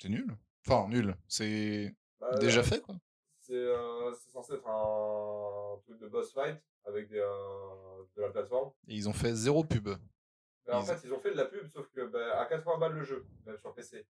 C'est 0.00 0.08
nul. 0.08 0.26
Enfin, 0.66 0.88
nul. 0.88 1.14
C'est 1.26 1.94
Bah, 2.20 2.30
déjà 2.38 2.62
fait, 2.62 2.80
quoi. 2.80 2.94
C'est 3.48 3.54
euh, 3.54 4.12
c'est 4.14 4.30
censé 4.30 4.52
être 4.54 4.68
un 4.68 5.78
truc 5.84 5.98
de 6.00 6.06
boss 6.08 6.32
fight 6.34 6.58
avec 6.84 7.08
des, 7.08 7.18
euh, 7.18 8.04
de 8.16 8.20
la 8.22 8.28
plateforme. 8.30 8.72
Et 8.86 8.94
ils 8.94 9.08
ont 9.08 9.12
fait 9.14 9.34
zéro 9.34 9.64
pub. 9.64 9.88
Mais 10.66 10.74
en 10.74 10.82
fait, 10.82 11.00
ils 11.02 11.12
ont 11.14 11.18
fait 11.18 11.30
de 11.30 11.36
la 11.38 11.46
pub, 11.46 11.66
sauf 11.66 11.88
que 11.92 12.02
bah, 12.06 12.38
à 12.40 12.44
80 12.44 12.76
balles 12.78 12.92
le 12.92 13.04
jeu, 13.04 13.26
même 13.46 13.56
sur 13.58 13.72
PC. 13.72 14.06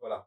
Voilà. 0.00 0.26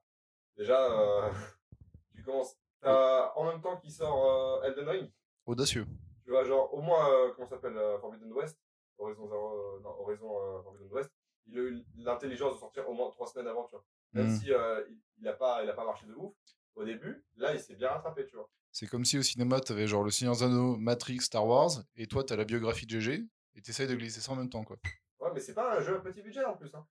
Déjà, 0.56 0.80
euh, 0.92 1.32
tu 2.16 2.22
commences. 2.24 2.56
t'as- 2.82 3.34
en 3.36 3.46
même 3.46 3.62
temps 3.62 3.78
qu'il 3.78 3.92
sort 3.92 4.64
Elden 4.64 4.88
Ring, 4.90 5.12
Audacieux. 5.48 5.88
tu 6.24 6.30
vois, 6.30 6.44
genre, 6.44 6.72
au 6.74 6.82
moins, 6.82 7.32
comment 7.36 7.48
ça 7.48 7.56
s'appelle 7.56 7.80
Forbidden 8.00 8.32
West? 8.34 8.60
Horizon, 9.00 9.28
Zero, 9.28 9.80
non, 9.80 9.90
Horizon 10.02 10.62
Forbidden 10.64 10.92
West. 10.92 11.12
Il 11.48 11.58
a 11.58 11.62
eu 11.64 11.84
l'intelligence 11.98 12.54
de 12.54 12.60
sortir 12.60 12.88
au 12.88 12.94
moins 12.94 13.10
3 13.10 13.26
semaines 13.26 13.48
avant, 13.48 13.64
tu 13.66 13.72
vois. 13.76 13.84
Même 14.14 14.28
Mm. 14.28 14.36
si 14.38 14.54
euh, 14.54 14.86
il, 14.88 15.00
il 15.20 15.28
a 15.28 15.34
pas, 15.34 15.64
il 15.64 15.70
a 15.70 15.74
pas 15.74 15.84
marché 15.86 16.06
de 16.06 16.14
ouf 16.14 16.34
au 16.76 16.84
début, 16.84 17.24
là, 17.38 17.54
il 17.54 17.60
s'est 17.60 17.76
bien 17.76 17.90
rattrapé, 17.90 18.26
tu 18.26 18.36
vois. 18.36 18.50
C'est 18.72 18.88
comme 18.88 19.04
si 19.06 19.18
au 19.18 19.22
cinéma, 19.22 19.60
t'avais 19.60 19.88
genre 19.88 20.04
Le 20.04 20.12
Seigneur 20.12 20.42
Anneaux, 20.44 20.78
Matrix, 20.78 21.20
Star 21.22 21.46
Wars, 21.46 21.72
et 21.98 22.08
toi, 22.08 22.24
t'as 22.24 22.36
la 22.38 22.46
biographie 22.46 22.86
de 22.86 23.00
GG, 23.00 23.26
et 23.56 23.62
t'essayes 23.62 23.88
de 23.88 23.96
glisser 23.96 24.22
ça 24.22 24.32
en 24.32 24.36
même 24.38 24.50
temps, 24.50 24.64
quoi. 24.64 24.78
Ouais, 25.20 25.30
mais 25.34 25.40
c'est 25.42 25.54
pas 25.54 25.78
un 25.78 25.82
jeu 25.82 25.96
à 25.98 26.00
petit 26.00 26.22
budget 26.22 26.44
en 26.46 26.56
plus. 26.56 26.74
Hein. 26.74 26.86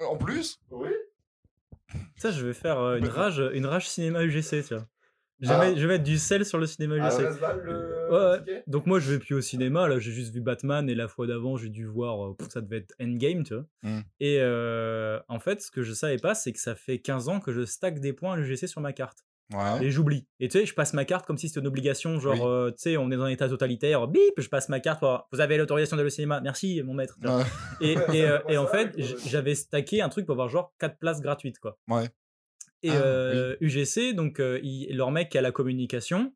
Euh, 0.00 0.06
En 0.06 0.16
plus? 0.16 0.58
Oui. 0.70 0.90
Ça, 2.16 2.30
je 2.32 2.44
vais 2.44 2.52
faire 2.54 2.78
euh, 2.78 2.96
une 2.96 3.04
Complètement. 3.04 3.22
rage, 3.22 3.42
une 3.54 3.66
rage 3.66 3.88
cinéma 3.88 4.24
UGC, 4.24 4.64
tu 4.66 4.74
vois. 4.74 4.86
Je, 5.40 5.50
Ah. 5.50 5.58
vais, 5.60 5.66
mettre- 5.68 5.78
je 5.80 5.86
vais 5.86 5.92
mettre 5.94 6.04
du 6.04 6.18
sel 6.18 6.44
sur 6.44 6.58
le 6.58 6.66
cinéma 6.66 6.96
À 6.96 7.08
UGC. 7.08 7.22
13 7.22 7.38
balles 7.40 7.60
le 7.62 8.08
Ouais, 8.10 8.18
ouais. 8.30 8.38
ticket 8.38 8.64
Donc 8.66 8.86
moi 8.86 8.98
je 8.98 9.12
vais 9.12 9.18
plus 9.18 9.34
au 9.36 9.40
cinéma, 9.40 9.86
là 9.88 9.98
j'ai 9.98 10.10
juste 10.12 10.32
vu 10.34 10.40
Batman 10.40 10.88
et 10.90 10.94
la 10.94 11.06
fois 11.08 11.26
d'avant 11.26 11.56
j'ai 11.56 11.68
dû 11.68 11.84
voir, 11.86 12.24
euh, 12.24 12.36
ça 12.48 12.60
devait 12.60 12.78
être 12.78 12.94
Endgame 13.00 13.44
tu 13.44 13.54
vois. 13.54 13.64
Mm. 13.82 14.00
Et 14.20 14.38
euh, 14.40 15.20
en 15.28 15.38
fait 15.38 15.60
ce 15.62 15.70
que 15.70 15.82
je 15.82 15.92
savais 15.92 16.16
pas 16.16 16.34
c'est 16.34 16.52
que 16.52 16.58
ça 16.60 16.74
fait 16.74 16.98
15 16.98 17.28
ans 17.28 17.38
que 17.40 17.52
je 17.52 17.64
stack 17.64 18.00
des 18.00 18.12
points 18.12 18.32
à 18.34 18.36
l'UGC 18.36 18.66
sur 18.66 18.80
ma 18.80 18.92
carte. 18.92 19.18
Ouais. 19.54 19.86
Et 19.86 19.90
j'oublie. 19.90 20.26
Et 20.40 20.48
tu 20.48 20.58
sais 20.58 20.66
je 20.66 20.74
passe 20.74 20.92
ma 20.92 21.04
carte 21.04 21.24
comme 21.24 21.38
si 21.38 21.48
c'était 21.48 21.60
une 21.60 21.66
obligation, 21.68 22.18
genre 22.18 22.34
Oui. 22.34 22.40
euh, 22.44 22.70
tu 22.70 22.76
sais 22.78 22.96
on 22.96 23.10
est 23.10 23.16
dans 23.16 23.22
un 23.24 23.28
état 23.28 23.48
totalitaire, 23.48 24.06
bip 24.08 24.20
je 24.38 24.48
passe 24.48 24.68
ma 24.68 24.80
carte, 24.80 25.00
pour- 25.00 25.28
vous 25.32 25.40
avez 25.40 25.56
l'autorisation 25.56 25.96
d'aller 25.96 26.08
au 26.08 26.10
cinéma, 26.10 26.40
merci 26.40 26.82
mon 26.82 26.94
maître. 26.94 27.16
Ouais. 27.22 27.44
Et, 27.80 27.96
euh, 28.24 28.38
en 28.58 28.66
fait 28.66 28.92
j'avais 29.26 29.54
stacké 29.54 30.02
un 30.02 30.08
truc 30.08 30.26
pour 30.26 30.32
avoir 30.34 30.48
genre 30.48 30.74
4 30.78 30.98
places 30.98 31.20
gratuites 31.22 31.58
quoi. 31.60 31.78
Ouais. 31.88 32.08
Et 32.82 32.90
Ah, 32.90 32.94
euh, 33.02 33.56
UGC, 33.60 34.12
donc 34.14 34.38
euh, 34.40 34.60
il- 34.62 34.96
leur 34.96 35.10
mec 35.10 35.30
qui 35.30 35.38
a 35.38 35.40
la 35.42 35.50
communication, 35.52 36.32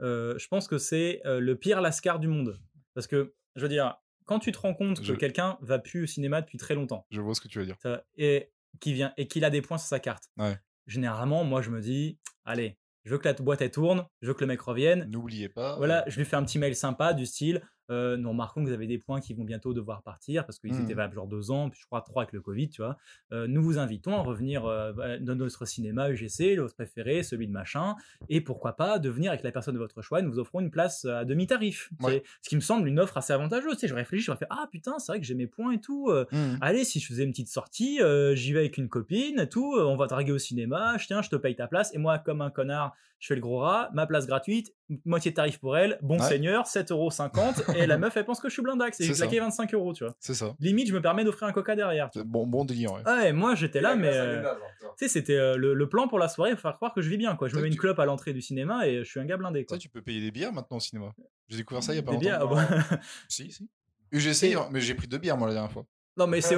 euh, 0.00 0.38
je 0.38 0.46
pense 0.48 0.68
que 0.68 0.78
c'est 0.78 1.20
euh, 1.26 1.40
le 1.40 1.56
pire 1.56 1.80
lascar 1.80 2.18
du 2.18 2.28
monde. 2.28 2.58
Parce 2.94 3.06
que, 3.06 3.34
je 3.56 3.62
veux 3.62 3.68
dire, 3.68 3.96
quand 4.26 4.38
tu 4.38 4.52
te 4.52 4.58
rends 4.58 4.74
compte 4.74 5.00
que 5.00 5.12
quelqu'un 5.18 5.58
va 5.60 5.78
plus 5.78 6.04
au 6.04 6.06
cinéma 6.06 6.40
depuis 6.40 6.58
très 6.58 6.74
longtemps, 6.74 7.06
Je 7.10 7.20
vois 7.20 7.34
ce 7.34 7.40
que 7.40 7.48
tu 7.48 7.58
veux 7.58 7.66
dire. 7.66 7.76
et 8.16 8.50
qui 8.80 8.92
vient 8.94 9.12
et 9.16 9.26
qu'il 9.26 9.44
a 9.44 9.50
des 9.50 9.60
points 9.62 9.78
sur 9.78 9.88
sa 9.88 9.98
carte. 10.00 10.30
Ouais. 10.38 10.56
Généralement, 10.86 11.44
moi, 11.44 11.62
je 11.62 11.70
me 11.70 11.80
dis, 11.80 12.18
allez, 12.44 12.78
je 13.04 13.10
veux 13.12 13.18
que 13.18 13.28
la 13.28 13.34
boîte 13.34 13.60
elle 13.62 13.70
tourne, 13.70 14.06
je 14.20 14.28
veux 14.28 14.34
que 14.34 14.40
le 14.40 14.46
mec 14.46 14.60
revienne. 14.60 15.08
N'oubliez 15.10 15.48
pas. 15.48 15.76
Voilà, 15.76 16.04
je 16.06 16.16
lui 16.18 16.24
fais 16.24 16.36
un 16.36 16.44
petit 16.44 16.58
mail 16.58 16.74
sympa 16.76 17.12
du 17.12 17.26
style, 17.26 17.60
euh, 17.90 18.16
nous 18.16 18.30
remarquons 18.30 18.62
que 18.62 18.68
vous 18.68 18.72
avez 18.72 18.86
des 18.86 18.98
points 18.98 19.20
qui 19.20 19.34
vont 19.34 19.44
bientôt 19.44 19.74
devoir 19.74 20.02
partir 20.02 20.46
parce 20.46 20.58
qu'ils 20.58 20.80
étaient 20.80 20.94
valables 20.94 21.14
genre 21.14 21.26
deux 21.26 21.50
ans, 21.50 21.68
puis 21.70 21.80
je 21.80 21.86
crois 21.86 22.00
trois 22.00 22.22
avec 22.22 22.32
le 22.32 22.40
Covid, 22.40 22.68
tu 22.68 22.82
vois. 22.82 22.96
Euh, 23.32 23.46
nous 23.46 23.62
vous 23.62 23.78
invitons 23.78 24.16
à 24.16 24.22
revenir 24.22 24.64
euh, 24.64 24.92
bah, 24.92 25.18
dans 25.18 25.34
notre 25.34 25.66
cinéma 25.66 26.10
UGC, 26.10 26.56
le 26.56 26.62
votre 26.62 26.74
préféré, 26.74 27.22
celui 27.22 27.46
de 27.46 27.52
machin, 27.52 27.94
et 28.28 28.40
pourquoi 28.40 28.74
pas 28.76 28.98
de 28.98 29.10
venir 29.10 29.30
avec 29.30 29.42
la 29.42 29.52
personne 29.52 29.74
de 29.74 29.78
votre 29.78 30.00
choix 30.02 30.20
et 30.20 30.22
nous 30.22 30.30
vous 30.30 30.38
offrons 30.38 30.60
une 30.60 30.70
place 30.70 31.04
à 31.04 31.24
demi-tarif. 31.24 31.90
Ouais. 32.00 32.22
Ce 32.40 32.48
qui 32.48 32.56
me 32.56 32.60
semble 32.60 32.88
une 32.88 33.00
offre 33.00 33.16
assez 33.16 33.32
avantageuse. 33.32 33.74
Tu 33.74 33.80
sais, 33.80 33.88
je 33.88 33.94
réfléchis, 33.94 34.24
je 34.24 34.30
me 34.30 34.36
fais, 34.36 34.46
ah 34.50 34.66
putain, 34.70 34.98
c'est 34.98 35.12
vrai 35.12 35.20
que 35.20 35.26
j'ai 35.26 35.34
mes 35.34 35.46
points 35.46 35.72
et 35.72 35.80
tout. 35.80 36.10
Mhm. 36.32 36.58
Allez, 36.60 36.84
si 36.84 37.00
je 37.00 37.06
faisais 37.06 37.24
une 37.24 37.30
petite 37.30 37.48
sortie, 37.48 38.00
j'y 38.34 38.52
vais 38.52 38.60
avec 38.60 38.78
une 38.78 38.88
copine, 38.88 39.40
et 39.40 39.48
tout, 39.48 39.74
on 39.76 39.96
va 39.96 40.06
draguer 40.06 40.32
au 40.32 40.38
cinéma, 40.38 40.96
je 40.98 41.06
tiens, 41.06 41.22
je 41.22 41.30
te 41.30 41.36
paye 41.36 41.56
ta 41.56 41.66
place, 41.66 41.94
et 41.94 41.98
moi, 41.98 42.18
comme 42.18 42.40
un 42.40 42.50
connard, 42.50 42.94
je 43.22 43.28
fais 43.28 43.36
le 43.36 43.40
gros 43.40 43.58
rat, 43.58 43.88
ma 43.94 44.04
place 44.04 44.26
gratuite, 44.26 44.74
moitié 45.04 45.30
de 45.30 45.36
tarif 45.36 45.58
pour 45.58 45.76
elle, 45.76 45.98
bon 46.02 46.18
Ouais. 46.18 46.26
seigneur, 46.28 46.64
7,50€, 46.66 47.76
et 47.76 47.86
la 47.86 47.98
meuf, 47.98 48.16
elle 48.16 48.24
pense 48.24 48.40
que 48.40 48.48
je 48.48 48.52
suis 48.52 48.62
blindax, 48.62 49.00
et 49.00 49.04
C'est 49.04 49.08
j'ai 49.10 49.14
claqué 49.14 49.40
25 49.40 49.74
euros, 49.74 49.92
tu 49.92 50.04
vois. 50.04 50.14
C'est 50.20 50.34
ça. 50.34 50.54
Limite, 50.60 50.88
je 50.88 50.94
me 50.94 51.00
permets 51.02 51.24
d'offrir 51.24 51.48
un 51.48 51.52
coca 51.52 51.74
derrière. 51.76 52.10
Bon, 52.24 52.46
bon 52.46 52.64
délire, 52.64 52.92
ouais. 52.92 53.02
Ouais, 53.06 53.32
moi, 53.32 53.54
j'étais 53.54 53.80
là, 53.80 53.96
mais... 53.96 54.08
Euh, 54.08 54.42
genre, 54.42 54.56
tu 54.98 55.04
sais, 55.04 55.08
c'était 55.08 55.36
euh, 55.36 55.56
le, 55.56 55.74
le 55.74 55.88
plan 55.88 56.08
pour 56.08 56.18
la 56.18 56.28
soirée, 56.28 56.52
pour 56.52 56.60
faire 56.60 56.76
croire 56.76 56.94
que 56.94 57.02
je 57.02 57.08
vis 57.10 57.16
bien, 57.18 57.36
quoi. 57.36 57.48
Je 57.48 57.56
me 57.56 57.62
mets 57.62 57.68
une 57.68 57.74
tu- 57.74 57.80
clope 57.80 57.98
à 57.98 58.04
l'entrée 58.04 58.32
du 58.32 58.42
cinéma, 58.42 58.86
et 58.86 58.98
je 59.04 59.10
suis 59.10 59.20
un 59.20 59.24
gars 59.24 59.36
blindé, 59.36 59.60
Tu 59.60 59.66
quoi. 59.66 59.78
tu 59.78 59.88
peux 59.88 60.02
payer 60.02 60.20
des 60.20 60.30
bières 60.30 60.52
maintenant 60.52 60.76
au 60.76 60.80
cinéma. 60.80 61.12
J'ai 61.48 61.58
découvert 61.58 61.82
ça 61.82 61.92
il 61.92 61.96
y 61.96 61.98
a 61.98 62.02
pas 62.02 62.16
Des 62.16 62.28
longtemps. 62.30 62.46
bières, 62.56 62.68
ah 62.70 62.86
bah- 62.90 62.98
Si, 63.28 63.50
si. 63.52 63.68
UGC, 64.12 64.56
mais 64.70 64.80
j'ai 64.80 64.94
pris 64.94 65.06
deux 65.08 65.18
bières 65.18 65.36
moi 65.36 65.48
la 65.48 65.54
dernière 65.54 65.72
fois. 65.72 65.84
non, 66.18 66.26
mais 66.26 66.40
c'est, 66.42 66.56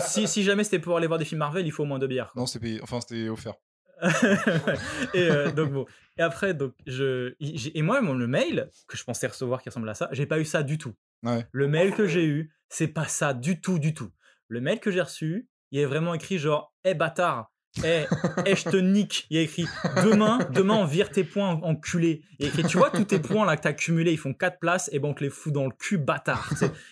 si, 0.00 0.26
si 0.26 0.42
jamais 0.42 0.64
c'était 0.64 0.78
pour 0.78 0.96
aller 0.96 1.06
voir 1.06 1.18
des 1.18 1.24
films 1.26 1.40
Marvel, 1.40 1.66
il 1.66 1.70
faut 1.70 1.82
au 1.82 1.86
moins 1.86 1.98
deux 1.98 2.06
bières. 2.06 2.30
quoi. 2.32 2.40
Non, 2.40 2.46
c'était 2.46 2.66
payé. 2.66 2.80
Enfin, 2.82 3.00
c'était 3.00 3.28
offert. 3.28 3.54
et 5.14 5.30
euh, 5.30 5.50
donc 5.52 5.72
bon. 5.72 5.86
Et 6.18 6.22
après, 6.22 6.54
donc 6.54 6.74
je 6.86 7.34
et 7.40 7.82
moi 7.82 8.00
mon 8.00 8.14
le 8.14 8.26
mail 8.26 8.70
que 8.88 8.96
je 8.96 9.04
pensais 9.04 9.26
recevoir 9.26 9.62
qui 9.62 9.68
ressemble 9.68 9.88
à 9.88 9.94
ça, 9.94 10.08
j'ai 10.12 10.26
pas 10.26 10.38
eu 10.38 10.44
ça 10.44 10.62
du 10.62 10.78
tout. 10.78 10.94
Ouais. 11.22 11.46
Le 11.52 11.68
mail 11.68 11.94
que 11.94 12.06
j'ai 12.06 12.26
eu, 12.26 12.52
c'est 12.68 12.88
pas 12.88 13.06
ça 13.06 13.34
du 13.34 13.60
tout, 13.60 13.78
du 13.78 13.94
tout. 13.94 14.10
Le 14.48 14.60
mail 14.60 14.80
que 14.80 14.90
j'ai 14.90 15.00
reçu, 15.00 15.48
il 15.70 15.80
est 15.80 15.86
vraiment 15.86 16.14
écrit 16.14 16.38
genre, 16.38 16.74
hé 16.84 16.94
bâtard, 16.94 17.52
hé, 17.84 18.04
hé, 18.46 18.56
je 18.56 18.68
te 18.68 18.76
nique. 18.76 19.26
Il 19.30 19.36
y 19.36 19.40
a 19.40 19.42
écrit 19.42 19.66
demain, 20.04 20.38
demain 20.52 20.74
on 20.74 20.84
vire 20.84 21.10
tes 21.10 21.24
points 21.24 21.50
en- 21.50 21.62
enculé. 21.62 22.22
Il 22.38 22.44
y 22.46 22.48
a 22.48 22.52
écrit, 22.52 22.64
tu 22.64 22.78
vois 22.78 22.90
tous 22.90 23.04
tes 23.04 23.18
points 23.18 23.44
là 23.46 23.56
que 23.56 23.62
t'as 23.62 23.70
accumulés, 23.70 24.12
ils 24.12 24.18
font 24.18 24.34
4 24.34 24.58
places, 24.58 24.88
et 24.92 24.98
ben 24.98 25.08
on 25.08 25.14
te 25.14 25.22
les 25.24 25.30
fout 25.30 25.52
dans 25.52 25.64
le 25.64 25.72
cul, 25.78 25.98
bâtard. 25.98 26.50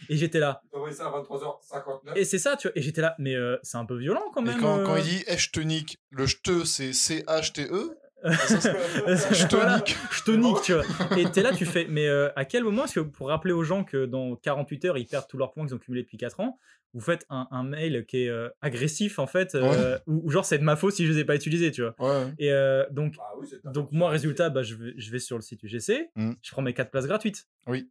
Et 0.09 0.16
j'étais 0.16 0.39
là. 0.41 0.61
Il 0.64 0.70
t'a 0.70 0.76
envoyé 0.78 0.95
ça 0.95 1.07
à 1.07 1.11
23h59. 1.11 2.16
Et 2.16 2.24
c'est 2.24 2.39
ça, 2.39 2.57
tu 2.57 2.68
vois. 2.68 2.76
Et 2.78 2.82
j'étais 2.82 3.01
là, 3.01 3.14
mais 3.18 3.35
euh, 3.35 3.57
c'est 3.62 3.76
un 3.78 3.85
peu 3.85 3.97
violent 3.99 4.24
quand 4.32 4.43
Et 4.43 4.49
même. 4.49 4.61
quand, 4.61 4.82
quand 4.85 4.95
euh. 4.95 4.99
il 4.99 5.05
dit 5.05 5.24
eh, 5.26 5.37
je 5.39 5.51
te 5.51 5.61
nique, 5.61 5.99
le 6.11 6.26
je 6.26 6.37
te 6.43 6.64
c'est 6.64 6.93
C-H-T-E. 6.93 7.97
Je 8.28 9.46
te 9.46 9.74
nique. 9.76 9.96
Je 10.10 10.22
te 10.22 10.30
nique, 10.30 10.60
tu 10.62 10.72
vois. 10.74 10.84
Et 11.18 11.24
t'es 11.30 11.42
là, 11.42 11.52
tu 11.52 11.66
fais, 11.66 11.86
mais 11.88 12.06
euh, 12.08 12.28
à 12.36 12.44
quel 12.44 12.64
moment 12.64 12.84
est-ce 12.84 12.94
que 12.94 13.00
pour 13.00 13.28
rappeler 13.28 13.52
aux 13.52 13.64
gens 13.64 13.84
que 13.84 14.06
dans 14.06 14.36
48 14.36 14.84
heures, 14.86 14.98
ils 14.98 15.06
perdent 15.06 15.26
tous 15.28 15.36
leurs 15.38 15.52
points 15.52 15.66
qu'ils 15.66 15.74
ont 15.74 15.78
cumulés 15.78 16.02
depuis 16.02 16.16
4 16.16 16.40
ans, 16.40 16.58
vous 16.94 17.00
faites 17.00 17.26
un, 17.28 17.48
un 17.50 17.64
mail 17.64 18.04
qui 18.06 18.24
est 18.24 18.28
euh, 18.28 18.48
agressif, 18.62 19.18
en 19.18 19.26
fait, 19.26 19.54
euh, 19.54 19.98
ou, 20.06 20.22
ou 20.26 20.30
genre 20.30 20.44
c'est 20.44 20.58
de 20.58 20.64
ma 20.64 20.76
faute 20.76 20.94
si 20.94 21.06
je 21.06 21.12
les 21.12 21.18
ai 21.20 21.24
pas 21.24 21.34
utilisés, 21.36 21.70
tu 21.72 21.82
vois. 21.82 21.94
Ouais. 21.98 22.32
Et 22.38 22.52
euh, 22.52 22.84
donc, 22.90 23.14
Ah 23.18 23.32
oui, 23.38 23.48
donc 23.64 23.90
moi, 23.92 24.10
résultat, 24.10 24.48
bah, 24.50 24.62
je, 24.62 24.74
vais, 24.76 24.94
je 24.96 25.10
vais 25.10 25.18
sur 25.18 25.36
le 25.36 25.42
site 25.42 25.62
UGC, 25.62 26.10
Mm. 26.16 26.32
je 26.40 26.50
prends 26.52 26.62
mes 26.62 26.72
4 26.74 26.90
places 26.90 27.06
gratuites. 27.06 27.46
Oui. 27.66 27.90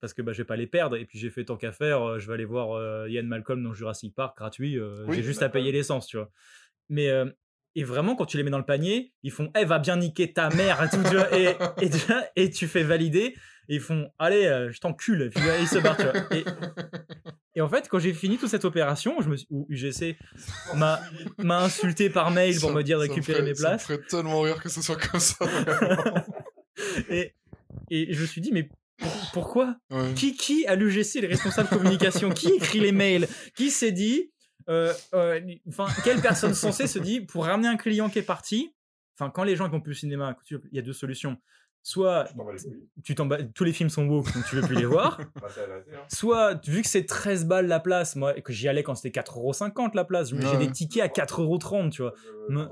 Parce 0.00 0.12
que 0.12 0.20
bah, 0.20 0.32
je 0.32 0.38
vais 0.38 0.44
pas 0.44 0.56
les 0.56 0.66
perdre, 0.66 0.96
et 0.96 1.06
puis 1.06 1.18
j'ai 1.18 1.30
fait 1.30 1.44
tant 1.46 1.56
qu'à 1.56 1.72
faire, 1.72 2.18
je 2.20 2.26
vais 2.28 2.34
aller 2.34 2.44
voir 2.44 2.72
euh, 2.76 3.08
Ian 3.08 3.22
Malcolm 3.22 3.62
dans 3.64 3.72
Jurassic 3.72 4.14
Park 4.14 4.36
gratuit, 4.36 4.78
euh, 4.78 5.06
Oui, 5.08 5.16
j'ai 5.16 5.22
juste 5.22 5.40
à 5.40 5.46
Malcolm. 5.46 5.62
payer 5.62 5.72
l'essence, 5.72 6.06
tu 6.08 6.18
vois. 6.18 6.30
Mais 6.90 7.08
euh, 7.08 7.24
et 7.74 7.84
vraiment, 7.84 8.14
quand 8.16 8.26
tu 8.26 8.36
les 8.36 8.42
mets 8.42 8.50
dans 8.50 8.58
le 8.58 8.64
panier, 8.64 9.12
ils 9.22 9.30
font 9.30 9.50
Eh, 9.58 9.64
va 9.64 9.78
bien 9.78 9.96
niquer 9.96 10.32
ta 10.32 10.48
mère 10.50 10.82
et 10.82 10.88
tu. 10.88 10.96
Et, 11.38 11.84
et, 11.86 12.50
fais 12.68 12.82
valider, 12.82 13.34
et 13.68 13.74
ils 13.76 13.80
font 13.80 14.10
Allez, 14.18 14.44
euh, 14.46 14.70
je 14.72 14.78
t'encule. 14.80 15.30
Et 15.36 15.40
ils 15.62 15.68
se 15.68 15.78
barrent, 15.78 15.96
tu 15.96 16.02
vois. 16.04 16.14
Et, 16.36 16.44
et 17.56 17.60
en 17.60 17.68
fait, 17.68 17.88
quand 17.88 17.98
j'ai 17.98 18.12
fini 18.14 18.38
toute 18.38 18.48
cette 18.50 18.64
opération, 18.64 19.20
je 19.20 19.28
me 19.28 19.36
suis, 19.36 19.46
où 19.50 19.66
UGC 19.68 20.16
m'a 20.74 21.00
m'a 21.38 21.60
insulté 21.62 22.08
par 22.10 22.30
mail 22.30 22.58
pour 22.60 22.70
Ça- 22.70 22.74
me 22.74 22.82
dire 22.82 22.98
de 22.98 23.02
récupérer 23.02 23.38
ferait- 23.40 23.48
mes 23.50 23.54
Ça 23.54 23.62
me 23.62 23.68
places. 23.74 23.82
ferait 23.84 24.00
tellement 24.08 24.40
rire 24.40 24.60
que 24.62 24.68
ce 24.68 24.80
soit 24.82 24.96
comme 24.96 25.20
ça. 25.20 25.44
Et, 27.10 27.34
et 27.90 28.12
je 28.14 28.20
me 28.22 28.26
suis 28.26 28.40
dit 28.40 28.50
Mais 28.52 28.68
pour- 28.98 29.30
pourquoi? 29.32 29.76
Ouais. 29.90 30.14
qui, 30.14 30.34
qui 30.36 30.66
à 30.66 30.74
l'UGC 30.74 31.20
les 31.20 31.26
responsables 31.28 31.68
communication? 31.68 32.30
Qui 32.30 32.48
écrit 32.52 32.80
les 32.80 32.92
mails? 32.92 33.28
Qui 33.56 33.70
s'est 33.70 33.92
dit 33.92 34.31
euh, 34.68 34.92
euh, 35.14 35.40
Enfin, 35.68 35.86
quelle 36.04 36.20
personne 36.20 36.54
censée 36.54 36.86
se 36.86 36.98
dit 36.98 37.20
pour 37.20 37.44
ramener 37.46 37.68
un 37.68 37.76
client 37.76 38.08
qui 38.08 38.18
est 38.18 38.22
parti 38.22 38.74
Enfin, 39.18 39.30
quand 39.30 39.44
les 39.44 39.56
gens 39.56 39.66
qui 39.66 39.72
vont 39.72 39.80
plus 39.80 39.92
au 39.92 39.94
cinéma, 39.98 40.36
il 40.50 40.58
y 40.72 40.78
a 40.78 40.82
deux 40.82 40.92
solutions. 40.92 41.36
Soit 41.84 42.28
tu 43.02 43.14
t'en 43.16 43.28
tous 43.54 43.64
les 43.64 43.72
films 43.72 43.90
sont 43.90 44.06
woke, 44.06 44.32
donc 44.32 44.44
tu 44.48 44.54
veux 44.56 44.62
plus 44.62 44.76
les 44.76 44.84
voir. 44.86 45.18
Bah. 45.40 45.48
Soit, 46.08 46.64
vu 46.66 46.80
que 46.82 46.88
c'est 46.88 47.04
13 47.06 47.44
balles 47.46 47.66
la 47.66 47.80
place, 47.80 48.14
moi, 48.16 48.36
et 48.38 48.42
que 48.42 48.52
j'y 48.52 48.68
allais 48.68 48.82
quand 48.84 48.94
c'était 48.94 49.20
4,50€ 49.20 49.90
la 49.94 50.04
place, 50.04 50.30
j'ai 50.30 50.36
Ouais. 50.36 50.56
des 50.58 50.70
tickets 50.70 51.02
à 51.02 51.08
4,30€, 51.08 51.90
tu 51.90 52.02
vois. 52.02 52.14
Euh, 52.50 52.50
Me-. 52.50 52.68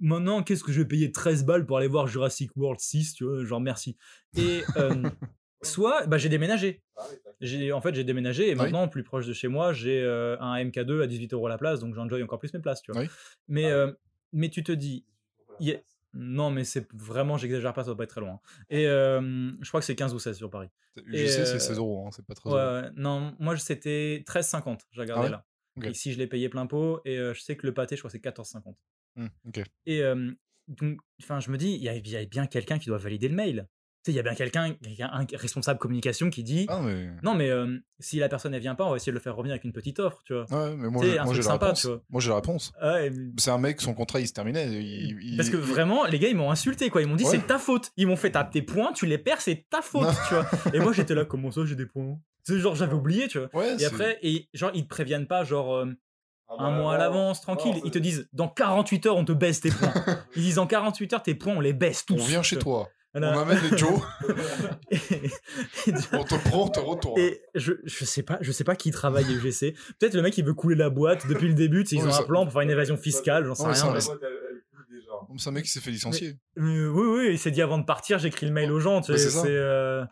Maintenant, 0.00 0.42
qu'est-ce 0.42 0.62
que 0.62 0.72
je 0.72 0.82
vais 0.82 0.86
payer 0.86 1.10
13 1.10 1.44
balles 1.44 1.64
pour 1.66 1.78
aller 1.78 1.88
voir 1.88 2.06
Jurassic 2.06 2.50
World 2.54 2.78
6, 2.80 3.14
tu 3.14 3.24
vois, 3.24 3.44
genre 3.44 3.60
merci. 3.60 3.96
Et 4.36 4.62
euh, 4.76 5.02
soit, 5.64 6.06
bah, 6.06 6.18
j'ai 6.18 6.28
déménagé. 6.28 6.82
Ah. 6.96 7.02
J'ai, 7.40 7.72
en 7.72 7.80
fait, 7.80 7.94
j'ai 7.94 8.04
déménagé 8.04 8.48
et 8.48 8.52
Oui. 8.52 8.56
maintenant, 8.56 8.88
plus 8.88 9.02
proche 9.02 9.26
de 9.26 9.32
chez 9.32 9.48
moi, 9.48 9.72
j'ai 9.72 10.00
euh, 10.02 10.36
un 10.40 10.54
MK2 10.64 11.02
à 11.02 11.06
18 11.06 11.32
euros 11.34 11.48
la 11.48 11.58
place, 11.58 11.80
donc 11.80 11.94
j'enjoy 11.94 12.22
encore 12.22 12.38
plus 12.38 12.52
mes 12.54 12.60
places, 12.60 12.82
tu 12.82 12.92
vois. 12.92 13.02
Oui. 13.02 13.08
Mais, 13.48 13.64
Ah 13.66 13.68
euh, 13.74 13.92
mais 14.32 14.48
tu 14.48 14.62
te 14.62 14.72
dis, 14.72 15.04
Il 15.60 15.68
y 15.68 15.72
a- 15.72 15.80
non, 16.14 16.50
mais 16.50 16.64
c'est 16.64 16.86
vraiment, 16.92 17.36
j'exagère 17.36 17.72
pas, 17.72 17.82
ça 17.82 17.86
doit 17.86 17.96
pas 17.96 18.04
être 18.04 18.10
très 18.10 18.20
loin. 18.20 18.40
Et 18.70 18.86
euh, 18.86 19.50
je 19.60 19.68
crois 19.68 19.80
que 19.80 19.86
c'est 19.86 19.96
15 19.96 20.14
ou 20.14 20.18
16 20.20 20.36
sur 20.36 20.48
Paris. 20.50 20.68
Je 21.06 21.26
sais, 21.26 21.44
c'est 21.44 21.58
16 21.58 21.78
euros, 21.78 22.06
hein, 22.06 22.10
c'est 22.12 22.24
pas 22.24 22.34
très 22.34 22.50
Ouais, 22.50 22.82
non, 22.96 23.34
moi 23.40 23.56
c'était 23.56 24.22
13,50, 24.26 24.80
j'ai 24.92 25.00
regardé 25.00 25.26
Ah 25.26 25.30
là. 25.30 25.46
Ok. 25.76 25.86
Ici, 25.90 26.12
je 26.12 26.18
l'ai 26.18 26.28
payé 26.28 26.48
plein 26.48 26.66
pot 26.66 27.00
et 27.04 27.18
euh, 27.18 27.34
je 27.34 27.40
sais 27.40 27.56
que 27.56 27.66
le 27.66 27.74
pâté, 27.74 27.96
je 27.96 28.00
crois 28.00 28.08
que 28.08 28.12
c'est 28.12 28.20
14,50. 28.20 28.76
Hmm, 29.16 29.26
ok. 29.48 29.62
Et 29.86 30.02
euh, 30.02 30.30
donc, 30.68 30.98
enfin, 31.22 31.40
je 31.40 31.50
me 31.50 31.56
dis, 31.58 31.72
il 31.74 31.82
y, 31.82 31.88
a- 31.88 31.94
il 31.96 32.08
y 32.08 32.16
a 32.16 32.24
bien 32.26 32.46
quelqu'un 32.46 32.78
qui 32.78 32.86
doit 32.86 32.98
valider 32.98 33.28
le 33.28 33.34
mail. 33.34 33.66
Tu 34.04 34.10
sais, 34.10 34.12
il 34.12 34.16
y 34.16 34.20
a 34.20 34.22
bien 34.22 34.34
quelqu'un, 34.34 34.74
quelqu'un- 34.82 35.08
un 35.14 35.24
responsable 35.34 35.78
communication 35.78 36.28
qui 36.28 36.42
dit, 36.42 36.66
Ah, 36.68 36.78
mais. 36.84 37.08
non, 37.22 37.34
mais 37.34 37.48
euh, 37.48 37.78
si 38.00 38.18
la 38.18 38.28
personne 38.28 38.52
elle 38.52 38.60
vient 38.60 38.74
pas, 38.74 38.84
on 38.84 38.90
va 38.90 38.96
essayer 38.96 39.12
de 39.12 39.16
le 39.16 39.22
faire 39.22 39.34
revenir 39.34 39.52
avec 39.54 39.64
une 39.64 39.72
petite 39.72 39.98
offre, 39.98 40.20
tu 40.26 40.34
vois. 40.34 40.44
Ouais, 40.50 40.76
mais 40.76 40.90
moi, 40.90 41.00
Tu 41.02 41.08
sais, 41.08 41.12
j'ai- 41.30 41.36
la 41.36 41.42
sympa, 41.42 41.66
réponse. 41.66 41.80
tu 41.80 41.86
vois. 41.86 42.02
Moi 42.10 42.20
j'ai 42.20 42.28
la 42.28 42.34
réponse. 42.36 42.72
Ouais, 42.82 43.08
mais- 43.08 43.32
C'est 43.38 43.50
un 43.50 43.56
mec, 43.56 43.80
son 43.80 43.94
contrat 43.94 44.20
il 44.20 44.28
se 44.28 44.34
terminait. 44.34 44.66
il- 44.66 45.18
il- 45.22 45.36
Parce 45.38 45.48
que 45.48 45.56
vraiment, 45.56 46.04
les 46.04 46.18
gars, 46.18 46.28
ils 46.28 46.36
m'ont 46.36 46.50
insulté, 46.50 46.90
quoi. 46.90 47.00
Ils 47.00 47.08
m'ont 47.08 47.16
dit, 47.16 47.24
Ouais. 47.24 47.30
c'est 47.30 47.46
ta 47.46 47.58
faute. 47.58 47.92
Ils 47.96 48.06
m'ont 48.06 48.16
fait, 48.16 48.30
t'as 48.32 48.44
tes 48.44 48.60
points, 48.60 48.92
tu 48.92 49.06
les 49.06 49.16
perds, 49.16 49.40
c'est 49.40 49.64
ta 49.70 49.80
faute, 49.80 50.02
Non. 50.02 50.12
tu 50.28 50.34
vois. 50.34 50.46
Et 50.74 50.80
moi, 50.80 50.92
j'étais 50.92 51.14
là, 51.14 51.24
comment 51.24 51.50
ça, 51.50 51.62
j'ai 51.64 51.74
des 51.74 51.86
points? 51.86 52.18
C'est 52.42 52.58
genre, 52.58 52.74
j'avais 52.74 52.92
oublié, 52.92 53.26
tu 53.28 53.38
vois. 53.38 53.48
Ouais, 53.54 53.74
Et 53.80 53.86
après, 53.86 54.18
et 54.20 54.50
genre, 54.52 54.70
ils 54.74 54.82
te 54.84 54.88
préviennent 54.88 55.26
pas, 55.26 55.44
genre, 55.44 55.74
euh, 55.76 55.86
Ah, 56.46 56.56
un 56.58 56.70
bah, 56.72 56.76
mois 56.76 56.94
à 56.96 56.98
l'avance, 56.98 57.40
tranquille. 57.40 57.72
Non, 57.76 57.80
Ils 57.86 57.90
te 57.90 57.98
disent, 57.98 58.28
dans 58.34 58.48
48 58.48 59.06
heures, 59.06 59.16
on 59.16 59.24
te 59.24 59.32
baisse 59.32 59.60
tes 59.60 59.70
points. 59.70 59.94
Ils 60.36 60.42
disent, 60.42 60.58
en 60.58 60.66
48 60.66 61.10
heures, 61.14 61.22
tes 61.22 61.34
points, 61.34 61.54
on 61.56 61.60
les 61.60 61.72
baisse 61.72 62.04
tous. 62.04 62.12
on 62.20 62.24
vient 62.26 62.42
chez 62.42 62.58
toi, 62.58 62.90
Voilà. 63.14 63.38
on 63.38 63.42
amène 63.42 63.58
les 63.70 63.78
Joe, 63.78 64.00
Et, 64.90 64.96
et- 65.86 65.92
on 66.12 66.24
te 66.24 66.34
prend, 66.48 66.64
on 66.64 66.68
te 66.68 66.80
retourne. 66.80 67.20
et 67.20 67.40
je, 67.54 67.72
je 67.84 68.04
sais 68.04 68.22
pas, 68.22 68.38
je 68.40 68.50
sais 68.52 68.64
pas 68.64 68.74
qui 68.76 68.90
travaille 68.90 69.24
au 69.36 69.40
GC. 69.40 69.72
Peut-être 69.98 70.14
le 70.14 70.22
mec, 70.22 70.36
il 70.36 70.44
veut 70.44 70.54
couler 70.54 70.74
la 70.76 70.90
boîte 70.90 71.26
depuis 71.28 71.48
le 71.48 71.54
début, 71.54 71.84
ils 71.90 72.04
ont 72.04 72.10
ça- 72.10 72.20
un 72.20 72.24
plan 72.24 72.44
pour 72.44 72.52
faire 72.52 72.62
une 72.62 72.70
évasion 72.70 72.96
fiscale, 72.96 73.44
j'en 73.46 73.54
sais 73.54 73.64
rien. 73.64 73.74
ça, 73.74 73.92
mais-. 73.92 74.00
C'est 75.38 75.48
un 75.48 75.52
mec 75.52 75.64
qui 75.64 75.70
s'est 75.70 75.80
fait 75.80 75.90
licencier. 75.90 76.36
Euh, 76.58 76.88
oui, 76.88 77.06
oui, 77.26 77.28
il 77.32 77.38
s'est 77.38 77.50
dit 77.50 77.62
avant 77.62 77.78
de 77.78 77.84
partir, 77.84 78.18
j'écris 78.18 78.46
le 78.46 78.52
mail 78.52 78.70
aux 78.70 78.80
gens, 78.80 79.00
tu 79.00 79.16
sais, 79.16 79.30
c'est 79.30 79.46
euh, 79.48 80.04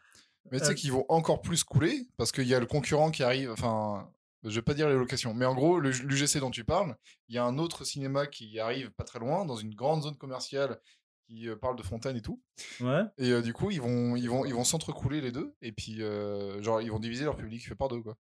Mais 0.50 0.58
tu 0.58 0.64
sais 0.66 0.72
Euh, 0.72 0.74
qu'ils 0.74 0.92
vont 0.92 1.04
encore 1.08 1.40
plus 1.42 1.64
couler 1.64 2.06
parce 2.16 2.32
qu'il 2.32 2.46
y 2.46 2.54
a 2.54 2.60
le 2.60 2.66
concurrent 2.66 3.10
qui 3.10 3.22
arrive. 3.22 3.50
Enfin, 3.50 4.08
je 4.44 4.50
vais 4.50 4.62
pas 4.62 4.74
dire 4.74 4.88
les 4.88 4.94
locations, 4.96 5.34
mais 5.34 5.44
en 5.44 5.54
gros, 5.54 5.78
le- 5.80 5.90
l'UGC 5.90 6.38
dont 6.40 6.50
tu 6.50 6.64
parles, 6.64 6.96
il 7.28 7.34
y 7.34 7.38
a 7.38 7.44
un 7.44 7.58
autre 7.58 7.84
cinéma 7.84 8.26
qui 8.26 8.58
arrive 8.58 8.90
pas 8.90 9.04
très 9.04 9.18
loin, 9.18 9.44
dans 9.44 9.56
une 9.56 9.74
grande 9.74 10.02
zone 10.02 10.16
commerciale 10.16 10.78
qui 11.26 11.48
euh, 11.48 11.56
parle 11.56 11.76
de 11.76 11.82
fontaine 11.82 12.16
et 12.16 12.22
tout. 12.22 12.42
Ouais. 12.80 13.02
Et 13.18 13.30
euh, 13.30 13.42
du 13.42 13.52
coup, 13.52 13.70
ils 13.70 13.80
vont, 13.80 14.16
ils 14.16 14.28
vont, 14.28 14.44
ils 14.44 14.54
vont 14.54 14.64
s'entrecouler 14.64 15.20
les 15.20 15.32
deux, 15.32 15.54
et 15.62 15.72
puis 15.72 16.02
euh, 16.02 16.60
genre 16.62 16.80
ils 16.82 16.90
vont 16.90 16.98
diviser 16.98 17.24
leur 17.24 17.36
public 17.36 17.66
fait 17.66 17.74
par 17.74 17.88
deux 17.88 18.00
quoi. 18.00 18.16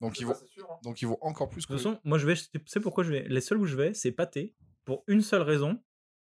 Donc 0.00 0.18
ils 0.20 0.26
vont, 0.26 0.34
c'est 0.34 0.48
sûr, 0.48 0.68
hein. 0.70 0.78
donc 0.82 1.00
ils 1.00 1.06
vont 1.06 1.18
encore 1.20 1.48
plus 1.48 1.62
De 1.62 1.66
toute 1.68 1.76
façon, 1.76 1.98
moi 2.04 2.18
je 2.18 2.26
vais, 2.26 2.34
tu 2.34 2.60
sais 2.66 2.80
pourquoi 2.80 3.04
je 3.04 3.12
vais? 3.12 3.26
Les 3.28 3.40
seuls 3.40 3.58
où 3.58 3.66
je 3.66 3.76
vais, 3.76 3.94
c'est 3.94 4.10
pâté, 4.12 4.54
pour 4.84 5.04
une 5.06 5.22
seule 5.22 5.42
raison, 5.42 5.80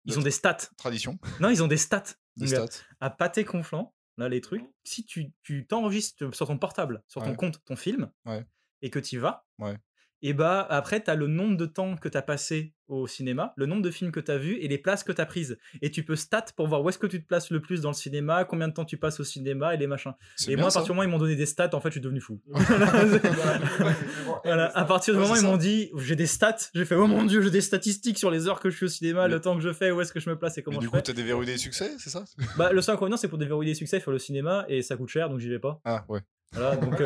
ils 0.06 0.14
De- 0.14 0.20
ont 0.20 0.22
des 0.24 0.32
stats. 0.32 0.58
Tradition, 0.78 1.18
Non, 1.40 1.50
ils 1.50 1.64
ont 1.64 1.68
des 1.68 1.78
stats. 1.78 2.04
des 2.38 2.48
stats. 2.48 2.68
À 3.00 3.10
pâté 3.10 3.46
conflant, 3.46 3.96
là 4.18 4.30
les 4.30 4.42
trucs, 4.42 4.64
si 4.84 5.06
tu 5.06 5.34
tu 5.42 5.66
t'enregistres 5.66 6.36
sur 6.36 6.46
ton 6.48 6.58
portable, 6.60 7.04
sur 7.08 7.24
ton 7.24 7.32
Ouais. 7.32 7.36
compte, 7.36 7.64
ton 7.66 7.76
film, 7.76 8.12
Ouais. 8.26 8.46
et 8.84 8.90
que 8.92 9.00
tu 9.00 9.16
y 9.16 9.18
vas, 9.18 9.48
Ouais. 9.60 9.78
Et 10.26 10.34
bah 10.34 10.66
après, 10.70 11.04
tu 11.04 11.12
as 11.12 11.16
le 11.16 11.28
nombre 11.28 11.58
de 11.58 11.66
temps 11.66 11.96
que 11.98 12.08
tu 12.10 12.18
as 12.18 12.22
passé 12.22 12.74
au 12.88 13.08
cinéma, 13.08 13.54
le 13.58 13.66
nombre 13.66 13.82
de 13.82 13.92
films 13.92 14.12
que 14.12 14.20
tu 14.20 14.32
as 14.32 14.38
vus 14.38 14.58
et 14.60 14.68
les 14.68 14.78
places 14.78 15.04
que 15.04 15.12
tu 15.12 15.20
as 15.20 15.26
prises. 15.26 15.58
Et 15.82 15.92
tu 15.92 16.04
peux 16.04 16.16
stat 16.16 16.46
pour 16.56 16.68
voir 16.68 16.82
où 16.82 16.90
est-ce 16.90 16.98
que 16.98 17.08
tu 17.08 17.22
te 17.22 17.28
places 17.28 17.50
le 17.52 17.60
plus 17.62 17.82
dans 17.82 17.90
le 17.90 17.96
cinéma, 17.96 18.46
combien 18.46 18.68
de 18.70 18.74
temps 18.74 18.86
tu 18.86 18.96
passes 18.98 19.20
au 19.20 19.24
cinéma 19.24 19.74
et 19.74 19.78
les 19.78 19.88
machins. 19.88 20.14
Et 20.48 20.56
moi, 20.56 20.68
à 20.70 20.72
partir 20.72 20.84
du 20.84 20.90
moment 20.92 21.02
où 21.02 21.04
ils 21.04 21.10
m'ont 21.12 21.18
donné 21.18 21.36
des 21.36 21.46
stats, 21.46 21.70
en 21.74 21.82
fait, 21.82 21.90
je 21.90 21.94
suis 21.94 22.02
devenu 22.02 22.22
fou. 22.22 22.40
Voilà, 24.44 24.78
à 24.78 24.86
partir 24.86 25.14
du 25.14 25.20
Ouais, 25.20 25.26
moment 25.26 25.36
où 25.40 25.42
ils 25.42 25.46
m'ont 25.48 25.58
dit 25.58 25.92
j'ai 25.98 26.16
des 26.16 26.26
stats, 26.28 26.58
j'ai 26.74 26.86
fait 26.86 26.96
oh 26.96 27.08
mon 27.08 27.24
dieu, 27.26 27.42
j'ai 27.42 27.50
des 27.52 27.62
statistiques 27.62 28.18
sur 28.18 28.30
les 28.32 28.48
heures 28.48 28.60
que 28.60 28.70
je 28.70 28.76
suis 28.78 28.86
au 28.86 28.90
cinéma, 28.90 29.28
Mais- 29.28 29.34
le 29.34 29.42
temps 29.42 29.56
que 29.56 29.62
je 29.62 29.72
fais, 29.74 29.92
où 29.92 30.02
est-ce 30.02 30.12
que 30.14 30.20
je 30.20 30.30
me 30.30 30.38
place 30.38 30.58
et 30.58 30.64
comment 30.64 30.80
du 30.80 30.86
je 30.86 30.90
coup, 30.90 30.98
fais. 30.98 31.02
t'as 31.04 31.14
déverrouillé 31.14 31.54
des 31.54 31.58
succès, 31.58 31.92
c'est 31.98 32.10
ça? 32.10 32.24
Bah, 32.58 32.72
le 32.72 32.82
seul 32.82 32.96
inconvénient, 32.96 33.18
c'est 33.18 33.28
pour 33.28 33.38
déverrouiller 33.38 33.72
des 33.72 33.76
succès, 33.76 34.00
faire 34.00 34.12
le 34.14 34.20
cinéma 34.20 34.66
et 34.70 34.82
ça 34.82 34.96
coûte 34.98 35.10
cher 35.10 35.30
donc 35.30 35.40
j'y 35.40 35.50
vais 35.50 35.60
pas. 35.60 35.80
Ah, 35.86 36.06
ouais. 36.10 36.20
Voilà, 36.54 36.76
donc. 36.78 37.00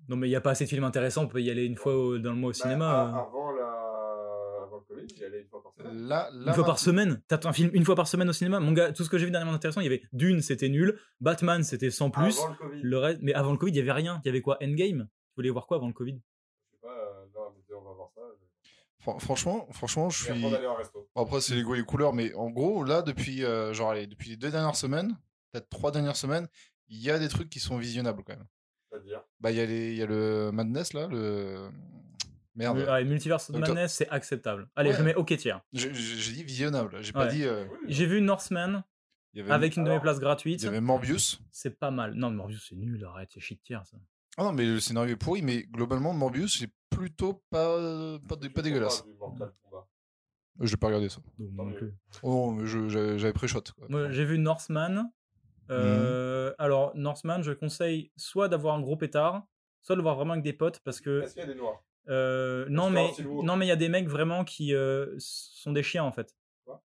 Non, 0.08 0.16
mais 0.16 0.26
il 0.28 0.30
n'y 0.30 0.36
a 0.36 0.40
pas 0.40 0.50
assez 0.50 0.64
de 0.64 0.68
films 0.68 0.84
intéressants, 0.84 1.24
on 1.24 1.28
peut 1.28 1.42
y 1.42 1.50
aller 1.50 1.64
une 1.64 1.76
fois 1.76 1.94
au- 1.96 2.18
dans 2.18 2.30
le 2.32 2.36
mois 2.36 2.50
au 2.50 2.52
bah, 2.52 2.58
cinéma. 2.58 2.90
a- 2.90 3.04
euh. 3.08 3.20
Avant, 3.20 3.50
la... 3.52 4.62
avant 4.64 4.76
le 4.76 4.82
Covid, 4.94 5.06
j'y 5.14 5.24
allais 5.24 5.40
une 5.42 5.48
fois 5.48 5.62
par 5.62 5.72
semaine. 5.74 6.06
Là, 6.08 6.30
là, 6.32 6.46
Une 6.50 6.54
fois 6.54 6.64
par 6.64 6.78
semaine? 6.78 7.22
T'as 7.28 7.40
un 7.48 7.52
film 7.52 7.70
une 7.72 7.84
fois 7.84 7.96
par 7.96 8.06
semaine 8.08 8.28
au 8.28 8.32
cinéma? 8.32 8.60
Mon 8.60 8.72
gars, 8.72 8.92
tout 8.92 9.02
ce 9.04 9.10
que 9.10 9.18
j'ai 9.18 9.24
vu 9.26 9.30
dernièrement 9.32 9.54
intéressant, 9.54 9.80
il 9.80 9.84
y 9.84 9.88
avait 9.88 10.02
Dune, 10.12 10.40
c'était 10.40 10.68
nul. 10.68 10.98
Batman, 11.20 11.62
c'était 11.64 11.90
sans 11.90 12.10
plus. 12.10 12.38
Avant 12.38 12.48
le 12.50 12.54
Covid. 12.56 12.80
Le 12.82 12.98
reste, 12.98 13.20
mais 13.22 13.34
avant 13.34 13.52
le 13.52 13.58
Covid, 13.58 13.72
il 13.72 13.76
y 13.76 13.80
avait 13.80 13.92
rien. 13.92 14.20
Il 14.24 14.28
y 14.28 14.30
avait 14.30 14.40
quoi? 14.42 14.56
Endgame? 14.62 15.08
Tu 15.08 15.34
voulais 15.36 15.50
voir 15.50 15.66
quoi 15.66 15.76
avant 15.78 15.88
le 15.88 15.92
Covid? 15.92 16.14
Je 16.14 16.76
sais 16.76 16.80
pas, 16.80 16.88
euh, 16.88 17.24
non, 17.34 17.52
mais 17.68 17.74
on 17.74 17.82
va 17.82 17.92
voir 17.92 18.10
ça. 18.14 18.20
Fran- 19.00 19.18
Franchement, 19.20 19.66
franchement, 19.72 20.10
je 20.10 20.24
suis. 20.24 20.44
après, 21.14 21.40
c'est 21.40 21.54
les 21.54 21.62
goûts 21.62 21.74
et 21.74 21.78
les 21.78 21.84
couleurs, 21.84 22.12
mais 22.12 22.34
en 22.34 22.50
gros, 22.50 22.82
là, 22.84 23.02
depuis, 23.02 23.44
euh, 23.44 23.72
genre, 23.72 23.90
allez, 23.90 24.06
depuis 24.06 24.30
les 24.30 24.36
deux 24.36 24.50
dernières 24.50 24.74
semaines, 24.76 25.16
peut-être 25.52 25.68
trois 25.68 25.90
dernières 25.92 26.16
semaines, 26.16 26.48
il 26.88 26.98
y 27.00 27.10
a 27.10 27.18
des 27.18 27.28
trucs 27.28 27.48
qui 27.50 27.60
sont 27.60 27.76
visionnables 27.78 28.22
quand 28.24 28.36
même. 28.36 28.46
C'est-à-dire? 28.90 29.22
Bah, 29.40 29.50
il 29.50 29.56
y, 29.56 29.60
a 29.60 29.66
les- 29.66 29.90
il 29.92 29.96
y 29.96 30.02
a 30.02 30.06
le 30.06 30.50
Madness, 30.52 30.92
là, 30.94 31.06
le. 31.08 31.68
Merde. 32.54 32.78
Ouais, 32.78 33.04
Multiverse 33.04 33.46
toi- 33.46 33.58
Madness, 33.60 33.94
c'est 33.94 34.08
acceptable. 34.08 34.68
Allez, 34.74 34.90
Ouais. 34.90 34.96
je 34.96 35.02
mets 35.02 35.14
OK 35.14 35.36
tiers. 35.36 35.60
J'ai 35.72 35.90
dit 35.92 36.42
visionnable, 36.42 36.96
j'ai 37.02 37.12
pas 37.12 37.26
dit. 37.28 37.44
euh, 37.44 37.64
J'ai 37.86 38.06
vu 38.06 38.20
Northman 38.20 38.82
il 39.32 39.38
y 39.38 39.42
avait- 39.42 39.52
avec 39.52 39.76
une 39.76 39.84
de 39.84 39.90
mes 39.90 40.00
places 40.00 40.16
Il 40.16 40.20
gratuites. 40.20 40.62
y 40.62 40.66
avait 40.66 40.80
Morbius. 40.80 41.40
C'est 41.52 41.78
pas 41.78 41.90
mal. 41.92 42.14
Non, 42.14 42.30
Morbius, 42.32 42.66
c'est 42.68 42.74
nul, 42.76 43.04
arrête, 43.04 43.28
c'est 43.32 43.38
shit 43.40 43.62
tiers 43.62 43.86
ça. 43.86 43.96
Ah 44.38 44.42
non, 44.44 44.52
mais 44.52 44.64
le 44.64 44.80
scénario 44.80 45.12
est 45.14 45.16
pourri, 45.16 45.42
mais 45.42 45.62
globalement, 45.64 46.12
Morbius, 46.12 46.58
c'est 46.58 46.70
plutôt 46.90 47.44
pas, 47.50 48.18
pas, 48.28 48.34
dé- 48.36 48.50
pas 48.50 48.62
dégueulasse. 48.62 49.04
Euh, 49.40 49.46
Je 50.60 50.70
l'ai 50.72 50.76
pas 50.76 50.88
regardé 50.88 51.08
ça. 51.08 51.20
Non 51.38 51.66
mieux. 51.66 51.76
plus. 51.76 51.94
Oh 52.24 52.52
non, 52.52 52.66
j'avais 52.66 53.32
pré-shot. 53.32 53.62
j'ai 54.10 54.24
vu 54.24 54.38
Northman. 54.38 55.12
Euh, 55.70 56.52
Alors, 56.58 56.92
Northman, 56.96 57.42
je 57.42 57.52
conseille 57.52 58.10
soit 58.16 58.48
d'avoir 58.48 58.74
un 58.74 58.80
gros 58.80 58.96
pétard, 58.96 59.44
soit 59.82 59.94
de 59.94 59.98
le 59.98 60.02
voir 60.02 60.16
vraiment 60.16 60.32
avec 60.32 60.44
des 60.44 60.52
potes 60.52 60.80
parce 60.80 61.00
que 61.00 61.22
Est-ce 61.22 61.34
qu'il 61.34 61.42
y 61.42 61.44
a 61.44 61.48
des 61.48 61.54
noirs? 61.54 61.82
Euh, 62.08 62.66
non, 62.70 62.88
mais 62.90 63.10
non, 63.42 63.56
mais 63.56 63.66
il 63.66 63.68
y 63.68 63.72
a 63.72 63.76
des 63.76 63.88
mecs 63.90 64.08
vraiment 64.08 64.44
qui 64.44 64.74
euh, 64.74 65.14
sont 65.18 65.72
des 65.72 65.82
chiens 65.82 66.04
en 66.04 66.12
fait. 66.12 66.34
Quoi 66.64 66.82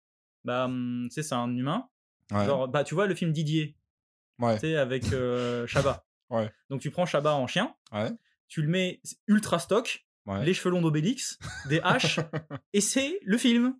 Bah, 0.43 0.65
hum, 0.65 1.07
tu 1.09 1.15
sais, 1.15 1.23
c'est 1.23 1.35
un 1.35 1.49
humain. 1.55 1.89
Ouais. 2.31 2.45
Genre, 2.45 2.67
bah, 2.67 2.83
tu 2.83 2.93
vois 2.93 3.07
le 3.07 3.15
film 3.15 3.31
Didier, 3.31 3.75
Ouais. 4.39 4.53
tu 4.55 4.59
sais, 4.61 4.75
avec 4.77 5.11
euh, 5.13 5.65
Chabat. 5.67 6.03
Ouais. 6.29 6.51
Donc 6.69 6.81
tu 6.81 6.91
prends 6.91 7.05
Chabat 7.05 7.33
en 7.35 7.47
chien, 7.47 7.73
Ouais. 7.93 8.11
tu 8.49 8.61
le 8.61 8.67
mets 8.67 9.01
ultra 9.27 9.59
stock, 9.59 10.05
Ouais. 10.25 10.43
les 10.43 10.53
cheveux 10.53 10.71
longs 10.71 10.81
d'Obélix, 10.81 11.39
des 11.69 11.79
haches, 11.81 12.19
et 12.73 12.81
c'est 12.81 13.17
le 13.23 13.37
film. 13.37 13.77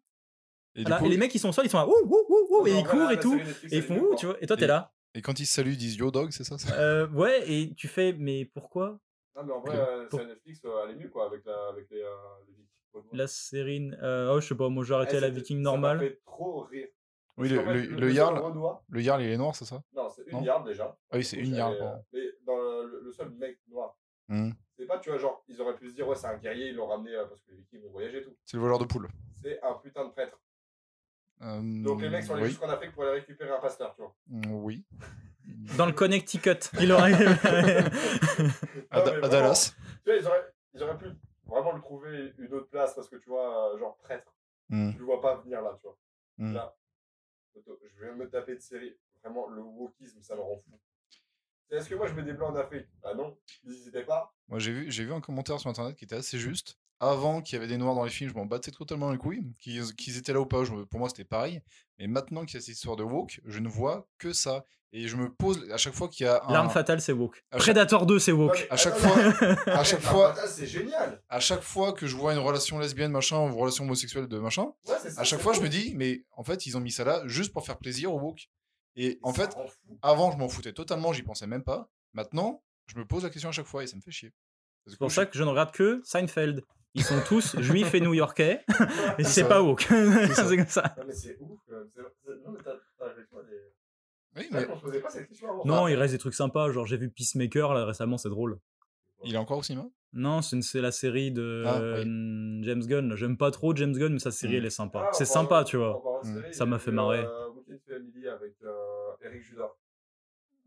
Et, 0.77 0.81
du 0.81 0.83
Voilà, 0.83 0.99
coup- 0.99 1.05
et 1.07 1.09
les 1.09 1.17
mecs 1.17 1.33
ils 1.33 1.39
sont 1.39 1.49
au 1.49 1.51
sol, 1.51 1.65
ils 1.65 1.69
sont 1.69 1.77
là, 1.79 1.87
ouh, 1.87 1.91
ouh, 1.91 2.25
ouh, 2.29 2.47
ouh, 2.61 2.67
et 2.67 2.69
ils 2.69 2.73
voilà, 2.85 2.89
courent 2.89 3.11
et 3.11 3.15
la 3.15 3.21
tout, 3.21 3.35
et 3.71 3.77
ils 3.77 3.81
font 3.81 3.99
ouh, 3.99 4.15
tu 4.15 4.27
vois, 4.27 4.37
et 4.41 4.45
toi 4.45 4.55
t'es 4.55 4.67
là. 4.67 4.93
et 5.15 5.21
quand 5.23 5.39
ils 5.39 5.45
se 5.47 5.53
saluent, 5.55 5.71
ils 5.73 5.77
disent 5.77 5.95
Yo 5.97 6.11
Dog, 6.11 6.29
c'est 6.31 6.43
ça 6.43 6.57
ça 6.59 6.73
Euh, 6.79 7.07
ouais, 7.09 7.43
et 7.51 7.73
tu 7.73 7.87
fais, 7.87 8.13
mais 8.13 8.45
pourquoi 8.45 8.99
Non, 9.35 9.43
mais 9.43 9.53
en 9.53 9.59
vrai, 9.61 9.75
euh, 9.75 10.07
Pour- 10.07 10.19
c'est 10.19 10.27
Netflix, 10.27 10.61
euh, 10.65 10.83
elle 10.85 10.91
est 10.91 10.95
mieux, 10.95 11.09
quoi, 11.09 11.25
avec, 11.25 11.43
la, 11.45 11.67
avec 11.69 11.89
les, 11.89 12.01
euh, 12.03 12.09
les 12.47 13.01
la 13.13 13.27
série 13.27 13.91
euh, 14.01 14.33
Oh, 14.35 14.39
je 14.39 14.47
sais 14.47 14.55
pas, 14.55 14.69
moi 14.69 14.83
j'ai 14.83 14.93
arrêté 14.93 15.17
Eh, 15.17 15.19
la 15.19 15.29
Viking 15.29 15.57
ça 15.57 15.63
m'a 15.71 15.77
normale. 15.77 15.99
fait 15.99 16.21
trop 16.25 16.61
rire. 16.61 16.87
Oui, 17.37 17.49
le, 17.49 17.61
le, 17.63 17.81
le 17.99 18.09
Jarl, 18.09 18.37
Renoir- 18.39 18.83
le 18.89 18.99
Jarl, 18.99 19.21
il 19.21 19.29
est 19.29 19.37
noir, 19.37 19.55
c'est 19.55 19.65
ça 19.65 19.83
Non, 19.93 20.09
c'est 20.09 20.23
une 20.27 20.43
yard 20.43 20.65
déjà. 20.65 20.97
Ah 21.11 21.17
oui, 21.17 21.23
c'est 21.23 21.37
une 21.37 21.53
euh, 21.53 21.95
Mais 22.13 22.21
dans 22.45 22.57
le, 22.57 23.01
le 23.03 23.11
seul 23.11 23.29
mec 23.31 23.59
noir, 23.67 23.95
Hmm. 24.29 24.51
c'est 24.77 24.85
pas, 24.85 24.99
tu 24.99 25.09
vois, 25.09 25.17
genre, 25.19 25.41
ils 25.47 25.61
auraient 25.61 25.75
pu 25.77 25.87
se 25.89 25.93
dire, 25.95 26.05
ouais, 26.07 26.15
c'est 26.15 26.27
un 26.27 26.35
guerrier, 26.37 26.67
ils 26.69 26.75
l'ont 26.75 26.87
ramené 26.87 27.11
parce 27.29 27.41
que 27.41 27.51
les 27.51 27.57
vikings 27.57 27.85
ont 27.85 27.91
voyagé 27.91 28.17
et 28.17 28.23
tout. 28.23 28.35
C'est 28.45 28.57
le 28.57 28.61
voleur 28.63 28.77
de 28.77 28.83
poule. 28.85 29.07
C'est 29.41 29.61
un 29.63 29.75
putain 29.75 30.03
de 30.05 30.09
prêtre. 30.11 30.37
Euh, 31.41 31.61
Donc 31.83 32.01
les 32.01 32.09
mecs 32.09 32.23
sont 32.23 32.33
allés 32.33 32.43
oui. 32.43 32.49
jusqu'en 32.49 32.69
Afrique 32.69 32.91
pour 32.93 33.03
aller 33.03 33.19
récupérer 33.19 33.51
un 33.51 33.59
pasteur, 33.59 33.93
tu 33.95 34.01
vois. 34.01 34.15
Mm, 34.27 34.51
Oui. 34.63 34.85
Dans 35.77 35.85
le 35.85 35.93
Connecticut, 35.93 36.69
il 36.81 36.91
aurait. 36.91 37.13
À, 37.13 39.01
Non, 39.05 39.23
à 39.23 39.27
Dallas. 39.29 39.73
Tu 40.03 40.09
vois, 40.11 40.19
ils 40.19 40.25
auraient, 40.27 40.53
ils 40.73 40.83
auraient 40.83 40.97
pu 40.97 41.05
vraiment 41.45 41.73
le 41.73 41.81
trouver 41.81 42.33
une 42.37 42.53
autre 42.53 42.69
place 42.69 42.93
parce 42.95 43.07
que 43.09 43.15
tu 43.17 43.29
vois, 43.29 43.73
euh, 43.73 43.79
genre 43.79 43.97
prêtre, 43.97 44.33
Hmm. 44.69 44.91
tu 44.91 44.97
le 44.99 45.05
vois 45.05 45.21
pas 45.21 45.35
venir 45.37 45.61
là, 45.61 45.77
tu 45.79 45.83
vois. 45.87 45.97
Hmm. 46.37 46.53
Là, 46.53 46.75
photo, 47.53 47.79
je 47.81 48.03
viens 48.03 48.13
de 48.13 48.17
me 48.17 48.29
taper 48.29 48.53
de 48.55 48.59
série. 48.59 48.93
Vraiment, 49.23 49.47
le 49.47 49.61
wokisme, 49.61 50.21
ça 50.21 50.35
me 50.35 50.41
rend 50.41 50.57
fou. 50.57 50.77
Est-ce 51.69 51.87
que 51.89 51.95
moi 51.95 52.07
je 52.07 52.13
mets 52.13 52.23
des 52.23 52.33
blancs 52.33 52.51
en 52.51 52.55
Afrique? 52.57 52.87
Ah 53.03 53.13
non, 53.13 53.37
ils 53.63 53.87
étaient 53.87 54.03
pas. 54.03 54.33
Moi, 54.49 54.59
j'ai 54.59 54.73
vu, 54.73 54.91
j'ai 54.91 55.05
vu 55.05 55.13
un 55.13 55.21
commentaire 55.21 55.57
sur 55.59 55.69
internet 55.69 55.95
qui 55.95 56.03
était 56.05 56.15
assez 56.15 56.37
juste. 56.37 56.77
Avant 56.99 57.41
qu'il 57.41 57.55
y 57.55 57.57
avait 57.57 57.67
des 57.67 57.77
noirs 57.77 57.93
dans 57.95 58.03
les 58.03 58.09
films, 58.09 58.29
je 58.31 58.35
m'en 58.35 58.45
battais 58.45 58.71
totalement 58.71 59.11
les 59.11 59.17
couilles. 59.17 59.43
Qu'ils, 59.59 60.17
étaient 60.17 60.33
là 60.33 60.39
ou 60.41 60.45
pas, 60.45 60.63
je- 60.63 60.73
pour 60.85 60.99
moi, 60.99 61.09
c'était 61.09 61.23
pareil. 61.25 61.61
Mais 61.99 62.07
maintenant 62.07 62.43
qu'il 62.45 62.55
y 62.55 62.57
a 62.57 62.61
cette 62.61 62.73
histoire 62.75 62.95
de 62.95 63.03
woke, 63.03 63.39
je 63.45 63.59
ne 63.59 63.67
vois 63.69 64.07
que 64.17 64.33
ça. 64.33 64.63
Et 64.93 65.07
je 65.09 65.17
me 65.17 65.29
pose 65.31 65.69
à 65.71 65.77
chaque 65.77 65.93
fois 65.93 66.07
qu'il 66.07 66.25
y 66.25 66.29
a 66.29 66.41
un. 66.47 66.53
L'arme 66.53 66.69
fatale, 66.69 67.01
c'est 67.01 67.11
woke. 67.11 67.43
Chaque- 67.51 67.61
Predator 67.61 68.05
2, 68.05 68.19
c'est 68.19 68.31
woke. 68.31 68.57
mais 68.57 68.67
À 68.71 68.77
chaque 68.77 68.95
fois, 68.95 69.17
à 69.67 69.83
chaque 69.83 70.01
L'arme 70.03 70.15
fois, 70.15 70.33
fatale, 70.33 70.49
c'est 70.49 70.65
génial. 70.65 71.21
à 71.27 71.39
chaque 71.41 71.61
fois 71.61 71.91
que 71.91 72.07
je 72.07 72.15
vois 72.15 72.31
une 72.33 72.39
relation 72.39 72.79
lesbienne, 72.79 73.11
machin, 73.11 73.37
ou 73.37 73.47
une 73.47 73.53
relation 73.59 73.83
homosexuelle 73.83 74.27
de 74.27 74.39
machin, 74.39 74.67
Ouais, 74.87 74.95
ça, 75.09 75.19
à 75.21 75.23
chaque 75.25 75.41
fois, 75.41 75.51
je 75.53 75.59
me 75.61 75.67
dis, 75.67 75.93
mais 75.95 76.23
en 76.31 76.43
fait, 76.43 76.65
ils 76.65 76.77
ont 76.77 76.79
mis 76.79 76.91
ça 76.91 77.03
là 77.03 77.21
juste 77.27 77.51
pour 77.51 77.65
faire 77.65 77.77
plaisir 77.77 78.13
au 78.13 78.19
woke. 78.19 78.47
Et 78.95 79.19
en 79.23 79.33
fait, 79.33 79.55
avant, 80.01 80.31
je 80.31 80.37
m'en 80.37 80.47
foutais 80.47 80.71
totalement, 80.73 81.11
j'y 81.13 81.21
pensais 81.21 81.47
même 81.47 81.63
pas. 81.63 81.89
Maintenant, 82.13 82.63
je 82.87 82.97
me 82.97 83.05
pose 83.05 83.23
la 83.23 83.29
question 83.29 83.49
à 83.49 83.51
chaque 83.51 83.67
fois 83.67 83.83
et 83.83 83.87
ça 83.87 83.95
me 83.97 84.01
fait 84.01 84.11
chier. 84.11 84.33
C'est 84.87 84.97
pour 84.97 85.11
ça 85.11 85.25
que 85.25 85.37
je 85.37 85.43
ne 85.43 85.49
regarde 85.49 85.71
que 85.71 86.01
Seinfeld. 86.05 86.63
Ils 86.97 87.03
sont 87.03 87.21
tous 87.25 87.55
juifs 87.61 87.93
et 87.93 88.01
new-yorkais. 88.01 88.65
Et 89.19 89.23
c'est 89.23 89.47
pas 89.47 89.61
woke. 89.61 89.81
ça. 89.81 89.95
c'est 90.49 90.57
comme 90.57 90.67
ça. 90.67 90.95
Non, 90.97 91.03
mais 91.07 91.13
c'est 91.13 91.37
ouf. 91.39 91.59
Non, 91.69 92.51
mais 92.51 92.59
t'as, 92.63 92.73
des. 93.43 93.61
Oui. 94.35 94.49
Non, 95.65 95.87
il 95.87 95.95
reste 95.95 96.13
des 96.13 96.17
trucs 96.19 96.33
sympas. 96.33 96.71
Genre, 96.71 96.85
j'ai 96.85 96.97
vu 96.97 97.09
Peacemaker 97.09 97.73
là 97.73 97.85
récemment, 97.85 98.17
c'est 98.17 98.29
drôle. 98.29 98.57
il 99.23 99.33
est 99.33 99.37
encore 99.37 99.59
au 99.59 99.63
cinéma? 99.63 99.87
Non, 100.13 100.41
c'est 100.41 100.55
une- 100.55 100.61
c'est 100.61 100.81
la 100.81 100.91
série 100.91 101.31
de 101.31 101.63
Ah, 101.67 101.77
oui. 101.79 101.83
euh, 101.83 102.59
James 102.63 102.83
Gunn. 102.85 103.15
J'aime 103.15 103.37
pas 103.37 103.51
trop 103.51 103.75
James 103.75 103.93
Gunn, 103.93 104.13
mais 104.13 104.19
sa 104.19 104.31
série, 104.31 104.53
Mm. 104.53 104.57
elle 104.57 104.65
est 104.65 104.69
sympa. 104.69 105.03
Ah, 105.07 105.13
c'est 105.13 105.25
sympa, 105.25 105.63
tu 105.63 105.77
vois. 105.77 106.01
Mm. 106.23 106.41
série, 106.41 106.53
Ça 106.53 106.65
m'a 106.65 106.79
fait 106.79 106.91
marrer. 106.91 107.23
Euh, 107.25 107.47
avec 108.31 108.53
euh, 108.63 109.11
Eric 109.23 109.41
Judor. 109.43 109.77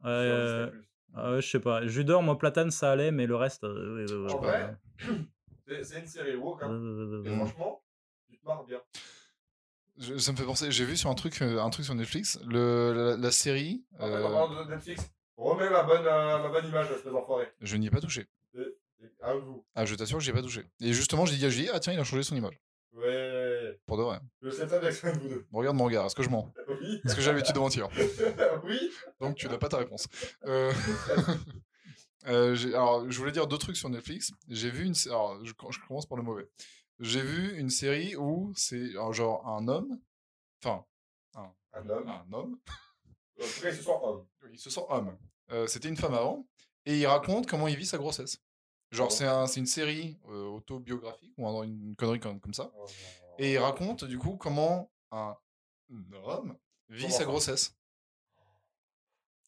Euh, 0.04 0.70
euh, 1.18 1.40
je 1.40 1.48
sais 1.48 1.60
pas. 1.60 1.86
Judor, 1.86 2.22
moi, 2.22 2.38
Platane, 2.38 2.70
ça 2.70 2.92
allait, 2.92 3.10
mais 3.10 3.26
le 3.26 3.34
reste. 3.36 3.64
euh, 3.64 4.28
En 4.30 4.38
vrai, 4.38 4.76
c'est, 5.82 6.00
une 6.00 6.06
série 6.06 6.36
woke. 6.36 6.62
Hein. 6.62 7.22
Et 7.26 7.36
franchement, 7.36 7.82
tu 8.28 8.38
te 8.38 8.46
marres 8.46 8.64
bien. 8.64 8.80
Je- 9.98 10.16
Ça 10.18 10.32
me 10.32 10.36
fait 10.36 10.44
penser, 10.44 10.70
j'ai 10.72 10.84
vu 10.84 10.96
sur 10.96 11.10
un 11.10 11.14
truc, 11.14 11.40
euh, 11.42 11.60
un 11.60 11.70
truc 11.70 11.84
sur 11.84 11.94
Netflix, 11.94 12.38
le, 12.46 12.92
la, 12.92 13.16
la 13.16 13.30
série, 13.30 13.84
En 13.98 14.06
fait, 14.06 14.12
euh, 14.12 14.24
en 14.24 14.46
parlant 14.48 14.64
de 14.64 14.70
Netflix, 14.70 15.02
remets 15.36 15.68
ma 15.70 15.82
bonne, 15.82 16.06
euh, 16.06 16.38
ma 16.38 16.48
bonne 16.48 16.66
image, 16.66 16.90
espèce 16.90 17.12
d'enfoiré. 17.12 17.48
je 17.60 17.76
n'y 17.76 17.86
ai 17.86 17.90
pas 17.90 18.00
touché. 18.00 18.26
C'est- 18.54 18.76
c'est 18.98 19.10
À 19.22 19.34
vous. 19.34 19.64
Ah, 19.74 19.84
je 19.84 19.94
t'assure 19.94 20.18
que 20.18 20.24
j'y 20.24 20.30
ai 20.30 20.32
pas 20.34 20.42
touché. 20.42 20.64
Et 20.80 20.92
justement, 20.92 21.26
j'ai 21.26 21.36
dit 21.36 21.44
à 21.46 21.50
Julie, 21.50 21.68
ah 21.72 21.80
tiens, 21.80 21.92
il 21.92 21.98
a 22.00 22.04
changé 22.04 22.22
son 22.22 22.36
image. 22.36 22.58
Ouais. 22.92 23.78
Pour 23.86 23.96
de 23.98 24.02
vrai. 24.02 24.18
Je 24.42 24.50
sais 24.50 24.66
de 24.66 25.18
vous 25.20 25.28
deux. 25.28 25.46
Regarde 25.52 25.76
mon 25.76 25.84
regard, 25.84 26.06
est-ce 26.06 26.14
que 26.16 26.22
je 26.22 26.30
mens? 26.30 26.52
Oui. 26.68 27.00
Est-ce 27.04 27.14
que 27.14 27.20
j'ai 27.20 27.30
l'habitude 27.30 27.54
de 27.54 27.60
mentir? 27.60 27.88
Oui. 28.64 28.90
Donc 29.20 29.36
tu 29.36 29.48
n'as 29.48 29.58
pas 29.58 29.68
ta 29.68 29.76
réponse. 29.78 30.06
Euh, 30.46 30.72
euh, 32.30 32.56
alors, 32.74 33.10
je 33.10 33.18
voulais 33.18 33.32
dire 33.32 33.46
deux 33.46 33.58
trucs 33.58 33.76
sur 33.76 33.88
Netflix. 33.88 34.30
J'ai 34.48 34.70
vu 34.70 34.84
une. 34.84 34.94
Alors, 35.06 35.44
je, 35.44 35.52
je 35.70 35.78
commence 35.86 36.06
par 36.06 36.16
le 36.16 36.22
mauvais. 36.24 36.48
J'ai 36.98 37.22
vu 37.22 37.56
une 37.58 37.70
série 37.70 38.14
où 38.16 38.52
c'est 38.54 38.92
genre 39.12 39.46
un 39.48 39.66
homme. 39.68 39.98
Enfin, 40.62 40.84
Un 41.72 41.88
homme. 41.88 42.08
un 42.08 42.32
homme. 42.32 42.58
En 43.40 43.44
tout 43.44 43.60
cas, 43.62 43.70
ils 43.70 43.76
se 43.76 43.82
sont 43.82 43.98
hommes. 44.02 44.26
Il 44.52 44.58
se 44.58 44.68
sent 44.70 44.82
homme. 44.88 45.16
Euh, 45.52 45.66
C'était 45.66 45.88
une 45.88 45.96
femme 45.96 46.14
avant. 46.14 46.46
Et 46.86 46.98
il 46.98 47.06
raconte 47.06 47.46
comment 47.48 47.68
il 47.68 47.76
vit 47.76 47.86
sa 47.86 47.96
grossesse. 47.98 48.38
Genre, 48.90 49.08
Ah 49.10 49.14
c'est 49.14 49.26
un, 49.26 49.46
une 49.46 49.66
série 49.66 50.18
euh, 50.28 50.44
autobiographique 50.46 51.32
ou 51.38 51.46
un- 51.48 51.62
une 51.62 51.94
connerie 51.96 52.20
comme, 52.20 52.40
comme 52.40 52.54
ça. 52.54 52.70
Et 53.38 53.52
il 53.52 53.58
raconte 53.58 54.04
du 54.04 54.18
coup 54.18 54.36
comment 54.36 54.90
un 55.12 55.36
homme 56.24 56.56
vit 56.88 57.02
Comment 57.04 57.14
sa 57.16 57.24
grossesse. 57.24 57.74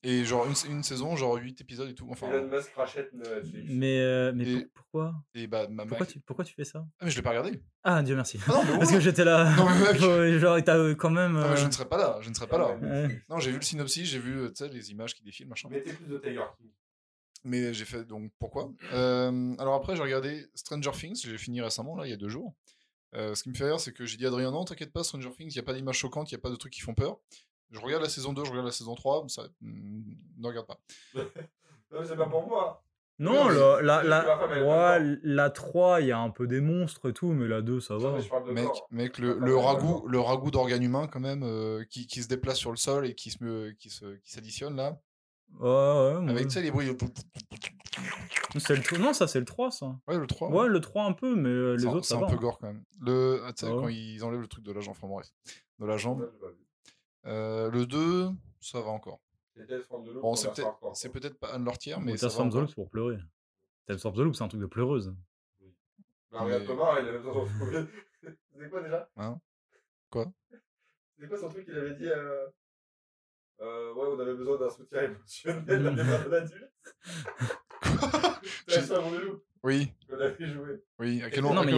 Et 0.04 0.24
genre 0.24 0.46
une, 0.46 0.72
une 0.72 0.82
saison, 0.82 1.14
genre 1.14 1.36
8 1.36 1.60
épisodes 1.60 1.88
et 1.88 1.94
tout. 1.94 2.08
Enfin, 2.10 2.28
Elon 2.28 2.48
Musk 2.48 2.72
rachète 2.74 3.12
Netflix. 3.12 3.68
Mais, 3.70 4.00
euh, 4.00 4.32
mais 4.34 4.44
Et- 4.44 4.60
pour- 4.60 4.70
pourquoi? 4.74 5.14
et 5.34 5.46
bah, 5.46 5.68
ma 5.68 5.86
pourquoi 5.86 6.06
mec- 6.06 6.12
tu, 6.14 6.20
pourquoi 6.20 6.44
tu 6.44 6.54
fais 6.54 6.64
ça? 6.64 6.84
Ah, 6.98 7.04
mais 7.04 7.10
je 7.12 7.16
l'ai 7.16 7.22
pas 7.22 7.30
regardé. 7.30 7.62
Ah, 7.84 8.02
Dieu 8.02 8.16
merci. 8.16 8.38
Ah 8.48 8.52
non, 8.52 8.62
mais 8.64 8.78
Parce 8.80 8.90
que 8.90 8.98
j'étais 9.00 9.24
là. 9.24 9.54
Non, 9.56 9.66
mais 9.70 9.78
mec. 9.92 10.38
Genre, 10.40 10.58
t'as 10.64 10.76
euh, 10.76 10.94
quand 10.96 11.10
même. 11.10 11.34
Mais 11.34 11.56
je 11.56 11.62
euh, 11.62 11.66
ne 11.66 11.70
serais 11.72 11.88
pas 11.88 11.98
là. 11.98 12.18
Je 12.20 12.28
ne 12.30 12.34
serais 12.34 12.48
pas 12.48 12.58
là. 12.58 12.76
Ouais. 12.76 13.22
Non, 13.28 13.38
j'ai 13.38 13.50
vu 13.52 13.58
le 13.58 13.62
synopsis, 13.62 14.08
j'ai 14.08 14.18
vu 14.18 14.48
tu 14.48 14.64
sais, 14.64 14.68
les 14.68 14.90
images 14.90 15.14
qui 15.14 15.22
défilent, 15.22 15.46
machin. 15.48 15.68
Mettez 15.70 15.92
plus 15.92 16.06
de 16.06 16.18
Tiger 16.18 16.42
King. 16.58 16.70
Mais 17.44 17.72
j'ai 17.74 17.84
fait 17.84 18.04
donc 18.04 18.32
pourquoi? 18.38 18.72
Euh, 18.92 19.54
Alors 19.58 19.74
après, 19.74 19.94
j'ai 19.96 20.02
regardé 20.02 20.46
Stranger 20.54 20.90
Things, 20.92 21.20
j'ai 21.24 21.38
fini 21.38 21.60
récemment, 21.60 21.96
là, 21.96 22.06
il 22.06 22.10
y 22.10 22.12
a 22.12 22.16
deux 22.16 22.28
jours. 22.28 22.54
Euh, 23.14 23.34
ce 23.34 23.42
qui 23.42 23.50
me 23.50 23.54
fait 23.54 23.64
rire, 23.66 23.78
c'est 23.80 23.92
que 23.92 24.04
j'ai 24.06 24.16
dit 24.16 24.24
à 24.24 24.28
Adrien, 24.28 24.50
non, 24.52 24.64
t'inquiète 24.64 24.92
pas, 24.92 25.02
Stranger 25.04 25.30
Things, 25.36 25.50
il 25.50 25.54
n'y 25.54 25.58
a 25.58 25.62
pas 25.64 25.74
d'images 25.74 25.96
choquantes, 25.98 26.30
il 26.30 26.34
n'y 26.34 26.38
a 26.38 26.40
pas 26.40 26.50
de 26.50 26.56
trucs 26.56 26.72
qui 26.72 26.80
font 26.80 26.94
peur. 26.94 27.18
Je 27.72 27.80
regarde 27.80 28.02
la 28.02 28.08
saison 28.08 28.32
2, 28.32 28.44
je 28.44 28.50
regarde 28.50 28.66
la 28.66 28.72
saison 28.72 28.94
3, 28.94 29.24
ça, 29.28 29.42
hmm, 29.60 30.02
ne 30.38 30.46
regarde 30.46 30.66
pas. 30.66 30.78
Non, 31.92 32.00
c'est 32.06 32.16
pas 32.16 32.26
pour 32.26 32.46
moi. 32.48 32.82
Non, 33.18 33.48
Oui, 33.48 33.54
la, 33.82 34.02
la, 34.02 34.02
la, 34.02 34.98
ouais, 34.98 35.18
la 35.22 35.50
3, 35.50 36.00
il 36.00 36.06
y 36.06 36.12
a 36.12 36.18
un 36.18 36.30
peu 36.30 36.46
des 36.46 36.62
monstres 36.62 37.10
et 37.10 37.12
tout, 37.12 37.28
mais 37.32 37.46
la 37.46 37.60
2, 37.60 37.80
ça 37.80 37.98
va. 37.98 38.16
Mec, 38.50 38.68
mec 38.90 39.18
le, 39.18 39.38
le 39.38 39.54
ouais, 39.54 39.62
ragoût, 39.62 40.06
le 40.08 40.18
ragoût 40.18 40.50
d'organes 40.50 40.82
humains, 40.82 41.06
quand 41.06 41.20
même, 41.20 41.42
euh, 41.42 41.84
qui, 41.90 42.06
qui 42.06 42.22
se 42.22 42.28
déplace 42.28 42.56
sur 42.56 42.70
le 42.70 42.78
sol 42.78 43.06
et 43.06 43.14
qui 43.14 43.30
se, 43.30 43.44
me- 43.44 43.72
qui 43.72 43.90
se, 43.90 44.16
qui 44.16 44.32
s'additionne 44.32 44.76
là. 44.76 44.98
Ouais, 45.60 45.68
ouais, 45.68 46.30
Avec, 46.30 46.44
tu 46.44 46.50
sais, 46.54 46.62
les 46.62 46.70
bruits. 46.70 46.88
c'est 48.58 48.74
le 48.74 48.80
tr- 48.82 48.98
Non, 48.98 49.12
ça, 49.12 49.28
c'est 49.28 49.38
le 49.38 49.44
3, 49.44 49.70
ça. 49.70 49.94
Ouais, 50.08 50.16
le 50.18 50.26
3. 50.26 50.48
Ouais, 50.50 50.68
le 50.68 50.80
3 50.80 51.04
un 51.04 51.12
peu, 51.12 51.36
mais 51.36 51.50
euh, 51.50 51.74
les 51.74 51.80
C'est 51.82 51.86
un- 51.88 51.92
autres, 51.92 52.04
c'est 52.06 52.14
ça 52.14 52.18
un 52.18 52.22
va. 52.22 52.26
peu 52.28 52.34
hein. 52.34 52.38
gore 52.40 52.58
quand 52.58 52.68
même. 52.68 52.82
Le, 53.00 53.42
ah, 53.44 53.52
tu 53.52 53.66
sais, 53.66 53.70
Ouais. 53.70 53.78
quand 53.82 53.88
ils 53.88 54.24
enlèvent 54.24 54.40
le 54.40 54.48
truc 54.48 54.64
de 54.64 54.72
la 54.72 54.80
jambe, 54.80 54.94
enfin 54.96 55.08
bref, 55.08 55.26
de 55.78 55.84
la 55.86 55.98
jambe. 55.98 56.30
Euh, 57.26 57.70
le 57.70 57.86
2, 57.86 58.28
ça 58.60 58.80
va 58.80 58.88
encore. 58.90 59.20
Bon, 59.56 60.20
on 60.22 60.34
c'est 60.34 60.48
peut-être, 60.52 60.78
c'est 60.94 61.08
quoi. 61.10 61.20
peut-être 61.20 61.38
pas 61.38 61.52
un 61.54 61.60
de 61.60 61.64
leurs 61.66 61.78
tiers, 61.78 62.00
mais 62.00 62.14
va 62.16 62.30
from 62.30 62.46
the 62.48 62.52
encore. 62.52 62.60
Loop, 62.62 62.68
c'est 62.70 62.74
pour 62.74 62.88
pleurer. 62.90 63.18
Tales 63.86 63.98
from 63.98 64.14
the 64.14 64.18
Loop, 64.18 64.34
c'est 64.34 64.44
un 64.44 64.48
truc 64.48 64.60
de 64.60 64.66
pleureuse. 64.66 65.14
Bah, 66.30 66.40
regarde 66.40 66.62
Mais- 66.62 66.66
Thomas, 66.66 66.98
il 67.00 67.08
avait 67.08 67.18
besoin 67.18 67.44
de 67.44 67.86
C'est 68.58 68.70
quoi 68.70 68.82
déjà? 68.82 69.08
Hein? 69.16 69.40
Quoi? 70.10 70.32
C'est 71.18 71.28
quoi 71.28 71.38
son 71.38 71.48
truc 71.50 71.64
qu'il 71.66 71.76
avait 71.76 71.94
dit 71.94 72.08
euh... 72.08 72.46
euh, 73.60 73.92
Ouais, 73.92 74.06
on 74.10 74.18
avait 74.20 74.34
besoin 74.34 74.56
d'un 74.58 74.70
soutien 74.70 75.02
émotionnel 75.02 75.86
à 75.86 75.90
des 75.90 76.02
personnes 76.02 76.34
adultes. 76.34 76.72
Tales 78.66 78.84
from 78.84 79.04
the 79.12 79.22
Loop, 79.22 79.44
Oui, 79.62 79.92
qu'on 80.08 80.18
avait 80.18 80.46
joué. 80.46 80.82
oui. 80.98 81.22
À 81.22 81.30
quel, 81.30 81.42
moment- 81.42 81.54
non, 81.56 81.64
mais 81.64 81.72
il 81.72 81.76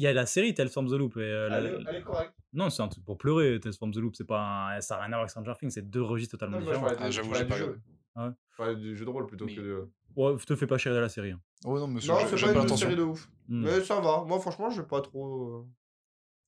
y, 0.00 0.06
a- 0.06 0.12
la 0.12 0.26
série 0.26 0.54
Tales 0.54 0.68
from 0.68 0.88
the 0.88 0.92
Loop. 0.92 1.16
Et, 1.16 1.20
euh, 1.20 1.48
la- 1.48 1.58
Elle 1.58 1.66
est, 1.66 1.78
elle 1.88 1.96
est 1.96 2.02
correcte. 2.02 2.34
Non, 2.56 2.70
c'est 2.70 2.82
un 2.82 2.88
truc 2.88 3.04
pour 3.04 3.18
pleurer, 3.18 3.60
Tales 3.60 3.74
from 3.74 3.92
the 3.92 3.98
Loop. 3.98 4.16
C'est 4.16 4.26
pas 4.26 4.74
un- 4.76 4.80
Ça 4.80 4.96
n'a 4.96 5.02
rien 5.02 5.06
à 5.12 5.16
voir 5.16 5.20
avec 5.20 5.30
Stranger 5.30 5.52
Things, 5.60 5.70
c'est 5.70 5.88
deux 5.88 6.02
registres 6.02 6.32
totalement 6.38 6.58
Non, 6.58 6.64
moi, 6.64 6.72
je 6.72 6.78
différents. 6.84 6.96
Ah, 7.00 7.06
de- 7.06 7.10
j'avoue, 7.12 7.34
j'ai 7.34 7.44
pas 7.44 7.56
jeu. 7.56 7.80
Je 8.16 8.56
parlais 8.56 8.76
du 8.76 8.96
jeu 8.96 9.04
de 9.04 9.10
rôle 9.10 9.26
plutôt 9.26 9.44
Mais- 9.44 9.54
que 9.54 9.60
de. 9.60 9.88
Ouais, 10.16 10.36
te 10.38 10.56
fais 10.56 10.66
pas 10.66 10.78
chier 10.78 10.90
de 10.90 10.96
la 10.96 11.10
série. 11.10 11.32
hein. 11.32 11.40
Oh 11.66 11.78
non, 11.78 11.86
monsieur, 11.86 12.10
Non, 12.12 12.18
j'ai- 12.20 12.36
c'est 12.38 12.54
pas 12.54 12.62
une 12.62 12.76
série 12.76 12.96
de 12.96 13.02
ouf. 13.02 13.28
Hmm. 13.48 13.64
Mais 13.64 13.80
ça 13.82 14.00
va. 14.00 14.24
Moi, 14.26 14.40
franchement, 14.40 14.70
je 14.70 14.80
vais 14.80 14.88
pas 14.88 15.02
trop. 15.02 15.66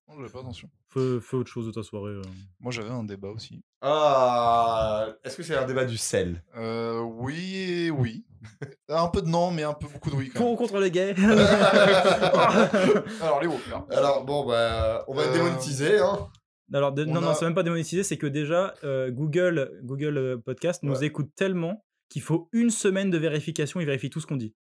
Euh. 0.09 0.13
Non, 0.13 0.21
j'avais 0.21 0.33
pas 0.33 0.41
attention. 0.41 0.69
Fais, 0.89 1.21
fais 1.21 1.37
autre 1.37 1.51
chose 1.51 1.67
de 1.67 1.73
ta 1.73 1.83
soirée. 1.83 2.13
euh. 2.13 2.23
Moi, 2.61 2.73
j'avais 2.73 2.91
un 2.91 3.05
débat 3.05 3.29
aussi. 3.29 3.61
Ah, 3.83 5.09
est-ce 5.25 5.37
que 5.37 5.43
c'est 5.43 5.57
un 5.57 5.67
débat 5.67 5.85
du 5.85 5.97
sel? 5.99 6.43
Euh, 6.57 7.01
oui 7.01 7.57
et 7.87 7.91
oui. 7.91 8.25
un 8.89 9.09
peu 9.09 9.21
de 9.23 9.29
non, 9.29 9.51
mais 9.51 9.63
un 9.65 9.75
peu 9.75 9.87
beaucoup 9.93 10.11
de 10.11 10.17
oui 10.17 10.31
quand 10.31 10.41
Pour 10.41 10.53
ou 10.53 10.57
contre 10.57 10.79
les 10.79 10.91
gays? 10.91 11.15
Alors, 13.21 13.41
les 13.41 13.47
Walkers. 13.47 13.85
Alors, 13.91 14.25
bon, 14.25 14.47
bah, 14.47 15.05
on 15.09 15.15
va 15.15 15.23
être 15.25 15.31
Euh, 15.31 15.35
démonétisé, 15.35 15.99
hein. 15.99 16.29
Alors, 16.73 16.93
de- 16.93 17.05
On 17.05 17.13
non, 17.15 17.21
non, 17.21 17.31
a- 17.31 17.35
c'est 17.35 17.45
même 17.45 17.55
pas 17.55 17.63
démonétisé, 17.63 18.03
c'est 18.03 18.19
que 18.19 18.27
déjà, 18.27 18.75
euh, 18.85 19.11
Google, 19.11 19.79
Google 19.83 20.19
euh, 20.19 20.37
Podcast 20.39 20.83
nous 20.83 20.99
Ouais. 21.01 21.07
écoute 21.07 21.31
tellement 21.35 21.85
qu'il 22.11 22.23
faut 22.23 22.49
une 22.53 22.71
semaine 22.71 23.11
de 23.11 23.19
vérification, 23.19 23.81
il 23.81 23.87
vérifie 23.87 24.11
tout 24.11 24.21
ce 24.21 24.27
qu'on 24.27 24.37
dit. 24.37 24.55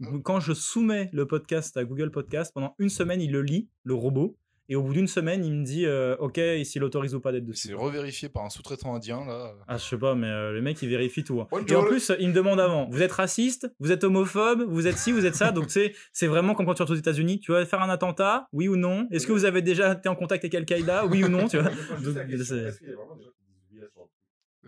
Donc, 0.00 0.22
Quand 0.22 0.40
je 0.40 0.52
soumets 0.52 1.10
le 1.12 1.26
podcast 1.26 1.76
à 1.76 1.84
Google 1.84 2.10
Podcast, 2.10 2.52
pendant 2.54 2.74
une 2.78 2.88
semaine, 2.88 3.20
il 3.20 3.32
le 3.32 3.42
lit, 3.42 3.68
le 3.84 3.94
robot, 3.94 4.36
et 4.70 4.76
au 4.76 4.82
bout 4.82 4.92
d'une 4.92 5.06
semaine, 5.08 5.46
il 5.46 5.52
me 5.54 5.64
dit 5.64 5.86
euh, 5.86 6.14
OK, 6.18 6.38
s'il 6.64 6.84
autorise 6.84 7.14
ou 7.14 7.20
pas 7.20 7.32
d'être 7.32 7.46
dessus. 7.46 7.68
C'est 7.68 7.74
revérifié 7.74 8.28
par 8.28 8.44
un 8.44 8.50
sous-traitant 8.50 8.94
indien, 8.94 9.24
là. 9.24 9.54
Ah, 9.66 9.78
je 9.78 9.82
sais 9.82 9.96
pas, 9.96 10.14
mais 10.14 10.26
euh, 10.26 10.52
le 10.52 10.60
mec, 10.60 10.82
il 10.82 10.90
vérifie 10.90 11.24
tout. 11.24 11.40
hein. 11.40 11.46
Et 11.66 11.74
en 11.74 11.84
plus, 11.84 12.12
il 12.20 12.28
me 12.28 12.34
demande 12.34 12.60
avant, 12.60 12.86
vous 12.90 13.00
êtes 13.00 13.12
raciste, 13.12 13.72
vous 13.80 13.92
êtes 13.92 14.04
homophobe, 14.04 14.62
vous 14.68 14.86
êtes 14.86 14.98
ci, 14.98 15.10
vous 15.10 15.24
êtes 15.24 15.36
ça. 15.36 15.52
Donc, 15.52 15.70
c'est 15.70 16.26
vraiment 16.26 16.54
comme 16.54 16.66
quand 16.66 16.74
tu 16.74 16.82
rentres 16.82 16.92
aux 16.92 16.96
États-Unis. 16.96 17.40
Tu 17.40 17.50
vas 17.50 17.64
faire 17.64 17.80
un 17.80 17.88
attentat, 17.88 18.46
oui 18.52 18.68
ou 18.68 18.76
non? 18.76 19.08
Est-ce 19.10 19.26
que 19.26 19.32
vous 19.32 19.46
avez 19.46 19.62
déjà 19.62 19.94
été 19.94 20.10
en 20.10 20.14
contact 20.14 20.44
avec 20.44 20.54
Al-Qaïda, 20.54 21.06
oui 21.06 21.24
ou 21.24 21.28
non 21.28 21.48
tu 21.48 21.58
vois? 21.58 21.70
Donc, 22.04 22.14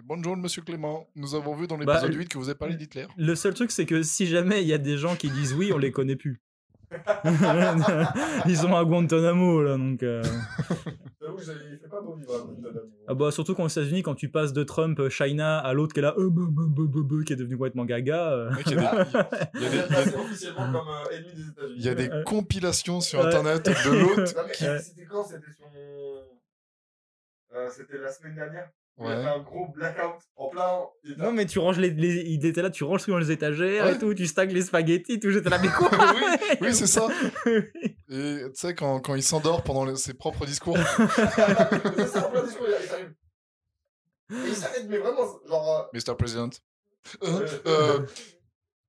Bonjour, 0.04 0.36
monsieur 0.36 0.62
Clément. 0.62 1.08
Nous 1.14 1.34
avons 1.34 1.54
vu 1.54 1.66
dans 1.66 1.76
Bah, 1.78 1.84
l'épisode 1.94 2.12
le- 2.12 2.18
8 2.18 2.28
que 2.28 2.38
vous 2.38 2.48
avez 2.48 2.58
parlé 2.58 2.74
d'Hitler. 2.76 3.06
Le 3.16 3.34
seul 3.34 3.54
truc, 3.54 3.70
c'est 3.70 3.86
que 3.86 4.02
si 4.02 4.26
jamais 4.26 4.62
il 4.62 4.68
y 4.68 4.72
a 4.72 4.78
des 4.78 4.96
gens 4.96 5.16
qui 5.16 5.30
disent 5.30 5.52
oui, 5.54 5.72
on 5.72 5.78
les 5.78 5.92
connaît 5.92 6.16
plus. 6.16 6.40
Ils 8.46 8.56
sont 8.56 8.74
à 8.74 8.84
Guantanamo, 8.84 9.62
là, 9.62 9.76
donc. 9.76 10.02
euh. 10.02 10.22
J'avoue 11.20 11.36
que 11.36 11.42
j'ai- 11.44 11.52
il 11.72 11.78
fait 11.78 11.88
pas 11.88 12.00
beau 12.00 12.16
vivre 12.16 12.34
à 12.34 12.38
Guantanamo. 12.38 12.90
Ah 13.06 13.14
bah, 13.14 13.30
surtout 13.30 13.54
qu'aux 13.54 13.68
États-Unis, 13.68 14.02
quand 14.02 14.16
tu 14.16 14.28
passes 14.28 14.52
de 14.52 14.64
Trump, 14.64 14.98
euh, 14.98 15.08
China 15.08 15.58
à 15.60 15.72
l'autre 15.72 15.92
qui 15.94 16.00
est 16.00 16.02
là, 16.02 16.14
euh, 16.18 16.28
bah, 16.30 16.42
bah, 16.48 16.62
bah, 16.66 16.82
bah, 16.88 17.00
bah, 17.04 17.24
qui 17.24 17.32
est 17.32 17.36
devenu 17.36 17.56
complètement 17.56 17.84
gaga. 17.84 18.32
euh. 18.32 18.50
Il 21.76 21.82
y 21.84 21.88
a 21.88 21.94
des, 21.94 22.08
euh, 22.12 22.24
compilations 22.24 23.00
sur 23.00 23.24
internet 23.24 23.64
de 23.66 23.70
l'autre. 24.00 24.26
C'était 24.26 25.04
quand? 25.04 25.22
C'était 25.24 25.52
son. 25.52 25.64
Euh, 27.54 27.68
c'était 27.70 27.98
la 27.98 28.10
semaine 28.12 28.34
dernière? 28.34 28.68
Il 28.98 29.04
y 29.04 29.08
Ouais. 29.08 29.14
avait 29.14 29.28
un 29.28 29.38
gros 29.38 29.66
blackout 29.68 30.20
en 30.36 30.48
plein. 30.50 30.80
Non, 31.16 31.32
mais 31.32 31.46
tu 31.46 31.58
ranges 31.58 31.78
les, 31.78 31.90
les. 31.90 32.22
Il 32.26 32.44
était 32.44 32.60
là, 32.60 32.68
tu 32.70 32.84
ranges 32.84 33.04
tout 33.04 33.10
dans 33.12 33.18
les 33.18 33.30
étagères 33.30 33.86
Ouais. 33.86 33.94
et 33.94 33.98
tout, 33.98 34.12
tu 34.12 34.26
stacks 34.26 34.52
les 34.52 34.60
spaghettis, 34.62 35.18
tout. 35.18 35.30
J'étais 35.30 35.48
là, 35.48 35.58
mais 35.58 35.68
quoi 35.68 35.88
Oui, 36.14 36.56
oui, 36.60 36.74
c'est 36.74 36.86
ça. 36.86 37.08
Et 37.46 38.42
tu 38.44 38.50
sais, 38.54 38.74
quand, 38.74 39.00
quand 39.00 39.14
il 39.14 39.22
s'endort 39.22 39.62
pendant 39.62 39.84
le- 39.84 39.96
ses 39.96 40.14
propres 40.14 40.44
discours, 40.44 40.76
C'est 40.98 42.30
plein 42.30 42.42
discours, 42.44 42.66
il 42.68 42.86
s'arrive. 42.88 43.14
Et 44.32 44.48
il 44.48 44.54
s'arrête, 44.54 44.86
mais 44.88 44.98
vraiment, 44.98 45.26
genre. 45.48 45.88
Mr. 45.94 46.14
President. 46.18 46.50
euh, 47.22 47.28
Euh, 47.28 47.46
euh, 47.66 47.98
euh, 48.00 48.06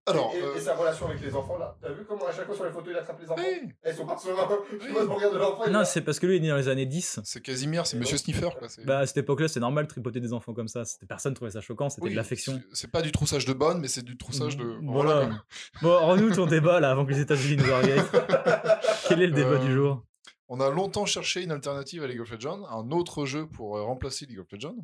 alors, 0.08 0.32
et, 0.34 0.39
et- 0.39 0.41
euh, 0.43 0.56
et 0.56 0.60
sa 0.60 0.76
relation 0.76 1.08
avec 1.08 1.22
les 1.22 1.36
enfants 1.36 1.58
là. 1.58 1.78
T'as 1.82 1.91
vu 1.91 2.04
comment 2.06 2.26
à 2.26 2.32
chaque 2.32 2.45
fois 2.47 2.56
sur 2.56 2.66
les 2.66 2.72
photos 2.72 2.89
il 2.91 2.97
attrape 2.97 3.22
les 3.22 3.30
enfants 3.30 3.41
oui, 3.41 3.70
Elles 3.84 3.95
sont 3.95 4.06
pas. 4.06 4.18
Je 4.24 4.32
regard 4.32 5.32
de 5.32 5.38
l'enfant. 5.38 5.66
est 5.66 5.70
Non, 5.70 5.86
c'est 5.86 6.02
parce 6.02 6.20
que 6.20 6.26
lui, 6.26 6.36
il 6.36 6.38
est 6.38 6.41
né 6.41 6.49
dans 6.49 6.56
les 6.58 6.68
années 6.68 6.86
10. 6.88 7.20
c'est 7.24 7.41
Casimir, 7.41 7.86
c'est 7.86 7.97
Monsieur 7.97 8.18
Sniffer. 8.18 8.49
Quoi. 8.58 8.68
Bah, 8.86 8.99
à 8.99 9.06
cette 9.06 9.18
époque-là, 9.18 9.47
c'est 9.47 9.60
normal 9.60 9.86
de 9.86 9.89
tripoter 9.89 10.20
des 10.20 10.34
enfants 10.34 10.54
comme 10.54 10.68
ça. 10.68 10.84
Personne 11.08 11.34
trouvait 11.36 11.52
ça 11.52 11.62
choquant, 11.62 11.89
c'était 11.89 12.06
Oui, 12.06 12.12
de 12.12 12.16
l'affection. 12.16 12.62
c'est- 12.74 12.89
pas 12.89 13.02
du 13.02 13.12
troussage 13.12 13.45
de 13.45 13.54
bonne, 13.54 13.80
mais 13.80 13.88
c'est 13.88 14.02
du 14.04 14.18
troussage 14.18 14.58
de. 14.58 14.78
Voilà. 14.84 15.28
quoi. 15.28 15.36
Bon, 15.82 15.99
rends-nous 15.99 16.34
ton 16.36 16.45
débat 16.47 16.80
là 16.80 16.91
avant 16.91 17.06
que 17.06 17.12
les 17.12 17.20
États-Unis 17.20 17.62
nous 17.64 17.70
organisent. 17.70 18.10
Quel 19.08 19.22
est 19.22 19.28
le 19.28 19.34
débat 19.34 19.52
Euh, 19.52 19.60
du 19.60 19.72
jour? 19.74 20.04
On 20.49 20.60
a 20.60 20.70
longtemps 20.70 21.06
cherché 21.06 21.43
une 21.43 21.52
alternative 21.52 22.04
à 22.04 22.08
League 22.08 22.20
of 22.22 22.30
Legends, 22.32 22.66
un 22.70 22.91
autre 22.91 23.26
jeu 23.26 23.47
pour 23.47 23.78
euh, 23.78 23.84
remplacer 23.84 24.26
League 24.26 24.39
of 24.39 24.52
Legends. 24.52 24.76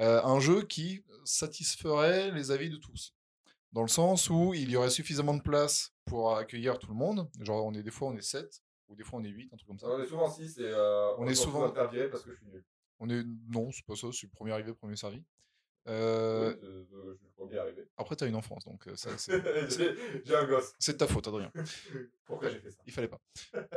Euh, 0.00 0.22
un 0.22 0.40
jeu 0.40 0.62
qui 0.62 1.04
satisferait 1.24 2.30
les 2.30 2.50
avis 2.50 2.70
de 2.70 2.76
tous. 2.76 3.12
Dans 3.74 3.82
le 3.82 3.88
sens 3.88 4.30
où 4.30 4.54
il 4.54 4.70
y 4.70 4.76
aurait 4.76 4.88
suffisamment 4.88 5.34
de 5.34 5.42
place 5.42 5.92
pour 6.04 6.36
accueillir 6.36 6.78
tout 6.78 6.86
le 6.86 6.94
monde. 6.94 7.28
Genre, 7.40 7.66
on 7.66 7.74
est, 7.74 7.82
des 7.82 7.90
fois, 7.90 8.06
on 8.06 8.16
est 8.16 8.22
7, 8.22 8.62
ou 8.86 8.94
des 8.94 9.02
fois, 9.02 9.18
on 9.18 9.24
est 9.24 9.28
8, 9.28 9.52
un 9.52 9.56
truc 9.56 9.66
comme 9.66 9.80
ça. 9.80 9.88
On 9.88 10.00
est 10.00 10.06
souvent 10.06 10.30
6 10.30 10.58
et 10.58 10.62
euh, 10.62 11.16
On 11.18 11.26
est 11.26 11.34
souvent- 11.34 11.70
parce 11.72 12.22
que 12.22 12.30
je 12.30 12.36
suis 12.36 12.46
nul. 12.46 12.64
On 13.00 13.10
est... 13.10 13.24
Non, 13.48 13.72
c'est 13.72 13.84
pas 13.84 13.96
ça, 13.96 14.06
c'est 14.12 14.30
premier 14.30 14.52
arrivé, 14.52 14.72
premier 14.74 14.94
servi. 14.94 15.24
Euh, 15.86 16.54
Oui, 17.38 17.50
je. 17.52 17.82
Après, 17.98 18.16
t'as 18.16 18.26
une 18.26 18.36
enfance, 18.36 18.64
donc 18.64 18.86
euh, 18.88 18.96
ça, 18.96 19.10
c'est 19.18 19.32
J'ai 20.24 20.34
un 20.36 20.44
gosse. 20.46 20.72
c'est 20.78 20.92
de 20.94 20.98
ta 20.98 21.06
faute, 21.06 21.28
Adrien. 21.28 21.50
Pourquoi 22.26 22.48
j'ai 22.48 22.58
fait 22.58 22.70
ça? 22.70 22.78
Il 22.86 22.92
fallait 22.92 23.06
pas. 23.08 23.18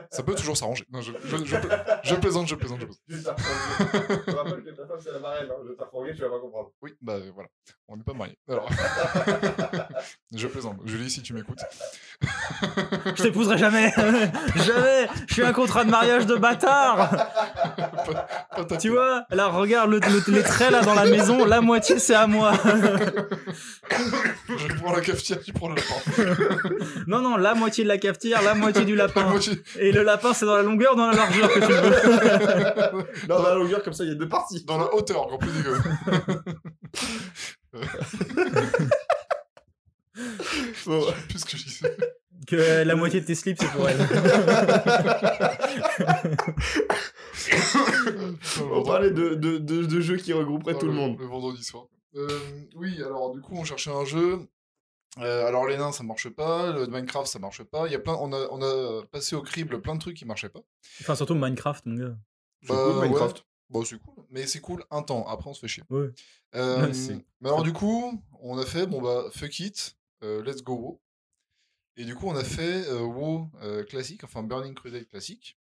Ça 0.10 0.24
peut 0.24 0.34
toujours 0.34 0.56
s'arranger. 0.56 0.86
Non, 0.90 1.02
je, 1.02 1.12
je, 1.22 1.36
je 1.44 1.58
pla- 1.58 2.00
je 2.02 2.16
plaisante, 2.22 2.48
je 2.48 2.56
plaisante, 2.56 2.80
je 2.80 2.86
plaisante. 2.86 3.38
Refourgué. 3.38 4.22
Je 4.26 4.32
te 4.32 4.36
rappelle 4.38 4.64
que 4.64 4.70
ta 4.70 4.88
femme 4.88 5.00
c'est 5.04 5.12
la 5.12 5.20
marraine. 5.20 5.50
Hein. 5.52 5.56
Je 5.68 5.74
t'ai 5.74 5.84
refourgué, 5.84 6.16
tu 6.16 6.22
vas 6.22 6.30
pas 6.30 6.40
comprendre. 6.40 6.72
Oui, 6.82 6.96
bah 7.02 7.16
euh, 7.16 7.30
voilà. 7.36 7.50
On 7.90 7.98
n'est 7.98 8.04
pas 8.04 8.14
mariés. 8.14 8.38
Alors, 8.48 8.70
je 10.34 10.48
plaisante. 10.48 10.78
Julie, 10.86 11.10
si 11.10 11.22
tu 11.22 11.34
m'écoutes. 11.34 11.60
Je 13.18 13.22
t'épouserai 13.24 13.58
jamais 13.58 13.92
Jamais 14.56 15.08
Je 15.28 15.34
suis 15.34 15.44
un 15.44 15.54
contrat 15.54 15.84
de 15.86 15.92
mariage 15.92 16.26
de 16.26 16.36
bâtard 16.36 17.10
Pas 18.56 18.66
Tu 18.80 18.90
vois 18.90 19.26
Là, 19.30 19.48
regarde 19.50 19.92
le, 19.92 20.00
le- 20.00 20.34
les 20.34 20.44
traits 20.44 20.72
là 20.72 20.82
dans 20.82 20.96
la 20.96 21.06
maison, 21.06 21.46
la 21.46 21.62
moitié 21.62 21.97
c'est 22.00 22.16
à 22.16 22.28
moi 22.28 22.54
Je 24.50 24.74
prends 24.76 24.94
la 24.94 25.02
cafetière, 25.02 25.40
tu 25.42 25.52
prends 25.54 25.70
le 25.70 25.76
lapin. 25.76 25.96
Non, 27.08 27.22
non, 27.22 27.38
la 27.38 27.54
moitié 27.56 27.84
de 27.84 27.90
la 27.90 27.98
cafetière, 27.98 28.42
la 28.42 28.54
moitié 28.56 28.86
du 28.86 28.96
La 28.96 29.08
lapin. 29.08 29.24
moitié. 29.30 29.54
Et 29.80 29.92
le 29.92 30.04
lapin, 30.04 30.34
c'est 30.34 30.46
dans 30.46 30.56
la 30.56 30.64
longueur 30.64 30.94
ou 30.94 30.98
dans 30.98 31.08
la 31.10 31.16
largeur 31.16 31.52
que 31.54 31.60
tu 31.60 31.72
veux 31.72 33.06
Dans 33.28 33.42
la 33.44 33.56
longueur, 33.56 33.84
comme 33.84 33.94
ça, 33.94 34.04
il 34.04 34.10
y 34.10 34.14
a 34.14 34.16
deux 34.16 34.30
parties. 34.30 34.64
Dans 34.66 34.78
la 34.78 34.94
hauteur, 34.94 35.22
encore 35.24 35.40
plus 35.40 35.52
dégueu. 35.52 35.78
Bon. 40.86 41.02
Je 41.02 41.06
sais 41.12 41.16
plus 41.28 41.40
ce 41.40 41.46
que 41.46 41.58
je 41.58 41.64
disais. 41.64 41.98
Que 42.48 42.84
la 42.84 42.96
moitié 42.96 43.20
de 43.22 43.26
tes 43.26 43.36
slips, 43.36 43.60
c'est 43.60 43.68
pour 43.72 43.88
elle. 43.90 43.98
On 48.72 48.84
parlait 48.84 49.12
de, 49.12 49.36
de, 49.36 49.58
de, 49.58 49.84
de 49.86 50.02
jeux 50.02 50.18
qui 50.18 50.34
regrouperaient 50.34 50.74
Dans 50.74 50.80
tout 50.80 50.86
le 50.88 50.94
monde. 50.94 51.18
Le 51.20 51.26
vendredi 51.26 51.64
soir. 51.64 51.86
Euh, 52.16 52.28
oui, 52.76 53.02
alors 53.04 53.32
du 53.34 53.42
coup, 53.42 53.56
on 53.56 53.64
cherchait 53.64 53.92
un 53.92 54.06
jeu. 54.06 54.40
Euh, 55.20 55.46
alors 55.48 55.68
les 55.68 55.78
nains, 55.78 55.92
ça 55.92 56.04
marche 56.04 56.30
pas. 56.30 56.72
Le 56.72 56.88
Minecraft, 56.88 57.28
ça 57.28 57.40
marche 57.40 57.64
pas. 57.64 57.86
Il 57.88 57.92
y 57.92 57.96
a 57.96 58.00
plein, 58.00 58.16
on 58.20 58.32
a, 58.34 58.48
on 58.52 58.62
a 58.62 59.06
passé 59.08 59.36
au 59.36 59.42
crible 59.42 59.82
plein 59.82 59.96
de 59.96 60.00
trucs 60.00 60.16
qui 60.18 60.26
marchaient 60.26 60.50
pas. 60.50 60.62
Enfin, 61.02 61.16
surtout 61.16 61.36
Minecraft, 61.36 61.86
mon 61.86 61.96
gars. 61.96 62.16
C'est 62.62 62.68
cool, 62.68 62.78
Bah, 62.96 63.02
Minecraft. 63.06 63.38
ouais. 63.38 63.44
Bon, 63.70 63.84
c'est 63.84 64.00
cool, 64.00 64.24
mais 64.30 64.48
c'est 64.48 64.62
cool 64.62 64.84
un 64.92 65.02
temps. 65.02 65.28
Après, 65.28 65.50
on 65.50 65.54
se 65.54 65.60
fait 65.60 65.68
chier. 65.68 65.84
Ouais. 65.90 66.08
Euh, 66.56 66.92
mais 67.42 67.50
alors 67.50 67.64
du 67.64 67.74
coup, 67.74 68.24
on 68.42 68.58
a 68.58 68.66
fait 68.66 68.88
bon 68.88 69.02
bah 69.02 69.26
fuck 69.34 69.60
it. 69.60 69.98
euh, 70.24 70.42
Let's 70.44 70.64
Go. 70.64 71.02
Et 71.98 72.06
du 72.06 72.16
coup, 72.16 72.28
on 72.28 72.36
a 72.36 72.44
fait 72.44 72.88
euh, 72.88 73.02
WoW 73.02 73.50
euh, 73.64 73.84
classique, 73.84 74.24
enfin 74.24 74.44
Burning 74.44 74.76
Crusade 74.76 75.08
classique. 75.08 75.58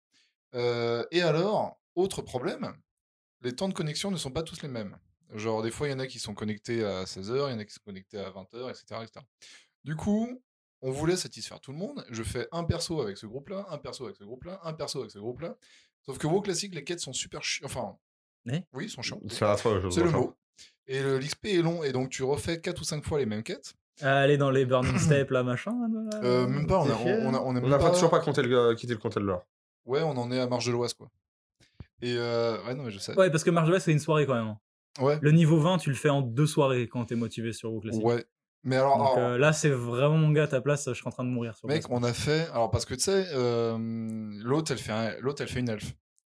Euh, 0.54 1.04
et 1.10 1.22
alors, 1.22 1.80
autre 1.96 2.22
problème, 2.22 2.72
les 3.42 3.54
temps 3.54 3.68
de 3.68 3.74
connexion 3.74 4.12
ne 4.12 4.16
sont 4.16 4.30
pas 4.30 4.44
tous 4.44 4.62
les 4.62 4.68
mêmes. 4.68 4.96
Genre, 5.34 5.62
des 5.62 5.72
fois, 5.72 5.88
il 5.88 5.90
y 5.90 5.94
en 5.94 5.98
a 5.98 6.06
qui 6.06 6.20
sont 6.20 6.34
connectés 6.34 6.84
à 6.84 7.04
16h, 7.04 7.48
il 7.48 7.52
y 7.52 7.54
en 7.54 7.58
a 7.58 7.64
qui 7.64 7.74
sont 7.74 7.82
connectés 7.84 8.18
à 8.18 8.30
20h, 8.30 8.70
etc., 8.70 9.00
etc. 9.02 9.24
Du 9.84 9.96
coup, 9.96 10.40
on 10.82 10.92
voulait 10.92 11.16
satisfaire 11.16 11.60
tout 11.60 11.72
le 11.72 11.78
monde. 11.78 12.04
Je 12.10 12.22
fais 12.22 12.48
un 12.52 12.64
perso 12.64 13.00
avec 13.00 13.16
ce 13.16 13.26
groupe-là, 13.26 13.66
un 13.68 13.78
perso 13.78 14.04
avec 14.04 14.16
ce 14.16 14.24
groupe-là, 14.24 14.60
un 14.62 14.72
perso 14.72 15.00
avec 15.00 15.10
ce 15.10 15.18
groupe-là. 15.18 15.56
Sauf 16.06 16.18
que 16.18 16.26
WoW 16.28 16.42
classique, 16.42 16.74
les 16.74 16.84
quêtes 16.84 17.00
sont 17.00 17.12
super 17.12 17.42
chiants. 17.42 17.66
Enfin, 17.66 17.98
oui, 18.72 18.84
ils 18.84 18.90
sont 18.90 19.02
chiants. 19.02 19.20
C'est 19.90 20.02
le 20.02 20.10
mot. 20.10 20.36
Et 20.86 21.02
l'XP 21.02 21.46
est 21.46 21.62
long, 21.62 21.82
et 21.82 21.92
donc 21.92 22.10
tu 22.10 22.22
refais 22.22 22.60
4 22.60 22.80
ou 22.80 22.84
5 22.84 23.04
fois 23.04 23.18
les 23.18 23.26
mêmes 23.26 23.42
quêtes. 23.42 23.74
Aller 24.02 24.36
dans 24.36 24.50
les 24.50 24.64
Burning 24.66 24.98
Steps, 24.98 25.30
là, 25.30 25.42
machin. 25.42 25.72
là, 26.12 26.20
Euh, 26.22 26.46
même 26.46 26.66
pas, 26.66 26.78
on 26.80 26.90
a, 26.90 26.94
fier 26.94 27.18
on 27.22 27.34
a, 27.34 27.38
on 27.40 27.56
a 27.56 27.60
On 27.60 27.68
n'a 27.68 27.78
pas... 27.78 27.90
toujours 27.90 28.10
pas 28.10 28.20
compté 28.20 28.42
le, 28.42 28.74
quitté 28.74 28.92
le 28.94 28.98
compté 28.98 29.20
de 29.20 29.24
l'or. 29.24 29.44
Ouais, 29.86 30.02
on 30.02 30.10
en 30.16 30.30
est 30.30 30.38
à 30.40 30.46
Marge 30.46 30.66
de 30.66 30.72
l'Oise, 30.72 30.94
quoi. 30.94 31.08
Et 32.02 32.14
euh... 32.16 32.62
ouais, 32.64 32.74
non, 32.74 32.84
mais 32.84 32.90
je 32.90 32.98
sais. 32.98 33.14
Ouais, 33.18 33.30
parce 33.30 33.44
que 33.44 33.50
Marge 33.50 33.66
de 33.68 33.72
l'Ouest, 33.72 33.84
c'est 33.86 33.92
une 33.92 33.98
soirée 33.98 34.26
quand 34.26 34.34
même. 34.34 34.56
Ouais, 35.00 35.18
Le 35.22 35.30
niveau 35.32 35.58
20, 35.58 35.78
tu 35.78 35.90
le 35.90 35.96
fais 35.96 36.08
en 36.08 36.20
deux 36.22 36.46
soirées 36.46 36.88
quand 36.88 37.04
t'es 37.04 37.14
motivé 37.14 37.52
sur 37.52 37.72
WoW 37.72 37.80
classique. 37.80 38.04
ouais. 38.04 38.24
Mais 38.62 38.76
alors, 38.76 38.98
Donc 38.98 39.16
alors, 39.16 39.30
euh, 39.30 39.38
là, 39.38 39.54
c'est 39.54 39.70
vraiment 39.70 40.18
mon 40.18 40.32
gars 40.32 40.42
à 40.42 40.46
ta 40.48 40.60
place, 40.60 40.84
je 40.86 40.92
serais 40.92 41.08
en 41.08 41.12
train 41.12 41.24
de 41.24 41.30
mourir 41.30 41.56
sur 41.56 41.66
mec, 41.66 41.86
place. 41.86 41.98
on 41.98 42.02
a 42.02 42.12
fait. 42.12 42.46
Alors, 42.52 42.70
parce 42.70 42.84
que 42.84 42.92
tu 42.92 43.00
sais, 43.00 43.24
euh, 43.32 43.78
l'autre, 44.42 44.72
elle, 44.72 44.78
fait 44.78 44.92
un... 44.92 45.18
l'autre, 45.20 45.40
elle 45.40 45.48
fait 45.48 45.60
une 45.60 45.70
elfe. 45.70 45.94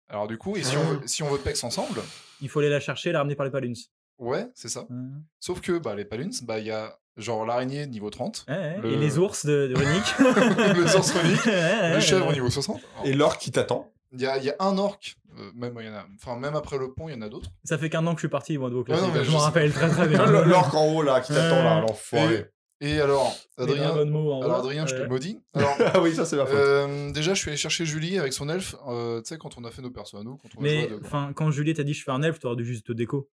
Alors, 0.08 0.26
du 0.26 0.38
coup, 0.38 0.56
et 0.56 0.62
si, 0.62 0.74
on 0.78 0.84
veut, 0.84 1.00
si 1.04 1.22
on 1.22 1.28
veut 1.28 1.36
pex 1.38 1.62
ensemble, 1.64 2.00
Il 2.40 2.48
faut 2.48 2.60
aller 2.60 2.70
la 2.70 2.80
chercher, 2.80 3.12
la 3.12 3.18
ramener 3.18 3.34
par 3.34 3.44
les 3.44 3.52
paluns. 3.52 3.74
ouais, 4.18 4.48
c'est 4.54 4.70
ça. 4.70 4.84
Ouais, 4.88 4.96
Sauf 5.38 5.60
que 5.60 5.76
bah, 5.76 5.94
les 5.94 6.06
paluns, 6.06 6.30
bah, 6.44 6.58
il 6.60 6.66
y 6.66 6.70
a 6.70 6.98
genre 7.16 7.44
l'araignée 7.46 7.86
niveau 7.86 8.10
30, 8.10 8.44
ouais. 8.48 8.78
Le- 8.82 8.92
Et 8.92 8.96
les 8.96 9.18
ours 9.18 9.46
de, 9.46 9.68
de 9.68 9.74
Runic. 9.76 10.04
les 10.84 10.96
ours 10.96 11.10
runiques, 11.12 11.46
Ouais, 11.46 11.52
ouais, 11.52 11.94
le 11.94 12.00
chèvre 12.00 12.26
ouais. 12.28 12.32
niveau 12.34 12.50
60. 12.50 12.80
Et 13.04 13.12
l'or 13.12 13.38
qui 13.38 13.50
t'attend 13.50 13.90
Il 14.12 14.20
y 14.20 14.26
a, 14.26 14.38
il 14.38 14.44
y 14.44 14.50
a 14.50 14.56
un 14.60 14.76
orc, 14.78 14.98
euh, 15.38 15.50
même, 15.54 15.76
il 15.80 15.86
y 15.86 15.88
en 15.88 15.94
a... 15.94 16.04
enfin, 16.16 16.38
même 16.38 16.54
après 16.56 16.78
le 16.78 16.92
pont, 16.92 17.08
il 17.08 17.14
y 17.14 17.16
en 17.16 17.22
a 17.22 17.28
d'autres. 17.28 17.50
Ça 17.64 17.78
fait 17.78 17.90
qu'un 17.90 18.06
an 18.06 18.14
que 18.14 18.20
je 18.20 18.26
suis 18.26 18.28
parti, 18.30 18.58
moi, 18.58 18.70
de 18.70 18.74
non, 18.74 18.84
mais 19.14 19.24
je 19.24 19.30
m'en 19.30 19.38
rappelle 19.38 19.72
très 19.72 19.88
très 19.88 20.06
bien. 20.08 20.24
L'or 20.26 20.74
en 20.76 20.86
haut 20.94 21.02
là 21.02 21.20
qui 21.20 21.32
t'attend 21.32 21.62
là, 21.62 21.80
l'enfoiré. 21.80 22.46
Et 22.80 23.00
alors, 23.00 23.34
Les 23.56 23.64
Adrien, 23.64 23.90
en 23.92 24.42
alors. 24.42 24.56
Adrien, 24.58 24.84
je 24.86 24.94
te 24.96 25.02
maudis. 25.08 25.40
Alors, 25.54 25.74
Ah 25.94 26.00
oui, 26.02 26.12
ça 26.14 26.26
c'est 26.26 26.36
ma 26.36 26.44
faute. 26.44 26.56
euh, 26.56 27.12
déjà, 27.12 27.32
je 27.32 27.38
suis 27.40 27.48
allé 27.48 27.56
chercher 27.56 27.86
Julie 27.86 28.18
avec 28.18 28.32
son 28.34 28.48
elfe, 28.50 28.74
euh, 28.88 29.22
tu 29.22 29.28
sais, 29.28 29.38
quand 29.38 29.56
on 29.56 29.64
a 29.64 29.70
fait 29.70 29.80
nos 29.80 29.90
persos 29.92 30.16
à 30.20 30.22
nous, 30.22 30.36
quand 30.36 30.48
on 30.56 30.60
a 30.60 30.68
joué 30.68 30.76
Mais 30.78 30.84
à 30.84 30.86
deux, 30.88 30.98
quoi. 30.98 31.06
enfin, 31.06 31.32
quand 31.34 31.50
Juliette 31.50 31.76
t'a 31.76 31.84
dit 31.84 31.94
je 31.94 32.02
fais 32.02 32.10
un 32.10 32.20
elfe, 32.22 32.40
t'aurais 32.40 32.56
dû 32.56 32.64
juste 32.66 32.84
te 32.86 32.92
déco. 32.92 33.30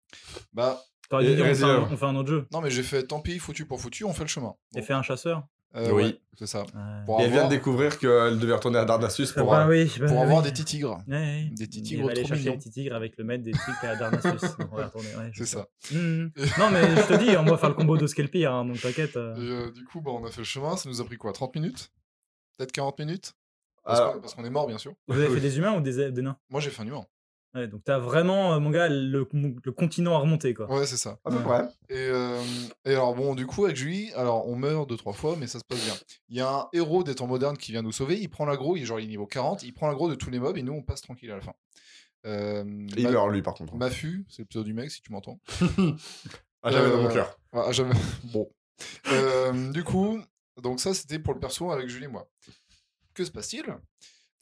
Bah, 0.54 0.80
T'aurais 1.10 1.24
dit 1.34 1.40
on 1.42 1.54
fait, 1.54 1.62
un, 1.64 1.80
on 1.90 1.96
fait 1.96 2.06
un 2.06 2.16
autre 2.16 2.28
jeu. 2.28 2.46
non, 2.52 2.60
mais 2.60 2.70
j'ai 2.70 2.82
fait 2.82 3.02
tant 3.04 3.20
pis, 3.20 3.38
foutu 3.38 3.66
pour 3.66 3.80
foutu, 3.80 4.04
on 4.04 4.12
fait 4.12 4.22
le 4.24 4.28
chemin. 4.28 4.54
Et 4.76 4.82
fait 4.82 4.92
un 4.94 5.02
chasseur. 5.02 5.46
euh, 5.76 5.90
Oui. 5.92 6.02
ouais, 6.04 6.20
c'est 6.38 6.46
ça. 6.46 6.62
Ouais. 6.62 6.68
Pour 7.04 7.20
Et 7.20 7.24
elle 7.24 7.32
vient 7.32 7.44
de 7.44 7.50
découvrir 7.50 7.98
qu'elle 7.98 8.38
devait 8.38 8.54
retourner 8.54 8.78
à 8.78 8.84
Darnassus 8.84 9.26
pour. 9.36 9.50
bah 9.50 9.66
euh, 9.66 9.68
oui, 9.70 9.90
bah 10.00 10.06
pour 10.06 10.22
avoir 10.22 10.42
des 10.42 10.50
petits 10.50 10.64
tigres. 10.64 11.02
Ouais, 11.08 11.14
ouais. 11.16 11.48
Des 11.52 11.66
petits 11.66 11.82
tigres 11.82 12.06
va 12.06 12.12
aller 12.12 12.24
chercher 12.24 12.50
les 12.50 12.56
petits 12.56 12.70
tigres 12.70 12.94
avec 12.94 13.16
le 13.18 13.24
maître 13.24 13.42
des 13.44 13.52
trucs 13.52 13.82
à 13.84 13.96
Darnassus. 13.96 14.28
C'est 15.34 15.46
ça. 15.46 15.66
Mhm. 15.92 16.30
Non, 16.58 16.70
mais 16.70 16.82
je 16.96 17.06
te 17.08 17.18
dis, 17.22 17.36
on 17.36 17.44
va 17.44 17.56
faire 17.58 17.68
le 17.70 17.74
combo 17.74 17.96
de 17.96 18.06
Skelpir, 18.06 18.52
hein, 18.52 18.64
donc 18.64 18.80
t'inquiète. 18.80 19.16
euh. 19.16 19.34
Euh, 19.36 19.70
du 19.72 19.84
coup, 19.84 20.00
bah, 20.00 20.10
on 20.12 20.24
a 20.24 20.30
fait 20.30 20.40
le 20.40 20.44
chemin, 20.44 20.76
ça 20.76 20.88
nous 20.88 21.00
a 21.00 21.04
pris 21.04 21.16
quoi 21.16 21.32
30 21.32 21.54
minutes? 21.56 21.90
Peut-être 22.56 22.72
40 22.72 22.98
minutes? 23.00 23.34
Parce 23.84 24.34
qu'on- 24.34 24.44
est 24.44 24.50
mort, 24.50 24.66
bien 24.66 24.78
sûr. 24.78 24.94
Vous 25.08 25.18
avez 25.18 25.28
fait 25.28 25.40
des 25.40 25.58
humains 25.58 25.74
ou 25.76 25.80
des, 25.80 26.10
des 26.10 26.22
nains? 26.22 26.38
Moi, 26.50 26.60
j'ai 26.60 26.70
fait 26.70 26.82
un 26.82 26.86
humain. 26.86 27.04
Ouais, 27.54 27.68
donc 27.68 27.82
t'as 27.84 27.98
vraiment, 27.98 28.54
euh, 28.54 28.58
mon 28.58 28.70
gars, 28.70 28.88
le, 28.88 29.28
le 29.32 29.72
continent 29.72 30.14
à 30.14 30.18
remonter, 30.18 30.54
quoi. 30.54 30.68
Ouais, 30.72 30.86
c'est 30.86 30.96
ça. 30.96 31.18
à 31.24 31.30
peu 31.30 31.38
près. 31.40 31.62
Et, 31.88 31.94
euh, 31.96 32.42
et 32.84 32.90
alors, 32.94 33.14
bon, 33.14 33.36
du 33.36 33.46
coup, 33.46 33.64
avec 33.64 33.76
Julie, 33.76 34.12
alors 34.14 34.48
on 34.48 34.56
meurt 34.56 34.88
deux, 34.88 34.96
trois 34.96 35.12
fois, 35.12 35.36
mais 35.38 35.46
ça 35.46 35.60
se 35.60 35.64
passe 35.64 35.84
bien. 35.84 35.94
Il 36.28 36.36
y 36.36 36.40
a 36.40 36.50
un 36.50 36.68
héros 36.72 37.04
des 37.04 37.14
temps 37.14 37.28
modernes 37.28 37.56
qui 37.56 37.70
vient 37.70 37.82
nous 37.82 37.92
sauver, 37.92 38.18
il 38.18 38.28
prend 38.28 38.44
l'aggro, 38.44 38.74
il, 38.76 38.82
est 38.82 38.86
genre, 38.86 38.98
il 38.98 39.04
est 39.04 39.08
niveau 39.08 39.26
40, 39.26 39.62
il 39.62 39.72
prend 39.72 39.86
l'aggro 39.86 40.08
de 40.10 40.16
tous 40.16 40.30
les 40.30 40.40
mobs 40.40 40.56
et 40.58 40.62
nous, 40.62 40.72
on 40.72 40.82
passe 40.82 41.00
tranquille 41.00 41.30
à 41.30 41.36
la 41.36 41.42
fin. 41.42 41.54
Euh, 42.26 42.64
Il 42.96 43.08
meurt 43.08 43.30
lui 43.30 43.42
par 43.42 43.54
contre. 43.54 43.76
Mafu, 43.76 44.24
c'est 44.28 44.42
le 44.42 44.46
pseudo 44.46 44.64
du 44.64 44.72
mec, 44.74 44.90
si 44.90 45.00
tu 45.00 45.12
m'entends. 45.12 45.38
Ah, 46.66 46.70
j'avais 46.72 46.90
dans 46.90 47.02
mon 47.02 47.08
cœur. 47.10 47.38
Ah, 47.52 47.70
jamais. 47.72 47.92
Bon. 48.32 48.50
Euh, 49.08 49.70
du 49.70 49.84
coup, 49.84 50.18
donc 50.62 50.80
ça, 50.80 50.94
c'était 50.94 51.18
pour 51.18 51.34
le 51.34 51.38
perso 51.38 51.70
avec 51.70 51.90
Julie 51.90 52.06
et 52.06 52.08
moi. 52.08 52.26
Que 53.12 53.22
se 53.22 53.30
passe-t-il? 53.30 53.66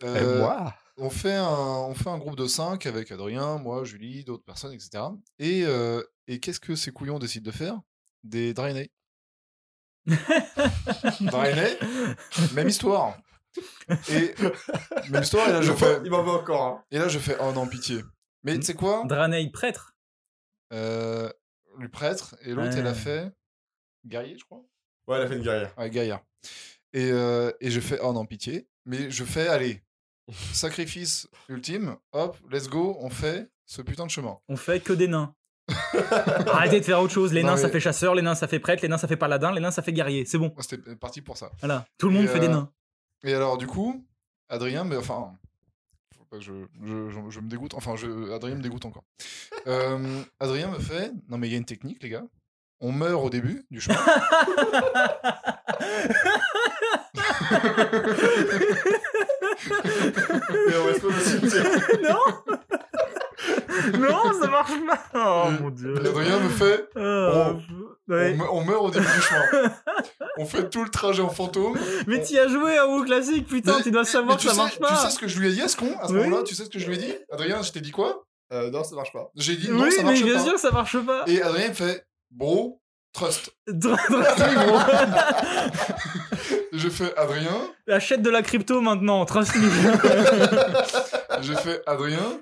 Et 0.06 0.24
moi? 0.38 0.72
On 0.98 1.10
fait, 1.10 1.34
un, 1.34 1.46
on 1.46 1.94
fait 1.94 2.08
un 2.10 2.18
groupe 2.18 2.36
de 2.36 2.46
5 2.46 2.84
avec 2.86 3.10
Adrien, 3.12 3.58
moi, 3.58 3.84
Julie, 3.84 4.24
d'autres 4.24 4.44
personnes, 4.44 4.72
etc. 4.72 5.04
Et, 5.38 5.64
euh, 5.64 6.02
et 6.26 6.38
qu'est-ce 6.40 6.60
que 6.60 6.74
ces 6.74 6.92
couillons 6.92 7.18
décident 7.18 7.50
de 7.50 7.56
faire? 7.56 7.80
Des 8.24 8.54
Draenei. 8.54 8.90
Draenei, 11.20 11.78
même 12.54 12.68
histoire. 12.68 13.16
Et 14.10 14.34
même 15.10 15.22
histoire, 15.22 15.48
et 15.48 15.52
là 15.52 15.62
je 15.62 15.72
fais, 15.72 16.00
Il 16.04 16.10
m'en 16.10 16.22
veut 16.22 16.30
encore. 16.30 16.62
hein. 16.62 16.84
et 16.90 16.98
là 16.98 17.08
je 17.08 17.18
fais, 17.18 17.36
oh 17.40 17.52
non, 17.52 17.66
pitié. 17.66 18.00
Mais 18.44 18.54
tu 18.56 18.62
sais 18.62 18.74
quoi? 18.74 19.04
Draenei 19.06 19.50
prêtre? 19.50 19.94
Euh, 20.72 21.30
Le 21.78 21.88
prêtre, 21.88 22.34
et 22.42 22.52
l'autre, 22.54 22.76
elle 22.76 22.86
a 22.86 22.94
fait 22.94 23.30
guerrier, 24.06 24.36
je 24.38 24.44
crois. 24.44 24.62
Ouais, 25.06 25.16
elle 25.16 25.22
a 25.22 25.28
fait 25.28 25.36
une 25.36 25.42
guerrière. 25.42 25.74
Ouais, 25.78 25.90
Gaïa. 25.90 26.22
Et, 26.92 27.10
euh, 27.10 27.52
et 27.60 27.70
je 27.70 27.80
fais, 27.80 27.98
oh 28.02 28.12
non, 28.12 28.24
pitié. 28.26 28.68
Mais 28.86 29.10
je 29.10 29.24
fais, 29.24 29.48
allez, 29.48 29.82
sacrifice 30.52 31.28
ultime, 31.48 31.96
hop, 32.12 32.36
let's 32.50 32.68
go, 32.68 32.96
on 33.00 33.10
fait 33.10 33.48
ce 33.66 33.82
putain 33.82 34.06
de 34.06 34.10
chemin. 34.10 34.38
On 34.48 34.56
fait 34.56 34.80
que 34.80 34.92
des 34.92 35.08
nains. 35.08 35.34
Arrêtez 36.46 36.80
de 36.80 36.84
faire 36.84 37.00
autre 37.00 37.12
chose. 37.12 37.32
Les 37.32 37.42
Non, 37.42 37.50
nains, 37.50 37.56
ça 37.56 37.68
fait 37.68 37.80
chasseur, 37.80 38.14
les 38.14 38.22
nains, 38.22 38.34
ça 38.34 38.48
fait 38.48 38.58
prêtre, 38.58 38.82
les 38.82 38.88
nains, 38.88 38.98
ça 38.98 39.08
fait 39.08 39.16
paladin, 39.16 39.52
les 39.52 39.60
nains, 39.60 39.70
ça 39.70 39.82
fait 39.82 39.92
guerrier. 39.92 40.24
C'est 40.26 40.38
bon. 40.38 40.52
Moi, 40.54 40.62
C'était 40.62 40.96
parti 40.96 41.20
pour 41.22 41.36
ça. 41.36 41.50
Voilà. 41.60 41.86
Tout 41.98 42.08
le 42.08 42.14
monde 42.14 42.24
Et, 42.24 42.28
fait 42.28 42.40
des 42.40 42.48
euh, 42.48 42.50
nains. 42.50 42.70
Et 43.24 43.32
alors, 43.32 43.56
du 43.58 43.66
coup, 43.66 44.04
Adrien, 44.48 44.84
mais 44.84 44.96
enfin, 44.96 45.32
faut 46.18 46.24
pas 46.24 46.38
que 46.38 46.42
je, 46.42 46.52
je, 46.84 47.10
je- 47.10 47.30
je 47.30 47.40
me 47.40 47.48
dégoûte, 47.48 47.74
enfin, 47.74 47.94
Adrien 48.34 48.56
me 48.56 48.62
dégoûte 48.62 48.84
encore. 48.84 49.04
Euh, 49.68 50.20
Adrien 50.40 50.66
me 50.72 50.80
fait, 50.80 51.12
non 51.28 51.38
mais 51.38 51.46
il 51.46 51.52
y 51.52 51.54
a 51.54 51.58
une 51.58 51.64
technique, 51.64 52.02
les 52.02 52.08
gars. 52.08 52.24
On 52.80 52.90
meurt 52.90 53.22
au 53.24 53.30
début 53.30 53.64
du 53.70 53.80
chemin. 53.80 53.96
Et 59.70 60.76
on 60.76 60.86
reste 60.86 61.00
pas 61.02 61.08
au 61.08 61.12
cimetière. 61.20 61.64
non 62.02 62.20
Non, 63.98 64.32
ça 64.40 64.46
marche 64.48 64.72
pas. 64.86 65.00
Oh 65.14 65.50
mon 65.60 65.70
dieu. 65.70 65.94
Adrien 65.98 66.38
me 66.40 66.48
fait, 66.48 66.88
ouais. 66.96 67.00
on, 67.00 68.36
me- 68.36 68.50
on 68.52 68.64
meurt 68.64 68.84
au 68.84 68.90
début 68.90 69.06
du 69.06 69.20
chemin. 69.20 69.44
On 70.38 70.46
fait 70.46 70.68
tout 70.70 70.84
le 70.84 70.90
trajet 70.90 71.22
en 71.22 71.28
fantôme. 71.30 71.78
Mais 72.06 72.20
on- 72.20 72.22
t'y 72.24 72.38
as 72.38 72.48
joué 72.48 72.76
à 72.78 72.86
WoW 72.86 73.04
classique, 73.04 73.46
putain, 73.48 73.76
Mais- 73.78 73.82
tu 73.82 73.90
dois 73.90 74.02
mais- 74.02 74.06
savoir 74.08 74.36
mais 74.36 74.42
que 74.42 74.48
ça 74.48 74.54
sais- 74.54 74.56
marche 74.62 74.78
pas. 74.78 74.88
Tu 74.88 74.96
sais 74.96 75.10
ce 75.10 75.18
que 75.18 75.26
je 75.28 75.38
lui 75.40 75.48
ai 75.48 75.52
dit 75.52 75.62
à 75.62 75.68
ce 75.68 75.76
con 75.76 75.94
À 76.00 76.06
ce 76.08 76.12
Oui. 76.12 76.20
moment-là, 76.24 76.42
tu 76.44 76.54
sais 76.54 76.64
ce 76.64 76.70
que 76.70 76.78
je 76.78 76.86
lui 76.86 76.94
ai 76.96 76.98
dit? 76.98 77.14
Adrien, 77.30 77.62
je 77.62 77.72
t'ai 77.72 77.80
dit 77.80 77.90
quoi? 77.90 78.24
Euh, 78.52 78.70
non, 78.70 78.84
ça 78.84 78.94
marche 78.94 79.12
pas. 79.12 79.30
J'ai 79.34 79.56
dit 79.56 79.70
non, 79.70 79.82
oui, 79.84 79.90
ça 79.92 79.98
mais 80.02 80.10
marche 80.10 80.22
bien 80.22 80.34
pas. 80.34 80.44
sûr, 80.44 80.58
ça 80.58 80.70
marche 80.70 80.98
pas. 81.04 81.24
Et 81.26 81.40
Adrien 81.42 81.68
me 81.68 81.74
fait, 81.74 82.06
bro, 82.30 82.80
trust. 83.12 83.50
J'ai 86.72 86.88
fait, 86.90 87.14
Adrien, 87.18 87.54
Achète 87.88 88.22
de 88.22 88.30
la 88.30 88.40
crypto 88.42 88.80
maintenant, 88.80 89.24
trust 89.26 89.54
me. 89.56 89.68
j'ai 91.42 91.54
fait, 91.56 91.82
Adrien, 91.86 92.40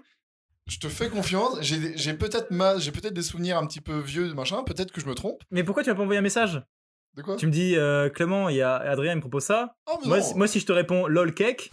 je 0.69 0.79
te 0.79 0.89
fais 0.89 1.09
confiance. 1.09 1.59
J'ai 1.61 1.97
j'ai 1.97 2.15
peut-être 2.15 2.51
ma- 2.51 2.79
j'ai 2.79 2.93
peut-être 2.93 3.15
des 3.15 3.23
souvenirs 3.23 3.59
un 3.59 3.67
petit 3.67 3.81
peu 3.81 3.99
vieux, 3.99 4.33
machin. 4.35 4.63
Peut-être 4.65 4.93
que 4.93 5.01
je 5.01 5.07
me 5.07 5.15
trompe. 5.15 5.43
mais 5.51 5.65
pourquoi 5.65 5.83
tu 5.83 5.91
m'as 5.91 5.97
pas 5.97 6.03
envoyé 6.03 6.19
un 6.19 6.23
message? 6.23 6.63
De 7.17 7.23
quoi? 7.23 7.35
Tu 7.37 7.47
me 7.49 7.51
dis, 7.51 7.75
euh, 7.77 8.09
Clément, 8.09 8.49
il 8.49 8.57
y 8.57 8.63
a 8.63 8.77
Adrien, 8.77 9.13
il 9.13 9.17
me 9.17 9.21
propose 9.21 9.43
ça. 9.43 9.75
Oh, 9.91 9.99
mais 10.03 10.09
Moi, 10.09 10.19
non. 10.19 10.23
si, 10.25 10.35
moi, 10.37 10.47
si 10.47 10.61
je 10.61 10.67
te 10.67 10.73
réponds 10.73 11.09
lol 11.09 11.35
cake, 11.35 11.71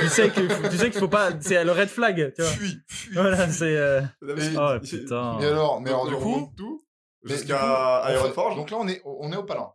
tu 0.00 0.08
sais 0.08 0.30
que 0.30 0.68
tu 0.70 0.76
sais 0.78 0.90
qu'il 0.90 0.98
faut 1.00 1.08
pas. 1.08 1.28
C'est 1.40 1.62
le 1.62 1.72
red 1.72 1.88
flag, 1.90 2.32
tu 2.34 2.40
vois. 2.42 2.50
Fuis, 2.52 2.78
fuis. 2.88 3.12
Voilà, 3.14 3.48
c'est. 3.50 3.76
euh, 3.76 4.00
Et- 4.22 4.56
Oh 4.58 4.78
putain. 4.82 5.38
Et 5.40 5.46
alors, 5.46 5.80
mais 5.82 5.90
alors 5.90 6.08
du 6.08 6.14
coup, 6.14 6.50
tout 6.56 6.82
mais 7.24 7.32
jusqu'à 7.34 7.54
du 7.54 7.60
coup, 7.60 7.66
on 7.66 8.06
fait- 8.06 8.14
Ironforge. 8.14 8.56
Donc 8.56 8.70
là, 8.70 8.78
on 8.80 8.88
est, 8.88 9.02
on 9.04 9.30
est 9.30 9.36
au 9.36 9.44
palin. 9.44 9.68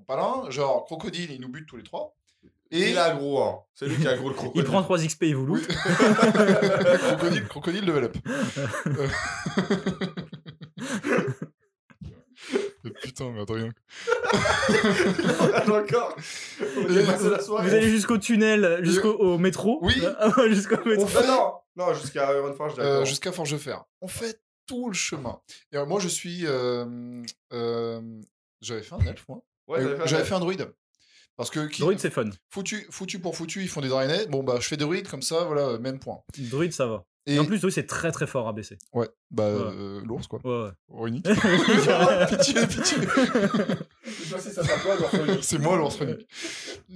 Au 0.00 0.02
palin, 0.02 0.48
genre 0.50 0.84
crocodile, 0.86 1.30
il 1.30 1.40
nous 1.40 1.48
bute 1.48 1.66
tous 1.66 1.76
les 1.76 1.82
trois. 1.82 2.14
Et 2.70 2.90
Il 2.90 2.98
a 2.98 3.14
gros, 3.14 3.42
hein. 3.42 3.58
C'est 3.74 3.86
lui 3.86 3.96
qui 3.96 4.06
a 4.08 4.16
gros 4.16 4.28
le 4.28 4.34
crocodile. 4.34 4.62
Il 4.62 4.64
prend 4.64 4.80
3 4.82 4.98
XP, 4.98 5.22
il 5.24 5.34
vous 5.36 5.44
loue. 5.46 5.56
Oui. 5.56 5.66
crocodile, 7.16 7.48
crocodile 7.48 7.84
level 7.84 8.04
up. 8.04 8.16
Euh. 8.86 9.08
Mais 12.84 12.90
Putain, 13.02 13.30
mais 13.30 13.40
encore. 13.40 13.58
Et- 13.58 13.66
est 16.96 17.04
passé 17.06 17.28
la 17.28 17.36
Vous 17.38 17.74
allez 17.74 17.90
jusqu'au 17.90 18.16
tunnel, 18.16 18.80
jusqu'au 18.82 19.12
au 19.12 19.36
métro. 19.36 19.78
Oui. 19.82 20.00
jusqu'au 20.48 20.82
métro. 20.88 21.06
Fait 21.06 21.26
non. 21.26 21.52
Non, 21.76 21.92
jusqu'à 21.92 22.30
Euh. 22.30 23.04
Jusqu'à 23.04 23.32
Forgefer. 23.32 23.76
On 24.00 24.08
fait 24.08 24.40
tout 24.66 24.88
le 24.88 24.94
chemin. 24.94 25.40
Et 25.72 25.76
alors, 25.76 25.88
moi, 25.88 26.00
je 26.00 26.08
suis. 26.08 26.46
euh, 26.46 27.22
euh, 27.52 28.00
J'avais 28.62 28.82
fait 28.82 28.94
un 28.94 29.00
elfe, 29.00 29.26
moi. 29.28 29.42
Ouais, 29.70 29.80
Euh, 29.80 30.06
J'avais 30.06 30.24
fait 30.24 30.34
un 30.34 30.40
druide. 30.40 30.72
Parce 31.36 31.48
que 31.50 31.66
qui- 31.68 31.80
Druide, 31.80 32.00
c'est 32.00 32.10
fun. 32.10 32.28
foutu, 32.50 32.86
foutu 32.90 33.18
pour 33.18 33.34
foutu, 33.36 33.62
ils 33.62 33.68
font 33.68 33.80
des 33.80 33.88
draenei. 33.88 34.26
Bon, 34.26 34.42
bah, 34.42 34.56
je 34.60 34.66
fais 34.68 34.76
des 34.76 34.84
druides 34.84 35.08
comme 35.08 35.22
ça, 35.22 35.44
voilà, 35.44 35.78
même 35.78 35.98
point. 35.98 36.18
Druide, 36.36 36.72
ça 36.72 36.86
va. 36.86 37.04
Et, 37.26 37.34
Et, 37.34 37.38
en 37.38 37.44
plus, 37.44 37.62
oui, 37.64 37.70
c'est 37.72 37.86
très 37.86 38.10
très 38.12 38.26
fort 38.26 38.48
à 38.48 38.52
baisser. 38.52 38.78
ouais, 38.92 39.08
bah, 39.30 39.44
Ouais. 39.44 39.60
euh, 39.62 40.02
l'ours, 40.04 40.26
quoi. 40.26 40.40
Ouais, 40.44 40.70
ouais. 40.88 41.10
Pitié, 42.28 42.66
pitié. 42.66 42.98
À 44.34 45.42
C'est 45.42 45.58
moi 45.58 45.76
l'ours 45.76 45.96
Ronique. 45.96 46.26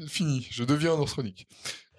Fini, 0.09 0.46
je 0.51 0.64
deviens 0.64 0.92
un 0.94 0.98
ours 0.98 1.12
Ronique. 1.12 1.46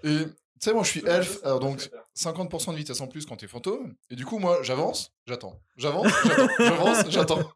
Et 0.03 0.17
tu 0.25 0.29
sais, 0.59 0.73
moi 0.73 0.83
je 0.83 0.89
suis 0.89 1.03
elfe, 1.05 1.39
alors 1.43 1.59
donc 1.59 1.89
50% 2.15 2.71
de 2.73 2.77
vitesse 2.77 3.01
en 3.01 3.07
plus 3.07 3.25
quand 3.25 3.37
t'es 3.37 3.47
fantôme. 3.47 3.95
Et 4.09 4.15
du 4.15 4.25
coup, 4.25 4.39
moi 4.39 4.59
j'avance, 4.63 5.11
j'attends. 5.27 5.59
J'avance, 5.77 6.07
j'attends. 6.25 6.47
J'avance, 6.59 7.09
j'attends. 7.09 7.51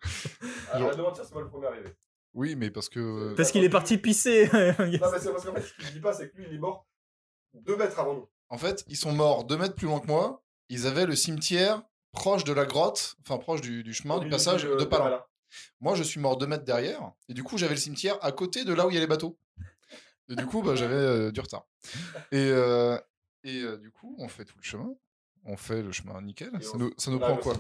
Alors, 0.72 0.90
la 0.90 0.96
demande, 0.96 1.16
c'est 1.16 1.32
moi 1.34 1.42
le 1.42 1.50
premier 1.50 1.68
arrivé. 1.68 1.90
Oui, 2.34 2.56
mais 2.56 2.70
parce 2.70 2.90
que. 2.90 3.34
Parce 3.36 3.52
qu'il 3.52 3.64
est 3.64 3.70
parti 3.70 3.98
pisser. 3.98 4.50
Non, 4.54 4.76
mais 4.80 5.20
c'est 5.20 5.32
parce 5.32 5.46
qu'en 5.46 5.54
fait, 5.54 5.62
ce 5.62 5.74
qu'il 5.76 5.94
dit 5.94 6.00
pas, 6.00 6.14
c'est 6.14 6.30
que 6.30 6.38
lui, 6.38 6.46
il 6.50 6.56
est 6.56 6.60
mort 6.60 6.88
deux 7.54 7.76
mètres 7.76 8.00
avant 8.00 8.14
nous. 8.14 8.28
En 8.50 8.58
fait, 8.58 8.84
ils 8.88 8.98
sont 8.98 9.12
morts 9.12 9.44
deux 9.44 9.58
mètres 9.58 9.76
plus 9.76 9.88
loin 9.88 10.00
que 10.00 10.08
moi. 10.08 10.44
Ils 10.70 10.86
avaient 10.88 11.06
le 11.06 11.16
cimetière 11.16 11.84
proche 12.12 12.44
de 12.44 12.54
la 12.54 12.66
grotte, 12.66 13.16
enfin 13.22 13.38
proche 13.38 13.62
du, 13.62 13.84
du 13.84 13.94
chemin, 13.94 14.20
du 14.20 14.30
passage 14.30 14.66
euh, 14.66 14.78
de 14.78 14.86
Palan. 14.86 15.06
Palin. 15.06 15.24
Moi, 15.82 15.96
je 15.96 16.04
suis 16.04 16.20
mort 16.20 16.38
deux 16.38 16.48
mètres 16.48 16.64
derrière. 16.64 17.12
Et 17.28 17.34
du 17.34 17.44
coup, 17.44 17.58
j'avais 17.58 17.74
le 17.74 17.80
cimetière 17.80 18.18
à 18.24 18.32
côté 18.32 18.66
de 18.66 18.74
là 18.74 18.86
où 18.86 18.92
il 18.92 18.96
y 18.96 18.98
a 18.98 19.02
les 19.02 19.08
bateaux. 19.08 19.38
Et 20.30 20.36
du 20.36 20.46
coup, 20.46 20.62
bah, 20.62 20.76
j'avais 20.76 20.94
euh, 20.94 21.32
du 21.32 21.40
retard. 21.40 21.68
Et, 22.32 22.50
euh, 22.52 22.98
et 23.44 23.62
euh, 23.62 23.78
du 23.78 23.92
coup, 23.92 24.16
on 24.20 24.28
fait 24.28 24.46
tout 24.46 24.56
le 24.58 24.64
chemin. 24.64 24.94
On 25.46 25.58
fait 25.58 25.82
le 25.82 25.92
chemin 25.92 26.22
nickel. 26.22 26.52
Ça 26.62 26.72
on- 26.76 26.78
nous, 26.78 26.92
ça 26.98 27.12
nous 27.12 27.18
on 27.18 27.20
prend 27.22 27.38
quoi 27.38 27.56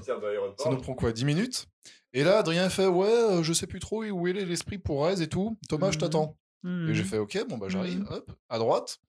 Ça 0.57 0.69
nous 0.69 0.77
prend 0.81 0.93
quoi 0.93 1.11
10 1.11 1.26
minutes? 1.26 1.68
Et 2.14 2.23
là, 2.23 2.39
Adrien 2.39 2.69
fait 2.69 2.88
Ouais, 2.88 3.07
euh, 3.07 3.43
je 3.43 3.53
sais 3.53 3.68
plus 3.68 3.80
trop 3.80 4.03
où 4.03 4.27
il 4.27 4.38
est 4.38 4.45
l'esprit 4.45 4.77
pour 4.77 5.06
Rez 5.06 5.22
et 5.22 5.27
tout. 5.27 5.57
Thomas, 5.69 5.91
je 5.91 5.97
Mhm. 5.97 6.01
t'attends. 6.01 6.38
Et 6.65 6.93
j'ai 6.93 7.03
fait 7.03 7.18
Ok, 7.18 7.38
bon, 7.47 7.57
bah 7.57 7.68
j'arrive. 7.69 7.99
Mhm. 8.01 8.07
Hop, 8.10 8.31
à 8.49 8.57
droite. 8.60 8.99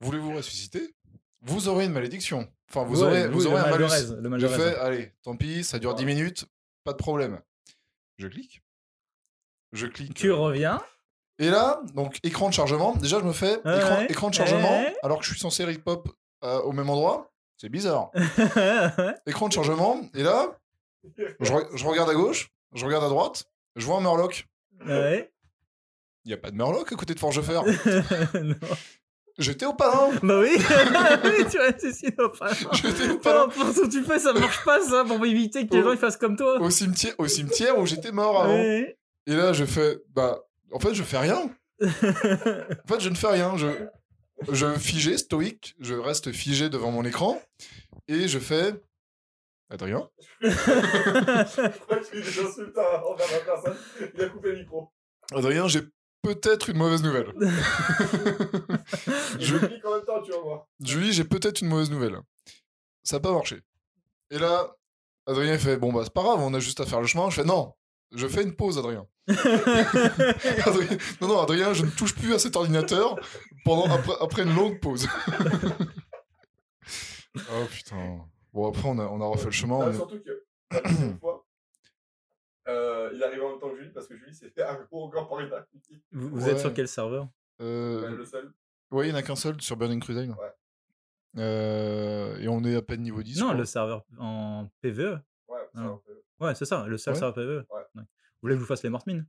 Voulez-vous 0.00 0.34
ressusciter? 0.34 0.94
Vous 1.42 1.68
aurez 1.68 1.84
une 1.86 1.92
malédiction. 1.92 2.48
Enfin, 2.70 2.84
vous 2.84 3.00
Ouais, 3.02 3.06
aurez, 3.06 3.28
vous 3.28 3.46
un 3.48 3.70
malus. 3.70 3.84
Rez, 3.84 4.02
le 4.20 4.38
Je 4.38 4.46
fais 4.48 4.76
Allez, 4.76 5.12
tant 5.22 5.36
pis, 5.36 5.62
ça 5.64 5.78
dure 5.78 5.94
10 5.94 6.04
minutes. 6.04 6.46
Pas 6.84 6.92
de 6.92 6.96
problème. 6.98 7.40
Je 8.18 8.26
clique. 8.28 8.62
Je 9.72 9.86
clique. 9.86 10.14
Tu 10.14 10.28
euh, 10.28 10.34
reviens. 10.34 10.80
et 11.38 11.48
là, 11.50 11.80
donc 11.94 12.18
écran 12.22 12.48
de 12.48 12.54
chargement. 12.54 12.94
Déjà, 12.96 13.18
je 13.20 13.24
me 13.24 13.32
fais 13.32 13.60
Ouais, 13.64 13.78
écran, 13.78 13.96
ouais. 13.98 14.06
écran 14.10 14.30
de 14.30 14.34
chargement 14.34 14.80
Ouais. 14.80 14.94
alors 15.02 15.18
que 15.18 15.24
je 15.24 15.30
suis 15.30 15.40
censé 15.40 15.64
rip-pop 15.64 16.08
euh, 16.44 16.60
au 16.60 16.72
même 16.72 16.90
endroit. 16.90 17.31
C'est 17.62 17.68
bizarre. 17.68 18.10
écran 19.28 19.46
de 19.46 19.52
chargement. 19.52 20.00
Et 20.14 20.24
là, 20.24 20.58
je, 21.38 21.52
re- 21.52 21.68
je 21.76 21.86
regarde 21.86 22.10
à 22.10 22.14
gauche, 22.14 22.50
je 22.74 22.84
regarde 22.84 23.04
à 23.04 23.08
droite, 23.08 23.44
je 23.76 23.86
vois 23.86 23.98
un 23.98 24.00
Murloc. 24.00 24.48
ouais. 24.84 25.30
Il 26.24 26.28
n'y 26.28 26.34
a 26.34 26.38
pas 26.38 26.50
de 26.50 26.56
Murloc 26.56 26.92
à 26.92 26.96
côté 26.96 27.14
de 27.14 27.20
Forgefer. 27.20 27.60
non. 28.42 28.56
J'étais 29.38 29.64
au 29.64 29.74
pain. 29.74 30.10
Bah 30.24 30.40
oui, 30.40 30.56
oui 31.24 31.44
tu 31.48 31.58
restes 31.60 32.18
au 32.18 32.28
pas. 32.30 32.52
J'étais 32.72 33.10
au 33.10 33.18
pain. 33.18 33.44
importe 33.44 33.76
où 33.76 33.88
tu 33.88 34.02
fais, 34.02 34.18
ça 34.18 34.32
marche 34.32 34.64
pas 34.64 34.80
ça 34.80 35.04
pour 35.04 35.24
éviter 35.24 35.64
que 35.68 35.76
les 35.76 35.82
gens 35.84 35.92
ils 35.92 35.98
fassent 35.98 36.16
comme 36.16 36.36
toi. 36.36 36.60
Au 36.60 36.68
cimetière, 36.68 37.14
au 37.18 37.28
cimetière 37.28 37.78
où 37.78 37.86
j'étais 37.86 38.10
mort 38.10 38.42
avant. 38.42 38.54
Ouais. 38.54 38.98
Et 39.28 39.36
là, 39.36 39.52
je 39.52 39.64
fais, 39.66 39.98
bah, 40.08 40.40
en 40.72 40.80
fait, 40.80 40.94
je 40.94 41.04
fais 41.04 41.18
rien. 41.18 41.48
En 41.80 41.86
fait, 42.88 42.98
je 42.98 43.08
ne 43.08 43.14
fais 43.14 43.28
rien. 43.28 43.56
Je, 43.56 43.68
je 44.50 44.74
figé, 44.78 45.18
stoïque, 45.18 45.74
je 45.78 45.94
reste 45.94 46.32
figé 46.32 46.68
devant 46.68 46.90
mon 46.90 47.04
écran 47.04 47.40
et 48.08 48.28
je 48.28 48.38
fais. 48.38 48.74
Adrien 49.70 50.08
a 50.42 50.48
des 52.12 52.40
insultes 52.40 52.78
envers 52.78 53.30
ma 53.32 53.38
personne. 53.44 53.76
Il 54.14 54.22
a 54.22 54.28
coupé 54.28 54.52
le 54.52 54.58
micro. 54.58 54.92
Adrien, 55.32 55.66
j'ai 55.66 55.80
peut-être 56.20 56.68
une 56.68 56.76
mauvaise 56.76 57.02
nouvelle. 57.02 57.32
Je 59.38 59.56
clique 59.56 59.84
en 59.84 59.96
même 59.96 60.04
temps, 60.04 60.22
tu 60.22 60.30
vas 60.30 60.38
voir. 60.40 60.66
Julie, 60.80 61.12
j'ai 61.12 61.24
peut-être 61.24 61.62
une 61.62 61.68
mauvaise 61.68 61.90
nouvelle. 61.90 62.18
Ça 63.02 63.16
n'a 63.16 63.20
pas 63.20 63.32
marché. 63.32 63.60
Et 64.30 64.38
là, 64.38 64.76
Adrien 65.26 65.58
fait 65.58 65.76
Bon, 65.76 65.92
bah, 65.92 66.02
c'est 66.04 66.12
pas 66.12 66.22
grave, 66.22 66.40
on 66.40 66.54
a 66.54 66.60
juste 66.60 66.80
à 66.80 66.86
faire 66.86 67.00
le 67.00 67.06
chemin. 67.06 67.28
Je 67.30 67.36
fais 67.36 67.44
Non, 67.44 67.74
je 68.12 68.28
fais 68.28 68.42
une 68.42 68.54
pause, 68.54 68.78
Adrien. 68.78 69.06
Adrien- 69.28 70.98
Non, 71.20 71.28
non, 71.28 71.40
Adrien, 71.42 71.72
je 71.72 71.84
ne 71.84 71.90
touche 71.90 72.14
plus 72.14 72.34
à 72.34 72.38
cet 72.38 72.56
ordinateur 72.56 73.16
pendant, 73.64 73.84
après, 73.92 74.12
après 74.20 74.42
une 74.42 74.54
longue 74.54 74.80
pause. 74.80 75.06
oh 77.36 77.64
putain. 77.70 78.18
Bon, 78.52 78.68
après, 78.68 78.82
on 78.88 78.98
a, 78.98 79.04
on 79.06 79.20
a 79.20 79.26
refait 79.26 79.46
le 79.46 79.50
chemin. 79.52 79.90
Est- 79.90 79.94
Surtout 79.94 80.20
que, 80.20 80.44
la 80.70 80.80
deuxième 80.82 81.18
fois, 81.18 81.46
euh, 82.68 83.10
il 83.14 83.22
arrive 83.22 83.42
en 83.44 83.50
même 83.50 83.58
temps 83.60 83.70
que 83.70 83.76
Julie 83.76 83.90
parce 83.92 84.06
que 84.06 84.16
Julie 84.16 84.34
s'est 84.34 84.50
fait 84.50 84.62
un 84.62 84.74
gros 84.90 85.08
corporita. 85.08 85.66
Vous, 86.12 86.28
vous 86.28 86.44
Ouais. 86.44 86.50
êtes 86.52 86.58
sur 86.58 86.72
quel 86.74 86.88
serveur? 86.88 87.28
Euh, 87.60 88.08
le 88.10 88.24
seul. 88.24 88.52
ouais, 88.90 89.06
il 89.06 89.10
n'y 89.10 89.16
en 89.16 89.18
a 89.18 89.22
qu'un 89.22 89.36
seul 89.36 89.60
sur 89.60 89.76
Burning 89.76 90.00
Crusade. 90.00 90.28
Ouais. 90.30 90.52
Euh, 91.38 92.36
et 92.38 92.48
on 92.48 92.62
est 92.64 92.76
à 92.76 92.82
peine 92.82 93.00
niveau 93.02 93.22
10. 93.22 93.38
je 93.38 93.44
Non, 93.44 93.54
le 93.54 93.64
serveur 93.64 94.04
en 94.18 94.68
PVE. 94.82 95.18
Ouais, 95.48 95.58
Ah. 95.74 95.80
un 95.80 96.00
peu. 96.04 96.22
Ouais, 96.44 96.54
c'est 96.54 96.64
ça, 96.66 96.84
le 96.86 96.98
seul 96.98 97.14
Ouais. 97.14 97.20
serveur 97.20 97.34
PVE. 97.34 97.64
Ouais. 97.70 98.02
Vous 98.42 98.48
voulez 98.48 98.54
que 98.54 98.58
je 98.58 98.64
vous 98.64 98.68
fasse 98.68 98.82
les 98.82 98.90
mortes-mines 98.90 99.26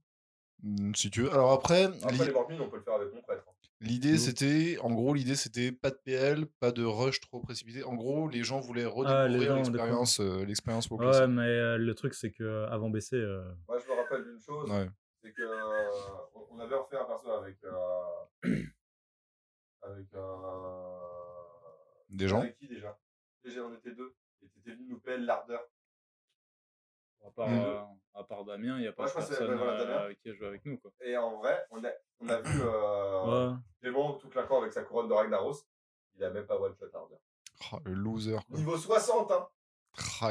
Mm, 0.63 0.93
Si 0.95 1.11
tu 1.11 1.23
veux. 1.23 1.31
Alors 1.31 1.51
après, 1.51 1.83
Après, 1.85 2.25
les 2.25 2.31
morts 2.31 2.47
on 2.49 2.69
peut 2.69 2.77
le 2.77 2.83
faire 2.83 2.93
avec 2.95 3.13
mon 3.13 3.21
prêtre. 3.21 3.43
hein. 3.47 3.51
L'idée 3.81 4.13
Mmh. 4.13 4.17
c'était, 4.17 4.77
en 4.79 4.91
gros, 4.91 5.13
l'idée 5.13 5.35
c'était 5.35 5.71
pas 5.73 5.89
de 5.91 5.97
PL, 6.05 6.45
pas 6.59 6.71
de 6.71 6.83
rush 6.85 7.19
trop 7.19 7.41
précipité. 7.41 7.83
En 7.83 7.95
gros, 7.95 8.29
les 8.29 8.43
gens 8.43 8.59
voulaient 8.61 8.85
Ah, 8.85 8.89
redécouvrir 8.89 9.55
l'expérience, 9.55 10.19
euh, 10.21 10.45
l'expérience 10.45 10.89
WoW 10.89 10.99
Ouais, 10.99 11.27
mais 11.27 11.41
euh, 11.41 11.77
le 11.77 11.93
truc 11.93 12.13
c'est 12.13 12.31
que 12.31 12.43
euh, 12.43 12.69
avant 12.69 12.89
BC, 12.89 13.15
euh, 13.17 13.43
Moi, 13.67 13.77
je 13.79 13.87
me 13.91 13.93
rappelle 13.97 14.23
d'une 14.23 14.39
chose. 14.39 14.69
Ouais. 14.71 14.89
c'est 15.21 15.33
que 15.33 15.41
euh, 15.41 15.89
on- 16.49 16.59
avait 16.59 16.75
refait 16.75 16.97
un 16.97 17.03
perso 17.05 17.29
avec 17.31 17.57
euh, 17.65 17.73
avec 19.81 20.07
euh, 20.13 20.99
Des 22.09 22.27
gens. 22.29 22.39
avec 22.41 22.55
qui 22.57 22.67
déjà? 22.69 22.97
Déjà 23.43 23.61
on 23.65 23.73
était 23.73 23.91
deux 23.93 24.15
et 24.41 24.47
t'étais 24.47 24.71
venu 24.77 24.85
nous 24.87 24.99
payer 24.99 25.17
l'ardeur 25.17 25.59
à 27.25 27.31
part, 27.31 27.49
Mm. 27.49 27.59
euh, 27.61 27.81
à 28.15 28.23
part 28.23 28.43
Damien, 28.45 28.75
il 28.77 28.81
n'y 28.81 28.87
a 28.87 28.91
pas 28.93 29.03
Ouais, 29.03 29.09
que 29.09 29.15
personne 29.15 29.55
voilà, 29.55 29.71
euh, 29.73 29.85
Damien. 29.85 30.13
qui 30.21 30.29
a 30.29 30.33
joué 30.33 30.47
avec 30.47 30.65
nous. 30.65 30.77
Quoi. 30.77 30.91
et 31.01 31.17
en 31.17 31.37
vrai 31.37 31.65
on 31.71 31.83
a 31.83 31.89
on 32.19 32.29
a 32.29 32.41
vu 32.41 32.61
euh, 32.63 33.49
Ouais. 33.51 33.55
Clément 33.81 34.13
tout 34.13 34.29
claquant 34.29 34.59
avec 34.61 34.73
sa 34.73 34.83
couronne 34.83 35.07
de 35.07 35.13
Ragnaros 35.13 35.55
il 36.15 36.23
a 36.23 36.29
même 36.29 36.45
pas 36.45 36.57
one 36.59 36.75
shot 36.75 36.87
l'ardeur 36.93 37.19
Ah, 37.71 37.77
le 37.85 37.93
loser. 37.93 38.37
Quoi. 38.47 38.57
niveau 38.57 38.77
60 38.77 39.31
hein 39.31 39.47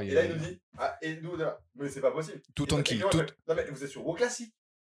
et 0.01 0.07
il 0.07 0.15
là 0.15 0.25
il 0.25 0.33
nous 0.33 0.39
dit 0.39 0.61
ah 0.79 0.97
et 1.03 1.21
nous 1.21 1.37
là 1.37 1.61
mais 1.77 1.89
c'est 1.89 2.01
pas 2.01 2.11
possible 2.13 2.41
Tout 2.55 2.73
Et 2.75 2.77
il 2.95 3.03
fait, 3.03 3.35
non 3.49 3.55
mais 3.55 3.65
vous 3.71 3.85
êtes 3.85 3.91
sur 3.91 4.05
WoW 4.07 4.15
classique 4.15 4.55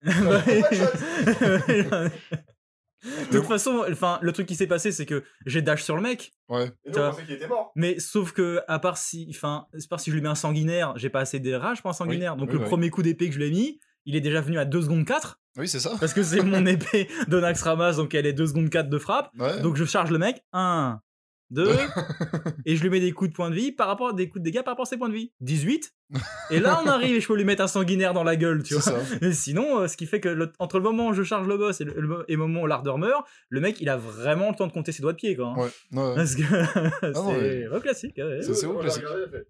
De 3.32 3.38
toute 3.38 3.46
façon, 3.46 3.84
enfin, 3.90 4.18
le 4.22 4.32
truc 4.32 4.46
qui 4.46 4.54
s'est 4.56 4.66
passé, 4.66 4.92
c'est 4.92 5.06
que 5.06 5.24
j'ai 5.46 5.62
dash 5.62 5.82
sur 5.82 5.96
le 5.96 6.02
mec, 6.02 6.32
Ouais. 6.48 6.70
et 6.84 6.90
Tu 6.92 6.98
on 6.98 7.10
pensait 7.10 7.24
qu'il 7.24 7.34
était 7.34 7.46
mort 7.48 7.72
mais 7.76 7.98
sauf 7.98 8.32
que 8.32 8.60
à 8.68 8.78
part 8.78 8.98
si, 8.98 9.26
enfin, 9.30 9.66
à 9.72 9.78
part 9.88 10.00
si 10.00 10.10
je 10.10 10.14
lui 10.16 10.22
mets 10.22 10.28
un 10.28 10.34
sanguinaire, 10.34 10.92
j'ai 10.96 11.08
pas 11.10 11.20
assez 11.20 11.40
de 11.40 11.52
rage 11.54 11.80
pour 11.80 11.90
un 11.90 11.94
sanguinaire. 11.94 12.36
Donc 12.36 12.48
oui, 12.50 12.54
le 12.56 12.60
oui. 12.60 12.66
premier 12.66 12.90
coup 12.90 13.02
d'épée 13.02 13.28
que 13.28 13.34
je 13.34 13.38
lui 13.38 13.46
ai 13.46 13.50
mis, 13.50 13.80
il 14.06 14.16
est 14.16 14.20
déjà 14.20 14.40
venu 14.40 14.58
à 14.58 14.64
2 14.64 14.82
secondes 14.82 15.04
4 15.06 15.38
Oui, 15.56 15.68
c'est 15.68 15.80
ça. 15.80 15.92
parce 16.00 16.12
que 16.12 16.22
c'est 16.22 16.42
mon 16.42 16.64
épée 16.66 17.08
de 17.28 17.40
Nax 17.40 17.62
Ramas, 17.62 17.94
donc 17.96 18.14
elle 18.14 18.26
est 18.26 18.32
2 18.32 18.46
secondes 18.48 18.68
4 18.70 18.88
de 18.90 18.98
frappe. 18.98 19.30
Ouais. 19.38 19.60
Donc 19.62 19.76
je 19.76 19.84
charge 19.84 20.10
le 20.10 20.18
mec, 20.18 20.42
1, 20.52 21.00
2, 21.50 21.68
et 22.66 22.76
je 22.76 22.82
lui 22.82 22.90
mets 22.90 23.00
des 23.00 23.12
coups 23.12 23.30
de 23.30 23.34
points 23.34 23.50
de 23.50 23.54
vie 23.54 23.72
par 23.72 23.86
rapport 23.88 24.14
des 24.14 24.28
coups 24.28 24.40
de 24.40 24.44
dégâts 24.44 24.62
par 24.62 24.72
rapport 24.72 24.86
à 24.86 24.88
ses 24.88 24.96
points 24.96 25.08
de 25.08 25.14
vie. 25.14 25.32
18. 25.40 25.92
Et 26.50 26.60
là 26.60 26.80
on 26.82 26.86
arrive 26.86 27.16
et 27.16 27.20
je 27.20 27.26
peux 27.26 27.36
lui 27.36 27.44
mettre 27.44 27.62
un 27.62 27.66
sanguinaire 27.68 28.12
dans 28.14 28.24
la 28.24 28.36
gueule, 28.36 28.62
tu 28.62 28.74
c'est 28.80 28.90
vois. 28.90 29.04
ça. 29.04 29.26
Et 29.26 29.32
sinon, 29.32 29.80
euh, 29.80 29.88
ce 29.88 29.96
qui 29.96 30.06
fait 30.06 30.20
que 30.20 30.28
le- 30.28 30.52
entre 30.58 30.78
le 30.78 30.82
moment 30.84 31.08
où 31.08 31.12
je 31.12 31.22
charge 31.22 31.46
le 31.48 31.56
boss 31.56 31.80
et 31.80 31.84
le, 31.84 32.00
le- 32.00 32.24
et 32.28 32.32
le 32.32 32.38
moment 32.38 32.62
où 32.62 32.66
l'ardeur 32.66 32.98
meurt, 32.98 33.26
le 33.48 33.60
mec 33.60 33.80
il 33.80 33.88
a 33.88 33.96
vraiment 33.96 34.50
le 34.50 34.56
temps 34.56 34.66
de 34.66 34.72
compter 34.72 34.92
ses 34.92 35.02
doigts 35.02 35.12
de 35.12 35.16
pied 35.18 35.36
quoi. 35.36 35.48
hein. 35.48 35.56
Ouais. 35.56 35.70
ouais. 36.00 36.14
Parce 36.16 36.34
que 36.36 36.42
c'est 37.00 37.12
non, 37.12 37.32
mais- 37.32 37.68
ouais, 37.68 37.80
classique. 37.80 38.16
ouais. 38.18 38.42
Ça, 38.42 38.54
c'est 38.54 38.68
classique. 38.68 39.04
regardé, 39.06 39.30
fait. 39.30 39.46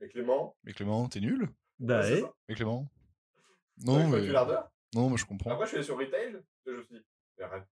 mais 0.00 0.08
Clément? 0.08 0.56
Mais 0.64 0.72
Clément, 0.72 1.08
t'es 1.08 1.20
nul? 1.20 1.48
Bah 1.78 2.00
ouais, 2.00 2.06
c'est 2.06 2.22
ouais. 2.22 2.30
Mais 2.48 2.54
Clément? 2.54 2.88
Non, 3.84 4.08
mais. 4.08 4.26
l'ardeur 4.28 4.70
Non, 4.94 5.08
mais 5.10 5.16
je 5.16 5.24
comprends. 5.24 5.50
Après, 5.52 5.64
je 5.66 5.68
suis 5.68 5.76
allé 5.78 5.84
sur 5.86 5.98
Retail, 5.98 6.30
et 6.34 6.40
je 6.66 6.70
me 6.72 6.82
suis 6.82 6.94
dit, 6.96 7.04
mais 7.38 7.44
arrête. 7.44 7.64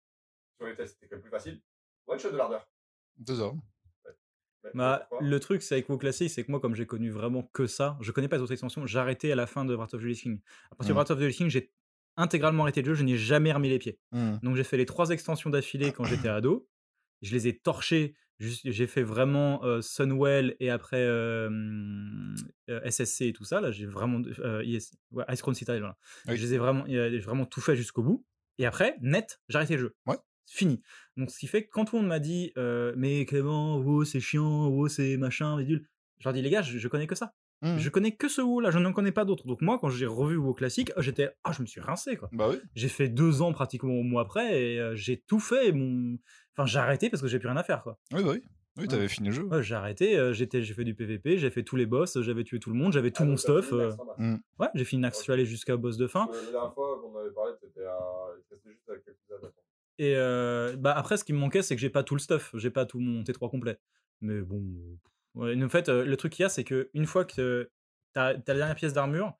Sur 0.58 0.68
Retail, 0.68 0.88
c'était 0.88 1.06
quand 1.08 1.16
même 1.16 1.22
plus 1.22 1.30
facile. 1.30 1.60
One 2.06 2.18
shot 2.18 2.30
de 2.32 2.36
l'ardeur. 2.36 2.68
Deux 3.18 3.40
heures. 3.40 3.54
Mais 4.64 4.70
Bah, 4.74 5.08
le 5.20 5.38
truc, 5.40 5.62
c'est 5.62 5.74
avec 5.74 5.88
WoW 5.88 5.98
Classic, 5.98 6.28
c'est 6.30 6.44
que 6.44 6.50
moi, 6.50 6.60
comme 6.60 6.74
j'ai 6.74 6.86
connu 6.86 7.10
vraiment 7.10 7.42
que 7.52 7.66
ça, 7.66 7.96
je 8.00 8.10
connais 8.10 8.28
pas 8.28 8.36
les 8.36 8.42
autres 8.42 8.52
extensions, 8.52 8.84
j'ai 8.86 8.98
arrêté 8.98 9.30
à 9.30 9.36
la 9.36 9.46
fin 9.46 9.64
de 9.64 9.74
Wrath 9.74 9.94
of 9.94 10.00
the 10.02 10.04
Lich 10.04 10.22
King. 10.22 10.40
À 10.72 10.74
partir 10.74 10.94
de. 10.94 10.98
Wrath 10.98 11.10
of 11.12 11.18
the 11.18 11.22
Lich 11.22 11.36
King, 11.36 11.48
j'ai 11.48 11.72
intégralement 12.16 12.64
arrêté 12.64 12.82
le 12.82 12.86
jeu, 12.86 12.94
je 12.94 13.04
n'y 13.04 13.12
ai 13.12 13.16
jamais 13.18 13.52
remis 13.52 13.68
les 13.68 13.78
pieds. 13.78 14.00
Hmm. 14.12 14.36
Donc 14.42 14.56
j'ai 14.56 14.64
fait 14.64 14.76
les 14.76 14.86
trois 14.86 15.10
extensions 15.10 15.50
d'affilée 15.50 15.92
quand 15.92 16.04
j'étais 16.04 16.28
ado. 16.28 16.68
Je 17.22 17.32
les 17.32 17.46
ai 17.48 17.58
torchées. 17.58 18.16
J'ai 18.38 18.86
fait 18.86 19.02
vraiment 19.02 19.64
euh, 19.64 19.80
Sunwell 19.80 20.56
et 20.60 20.68
après 20.68 21.00
euh, 21.00 21.48
euh, 22.68 22.80
SSC 22.90 23.22
et 23.22 23.32
tout 23.32 23.44
ça. 23.44 23.60
Là, 23.62 23.70
j'ai 23.70 23.86
vraiment 23.86 24.20
euh, 24.40 24.62
IS 24.62 24.90
ouais, 25.12 25.24
Ice 25.32 25.40
Crown 25.40 25.54
Citadel. 25.54 25.80
voilà. 25.80 25.96
Oui. 26.28 26.36
Je 26.36 26.42
les 26.42 26.54
ai 26.54 26.58
vraiment, 26.58 26.84
euh, 26.88 27.10
j'ai 27.10 27.18
vraiment 27.20 27.46
tout 27.46 27.62
fait 27.62 27.76
jusqu'au 27.76 28.02
bout. 28.02 28.26
Et 28.58 28.66
après, 28.66 28.96
net, 29.00 29.40
j'ai 29.48 29.56
arrêté 29.56 29.74
le 29.76 29.80
jeu. 29.80 29.96
Ouais. 30.06 30.16
Fini. 30.46 30.80
Donc 31.16 31.30
ce 31.30 31.38
qui 31.38 31.46
fait 31.46 31.64
que 31.64 31.70
quand 31.70 31.84
tout 31.84 31.96
le 31.96 32.02
monde 32.02 32.08
m'a 32.08 32.18
dit, 32.20 32.52
euh, 32.56 32.92
mais 32.96 33.24
Clément, 33.26 33.78
WoW 33.78 34.04
c'est 34.04 34.20
chiant, 34.20 34.68
WoW 34.68 34.88
c'est 34.88 35.16
machin, 35.16 35.56
bidule. 35.58 35.86
Je 36.18 36.24
leur 36.24 36.32
dis 36.32 36.42
les 36.42 36.50
gars, 36.50 36.62
je, 36.62 36.78
je 36.78 36.88
connais 36.88 37.06
que 37.06 37.14
ça. 37.14 37.34
Hmm. 37.62 37.78
Je 37.78 37.88
connais 37.88 38.12
que 38.14 38.28
ce 38.28 38.40
WoW 38.42 38.60
là, 38.60 38.70
je 38.70 38.78
n'en 38.78 38.92
connais 38.92 39.12
pas 39.12 39.24
d'autres. 39.24 39.46
Donc 39.46 39.60
moi, 39.62 39.78
quand 39.80 39.88
j'ai 39.88 40.06
revu 40.06 40.36
WoW 40.36 40.54
classique, 40.54 40.92
j'étais, 40.98 41.30
ah, 41.44 41.52
je 41.52 41.62
me 41.62 41.66
suis 41.66 41.80
rincé 41.80 42.16
quoi. 42.16 42.28
Bah 42.32 42.48
oui. 42.50 42.56
J'ai 42.74 42.88
fait 42.88 43.08
deux 43.08 43.42
ans 43.42 43.52
pratiquement 43.52 43.94
au 43.94 44.02
mois 44.02 44.22
après 44.22 44.62
et 44.62 44.78
euh, 44.78 44.94
j'ai 44.94 45.16
tout 45.26 45.40
fait. 45.40 45.68
et 45.68 45.72
Mon... 45.72 46.16
Enfin, 46.56 46.66
j'ai 46.66 46.78
arrêté 46.78 47.10
parce 47.10 47.22
que 47.22 47.28
j'ai 47.28 47.38
plus 47.38 47.48
rien 47.48 47.56
à 47.56 47.62
faire. 47.64 47.82
Quoi. 47.82 47.98
Oui, 48.12 48.22
bah 48.22 48.30
oui. 48.34 48.42
Oui, 48.78 48.88
t'avais 48.88 49.08
fini 49.08 49.28
le 49.28 49.34
jeu. 49.34 49.44
Ouais, 49.44 49.62
j'ai 49.62 49.74
arrêté, 49.74 50.18
euh, 50.18 50.34
j'étais, 50.34 50.62
j'ai 50.62 50.74
fait 50.74 50.84
du 50.84 50.94
PVP, 50.94 51.38
j'ai 51.38 51.48
fait 51.48 51.62
tous 51.62 51.76
les 51.76 51.86
boss, 51.86 52.20
j'avais 52.20 52.44
tué 52.44 52.58
tout 52.60 52.68
le 52.68 52.76
monde, 52.76 52.92
j'avais 52.92 53.10
tout 53.10 53.24
mon 53.24 53.38
stuff. 53.38 53.72
euh, 53.72 53.90
Ouais, 54.58 54.68
j'ai 54.74 54.84
fini 54.84 55.00
Nax, 55.00 55.16
je 55.16 55.22
suis 55.22 55.32
allé 55.32 55.46
jusqu'à 55.46 55.78
boss 55.78 55.96
de 55.96 56.06
fin. 56.06 56.28
La 56.30 56.50
dernière 56.52 56.74
fois 56.74 57.00
qu'on 57.00 57.16
avait 57.18 57.30
parlé, 57.30 57.54
c'était 57.58 57.86
à... 57.86 57.96
il 58.36 58.42
te 58.44 58.52
restait 58.52 58.68
juste 58.68 58.90
à 58.90 58.96
quelques 58.96 59.42
attaques. 59.42 59.54
Et 59.98 60.14
euh, 60.16 60.76
bah 60.76 60.92
après, 60.96 61.16
ce 61.16 61.24
qui 61.24 61.32
me 61.32 61.38
manquait, 61.38 61.62
c'est 61.62 61.74
que 61.74 61.80
j'ai 61.80 61.90
pas 61.90 62.02
tout 62.02 62.14
le 62.14 62.20
stuff, 62.20 62.50
j'ai 62.54 62.70
pas 62.70 62.86
tout 62.86 62.98
mon 63.00 63.22
T3 63.22 63.50
complet. 63.50 63.78
Mais 64.20 64.40
bon, 64.40 64.62
ouais, 65.34 65.62
en 65.62 65.68
fait, 65.68 65.88
euh, 65.88 66.04
le 66.04 66.16
truc 66.16 66.32
qu'il 66.32 66.42
y 66.42 66.46
a, 66.46 66.48
c'est 66.48 66.64
que 66.64 66.90
une 66.94 67.06
fois 67.06 67.24
que 67.24 67.70
t'as 68.12 68.26
as 68.28 68.32
la 68.34 68.54
dernière 68.54 68.74
pièce 68.74 68.92
d'armure, 68.92 69.34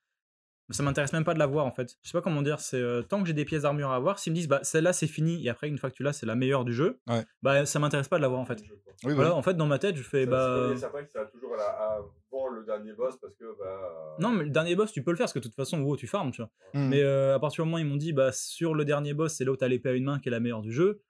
ça 0.70 0.82
m'intéresse 0.82 1.12
même 1.12 1.24
pas 1.24 1.34
de 1.34 1.38
l'avoir 1.38 1.64
en 1.66 1.70
fait. 1.70 1.96
Je 2.02 2.08
sais 2.10 2.18
pas 2.18 2.22
comment 2.22 2.42
dire, 2.42 2.58
c'est 2.60 2.80
euh, 2.80 3.02
tant 3.02 3.20
que 3.20 3.26
j'ai 3.26 3.32
des 3.34 3.44
pièces 3.44 3.62
d'armure 3.62 3.90
à 3.90 3.96
avoir, 3.96 4.18
s'ils 4.18 4.32
me 4.32 4.36
disent 4.36 4.48
bah 4.48 4.60
celle-là 4.62 4.92
c'est 4.92 5.06
fini 5.06 5.44
et 5.46 5.48
après 5.48 5.68
une 5.68 5.78
fois 5.78 5.90
que 5.90 5.94
tu 5.94 6.02
l'as 6.02 6.12
c'est 6.12 6.26
la 6.26 6.34
meilleure 6.34 6.64
du 6.64 6.72
jeu, 6.74 6.98
Ouais. 7.08 7.24
bah 7.42 7.64
ça 7.66 7.78
m'intéresse 7.78 8.08
pas 8.08 8.16
de 8.16 8.22
l'avoir 8.22 8.40
en 8.40 8.44
fait. 8.46 8.60
Oui, 8.62 8.68
Voilà, 9.02 9.14
voilà. 9.16 9.34
en 9.34 9.42
fait 9.42 9.54
dans 9.54 9.66
ma 9.66 9.78
tête 9.78 9.96
je 9.96 10.02
fais 10.02 10.26
bah 10.26 10.64
Il 10.66 10.70
y 10.70 10.74
a 10.74 10.76
certains 10.78 11.04
qui 11.04 11.12
savent 11.12 11.30
toujours 11.30 11.54
à 11.54 11.56
la- 11.58 11.64
avant 11.98 12.48
le 12.48 12.64
dernier 12.64 12.92
boss 12.94 13.16
parce 13.20 13.34
que. 13.36 13.44
Bah, 13.58 14.16
non 14.18 14.30
mais 14.30 14.44
le 14.44 14.50
dernier 14.50 14.74
boss 14.74 14.90
tu 14.92 15.02
peux 15.02 15.10
le 15.12 15.16
faire 15.16 15.24
parce 15.24 15.32
que 15.34 15.38
de 15.38 15.44
toute 15.44 15.54
façon 15.54 15.80
wow, 15.80 15.96
tu 15.96 16.06
farmes 16.06 16.30
tu 16.32 16.42
vois. 16.42 16.50
Mm. 16.74 16.88
Mais 16.88 17.02
euh, 17.02 17.34
à 17.34 17.38
partir 17.38 17.62
du 17.64 17.70
moment 17.70 17.76
où 17.82 17.86
ils 17.86 17.88
m'ont 17.90 17.96
dit 17.96 18.12
bah 18.12 18.32
sur 18.32 18.74
le 18.74 18.84
dernier 18.84 19.14
boss 19.14 19.34
c'est 19.34 19.44
là 19.44 19.52
où 19.52 19.56
t'as 19.56 19.68
l'épée 19.68 19.90
à 19.90 19.92
une 19.92 20.04
main 20.04 20.18
qui 20.18 20.28
est 20.28 20.32
la 20.32 20.40
meilleure 20.40 20.62
du 20.62 20.72
jeu, 20.72 21.00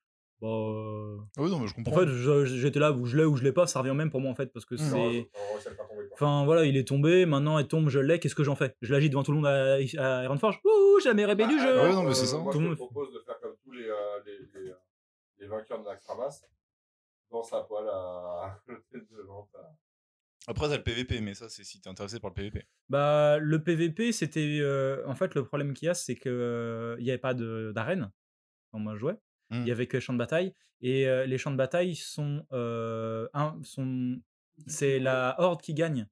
bah 0.40 0.48
euh, 0.48 1.16
Oui, 1.38 1.50
non, 1.50 1.58
mais 1.60 1.66
je 1.66 1.72
en 1.72 1.76
comprends. 1.76 2.00
fait 2.00 2.08
je- 2.08 2.44
j'étais 2.44 2.78
là 2.78 2.92
où 2.92 3.04
je 3.06 3.16
l'ai 3.16 3.24
ou 3.24 3.36
je 3.36 3.42
l'ai 3.44 3.52
pas, 3.52 3.66
ça 3.66 3.80
revient 3.80 3.94
même 3.94 4.10
pour 4.10 4.20
moi 4.20 4.30
en 4.30 4.34
fait 4.34 4.52
parce 4.52 4.64
que 4.66 4.76
c'est. 4.76 5.28
Enfin 6.14 6.44
voilà, 6.44 6.64
il 6.64 6.76
est 6.76 6.86
tombé, 6.88 7.26
maintenant 7.26 7.58
elle 7.58 7.68
tombe, 7.68 7.88
je 7.88 7.98
l'ai, 8.00 8.18
qu'est-ce 8.18 8.34
que 8.34 8.44
j'en 8.44 8.54
fais? 8.56 8.74
Je 8.82 8.92
l'agite 8.92 9.12
devant 9.12 9.22
tout 9.22 9.32
le 9.32 9.38
monde 9.38 9.46
à, 9.46 9.74
à 9.74 10.24
Ironforge? 10.24 10.60
Ouh, 10.64 10.98
la 11.04 11.14
meilleure 11.14 11.30
épée 11.30 11.46
du 11.46 11.56
Bah, 11.56 11.62
jeu 11.62 11.82
ouais, 11.82 11.92
non, 11.94 12.02
mais 12.04 12.14
c'est 12.14 12.26
ça. 12.26 12.38
Moi, 12.38 12.52
Tout 12.52 12.58
je 12.58 12.64
te 12.64 12.68
monde- 12.68 12.76
propose 12.76 13.12
de 13.12 13.20
faire 13.20 13.38
comme 13.40 13.54
tous 13.62 13.72
les, 13.72 13.84
euh, 13.84 13.94
les, 14.24 14.38
les, 14.60 14.70
euh, 14.70 14.74
les 15.38 15.46
vainqueurs 15.46 15.78
de 15.80 15.84
Naxxramas. 15.84 16.42
Dans 17.30 17.42
sa 17.42 17.60
poêle 17.62 17.88
à 17.88 18.58
l'hôtel 18.68 19.06
de 19.10 19.22
vente. 19.22 19.50
à- 19.56 19.72
Après, 20.48 20.68
t'as 20.68 20.76
le 20.76 20.82
PVP, 20.84 21.20
mais 21.20 21.34
ça, 21.34 21.48
c'est 21.48 21.64
si 21.64 21.80
t'es 21.80 21.88
intéressé 21.90 22.18
par 22.20 22.30
le 22.30 22.34
PVP. 22.34 22.64
Bah 22.88 23.38
le 23.38 23.62
PVP 23.62 24.12
c'était... 24.12 24.58
euh, 24.60 25.04
en 25.06 25.14
fait 25.16 25.34
le 25.34 25.44
problème 25.44 25.74
qu'il 25.74 25.86
y 25.86 25.88
a 25.88 25.94
c'est 25.94 26.14
que 26.14 26.28
euh, 26.28 26.96
il 27.00 27.04
n'y 27.04 27.10
avait 27.10 27.18
pas 27.18 27.34
d'arène 27.34 28.12
quand 28.70 28.78
moi 28.78 28.94
je 28.94 29.00
jouais, 29.00 29.16
il 29.50 29.60
Mm. 29.62 29.66
y 29.66 29.70
avait 29.70 29.86
que 29.86 29.96
les 29.96 30.00
champs 30.00 30.12
de 30.12 30.18
bataille, 30.18 30.52
et 30.80 31.06
euh, 31.08 31.26
les 31.26 31.38
champs 31.38 31.50
de 31.50 31.56
bataille 31.56 31.94
sont... 31.94 32.44
euh, 32.52 33.28
un- 33.34 33.58
sont 33.62 34.20
c'est 34.66 34.98
la 34.98 35.34
horde 35.38 35.60
qui 35.62 35.74
gagne. 35.74 36.06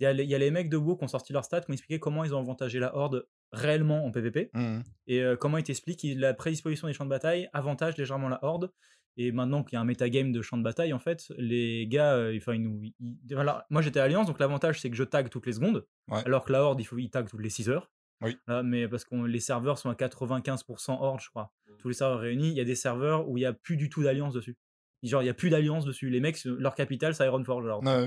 Il 0.00 0.04
y, 0.04 0.06
a 0.06 0.12
les- 0.12 0.24
il 0.24 0.30
y 0.30 0.34
a 0.34 0.38
les 0.38 0.50
mecs 0.50 0.68
de 0.70 0.76
WoW 0.76 0.96
qui 0.96 1.04
ont 1.04 1.08
sorti 1.08 1.32
leur 1.32 1.44
stats, 1.44 1.60
qui 1.62 1.70
ont 1.70 1.74
expliqué 1.74 1.98
comment 1.98 2.24
ils 2.24 2.34
ont 2.34 2.38
avantagé 2.38 2.78
la 2.78 2.94
horde 2.96 3.26
réellement 3.52 4.04
en 4.04 4.10
PVP. 4.10 4.50
Mhm. 4.54 4.82
Et 5.06 5.22
euh, 5.22 5.36
comment 5.36 5.58
il 5.58 5.64
t'explique 5.64 5.98
qu'il- 6.00 6.18
la 6.20 6.34
prédisposition 6.34 6.86
des 6.88 6.92
champs 6.94 7.04
de 7.04 7.10
bataille 7.10 7.48
avantage 7.52 7.96
légèrement 7.96 8.28
la 8.28 8.42
horde. 8.44 8.70
Et 9.18 9.32
maintenant 9.32 9.64
qu'il 9.64 9.74
y 9.74 9.76
a 9.76 9.80
un 9.80 9.84
metagame 9.86 10.32
de 10.32 10.42
champs 10.42 10.58
de 10.58 10.62
bataille, 10.62 10.92
en 10.92 10.98
fait, 10.98 11.24
les 11.38 11.86
gars, 11.86 12.12
euh, 12.14 12.36
enfin, 12.36 12.52
ils 12.54 12.62
nous. 12.62 12.82
ils- 12.82 12.94
ils- 13.00 13.34
voilà. 13.34 13.66
Moi, 13.70 13.80
j'étais 13.80 14.00
Alliance, 14.00 14.26
donc 14.26 14.38
l'avantage, 14.38 14.80
c'est 14.80 14.90
que 14.90 14.96
je 14.96 15.04
tag 15.04 15.30
toutes 15.30 15.46
les 15.46 15.52
secondes. 15.54 15.86
Ouais. 16.08 16.20
Alors 16.26 16.44
que 16.44 16.52
la 16.52 16.62
horde, 16.62 16.80
il 16.80 16.84
faut 16.84 16.98
ils 16.98 17.08
tag 17.08 17.26
toutes 17.28 17.40
les 17.40 17.48
6 17.48 17.70
heures. 17.70 17.90
Oui. 18.22 18.36
Voilà, 18.46 18.62
mais 18.62 18.88
parce 18.88 19.04
que 19.04 19.14
les 19.14 19.40
serveurs 19.40 19.78
sont 19.78 19.90
à 19.90 19.94
95% 19.94 20.98
horde, 21.00 21.20
je 21.20 21.28
crois. 21.30 21.52
Tous 21.78 21.88
les 21.88 21.94
serveurs 21.94 22.20
réunis, 22.20 22.48
il 22.48 22.54
y 22.56 22.60
a 22.60 22.64
des 22.64 22.74
serveurs 22.74 23.28
où 23.28 23.36
il 23.36 23.40
n'y 23.42 23.46
a 23.46 23.52
plus 23.52 23.76
du 23.76 23.88
tout 23.90 24.02
d'alliance 24.02 24.32
dessus. 24.32 24.56
Genre, 25.02 25.20
il 25.22 25.26
n'y 25.26 25.30
a 25.30 25.34
plus 25.34 25.50
d'alliance 25.50 25.84
dessus. 25.84 26.08
Les 26.08 26.20
mecs, 26.20 26.42
leur 26.44 26.74
capitale, 26.74 27.14
c'est 27.14 27.24
Ironforge. 27.26 27.64
Alors. 27.66 27.82
Ouais. 27.84 28.06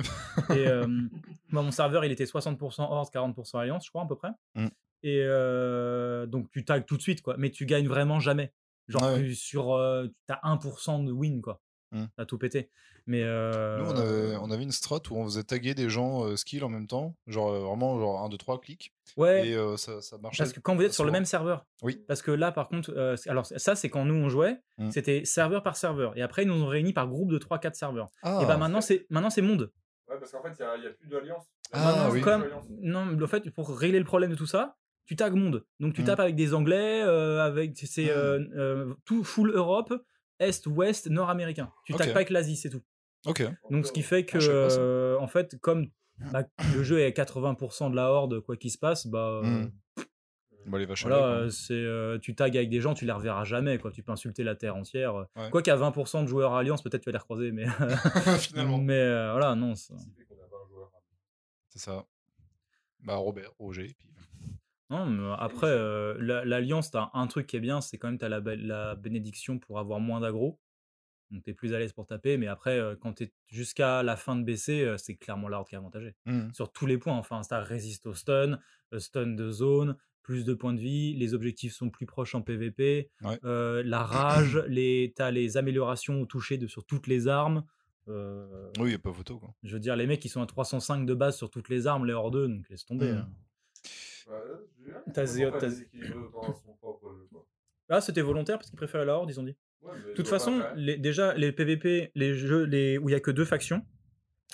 Et 0.49 0.67
euh, 0.67 0.85
moi, 1.49 1.61
mon 1.61 1.71
serveur, 1.71 2.03
il 2.03 2.11
était 2.11 2.25
60% 2.25 2.81
Horde, 2.81 3.07
40% 3.13 3.59
Alliance, 3.59 3.85
je 3.85 3.89
crois, 3.91 4.03
à 4.03 4.07
peu 4.07 4.15
près. 4.15 4.31
Mm. 4.55 4.67
Et 5.03 5.21
euh, 5.23 6.25
donc, 6.25 6.49
tu 6.51 6.65
tags 6.65 6.81
tout 6.81 6.97
de 6.97 7.01
suite, 7.01 7.21
quoi. 7.21 7.35
Mais 7.37 7.51
tu 7.51 7.65
gagnes 7.65 7.87
vraiment 7.87 8.19
jamais. 8.19 8.51
Genre, 8.87 9.03
Ouais. 9.03 9.21
tu- 9.23 9.35
sur. 9.35 9.73
euh, 9.73 10.07
t'as 10.25 10.39
1% 10.43 11.05
de 11.05 11.11
win, 11.11 11.41
quoi. 11.41 11.61
Mm. 11.91 12.05
T'as 12.17 12.25
tout 12.25 12.37
pété. 12.37 12.69
Mais. 13.07 13.23
euh, 13.23 13.79
Nous, 13.79 13.85
on 13.89 13.95
avait, 13.97 14.35
on 14.37 14.51
avait 14.51 14.63
une 14.63 14.71
strat 14.71 14.99
où 15.09 15.15
on 15.17 15.23
faisait 15.25 15.43
taguer 15.43 15.73
des 15.73 15.89
gens 15.89 16.25
euh, 16.25 16.35
skill 16.35 16.63
en 16.63 16.69
même 16.69 16.85
temps. 16.87 17.15
Genre, 17.27 17.49
euh, 17.51 17.59
vraiment, 17.59 17.97
genre 17.99 18.23
1, 18.23 18.29
2, 18.29 18.37
3, 18.37 18.59
clics. 18.61 18.93
Ouais. 19.17 19.47
Et 19.49 19.55
euh, 19.55 19.75
ça, 19.77 20.01
ça 20.01 20.17
marchait. 20.19 20.43
Parce 20.43 20.53
que 20.53 20.59
quand 20.59 20.75
vous 20.75 20.83
êtes 20.83 20.93
sur 20.93 21.05
le 21.05 21.11
même 21.11 21.25
serveur. 21.25 21.65
Oui. 21.81 22.03
Parce 22.07 22.21
que 22.21 22.29
là, 22.31 22.51
par 22.51 22.67
contre, 22.67 22.91
euh, 22.95 23.15
c'est- 23.15 23.29
alors 23.29 23.45
ça, 23.45 23.75
c'est 23.75 23.89
quand 23.89 24.05
nous 24.05 24.13
on 24.15 24.29
jouait, 24.29 24.59
Mm. 24.77 24.91
c'était 24.91 25.25
serveur 25.25 25.63
par 25.63 25.75
serveur. 25.77 26.15
Et 26.17 26.21
après, 26.21 26.43
ils 26.43 26.47
nous 26.47 26.61
ont 26.61 26.67
réunis 26.67 26.93
par 26.93 27.07
groupe 27.07 27.31
de 27.31 27.37
3-4 27.39 27.75
serveurs. 27.75 28.09
Ah, 28.21 28.39
Et 28.41 28.45
bah 28.45 28.57
maintenant, 28.57 28.81
c'est 28.81 29.07
maintenant 29.09 29.29
c'est 29.31 29.41
monde. 29.41 29.71
Ouais, 30.07 30.17
parce 30.19 30.31
qu'en 30.31 30.41
fait, 30.43 30.53
il 30.59 30.81
n'y 30.81 30.87
a, 30.87 30.89
a 30.89 30.93
plus 30.93 31.07
d'alliance. 31.09 31.45
Ah, 31.71 32.09
oui. 32.11 32.21
comme, 32.21 32.45
non, 32.81 33.05
en 33.21 33.27
fait, 33.27 33.49
pour 33.51 33.75
régler 33.77 33.99
le 33.99 34.05
problème 34.05 34.31
de 34.31 34.35
tout 34.35 34.47
ça, 34.47 34.75
tu 35.05 35.15
tags 35.15 35.29
monde. 35.31 35.65
Donc 35.79 35.93
tu 35.95 36.01
Mm. 36.01 36.05
tapes 36.05 36.19
avec 36.19 36.35
des 36.35 36.53
Anglais, 36.53 37.01
euh, 37.03 37.41
avec 37.43 37.75
c'est 37.77 38.05
Mm. 38.05 38.09
euh, 38.09 38.39
euh, 38.55 38.93
tout 39.05 39.23
full 39.23 39.51
Europe, 39.55 39.93
Est, 40.39 40.65
Ouest, 40.67 41.07
Nord 41.09 41.29
américain. 41.29 41.71
Tu 41.85 41.93
Ok. 41.93 41.99
tags 41.99 42.05
pas 42.07 42.15
avec 42.17 42.29
l'Asie, 42.29 42.55
c'est 42.55 42.69
tout. 42.69 42.81
ok. 43.25 43.43
Donc 43.69 43.85
ce 43.85 43.91
qui 43.91 44.01
fait 44.01 44.25
que, 44.25 44.37
Ah, 44.37 44.79
euh, 44.79 45.17
en 45.19 45.27
fait, 45.27 45.57
comme 45.59 45.89
bah, 46.31 46.43
le 46.73 46.83
jeu 46.83 46.99
est 46.99 47.05
à 47.05 47.11
80% 47.11 47.89
de 47.91 47.95
la 47.95 48.09
horde, 48.11 48.39
quoi 48.41 48.57
qu'il 48.57 48.71
se 48.71 48.77
passe, 48.77 49.07
bah 49.07 49.41
euh, 49.43 49.43
Mm. 49.43 49.71
Bah, 50.65 50.77
les 50.77 50.85
vaches 50.85 51.03
voilà, 51.03 51.25
euh, 51.25 51.49
c'est 51.49 51.73
euh, 51.73 52.19
tu 52.19 52.35
tags 52.35 52.45
avec 52.45 52.69
des 52.69 52.81
gens, 52.81 52.93
tu 52.93 53.05
les 53.05 53.11
reverras 53.11 53.43
jamais, 53.43 53.79
quoi. 53.79 53.91
Tu 53.91 54.03
peux 54.03 54.11
insulter 54.11 54.43
la 54.43 54.55
terre 54.55 54.75
entière. 54.75 55.15
Ouais. 55.35 55.49
Quoi 55.49 55.61
qu'à 55.61 55.75
20% 55.75 56.23
de 56.23 56.27
joueurs 56.27 56.53
Alliance, 56.53 56.83
peut-être 56.83 57.01
tu 57.01 57.05
vas 57.07 57.13
les 57.13 57.17
recroiser, 57.17 57.51
mais 57.51 57.65
Finalement. 58.39 58.77
mais 58.81 58.93
euh, 58.93 59.31
voilà, 59.31 59.55
non. 59.55 59.73
C'est 59.75 59.93
ça. 61.79 62.05
Bah, 62.99 63.15
Robert, 63.15 63.51
Roger. 63.57 63.95
Puis... 63.97 64.09
Non, 64.89 65.05
mais 65.05 65.35
après, 65.37 65.67
euh, 65.67 66.17
la- 66.19 66.43
l'Alliance, 66.45 66.91
t'as 66.91 67.09
un 67.13 67.27
truc 67.27 67.45
qui 67.47 67.57
est 67.57 67.59
bien, 67.59 67.79
c'est 67.81 67.97
quand 67.97 68.07
même 68.07 68.17
t'as 68.17 68.29
la, 68.29 68.39
la 68.55 68.95
bénédiction 68.95 69.59
pour 69.59 69.79
avoir 69.79 69.99
moins 69.99 70.19
d'aggro. 70.21 70.59
Donc 71.31 71.43
t'es 71.43 71.53
plus 71.53 71.75
à 71.75 71.79
l'aise 71.79 71.93
pour 71.93 72.07
taper, 72.07 72.37
mais 72.37 72.47
après, 72.47 72.79
euh, 72.79 72.95
quand 72.99 73.13
t'es 73.13 73.31
jusqu'à 73.47 74.01
la 74.01 74.15
fin 74.15 74.35
de 74.35 74.43
BC, 74.43 74.81
euh, 74.83 74.97
c'est 74.97 75.15
clairement 75.15 75.47
l'art 75.47 75.63
qui 75.65 75.75
est 75.75 75.77
avantagé. 75.77 76.15
Mhm. 76.25 76.51
Sur 76.55 76.71
tous 76.71 76.87
les 76.87 76.97
points, 76.97 77.13
enfin, 77.15 77.41
t'as 77.47 77.59
résiste 77.61 78.07
au 78.07 78.15
stun, 78.15 78.59
euh, 78.93 78.99
stun 78.99 79.27
de 79.27 79.51
zone, 79.51 79.95
plus 80.23 80.43
de 80.43 80.55
points 80.55 80.73
de 80.73 80.79
vie, 80.79 81.13
les 81.15 81.35
objectifs 81.35 81.73
sont 81.73 81.91
plus 81.91 82.07
proches 82.07 82.33
en 82.33 82.41
PvP, 82.41 83.11
Ouais. 83.21 83.39
euh, 83.43 83.83
la 83.85 84.03
rage, 84.03 84.57
les, 84.67 85.13
t'as 85.15 85.29
les 85.29 85.55
améliorations 85.57 86.19
au 86.21 86.25
toucher 86.25 86.57
de, 86.57 86.65
sur 86.65 86.83
toutes 86.83 87.05
les 87.05 87.27
armes. 87.27 87.63
euh, 88.07 88.71
Oui, 88.79 88.85
il 88.85 88.89
n'y 88.89 88.93
a 88.95 88.99
pas 88.99 89.13
photo, 89.13 89.37
quoi. 89.37 89.53
je 89.61 89.73
veux 89.73 89.79
dire, 89.79 89.95
les 89.95 90.07
mecs, 90.07 90.25
ils 90.25 90.29
sont 90.29 90.41
à 90.41 90.47
305 90.47 91.05
de 91.05 91.13
base 91.13 91.37
sur 91.37 91.51
toutes 91.51 91.69
les 91.69 91.85
armes, 91.85 92.05
les 92.07 92.13
hors 92.13 92.31
2, 92.31 92.47
donc 92.47 92.67
laisse 92.69 92.85
tomber. 92.85 93.11
Mhm. 93.11 93.17
hein. 93.19 93.29
Quoi. 96.31 96.47
Ah, 97.89 98.01
c'était 98.01 98.21
volontaire 98.21 98.57
parce 98.57 98.69
qu'ils 98.69 98.77
préféraient 98.77 99.05
la 99.05 99.15
horde, 99.15 99.29
ils 99.29 99.39
ont 99.39 99.43
dit. 99.43 99.55
De 100.07 100.13
toute 100.13 100.27
façon, 100.27 100.61
les, 100.75 100.97
déjà, 100.97 101.33
les 101.35 101.51
PVP, 101.51 102.11
les 102.15 102.33
jeux 102.33 102.63
les, 102.63 102.97
où 102.97 103.09
il 103.09 103.13
y 103.13 103.15
a 103.15 103.19
que 103.19 103.31
deux 103.31 103.45
factions, 103.45 103.81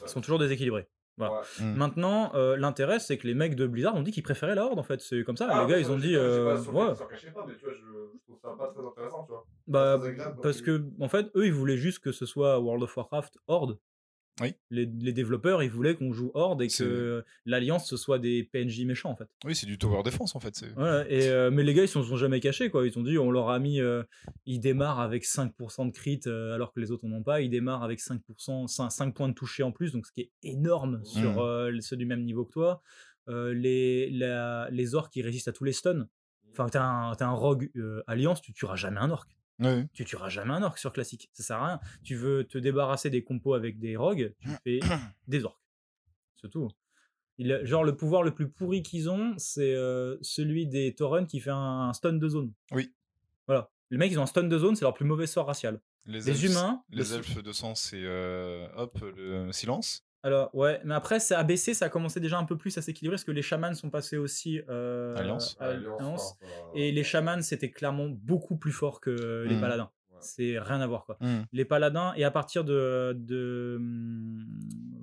Ouais. 0.02 0.08
sont 0.10 0.20
toujours 0.22 0.40
déséquilibrés. 0.40 0.88
voilà. 1.18 1.36
Ouais. 1.36 1.66
Mm. 1.66 1.76
Maintenant, 1.78 2.36
euh, 2.36 2.58
l'intérêt, 2.58 3.00
c'est 3.00 3.18
que 3.18 3.26
les 3.28 3.34
mecs 3.34 3.56
de 3.56 3.66
Blizzard 3.66 3.96
ont 3.96 4.02
dit 4.04 4.12
qu'ils 4.12 4.24
préféraient 4.24 4.56
la 4.56 4.66
Horde, 4.66 4.78
en 4.78 4.84
fait. 4.84 5.00
C'est 5.00 5.24
comme 5.24 5.38
ça. 5.38 5.48
Ah, 5.50 5.64
les 5.64 5.72
gars, 5.72 5.80
ils 5.80 5.90
ont 5.90 5.98
dit. 5.98 6.16
euh, 6.18 6.58
ouais. 6.64 6.94
Bah, 9.68 10.00
parce 10.44 10.62
que, 10.62 10.84
en 11.00 11.08
fait, 11.08 11.28
eux, 11.36 11.46
ils 11.46 11.54
voulaient 11.54 11.78
juste 11.78 12.00
que 12.00 12.12
ce 12.12 12.26
soit 12.26 12.60
World 12.60 12.84
of 12.84 12.96
Warcraft 12.98 13.38
Horde. 13.48 13.80
Oui. 14.42 14.54
Les, 14.70 14.86
les 14.86 15.14
développeurs, 15.14 15.64
ils 15.64 15.70
voulaient 15.70 15.96
qu'on 15.96 16.12
joue 16.12 16.30
Horde 16.34 16.62
et 16.62 16.68
que 16.68 17.24
l'Alliance, 17.46 17.88
ce 17.88 17.96
soit 17.96 18.20
des 18.20 18.44
PNJ 18.44 18.84
méchants, 18.86 19.10
en 19.12 19.16
fait. 19.16 19.30
Oui, 19.46 19.56
c'est 19.56 19.66
du 19.66 19.78
tower 19.78 20.04
defense, 20.04 20.36
en 20.36 20.40
fait. 20.42 20.56
c'est- 20.56 20.74
Ouais, 20.76 21.06
et, 21.10 21.28
euh, 21.30 21.52
mais 21.52 21.64
les 21.64 21.74
gars, 21.74 21.84
ils 21.84 21.88
se 21.88 22.02
sont 22.04 22.18
jamais 22.18 22.40
cachés, 22.42 22.70
quoi. 22.70 22.86
Ils 22.86 22.98
ont 23.00 23.04
dit, 23.04 23.18
on 23.18 23.32
leur 23.32 23.50
a 23.50 23.60
mis. 23.60 23.80
euh, 23.80 24.04
ils 24.46 24.60
démarrent 24.60 25.00
avec 25.00 25.24
5% 25.26 25.86
de 25.86 25.92
crit, 25.92 26.20
euh, 26.28 26.54
alors 26.54 26.74
que 26.74 26.80
les 26.82 26.92
autres 26.92 27.08
n'en 27.08 27.18
ont 27.18 27.24
pas. 27.24 27.40
Ils 27.42 27.50
démarrent 27.50 27.84
avec 27.84 28.00
5%, 28.02 28.68
5, 28.68 28.90
5 28.90 29.14
points 29.16 29.30
de 29.30 29.34
toucher 29.34 29.64
en 29.64 29.72
plus, 29.72 29.92
donc 29.94 30.06
ce 30.06 30.12
qui 30.12 30.22
est 30.22 30.32
énorme 30.44 31.02
sur 31.06 31.32
Mhm. 31.32 31.40
euh, 31.40 31.80
ceux 31.82 31.96
du 31.98 32.06
même 32.06 32.24
niveau 32.24 32.44
que 32.46 32.52
toi. 32.52 32.82
Les, 33.28 34.10
la- 34.12 34.68
les 34.72 34.96
orques 34.96 35.12
qui 35.14 35.22
résistent 35.22 35.48
à 35.48 35.52
tous 35.54 35.64
les 35.64 35.74
stuns. 35.74 36.08
Enfin, 36.52 36.68
t'as 36.70 36.84
un, 36.84 37.12
un 37.20 37.32
rogue 37.32 37.70
alliance, 38.08 38.42
tu 38.42 38.54
tueras 38.54 38.76
jamais 38.76 39.00
un 39.00 39.10
orc. 39.10 39.28
Tu 39.94 40.04
tueras 40.06 40.30
jamais 40.30 40.54
un 40.54 40.64
orc 40.64 40.78
sur 40.78 40.92
classique. 40.94 41.30
Ça 41.34 41.44
sert 41.44 41.58
à 41.58 41.68
rien. 41.68 41.80
Tu 42.04 42.16
veux 42.16 42.44
te 42.44 42.58
débarrasser 42.58 43.10
des 43.10 43.24
compos 43.24 43.54
avec 43.54 43.80
des 43.80 43.96
rogues, 43.96 44.34
tu 44.40 44.50
fais 44.64 44.80
des 45.28 45.46
orques. 45.46 45.62
C'est 46.42 46.50
tout. 46.50 46.70
Il 47.38 47.60
genre, 47.64 47.84
le 47.84 47.96
pouvoir 47.98 48.24
le 48.24 48.34
plus 48.34 48.50
pourri 48.50 48.82
qu'ils 48.82 49.10
ont, 49.10 49.34
c'est 49.38 49.74
euh, 49.76 50.18
celui 50.22 50.68
des 50.68 50.94
Tauren 50.96 51.28
qui 51.28 51.40
fait 51.42 51.50
un, 51.52 51.90
un 51.90 51.94
stun 51.94 52.14
de 52.14 52.30
zone. 52.30 52.54
Oui. 52.72 52.94
Voilà. 53.48 53.70
Les 53.92 53.98
mecs, 53.98 54.12
ils 54.12 54.20
ont 54.20 54.24
un 54.24 54.28
stun 54.28 54.44
de 54.44 54.58
zone, 54.58 54.76
c'est 54.76 54.86
leur 54.86 54.94
plus 54.94 55.06
mauvais 55.06 55.28
sort 55.28 55.48
racial. 55.48 55.82
Les 56.06 56.30
elfes- 56.30 56.46
humains, 56.52 56.84
le- 56.92 56.98
Les 56.98 57.14
elfes 57.14 57.42
de 57.44 57.52
sang, 57.52 57.76
c'est 57.76 58.02
euh, 58.04 58.68
hop, 58.78 59.00
le 59.18 59.52
silence. 59.52 60.05
Alors, 60.26 60.50
ouais, 60.56 60.82
mais 60.84 60.96
après, 60.96 61.20
ça 61.20 61.38
a 61.40 61.44
baissé, 61.44 61.74
ça 61.76 61.86
a 61.86 61.90
commencé 61.90 62.20
déjà 62.20 62.40
un 62.40 62.46
peu 62.46 62.58
plus 62.58 62.76
à 62.78 62.82
s'équilibrer 62.82 63.14
parce 63.16 63.24
que 63.24 63.32
les 63.32 63.44
chamans 63.44 63.74
sont 63.76 63.92
passés 63.92 64.18
aussi. 64.18 64.60
euh, 64.70 65.16
Alliance. 65.16 65.56
à 65.60 65.66
Alliance, 65.68 65.86
Alliance. 66.00 66.22
enfin, 66.40 66.70
Et 66.74 66.92
les 66.92 67.04
chamans, 67.04 67.42
c'était 67.44 67.70
clairement 67.70 68.08
beaucoup 68.10 68.58
plus 68.58 68.72
fort 68.72 69.00
que 69.02 69.46
les 69.48 69.54
Mhm. 69.56 69.62
paladins. 69.62 69.92
Ouais. 70.12 70.18
C'est 70.22 70.58
rien 70.60 70.82
à 70.82 70.88
voir, 70.88 71.06
quoi. 71.06 71.18
Mhm. 71.22 71.46
les 71.52 71.66
paladins 71.66 72.12
et 72.16 72.24
à 72.24 72.32
partir 72.32 72.64
de, 72.64 73.14
de 73.18 73.76
hum, 73.78 74.48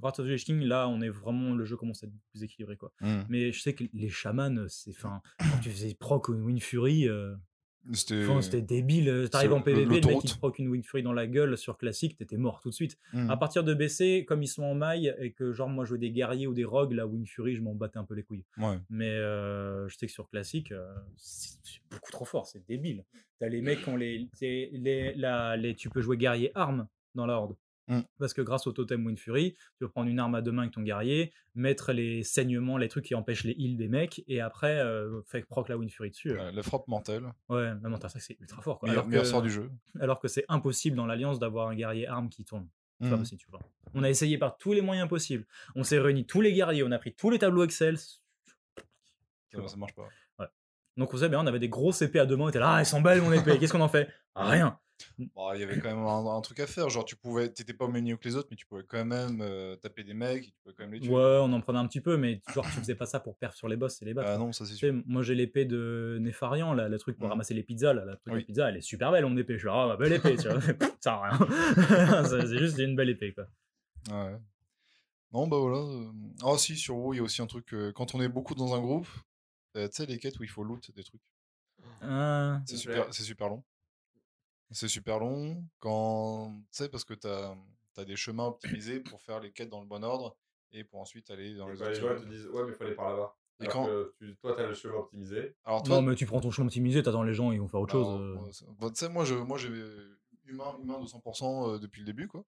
Wrath 0.03 0.19
of 0.19 0.27
the 0.27 0.31
Lich 0.31 0.45
King 0.45 0.63
là 0.65 0.89
on 0.89 1.01
est 1.01 1.09
vraiment 1.09 1.55
le 1.55 1.65
jeu 1.65 1.77
commence 1.77 2.03
à 2.03 2.09
être 2.09 2.13
plus 2.33 2.43
équilibré 2.43 2.77
quoi 2.77 2.93
mais 3.29 3.53
je 3.53 3.61
sais 3.63 3.73
que 3.73 3.85
les 3.93 4.09
chamans 4.09 4.65
c'est 4.69 4.93
fin 4.93 5.23
quand 5.39 5.59
tu 5.63 5.71
faisais 5.71 5.95
proc 5.95 6.29
au 6.29 6.33
Wind 6.35 6.61
Fury 6.61 7.09
euh, 7.09 7.37
C'était. 7.93 8.25
Enfin, 8.27 8.59
débile. 8.61 9.09
euh, 9.09 9.27
T'arrives 9.29 9.53
en 9.53 9.61
PvP, 9.61 9.85
le 9.85 9.91
mec 9.91 10.05
il 10.25 10.31
te 10.33 10.39
proc 10.39 10.59
une 10.59 10.69
Wing 10.69 10.83
Fury 10.85 11.03
dans 11.03 11.13
la 11.13 11.27
gueule 11.27 11.59
sur 11.59 11.77
classique, 11.79 12.17
t'étais 12.17 12.37
mort 12.37 12.61
tout 12.61 12.69
de 12.71 12.75
suite. 12.75 12.97
Hmm. 13.13 13.29
À 13.31 13.37
partir 13.37 13.65
de 13.65 13.75
BC, 13.75 14.25
comme 14.27 14.43
ils 14.43 14.49
sont 14.49 14.63
en 14.63 14.75
maille 14.75 15.15
et 15.19 15.33
que 15.33 15.53
genre 15.53 15.69
moi 15.69 15.85
je 15.85 15.91
jouais 15.91 15.99
des 15.99 16.11
guerriers 16.11 16.47
ou 16.47 16.55
des 16.55 16.65
rogues, 16.65 16.93
la 16.93 17.07
Wing 17.07 17.27
Fury, 17.27 17.57
je 17.57 17.63
m'en 17.63 17.75
battais 17.75 17.99
un 17.99 18.05
peu 18.05 18.15
les 18.15 18.23
couilles. 18.23 18.45
Ouais. 18.59 18.79
Mais 18.91 19.11
euh, 19.11 19.89
je 19.89 19.97
sais 19.97 20.07
que 20.07 20.13
sur 20.13 20.29
classique, 20.29 20.71
euh, 20.73 20.95
c'est 21.17 21.59
beaucoup 21.91 22.11
trop 22.13 22.25
fort, 22.25 22.47
c'est 22.47 22.65
débile. 22.67 23.05
T'as 23.41 23.49
les 23.49 23.61
mecs 23.63 23.83
qui 23.83 23.89
ont 23.89 23.97
les, 23.97 24.29
c'est 24.35 24.71
les, 24.73 25.15
la- 25.15 25.57
les, 25.57 25.75
tu 25.75 25.91
peux 25.91 26.01
jouer 26.01 26.17
guerrier 26.17 26.53
arme 26.55 26.87
dans 27.15 27.27
la 27.27 27.35
horde. 27.35 27.57
Mm. 27.93 28.03
Parce 28.19 28.33
que 28.33 28.43
grâce 28.43 28.67
au 28.67 28.73
totem 28.73 29.05
Wind 29.05 29.19
Fury, 29.19 29.55
tu 29.55 29.79
peux 29.81 29.89
prendre 29.89 30.09
une 30.09 30.19
arme 30.19 30.35
à 30.35 30.41
deux 30.43 30.53
mains 30.53 30.63
avec 30.63 30.75
ton 30.75 30.83
guerrier, 30.83 31.33
mettre 31.55 31.93
les 31.93 32.23
saignements, 32.23 32.79
les 32.79 32.89
trucs 32.89 33.05
qui 33.05 33.15
empêchent 33.15 33.45
les 33.45 33.53
heals 33.53 33.77
des 33.77 33.89
mecs, 33.89 34.25
et 34.29 34.41
après, 34.41 34.79
euh, 34.79 35.21
fait 35.27 35.43
proc 35.43 35.69
la 35.69 35.77
Wind 35.77 35.91
Fury 35.91 36.11
dessus. 36.11 36.31
euh. 36.31 36.37
Ouais, 36.37 36.53
la 36.53 36.63
frappe 36.63 36.89
mortelle. 36.89 37.25
Ouais, 37.49 37.73
t'as 38.01 38.09
ça, 38.09 38.19
c'est 38.19 38.39
ultra 38.41 38.63
fort. 38.63 38.79
Quoi. 38.79 38.89
Meilleur, 38.89 39.03
Alors, 39.03 39.11
meilleur 39.11 39.25
que, 39.25 39.29
sort 39.29 39.43
du 39.43 39.51
jeu. 39.51 39.71
alors 40.01 40.21
que 40.21 40.29
c'est 40.29 40.45
impossible 40.49 40.97
dans 40.97 41.07
l'Alliance 41.07 41.39
d'avoir 41.39 41.69
un 41.69 41.75
guerrier 41.75 42.07
arme 42.07 42.29
qui 42.29 42.45
tourne. 42.45 42.69
C'est 43.01 43.11
pas 43.11 43.19
possible, 43.19 43.41
tu 43.41 43.51
vois. 43.51 43.59
On 43.95 44.05
a 44.05 44.11
essayé 44.11 44.39
par 44.39 44.57
tous 44.57 44.73
les 44.73 44.81
moyens 44.81 45.09
possibles. 45.09 45.45
On 45.75 45.83
s'est 45.83 45.99
réunis 45.99 46.25
tous 46.25 46.41
les 46.41 46.53
guerriers, 46.53 46.85
on 46.85 46.93
a 46.93 46.99
pris 46.99 47.13
tous 47.13 47.31
les 47.31 47.39
tableaux 47.41 47.65
Excel. 47.65 47.99
Ça, 47.99 48.15
ça 49.67 49.77
marche 49.77 49.95
pas. 49.95 50.09
Donc 50.97 51.15
on 51.15 51.17
savait 51.17 51.31
bien, 51.31 51.41
on 51.41 51.47
avait 51.47 51.59
des 51.59 51.71
grosses 51.71 52.03
épées 52.03 52.19
à 52.19 52.27
deux 52.27 52.37
mains, 52.37 52.45
on 52.45 52.49
était 52.51 52.59
là, 52.59 52.75
ah, 52.75 52.81
elles 52.81 52.87
sont 52.87 53.01
belles 53.01 53.23
mon 53.23 53.33
épée, 53.33 53.59
qu'est-ce 53.59 53.73
qu'on 53.73 53.81
en 53.81 53.89
fait? 53.89 54.11
Rien. 54.37 54.79
Bon, 55.35 55.53
il 55.55 55.61
y 55.61 55.63
avait 55.63 55.79
quand 55.81 55.89
même 55.95 56.05
un, 56.07 56.37
un 56.37 56.41
truc 56.41 56.61
à 56.61 56.67
faire. 56.67 56.89
Genre, 56.89 57.05
tu 57.05 57.17
pouvais, 57.17 57.49
t'étais 57.49 57.73
pas 57.75 57.85
au 57.85 57.89
même 57.89 58.05
niveau 58.05 58.19
que 58.19 58.29
les 58.29 58.37
autres, 58.37 58.49
mais 58.51 58.57
tu 58.57 58.67
pouvais 58.67 58.83
quand 58.85 59.05
même 59.05 59.41
euh, 59.41 59.77
taper 59.77 60.05
des 60.05 60.15
mecs, 60.15 60.45
et 60.49 60.51
tu 60.51 60.59
pouvais 60.63 60.75
quand 60.75 60.85
même 60.85 60.93
les 60.95 61.01
tuer. 61.01 61.11
Ouais, 61.13 61.39
on 61.43 61.53
en 61.53 61.61
prenait 61.61 61.79
un 61.79 61.87
petit 61.87 62.01
peu, 62.01 62.17
mais 62.17 62.41
genre 62.55 62.65
tu 62.65 62.79
faisais 62.81 62.95
pas 62.95 63.07
ça 63.07 63.21
pour 63.21 63.37
perf 63.37 63.55
sur 63.57 63.69
les 63.69 63.77
boss, 63.77 63.97
c'est 63.99 64.05
les 64.05 64.15
boss. 64.15 64.25
Ah 64.27 64.39
non, 64.39 64.53
ça 64.53 64.65
c'est 64.67 64.75
sûr. 64.75 64.93
moi 65.07 65.23
j'ai 65.23 65.35
l'épée 65.35 65.65
de 65.65 66.19
Nefarian, 66.21 66.73
là, 66.75 66.89
le 66.89 66.99
truc 66.99 67.17
pour 67.17 67.27
Mhm. 67.27 67.33
ramasser 67.33 67.55
les 67.55 67.63
pizzas, 67.63 67.93
là, 67.93 68.05
la 68.05 68.17
truc 68.17 68.35
Oui. 68.35 68.41
de 68.41 68.47
pizza, 68.47 68.69
elle 68.69 68.77
est 68.77 68.81
super 68.83 69.11
belle 69.13 69.27
mon 69.27 69.37
épée. 69.37 69.55
Je 69.55 69.59
suis 69.59 69.67
là, 69.69 69.75
ah, 69.85 69.87
ma 69.89 69.97
belle 69.97 70.13
épée, 70.13 70.37
tu 70.37 70.49
vois. 70.49 70.61
ça 71.01 71.01
sert 71.01 71.13
à 71.13 71.29
rien. 71.31 72.25
c'est 72.25 72.59
juste 72.59 72.79
une 72.79 72.97
belle 72.97 73.11
épée, 73.11 73.33
quoi. 73.33 73.47
Ouais. 74.11 74.37
Non, 75.33 75.47
bah 75.47 75.57
voilà. 75.59 76.11
Ah 76.45 76.59
si, 76.59 76.77
sur 76.77 76.97
WoW, 76.97 77.15
il 77.15 77.17
y 77.17 77.21
a 77.21 77.23
aussi 77.23 77.41
un 77.41 77.47
truc. 77.47 77.73
euh, 77.73 77.91
quand 77.93 78.15
on 78.15 78.21
est 78.21 78.29
beaucoup 78.29 78.55
dans 78.55 78.75
un 78.75 78.81
groupe, 78.81 79.09
tu 79.75 79.81
sais, 79.91 80.05
les 80.07 80.19
quêtes 80.19 80.39
où 80.39 80.43
il 80.45 80.49
faut 80.51 80.63
loot 80.63 80.91
des 80.95 81.03
trucs. 81.05 81.23
Ah, 82.03 82.61
C'est 82.67 82.77
super, 82.77 83.13
super 83.15 83.49
long. 83.49 83.63
C'est 84.73 84.89
super 84.89 85.19
long 85.19 85.65
quand. 85.81 86.53
Tu 86.71 86.79
sais, 86.85 86.89
parce 86.89 87.05
que 87.05 87.15
t'as 87.15 87.55
as 87.99 88.05
des 88.05 88.17
chemins 88.17 88.47
optimisés 88.47 89.01
pour 89.01 89.21
faire 89.21 89.39
les 89.41 89.53
quêtes 89.53 89.69
dans 89.69 89.81
le 89.81 89.87
bon 89.87 90.03
ordre 90.03 90.37
et 90.73 90.83
pour 90.85 91.01
ensuite 91.01 91.31
aller 91.31 91.55
dans 91.55 91.69
Et 91.69 91.73
les 91.73 91.77
les 91.79 91.83
autres. 91.83 91.95
gens 92.01 92.15
ils 92.17 92.25
te 92.25 92.29
disent, 92.29 92.47
ouais, 92.49 92.63
mais 92.65 92.71
il 92.73 92.75
faut 92.75 92.85
aller 92.85 92.95
par 92.95 93.11
là-bas. 93.11 93.37
Et 93.61 93.65
Alors 93.65 93.73
quand- 93.75 93.87
que 93.87 94.15
tu, 94.19 94.37
toi, 94.37 94.55
t'as 94.57 94.67
le 94.67 94.75
chemin 94.75 94.95
optimisé. 94.95 95.55
Alors 95.65 95.83
toi, 95.83 95.97
non, 95.97 96.03
mais 96.03 96.15
tu 96.15 96.25
prends 96.27 96.41
ton 96.41 96.51
chemin 96.51 96.67
optimisé, 96.69 97.03
t'attends 97.03 97.23
les 97.23 97.35
gens, 97.35 97.53
ils 97.53 97.61
vont 97.61 97.69
faire 97.69 97.81
autre 97.81 97.93
chose. 97.93 98.07
Alors, 98.09 98.21
euh. 98.21 98.73
bon, 98.79 98.89
tu 98.91 98.97
sais, 98.97 99.09
moi, 99.11 99.25
je, 99.27 99.35
moi, 99.35 99.59
j'ai 99.59 99.69
humain, 100.47 100.75
humain 100.83 100.99
de 101.01 101.07
100% 101.07 101.75
euh, 101.75 101.79
depuis 101.79 102.01
le 102.01 102.07
début, 102.07 102.27
quoi. 102.29 102.45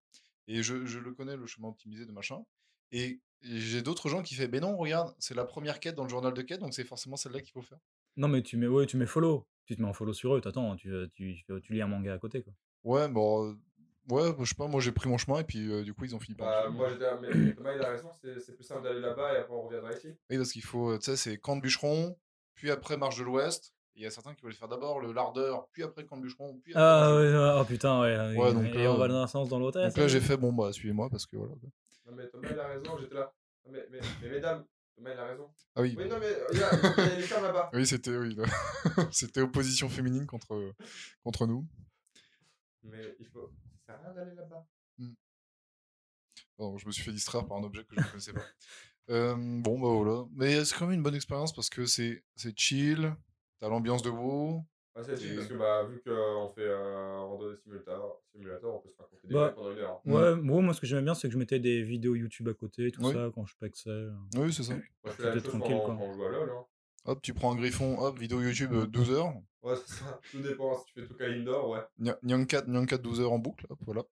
Et 0.47 0.63
je, 0.63 0.85
je 0.85 0.99
le 0.99 1.13
connais, 1.13 1.37
le 1.37 1.45
chemin 1.45 1.67
optimisé 1.69 2.05
de 2.05 2.11
machin. 2.11 2.43
Et 2.91 3.21
j'ai 3.41 3.81
d'autres 3.83 4.09
gens 4.09 4.23
qui 4.23 4.33
font, 4.35 4.47
ben 4.47 4.61
non, 4.61 4.75
regarde, 4.77 5.13
c'est 5.19 5.35
la 5.35 5.45
première 5.45 5.79
quête 5.79 5.95
dans 5.95 6.03
le 6.03 6.09
journal 6.09 6.33
de 6.33 6.41
quête, 6.41 6.59
donc 6.59 6.73
c'est 6.73 6.83
forcément 6.83 7.15
celle-là 7.17 7.41
qu'il 7.41 7.51
faut 7.51 7.61
faire. 7.61 7.79
Non, 8.17 8.27
mais 8.27 8.41
tu 8.41 8.57
mets, 8.57 8.67
ouais, 8.67 8.85
tu 8.87 8.97
mets 8.97 9.05
follow. 9.05 9.45
Tu 9.65 9.75
te 9.75 9.81
mets 9.81 9.87
en 9.87 9.93
follow 9.93 10.13
sur 10.13 10.35
eux, 10.35 10.41
t'attends, 10.41 10.75
tu, 10.75 10.93
euh, 10.93 11.07
tu, 11.13 11.35
tu, 11.35 11.61
tu 11.61 11.73
lis 11.73 11.81
un 11.81 11.87
manga 11.87 12.13
à 12.13 12.19
côté, 12.19 12.43
quoi. 12.43 12.53
Ouais, 12.83 13.07
bon, 13.07 13.49
euh, 13.49 13.53
ouais, 14.09 14.35
je 14.39 14.45
sais 14.45 14.55
pas, 14.55 14.67
moi 14.67 14.79
j'ai 14.79 14.91
pris 14.91 15.09
mon 15.09 15.17
chemin 15.17 15.39
et 15.39 15.43
puis 15.43 15.71
euh, 15.71 15.83
du 15.83 15.93
coup 15.95 16.05
ils 16.05 16.15
ont 16.15 16.19
fini 16.19 16.35
par. 16.35 16.47
Bah, 16.47 16.69
moi, 16.69 16.89
j'étais 16.89 17.05
là, 17.05 17.17
mais 17.19 17.53
Thomas, 17.55 17.73
il 17.73 17.81
a 17.81 17.89
raison, 17.89 18.09
c'est 18.21 18.55
plus 18.55 18.63
simple 18.63 18.83
d'aller 18.83 18.99
là-bas 18.99 19.33
et 19.33 19.37
après 19.37 19.53
on 19.53 19.63
reviendra 19.63 19.91
ici. 19.91 20.09
Oui, 20.29 20.37
parce 20.37 20.51
qu'il 20.51 20.63
faut, 20.63 20.95
tu 20.99 21.05
sais, 21.05 21.15
c'est 21.15 21.37
camp 21.39 21.55
de 21.55 21.61
bûcheron, 21.61 22.15
puis 22.53 22.69
après 22.69 22.95
marche 22.97 23.17
de 23.17 23.23
l'ouest. 23.23 23.73
Il 23.97 24.03
y 24.03 24.05
a 24.05 24.11
certains 24.11 24.35
qui 24.35 24.43
veulent 24.43 24.53
faire 24.53 24.67
d'abord 24.67 24.99
le 24.99 25.13
lardeur, 25.13 25.67
puis 25.71 25.81
après 25.81 26.05
camp 26.05 26.17
de 26.17 26.21
bûcheron, 26.23 26.59
puis 26.61 26.73
après. 26.73 26.83
Ah, 26.83 27.15
ouais, 27.15 27.31
ouais, 27.31 27.59
oh 27.61 27.65
putain, 27.65 28.01
ouais. 28.01 28.37
Ouais, 28.37 28.51
et, 28.51 28.53
donc 28.53 28.65
et 28.65 28.83
là, 28.83 28.91
on 28.91 28.97
va 28.97 29.05
euh, 29.05 29.07
dans 29.07 29.21
un 29.21 29.27
sens 29.27 29.47
dans 29.47 29.57
l'autre. 29.57 29.81
Donc 29.81 29.97
là 29.97 30.07
j'ai 30.07 30.19
fait, 30.19 30.37
bon 30.37 30.51
bah 30.53 30.71
suivez-moi 30.73 31.09
parce 31.09 31.25
que 31.25 31.37
voilà. 31.37 31.53
Non, 32.05 32.13
mais 32.15 32.27
Thomas, 32.27 32.49
il 32.51 32.59
a 32.59 32.67
raison, 32.67 32.97
j'étais 32.99 33.15
là. 33.15 33.33
Non, 33.65 33.71
mais, 33.71 33.87
mais, 33.89 33.99
mais 34.21 34.29
mesdames, 34.29 34.63
Thomas, 34.95 35.13
il 35.13 35.19
a 35.19 35.25
raison. 35.25 35.49
Ah 35.75 35.81
oui. 35.81 35.95
Oui, 35.97 36.07
non, 36.07 36.19
mais 36.19 36.31
il 36.53 36.59
y 36.59 36.63
a, 36.63 36.69
il 36.73 36.79
y 36.79 37.11
a 37.11 37.15
les 37.15 37.21
femmes 37.23 37.43
là-bas. 37.43 37.69
Oui, 37.73 37.85
c'était 37.85 38.15
oui, 38.15 38.35
c'était 39.11 39.41
opposition 39.41 39.89
féminine 39.89 40.25
contre, 40.25 40.73
contre 41.23 41.47
nous. 41.47 41.67
Mais 42.83 43.15
il 43.19 43.27
faut. 43.27 43.51
Ça 43.85 43.93
sert 43.93 43.95
à 43.95 44.03
rien 44.03 44.13
d'aller 44.13 44.35
là-bas. 44.35 44.65
Bon, 46.57 46.77
je 46.77 46.87
me 46.87 46.91
suis 46.91 47.03
fait 47.03 47.11
distraire 47.11 47.45
par 47.45 47.57
un 47.57 47.63
objet 47.63 47.83
que 47.83 47.95
je 47.95 48.01
ne 48.01 48.05
connaissais 48.05 48.33
pas. 48.33 48.41
Euh, 49.11 49.35
bon, 49.37 49.79
bah 49.79 49.89
voilà. 49.89 50.25
Mais 50.33 50.65
c'est 50.65 50.75
quand 50.75 50.87
même 50.87 50.95
une 50.95 51.03
bonne 51.03 51.13
expérience 51.13 51.53
parce 51.53 51.69
que 51.69 51.85
c'est 51.85 52.23
c'est 52.35 52.57
chill, 52.57 53.15
t'as 53.59 53.69
l'ambiance 53.69 54.01
de 54.01 54.09
WoW. 54.09 54.65
Ouais, 54.95 55.03
c'est 55.03 55.35
parce 55.35 55.47
que 55.47 55.53
bah, 55.55 55.83
vu 55.83 56.01
qu'on 56.05 56.47
fait 56.55 56.61
euh, 56.61 57.19
randonnée 57.19 57.57
simulateur, 57.63 58.21
simulateur, 58.31 58.75
on 58.75 58.79
peut 58.79 58.89
se 58.89 58.97
raconter 58.97 59.27
des 59.27 59.33
Bah, 59.33 59.51
pendant 59.53 59.71
une 59.73 59.79
heure. 59.79 60.01
Ouais, 60.05 60.35
moi, 60.35 60.61
moi, 60.61 60.73
ce 60.73 60.79
que 60.79 60.87
j'aimais 60.87 61.01
bien, 61.01 61.13
c'est 61.13 61.27
que 61.27 61.33
je 61.33 61.37
mettais 61.37 61.59
des 61.59 61.81
vidéos 61.83 62.15
YouTube 62.15 62.47
à 62.47 62.53
côté, 62.53 62.91
tout 62.91 63.01
Oui. 63.03 63.13
ça, 63.13 63.29
quand 63.35 63.45
je 63.45 63.55
pexais. 63.59 64.05
Oui, 64.37 64.53
c'est 64.53 64.63
ça. 64.63 64.73
Moi, 64.73 64.83
je 65.07 65.11
fais 65.11 65.23
la 65.23 65.29
même 65.31 65.39
C'était 65.39 65.51
chose 65.51 65.59
tranquille, 65.59 65.81
quoi. 65.83 65.95
quand 65.97 66.01
on 66.01 66.13
joue 66.13 66.23
à 66.23 66.29
LoL. 66.29 66.49
Hein. 66.49 66.65
Hop, 67.07 67.21
tu 67.21 67.33
prends 67.33 67.51
un 67.51 67.55
griffon, 67.55 67.99
hop, 67.99 68.17
vidéo 68.17 68.41
YouTube 68.41 68.71
euh, 68.73 68.85
12 68.87 69.11
heures. 69.11 69.33
Ouais, 69.63 69.75
c'est 69.85 69.95
ça. 69.95 70.19
Tout 70.31 70.39
dépend. 70.41 70.75
Si 70.77 70.85
tu 70.85 71.01
fais 71.01 71.05
tout 71.07 71.13
cas 71.15 71.27
indoor, 71.27 71.69
ouais. 71.69 71.79
Nya- 71.99 72.17
Nyan 72.23 72.45
4, 72.45 72.67
Nyan 72.69 72.85
4 72.85 73.01
12 73.01 73.19
heures 73.21 73.31
en 73.33 73.37
boucle, 73.39 73.65
hop, 73.69 73.77
voilà. 73.85 74.03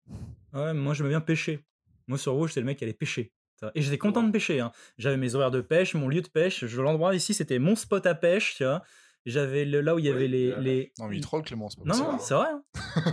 Ouais, 0.53 0.75
mais 0.75 0.81
moi, 0.81 0.95
j'aimais 0.95 1.11
bien 1.11 1.21
pêcher. 1.21 1.65
Moi, 2.09 2.19
sur 2.19 2.35
WoW, 2.35 2.49
j'étais 2.49 2.61
le 2.61 2.67
mec 2.67 2.79
qui 2.79 2.85
allait 2.85 2.93
pêcher. 2.93 3.33
Et 3.77 3.81
j'étais 3.83 3.97
content 3.99 4.25
de 4.25 4.33
pêcher. 4.33 4.59
hein. 4.59 4.73
J'avais 4.99 5.17
mes 5.17 5.37
horaires 5.37 5.53
de 5.53 5.61
pêche, 5.61 5.95
mon 5.95 6.09
lieu 6.09 6.21
de 6.21 6.27
pêche. 6.29 6.67
Je- 6.67 6.81
L'endroit 6.83 7.15
ici, 7.15 7.33
c'était 7.33 7.61
mon 7.61 7.77
spot 7.77 8.05
à 8.07 8.17
pêche, 8.17 8.57
tu 8.57 8.65
vois. 8.65 8.83
J'avais 9.25 9.65
le- 9.65 9.81
là 9.81 9.95
où 9.95 9.99
il 10.01 10.05
y 10.07 10.09
Oui, 10.11 10.15
avait 10.17 10.29
les, 10.29 10.55
les, 10.61 10.93
Non, 10.99 11.07
mais 11.09 11.17
il 11.17 11.21
troll 11.21 11.43
Clément, 11.43 11.69
c'est 11.71 11.79
pas 11.79 11.85
Non, 11.85 11.91
possible. 11.91 12.11
non, 12.13 12.19
c'est 12.19 12.35
vrai. 12.35 12.49
hein. 12.51 12.65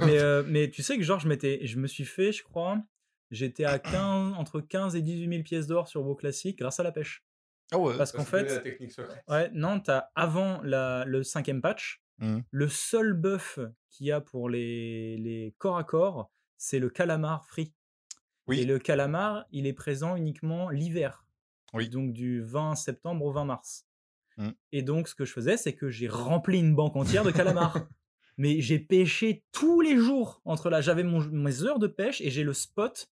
mais, 0.07 0.17
euh, 0.19 0.43
mais 0.47 0.69
tu 0.71 0.81
sais 0.81 0.97
que 0.97 1.03
genre, 1.03 1.19
je, 1.19 1.27
m'étais, 1.27 1.65
je 1.67 1.77
me 1.77 1.85
suis 1.87 2.05
fait, 2.05 2.31
je 2.31 2.43
crois, 2.43 2.81
j'étais 3.31 3.65
à 3.65 3.77
15, 3.79 4.33
entre 4.37 4.59
15 4.61 4.95
et 4.95 5.01
18 5.01 5.29
000 5.29 5.43
pièces 5.43 5.67
d'or 5.67 5.87
sur 5.87 6.03
WoW 6.03 6.15
classique 6.15 6.57
grâce 6.59 6.79
à 6.79 6.83
la 6.83 6.91
pêche. 6.91 7.23
Ah 7.71 7.77
ouais. 7.77 7.95
Parce 7.97 8.11
qu'en 8.11 8.25
fait, 8.25 8.43
la 8.45 8.57
technique 8.59 8.91
secrète. 8.91 9.23
ouais, 9.27 9.51
non, 9.53 9.79
t'as 9.79 10.09
avant 10.15 10.59
la, 10.63 11.05
le 11.05 11.21
cinquième 11.23 11.61
patch, 11.61 12.01
Mhm. 12.21 12.43
le 12.51 12.67
seul 12.67 13.13
buff 13.13 13.59
qu'il 13.91 14.07
y 14.07 14.11
a 14.11 14.19
pour 14.19 14.49
les, 14.49 15.15
les 15.17 15.53
corps 15.59 15.77
à 15.77 15.83
corps, 15.83 16.31
c'est 16.57 16.79
le 16.79 16.89
calamar 16.89 17.45
free. 17.45 17.73
Oui. 18.47 18.61
Et 18.61 18.65
le 18.65 18.79
calamar, 18.79 19.45
il 19.51 19.67
est 19.67 19.73
présent 19.73 20.15
uniquement 20.15 20.69
l'hiver. 20.71 21.23
Oui. 21.73 21.87
Donc 21.87 22.11
du 22.13 22.41
20 22.41 22.73
septembre 22.75 23.23
au 23.23 23.31
20 23.31 23.45
mars. 23.45 23.85
Mhm. 24.39 24.53
Et 24.71 24.81
donc, 24.81 25.07
ce 25.07 25.15
que 25.15 25.25
je 25.25 25.33
faisais, 25.33 25.57
c'est 25.57 25.73
que 25.73 25.89
j'ai 25.89 26.07
rempli 26.07 26.59
une 26.59 26.73
banque 26.75 26.95
entière 26.95 27.23
de 27.23 27.31
calamars. 27.31 27.73
Mais 28.37 28.61
j'ai 28.61 28.79
pêché 28.79 29.43
tous 29.51 29.81
les 29.81 29.97
jours 29.97 30.41
entre 30.45 30.69
là. 30.69 30.79
J'avais 30.81 31.03
mes 31.03 31.63
heures 31.63 31.79
de 31.79 31.87
pêche 31.87 32.21
et 32.21 32.29
j'ai 32.29 32.43
le 32.43 32.53
spot 32.53 33.09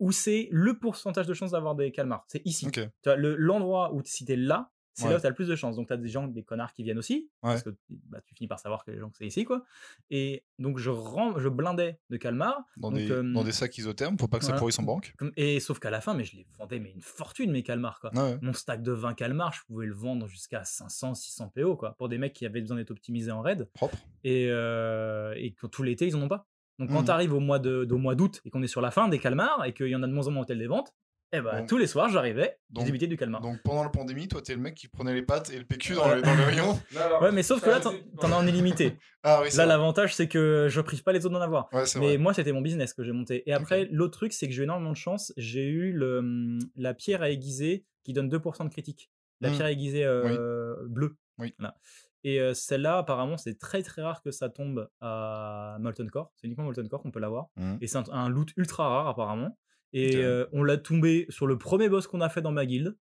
où 0.00 0.10
c'est 0.12 0.48
le 0.50 0.78
pourcentage 0.78 1.26
de 1.26 1.32
chance 1.34 1.52
d'avoir 1.52 1.74
des 1.76 1.92
calmars. 1.92 2.24
C'est 2.28 2.44
ici. 2.44 2.66
Ok. 2.66 2.72
Tu 2.74 2.88
vois, 3.04 3.16
le- 3.16 3.36
l'endroit 3.36 3.94
où 3.94 4.02
si 4.04 4.24
t'es 4.24 4.36
là, 4.36 4.71
c'est 4.94 5.04
Ouais. 5.04 5.10
là 5.10 5.16
où 5.18 5.20
t'as 5.20 5.28
le 5.28 5.34
plus 5.34 5.48
de 5.48 5.56
chance. 5.56 5.76
Donc 5.76 5.88
t'as 5.88 5.96
des 5.96 6.08
gens, 6.08 6.26
des 6.28 6.42
connards 6.42 6.72
qui 6.72 6.82
viennent 6.82 6.98
aussi, 6.98 7.30
parce 7.40 7.62
que 7.62 7.70
bah, 7.90 8.20
tu 8.24 8.34
finis 8.34 8.48
par 8.48 8.58
savoir 8.58 8.84
que 8.84 8.90
les 8.90 8.98
gens 8.98 9.10
c'est 9.16 9.26
ici, 9.26 9.44
quoi. 9.44 9.64
Et 10.10 10.44
donc 10.58 10.78
je 10.78 10.90
je 11.38 11.48
blindais 11.48 11.98
de 12.10 12.16
calmars. 12.16 12.58
Dans, 12.76 12.90
Donc, 12.90 12.98
des, 13.00 13.10
euh, 13.10 13.22
dans 13.22 13.44
des 13.44 13.52
sacs 13.52 13.76
isothermes 13.78 14.16
pour 14.16 14.28
pas 14.28 14.38
que 14.38 14.44
ça 14.44 14.52
pourrisse 14.54 14.78
en 14.78 14.82
banque. 14.82 15.14
Et 15.36 15.60
sauf 15.60 15.78
qu'à 15.78 15.90
la 15.90 16.00
fin, 16.00 16.14
mais 16.14 16.24
je 16.24 16.36
les 16.36 16.46
vendais 16.58 16.78
mais 16.78 16.90
une 16.92 17.00
fortune 17.00 17.50
mes 17.50 17.62
calmars, 17.62 18.00
quoi. 18.00 18.10
Ouais. 18.14 18.38
Mon 18.42 18.52
stack 18.52 18.82
de 18.82 18.92
20 18.92 19.14
calmars, 19.14 19.52
je 19.52 19.60
pouvais 19.66 19.86
le 19.86 19.94
vendre 19.94 20.26
jusqu'à 20.26 20.64
500, 20.64 21.14
600 21.14 21.48
PO, 21.54 21.76
quoi, 21.76 21.94
pour 21.96 22.08
des 22.08 22.18
mecs 22.18 22.32
qui 22.32 22.46
avaient 22.46 22.60
besoin 22.60 22.76
d'être 22.76 22.90
optimisés 22.90 23.30
en 23.32 23.40
raid. 23.40 23.68
Propre. 23.74 23.96
Et, 24.24 24.48
euh, 24.50 25.34
et 25.36 25.52
que 25.52 25.66
tout 25.66 25.82
l'été, 25.82 26.06
ils 26.06 26.16
en 26.16 26.22
ont 26.22 26.28
pas. 26.28 26.46
Donc 26.78 26.88
quand 26.90 27.00
Mhm. 27.00 27.04
tu 27.04 27.10
arrives 27.10 27.32
au 27.34 27.40
mois 27.40 27.58
de- 27.58 27.86
au 27.90 27.98
mois 27.98 28.14
d'août 28.14 28.40
et 28.44 28.50
qu'on 28.50 28.62
est 28.62 28.66
sur 28.66 28.80
la 28.80 28.90
fin 28.90 29.08
des 29.08 29.18
calmars 29.18 29.64
et 29.64 29.72
qu'il 29.74 29.88
y 29.88 29.94
en 29.96 30.02
a 30.02 30.06
de 30.06 30.12
moins 30.12 30.26
en 30.26 30.30
moins 30.30 30.40
au 30.40 30.44
hôtel 30.44 30.58
des 30.58 30.66
ventes, 30.66 30.92
eh 31.32 31.40
ben, 31.40 31.58
Donc- 31.60 31.68
tous 31.68 31.78
les 31.78 31.86
soirs, 31.86 32.08
j'arrivais, 32.10 32.58
débuté 32.70 33.06
du 33.06 33.16
calmar. 33.16 33.40
Donc 33.40 33.60
pendant 33.62 33.82
la 33.82 33.88
pandémie, 33.90 34.28
toi 34.28 34.42
t'es 34.42 34.54
le 34.54 34.60
mec 34.60 34.74
qui 34.74 34.88
prenait 34.88 35.14
les 35.14 35.22
pâtes 35.22 35.50
et 35.50 35.58
le 35.58 35.64
PQ 35.64 35.94
dans. 35.94 36.06
Non, 36.06 36.06
alors, 37.00 37.22
Ouais, 37.22 37.32
mais 37.32 37.42
sauf 37.42 37.62
que 37.62 37.70
là, 37.70 37.80
t'en 37.80 37.92
as 38.32 38.36
en 38.36 38.46
illimité. 38.46 38.96
Ah 39.24 39.40
oui, 39.40 39.50
Là, 39.56 39.66
l'avantage, 39.66 40.16
c'est 40.16 40.26
que 40.26 40.66
je 40.68 40.80
prive 40.80 41.04
pas 41.04 41.12
les 41.12 41.24
autres 41.24 41.34
d'en 41.36 41.40
avoir. 41.40 41.68
Ouais, 41.72 41.86
c'est 41.86 42.00
Mais 42.00 42.06
vrai. 42.08 42.18
moi, 42.18 42.34
c'était 42.34 42.50
mon 42.50 42.60
business 42.60 42.92
que 42.92 43.04
j'ai 43.04 43.12
monté. 43.12 43.48
Et 43.48 43.52
après, 43.52 43.84
l'autre 43.92 44.18
truc, 44.18 44.32
c'est 44.32 44.48
que 44.48 44.52
j'ai 44.52 44.62
eu 44.62 44.64
énormément 44.64 44.90
de 44.90 44.96
chance. 44.96 45.32
J'ai 45.36 45.64
eu 45.68 45.92
le, 45.92 46.58
la 46.74 46.92
pierre 46.92 47.22
à 47.22 47.30
aiguiser 47.30 47.84
qui 48.02 48.12
donne 48.14 48.28
2% 48.28 48.64
de 48.64 48.68
critique. 48.70 49.10
La 49.40 49.50
Mhm. 49.50 49.54
pierre 49.54 49.66
aiguisée 49.68 50.04
euh, 50.04 50.74
bleue. 50.88 51.16
Oui. 51.38 51.54
Voilà. 51.56 51.76
Et 52.24 52.40
euh, 52.40 52.52
celle-là, 52.52 52.98
apparemment, 52.98 53.36
c'est 53.36 53.58
très 53.60 53.82
très 53.84 54.02
rare 54.02 54.22
que 54.22 54.32
ça 54.32 54.48
tombe 54.48 54.88
à 55.00 55.76
Molten 55.78 56.10
Core. 56.10 56.32
C'est 56.34 56.48
uniquement 56.48 56.64
Molten 56.64 56.88
Core 56.88 57.02
qu'on 57.02 57.12
peut 57.12 57.20
l'avoir. 57.20 57.46
Mhm. 57.56 57.78
Et 57.80 57.86
c'est 57.86 57.98
un, 57.98 58.04
un 58.10 58.28
loot 58.28 58.48
ultra 58.56 58.88
rare, 58.88 59.06
apparemment. 59.06 59.56
Et 59.92 60.16
euh, 60.16 60.46
on 60.52 60.62
l'a 60.62 60.78
tombé 60.78 61.26
sur 61.28 61.46
le 61.46 61.58
premier 61.58 61.88
boss 61.88 62.06
qu'on 62.06 62.20
a 62.20 62.28
fait 62.28 62.42
dans 62.42 62.52
ma 62.52 62.66
guilde. 62.66 62.96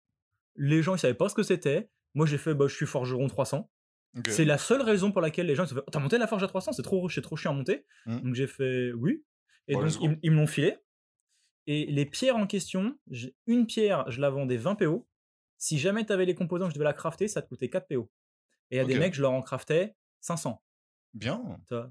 Les 0.56 0.84
gens, 0.84 0.96
ils 0.96 1.00
savaient 1.00 1.14
pas 1.14 1.30
ce 1.30 1.36
que 1.36 1.44
c'était. 1.44 1.90
Moi, 2.14 2.26
j'ai 2.26 2.38
fait, 2.38 2.54
bah, 2.54 2.68
je 2.68 2.76
suis 2.76 2.86
forgeron 2.86 3.28
300. 3.28 3.70
Ok. 4.18 4.28
C'est 4.28 4.44
la 4.44 4.58
seule 4.58 4.82
raison 4.82 5.12
pour 5.12 5.22
laquelle 5.22 5.46
les 5.46 5.56
gens 5.56 5.64
ils 5.64 5.70
se 5.70 5.74
fait 5.74 5.82
T'as 5.90 6.00
monté 6.00 6.18
la 6.18 6.28
forge 6.28 6.44
à 6.44 6.48
300 6.48 6.74
C'est 6.74 6.82
trop, 6.82 7.08
trop 7.08 7.36
chiant 7.38 7.52
à 7.52 7.54
monter. 7.54 7.86
Mhm. 8.06 8.22
Donc 8.22 8.36
j'ai 8.36 8.48
fait 8.48 8.92
oui. 8.92 9.24
Et 9.70 9.76
donc 9.76 9.90
ils, 10.02 10.20
ils 10.22 10.32
me 10.32 10.38
l'ont 10.38 10.48
filé. 10.48 10.76
Et 11.68 11.86
les 11.86 12.06
pierres 12.06 12.36
en 12.36 12.48
question, 12.48 12.98
une 13.46 13.68
pierre, 13.68 14.10
je 14.12 14.20
la 14.20 14.30
vendais 14.30 14.58
20 14.58 14.76
PO. 14.76 15.08
Si 15.58 15.78
jamais 15.78 16.06
tu 16.06 16.12
avais 16.12 16.26
les 16.26 16.36
composants, 16.36 16.70
je 16.70 16.74
devais 16.74 16.86
la 16.86 16.94
crafter, 16.94 17.28
ça 17.28 17.42
te 17.42 17.48
coûtait 17.48 17.70
4 17.70 17.88
PO. 17.88 18.12
Et 18.72 18.76
il 18.76 18.78
y 18.78 18.82
a 18.82 18.86
des 18.86 18.98
mecs, 18.98 19.14
je 19.14 19.22
leur 19.22 19.32
en 19.32 19.42
craftais 19.42 19.96
500. 20.22 20.62
Bien. 21.14 21.42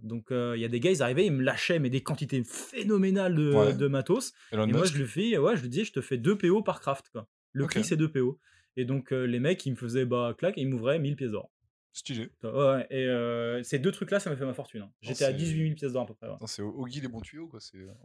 Donc 0.02 0.28
il 0.30 0.60
y 0.60 0.64
a 0.64 0.68
des 0.68 0.80
gars, 0.80 0.90
ils 0.90 1.02
arrivaient, 1.02 1.26
ils 1.26 1.32
me 1.32 1.42
lâchaient 1.42 1.78
mais 1.78 1.90
des 1.90 2.02
quantités 2.02 2.42
phénoménales 2.44 3.34
de, 3.34 3.52
Ouais. 3.52 3.74
de 3.74 3.86
matos. 3.86 4.32
Elon 4.52 4.66
Et 4.66 4.72
moi, 4.72 4.84
je 4.84 4.97
lui 4.97 5.06
fais, 5.06 5.36
ouais, 5.38 5.56
je 5.56 5.62
lui 5.62 5.68
dis, 5.68 5.84
je 5.84 5.92
te 5.92 6.01
fais 6.01 6.16
2 6.16 6.36
PO 6.38 6.62
par 6.62 6.80
craft, 6.80 7.09
quoi. 7.12 7.26
Le 7.52 7.64
Ok. 7.64 7.70
prix, 7.72 7.84
c'est 7.84 7.97
2 7.97 8.10
PO. 8.10 8.38
Et 8.76 8.84
donc, 8.84 9.12
euh, 9.12 9.24
les 9.24 9.40
mecs, 9.40 9.64
ils 9.66 9.72
me 9.72 9.76
faisaient, 9.76 10.05
bah, 10.06 10.34
clac, 10.38 10.56
et 10.56 10.62
ils 10.62 10.68
m'ouvraient 10.68 10.98
1000 10.98 11.16
pièces 11.16 11.32
d'or. 11.32 11.51
Stylé. 11.92 12.30
Ouais, 12.44 12.86
et 12.90 13.05
euh, 13.05 13.64
ces 13.64 13.80
deux 13.80 13.90
trucs-là, 13.90 14.20
ça 14.20 14.30
m'a 14.30 14.36
fait 14.36 14.44
ma 14.47 14.55
fortune. 14.55 14.82
hein. 14.82 14.92
J'étais 15.02 15.24
à 15.24 15.28
c'est- 15.32 15.34
18 15.34 15.62
000 15.64 15.74
pièces 15.74 15.92
d'or 15.92 16.02
à 16.02 16.06
peu 16.06 16.14
près. 16.14 16.28
ouais. 16.28 16.36
C'est 16.47 16.62
Ogi 16.62 17.01
les 17.01 17.09
bons 17.09 17.20
tuyaux, 17.20 17.48
quoi. 17.48 17.59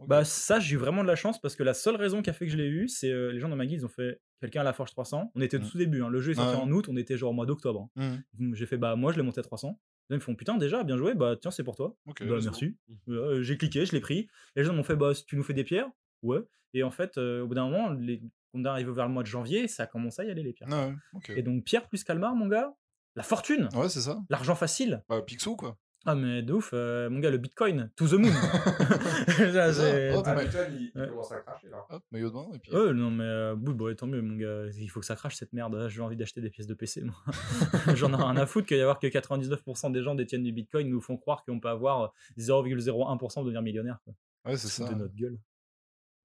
Bah, 0.08 0.24
ça, 0.24 0.58
j'ai 0.58 0.74
eu 0.74 0.76
vraiment 0.78 1.02
de 1.04 1.06
la 1.08 1.14
chance 1.14 1.40
parce 1.40 1.54
que 1.54 1.62
la 1.62 1.72
seule 1.72 1.94
raison 1.94 2.20
qui 2.20 2.28
a 2.28 2.32
fait 2.32 2.46
que 2.46 2.50
je 2.52 2.56
l'ai 2.56 2.66
eu, 2.66 2.88
c'est 2.88 3.12
euh, 3.12 3.30
les 3.30 3.38
gens 3.38 3.48
dans 3.48 3.54
ma 3.54 3.64
guilde, 3.64 3.82
ils 3.82 3.84
ont 3.86 3.88
fait 3.88 4.20
quelqu'un 4.40 4.62
à 4.62 4.64
la 4.64 4.72
Forge 4.72 4.90
300. 4.90 5.30
On 5.36 5.40
était 5.40 5.56
au 5.58 5.60
Mhm. 5.60 5.70
tout 5.70 5.78
début, 5.78 6.02
hein. 6.02 6.08
le 6.08 6.20
jeu 6.20 6.32
est 6.32 6.34
sorti 6.34 6.56
Ouais. 6.56 6.62
en 6.62 6.70
août, 6.72 6.86
on 6.88 6.96
était 6.96 7.16
genre 7.16 7.30
au 7.30 7.34
mois 7.34 7.46
d'octobre. 7.46 7.88
Mhm. 7.94 8.22
Donc, 8.40 8.54
J'ai 8.56 8.66
fait, 8.66 8.76
bah, 8.76 8.96
moi, 8.96 9.12
je 9.12 9.18
l'ai 9.18 9.22
monté 9.22 9.38
à 9.38 9.44
300. 9.44 9.78
Ils 10.10 10.14
me 10.16 10.20
font, 10.20 10.34
putain, 10.36 10.56
déjà, 10.56 10.84
bien 10.84 10.96
joué, 10.96 11.14
bah, 11.14 11.34
tiens, 11.40 11.50
c'est 11.50 11.64
pour 11.64 11.74
toi. 11.76 11.96
Bah, 12.06 12.12
merci. 12.42 12.76
Euh, 13.08 13.42
j'ai 13.42 13.56
cliqué, 13.56 13.84
je 13.86 13.92
l'ai 13.92 14.00
pris. 14.00 14.28
Les 14.54 14.62
gens 14.64 14.72
m'ont 14.72 14.84
fait, 14.84 14.96
bah, 14.96 15.12
tu 15.26 15.36
nous 15.36 15.42
fais 15.42 15.54
des 15.54 15.64
pierres 15.64 15.88
Ouais. 16.22 16.38
Et 16.74 16.82
en 16.82 16.90
fait, 16.90 17.18
euh, 17.18 17.42
au 17.42 17.46
bout 17.48 17.54
d'un 17.54 17.68
moment, 17.68 17.90
les... 17.90 18.22
on 18.54 18.64
est 18.64 18.68
arrivé 18.68 18.92
vers 18.92 19.06
le 19.06 19.12
mois 19.12 19.22
de 19.22 19.28
janvier, 19.28 19.66
ça 19.68 19.84
a 19.84 19.86
commencé 19.86 20.22
à 20.22 20.24
y 20.26 20.30
aller, 20.30 20.42
les 20.42 20.52
pierres. 20.52 20.68
Ah 20.72 20.88
ouais. 20.88 20.94
Et 21.38 21.42
donc, 21.42 21.64
pierre 21.64 21.88
plus 21.88 22.04
calmar, 22.04 22.34
mon 22.34 22.46
gars, 22.46 22.74
la 23.16 23.22
fortune, 23.22 23.68
Ouais, 23.74 23.88
c'est 23.88 24.00
ça. 24.02 24.18
l'argent 24.30 24.54
facile. 24.54 25.02
Bah, 25.08 25.22
Picsou, 25.22 25.56
quoi. 25.56 25.76
Ah, 26.08 26.14
mais 26.14 26.42
de 26.42 26.52
ouf, 26.52 26.70
euh, 26.72 27.10
mon 27.10 27.18
gars, 27.18 27.30
le 27.30 27.38
bitcoin, 27.38 27.90
to 27.96 28.06
the 28.06 28.12
moon. 28.12 28.30
C'est- 29.28 30.12
Ah, 30.24 30.36
ouais. 30.36 30.44
Bitcoin, 30.44 30.66
il, 30.78 30.92
il 30.94 31.08
commence 31.08 31.32
à 31.32 31.40
cracher 31.40 31.68
là. 31.68 31.84
Hop, 31.90 32.02
maillot 32.12 32.28
de 32.28 32.34
bain, 32.34 32.46
et 32.54 32.58
puis. 32.58 32.72
Ouais, 32.72 32.92
non, 32.92 33.10
mais 33.10 33.24
euh, 33.24 33.54
oui, 33.54 33.74
bon, 33.74 33.94
tant 33.96 34.06
mieux, 34.06 34.22
mon 34.22 34.36
gars. 34.36 34.66
Il 34.78 34.88
faut 34.88 35.00
que 35.00 35.06
ça 35.06 35.16
crache 35.16 35.36
cette 35.36 35.52
merde. 35.52 35.74
Là, 35.74 35.88
J'ai 35.88 36.00
envie 36.00 36.16
d'acheter 36.16 36.40
des 36.40 36.50
pièces 36.50 36.66
de 36.66 36.74
PC, 36.74 37.02
moi. 37.02 37.14
J'en 37.96 38.12
ai 38.12 38.16
rien 38.16 38.36
à 38.36 38.46
foutre 38.46 38.66
qu'il 38.68 38.76
y 38.78 38.80
avoir 38.80 38.98
que 38.98 39.06
99% 39.06 39.92
des 39.92 40.02
gens 40.02 40.14
détiennent 40.14 40.42
du 40.44 40.52
bitcoin 40.52 40.88
nous 40.88 41.00
font 41.00 41.16
croire 41.16 41.44
qu'on 41.44 41.58
peut 41.60 41.68
avoir 41.68 42.12
0,01% 42.38 43.18
pour 43.18 43.28
devenir 43.44 43.62
millionnaire. 43.62 43.98
quoi. 44.04 44.14
Ouais, 44.46 44.56
c'est 44.56 44.68
ça. 44.68 44.88
de 44.88 44.94
notre 44.94 45.14
gueule. 45.14 45.38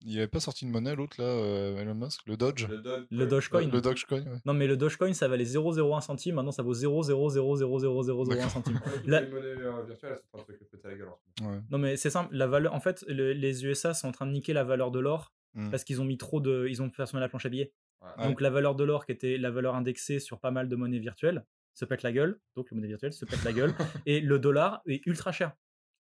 Il 0.05 0.17
avait 0.17 0.29
pas 0.29 0.39
sorti 0.41 0.65
une 0.65 0.71
monnaie, 0.71 0.95
l'autre, 0.95 1.17
là, 1.21 1.27
euh, 1.27 1.77
Elon 1.79 1.95
Musk? 1.95 2.21
Le 2.27 2.37
Dodge 2.37 2.67
Le, 2.69 2.79
Doge- 2.79 3.07
Le 3.11 3.27
Dogecoin. 3.27 3.67
Le 3.69 3.81
Dogecoin, 3.81 4.23
ouais. 4.23 4.39
Non, 4.45 4.55
mais 4.55 4.67
le 4.69 4.77
Dogecoin, 4.77 5.13
ça 5.13 5.27
valait 5.27 5.45
0,01 5.45 6.01
centime. 6.01 6.37
Maintenant, 6.37 6.53
ça 6.53 6.63
vaut 6.63 6.73
0,0000001 6.75 8.29
D'accord. 8.29 8.51
centime. 8.51 8.81
La- 9.07 9.21
les 9.23 9.29
monnaies 9.29 9.47
euh, 9.47 9.83
virtuelles, 9.87 10.21
en 10.33 10.39
train 10.39 10.53
de 10.53 10.59
se 10.59 10.65
péter 10.65 10.89
la 10.89 10.95
gueule. 10.95 11.09
Ouais. 11.43 11.61
Non, 11.71 11.79
mais 11.79 11.97
c'est 11.97 12.11
simple. 12.11 12.35
La 12.35 12.47
valeur, 12.47 12.75
en 12.75 12.81
fait, 12.81 13.05
le- 13.09 13.33
les 13.33 13.65
USA 13.65 13.93
sont 13.95 14.09
en 14.09 14.13
train 14.13 14.27
de 14.27 14.33
niquer 14.33 14.53
la 14.53 14.65
valeur 14.65 14.91
de 14.91 14.99
l'or 15.01 15.33
Mm. 15.55 15.71
parce 15.71 15.83
qu'ils 15.83 16.01
ont 16.01 16.05
mis 16.05 16.19
trop 16.19 16.41
de. 16.41 16.67
Ils 16.69 16.83
ont 16.83 16.91
façonné 16.91 17.21
la 17.21 17.29
planche 17.29 17.47
à 17.47 17.49
billets. 17.49 17.73
Ouais. 18.03 18.29
Donc 18.29 18.41
la 18.43 18.51
valeur 18.51 18.75
de 18.77 18.85
l'or, 18.85 19.07
qui 19.07 19.13
était 19.13 19.39
la 19.39 19.51
valeur 19.51 19.75
indexée 19.75 20.21
sur 20.21 20.39
pas 20.41 20.51
mal 20.51 20.69
de 20.69 20.77
monnaies 20.77 20.99
virtuelles, 20.99 21.45
se 21.75 21.85
pète 21.87 22.03
la 22.03 22.13
gueule. 22.13 22.39
Donc 22.55 22.71
le 22.71 22.75
monnaie 22.77 22.87
virtuelle 22.89 23.13
se 23.15 23.25
pète 23.25 23.43
la 23.45 23.53
gueule. 23.53 23.75
Et 24.07 24.21
le 24.21 24.39
dollar 24.39 24.83
est 24.87 25.05
ultra 25.07 25.33
cher. 25.33 25.53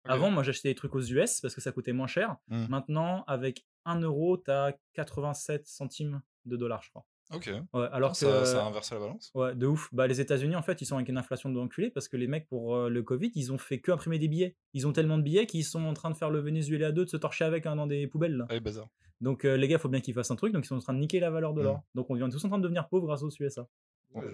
Avant, 0.05 0.31
moi, 0.31 0.41
j'achetais 0.43 0.69
des 0.69 0.75
trucs 0.75 0.95
aux 0.95 1.01
US 1.01 1.41
parce 1.41 1.53
que 1.55 1.61
ça 1.61 1.71
coûtait 1.71 1.91
moins 1.91 2.07
cher. 2.07 2.35
Mm. 2.49 2.65
Maintenant, 2.69 3.23
avec 3.27 3.65
1 3.85 4.01
euro, 4.01 4.37
t'as 4.37 4.73
87 4.93 5.67
centimes 5.67 6.21
de 6.45 6.57
dollars, 6.57 6.81
je 6.83 6.89
crois. 6.89 7.05
Ok. 7.33 7.49
Ouais, 7.73 7.87
alors 7.91 8.15
ça, 8.15 8.25
que. 8.25 8.45
ça 8.45 8.63
a 8.63 8.67
inversé 8.67 8.95
la 8.95 9.01
balance. 9.01 9.31
Ouais, 9.35 9.55
de 9.55 9.65
ouf. 9.65 9.89
Bah, 9.93 10.07
les 10.07 10.19
États-Unis, 10.19 10.55
en 10.55 10.61
fait, 10.61 10.81
ils 10.81 10.85
sont 10.85 10.95
avec 10.95 11.07
une 11.07 11.17
inflation 11.17 11.49
de 11.49 11.57
enculé 11.59 11.89
parce 11.89 12.07
que 12.07 12.17
les 12.17 12.27
mecs, 12.27 12.47
pour 12.47 12.75
euh, 12.75 12.89
le 12.89 13.03
Covid, 13.03 13.31
ils 13.35 13.53
ont 13.53 13.57
fait 13.57 13.79
que 13.79 13.91
imprimer 13.91 14.19
des 14.19 14.27
billets. 14.27 14.55
Ils 14.73 14.85
ont 14.85 14.91
tellement 14.91 15.17
de 15.17 15.23
billets 15.23 15.45
qu'ils 15.45 15.63
sont 15.63 15.83
en 15.85 15.93
train 15.93 16.09
de 16.09 16.15
faire 16.15 16.29
le 16.29 16.39
Venezuela 16.39 16.91
2 16.91 17.05
de 17.05 17.09
se 17.09 17.17
torcher 17.17 17.45
avec 17.45 17.65
hein, 17.65 17.75
dans 17.75 17.87
des 17.87 18.07
poubelles. 18.07 18.35
là. 18.35 18.45
Allez, 18.49 18.59
bazar. 18.59 18.87
Donc, 19.21 19.45
euh, 19.45 19.55
les 19.55 19.67
gars, 19.67 19.77
faut 19.77 19.87
bien 19.87 20.01
qu'ils 20.01 20.13
fassent 20.13 20.31
un 20.31 20.35
truc. 20.35 20.51
Donc, 20.51 20.65
ils 20.65 20.67
sont 20.67 20.75
en 20.75 20.79
train 20.79 20.93
de 20.93 20.99
niquer 20.99 21.19
la 21.19 21.29
valeur 21.29 21.53
de 21.53 21.61
l'or. 21.61 21.81
Donc, 21.95 22.09
on 22.09 22.15
vient 22.15 22.29
tous 22.29 22.43
en 22.43 22.49
train 22.49 22.57
de 22.57 22.63
devenir 22.63 22.89
pauvres 22.89 23.05
grâce 23.05 23.23
aux 23.23 23.29
USA. 23.39 23.67
Ouais. 24.13 24.25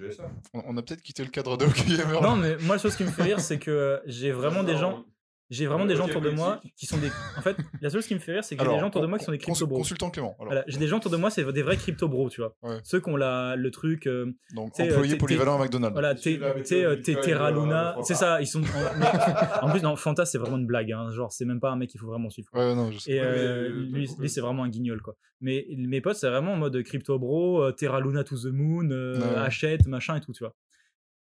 On, 0.53 0.76
a 0.76 0.82
peut-être 0.82 1.03
quitté 1.03 1.24
le 1.24 1.30
cadre 1.30 1.56
de 1.56 1.65
Hockey. 1.65 1.84
Non, 2.22 2.36
mais 2.36 2.57
moi, 2.57 2.78
la 2.78 2.82
chose 2.82 2.95
qui 2.95 3.03
me 3.03 3.11
fait 3.11 3.24
rire, 3.24 3.40
c'est 3.40 3.60
que 3.60 4.02
j'ai 4.06 4.32
vraiment 4.32 4.64
des 4.64 4.76
gens. 4.76 5.06
J'ai 5.49 5.65
vraiment 5.65 5.86
des 5.86 5.95
gens 5.95 6.03
Ok, 6.03 6.10
autour 6.10 6.22
de 6.22 6.30
moi 6.32 6.60
qui 6.76 6.86
sont 6.88 6.98
des. 6.98 7.07
En 7.38 7.41
fait, 7.41 7.56
la 7.82 7.90
chose 7.90 8.06
qui 8.06 8.14
me 8.14 8.19
fait 8.19 8.34
rire, 8.34 8.44
c'est 8.44 8.57
que 8.57 8.64
j'ai 8.65 8.69
des 8.69 8.80
gens 8.80 8.88
autour 8.88 9.02
de 9.02 9.07
moi 9.07 9.18
qui 9.18 9.24
sont 9.24 9.32
des 9.32 9.38
crypto 9.38 9.65
bros. 9.65 9.78
Consultant 9.78 10.10
Clément. 10.10 10.36
Voilà, 10.40 10.65
j'ai 10.68 10.78
des 10.78 10.88
gens 10.88 10.98
autour 10.98 11.10
de 11.11 11.15
moi, 11.18 11.30
c'est 11.30 11.49
des 11.53 11.61
vrais 11.61 11.78
crypto 11.78 12.10
bros, 12.10 12.30
tu 12.30 12.41
vois. 12.41 12.56
Ouais. 12.64 12.80
Ceux 12.84 12.99
qui 12.99 13.10
ont 13.10 13.15
la, 13.15 13.56
le 13.56 13.72
truc. 13.72 14.07
euh, 14.07 14.26
donc, 14.53 14.74
euh, 14.80 14.84
employé 14.84 15.14
t'es- 15.14 15.18
polyvalent 15.18 15.56
à 15.56 15.64
McDonald's. 15.64 15.94
Voilà, 15.94 16.15
t'es 16.15 16.38
euh, 16.84 16.95
Terra 16.98 17.49
euh, 17.52 17.61
Luna. 17.64 17.95
C'est 18.03 18.15
ça, 18.15 18.41
ils 18.41 18.48
sont. 18.48 18.61
En, 19.61 19.68
en 19.68 19.72
plus, 19.72 19.82
non, 19.82 19.95
Fanta, 19.95 20.26
c'est 20.26 20.38
vraiment 20.38 20.57
une 20.57 20.68
blague. 20.68 20.91
Hein, 20.91 21.11
genre, 21.11 21.32
c'est 21.32 21.45
même 21.45 21.60
pas 21.61 21.72
un 21.72 21.76
mec 21.78 21.90
qu'il 21.90 21.99
faut 21.99 22.07
vraiment 22.07 22.30
suivre. 22.30 22.49
Ouais, 22.53 22.76
non, 22.76 22.91
je 22.91 22.99
sais. 22.99 23.11
Et 23.11 23.19
euh, 23.22 23.26
euh, 23.26 23.69
lui, 23.69 24.10
lui, 24.19 24.30
c'est 24.30 24.41
vraiment 24.41 24.64
un 24.64 24.69
guignol, 24.69 25.02
quoi. 25.02 25.15
Mais 25.40 25.65
mes 25.78 26.02
potes, 26.02 26.15
c'est 26.18 26.30
vraiment 26.30 26.53
en 26.53 26.57
mode 26.57 26.82
crypto 26.84 27.18
bro, 27.19 27.64
euh, 27.64 27.72
Terra 27.72 28.02
Luna 28.02 28.24
to 28.24 28.36
the 28.36 28.45
moon, 28.52 28.90
euh, 28.91 29.38
achète, 29.38 29.88
machin 29.88 30.15
et 30.18 30.22
tout, 30.22 30.34
tu 30.34 30.44
vois. 30.44 30.56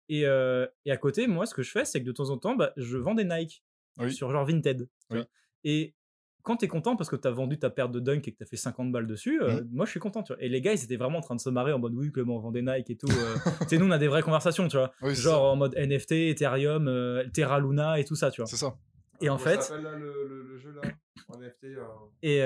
Et, 0.09 0.27
euh, 0.27 0.67
et 0.85 0.93
à 0.93 0.97
côté, 0.97 1.27
moi, 1.27 1.47
ce 1.47 1.55
que 1.55 1.63
je 1.63 1.71
fais, 1.71 1.85
c'est 1.85 2.01
que 2.01 2.07
de 2.07 2.13
temps 2.13 2.31
en 2.31 2.39
temps, 2.39 2.55
bah, 2.57 2.73
je 2.77 2.97
vends 2.97 3.15
des 3.15 3.25
Nike 3.25 3.63
Oui. 3.99 4.13
sur 4.13 4.31
genre 4.31 4.45
Vinted. 4.45 4.89
tu 5.11 5.17
Oui. 5.17 5.23
Et 5.65 5.95
quand 6.43 6.57
t'es 6.59 6.69
content 6.69 6.95
parce 6.97 7.09
que 7.09 7.17
t'as 7.17 7.31
vendu 7.31 7.59
ta 7.59 7.71
paire 7.71 7.89
de 7.89 8.01
dunk 8.01 8.29
et 8.29 8.33
que 8.33 8.37
t'as 8.39 8.45
fait 8.45 8.57
50 8.59 8.93
balles 8.93 9.07
dessus, 9.07 9.41
euh, 9.43 9.61
Mhm. 9.63 9.69
moi 9.73 9.87
je 9.87 9.93
suis 9.93 10.01
content, 10.01 10.23
tu 10.23 10.35
vois. 10.35 10.43
Et 10.43 10.49
les 10.51 10.61
gars, 10.61 10.73
ils 10.75 10.85
étaient 10.85 10.97
vraiment 10.99 11.19
en 11.19 11.23
train 11.23 11.35
de 11.37 11.41
se 11.41 11.49
marrer 11.49 11.73
en 11.73 11.79
mode 11.79 11.95
oui, 11.95 12.13
comment 12.13 12.37
on 12.37 12.41
vend 12.41 12.51
des 12.53 12.61
Nike 12.63 12.91
et 12.91 12.97
tout. 12.97 13.07
euh. 13.11 13.35
tu 13.71 13.79
nous, 13.79 13.87
on 13.87 13.91
a 13.91 13.99
des 13.99 14.09
vraies 14.09 14.23
conversations, 14.23 14.69
tu 14.69 14.77
vois. 14.77 14.93
Oui, 15.01 15.15
Genre 15.15 15.35
ça. 15.35 15.41
en 15.41 15.57
mode 15.57 15.75
NFT, 15.77 16.13
Ethereum, 16.31 16.87
euh, 16.89 17.25
Terra 17.33 17.61
Luna 17.61 17.99
et 17.99 18.05
tout 18.05 18.15
ça, 18.15 18.31
tu 18.31 18.43
vois. 18.43 18.47
C'est 18.47 18.57
ça. 18.57 18.75
Et 19.23 19.29
en 19.31 19.39
ça 19.39 19.45
fait, 19.51 19.63
s'appelle, 19.63 19.85
là, 19.85 19.93
le, 19.97 20.27
le, 20.29 20.43
le 20.43 20.59
jeu 20.59 20.73
là 20.73 20.83
En 21.29 21.39
NFT 21.41 21.65
euh, 21.65 21.87
Et 22.23 22.41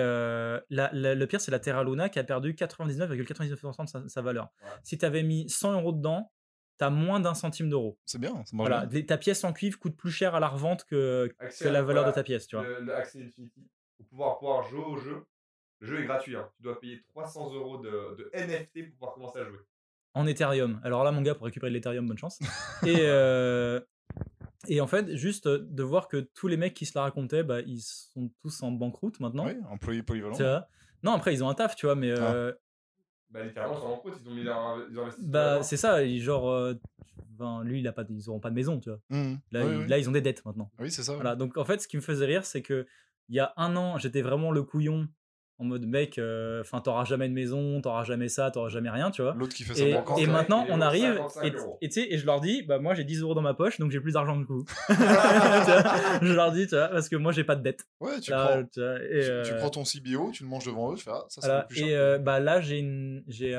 la- 0.70 0.91
la- 0.93 1.15
le 1.16 1.27
pire, 1.27 1.41
c'est 1.41 1.51
la 1.51 1.59
Terra 1.59 1.83
Luna 1.83 2.09
qui 2.09 2.19
a 2.20 2.25
perdu 2.25 2.55
99,99% 2.55 3.85
de 3.85 3.89
sa, 3.89 4.09
sa 4.09 4.23
valeur. 4.23 4.49
Ouais. 4.62 4.69
Si 4.85 4.99
tu 4.99 5.05
avais 5.05 5.23
mis 5.23 5.49
100 5.49 5.73
euros 5.73 5.93
dedans, 5.93 6.31
tu 6.79 6.85
as 6.85 6.91
moins 6.91 7.21
d'un 7.21 7.35
centime 7.35 7.69
d'euro. 7.69 7.99
C'est 8.05 8.19
bien. 8.21 8.35
Marche 8.35 8.49
Voilà, 8.53 8.87
bien. 8.87 9.03
ta 9.03 9.19
pièce 9.19 9.45
en 9.45 9.53
cuivre 9.53 9.79
coûte 9.79 9.97
plus 9.97 10.11
cher 10.11 10.35
à 10.35 10.41
la 10.41 10.49
revente 10.49 10.85
que, 10.85 11.29
accès 11.39 11.65
que 11.65 11.69
à- 11.69 11.73
la 11.73 11.83
valeur 11.83 12.03
voilà, 12.05 12.11
de 12.11 12.15
ta 12.15 12.23
pièce, 12.23 12.47
tu 12.47 12.57
vois. 12.57 12.65
Le, 12.67 12.81
le 12.81 12.95
Accès 12.95 13.23
Infinity. 13.23 13.67
Pour 13.97 14.07
pouvoir, 14.07 14.39
pouvoir 14.39 14.63
jouer 14.65 14.85
au 14.85 14.97
jeu. 14.97 15.25
Le 15.81 15.87
jeu 15.87 16.01
est 16.01 16.05
gratuit. 16.07 16.37
hein. 16.37 16.49
Tu 16.57 16.63
dois 16.63 16.81
payer 16.81 17.03
300 17.11 17.53
euros 17.55 17.79
de, 17.79 18.17
de 18.17 18.31
NFT 18.35 18.85
pour 18.89 18.93
pouvoir 18.95 19.15
commencer 19.15 19.39
à 19.41 19.45
jouer. 19.45 19.59
En 20.15 20.27
Ethereum. 20.27 20.81
Alors 20.83 21.05
là, 21.05 21.13
mon 21.13 21.23
gars, 21.23 21.35
pour 21.35 21.45
récupérer 21.47 21.71
de 21.71 21.75
l'Ethereum, 21.75 22.07
bonne 22.07 22.19
chance. 22.19 22.39
et, 22.87 22.97
euh, 23.01 23.81
et 24.67 24.81
en 24.81 24.87
fait, 24.87 25.15
juste 25.17 25.47
euh, 25.47 25.59
de 25.69 25.83
voir 25.83 26.09
que 26.09 26.17
tous 26.17 26.49
les 26.49 26.57
mecs 26.57 26.75
qui 26.75 26.87
se 26.87 26.97
la 26.99 27.03
racontaient, 27.03 27.43
bah, 27.45 27.61
ils 27.61 27.81
sont 27.81 28.31
tous 28.41 28.63
en 28.63 28.73
banqueroute 28.73 29.21
maintenant. 29.21 29.47
Oui, 29.47 29.57
employé 29.71 30.03
polyvalent. 30.03 30.35
Tu 30.37 30.43
vois? 30.43 30.67
Non, 31.05 31.13
après, 31.13 31.33
ils 31.35 31.45
ont 31.45 31.49
un 31.49 31.55
taf, 31.55 31.77
tu 31.77 31.87
vois, 31.87 31.95
mais 31.95 32.11
euh, 32.11 32.53
Bah, 33.31 33.43
littéralement, 33.45 33.77
ils 33.77 33.81
sont 33.81 33.87
en. 33.87 34.03
Ils 34.25 34.29
ont 34.29 34.35
mis 34.35 34.43
leur. 34.43 34.79
Ils 34.91 34.99
ont 34.99 35.03
investi 35.03 35.23
bah, 35.25 35.63
c'est 35.63 35.77
ça. 35.77 36.03
ils- 36.03 36.21
Genre, 36.23 36.49
euh, 36.51 36.75
ben, 37.39 37.63
lui, 37.63 37.81
il 37.81 37.89
a 37.89 37.93
pas, 37.93 38.05
ils 38.09 38.29
auront 38.31 38.41
pas 38.41 38.51
de 38.51 38.55
maison, 38.55 38.81
tu 38.81 38.89
vois. 38.91 39.01
Mhm. 39.11 39.39
Là, 39.53 39.65
oui, 39.67 39.73
ils, 39.73 39.79
oui. 39.79 39.89
là, 39.89 39.99
ils 39.99 40.09
ont 40.09 40.13
des 40.13 40.21
dettes 40.21 40.45
maintenant. 40.45 40.71
Oui, 40.79 40.91
c'est 40.91 41.03
ça. 41.03 41.15
Voilà, 41.15 41.37
donc 41.37 41.57
en 41.57 41.65
fait, 41.65 41.81
ce 41.81 41.89
qui 41.89 41.97
me 41.97 42.03
faisait 42.03 42.27
rire, 42.27 42.45
c'est 42.45 42.63
que 42.63 42.87
il 43.29 43.37
y 43.37 43.41
a 43.41 43.53
un 43.57 43.77
an, 43.77 43.99
j'étais 43.99 44.23
vraiment 44.23 44.51
le 44.51 44.63
couillon 44.63 45.07
en 45.61 45.65
mode 45.65 45.87
mec, 45.87 46.19
euh, 46.19 46.61
enfin, 46.61 46.81
t'auras 46.81 47.05
jamais 47.05 47.29
de 47.29 47.35
maison, 47.35 47.81
t'auras 47.81 48.05
jamais 48.05 48.29
ça, 48.29 48.51
t'auras 48.53 48.69
jamais 48.69 48.91
rien, 48.91 49.11
tu 49.11 49.23
vois. 49.23 49.35
L'autre 49.35 49.57
qui 49.57 49.65
fait 49.65 49.75
sa 49.75 49.85
Et, 50.19 50.27
maintenant, 50.27 50.65
on 50.69 50.81
arrive 50.81 51.17
55 51.29 51.79
et, 51.81 52.15
et 52.15 52.19
je 52.19 52.27
leur 52.27 52.41
dis, 52.41 52.63
bah 52.63 52.79
moi 52.79 52.95
j'ai 52.95 53.03
10 53.03 53.23
euros 53.23 53.35
dans 53.35 53.43
ma 53.43 53.55
poche, 53.55 53.79
donc 53.81 53.91
j'ai 53.91 54.01
plus 54.01 54.13
d'argent 54.13 54.37
du 54.37 54.47
coup. 54.47 54.65
Tu 54.89 54.95
vois, 54.95 56.21
je 56.23 56.33
leur 56.33 56.53
dis, 56.53 56.67
tu 56.67 56.77
vois, 56.77 56.89
parce 56.89 57.09
que 57.09 57.17
moi 57.17 57.33
j'ai 57.33 57.43
pas 57.43 57.57
de 57.57 57.63
dette. 57.63 57.87
Ouais, 58.01 58.21
tu, 58.21 58.31
Là, 58.31 58.47
prends, 58.47 58.65
tu 58.73 58.81
vois, 58.81 59.03
et, 59.03 59.21
tu, 59.21 59.25
tu 59.25 59.31
euh, 59.31 59.59
prends 59.59 59.71
ton 59.71 59.85
CBO, 59.85 60.31
tu 60.33 60.45
le 60.45 60.49
manges 60.49 60.67
devant 60.67 60.93
eux, 60.93 60.97
tu 60.97 61.05
fais 61.05 61.11
Ah, 61.13 61.25
ça, 61.29 61.41
c'est 61.41 61.67
plus 61.67 61.77
cher. 61.79 61.89
et 61.89 61.97
euh, 61.97 62.19
bah 62.19 62.39
là 62.39 62.61
j'ai 62.61 62.79
une, 62.79 63.25
j'ai, 63.27 63.59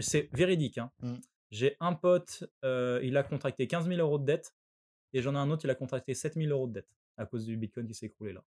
c'est 0.00 0.28
véridique. 0.32 0.78
Hein. 0.78 0.90
Mm. 1.02 1.14
J'ai 1.50 1.76
un 1.80 1.94
pote, 1.94 2.44
il 2.62 3.16
a 3.16 3.22
contracté 3.24 3.66
15 3.66 3.88
000 3.88 4.00
euros 4.00 4.18
de 4.18 4.24
dette, 4.24 4.54
et 5.12 5.20
j'en 5.20 5.34
ai 5.34 5.38
un 5.38 5.50
autre, 5.50 5.64
il 5.64 5.70
a 5.70 5.74
contracté 5.74 6.14
7 6.14 6.34
000 6.34 6.48
euros 6.50 6.68
de 6.68 6.74
dette 6.74 6.88
à 7.16 7.26
cause 7.26 7.44
du 7.44 7.56
Bitcoin 7.56 7.86
qui 7.86 7.94
s'est 7.94 8.06
écroulé 8.06 8.32
là. 8.32 8.42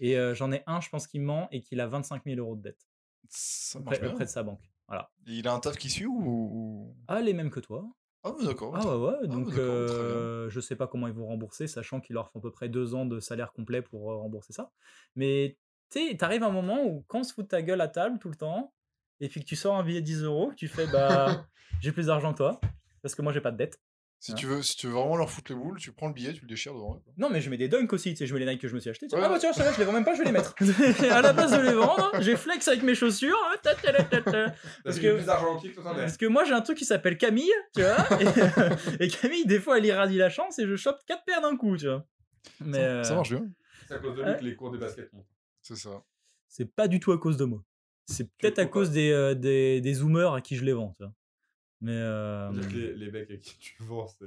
Et 0.00 0.16
euh, 0.18 0.34
j'en 0.34 0.52
ai 0.52 0.62
un, 0.66 0.80
je 0.80 0.88
pense, 0.88 1.06
qui 1.06 1.18
ment 1.18 1.48
et 1.50 1.60
qu'il 1.60 1.80
a 1.80 1.86
25 1.86 2.24
000 2.24 2.38
euros 2.38 2.56
de 2.56 2.62
dette 2.62 2.86
Ça 3.28 3.78
marche 3.80 3.96
auprès, 3.96 4.00
bien. 4.06 4.12
auprès 4.12 4.24
de 4.24 4.30
sa 4.30 4.42
banque. 4.42 4.70
Voilà. 4.86 5.10
Et 5.26 5.32
il 5.32 5.48
a 5.48 5.52
un 5.52 5.60
taf 5.60 5.76
qui 5.76 5.90
suit 5.90 6.06
ou. 6.06 6.94
Ah, 7.08 7.20
les 7.20 7.32
mêmes 7.34 7.50
que 7.50 7.60
toi. 7.60 7.84
Ah, 8.24 8.32
d'accord. 8.42 8.74
Ah 8.76 8.86
ouais, 8.96 9.06
ouais. 9.10 9.16
bah, 9.22 9.26
Donc, 9.34 9.48
bien. 9.50 9.58
euh, 9.58 10.48
je 10.50 10.60
sais 10.60 10.76
pas 10.76 10.86
comment 10.86 11.06
ils 11.06 11.12
vont 11.12 11.26
rembourser, 11.26 11.66
sachant 11.66 12.00
qu'il 12.00 12.14
leur 12.14 12.30
faut 12.30 12.38
à 12.38 12.42
peu 12.42 12.50
près 12.50 12.68
deux 12.68 12.94
ans 12.94 13.06
de 13.06 13.20
salaire 13.20 13.52
complet 13.52 13.82
pour 13.82 14.02
rembourser 14.02 14.52
ça. 14.52 14.70
Mais 15.14 15.56
tu 15.90 16.08
sais, 16.08 16.16
t'arrives 16.16 16.42
un 16.42 16.50
moment 16.50 16.84
où 16.84 17.04
quand 17.08 17.20
on 17.20 17.24
se 17.24 17.32
fout 17.32 17.44
de 17.44 17.48
ta 17.48 17.62
gueule 17.62 17.80
à 17.80 17.88
table 17.88 18.18
tout 18.18 18.28
le 18.28 18.34
temps, 18.36 18.72
et 19.20 19.28
puis 19.28 19.40
que 19.40 19.46
tu 19.46 19.56
sors 19.56 19.76
un 19.76 19.82
billet 19.84 20.00
de 20.00 20.06
10 20.06 20.22
euros, 20.22 20.52
tu 20.56 20.68
fais 20.68 20.86
bah 20.86 21.46
j'ai 21.80 21.92
plus 21.92 22.06
d'argent 22.06 22.32
que 22.32 22.38
toi, 22.38 22.60
parce 23.02 23.14
que 23.14 23.22
moi 23.22 23.32
j'ai 23.32 23.40
pas 23.40 23.50
de 23.50 23.56
dette. 23.56 23.80
Si, 24.20 24.32
Hein? 24.32 24.34
tu 24.34 24.46
veux, 24.46 24.62
si 24.62 24.76
tu 24.76 24.88
veux 24.88 24.94
vraiment 24.94 25.16
leur 25.16 25.30
foutre 25.30 25.52
les 25.52 25.56
boules, 25.58 25.78
tu 25.78 25.92
prends 25.92 26.08
le 26.08 26.12
billet, 26.12 26.32
tu 26.32 26.40
le 26.42 26.48
déchires 26.48 26.74
devant 26.74 26.96
eux. 26.96 27.00
quoi. 27.04 27.12
Non, 27.18 27.30
mais 27.30 27.40
je 27.40 27.48
mets 27.50 27.56
des 27.56 27.68
dunks 27.68 27.92
aussi, 27.92 28.10
tu 28.10 28.16
sais, 28.16 28.26
je 28.26 28.34
mets 28.34 28.40
les 28.40 28.46
Nike 28.46 28.60
que 28.62 28.66
je 28.68 28.74
me 28.74 28.80
suis 28.80 28.90
acheté. 28.90 29.06
Ouais, 29.12 29.20
ah 29.22 29.28
bah 29.28 29.36
tiens, 29.38 29.52
ceux-là, 29.52 29.72
je 29.72 29.78
les 29.78 29.84
vends 29.84 29.92
même 29.92 30.04
pas, 30.04 30.14
je 30.14 30.18
vais 30.18 30.24
les 30.24 30.32
mettre. 30.32 30.54
à 31.12 31.22
la 31.22 31.32
place 31.32 31.52
de 31.52 31.60
les 31.60 31.72
vendre, 31.74 32.10
j'ai 32.20 32.34
flex 32.36 32.66
avec 32.66 32.82
mes 32.82 32.96
chaussures. 32.96 33.36
hein, 33.52 33.56
ta, 33.62 33.76
ta, 33.76 33.92
ta, 33.92 34.02
ta, 34.04 34.20
ta. 34.32 34.54
Parce 34.84 34.98
que- 34.98 35.16
plus. 35.60 35.74
Parce 35.74 36.20
moi 36.22 36.44
j'ai 36.44 36.52
un 36.52 36.60
truc 36.62 36.76
qui 36.78 36.84
s'appelle 36.84 37.16
Camille, 37.16 37.48
tu 37.76 37.82
vois, 37.82 37.96
et, 38.20 39.04
et 39.04 39.08
Camille, 39.08 39.46
des 39.46 39.60
fois, 39.60 39.78
elle 39.78 39.86
irradie 39.86 40.16
la 40.16 40.30
chance 40.30 40.58
et 40.58 40.66
je 40.66 40.74
chope 40.74 40.98
quatre 41.06 41.24
paires 41.24 41.40
d'un 41.40 41.56
coup, 41.56 41.76
tu 41.76 41.86
vois. 41.86 42.04
Mais 42.60 42.78
Ça, 42.78 43.04
ça 43.04 43.12
euh, 43.12 43.16
marche 43.16 43.30
bien. 43.30 43.46
C'est 43.86 43.94
à 43.94 43.98
cause 43.98 44.16
de 44.16 44.22
lui 44.22 44.30
Ouais. 44.30 44.36
que 44.38 44.44
les 44.44 44.56
cours 44.56 44.70
des 44.72 44.78
baskets 44.78 45.12
montent. 45.12 45.26
C'est 45.62 45.76
ça. 45.76 46.02
c'est 46.48 46.74
pas 46.74 46.88
du 46.88 46.98
tout 46.98 47.12
à 47.12 47.18
cause 47.18 47.36
de 47.36 47.44
moi. 47.44 47.62
C'est 48.06 48.24
peut-être 48.38 48.58
à 48.58 48.66
cause 48.66 48.90
des, 48.90 49.10
euh, 49.12 49.34
des, 49.34 49.80
des 49.80 49.94
zoomers 49.94 50.32
à 50.34 50.40
qui 50.40 50.56
je 50.56 50.64
les 50.64 50.72
vends, 50.72 50.94
tu 50.96 51.04
vois. 51.04 51.12
Mais 51.80 51.92
euh, 51.94 52.50
les, 52.72 52.94
les 52.94 53.10
mecs 53.10 53.30
à 53.30 53.36
qui 53.36 53.56
tu 53.58 53.74
vends, 53.82 54.06
c'est. 54.06 54.24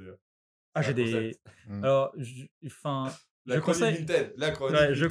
Ah, 0.74 0.82
C'est 0.82 0.88
j'ai 0.88 0.94
des. 0.94 1.04
concept. 1.12 1.40
Mm. 1.68 1.84
Alors, 1.84 2.12
je- 2.16 2.44
enfin, 2.66 3.12
La 3.46 3.56
je 3.56 3.60
chronique 3.60 3.80
conseille. 3.80 3.98
Vinted. 4.04 4.32
La 4.36 4.50
chronique 4.52 4.78
Ouais, 4.80 4.94
je- 4.94 5.08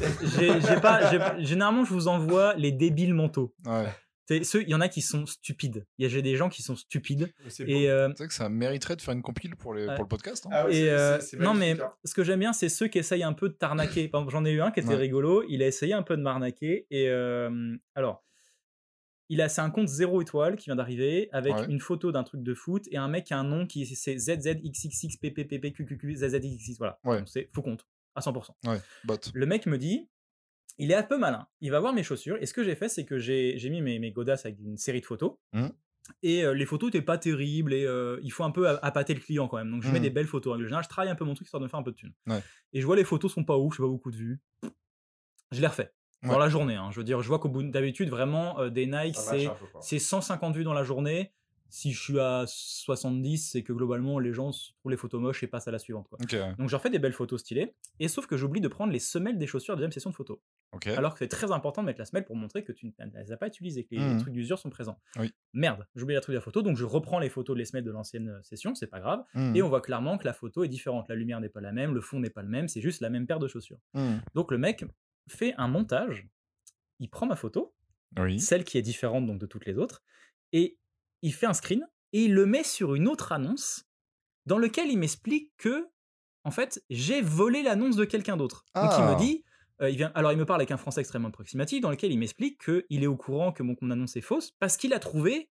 j'ai 0.68 0.80
pas. 0.82 1.38
Généralement, 1.44 1.84
je 1.86 1.94
vous 1.94 2.08
envoie 2.08 2.54
les 2.56 2.72
débiles 2.72 3.14
mentaux. 3.14 3.54
Ouais. 3.66 3.88
Il 4.30 4.70
y 4.70 4.74
en 4.76 4.80
a 4.80 4.88
qui 4.88 5.02
sont 5.02 5.26
stupides. 5.26 5.86
Il 5.98 6.04
y 6.04 6.06
a 6.06 6.10
j'ai 6.10 6.22
des 6.22 6.38
gens 6.38 6.48
qui 6.48 6.62
sont 6.64 6.78
stupides. 6.78 7.34
Et 7.68 7.90
euh, 7.92 8.08
C'est 8.12 8.20
vrai 8.20 8.28
que 8.30 8.34
ça 8.34 8.48
mériterait 8.48 8.96
de 8.96 9.02
faire 9.02 9.14
une 9.14 9.22
compile 9.22 9.58
pour, 9.58 9.74
les, 9.74 9.86
Ouais. 9.86 9.96
pour 9.96 10.06
le 10.06 10.08
podcast. 10.08 10.46
hein. 10.46 10.50
Ah 10.54 10.66
ouais, 10.66 10.72
et 10.72 10.76
c'est- 10.84 10.90
euh, 10.90 11.20
c'est- 11.20 11.26
c'est 11.36 11.38
non 11.44 11.54
mais 11.54 11.72
hein. 11.82 11.92
ce 12.06 12.14
que 12.14 12.24
j'aime 12.24 12.40
bien, 12.40 12.54
c'est 12.54 12.70
ceux 12.70 12.88
qui 12.88 12.98
essayent 12.98 13.24
un 13.24 13.34
peu 13.34 13.50
de 13.50 13.54
t'arnaquer. 13.56 14.10
J'en 14.30 14.46
ai 14.46 14.52
eu 14.52 14.62
un 14.62 14.72
qui 14.72 14.80
était 14.80 14.88
Ouais. 14.90 14.96
rigolo. 14.96 15.44
Il 15.50 15.62
a 15.62 15.68
essayé 15.68 15.92
un 15.94 16.04
peu 16.04 16.16
de 16.16 16.22
m'arnaquer. 16.22 16.88
Et 16.92 17.10
euh, 17.10 17.76
alors, 17.94 18.24
il 19.34 19.41
a 19.41 19.48
c'est 19.49 19.62
un 19.62 19.70
compte 19.70 19.88
zéro 19.88 20.22
étoile 20.22 20.56
qui 20.58 20.66
vient 20.66 20.76
d'arriver 20.76 21.30
avec 21.32 21.56
Ouais. 21.56 21.66
une 21.70 21.80
photo 21.80 22.12
d'un 22.12 22.24
truc 22.24 22.44
de 22.44 22.53
foot 22.53 22.84
et 22.91 22.98
un 22.98 23.08
mec 23.08 23.26
qui 23.28 23.34
a 23.34 23.40
un 23.40 23.44
nom 23.45 23.66
qui 23.66 23.86
c'est 23.86 24.18
ZZXXXPPPPQQQ 24.18 26.16
ZZXX. 26.16 26.78
Voilà. 26.78 26.99
Ouais. 27.03 27.24
C'est 27.26 27.49
faux 27.53 27.62
compte 27.62 27.88
à 28.16 28.22
100%. 28.22 28.49
Ouais. 28.68 28.80
Le 29.34 29.45
mec 29.45 29.66
me 29.68 29.78
dit, 29.78 30.10
il 30.78 30.91
est 30.91 30.95
un 30.95 31.03
peu 31.03 31.18
malin. 31.18 31.48
Il 31.62 31.72
va 31.72 31.80
voir 31.80 31.94
mes 31.94 32.03
chaussures. 32.03 32.38
Et 32.41 32.45
ce 32.45 32.53
que 32.53 32.64
j'ai 32.64 32.76
fait, 32.76 32.90
c'est 32.90 33.06
que 33.06 33.18
j'ai 33.20 33.58
mis 33.70 33.82
mes, 33.82 33.99
mes 33.99 34.12
godasses 34.12 34.45
avec 34.45 34.60
une 34.60 34.78
série 34.78 35.02
de 35.02 35.06
photos. 35.06 35.38
Mhm. 35.53 35.72
Et 36.24 36.44
euh, 36.44 36.53
les 36.53 36.66
photos 36.66 36.88
n'étaient 36.88 37.02
pas 37.06 37.18
terribles. 37.18 37.74
Et 37.74 37.86
euh, 37.86 38.20
il 38.24 38.32
faut 38.32 38.44
un 38.44 38.52
peu 38.52 38.68
appâter 38.68 39.14
le 39.14 39.20
client 39.22 39.48
quand 39.48 39.58
même. 39.58 39.72
Donc 39.72 39.84
je 39.84 39.88
mets 39.90 39.99
Mhm. 39.99 40.03
des 40.03 40.10
belles 40.10 40.28
photos. 40.28 40.52
En 40.52 40.53
règle 40.56 40.66
générale, 40.66 40.84
je 40.84 40.90
travaille 40.90 41.12
un 41.12 41.16
peu 41.16 41.24
mon 41.26 41.36
truc 41.36 41.48
histoire 41.48 41.60
de 41.62 41.66
me 41.66 41.70
faire 41.70 41.80
un 41.80 41.84
peu 41.84 41.91
de 41.91 41.95
thunes. 41.98 42.14
Ouais. 42.28 42.41
Et 42.74 42.82
je 42.82 42.86
vois 42.86 42.95
les 42.95 43.03
photos 43.06 43.32
sont 43.32 43.44
pas 43.45 43.58
ouf. 43.58 43.76
Je 43.78 43.82
pas 43.82 43.88
beaucoup 43.88 44.12
de 44.12 44.18
vues. 44.18 44.40
Je 45.52 45.62
les 45.62 45.68
refais. 45.68 45.91
Dans 46.23 46.34
Ouais. 46.34 46.39
la 46.39 46.49
journée. 46.49 46.76
hein. 46.76 46.89
Je 46.91 46.98
veux 46.98 47.03
dire, 47.03 47.22
je 47.22 47.27
vois 47.27 47.39
qu'au 47.39 47.49
bout 47.49 47.64
d'habitude, 47.64 48.10
vraiment, 48.10 48.60
euh, 48.60 48.69
des 48.69 48.85
Nike, 48.85 49.15
c'est 49.18 49.48
un 49.48 49.49
peu, 49.56 49.65
quoi. 49.72 49.81
c'est 49.81 49.99
150 49.99 50.56
vues 50.56 50.64
dans 50.64 50.73
la 50.73 50.84
journée. 50.84 51.31
Si 51.73 51.93
je 51.93 52.02
suis 52.02 52.19
à 52.19 52.43
70, 52.48 53.38
c'est 53.52 53.64
que 53.64 53.72
globalement, 53.72 54.19
les 54.19 54.34
gens 54.34 54.52
trouvent 54.52 54.91
les 54.91 54.98
photos 54.98 55.22
moches 55.22 55.41
et 55.41 55.48
passent 55.48 55.69
à 55.69 55.72
la 55.72 55.80
suivante. 55.80 56.10
Quoi. 56.10 56.18
Ok, 56.22 56.34
ouais. 56.34 56.53
Donc 56.60 56.68
je 56.68 56.76
refais 56.76 56.89
des 56.89 56.99
belles 56.99 57.14
photos 57.14 57.39
stylées. 57.39 57.73
Et 58.02 58.10
sauf 58.10 58.27
que 58.27 58.35
j'oublie 58.35 58.60
de 58.60 58.68
prendre 58.68 58.91
les 58.91 58.99
semelles 58.99 59.38
des 59.38 59.48
chaussures 59.48 59.76
de 59.76 59.80
la 59.81 59.88
deuxième 59.88 59.93
session 59.93 60.10
de 60.10 60.15
photos. 60.15 60.38
ok. 60.73 60.88
Alors 60.88 61.14
que 61.14 61.19
c'est 61.19 61.30
très 61.30 61.49
important 61.53 61.81
de 61.81 61.85
mettre 61.88 61.99
la 61.99 62.06
semelle 62.06 62.26
pour 62.26 62.35
montrer 62.35 62.64
que 62.65 62.73
tu 62.73 62.88
ne 62.88 62.91
les 63.23 63.31
as 63.31 63.38
pas 63.38 63.48
utilisées, 63.48 63.85
que 63.85 63.95
les, 63.95 63.99
les 64.02 64.06
Mhm. 64.15 64.19
trucs 64.19 64.34
d'usure 64.34 64.60
sont 64.60 64.69
présents. 64.69 64.99
Oui. 65.18 65.34
Merde, 65.53 65.88
j'ai 65.95 66.03
oublié 66.03 66.15
la 66.15 66.22
truc 66.22 66.34
de 66.34 66.38
la 66.39 66.41
photo, 66.43 66.61
donc 66.61 66.76
je 66.76 66.84
reprends 66.84 67.19
les 67.19 67.30
photos 67.30 67.56
de 67.56 67.60
les 67.60 67.65
semelles 67.65 67.85
de 67.85 67.91
l'ancienne 67.91 68.30
euh, 68.30 68.43
session, 68.43 68.76
c'est 68.76 68.88
pas 68.88 68.99
grave. 68.99 69.23
Mm. 69.34 69.56
Et 69.56 69.61
on 69.61 69.69
voit 69.69 69.81
clairement 69.81 70.18
que 70.18 70.26
la 70.26 70.34
photo 70.34 70.64
est 70.65 70.68
différente. 70.69 71.07
La 71.07 71.15
lumière 71.15 71.39
n'est 71.39 71.49
pas 71.49 71.61
la 71.61 71.72
même, 71.72 71.93
le 71.93 72.02
fond 72.02 72.19
n'est 72.19 72.30
pas 72.30 72.41
le 72.41 72.49
même, 72.49 72.68
c'est 72.68 72.81
juste 72.81 72.99
la 73.02 73.10
même 73.10 73.27
paire 73.27 73.39
de 73.39 73.48
chaussures. 73.48 73.80
Mm. 73.93 74.18
Donc 74.35 74.52
le 74.52 74.57
mec 74.57 74.84
fait 75.32 75.53
un 75.58 75.68
montage, 75.68 76.28
il 76.99 77.10
prend 77.10 77.26
ma 77.26 77.36
photo, 77.36 77.74
Oui. 78.20 78.40
celle 78.40 78.64
qui 78.64 78.78
est 78.78 78.82
différente 78.82 79.26
donc 79.26 79.40
de 79.40 79.45
toutes 79.45 79.66
les 79.66 79.78
autres, 79.78 80.03
et 80.52 80.78
il 81.22 81.34
fait 81.34 81.45
un 81.48 81.53
screen 81.53 81.88
et 82.14 82.26
il 82.26 82.34
le 82.34 82.45
met 82.45 82.64
sur 82.64 82.94
une 82.95 83.08
autre 83.08 83.32
annonce 83.32 83.86
dans 84.45 84.58
lequel 84.58 84.90
il 84.90 84.98
m'explique 84.98 85.52
que 85.58 85.88
en 86.44 86.52
fait 86.52 86.84
j'ai 86.90 87.22
volé 87.22 87.64
l'annonce 87.64 87.95
de 87.95 88.06
quelqu'un 88.06 88.38
d'autre. 88.38 88.66
Donc 88.76 88.91
il 88.98 89.03
Ah. 89.03 89.14
me 89.14 89.20
dit, 89.20 89.44
euh, 89.82 89.90
il 89.90 89.98
vient, 89.98 90.12
alors 90.16 90.32
il 90.32 90.38
me 90.38 90.45
parle 90.45 90.60
avec 90.62 90.72
un 90.72 90.78
français 90.78 90.99
extrêmement 91.02 91.30
approximatif 91.30 91.80
dans 91.82 91.90
lequel 91.91 92.12
il 92.12 92.20
m'explique 92.20 92.64
qu'il 92.64 93.03
est 93.03 93.08
au 93.08 93.16
courant 93.18 93.52
que 93.53 93.64
mon, 93.64 93.76
mon 93.82 93.91
annonce 93.91 94.16
est 94.18 94.22
fausse 94.22 94.52
parce 94.60 94.78
qu'il 94.78 94.94
a 94.94 94.99
trouvé 94.99 95.49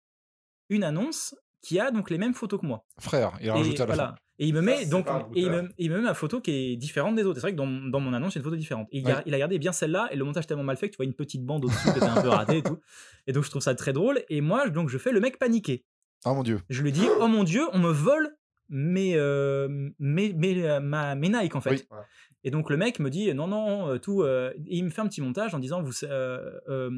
une 0.69 0.83
annonce 0.83 1.35
qui 1.63 1.79
a 1.79 1.89
donc 1.89 2.11
les 2.11 2.19
mêmes 2.19 2.35
photos 2.35 2.59
que 2.61 2.65
moi. 2.67 2.85
Frère, 2.99 3.31
il 3.41 3.49
rajouté 3.49 3.81
à 3.81 3.85
la 3.87 3.95
voilà. 3.95 4.07
fin. 4.09 4.15
Et 4.39 4.47
il 4.47 4.53
me 4.53 4.61
met 4.61 4.85
donc 4.87 5.07
et 5.35 5.41
il 5.41 5.49
me, 5.51 5.69
il 5.77 5.89
me 5.91 5.97
met 5.97 6.03
ma 6.03 6.13
photo 6.15 6.41
qui 6.41 6.51
est 6.51 6.75
différente 6.75 7.15
des 7.15 7.23
autres. 7.23 7.35
C'est 7.39 7.41
vrai 7.47 7.51
que 7.53 7.57
dans, 7.57 7.67
dans 7.67 7.99
mon 7.99 8.13
annonce, 8.13 8.33
il 8.33 8.37
y 8.37 8.39
a 8.39 8.41
une 8.41 8.43
photo 8.45 8.55
différente. 8.55 8.87
Et 8.91 8.97
il, 8.99 9.05
Ouais. 9.05 9.11
a, 9.13 9.23
il 9.27 9.33
a 9.33 9.37
gardé 9.39 9.57
bien 9.59 9.71
celle-là 9.71 10.09
et 10.11 10.15
le 10.15 10.25
montage 10.25 10.45
tellement 10.47 10.63
mal 10.63 10.75
fait 10.75 10.87
que 10.89 10.93
tu 10.93 10.97
vois 10.97 11.05
une 11.05 11.13
petite 11.13 11.45
bande 11.45 11.63
au-dessus 11.65 11.83
qui 11.91 11.97
était 11.97 12.03
un 12.07 12.21
peu 12.21 12.29
ratée 12.29 12.57
et 12.57 12.63
tout. 12.63 12.79
Et 13.27 13.31
donc 13.31 13.43
je 13.45 13.49
trouve 13.49 13.61
ça 13.61 13.73
très 13.75 13.93
drôle. 13.93 14.21
Et 14.29 14.41
moi, 14.41 14.67
donc 14.69 14.89
je 14.89 14.97
fais 14.97 15.11
le 15.11 15.19
mec 15.19 15.39
paniqué. 15.39 15.85
Ah 16.25 16.33
mon 16.33 16.43
dieu. 16.43 16.59
Je 16.69 16.81
lui 16.81 16.91
dis 16.91 17.05
oh 17.21 17.27
mon 17.27 17.43
dieu, 17.43 17.63
on 17.73 17.79
me 17.79 17.91
vole 17.91 18.35
mes 18.69 19.13
euh, 19.15 19.67
mes, 19.99 20.33
mes, 20.33 20.67
euh, 20.67 20.79
ma, 20.79 21.15
mes 21.15 21.29
Nike 21.29 21.55
en 21.55 21.61
fait. 21.61 21.69
Oui. 21.69 21.83
Ouais. 21.91 22.03
Et 22.43 22.49
donc 22.51 22.69
le 22.71 22.75
mec 22.77 22.99
me 22.99 23.09
dit 23.09 23.33
non 23.35 23.47
non 23.47 23.87
euh, 23.89 23.97
tout. 23.99 24.23
euh, 24.23 24.51
et 24.67 24.77
il 24.77 24.83
me 24.83 24.89
fait 24.89 25.01
un 25.01 25.07
petit 25.07 25.21
montage 25.21 25.53
en 25.53 25.59
disant 25.59 25.81
vous 25.83 25.93
euh, 26.03 26.91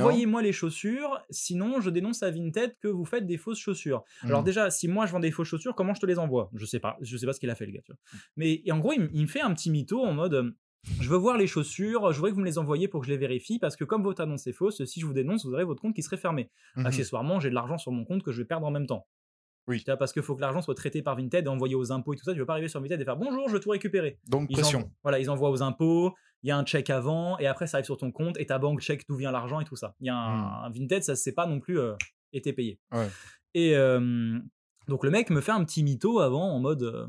envoyez-moi 0.00 0.42
les 0.42 0.52
chaussures, 0.52 1.20
sinon 1.30 1.80
je 1.80 1.90
dénonce 1.90 2.22
à 2.22 2.30
Vinted 2.30 2.76
que 2.80 2.88
vous 2.88 3.04
faites 3.04 3.26
des 3.26 3.36
fausses 3.38 3.58
chaussures. 3.58 4.02
Alors 4.22 4.42
Mm. 4.42 4.44
déjà, 4.44 4.70
si 4.70 4.88
moi 4.88 5.06
je 5.06 5.12
vends 5.12 5.20
des 5.20 5.30
fausses 5.30 5.48
chaussures, 5.48 5.74
comment 5.74 5.94
je 5.94 6.00
te 6.00 6.06
les 6.06 6.18
envoie? 6.18 6.50
Je 6.54 6.64
sais 6.66 6.80
pas, 6.80 6.96
je 7.00 7.16
sais 7.16 7.26
pas 7.26 7.32
ce 7.32 7.40
qu'il 7.40 7.50
a 7.50 7.54
fait 7.54 7.66
le 7.66 7.72
gars. 7.72 7.80
Tu 7.84 7.92
vois. 7.92 7.98
Mais 8.36 8.62
et 8.64 8.72
en 8.72 8.78
gros, 8.78 8.92
il, 8.92 9.00
me 9.22 9.26
fait 9.26 9.40
un 9.40 9.52
petit 9.54 9.70
mytho 9.70 10.00
en 10.04 10.12
mode, 10.12 10.34
euh, 10.34 10.50
je 11.00 11.08
veux 11.08 11.16
voir 11.16 11.38
les 11.38 11.46
chaussures, 11.46 12.10
je 12.12 12.16
voudrais 12.16 12.30
que 12.30 12.34
vous 12.34 12.40
me 12.40 12.46
les 12.46 12.58
envoyiez 12.58 12.88
pour 12.88 13.00
que 13.00 13.06
je 13.06 13.12
les 13.12 13.18
vérifie, 13.18 13.58
parce 13.58 13.76
que 13.76 13.84
comme 13.84 14.02
votre 14.02 14.20
annonce 14.22 14.46
est 14.46 14.52
fausse, 14.52 14.84
si 14.84 15.00
je 15.00 15.06
vous 15.06 15.12
dénonce, 15.12 15.44
vous 15.46 15.52
aurez 15.52 15.64
votre 15.64 15.80
compte 15.80 15.94
qui 15.94 16.02
serait 16.02 16.16
fermé. 16.16 16.50
Mhm. 16.76 16.86
Accessoirement, 16.86 17.38
j'ai 17.40 17.50
de 17.50 17.54
l'argent 17.54 17.78
sur 17.78 17.92
mon 17.92 18.04
compte 18.04 18.22
que 18.22 18.32
je 18.32 18.38
vais 18.38 18.44
perdre 18.46 18.66
en 18.66 18.70
même 18.70 18.86
temps. 18.86 19.06
Oui. 19.68 19.84
Parce 19.96 20.12
qu'il 20.12 20.22
faut 20.22 20.34
que 20.34 20.40
l'argent 20.40 20.60
soit 20.60 20.74
traité 20.74 21.02
par 21.02 21.14
Vinted 21.16 21.44
et 21.44 21.48
envoyé 21.48 21.76
aux 21.76 21.92
impôts 21.92 22.14
et 22.14 22.16
tout 22.16 22.24
ça. 22.24 22.32
Tu 22.32 22.40
veux 22.40 22.46
pas 22.46 22.54
arriver 22.54 22.66
sur 22.66 22.80
Vinted 22.80 23.00
et 23.00 23.04
faire 23.04 23.16
bonjour, 23.16 23.46
je 23.48 23.52
veux 23.54 23.60
tout 23.60 23.70
récupérer. 23.70 24.18
Donc 24.26 24.48
Ils 24.50 24.54
pression. 24.54 24.80
envoient- 24.80 24.90
voilà, 25.04 25.18
ils 25.20 25.30
envoient 25.30 25.50
aux 25.50 25.62
impôts, 25.62 26.12
il 26.42 26.48
y 26.48 26.50
a 26.50 26.58
un 26.58 26.64
chèque 26.64 26.90
avant, 26.90 27.38
et 27.38 27.46
après 27.46 27.66
ça 27.66 27.76
arrive 27.76 27.84
sur 27.86 27.96
ton 27.96 28.10
compte, 28.10 28.38
et 28.38 28.46
ta 28.46 28.58
banque 28.58 28.80
check 28.80 29.06
d'où 29.08 29.16
vient 29.16 29.30
l'argent 29.30 29.60
et 29.60 29.64
tout 29.64 29.76
ça. 29.76 29.94
Il 30.00 30.06
y 30.06 30.10
a 30.10 30.16
un, 30.16 30.64
un 30.64 30.70
Vinted, 30.70 31.02
ça 31.04 31.16
c'est 31.16 31.32
pas 31.32 31.46
non 31.46 31.60
plus 31.60 31.78
euh, 31.78 31.94
été 32.32 32.52
payé. 32.52 32.78
Hmm. 32.90 32.98
Ouais. 32.98 33.08
Et 33.54 33.76
euh, 33.76 34.38
donc 34.88 35.04
le 35.04 35.10
mec 35.10 35.30
me 35.30 35.40
fait 35.40 35.52
un 35.52 35.64
petit 35.64 35.82
mytho 35.82 36.20
avant 36.20 36.50
en 36.50 36.58
mode 36.60 36.82
euh, 36.82 37.06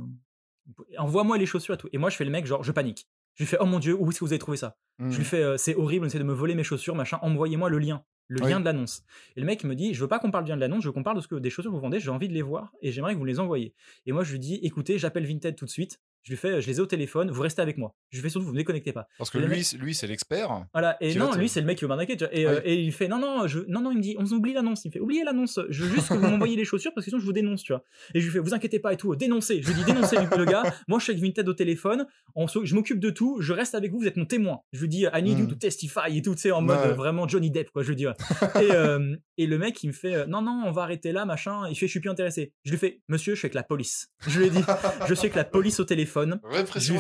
envoie-moi 0.98 1.38
les 1.38 1.46
chaussures 1.46 1.76
et 1.76 1.78
tout. 1.78 1.90
Et 1.94 1.98
moi 1.98 2.10
je 2.10 2.16
fais 2.18 2.26
le 2.26 2.32
mec, 2.32 2.46
genre 2.46 2.64
je 2.64 2.72
panique. 2.72 3.08
Je 3.36 3.44
lui 3.44 3.48
fais 3.48 3.58
oh 3.60 3.66
mon 3.66 3.80
dieu, 3.80 3.96
où 3.96 4.10
est-ce 4.10 4.20
que 4.20 4.26
vous 4.26 4.32
avez 4.34 4.40
trouvé 4.40 4.58
ça? 4.58 4.78
Je 5.00 5.18
lui 5.18 5.26
fais 5.26 5.42
euh, 5.42 5.58
c'est 5.58 5.76
horrible, 5.76 6.06
on 6.06 6.08
essaie 6.08 6.20
de 6.20 6.24
me 6.24 6.34
voler 6.34 6.54
mes 6.54 6.64
chaussures, 6.64 6.94
machin, 6.96 7.18
envoyez-moi 7.22 7.70
le 7.70 7.80
lien. 7.80 8.04
Le 8.30 8.42
Oui. 8.42 8.52
lien 8.52 8.60
de 8.62 8.66
l'annonce. 8.66 9.04
Et 9.36 9.42
le 9.42 9.46
mec 9.46 9.66
me 9.66 9.76
dit, 9.76 9.94
je 9.94 10.00
veux 10.00 10.08
pas 10.08 10.18
qu'on 10.18 10.32
parle 10.32 10.46
bien 10.46 10.56
de 10.56 10.62
l'annonce, 10.62 10.82
je 10.82 10.88
veux 10.88 10.94
qu'on 10.94 11.04
parle 11.04 11.18
de 11.18 11.22
ce 11.22 11.28
que 11.28 11.36
des 11.36 11.50
chaussures 11.50 11.72
que 11.72 11.76
vous 11.76 11.82
vendez, 11.82 12.00
j'ai 12.00 12.10
envie 12.10 12.30
de 12.30 12.34
les 12.34 12.42
voir 12.42 12.72
et 12.82 12.92
j'aimerais 12.92 13.14
que 13.14 13.20
vous 13.20 13.26
les 13.26 13.40
envoyiez. 13.40 13.74
Et 14.06 14.14
moi, 14.14 14.24
je 14.24 14.32
lui 14.32 14.40
dis, 14.40 14.56
écoutez, 14.64 14.98
j'appelle 14.98 15.26
Vinted 15.26 15.56
tout 15.58 15.66
de 15.66 15.70
suite. 15.70 16.00
Je 16.24 16.32
lui 16.32 16.38
fais, 16.38 16.62
je 16.62 16.68
les 16.68 16.78
ai 16.78 16.80
au 16.80 16.86
téléphone, 16.86 17.30
vous 17.32 17.42
restez 17.42 17.62
avec 17.62 17.78
moi. 17.78 17.94
Je 18.10 18.18
lui 18.18 18.24
fais 18.24 18.30
surtout, 18.30 18.46
vous 18.48 18.54
ne 18.54 18.58
déconnectez 18.58 18.94
pas. 18.94 19.08
Parce 19.18 19.30
que 19.30 19.38
lui, 19.38 19.48
mec- 19.48 19.74
lui 19.80 19.94
c'est 19.94 20.08
l'expert. 20.08 20.66
Voilà. 20.74 20.96
Et 21.02 21.14
non, 21.16 21.34
lui, 21.34 21.50
c'est 21.50 21.60
le 21.60 21.68
mec 21.68 21.78
qui 21.78 21.84
veut 21.84 21.90
m'arnaquer. 21.90 22.16
Et, 22.32 22.46
euh, 22.48 22.56
Oui. 22.56 22.62
et 22.64 22.82
il 22.82 22.92
fait, 22.94 23.08
non, 23.10 23.20
non, 23.20 23.46
je, 23.48 23.60
non, 23.68 23.82
non, 23.82 23.92
il 23.92 23.98
me 23.98 24.02
dit, 24.02 24.16
on 24.18 24.26
oublie 24.28 24.54
l'annonce. 24.54 24.86
Il 24.86 24.88
me 24.90 24.94
fait, 24.94 25.00
oubliez 25.00 25.24
l'annonce. 25.24 25.60
Je 25.70 25.84
veux 25.84 25.94
juste 25.96 26.08
que 26.10 26.14
vous 26.14 26.22
m'envoyiez 26.30 26.56
les 26.56 26.64
chaussures 26.66 26.92
parce 26.96 27.06
que 27.06 27.10
sinon 27.12 27.20
je 27.20 27.26
vous 27.26 27.34
dénonce, 27.34 27.64
tu 27.64 27.74
vois. 27.74 27.84
Et 28.14 28.20
je 28.22 28.26
lui 28.26 28.32
fais, 28.32 28.40
vous 28.40 28.54
inquiétez 28.54 28.80
pas 28.80 28.94
et 28.94 28.98
tout, 28.98 29.16
dénoncez. 29.16 29.62
Je 29.62 29.68
lui 29.68 29.76
dis, 29.76 29.84
dénoncez 29.84 30.16
le 30.16 30.46
gars. 30.46 30.64
Moi, 30.88 31.00
je 31.00 31.04
suis 31.04 31.12
avec 31.12 31.24
Vinted 31.24 31.48
au 31.50 31.54
téléphone. 31.54 32.06
On 32.36 32.48
se- 32.48 32.64
je 32.64 32.74
m'occupe 32.76 33.00
de 33.00 33.10
tout. 33.10 33.38
Je 33.42 33.52
reste 33.54 33.76
avec 33.76 33.92
vous. 33.92 34.00
Vous 34.00 34.08
êtes 34.08 34.18
mon 34.18 34.26
témoin. 34.26 34.62
Je 34.72 34.80
lui 34.82 34.88
dis, 34.90 35.06
I 35.14 35.22
need 35.22 35.38
you 35.40 35.46
Mm. 35.46 35.50
to 35.50 35.56
testify 35.56 36.18
et 36.18 36.22
tout, 36.22 36.36
tu 36.36 36.42
sais, 36.42 36.52
en 36.52 36.62
mode 36.62 36.78
Ouais. 36.78 36.88
euh, 36.88 36.94
vraiment 36.94 37.28
Johnny 37.28 37.52
Depp, 37.52 37.70
quoi. 37.72 37.84
Je 37.84 37.90
lui 37.90 37.96
dis, 37.98 38.08
ouais. 38.08 38.14
et, 38.62 38.72
euh, 38.72 39.16
et 39.38 39.46
le 39.46 39.58
mec, 39.58 39.84
il 39.84 39.88
me 39.88 39.94
fait, 39.94 40.16
euh, 40.16 40.26
non, 40.26 40.42
non, 40.42 40.64
on 40.66 40.72
va 40.72 40.84
arrêter 40.84 41.12
là, 41.12 41.26
machin. 41.26 41.68
Il 41.70 41.76
fait, 41.76 41.88
je 41.88 41.92
suis 41.92 42.00
plus 42.00 42.10
intéressé. 42.10 42.54
Je 42.64 42.72
lui 42.72 42.78
fais, 42.78 43.02
monsieur, 43.10 43.34
je 43.34 43.40
suis 43.40 43.46
avec 43.48 43.56
la 43.56 43.64
police. 43.64 44.08
Je 44.28 44.40
lui 44.40 44.48
ai 44.48 44.50
dit, 44.50 44.62
je 45.08 45.14
suis 45.14 45.26
avec 45.26 45.36
la 45.36 45.44
police 45.44 45.80
au 45.80 45.84
téléphone. 45.84 46.13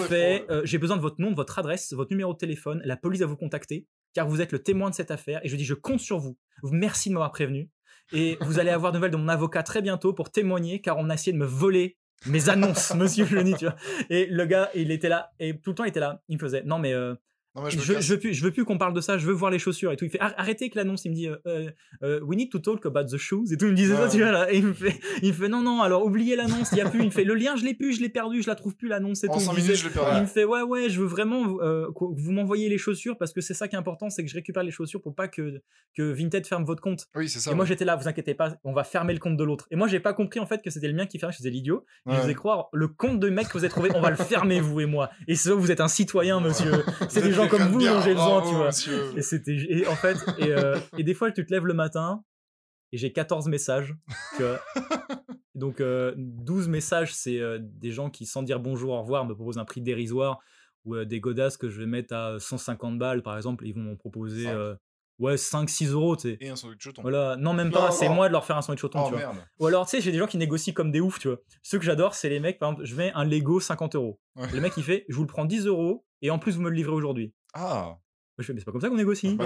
Je 0.01 0.07
fais, 0.07 0.45
euh, 0.49 0.61
j'ai 0.65 0.77
besoin 0.77 0.97
de 0.97 1.01
votre 1.01 1.19
nom, 1.19 1.31
de 1.31 1.35
votre 1.35 1.59
adresse, 1.59 1.93
votre 1.93 2.11
numéro 2.11 2.33
de 2.33 2.37
téléphone. 2.37 2.81
La 2.85 2.97
police 2.97 3.21
va 3.21 3.27
vous 3.27 3.37
contacter 3.37 3.87
car 4.13 4.27
vous 4.27 4.41
êtes 4.41 4.51
le 4.51 4.59
témoin 4.59 4.89
de 4.89 4.95
cette 4.95 5.11
affaire. 5.11 5.39
Et 5.43 5.49
je 5.49 5.55
dis, 5.55 5.65
je 5.65 5.73
compte 5.73 5.99
sur 5.99 6.19
vous. 6.19 6.37
Merci 6.63 7.09
de 7.09 7.15
m'avoir 7.15 7.31
prévenu. 7.31 7.69
Et 8.11 8.37
vous 8.41 8.59
allez 8.59 8.69
avoir 8.69 8.91
de 8.91 8.97
nouvelles 8.97 9.11
de 9.11 9.17
mon 9.17 9.27
avocat 9.27 9.63
très 9.63 9.81
bientôt 9.81 10.13
pour 10.13 10.31
témoigner 10.31 10.81
car 10.81 10.97
on 10.97 11.09
a 11.09 11.13
essayé 11.15 11.33
de 11.33 11.37
me 11.37 11.45
voler 11.45 11.97
mes 12.25 12.49
annonces, 12.49 12.93
monsieur 12.95 13.25
Johnny, 13.25 13.53
tu 13.55 13.65
vois. 13.65 13.75
Et 14.09 14.27
le 14.27 14.45
gars, 14.45 14.69
il 14.75 14.91
était 14.91 15.09
là 15.09 15.31
et 15.39 15.57
tout 15.57 15.71
le 15.71 15.75
temps 15.75 15.83
il 15.83 15.89
était 15.89 15.99
là. 15.99 16.21
Il 16.29 16.35
me 16.35 16.39
faisait, 16.39 16.63
non 16.63 16.79
mais 16.79 16.93
euh, 16.93 17.15
Non, 17.55 17.61
mais 17.63 17.69
je 17.69 17.79
je, 17.79 17.99
je, 18.01 18.13
veux 18.13 18.19
plus, 18.19 18.33
je 18.33 18.43
veux 18.43 18.51
plus 18.51 18.65
qu'on 18.65 18.77
parle 18.79 18.93
de 18.93 19.01
ça. 19.01 19.17
Je 19.17 19.25
veux 19.27 19.33
voir 19.33 19.51
les 19.51 19.59
chaussures 19.59 19.91
et 19.91 19.95
tout. 19.97 20.05
Il 20.05 20.11
fait 20.11 20.19
Ar- 20.19 20.33
arrêtez 20.37 20.65
avec 20.65 20.75
l'annonce. 20.75 21.05
Il 21.05 21.11
me 21.11 21.15
dit 21.15 21.27
euh, 21.27 21.35
euh, 21.45 21.69
euh, 22.01 22.19
we 22.21 22.35
need 22.37 22.51
to 22.51 22.57
talk 22.59 22.85
about 22.85 23.03
the 23.05 23.17
shoes 23.17 23.45
et 23.51 23.57
tout. 23.57 23.65
Il 23.65 23.71
me 23.71 23.75
disait 23.75 23.95
ça, 23.95 24.05
Ouais. 24.05 24.09
tu 24.09 24.17
vois 24.17 24.31
là. 24.31 24.51
Et 24.51 24.57
il 24.57 24.65
me 24.65 24.73
fait, 24.73 24.99
il 25.21 25.29
me 25.29 25.33
fait 25.33 25.47
non 25.49 25.61
non. 25.61 25.81
Alors 25.81 26.03
oubliez 26.05 26.35
l'annonce. 26.35 26.71
Il 26.71 26.79
y 26.79 26.81
a 26.81 26.89
plus. 26.89 26.99
Il 27.01 27.05
me 27.05 27.11
fait 27.11 27.23
le 27.23 27.35
lien, 27.35 27.55
je 27.55 27.63
l'ai 27.63 27.73
plus, 27.75 27.93
je 27.95 28.01
l'ai 28.01 28.09
perdu, 28.09 28.41
je 28.41 28.47
la 28.47 28.55
trouve 28.55 28.75
plus 28.75 28.87
l'annonce 28.87 29.23
et 29.23 29.29
En 29.29 29.33
tout. 29.33 29.39
Il 29.39 29.45
5 29.45 29.51
me 29.51 29.55
minutes, 29.57 29.71
disait- 29.71 29.83
je 29.83 29.87
l'ai 29.87 29.93
il 29.93 29.99
perdu. 30.01 30.21
me 30.21 30.25
fait 30.25 30.45
ouais 30.45 30.61
ouais 30.63 30.89
je 30.89 30.99
veux 30.99 31.05
vraiment 31.07 31.57
euh, 31.61 31.85
que 31.87 32.05
vous 32.15 32.31
m'envoyez 32.31 32.69
les 32.69 32.77
chaussures 32.79 33.17
parce 33.17 33.33
que 33.33 33.41
c'est 33.41 33.53
ça 33.53 33.67
qui 33.67 33.75
est 33.75 33.79
important 33.79 34.09
c'est 34.09 34.23
que 34.23 34.29
je 34.29 34.35
récupère 34.35 34.63
les 34.63 34.71
chaussures 34.71 35.01
pour 35.01 35.13
pas 35.13 35.27
que 35.27 35.61
que 35.95 36.01
Vinted 36.11 36.47
ferme 36.47 36.63
votre 36.65 36.81
compte 36.81 37.07
Oui, 37.15 37.29
c'est 37.29 37.39
ça. 37.39 37.51
et 37.51 37.55
moi 37.55 37.65
j'étais 37.65 37.85
là 37.85 37.95
vous 37.95 38.07
inquiétez 38.07 38.33
pas 38.33 38.55
on 38.63 38.73
va 38.73 38.83
fermer 38.83 39.13
le 39.13 39.19
compte 39.19 39.37
de 39.37 39.43
l'autre 39.43 39.67
et 39.69 39.75
moi 39.75 39.87
j'ai 39.87 39.99
pas 39.99 40.13
compris 40.13 40.39
en 40.39 40.45
fait 40.47 40.61
que 40.63 40.69
c'était 40.71 40.87
le 40.87 40.93
mien 40.95 41.05
qui 41.05 41.19
fermait 41.19 41.33
je 41.33 41.37
faisais 41.37 41.49
l'idiot 41.51 41.85
je 42.07 42.11
Ouais. 42.13 42.21
faisais 42.21 42.33
croire 42.33 42.69
le 42.73 42.87
compte 42.87 43.19
de 43.19 43.29
mec 43.29 43.47
que 43.47 43.53
vous 43.53 43.59
avez 43.63 43.69
trouvé 43.69 43.89
on 43.95 44.01
va 44.01 44.09
le 44.09 44.15
fermer 44.15 44.59
vous 44.59 44.79
et 44.79 44.85
moi 44.87 45.11
et 45.27 45.35
ça 45.35 45.53
vous 45.53 45.71
êtes 45.71 45.81
un 45.81 45.87
citoyen 45.87 46.39
monsieur 46.39 46.71
c'est 47.09 47.21
des 47.21 47.31
gens 47.43 47.49
comme 47.57 47.67
vous 47.69 47.79
bravo, 47.79 48.49
tu 48.49 48.55
vois 48.55 48.65
monsieur. 48.67 49.17
et 49.17 49.21
c'était 49.21 49.55
et 49.55 49.87
en 49.87 49.95
fait 49.95 50.17
et, 50.37 50.51
euh, 50.51 50.77
et 50.97 51.03
des 51.03 51.13
fois 51.13 51.31
tu 51.31 51.45
te 51.45 51.51
lèves 51.53 51.65
le 51.65 51.73
matin 51.73 52.23
et 52.91 52.97
j'ai 52.97 53.11
14 53.11 53.47
messages 53.47 53.95
tu 54.37 54.43
vois. 54.43 54.59
donc 55.55 55.81
euh, 55.81 56.13
12 56.17 56.67
messages 56.67 57.13
c'est 57.13 57.39
euh, 57.39 57.59
des 57.61 57.91
gens 57.91 58.09
qui 58.09 58.25
sans 58.25 58.43
dire 58.43 58.59
bonjour 58.59 58.93
au 58.93 59.01
revoir 59.01 59.25
me 59.25 59.33
proposent 59.35 59.57
un 59.57 59.65
prix 59.65 59.81
dérisoire 59.81 60.39
ou 60.85 60.95
euh, 60.95 61.05
des 61.05 61.19
godasses 61.19 61.57
que 61.57 61.69
je 61.69 61.79
vais 61.79 61.85
mettre 61.87 62.13
à 62.13 62.39
150 62.39 62.97
balles 62.97 63.21
par 63.23 63.35
exemple 63.37 63.65
ils 63.67 63.73
vont 63.73 63.81
me 63.81 63.95
proposer 63.95 64.47
ouais 65.19 65.37
5 65.37 65.69
6 65.69 65.91
euros 65.91 66.15
tu 66.15 66.23
sais 66.31 66.37
Et 66.41 66.49
un 66.49 66.55
sandwich 66.55 66.81
jeton. 66.83 67.03
voilà 67.03 67.35
non 67.37 67.53
même 67.53 67.67
Non, 67.69 67.73
pas 67.73 67.91
c'est 67.91 68.09
non. 68.09 68.15
moi 68.15 68.27
de 68.27 68.33
leur 68.33 68.43
faire 68.45 68.57
un 68.57 68.63
sandwich 68.63 68.81
thon 68.81 68.89
Oh 68.95 69.03
tu 69.05 69.09
vois 69.11 69.19
merde. 69.19 69.37
ou 69.59 69.67
alors, 69.67 69.85
tu 69.85 69.91
sais, 69.91 70.01
j'ai 70.01 70.11
des 70.11 70.17
gens 70.17 70.25
qui 70.25 70.37
négocient 70.37 70.73
comme 70.73 70.91
des 70.91 70.99
oufs, 71.01 71.19
tu 71.19 71.27
vois. 71.27 71.37
Ceux 71.61 71.77
que 71.77 71.85
j'adore, 71.85 72.15
c'est 72.15 72.29
les 72.29 72.39
mecs, 72.39 72.57
par 72.57 72.71
exemple, 72.71 72.85
je 72.87 72.95
mets 72.95 73.11
un 73.13 73.23
Lego 73.23 73.59
50 73.59 73.93
euros. 73.95 74.19
Ouais. 74.35 74.47
Le 74.51 74.59
mec, 74.59 74.73
il 74.75 74.83
fait, 74.83 75.05
je 75.07 75.15
vous 75.15 75.21
le 75.21 75.27
prends 75.27 75.45
10 75.45 75.67
euros 75.67 76.03
et 76.23 76.31
en 76.31 76.39
plus, 76.39 76.55
vous 76.55 76.61
me 76.63 76.69
le 76.69 76.75
livrez 76.75 76.93
aujourd'hui. 76.93 77.31
Ah, 77.53 77.97
Je 78.39 78.43
fais, 78.45 78.53
mais 78.53 78.59
c'est 78.59 78.65
pas 78.65 78.71
comme 78.71 78.81
ça 78.81 78.89
qu'on 78.89 78.95
négocie. 78.95 79.37
Bah 79.37 79.45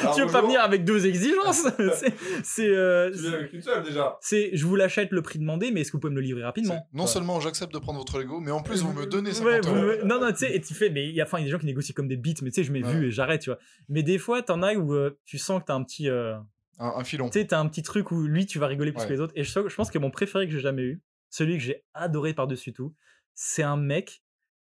Alors, 0.00 0.14
tu 0.14 0.22
veux 0.22 0.30
pas 0.32 0.42
venir 0.42 0.60
avec 0.62 0.84
deux 0.84 1.06
exigences 1.06 1.66
C'est- 1.94 2.14
C'est. 2.42 2.68
euh, 2.68 3.10
Tu 3.12 3.18
viens 3.20 3.32
avec 3.34 3.52
une 3.52 3.62
seule 3.62 3.82
déjà. 3.82 4.16
c'est, 4.20 4.50
je 4.54 4.66
vous 4.66 4.76
l'achète 4.76 5.10
le 5.10 5.22
prix 5.22 5.38
demandé, 5.38 5.70
mais 5.70 5.80
est-ce 5.82 5.90
que 5.90 5.96
vous 5.96 6.00
pouvez 6.00 6.12
me 6.14 6.20
le 6.20 6.26
livrer 6.26 6.40
C'est- 6.40 6.46
rapidement 6.46 6.86
Non 6.92 7.02
Ouais. 7.04 7.08
seulement 7.08 7.40
j'accepte 7.40 7.72
de 7.74 7.78
prendre 7.78 7.98
votre 7.98 8.18
Lego, 8.18 8.40
mais 8.40 8.50
en 8.50 8.62
plus 8.62 8.82
vous 8.82 8.92
me 8.92 9.06
donnez 9.06 9.32
50 9.32 9.46
Ouais, 9.46 9.60
vous 9.60 9.68
euros. 9.74 9.78
me- 9.86 10.04
Non, 10.04 10.20
non, 10.20 10.30
tu 10.30 10.38
sais, 10.38 10.54
et 10.54 10.60
tu 10.60 10.74
fais, 10.74 10.90
mais 10.90 11.06
il 11.08 11.14
y 11.14 11.20
a, 11.20 11.24
enfin, 11.24 11.38
il 11.38 11.42
y 11.42 11.44
a 11.44 11.46
des 11.46 11.50
gens 11.52 11.58
qui 11.58 11.66
négocient 11.66 11.94
comme 11.94 12.08
des 12.08 12.16
bits, 12.16 12.34
mais 12.42 12.50
tu 12.50 12.56
sais, 12.56 12.64
je 12.64 12.72
m'ai 12.72 12.82
Ouais. 12.84 12.92
vu 12.94 13.06
et 13.06 13.10
j'arrête, 13.10 13.42
tu 13.42 13.50
vois. 13.50 13.58
Mais 13.88 14.02
des 14.02 14.18
fois, 14.18 14.42
t'en 14.42 14.62
as 14.62 14.74
où 14.74 14.94
euh, 14.94 15.18
tu 15.24 15.38
sens 15.38 15.60
que 15.60 15.66
t'as 15.66 15.74
un 15.74 15.82
petit. 15.84 16.08
euh, 16.08 16.36
Un, 16.78 16.92
un 16.96 17.04
filon. 17.04 17.28
tu 17.28 17.38
sais, 17.40 17.46
t'as 17.46 17.58
un 17.58 17.68
petit 17.68 17.82
truc 17.82 18.10
où 18.12 18.22
lui, 18.22 18.46
tu 18.46 18.58
vas 18.58 18.66
rigoler 18.68 18.92
plus 18.92 19.00
Ouais. 19.02 19.08
que 19.08 19.12
les 19.12 19.20
autres. 19.20 19.32
Et 19.36 19.42
je, 19.44 19.50
je 19.68 19.74
pense 19.74 19.90
que 19.90 19.98
mon 19.98 20.10
préféré 20.10 20.46
que 20.46 20.52
j'ai 20.52 20.60
jamais 20.60 20.82
eu, 20.82 21.02
celui 21.30 21.58
que 21.58 21.62
j'ai 21.62 21.84
adoré 21.94 22.34
par-dessus 22.34 22.72
tout, 22.72 22.94
c'est 23.34 23.62
un 23.64 23.76
mec 23.76 24.22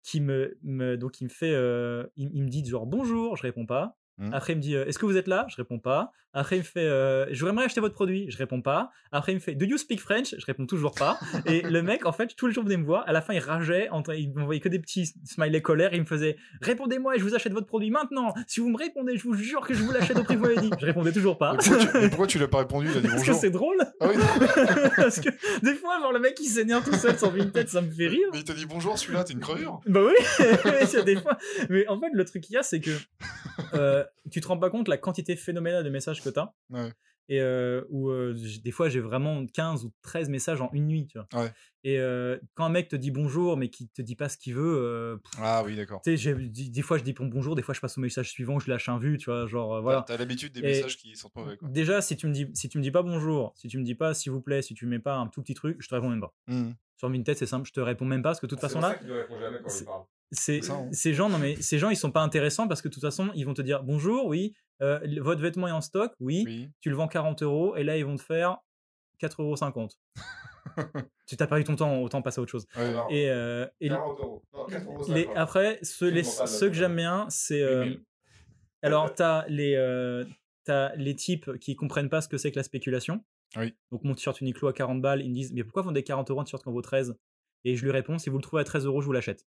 qui 0.06 0.20
me, 0.20 0.58
me- 0.62 0.96
donc 0.96 1.20
il 1.20 1.24
me 1.24 1.28
fait, 1.30 1.52
euh, 1.54 2.06
il, 2.16 2.30
il 2.34 2.44
me 2.44 2.48
dit 2.48 2.64
genre 2.66 2.86
bonjour, 2.86 3.36
je 3.36 3.42
réponds 3.42 3.66
pas. 3.66 3.98
Mhm. 4.18 4.32
Après, 4.32 4.52
il 4.54 4.56
me 4.56 4.62
dit 4.62 4.74
euh, 4.74 4.86
est-ce 4.86 4.98
que 4.98 5.06
vous 5.06 5.16
êtes 5.16 5.28
là? 5.28 5.46
Je 5.48 5.56
réponds 5.56 5.78
pas. 5.78 6.12
Après, 6.32 6.56
il 6.56 6.58
me 6.58 6.64
fait 6.64 6.80
euh, 6.86 7.26
je 7.32 7.44
voudrais 7.44 7.64
acheter 7.64 7.80
votre 7.80 7.94
produit, 7.94 8.30
je 8.30 8.36
réponds 8.36 8.60
pas. 8.60 8.90
Après, 9.10 9.32
il 9.32 9.36
me 9.36 9.40
fait 9.40 9.54
do 9.54 9.64
you 9.64 9.78
speak 9.78 10.00
French? 10.00 10.34
Je 10.38 10.44
réponds 10.46 10.66
toujours 10.66 10.94
pas. 10.94 11.18
Et 11.46 11.62
le 11.62 11.82
mec, 11.82 12.04
en 12.06 12.12
fait, 12.12 12.34
tous 12.36 12.46
les 12.46 12.52
jours 12.52 12.64
venait 12.64 12.76
me 12.76 12.84
voir. 12.84 13.04
À 13.06 13.12
la 13.12 13.22
fin, 13.22 13.32
il 13.32 13.38
rageait, 13.38 13.88
il 14.18 14.32
m'envoyait 14.34 14.60
que 14.60 14.68
des 14.68 14.78
petits 14.78 15.14
smileys 15.24 15.62
colère. 15.62 15.94
Il 15.94 16.00
me 16.00 16.06
faisait 16.06 16.36
répondez-moi 16.60 17.16
et 17.16 17.18
je 17.18 17.24
vous 17.24 17.34
achète 17.34 17.52
votre 17.52 17.66
produit 17.66 17.90
maintenant. 17.90 18.34
Si 18.46 18.60
vous 18.60 18.68
me 18.68 18.76
répondez, 18.76 19.16
je 19.16 19.22
vous 19.22 19.34
jure 19.34 19.66
que 19.66 19.74
je 19.74 19.82
vous 19.82 19.92
l'achète 19.92 20.18
au 20.18 20.24
prix 20.24 20.34
que 20.34 20.40
vous 20.40 20.46
m'avez 20.46 20.60
dit. 20.60 20.70
Je 20.78 20.86
répondais 20.86 21.12
toujours 21.12 21.38
pas. 21.38 21.52
Mais 21.54 22.08
pourquoi, 22.08 22.08
tu, 22.08 22.18
mais 22.20 22.26
tu 22.26 22.38
l'as 22.38 22.48
pas 22.48 22.58
répondu? 22.58 22.88
Il 22.90 22.98
a 22.98 23.00
dit 23.00 23.08
Parce 23.08 23.24
que 23.24 23.32
c'est 23.32 23.50
drôle. 23.50 23.78
Ah 24.00 24.08
oui, 24.08 24.16
Parce 24.96 25.20
que 25.20 25.30
des 25.62 25.74
fois, 25.74 25.98
voir 25.98 26.12
le 26.12 26.20
mec 26.20 26.34
qui 26.34 26.46
s'énerve 26.46 26.84
tout 26.84 26.96
seul 26.96 27.18
sans 27.18 27.30
Vinted, 27.30 27.68
ça 27.68 27.80
me 27.80 27.90
fait 27.90 28.08
rire. 28.08 28.28
mais 28.32 28.40
il 28.40 28.44
t'a 28.44 28.54
dit 28.54 28.66
bonjour 28.66 28.98
celui-là, 28.98 29.24
t'es 29.24 29.32
une 29.32 29.40
crevure. 29.40 29.80
Bah 29.86 30.00
oui, 30.04 30.14
il 30.92 30.98
a 30.98 31.02
des 31.02 31.16
fois. 31.16 31.38
Mais 31.70 31.88
en 31.88 31.98
fait, 31.98 32.10
le 32.12 32.24
truc 32.24 32.42
qu'il 32.42 32.54
y 32.54 32.58
a, 32.58 32.62
c'est 32.62 32.80
que 32.80 32.90
euh, 33.74 34.04
tu 34.30 34.40
te 34.40 34.48
rends 34.48 34.58
pas 34.58 34.70
compte 34.70 34.88
la 34.88 34.96
quantité 34.98 35.36
phénoménale 35.36 35.84
de 35.84 35.90
messages 35.90 36.22
que 36.22 36.28
t'as. 36.28 36.52
Ouais. 36.70 36.92
Et 37.28 37.40
euh, 37.40 37.82
où 37.90 38.10
euh, 38.10 38.36
des 38.62 38.70
fois, 38.70 38.88
j'ai 38.88 39.00
vraiment 39.00 39.44
15 39.46 39.84
ou 39.84 39.92
13 40.02 40.28
messages 40.28 40.60
en 40.60 40.70
une 40.72 40.86
nuit, 40.86 41.08
tu 41.08 41.18
vois. 41.18 41.42
Ouais. 41.42 41.52
Et 41.82 41.98
euh, 41.98 42.38
quand 42.54 42.64
un 42.64 42.68
mec 42.68 42.86
te 42.86 42.94
dit 42.94 43.10
bonjour, 43.10 43.56
mais 43.56 43.68
qui 43.68 43.88
te 43.88 44.00
dit 44.00 44.14
pas 44.14 44.28
ce 44.28 44.36
qu'il 44.38 44.54
veut, 44.54 44.76
euh, 44.78 45.16
pff, 45.16 45.40
Ah 45.42 45.62
oui, 45.64 45.74
d'accord. 45.74 46.00
tu 46.02 46.16
sais, 46.16 46.34
des 46.36 46.82
fois, 46.82 46.98
je 46.98 47.02
dis 47.02 47.14
bonjour, 47.18 47.56
des 47.56 47.62
fois, 47.62 47.74
je 47.74 47.80
passe 47.80 47.98
au 47.98 48.00
message 48.00 48.30
suivant, 48.30 48.60
je 48.60 48.70
lâche 48.70 48.88
un 48.88 48.98
vu, 48.98 49.18
tu 49.18 49.24
vois, 49.28 49.44
genre, 49.46 49.74
euh, 49.74 49.80
voilà. 49.80 50.04
T'as 50.06 50.16
l'habitude 50.16 50.52
des 50.52 50.60
Et- 50.60 50.62
messages 50.62 50.96
qui 50.98 51.16
sont 51.16 51.28
mauvais, 51.34 51.56
quoi. 51.56 51.68
Déjà, 51.68 52.00
si 52.00 52.16
tu 52.16 52.28
me 52.28 52.32
dis, 52.32 52.48
si 52.54 52.68
tu 52.68 52.78
me 52.78 52.82
dis 52.84 52.92
pas 52.92 53.02
bonjour, 53.02 53.52
si 53.56 53.66
tu 53.66 53.78
me 53.78 53.82
dis 53.82 53.96
pas 53.96 54.14
s'il 54.14 54.30
vous 54.30 54.40
plaît, 54.40 54.62
si 54.62 54.74
tu 54.74 54.86
mets 54.86 55.00
pas 55.00 55.16
un 55.16 55.26
tout 55.26 55.42
petit 55.42 55.54
truc, 55.54 55.78
je 55.80 55.88
te 55.88 55.94
réponds 55.96 56.10
même 56.10 56.20
pas. 56.20 56.32
Mhm. 56.46 56.74
Sur 56.96 57.10
Vinted, 57.10 57.36
c'est 57.36 57.46
simple, 57.46 57.66
je 57.66 57.72
te 57.72 57.80
réponds 57.80 58.04
même 58.06 58.22
pas 58.22 58.30
parce 58.30 58.40
que 58.40 58.46
de 58.46 58.50
toute 58.50 58.60
façon 58.60 58.80
là, 58.80 58.96
ne 59.04 59.12
répond 59.12 59.38
jamais 59.40 59.58
quand 59.62 59.70
il 59.80 59.84
parle. 59.84 60.02
Ces 60.32 60.60
gens 61.14 61.28
non 61.28 61.38
mais 61.38 61.56
ces 61.56 61.78
gens 61.78 61.90
ils 61.90 61.96
sont 61.96 62.10
pas 62.10 62.22
intéressants 62.22 62.66
parce 62.68 62.82
que 62.82 62.88
de 62.88 62.94
toute 62.94 63.02
façon 63.02 63.30
ils 63.34 63.44
vont 63.46 63.54
te 63.54 63.62
dire 63.62 63.82
bonjour 63.84 64.26
oui 64.26 64.54
euh, 64.82 64.98
votre 65.20 65.40
vêtement 65.40 65.68
est 65.68 65.72
en 65.72 65.80
stock 65.80 66.12
oui, 66.20 66.42
Oui. 66.46 66.68
tu 66.80 66.90
le 66.90 66.96
vends 66.96 67.08
40 67.08 67.42
euros 67.42 67.76
et 67.76 67.84
là 67.84 67.96
ils 67.96 68.04
vont 68.04 68.16
te 68.16 68.22
faire 68.22 68.58
4,50 69.22 69.40
euros 69.42 69.88
tu 71.26 71.36
t'as 71.36 71.46
perdu 71.46 71.64
ton 71.64 71.76
temps 71.76 72.02
autant 72.02 72.22
passer 72.22 72.40
à 72.40 72.42
autre 72.42 72.50
chose 72.50 72.66
Ouais. 72.76 72.92
Et, 73.10 73.30
euh, 73.30 73.66
et 73.80 73.88
40 73.88 74.18
euros. 74.20 74.42
Non, 74.52 74.66
4 74.66 74.84
euros. 74.84 75.04
les, 75.14 75.28
après 75.34 75.78
ceux, 75.82 76.08
les, 76.10 76.22
que 76.22 76.72
j'aime 76.72 76.96
bien 76.96 77.26
c'est 77.30 77.62
euh, 77.62 77.94
alors 78.82 79.14
t'as 79.14 79.46
les 79.48 79.74
euh, 79.76 80.24
t'as 80.64 80.94
les 80.96 81.14
types 81.14 81.58
qui 81.60 81.76
comprennent 81.76 82.08
pas 82.10 82.20
ce 82.20 82.28
que 82.28 82.36
c'est 82.36 82.50
que 82.50 82.56
la 82.58 82.62
spéculation 82.64 83.24
Oui. 83.56 83.74
donc 83.92 84.02
mon 84.04 84.14
t-shirt 84.14 84.40
Uniqlo 84.40 84.68
à 84.68 84.72
40 84.72 85.00
balles 85.00 85.22
ils 85.22 85.30
me 85.30 85.34
disent 85.34 85.52
mais 85.52 85.62
pourquoi 85.62 85.82
vendez 85.82 86.02
40 86.02 86.30
euros 86.30 86.40
un 86.40 86.44
t-shirt 86.44 86.62
quand 86.64 86.72
vaut 86.72 86.82
13 86.82 87.16
et 87.64 87.76
je 87.76 87.84
lui 87.84 87.92
réponds 87.92 88.18
si 88.18 88.28
vous 88.28 88.36
le 88.36 88.42
trouvez 88.42 88.60
à 88.60 88.64
13 88.64 88.84
euros 88.86 89.00
je 89.00 89.06
vous 89.06 89.12
l'achète 89.12 89.46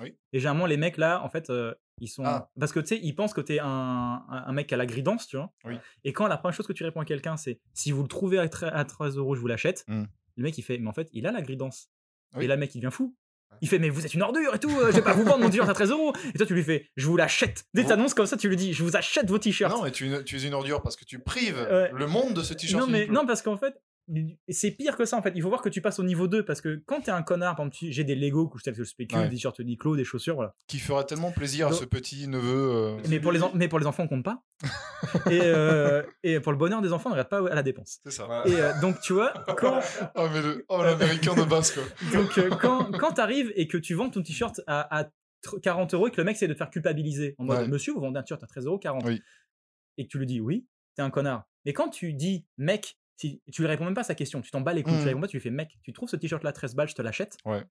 Oui. 0.00 0.14
et 0.32 0.38
généralement 0.38 0.66
les 0.66 0.76
mecs 0.76 0.96
là 0.96 1.22
en 1.24 1.28
fait 1.28 1.50
euh, 1.50 1.74
ils 2.00 2.08
sont 2.08 2.22
Ah. 2.24 2.50
parce 2.60 2.72
que 2.72 2.80
tu 2.80 2.86
sais 2.88 3.00
ils 3.02 3.14
pensent 3.14 3.34
que 3.34 3.40
t'es 3.40 3.58
un, 3.58 4.24
un, 4.28 4.52
mec 4.52 4.72
à 4.72 4.76
la 4.76 4.86
gridance 4.86 5.26
tu 5.26 5.36
vois? 5.36 5.52
Oui. 5.64 5.74
et 6.04 6.12
quand 6.12 6.26
la 6.28 6.36
première 6.38 6.54
chose 6.54 6.66
que 6.66 6.72
tu 6.72 6.84
réponds 6.84 7.00
à 7.00 7.04
quelqu'un 7.04 7.36
c'est 7.36 7.60
si 7.74 7.90
vous 7.92 8.02
le 8.02 8.08
trouvez 8.08 8.38
à, 8.38 8.46
tre- 8.46 8.70
à 8.72 8.84
13 8.84 9.16
euros 9.16 9.34
je 9.34 9.40
vous 9.40 9.46
l'achète 9.48 9.84
Mm. 9.88 10.04
le 10.36 10.42
mec 10.42 10.56
il 10.58 10.62
fait 10.62 10.78
mais 10.78 10.88
en 10.88 10.92
fait 10.92 11.08
il 11.12 11.26
a 11.26 11.32
la 11.32 11.42
gridance 11.42 11.90
Oui. 12.36 12.44
et 12.44 12.46
là 12.46 12.54
le 12.54 12.60
mec 12.60 12.74
il 12.74 12.80
devient 12.80 12.92
fou 12.92 13.16
il 13.60 13.68
fait 13.68 13.78
mais 13.80 13.88
vous 13.88 14.04
êtes 14.06 14.14
une 14.14 14.22
ordure 14.22 14.54
et 14.54 14.60
tout 14.60 14.70
euh, 14.70 14.90
je 14.92 14.96
vais 14.96 15.02
pas 15.02 15.14
vous 15.14 15.24
vendre 15.24 15.38
mon 15.40 15.50
t-shirt 15.50 15.68
à 15.68 15.74
13 15.74 15.90
euros 15.90 16.12
et 16.32 16.36
toi 16.38 16.46
tu 16.46 16.54
lui 16.54 16.62
fais 16.62 16.86
je 16.96 17.06
vous 17.06 17.16
l'achète 17.16 17.64
dès 17.74 17.82
que 17.82 17.88
t'annonces 17.88 18.14
comme 18.14 18.26
ça 18.26 18.36
tu 18.36 18.48
lui 18.48 18.56
dis 18.56 18.72
je 18.74 18.84
vous 18.84 18.94
achète 18.96 19.28
vos 19.28 19.38
t-shirts 19.38 19.74
Non, 19.74 19.82
mais 19.82 19.90
tu, 19.90 20.08
tu 20.24 20.36
es 20.36 20.42
une 20.46 20.54
ordure 20.54 20.80
parce 20.82 20.94
que 20.96 21.04
tu 21.04 21.18
prives 21.18 21.66
le 21.92 22.06
monde 22.06 22.34
de 22.34 22.42
ce 22.42 22.54
t-shirt. 22.54 22.80
non, 22.80 22.86
mais, 22.92 23.06
non, 23.06 23.26
parce 23.26 23.42
qu'en 23.42 23.56
fait, 23.56 23.74
c'est 24.48 24.70
pire 24.70 24.96
que 24.96 25.04
ça 25.04 25.16
en 25.16 25.22
fait. 25.22 25.32
Il 25.34 25.42
faut 25.42 25.48
voir 25.48 25.62
que 25.62 25.68
tu 25.68 25.80
passes 25.80 25.98
au 25.98 26.02
niveau 26.02 26.28
2 26.28 26.44
parce 26.44 26.60
que 26.60 26.82
quand 26.86 27.00
t'es 27.02 27.10
un 27.10 27.22
connard, 27.22 27.56
par 27.56 27.64
exemple, 27.66 27.76
tu- 27.76 27.92
j'ai 27.92 28.04
des 28.04 28.14
Lego 28.14 28.48
que 28.48 28.58
je 28.58 28.64
que 28.70 28.76
je 28.76 28.84
spécule, 28.84 29.18
Ouais. 29.18 29.28
des 29.28 29.36
t-shirts 29.36 29.58
Uniqlo, 29.58 29.96
des 29.96 30.04
chaussures, 30.04 30.34
voilà. 30.34 30.54
Qui 30.66 30.78
ferait 30.78 31.04
tellement 31.04 31.30
plaisir 31.30 31.68
à 31.68 31.72
ce 31.72 31.84
petit 31.84 32.26
neveu. 32.28 32.70
euh, 32.74 32.96
Mais 33.08 33.20
pour, 33.20 33.32
les 33.32 33.40
mais 33.54 33.68
pour 33.68 33.78
les 33.78 33.86
enfants, 33.86 34.04
on 34.04 34.08
compte 34.08 34.24
pas. 34.24 34.42
et, 35.30 35.40
euh, 35.42 36.02
et 36.22 36.40
pour 36.40 36.52
le 36.52 36.58
bonheur 36.58 36.80
des 36.82 36.92
enfants, 36.92 37.10
on 37.10 37.12
regarde 37.12 37.28
pas 37.28 37.46
à 37.50 37.54
la 37.54 37.62
dépense. 37.62 38.00
C'est 38.04 38.10
ça. 38.10 38.24
Voilà. 38.26 38.46
Et 38.48 38.60
euh, 38.60 38.72
donc, 38.80 39.00
tu 39.00 39.12
vois, 39.12 39.32
quand, 39.56 39.78
Oh, 40.16 40.28
mais 40.32 40.42
le... 40.42 40.64
oh, 40.68 40.82
l'américain 40.82 41.34
de 41.34 41.44
base, 41.44 41.72
quoi. 41.72 41.82
donc, 42.12 42.58
quand, 42.60 42.90
quand 42.98 43.12
t'arrives 43.12 43.52
et 43.56 43.68
que 43.68 43.76
tu 43.78 43.94
vends 43.94 44.10
ton 44.10 44.22
t-shirt 44.22 44.60
à, 44.66 44.98
à 45.00 45.04
tr- 45.44 45.60
40 45.60 45.94
euros 45.94 46.08
et 46.08 46.10
que 46.10 46.16
le 46.16 46.24
mec 46.24 46.36
c'est 46.36 46.48
de 46.48 46.52
te 46.54 46.58
faire 46.58 46.70
culpabiliser 46.70 47.34
en 47.38 47.44
mode 47.44 47.58
Ouais. 47.60 47.68
monsieur, 47.68 47.92
vous 47.92 48.00
vendez 48.00 48.18
un 48.18 48.22
t-shirt 48.22 48.42
à 48.42 48.46
13 48.46 48.66
euros 48.66 48.78
40 48.78 49.04
Oui. 49.04 49.22
et 49.98 50.04
que 50.04 50.08
tu 50.10 50.18
lui 50.18 50.26
dis 50.26 50.40
oui, 50.40 50.66
t'es 50.96 51.02
un 51.02 51.10
connard. 51.10 51.44
Mais 51.64 51.72
quand 51.72 51.88
tu 51.90 52.12
dis 52.14 52.44
mec, 52.56 52.96
si, 53.18 53.42
tu 53.52 53.62
lui 53.62 53.68
réponds 53.68 53.84
même 53.84 53.94
pas 53.94 54.00
à 54.02 54.04
sa 54.04 54.14
question, 54.14 54.40
tu 54.40 54.50
t'en 54.50 54.60
bats 54.60 54.72
les 54.72 54.82
couilles, 54.82 54.92
Mhm. 54.94 54.98
tu 55.00 55.02
lui 55.04 55.08
réponds 55.10 55.20
pas, 55.20 55.28
tu 55.28 55.36
lui 55.36 55.42
fais 55.42 55.50
mec, 55.50 55.76
tu 55.82 55.92
trouves 55.92 56.08
ce 56.08 56.16
t-shirt 56.16 56.42
là 56.44 56.52
13 56.52 56.74
balles, 56.74 56.88
je 56.88 56.94
te 56.94 57.02
l'achète. 57.02 57.36
Ouais. 57.44 57.62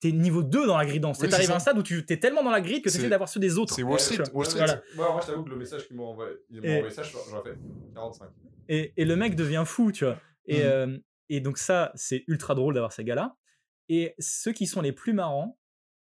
T'es 0.00 0.10
niveau 0.10 0.42
2 0.42 0.66
dans 0.66 0.76
la 0.76 0.84
grille 0.84 0.98
danse. 0.98 1.20
Oui, 1.20 1.28
T'arrives 1.28 1.46
c'est 1.46 1.52
à 1.52 1.56
un 1.56 1.60
stade 1.60 1.78
où 1.78 1.82
tu 1.84 2.04
t'es 2.04 2.18
tellement 2.18 2.42
dans 2.42 2.50
la 2.50 2.60
grille 2.60 2.82
que 2.82 2.88
tu 2.88 2.94
C'est- 2.94 2.98
essaies 2.98 3.08
d'avoir 3.08 3.28
ceux 3.28 3.38
des 3.38 3.56
autres. 3.56 3.72
C'est 3.74 3.84
Wall 3.84 4.00
Street. 4.00 4.18
Wall 4.32 4.46
Street. 4.46 4.58
Voilà. 4.58 4.82
Moi, 4.96 5.12
moi, 5.12 5.20
je 5.22 5.26
t'avoue 5.28 5.44
que 5.44 5.50
le 5.50 5.56
message 5.56 5.86
qu'il 5.86 5.96
m'a 5.96 6.02
envoyé, 6.02 6.34
il 6.50 6.60
m'a 6.60 6.66
Et- 6.66 6.76
envoyé 6.78 6.92
ça, 6.92 7.02
j'aurais 7.04 7.50
fait 7.52 7.58
45. 7.94 8.28
Et, 8.68 8.92
et 8.96 9.04
le 9.04 9.14
mec 9.14 9.36
devient 9.36 9.62
fou, 9.64 9.92
tu 9.92 10.04
vois. 10.04 10.18
Et, 10.46 10.58
Mhm. 10.58 10.62
euh, 10.64 10.98
et 11.28 11.40
donc 11.40 11.56
ça, 11.58 11.92
c'est 11.94 12.24
ultra 12.26 12.56
drôle 12.56 12.74
d'avoir 12.74 12.92
ces 12.92 13.04
gars-là. 13.04 13.36
Et 13.88 14.14
ceux 14.18 14.50
qui 14.52 14.66
sont 14.66 14.80
les 14.80 14.90
plus 14.92 15.12
marrants, 15.12 15.56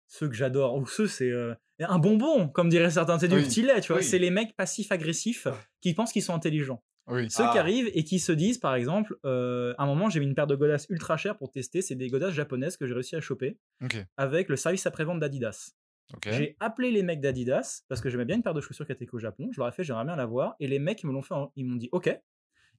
ceux 0.08 0.28
que 0.28 0.34
j'adore, 0.34 0.74
ou 0.76 0.86
ceux, 0.86 1.06
c'est 1.08 1.30
euh, 1.30 1.54
un 1.80 1.98
bonbon, 1.98 2.48
comme 2.48 2.68
diraient 2.68 2.90
certains, 2.90 3.18
c'est 3.18 3.28
du 3.28 3.36
Oui. 3.36 3.44
petit 3.44 3.62
lait, 3.62 3.80
tu 3.80 3.92
vois. 3.92 4.02
Oui. 4.02 4.04
C'est 4.06 4.18
les 4.18 4.30
mecs 4.30 4.54
passifs-agressifs 4.56 5.48
qui 5.80 5.94
pensent 5.94 6.12
qu'ils 6.12 6.22
sont 6.22 6.34
intelligents. 6.34 6.82
Oui. 7.08 7.30
Ceux 7.30 7.44
Ah. 7.44 7.50
qui 7.52 7.58
arrivent 7.58 7.90
et 7.94 8.02
qui 8.04 8.18
se 8.18 8.32
disent, 8.32 8.58
par 8.58 8.74
exemple, 8.74 9.16
euh, 9.24 9.74
à 9.78 9.84
un 9.84 9.86
moment, 9.86 10.08
j'ai 10.10 10.18
mis 10.20 10.26
une 10.26 10.34
paire 10.34 10.46
de 10.46 10.56
godasses 10.56 10.86
ultra 10.90 11.16
chères 11.16 11.36
pour 11.38 11.50
tester. 11.50 11.80
C'est 11.82 11.94
des 11.94 12.08
godasses 12.08 12.34
japonaises 12.34 12.76
que 12.76 12.86
j'ai 12.86 12.94
réussi 12.94 13.14
à 13.16 13.20
choper 13.20 13.58
avec 14.16 14.48
le 14.48 14.56
service 14.56 14.86
après-vente 14.86 15.20
d'Adidas. 15.20 15.72
J'ai 16.24 16.56
appelé 16.60 16.90
les 16.90 17.02
mecs 17.02 17.20
d'Adidas 17.20 17.82
parce 17.88 18.00
que 18.00 18.08
j'aimais 18.10 18.24
bien 18.24 18.36
une 18.36 18.42
paire 18.42 18.54
de 18.54 18.60
chaussures 18.60 18.86
qui 18.86 18.92
était 18.92 19.06
qu'au 19.06 19.18
Japon. 19.18 19.50
Je 19.52 19.60
leur 19.60 19.68
ai 19.68 19.72
fait, 19.72 19.82
j'aimerais 19.84 20.04
bien 20.04 20.16
la 20.16 20.26
voir. 20.26 20.54
Et 20.60 20.66
les 20.68 20.78
mecs, 20.78 21.02
ils 21.02 21.06
me 21.06 21.12
l'ont 21.12 21.22
fait, 21.22 21.34
en- 21.34 21.52
ils 21.56 21.64
m'ont 21.64 21.76
dit 21.76 21.88
OK. 21.92 22.08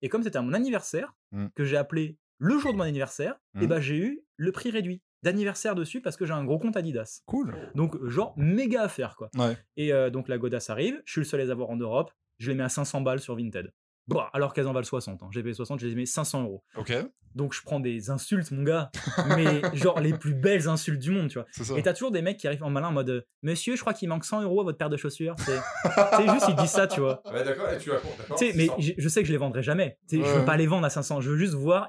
Et 0.02 0.10
comme 0.10 0.24
c'était 0.24 0.38
à 0.38 0.42
mon 0.42 0.54
anniversaire, 0.54 1.14
Mm. 1.32 1.48
que 1.56 1.64
j'ai 1.66 1.76
appelé 1.78 2.18
le 2.38 2.58
jour 2.60 2.72
de 2.72 2.78
mon 2.78 2.84
anniversaire, 2.84 3.38
Mm. 3.54 3.62
et 3.64 3.68
ben 3.68 3.80
j'ai 3.82 3.98
eu 3.98 4.22
le 4.38 4.52
prix 4.52 4.70
réduit 4.70 5.02
d'anniversaire 5.24 5.74
dessus 5.76 6.00
parce 6.02 6.16
que 6.16 6.26
j'ai 6.26 6.34
un 6.34 6.46
gros 6.46 6.60
compte 6.60 6.78
Adidas. 6.78 7.22
Cool. 7.26 7.54
Donc, 7.76 8.02
genre, 8.08 8.34
méga 8.38 8.84
affaire, 8.84 9.16
quoi. 9.16 9.30
Ouais. 9.36 9.58
Et 9.76 9.92
euh, 9.92 10.10
donc, 10.10 10.28
la 10.30 10.38
godasse 10.38 10.70
arrive. 10.70 11.02
Je 11.06 11.12
suis 11.14 11.22
le 11.22 11.26
seul 11.26 11.42
à 11.42 11.44
les 11.46 11.50
avoir 11.50 11.70
en 11.70 11.76
Europe. 11.78 12.12
Je 12.40 12.52
les 12.52 12.56
mets 12.58 12.64
à 12.64 12.70
500 12.70 13.02
balles 13.02 13.20
sur 13.20 13.36
Vinted. 13.36 13.74
Bah, 14.08 14.30
alors 14.34 14.54
qu'elles 14.54 14.68
en 14.68 14.74
valent 14.74 14.86
60. 14.86 15.22
Hein. 15.24 15.28
J'ai 15.32 15.44
payé 15.44 15.54
60, 15.54 15.80
je 15.80 15.88
les 15.88 15.96
mets 15.96 16.06
500 16.06 16.44
euros. 16.44 16.64
Ok. 16.78 16.94
Donc, 17.36 17.54
je 17.54 17.62
prends 17.62 17.80
des 17.80 18.10
insultes, 18.10 18.50
mon 18.52 18.64
gars. 18.64 18.90
mais 19.36 19.62
genre, 19.76 20.00
les 20.00 20.14
plus 20.14 20.34
belles 20.34 20.68
insultes 20.70 21.00
du 21.00 21.12
monde, 21.12 21.28
tu 21.28 21.36
vois. 21.38 21.46
Ça. 21.52 21.78
Et 21.78 21.84
t'as 21.84 21.94
toujours 21.94 22.10
des 22.12 22.22
mecs 22.24 22.38
qui 22.38 22.48
arrivent 22.48 22.64
en 22.64 22.70
malin 22.70 22.88
en 22.88 22.92
mode 22.94 23.10
euh, 23.10 23.22
Monsieur, 23.44 23.76
je 23.76 23.82
crois 23.82 23.94
qu'il 23.94 24.10
manque 24.10 24.26
100 24.26 24.42
euros 24.44 24.62
à 24.62 24.64
votre 24.64 24.78
paire 24.78 24.90
de 24.90 24.98
chaussures. 24.98 25.36
C'est 25.40 25.60
c'est 26.18 26.30
juste, 26.32 26.46
ils 26.50 26.56
disent 26.56 26.72
ça, 26.72 26.88
tu 26.88 27.00
vois. 27.02 27.22
Ouais, 27.32 27.44
d'accord, 27.44 27.70
et 27.70 27.78
tu 27.78 27.92
as 27.92 28.00
Tu 28.00 28.38
sais, 28.38 28.54
mais 28.56 28.64
600. 28.80 28.94
je, 28.98 29.10
sais 29.10 29.22
que 29.22 29.28
je 29.28 29.34
les 29.34 29.38
vendrai 29.38 29.62
jamais. 29.62 30.00
Tu 30.10 30.18
sais, 30.18 30.24
Je 30.24 30.28
Ouais. 30.32 30.40
veux 30.40 30.46
pas 30.46 30.58
les 30.58 30.68
vendre 30.68 30.86
à 30.86 30.90
500. 30.90 31.22
Je 31.22 31.30
veux 31.30 31.38
juste 31.38 31.54
voir 31.54 31.88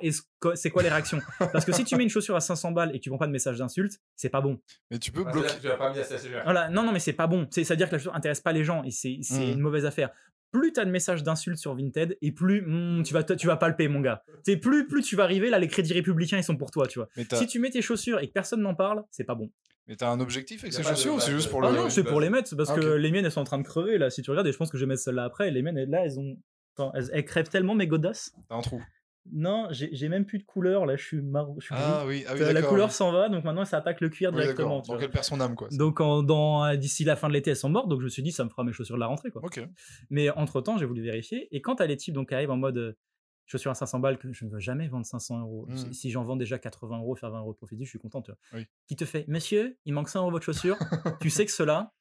c'est 0.55 0.71
quoi 0.71 0.83
les 0.83 0.89
réactions. 0.91 1.21
Parce 1.39 1.65
que 1.65 1.73
si 1.73 1.85
tu 1.85 1.97
mets 1.97 2.03
une 2.05 2.11
chaussure 2.11 2.37
à 2.37 2.41
500 2.41 2.73
balles 2.73 2.91
et 2.95 2.99
que 2.99 3.05
tu 3.05 3.09
prends 3.11 3.19
pas 3.19 3.27
de 3.27 3.33
message 3.33 3.59
d'insulte, 3.59 3.93
c'est 4.17 4.29
pas 4.29 4.41
bon. 4.41 4.61
Mais 4.91 4.99
tu 4.99 5.13
peux 5.13 5.25
Ah, 5.27 5.31
bloquer. 5.33 5.55
tu 5.61 5.67
l'as 5.69 5.77
pas 5.77 5.91
mis 5.91 5.97
cher. 5.97 6.41
Voilà, 6.45 6.69
non, 6.69 6.83
non, 6.83 6.93
mais 6.93 7.01
c'est 7.01 7.13
pas 7.15 7.27
bon. 7.27 7.47
C'est- 7.51 7.65
C'est-à-dire 7.65 7.87
que 7.89 7.93
la 7.93 7.99
chaussure 7.99 8.15
intéresse 8.15 8.41
pas 8.41 8.53
les 8.53 8.65
gens 8.65 8.83
et 8.85 8.91
c'est 8.91 9.19
c'est 9.23 9.47
Mhm. 9.47 9.53
une 9.53 9.61
mauvaise 9.61 9.87
affaire. 9.87 10.11
Plus 10.51 10.73
t'as 10.73 10.85
de 10.85 10.91
messages 10.91 11.23
d'insultes 11.23 11.59
sur 11.59 11.75
Vinted 11.75 12.17
et 12.23 12.33
plus 12.33 12.63
hmm, 12.67 13.03
tu 13.03 13.13
vas 13.13 13.23
tu 13.23 13.47
vas 13.47 13.57
palper, 13.57 13.89
mon 13.89 14.01
gars. 14.01 14.23
C'est 14.45 14.57
plus 14.57 14.87
plus 14.87 15.03
tu 15.03 15.15
vas 15.17 15.25
arriver 15.25 15.51
là, 15.51 15.59
les 15.59 15.69
crédits 15.69 15.93
républicains 15.93 16.39
ils 16.39 16.45
sont 16.45 16.57
pour 16.57 16.71
toi, 16.71 16.87
tu 16.87 16.99
vois. 16.99 17.09
Si 17.35 17.47
tu 17.47 17.59
mets 17.59 17.71
tes 17.71 17.83
chaussures 17.83 18.19
et 18.21 18.29
que 18.29 18.33
personne 18.33 18.61
n'en 18.63 18.75
parle, 18.75 19.05
c'est 19.11 19.25
pas 19.25 19.35
bon. 19.35 19.51
mais 19.87 19.97
t'as 19.97 20.09
un 20.11 20.21
objectif 20.21 20.63
avec 20.65 20.73
ces 20.73 20.83
de 20.83 20.87
chaussures 20.89 21.15
ou 21.15 21.21
c'est 21.21 21.33
juste 21.33 21.51
pour 21.51 21.63
Ah 21.65 21.71
le. 21.71 21.77
non, 21.77 21.91
c'est 21.91 22.05
pour 22.05 22.21
les 22.21 22.31
mettre 22.31 22.55
parce 22.57 22.71
Ah, 22.71 22.75
que 22.77 22.95
les 22.95 23.11
miennes 23.11 23.25
elles 23.27 23.33
sont 23.33 23.41
en 23.43 23.45
train 23.45 23.59
de 23.59 23.63
crever 23.67 23.99
là. 23.99 24.09
Si 24.11 24.23
tu 24.23 24.31
regardes, 24.31 24.47
et 24.47 24.53
je 24.53 24.57
pense 24.57 24.71
que 24.71 24.79
je 24.79 24.85
vais 24.85 24.89
mettre 24.89 25.03
celle-là 25.03 25.25
après. 25.25 25.51
Les 25.51 25.61
miennes 25.63 25.85
là 25.91 26.05
elles 26.05 26.19
ont, 26.19 26.37
Attends, 26.77 26.93
elles, 26.95 27.11
elles 27.13 27.25
crèvent 27.25 27.49
tellement 27.49 27.75
mes 27.75 27.87
godasses. 27.89 28.33
T'as 28.49 28.55
un 28.57 28.61
trou. 28.61 28.81
Non, 29.33 29.69
j'ai 29.71 30.09
même 30.09 30.25
plus 30.25 30.39
de 30.39 30.45
couleur 30.45 30.87
là. 30.87 30.97
Je 30.97 31.05
suis 31.05 31.21
marron. 31.23 31.57
Ah 31.71 32.05
oui, 32.07 32.25
ah 32.29 32.33
oui, 32.35 32.41
Euh, 32.43 32.53
la 32.53 32.63
couleur 32.63 32.89
oui. 32.89 32.93
s'en 32.95 33.13
va, 33.13 33.29
donc 33.29 33.45
maintenant 33.45 33.65
ça 33.65 33.79
attaque 33.79 34.01
le 34.01 34.09
cuir 34.09 34.31
Oui, 34.33 34.41
directement. 34.41 34.81
tu 34.81 34.89
Donc 34.89 34.97
vois. 34.99 35.05
elle 35.05 35.11
perd 35.11 35.25
son 35.25 35.41
âme, 35.41 35.55
quoi. 35.55 35.69
Donc 35.71 36.01
d'ici 36.79 37.05
la 37.05 37.17
fin 37.17 37.29
de 37.29 37.33
l'été 37.35 37.51
elles 37.51 37.57
sont 37.57 37.69
mortes, 37.69 37.89
donc 37.89 38.01
je 38.01 38.05
me 38.05 38.09
suis 38.11 38.23
dit 38.23 38.33
ça 38.33 38.45
me 38.45 38.49
fera 38.49 38.65
mes 38.65 38.73
chaussures 38.73 38.97
de 38.97 39.01
la 39.01 39.07
rentrée 39.07 39.31
quoi. 39.31 39.43
Ok. 39.45 39.61
Mais 40.11 40.31
entre 40.31 40.61
temps 40.61 40.79
j'ai 40.79 40.87
voulu 40.87 41.03
vérifier 41.03 41.49
et 41.55 41.61
quand 41.61 41.77
t'as 41.77 41.87
les 41.87 41.97
types 41.97 42.15
donc 42.15 42.29
qui 42.29 42.35
arrivent 42.35 42.51
en 42.51 42.57
mode 42.57 42.79
euh, 42.79 42.93
chaussures 43.47 43.71
à 43.71 43.75
500 43.75 44.01
balles 44.01 44.19
que 44.19 44.33
je 44.33 44.45
ne 44.45 44.51
veux 44.51 44.59
jamais 44.61 44.89
vendre 44.89 45.07
500 45.07 45.41
euros. 45.41 45.67
Mhm. 45.69 45.93
Si- 45.93 46.11
j'en 46.11 46.23
vends 46.25 46.37
déjà 46.37 46.59
80 46.59 46.99
euros, 46.99 47.15
faire 47.17 47.31
20 47.31 47.41
euros 47.41 47.53
de 47.53 47.57
profit, 47.57 47.77
je 47.83 47.89
suis 47.89 47.99
content. 47.99 48.21
Tu 48.23 48.31
vois. 48.31 48.39
Oui. 48.61 48.67
Qui 48.87 48.97
te 48.97 49.05
fait 49.07 49.25
Monsieur, 49.29 49.79
il 49.87 49.95
manque 49.95 50.09
100 50.11 50.21
euros 50.21 50.31
votre 50.31 50.45
chaussure. 50.45 50.77
tu 51.21 51.31
sais 51.31 51.47
que 51.47 51.53
cela 51.53 51.93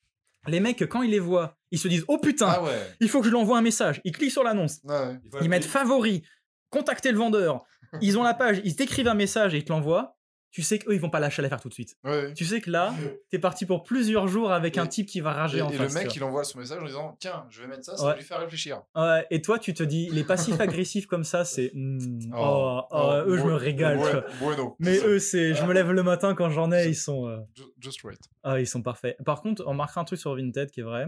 Les 0.47 0.59
mecs, 0.59 0.85
quand 0.87 1.01
ils 1.03 1.11
les 1.11 1.19
voient, 1.19 1.57
ils 1.71 1.79
se 1.79 1.87
disent 1.87 2.03
Oh 2.09 2.17
putain, 2.17 2.47
Ah 2.49 2.63
ouais. 2.63 2.71
il 3.01 3.09
faut 3.09 3.19
que 3.19 3.25
je 3.25 3.31
lui 3.31 3.37
envoie 3.37 3.57
un 3.57 3.61
message. 3.61 4.01
Ils 4.03 4.11
cliquent 4.11 4.31
sur 4.31 4.43
l'annonce, 4.43 4.79
Ouais. 4.83 5.17
Ils 5.41 5.49
mettent 5.49 5.65
favori, 5.65 6.23
contacter 6.69 7.11
le 7.11 7.17
vendeur. 7.17 7.63
Ils 8.01 8.17
ont 8.17 8.23
la 8.23 8.33
page, 8.33 8.61
ils 8.63 8.75
t'écrivent 8.75 9.07
un 9.07 9.13
message 9.13 9.53
et 9.53 9.57
ils 9.57 9.63
te 9.65 9.71
l'envoient. 9.71 10.15
Tu 10.49 10.63
sais 10.63 10.79
qu'eux, 10.79 10.93
ils 10.93 10.99
vont 10.99 11.09
pas 11.09 11.19
lâcher 11.19 11.41
l'affaire 11.41 11.59
tout 11.61 11.67
de 11.69 11.73
suite. 11.73 11.97
Ouais. 12.03 12.33
Tu 12.33 12.43
sais 12.45 12.61
que 12.61 12.71
là, 12.71 12.93
t'es 13.29 13.37
parti 13.37 13.65
pour 13.65 13.83
plusieurs 13.83 14.27
jours 14.27 14.51
avec 14.51 14.77
Et- 14.77 14.79
un 14.79 14.87
type 14.87 15.05
qui 15.07 15.19
va 15.19 15.33
rager 15.33 15.59
Et, 15.59 15.61
en 15.61 15.69
et 15.69 15.73
face. 15.73 15.93
le 15.93 15.99
mec, 16.01 16.15
il 16.15 16.23
envoie 16.23 16.43
son 16.45 16.57
message 16.59 16.81
en 16.81 16.85
disant 16.85 17.17
Tiens, 17.19 17.45
je 17.49 17.61
vais 17.61 17.67
mettre 17.67 17.83
ça, 17.83 17.95
ça 17.97 18.03
Ouais. 18.03 18.09
va 18.11 18.15
lui 18.17 18.23
faire 18.23 18.39
réfléchir. 18.39 18.81
Ouais, 18.95 19.27
et 19.29 19.41
toi, 19.41 19.59
tu 19.59 19.73
te 19.73 19.83
dis, 19.83 20.09
les 20.09 20.23
passifs 20.23 20.59
agressifs 20.61 21.05
comme 21.05 21.25
ça, 21.25 21.43
c'est. 21.45 21.71
hmm, 21.75 22.31
oh, 22.33 22.81
oh, 22.81 22.83
oh, 22.91 23.23
eux, 23.27 23.37
je 23.37 23.43
me 23.43 23.53
régale. 23.53 24.25
Bueno. 24.39 24.75
Mais 24.79 24.97
eux, 24.99 25.19
c'est. 25.19 25.53
Je 25.53 25.63
me 25.65 25.73
lève 25.73 25.91
le 25.91 26.01
matin 26.01 26.33
quand 26.33 26.49
j'en 26.49 26.71
ai, 26.71 26.87
ils 26.87 26.95
sont. 26.95 27.27
euh, 27.27 27.37
Ju- 27.55 27.63
Just 27.79 28.01
right. 28.03 28.21
Ah, 28.43 28.59
ils 28.59 28.67
sont 28.67 28.81
parfaits. 28.81 29.17
Par 29.25 29.41
contre, 29.41 29.63
on 29.67 29.71
remarquera 29.71 30.01
un 30.01 30.05
truc 30.05 30.19
sur 30.19 30.33
Vinted 30.35 30.71
qui 30.71 30.79
est 30.79 30.83
vrai 30.83 31.07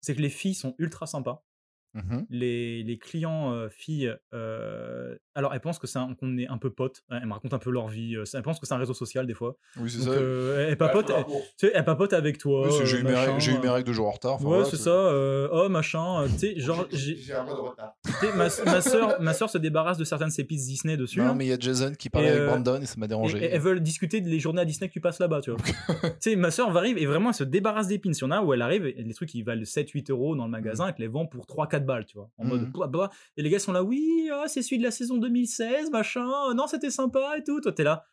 c'est 0.00 0.14
que 0.14 0.22
les 0.22 0.30
filles 0.30 0.54
sont 0.54 0.74
ultra 0.78 1.06
sympas. 1.06 1.44
Mhm. 1.94 2.26
Les, 2.30 2.82
les 2.82 2.98
clients 2.98 3.52
euh, 3.54 3.68
filles, 3.70 4.14
euh, 4.34 5.16
alors 5.34 5.54
elles 5.54 5.60
pensent 5.60 5.78
que 5.78 5.86
c'est 5.86 5.98
qu'on 6.20 6.36
est 6.38 6.46
un 6.46 6.58
peu 6.58 6.70
potes. 6.70 7.02
Elles 7.10 7.26
me 7.26 7.32
racontent 7.32 7.56
un 7.56 7.58
peu 7.60 7.70
leur 7.70 7.88
vie. 7.88 8.16
Elles 8.34 8.42
pensent 8.42 8.60
que 8.60 8.66
c'est 8.66 8.74
un 8.74 8.78
réseau 8.78 8.94
social 8.94 9.26
des 9.26 9.34
fois. 9.34 9.56
Oui, 9.78 9.90
c'est 9.90 10.02
ça. 10.02 10.10
euh, 10.10 10.64
elles 10.64 10.70
Ouais, 10.70 10.76
papotent. 10.76 11.10
elles- 11.10 11.24
tu 11.26 11.66
sais, 11.66 11.72
elles 11.74 11.84
papotent 11.84 12.12
avec 12.12 12.38
toi. 12.38 12.66
Oui, 12.68 12.72
j'ai 12.84 12.98
eu, 12.98 13.00
eu 13.00 13.04
mes 13.04 13.68
règles 13.68 13.88
de 13.88 13.92
jour 13.92 14.06
en 14.08 14.10
retard. 14.12 14.44
Ouais, 14.44 14.64
c'est 14.64 14.76
ça. 14.76 15.12
oh, 15.52 15.68
machin. 15.68 16.24
Tu 16.32 16.38
sais, 16.38 16.60
genre, 16.60 16.86
j'ai- 16.92 17.32
un 17.32 17.44
mois 17.44 17.54
de 17.54 17.60
retard. 17.60 17.94
ma, 18.36 18.48
ma 18.72 18.80
soeur, 18.80 19.20
ma 19.20 19.32
soeur 19.34 19.48
se 19.50 19.58
débarrasse 19.58 19.98
de 19.98 20.04
certaines 20.04 20.28
de 20.28 20.32
ses 20.32 20.44
pizzas 20.44 20.66
Disney 20.68 20.96
dessus. 20.96 21.20
Non, 21.20 21.28
hein. 21.28 21.34
mais 21.34 21.46
il 21.46 21.48
y 21.48 21.52
a 21.52 21.58
Jason 21.58 21.92
qui 21.98 22.10
parlait 22.10 22.28
Et, 22.28 22.32
avec 22.32 22.46
Brandon 22.48 22.80
et 22.82 22.86
ça 22.86 22.94
m'a 22.98 23.06
Et- 23.06 23.08
dérangé. 23.08 23.38
et 23.38 23.44
elles 23.50 23.60
veulent 23.60 23.80
discuter 23.80 24.20
des 24.20 24.38
journées 24.40 24.60
à 24.60 24.64
Disney 24.64 24.88
que 24.88 24.92
tu 24.92 25.00
passes 25.00 25.18
là-bas, 25.20 25.40
tu 25.40 25.50
vois. 25.50 25.60
tu 25.62 26.08
sais, 26.20 26.36
ma 26.36 26.50
soeur 26.50 26.70
va 26.70 26.80
arriver 26.80 27.00
et 27.02 27.06
vraiment 27.06 27.30
elle 27.30 27.34
se 27.34 27.44
débarrasse 27.44 27.86
des 27.88 27.98
pins. 27.98 28.10
Il 28.12 28.20
y 28.20 28.24
en 28.24 28.30
a 28.30 28.42
où 28.42 28.52
elle 28.52 28.62
arrive 28.62 28.86
et 28.86 28.92
les 29.02 29.14
trucs 29.14 29.28
qui 29.30 29.42
valent 29.42 29.62
7-8 29.64 30.10
euros 30.10 30.34
dans 30.36 30.44
le 30.44 30.50
magasin, 30.50 30.88
elle 30.88 30.94
te 30.94 31.00
les 31.00 31.08
vend 31.08 31.26
pour 31.26 31.46
3-4 31.46 31.77
balles, 31.86 32.06
tu 32.06 32.16
vois. 32.18 32.30
En 32.38 32.44
mode 32.44 32.70
blablabla. 32.72 33.10
Et 33.36 33.42
les 33.42 33.50
gars 33.50 33.58
sont 33.58 33.72
là, 33.72 33.82
oui, 33.82 34.28
ah, 34.32 34.44
c'est 34.48 34.62
celui 34.62 34.78
de 34.78 34.82
la 34.84 34.90
saison 34.90 35.18
2016, 35.18 35.90
machin, 35.90 36.26
euh, 36.50 36.54
non, 36.54 36.66
c'était 36.66 36.90
sympa 36.90 37.36
et 37.38 37.44
tout. 37.44 37.60
Toi, 37.60 37.72
t'es 37.72 37.84
là. 37.84 38.04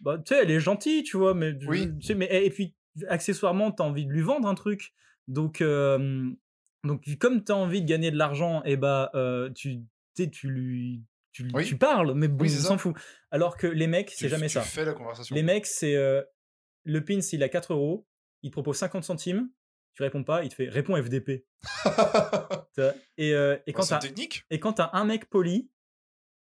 Bah, 0.00 0.16
tu 0.18 0.34
sais, 0.34 0.42
elle 0.42 0.50
est 0.50 0.60
gentille, 0.60 1.02
tu 1.02 1.16
vois, 1.16 1.34
mais. 1.34 1.54
Oui. 1.66 1.88
tu 2.00 2.06
sais, 2.06 2.14
mais 2.14 2.28
et 2.44 2.50
puis, 2.50 2.74
accessoirement, 3.08 3.70
t'as 3.70 3.84
envie 3.84 4.06
de 4.06 4.10
lui 4.12 4.22
vendre 4.22 4.48
un 4.48 4.54
truc. 4.54 4.92
Donc, 5.28 5.60
euh, 5.60 6.30
donc 6.84 7.02
comme 7.18 7.44
t'as 7.44 7.54
envie 7.54 7.82
de 7.82 7.86
gagner 7.86 8.10
de 8.10 8.16
l'argent, 8.16 8.62
et 8.64 8.76
bah, 8.76 9.10
euh, 9.14 9.50
tu, 9.54 9.80
tu 10.16 10.48
lui. 10.48 11.02
Tu, 11.32 11.44
lui- 11.44 11.52
Oui. 11.54 11.64
tu 11.64 11.76
parles, 11.78 12.12
mais 12.14 12.26
bon, 12.26 12.42
Oui, 12.42 12.50
s'en 12.50 12.76
fout. 12.76 12.96
Alors 13.30 13.56
que 13.56 13.68
les 13.68 13.86
mecs, 13.86 14.10
c'est 14.10 14.28
jamais 14.28 14.48
tu 14.48 14.54
ça. 14.54 14.62
fais 14.62 14.84
la 14.84 14.94
conversation. 14.94 15.36
Les 15.36 15.44
mecs, 15.44 15.64
c'est 15.66 15.94
euh, 15.94 16.22
le 16.82 17.04
pins, 17.04 17.20
il 17.32 17.42
a 17.44 17.48
4 17.48 17.72
euros, 17.72 18.04
il 18.42 18.50
propose 18.50 18.76
50 18.78 19.04
centimes, 19.04 19.48
tu 19.94 20.02
réponds 20.02 20.24
pas, 20.24 20.42
il 20.44 20.48
te 20.50 20.54
fait 20.54 20.68
réponds 20.68 20.96
FDP. 20.96 21.44
Et, 23.18 23.34
euh, 23.34 23.56
et 23.66 23.72
quand 23.72 23.82
c'est 23.82 23.90
t'as 23.90 23.98
technique. 23.98 24.44
et 24.50 24.58
quand 24.60 24.74
t'as 24.74 24.90
un 24.94 25.04
mec 25.04 25.28
poli, 25.28 25.68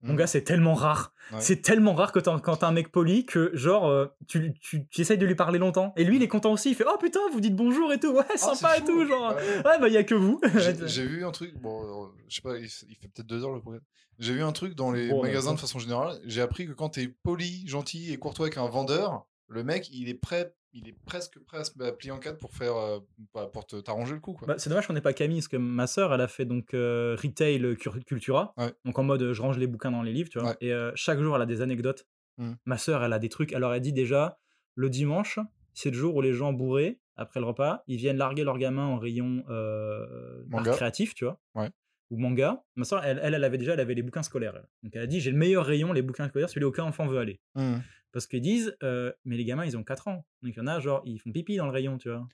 mon 0.03 0.13
Mm. 0.13 0.17
gars, 0.17 0.27
c'est 0.27 0.43
tellement 0.43 0.73
rare. 0.73 1.13
Ouais. 1.31 1.41
C'est 1.41 1.61
tellement 1.61 1.93
rare 1.93 2.11
que 2.11 2.19
t'as- 2.19 2.39
quand 2.39 2.57
t'as 2.57 2.67
un 2.67 2.71
mec 2.71 2.91
poli 2.91 3.25
que, 3.25 3.51
genre, 3.53 3.87
euh, 3.87 4.07
tu, 4.27 4.53
tu, 4.59 4.87
tu 4.87 5.01
essayes 5.01 5.17
de 5.17 5.25
lui 5.25 5.35
parler 5.35 5.59
longtemps. 5.59 5.93
Et 5.97 6.03
lui, 6.05 6.15
il 6.15 6.23
est 6.23 6.27
content 6.27 6.51
aussi. 6.53 6.69
Il 6.69 6.75
fait 6.75 6.85
Oh 6.87 6.97
putain, 6.97 7.19
vous 7.33 7.39
dites 7.41 7.55
bonjour 7.55 7.91
et 7.93 7.99
tout. 7.99 8.13
Ouais, 8.13 8.23
Ah, 8.33 8.37
sympa 8.37 8.77
et 8.77 8.83
tout. 8.83 9.05
Genre, 9.05 9.35
Ouais. 9.35 9.57
ouais, 9.57 9.79
bah, 9.79 9.87
il 9.89 9.93
y 9.93 9.97
a 9.97 10.03
que 10.03 10.15
vous. 10.15 10.39
J'ai 10.87 11.05
vu 11.05 11.23
un 11.25 11.31
truc, 11.31 11.53
bon, 11.59 12.05
euh, 12.05 12.07
je 12.29 12.35
sais 12.35 12.41
pas, 12.41 12.57
il, 12.57 12.63
il 12.65 12.95
fait 12.95 13.09
peut-être 13.09 13.27
deux 13.27 13.43
heures 13.43 13.53
le 13.53 13.59
programme. 13.61 13.83
J'ai 14.17 14.33
vu 14.33 14.41
un 14.43 14.51
truc 14.53 14.73
dans 14.75 14.91
les 14.91 15.09
Bon, 15.09 15.21
magasins 15.23 15.53
de 15.53 15.59
façon 15.59 15.79
générale. 15.79 16.17
J'ai 16.25 16.41
appris 16.41 16.65
que 16.65 16.71
quand 16.73 16.89
t'es 16.89 17.07
poli, 17.23 17.67
gentil 17.67 18.11
et 18.13 18.17
courtois 18.17 18.45
avec 18.47 18.57
un 18.57 18.67
vendeur, 18.69 19.25
le 19.47 19.63
mec, 19.63 19.89
il 19.91 20.09
est 20.09 20.13
prêt, 20.15 20.53
il 20.73 20.87
est 20.87 20.95
presque 21.05 21.39
prêt 21.39 21.59
à 21.59 21.63
se 21.63 21.71
plier 21.91 22.11
en 22.11 22.19
quatre 22.19 22.37
pour 22.37 22.53
faire, 22.53 22.75
euh, 22.75 22.99
bah, 23.33 23.49
pour 23.51 23.65
t'arranger 23.65 24.13
le 24.13 24.19
coup, 24.19 24.33
quoi. 24.33 24.47
Bah, 24.47 24.55
c'est 24.57 24.69
dommage 24.69 24.87
qu'on 24.87 24.93
n'ait 24.93 25.01
pas 25.01 25.13
Camille, 25.13 25.39
parce 25.39 25.47
que 25.47 25.57
ma 25.57 25.87
sœur, 25.87 26.13
elle 26.13 26.21
a 26.21 26.27
fait 26.27 26.45
donc 26.45 26.73
euh, 26.73 27.15
retail 27.21 27.75
Cultura. 28.05 28.53
Ouais. 28.57 28.73
Donc 28.85 28.97
en 28.97 29.03
mode, 29.03 29.33
je 29.33 29.41
range 29.41 29.57
les 29.57 29.67
bouquins 29.67 29.91
dans 29.91 30.03
les 30.03 30.13
livres, 30.13 30.29
tu 30.29 30.39
vois. 30.39 30.49
Ouais. 30.49 30.57
Et 30.61 30.73
euh, 30.73 30.91
chaque 30.95 31.19
jour, 31.19 31.35
elle 31.35 31.41
a 31.41 31.45
des 31.45 31.61
anecdotes. 31.61 32.07
Mm. 32.37 32.53
Ma 32.65 32.77
sœur, 32.77 33.03
elle 33.03 33.13
a 33.13 33.19
des 33.19 33.29
trucs. 33.29 33.53
Alors, 33.53 33.73
elle 33.73 33.81
dit 33.81 33.93
déjà, 33.93 34.39
le 34.75 34.89
dimanche, 34.89 35.39
c'est 35.73 35.91
le 35.91 35.97
jour 35.97 36.15
où 36.15 36.21
les 36.21 36.33
gens 36.33 36.53
bourrés, 36.53 36.99
après 37.15 37.39
le 37.39 37.45
repas, 37.45 37.83
ils 37.87 37.97
viennent 37.97 38.17
larguer 38.17 38.43
leurs 38.43 38.57
gamins 38.57 38.85
en 38.85 38.97
rayon 38.97 39.43
euh, 39.49 40.43
art 40.53 40.63
créatif, 40.63 41.13
tu 41.13 41.25
vois. 41.25 41.39
Ouais. 41.55 41.69
Ou 42.09 42.17
manga. 42.17 42.63
Ma 42.75 42.83
sœur, 42.83 43.03
elle, 43.05 43.19
elle, 43.23 43.33
elle 43.33 43.43
avait 43.43 43.57
déjà, 43.57 43.73
elle 43.73 43.79
avait 43.79 43.93
les 43.93 44.01
bouquins 44.01 44.23
scolaires. 44.23 44.53
elle. 44.55 44.67
Donc 44.83 44.95
elle 44.95 45.03
a 45.03 45.07
dit, 45.07 45.21
j'ai 45.21 45.31
le 45.31 45.37
meilleur 45.37 45.65
rayon, 45.65 45.93
les 45.93 46.01
bouquins 46.01 46.27
scolaires, 46.27 46.49
celui 46.49 46.65
auquel 46.65 46.83
enfant 46.83 47.05
veut 47.07 47.19
aller. 47.19 47.39
Hmm. 47.55 47.77
Parce 48.11 48.27
qu'ils 48.27 48.41
disent, 48.41 48.75
euh, 48.83 49.11
mais 49.23 49.37
les 49.37 49.45
gamins, 49.45 49.65
ils 49.65 49.77
ont 49.77 49.83
4 49.83 50.07
ans. 50.07 50.25
Donc 50.41 50.53
il 50.55 50.57
y 50.57 50.61
en 50.61 50.67
a, 50.67 50.79
genre, 50.79 51.01
ils 51.05 51.19
font 51.19 51.31
pipi 51.31 51.55
dans 51.57 51.65
le 51.65 51.71
rayon, 51.71 51.97
tu 51.97 52.09
vois. 52.09 52.27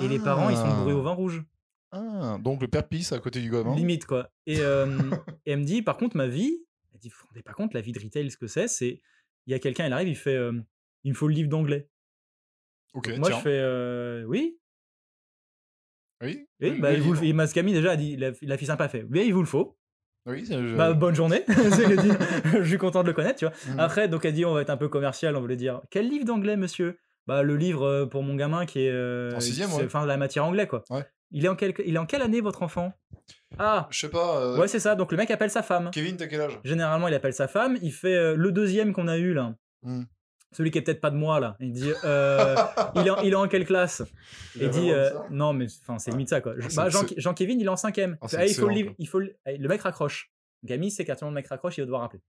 Et 0.00 0.08
les 0.08 0.18
parents, 0.18 0.50
ils 0.50 0.56
sont 0.56 0.76
bourrés 0.78 0.92
au 0.92 1.02
vin 1.02 1.12
rouge. 1.12 1.42
Ah, 1.90 2.36
donc 2.40 2.60
le 2.60 2.68
père 2.68 2.86
pisse 2.86 3.12
à 3.12 3.18
côté 3.18 3.40
du 3.40 3.50
gamin. 3.50 3.74
Limite, 3.74 4.04
quoi. 4.04 4.30
Et, 4.46 4.60
euh, 4.60 4.86
et 5.46 5.52
elle 5.52 5.60
me 5.60 5.64
dit, 5.64 5.82
par 5.82 5.96
contre, 5.96 6.16
ma 6.16 6.28
vie, 6.28 6.58
elle 6.92 7.00
dit, 7.00 7.08
vous 7.08 7.16
vous 7.20 7.26
rendez 7.28 7.42
pas 7.42 7.54
compte, 7.54 7.72
la 7.74 7.80
vie 7.80 7.92
de 7.92 7.98
retail, 7.98 8.30
ce 8.30 8.36
que 8.36 8.46
c'est, 8.46 8.68
c'est, 8.68 9.00
il 9.46 9.50
y 9.52 9.54
a 9.54 9.58
quelqu'un, 9.58 9.86
il 9.86 9.92
arrive, 9.92 10.08
il 10.08 10.16
fait, 10.16 10.36
euh, 10.36 10.52
il 11.04 11.12
me 11.12 11.16
faut 11.16 11.28
le 11.28 11.34
livre 11.34 11.48
d'anglais. 11.48 11.88
Ok, 12.92 13.08
Moi, 13.16 13.28
tiens. 13.30 13.38
je 13.38 13.42
fais, 13.42 14.24
oui. 14.26 14.58
Oui, 16.20 16.46
Oui, 16.60 16.70
le- 16.76 16.80
bah, 16.82 16.92
il 16.92 17.00
vous 17.00 17.14
et 17.24 17.72
déjà, 17.72 17.92
a 17.92 17.96
dit, 17.96 18.16
la, 18.16 18.32
la 18.42 18.58
fille 18.58 18.66
sympa 18.66 18.88
fait, 18.88 19.04
oui, 19.04 19.24
il 19.26 19.32
vous 19.32 19.40
le 19.40 19.46
faut. 19.46 19.78
Oui, 20.28 20.44
c'est- 20.46 20.54
je- 20.68 20.76
Bah, 20.76 20.92
bonne 20.92 21.14
journée. 21.14 21.44
Je 21.48 22.64
suis 22.64 22.78
content 22.78 23.02
de 23.02 23.08
le 23.08 23.14
connaître, 23.14 23.38
tu 23.38 23.46
vois. 23.46 23.54
Mhm. 23.68 23.80
Après, 23.80 24.08
donc, 24.08 24.24
elle 24.24 24.34
dit, 24.34 24.44
on 24.44 24.54
va 24.54 24.62
être 24.62 24.70
un 24.70 24.76
peu 24.76 24.88
commercial, 24.88 25.34
on 25.36 25.40
voulait 25.40 25.56
dire, 25.56 25.80
quel 25.90 26.08
livre 26.08 26.24
d'anglais, 26.24 26.56
monsieur? 26.56 26.98
Bah, 27.26 27.42
le 27.42 27.56
livre 27.56 27.84
euh, 27.86 28.06
pour 28.06 28.22
mon 28.22 28.34
gamin 28.36 28.64
qui 28.66 28.80
est. 28.80 28.90
euh, 28.90 29.32
En 29.34 29.40
sixième, 29.40 29.72
ouais. 29.74 29.84
Enfin, 29.84 30.06
la 30.06 30.16
matière 30.16 30.44
anglais, 30.44 30.66
quoi. 30.66 30.84
Ouais. 30.90 31.04
Il 31.30 31.44
est, 31.44 31.48
en 31.48 31.56
quelle, 31.56 31.74
il 31.84 31.94
est 31.94 31.98
en 31.98 32.06
quelle 32.06 32.22
année, 32.22 32.40
votre 32.40 32.62
enfant? 32.62 32.94
Ah, 33.58 33.86
Je 33.90 33.98
sais 34.00 34.08
pas. 34.08 34.40
euh, 34.40 34.58
ouais, 34.58 34.68
c'est 34.68 34.78
ça. 34.80 34.94
Donc, 34.94 35.10
le 35.12 35.18
mec 35.18 35.30
appelle 35.30 35.50
sa 35.50 35.62
femme. 35.62 35.90
Kevin, 35.92 36.16
t'as 36.16 36.26
quel 36.26 36.40
âge? 36.40 36.58
Généralement, 36.64 37.06
il 37.08 37.14
appelle 37.14 37.34
sa 37.34 37.48
femme. 37.48 37.76
Il 37.82 37.92
fait 37.92 38.14
euh, 38.14 38.34
le 38.34 38.50
deuxième 38.52 38.92
qu'on 38.94 39.08
a 39.08 39.18
eu, 39.18 39.34
là. 39.34 39.54
Hmm. 39.82 40.04
Celui 40.52 40.70
qui 40.70 40.78
est 40.78 40.82
peut-être 40.82 41.00
pas 41.02 41.10
de 41.10 41.16
moi, 41.16 41.40
là. 41.40 41.56
Il 41.60 41.72
dit, 41.72 41.90
euh, 42.04 42.56
il, 42.94 43.06
est 43.06 43.10
en, 43.10 43.20
il 43.20 43.32
est 43.32 43.36
en 43.36 43.48
quelle 43.48 43.66
classe? 43.66 44.02
Il 44.56 44.70
dit, 44.70 44.90
euh, 44.90 45.10
non, 45.30 45.52
mais 45.52 45.66
enfin, 45.82 45.98
c'est 45.98 46.10
limite 46.10 46.30
ça, 46.30 46.40
quoi. 46.40 46.54
Je- 46.56 46.66
Ah, 46.66 46.68
bah, 46.74 46.88
Jean, 46.88 47.06
c'est- 47.06 47.20
Jean-Kévin, 47.20 47.58
il 47.58 47.64
est 47.66 47.68
en 47.68 47.76
cinquième. 47.76 48.16
Ah, 48.20 48.24
Il 48.24 48.28
c'est 48.30 48.36
fait, 48.38 48.42
ah, 48.42 48.46
il 48.46 48.54
faut 48.54 48.68
le 48.68 48.94
il 48.98 49.08
faut 49.08 49.18
le... 49.18 49.36
eh, 49.46 49.58
le 49.58 49.68
mec 49.68 49.82
raccroche. 49.82 50.32
Camille, 50.66 50.90
c'est 50.90 51.04
qu'à 51.04 51.16
tout 51.16 51.26
le 51.26 51.30
mec 51.32 51.46
raccroche, 51.46 51.76
il 51.76 51.82
va 51.82 51.84
devoir 51.84 52.00
rappeler. 52.00 52.20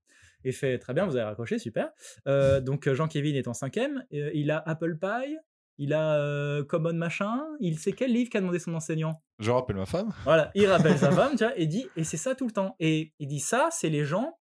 Et 0.44 0.52
fait, 0.52 0.78
très 0.78 0.92
bien, 0.94 1.06
vous 1.06 1.16
avez 1.16 1.24
raccroché, 1.24 1.58
super. 1.58 1.90
Euh, 2.28 2.60
donc, 2.60 2.86
euh, 2.86 2.94
Jean-Kévin 2.94 3.34
est 3.34 3.48
en 3.48 3.54
cinquième. 3.54 4.04
Il 4.10 4.50
a 4.50 4.62
Apple 4.66 4.96
Pie, 4.98 5.36
il 5.78 5.94
a 5.94 6.62
Common 6.68 6.92
Machin. 6.92 7.40
Il 7.58 7.78
sait 7.78 7.92
quel 7.92 8.12
livre 8.12 8.28
qu'a 8.30 8.40
demandé 8.40 8.58
son 8.58 8.74
enseignant. 8.74 9.22
Je 9.38 9.50
rappelle 9.50 9.76
ma 9.76 9.86
femme. 9.86 10.12
Voilà, 10.24 10.50
il 10.54 10.66
rappelle 10.66 10.98
sa 10.98 11.10
femme, 11.10 11.32
tu 11.36 11.44
vois, 11.44 11.58
et 11.58 11.66
dit, 11.66 11.88
et 11.96 12.04
c'est 12.04 12.16
ça 12.18 12.34
tout 12.34 12.46
le 12.46 12.52
temps. 12.52 12.76
Et 12.80 13.12
il 13.18 13.28
dit, 13.28 13.40
ça, 13.40 13.68
c'est 13.72 13.88
les 13.88 14.04
gens 14.04 14.38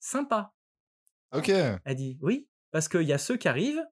sympas. 0.00 0.52
Ok. 1.32 1.48
Elle 1.48 1.96
dit 1.96 2.18
oui, 2.20 2.46
parce 2.74 2.88
qu'il 2.88 3.02
y 3.02 3.12
a 3.12 3.18
ceux 3.18 3.36
qui 3.36 3.46
arrivent 3.46 3.86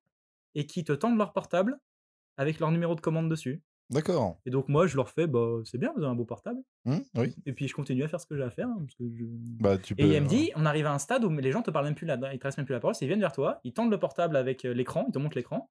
et 0.56 0.66
qui 0.66 0.82
te 0.82 0.92
tendent 0.92 1.16
leur 1.16 1.32
portable 1.32 1.78
avec 2.36 2.58
leur 2.58 2.72
numéro 2.72 2.96
de 2.96 3.00
commande 3.00 3.28
dessus. 3.30 3.62
D'accord. 3.90 4.40
Et 4.44 4.50
donc 4.50 4.68
moi, 4.68 4.88
je 4.88 4.96
leur 4.96 5.08
fais, 5.08 5.28
bah 5.28 5.60
c'est 5.64 5.78
bien, 5.78 5.92
vous 5.94 6.02
avez 6.02 6.10
un 6.10 6.16
beau 6.16 6.24
portable. 6.24 6.58
Hmm, 6.84 6.98
oui. 7.14 7.36
Et 7.46 7.52
puis 7.52 7.68
je 7.68 7.74
continue 7.74 8.02
à 8.02 8.08
faire 8.08 8.20
ce 8.20 8.26
que 8.26 8.36
j'ai 8.36 8.42
à 8.42 8.50
faire. 8.50 8.66
hein, 8.66 8.78
parce 8.80 8.94
que 8.96 9.04
je- 9.14 9.24
Bah, 9.60 9.78
tu 9.78 9.94
peux. 9.94 10.02
Et 10.02 10.10
elle 10.14 10.24
me 10.24 10.28
dit, 10.28 10.50
on 10.56 10.66
arrive 10.66 10.86
à 10.86 10.92
un 10.92 10.98
stade 10.98 11.24
où 11.24 11.30
les 11.30 11.52
gens 11.52 11.62
te 11.62 11.70
parlent 11.70 11.84
même 11.84 11.94
plus 11.94 12.06
là, 12.06 12.18
ils 12.32 12.38
te 12.40 12.44
restent 12.44 12.58
même 12.58 12.66
plus 12.66 12.72
la 12.72 12.80
parole, 12.80 12.96
ils 13.00 13.06
viennent 13.06 13.20
vers 13.20 13.32
toi, 13.32 13.60
ils 13.64 13.72
tendent 13.72 13.90
le 13.92 13.98
portable 13.98 14.36
avec 14.36 14.64
euh, 14.64 14.72
l'écran, 14.74 15.04
ils 15.08 15.12
te 15.12 15.18
montrent 15.18 15.36
l'écran. 15.36 15.70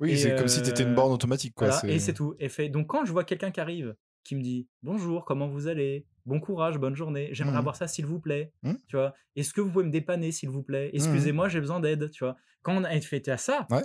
Oui, 0.00 0.16
c'est 0.18 0.34
comme 0.36 0.48
si 0.48 0.62
t'étais 0.62 0.82
une 0.84 0.90
euh, 0.90 0.94
borne 0.94 1.12
automatique, 1.12 1.54
quoi. 1.54 1.68
Voilà, 1.68 1.94
et 1.94 1.98
c'est 1.98 2.14
tout. 2.14 2.34
Et 2.38 2.48
fait, 2.48 2.68
donc 2.68 2.86
quand 2.88 3.04
je 3.04 3.12
vois 3.12 3.24
quelqu'un 3.24 3.50
qui 3.50 3.60
arrive, 3.60 3.94
qui 4.24 4.36
me 4.36 4.42
dit 4.42 4.66
bonjour, 4.82 5.24
comment 5.24 5.48
vous 5.48 5.66
allez, 5.68 6.04
bon 6.26 6.40
courage, 6.40 6.78
bonne 6.78 6.94
journée, 6.94 7.30
j'aimerais 7.32 7.52
Mhm. 7.54 7.58
avoir 7.58 7.76
ça 7.76 7.88
s'il 7.88 8.06
vous 8.06 8.20
plaît, 8.20 8.52
Mhm. 8.62 8.78
tu 8.86 8.96
vois. 8.96 9.14
Est-ce 9.36 9.52
que 9.54 9.60
vous 9.60 9.70
pouvez 9.70 9.84
me 9.84 9.90
dépanner 9.90 10.32
s'il 10.32 10.50
vous 10.50 10.62
plaît? 10.62 10.90
Excusez-moi, 10.92 11.48
j'ai 11.48 11.60
besoin 11.60 11.80
d'aide, 11.80 12.10
tu 12.10 12.24
vois. 12.24 12.36
Quand 12.62 12.76
on 12.76 12.84
a 12.84 13.00
fait 13.00 13.26
à 13.28 13.36
ça, 13.36 13.66
Ouais. 13.70 13.84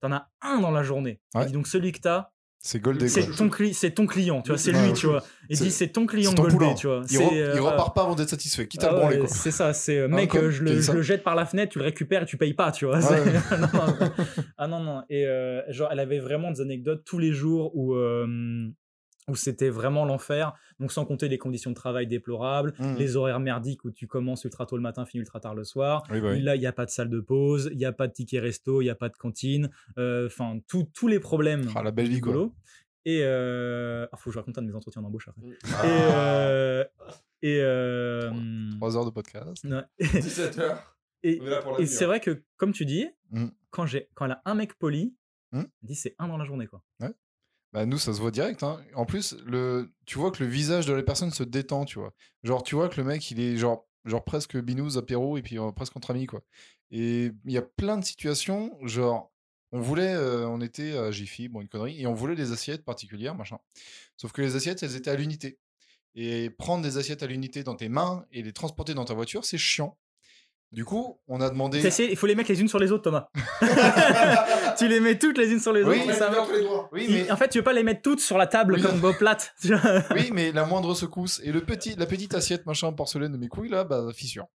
t'en 0.00 0.12
as 0.12 0.28
un 0.42 0.60
dans 0.60 0.70
la 0.70 0.82
journée. 0.82 1.20
Ouais. 1.34 1.50
Donc 1.50 1.66
celui 1.66 1.92
que 1.92 2.00
t'as, 2.00 2.28
C'est 2.64 2.78
Goldé, 2.78 3.08
c'est 3.08 3.26
ton, 3.28 3.48
cli- 3.48 3.72
c'est 3.72 3.90
ton 3.90 4.06
client, 4.06 4.40
tu 4.40 4.50
vois, 4.50 4.56
c'est 4.58 4.72
Ouais, 4.72 4.86
lui, 4.86 4.92
tu 4.92 5.08
vois. 5.08 5.24
Il 5.50 5.58
dit 5.58 5.72
c'est 5.72 5.88
ton 5.88 6.06
client 6.06 6.32
ton 6.32 6.44
goldé, 6.44 6.72
tu 6.76 6.86
vois. 6.86 7.02
Il, 7.10 7.18
re- 7.18 7.34
euh, 7.36 7.52
il 7.56 7.60
repart 7.60 7.92
pas 7.92 8.02
avant 8.04 8.14
d'être 8.14 8.28
satisfait. 8.30 8.68
Quitte 8.68 8.84
à 8.84 8.90
Ah 8.90 8.92
le 8.92 8.96
branler, 8.98 9.14
ouais, 9.16 9.26
quoi. 9.26 9.28
C'est 9.34 9.50
ça, 9.50 9.72
c'est 9.72 9.98
euh, 9.98 10.06
mec, 10.06 10.30
quoi 10.30 10.42
euh, 10.42 10.50
je, 10.52 10.62
le, 10.62 10.80
je 10.80 10.92
le 10.92 11.02
jette 11.02 11.24
par 11.24 11.34
la 11.34 11.44
fenêtre, 11.44 11.72
tu 11.72 11.80
le 11.80 11.84
récupères 11.84 12.22
et 12.22 12.26
tu 12.26 12.36
payes 12.36 12.54
pas, 12.54 12.70
tu 12.70 12.84
vois. 12.84 12.98
Ouais, 12.98 13.02
c'est- 13.02 13.20
ouais. 13.20 13.32
non, 13.58 13.66
non. 13.98 14.12
ah 14.58 14.68
non, 14.68 14.78
non. 14.80 15.02
Et 15.08 15.26
euh, 15.26 15.60
genre, 15.72 15.88
elle 15.90 15.98
avait 15.98 16.20
vraiment 16.20 16.52
des 16.52 16.60
anecdotes 16.60 17.02
tous 17.04 17.18
les 17.18 17.32
jours 17.32 17.74
où, 17.74 17.96
où 19.28 19.36
c'était 19.36 19.68
vraiment 19.70 20.04
l'enfer. 20.04 20.52
Donc, 20.80 20.90
sans 20.92 21.04
compter 21.04 21.28
les 21.28 21.38
conditions 21.38 21.70
de 21.70 21.76
travail 21.76 22.06
déplorables, 22.06 22.74
Mhm. 22.78 22.96
les 22.96 23.16
horaires 23.16 23.40
merdiques 23.40 23.84
où 23.84 23.90
tu 23.90 24.06
commences 24.06 24.44
ultra 24.44 24.66
tôt 24.66 24.76
le 24.76 24.82
matin, 24.82 25.04
finis 25.06 25.20
ultra 25.20 25.38
tard 25.40 25.54
le 25.54 25.64
soir. 25.64 26.02
Oui, 26.10 26.20
bah 26.20 26.30
oui. 26.32 26.40
Là, 26.42 26.56
il 26.56 26.60
n'y 26.60 26.66
a 26.66 26.72
pas 26.72 26.84
de 26.86 26.90
salle 26.90 27.08
de 27.10 27.20
pause, 27.20 27.68
il 27.72 27.78
n'y 27.78 27.84
a 27.84 27.92
pas 27.92 28.08
de 28.08 28.12
ticket 28.12 28.40
resto, 28.40 28.80
il 28.80 28.84
n'y 28.84 28.90
a 28.90 28.94
pas 28.96 29.08
de 29.08 29.16
cantine. 29.16 29.70
Euh, 29.98 30.26
Enfin, 30.26 30.58
tous 30.68 30.84
tous 30.92 31.08
les 31.08 31.20
problèmes 31.20 31.68
Ah, 31.74 31.82
la 31.82 31.90
belle 31.92 32.08
vie, 32.08 32.20
quoi. 32.20 32.50
Et 33.04 33.20
euh... 33.22 34.06
ah, 34.12 34.16
faut 34.16 34.30
que 34.30 34.34
je 34.34 34.38
raconte 34.38 34.58
un 34.58 34.62
de 34.62 34.68
mes 34.68 34.74
entretiens 34.74 35.02
d'embauche 35.02 35.28
après. 35.28 35.42
Et, 35.48 35.56
Ah, 35.74 35.84
euh, 35.86 36.84
et, 37.42 37.58
euh, 37.60 38.30
3 38.76 38.96
heures 38.96 39.04
de 39.04 39.10
podcast. 39.10 39.64
ouais. 39.64 39.82
17h. 40.00 40.78
Et, 41.24 41.40
c'est 41.86 42.04
hein. 42.04 42.06
vrai 42.08 42.20
que, 42.20 42.42
comme 42.56 42.72
tu 42.72 42.84
dis, 42.84 43.06
Mm. 43.30 43.46
quand, 43.70 43.86
j'ai, 43.86 44.08
quand 44.14 44.24
elle 44.26 44.32
a 44.32 44.42
un 44.44 44.54
mec 44.54 44.74
poli, 44.78 45.14
Mm. 45.52 45.60
elle 45.60 45.66
dit 45.88 45.94
c'est 45.94 46.14
un 46.18 46.28
dans 46.28 46.36
la 46.38 46.44
journée. 46.44 46.66
Quoi. 46.66 46.82
Bah, 47.72 47.86
nous, 47.86 47.98
ça 47.98 48.12
se 48.12 48.20
voit 48.20 48.30
direct. 48.30 48.62
hein. 48.62 48.80
En 48.94 49.06
plus, 49.06 49.34
tu 50.04 50.18
vois 50.18 50.30
que 50.30 50.42
le 50.44 50.50
visage 50.50 50.86
de 50.86 50.92
la 50.92 51.02
personne 51.02 51.30
se 51.30 51.42
détend, 51.42 51.84
tu 51.86 51.98
vois. 51.98 52.12
Genre, 52.42 52.62
tu 52.62 52.74
vois 52.74 52.88
que 52.88 53.00
le 53.00 53.04
mec, 53.06 53.30
il 53.30 53.40
est 53.40 53.56
genre, 53.56 53.86
genre 54.04 54.24
presque 54.24 54.58
binous, 54.58 54.98
apéro, 54.98 55.38
et 55.38 55.42
puis 55.42 55.58
euh, 55.58 55.72
presque 55.72 55.96
entre 55.96 56.10
amis, 56.10 56.26
quoi. 56.26 56.42
Et 56.90 57.30
il 57.46 57.52
y 57.52 57.56
a 57.56 57.62
plein 57.62 57.96
de 57.96 58.04
situations, 58.04 58.76
genre, 58.82 59.32
on 59.72 59.80
voulait, 59.80 60.12
euh, 60.14 60.46
on 60.48 60.60
était 60.60 60.98
à 60.98 61.10
Jiffy, 61.10 61.48
bon, 61.48 61.62
une 61.62 61.68
connerie, 61.68 61.98
et 62.02 62.06
on 62.06 62.12
voulait 62.12 62.34
des 62.36 62.52
assiettes 62.52 62.84
particulières, 62.84 63.34
machin. 63.34 63.58
Sauf 64.18 64.32
que 64.32 64.42
les 64.42 64.54
assiettes, 64.56 64.82
elles 64.82 64.96
étaient 64.96 65.10
à 65.10 65.16
l'unité. 65.16 65.58
Et 66.14 66.50
prendre 66.50 66.82
des 66.82 66.98
assiettes 66.98 67.22
à 67.22 67.26
l'unité 67.26 67.62
dans 67.64 67.74
tes 67.76 67.88
mains 67.88 68.26
et 68.32 68.42
les 68.42 68.52
transporter 68.52 68.92
dans 68.94 69.06
ta 69.06 69.14
voiture, 69.14 69.44
c'est 69.46 69.58
chiant. 69.58 69.96
Du 70.72 70.86
coup, 70.86 71.20
on 71.28 71.40
a 71.42 71.50
demandé. 71.50 71.82
Il 72.08 72.16
faut 72.16 72.26
les 72.26 72.34
mettre 72.34 72.48
les 72.50 72.60
unes 72.60 72.68
sur 72.68 72.78
les 72.78 72.90
autres, 72.92 73.02
Thomas. 73.04 73.28
tu 74.78 74.88
les 74.88 75.00
mets 75.00 75.18
toutes 75.18 75.36
les 75.36 75.50
unes 75.52 75.60
sur 75.60 75.72
les 75.72 75.82
Oui, 75.82 76.00
autres. 76.00 76.14
ça 76.14 76.30
va. 76.30 76.46
les 76.50 76.62
doigts. 76.62 76.88
Oui, 76.92 77.06
mais 77.10 77.30
En 77.30 77.36
fait, 77.36 77.48
tu 77.48 77.58
veux 77.58 77.64
pas 77.64 77.74
les 77.74 77.82
mettre 77.82 78.00
toutes 78.02 78.20
sur 78.20 78.38
la 78.38 78.46
table 78.46 78.74
Oui. 78.74 78.82
comme 78.82 78.98
beau 78.98 79.12
plate. 79.12 79.54
Oui, 80.14 80.30
mais 80.32 80.50
la 80.52 80.64
moindre 80.64 80.94
secousse. 80.94 81.40
Et 81.44 81.52
le 81.52 81.60
petit, 81.60 81.94
la 81.96 82.06
petite 82.06 82.34
assiette 82.34 82.64
machin 82.66 82.86
en 82.86 82.92
porcelaine 82.94 83.32
de 83.32 83.36
mes 83.38 83.48
couilles, 83.48 83.68
là, 83.68 83.84
bah, 83.84 84.06
fissure. 84.14 84.46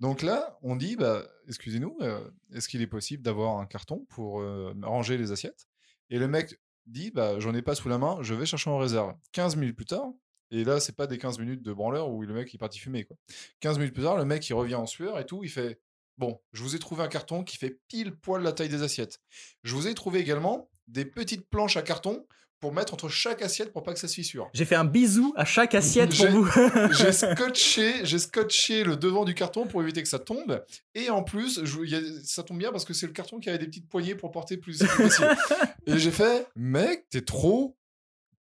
Donc 0.00 0.22
là, 0.22 0.58
on 0.62 0.74
dit, 0.74 0.96
bah, 0.96 1.22
excusez-nous, 1.46 1.96
euh, 2.00 2.18
est-ce 2.52 2.68
qu'il 2.68 2.82
est 2.82 2.88
possible 2.88 3.22
d'avoir 3.22 3.58
un 3.58 3.66
carton 3.66 4.04
pour 4.10 4.40
euh, 4.40 4.74
ranger 4.82 5.16
les 5.16 5.30
assiettes? 5.30 5.66
Et 6.10 6.18
le 6.18 6.26
mec 6.26 6.58
dit, 6.86 7.12
bah, 7.12 7.38
j'en 7.38 7.54
ai 7.54 7.62
pas 7.62 7.76
sous 7.76 7.88
la 7.88 7.98
main, 7.98 8.18
je 8.20 8.34
vais 8.34 8.46
chercher 8.46 8.68
en 8.68 8.78
réserve. 8.78 9.12
15 9.30 9.54
minutes 9.54 9.76
plus 9.76 9.86
tard, 9.86 10.06
et 10.52 10.62
là, 10.64 10.78
c'est 10.78 10.94
pas 10.94 11.06
des 11.08 11.18
15 11.18 11.38
minutes 11.40 11.62
de 11.62 11.72
branleur 11.72 12.10
où 12.10 12.22
le 12.22 12.32
mec 12.32 12.52
il 12.52 12.56
est 12.56 12.58
parti 12.58 12.78
fumer, 12.78 13.04
quoi. 13.04 13.16
15 13.60 13.78
minutes 13.78 13.94
plus 13.94 14.04
tard, 14.04 14.16
le 14.16 14.24
mec 14.24 14.48
il 14.48 14.54
revient 14.54 14.76
en 14.76 14.86
sueur 14.86 15.18
et 15.18 15.26
tout, 15.26 15.42
il 15.42 15.50
fait, 15.50 15.80
bon, 16.18 16.40
je 16.52 16.62
vous 16.62 16.76
ai 16.76 16.78
trouvé 16.78 17.02
un 17.02 17.08
carton 17.08 17.42
qui 17.42 17.56
fait 17.56 17.78
pile 17.88 18.12
poil 18.14 18.42
la 18.42 18.52
taille 18.52 18.68
des 18.68 18.82
assiettes. 18.82 19.18
Je 19.64 19.74
vous 19.74 19.88
ai 19.88 19.94
trouvé 19.94 20.20
également 20.20 20.68
des 20.86 21.04
petites 21.04 21.48
planches 21.48 21.76
à 21.76 21.82
carton 21.82 22.26
pour 22.60 22.72
mettre 22.72 22.94
entre 22.94 23.08
chaque 23.08 23.42
assiette 23.42 23.72
pour 23.72 23.82
pas 23.82 23.92
que 23.92 23.98
ça 23.98 24.06
se 24.06 24.14
fissure. 24.14 24.48
J'ai 24.54 24.64
fait 24.64 24.76
un 24.76 24.84
bisou 24.84 25.32
à 25.36 25.44
chaque 25.44 25.74
assiette 25.74 26.16
pour 26.16 26.28
vous. 26.28 26.48
j'ai 26.92 27.10
scotché, 27.12 28.04
j'ai 28.04 28.20
scotché 28.20 28.84
le 28.84 28.94
devant 28.96 29.24
du 29.24 29.34
carton 29.34 29.66
pour 29.66 29.82
éviter 29.82 30.00
que 30.00 30.08
ça 30.08 30.20
tombe. 30.20 30.64
Et 30.94 31.10
en 31.10 31.24
plus, 31.24 31.64
je- 31.64 31.80
il 31.82 31.90
y 31.90 31.96
a- 31.96 32.00
ça 32.22 32.44
tombe 32.44 32.58
bien 32.58 32.70
parce 32.70 32.84
que 32.84 32.94
c'est 32.94 33.08
le 33.08 33.12
carton 33.12 33.40
qui 33.40 33.48
avait 33.48 33.58
des 33.58 33.66
petites 33.66 33.88
poignées 33.88 34.14
pour 34.14 34.30
porter 34.30 34.58
plus 34.58 34.78
plus 34.78 34.86
facile. 34.86 35.26
Et 35.86 35.98
j'ai 35.98 36.12
fait, 36.12 36.46
mec, 36.54 37.04
t'es 37.10 37.22
trop 37.22 37.76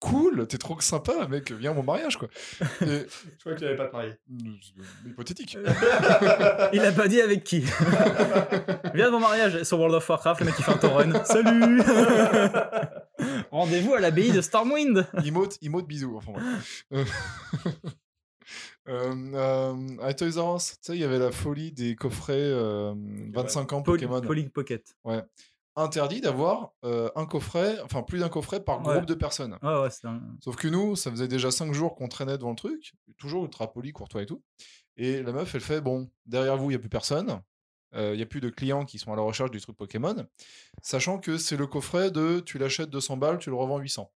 cool, 0.00 0.46
t'es 0.46 0.58
trop 0.58 0.80
sympa, 0.80 1.26
mec, 1.28 1.50
viens 1.52 1.72
à 1.72 1.74
mon 1.74 1.82
mariage, 1.82 2.16
quoi. 2.16 2.28
Et- 2.82 2.84
Je 2.86 3.40
crois 3.40 3.54
que 3.54 3.58
tu 3.58 3.64
n'avais 3.64 3.76
pas 3.76 3.86
te 3.88 3.92
marier. 3.92 4.12
hypothétique. 5.06 5.56
Il 6.72 6.80
a 6.80 6.92
pas 6.92 7.08
dit 7.08 7.20
avec 7.20 7.44
qui. 7.44 7.60
Viens 8.94 9.06
de 9.06 9.10
mon 9.12 9.20
mariage 9.20 9.62
sur 9.64 9.78
World 9.78 9.96
of 9.96 10.08
Warcraft, 10.08 10.40
le 10.40 10.46
mec 10.46 10.56
qui 10.56 10.62
fait 10.62 10.72
un 10.72 10.76
torrent. 10.78 11.24
Salut 11.24 11.80
Rendez-vous 13.50 13.94
à 13.94 14.00
l'abbaye 14.00 14.30
de 14.32 14.40
Stormwind. 14.40 15.06
Emote, 15.24 15.58
emote 15.62 15.86
bisous. 15.86 16.16
Enfin. 16.16 16.32
Euh, 16.92 17.04
euh, 18.88 19.14
euh, 19.34 19.74
à 20.00 20.14
Toys 20.14 20.40
R 20.40 20.56
Us, 20.56 20.70
tu 20.72 20.76
sais, 20.80 20.94
il 20.94 21.00
y 21.00 21.04
avait 21.04 21.18
la 21.18 21.30
folie 21.30 21.72
des 21.72 21.94
coffrets 21.94 22.34
euh, 22.36 22.94
25 23.34 23.72
ans 23.74 23.82
Poly, 23.82 24.06
Pokémon. 24.06 24.20
Poly 24.26 24.48
Pocket. 24.48 24.96
Interdit 25.80 26.20
d'avoir 26.20 26.72
euh, 26.84 27.08
un 27.14 27.24
coffret, 27.24 27.80
enfin 27.82 28.02
plus 28.02 28.18
d'un 28.18 28.28
coffret 28.28 28.64
par 28.64 28.84
Ouais. 28.84 28.94
groupe 28.94 29.06
de 29.06 29.14
personnes. 29.14 29.56
Ouais, 29.62 29.80
ouais, 29.82 29.90
c'est 29.90 30.06
un... 30.08 30.20
Sauf 30.42 30.56
que 30.56 30.66
nous, 30.66 30.96
ça 30.96 31.10
faisait 31.10 31.28
déjà 31.28 31.50
5 31.52 31.72
jours 31.72 31.94
qu'on 31.94 32.08
traînait 32.08 32.36
devant 32.36 32.50
le 32.50 32.56
truc, 32.56 32.94
toujours 33.16 33.44
ultra 33.44 33.70
poli, 33.72 33.92
courtois 33.92 34.22
et 34.22 34.26
tout. 34.26 34.42
Et 34.96 35.22
la 35.22 35.30
meuf, 35.32 35.54
elle 35.54 35.60
fait 35.60 35.80
Bon, 35.80 36.10
derrière 36.26 36.56
vous, 36.56 36.64
il 36.64 36.68
n'y 36.70 36.74
a 36.74 36.78
plus 36.80 36.88
personne. 36.88 37.40
Il 37.94 38.12
n'y 38.16 38.22
a 38.22 38.26
plus 38.26 38.40
de 38.40 38.50
clients 38.50 38.84
qui 38.84 38.98
sont 38.98 39.12
à 39.12 39.16
la 39.16 39.22
recherche 39.22 39.50
du 39.52 39.60
truc 39.60 39.76
Pokémon. 39.76 40.26
Sachant 40.82 41.18
que 41.18 41.38
c'est 41.38 41.56
le 41.56 41.66
coffret 41.66 42.10
de 42.10 42.40
tu 42.40 42.58
l'achètes 42.58 42.90
200 42.90 43.16
balles, 43.16 43.38
tu 43.38 43.48
le 43.48 43.56
revends 43.56 43.78
800. 43.78 44.10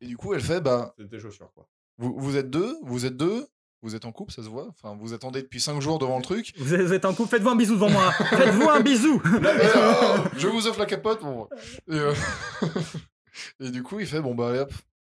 Et 0.00 0.06
du 0.08 0.16
coup, 0.16 0.34
elle 0.34 0.42
fait 0.42 0.60
Bah, 0.60 0.92
C'était 0.98 1.16
tes 1.16 1.20
chaussures, 1.20 1.50
quoi. 1.54 1.66
vous, 1.98 2.14
vous 2.18 2.36
êtes 2.36 2.50
deux, 2.50 2.76
vous 2.82 3.06
êtes 3.06 3.16
deux, 3.16 3.46
vous 3.86 3.94
êtes 3.94 4.04
en 4.04 4.12
couple, 4.12 4.32
ça 4.32 4.42
se 4.42 4.48
voit. 4.48 4.66
Enfin, 4.68 4.96
vous 4.98 5.12
attendez 5.14 5.42
depuis 5.42 5.60
5 5.60 5.80
jours 5.80 5.98
devant 5.98 6.16
le 6.16 6.22
truc. 6.22 6.52
Vous 6.58 6.74
êtes, 6.74 7.04
en 7.04 7.14
couple, 7.14 7.30
faites-vous 7.30 7.48
un 7.50 7.56
bisou 7.56 7.74
devant 7.74 7.88
moi. 7.90 8.10
Faites-vous 8.12 8.68
un 8.68 8.80
bisou. 8.80 9.22
Euh, 9.34 10.18
je 10.36 10.48
vous 10.48 10.66
offre 10.66 10.78
la 10.80 10.86
capote. 10.86 11.20
Bon. 11.22 11.48
Et, 11.88 11.94
euh, 11.94 12.12
et 13.60 13.70
du 13.70 13.82
coup, 13.82 14.00
il 14.00 14.06
fait 14.06 14.20
bon 14.20 14.34
bah 14.34 14.48
allez 14.50 14.58
hop, 14.60 14.72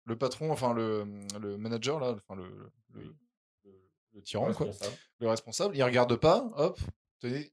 le 0.06 0.16
patron, 0.16 0.50
enfin 0.52 0.72
le, 0.74 1.04
le 1.40 1.56
manager 1.56 1.98
là, 2.00 2.14
enfin 2.16 2.40
le, 2.40 2.44
le, 2.94 3.02
le- 3.02 3.16
le 4.14 4.22
tyran 4.22 4.52
quoi, 4.52 4.66
Responsable. 4.66 4.96
le 5.20 5.28
responsable, 5.28 5.76
il 5.76 5.82
regarde 5.84 6.16
pas, 6.16 6.44
hop, 6.56 6.78
tenez 7.20 7.52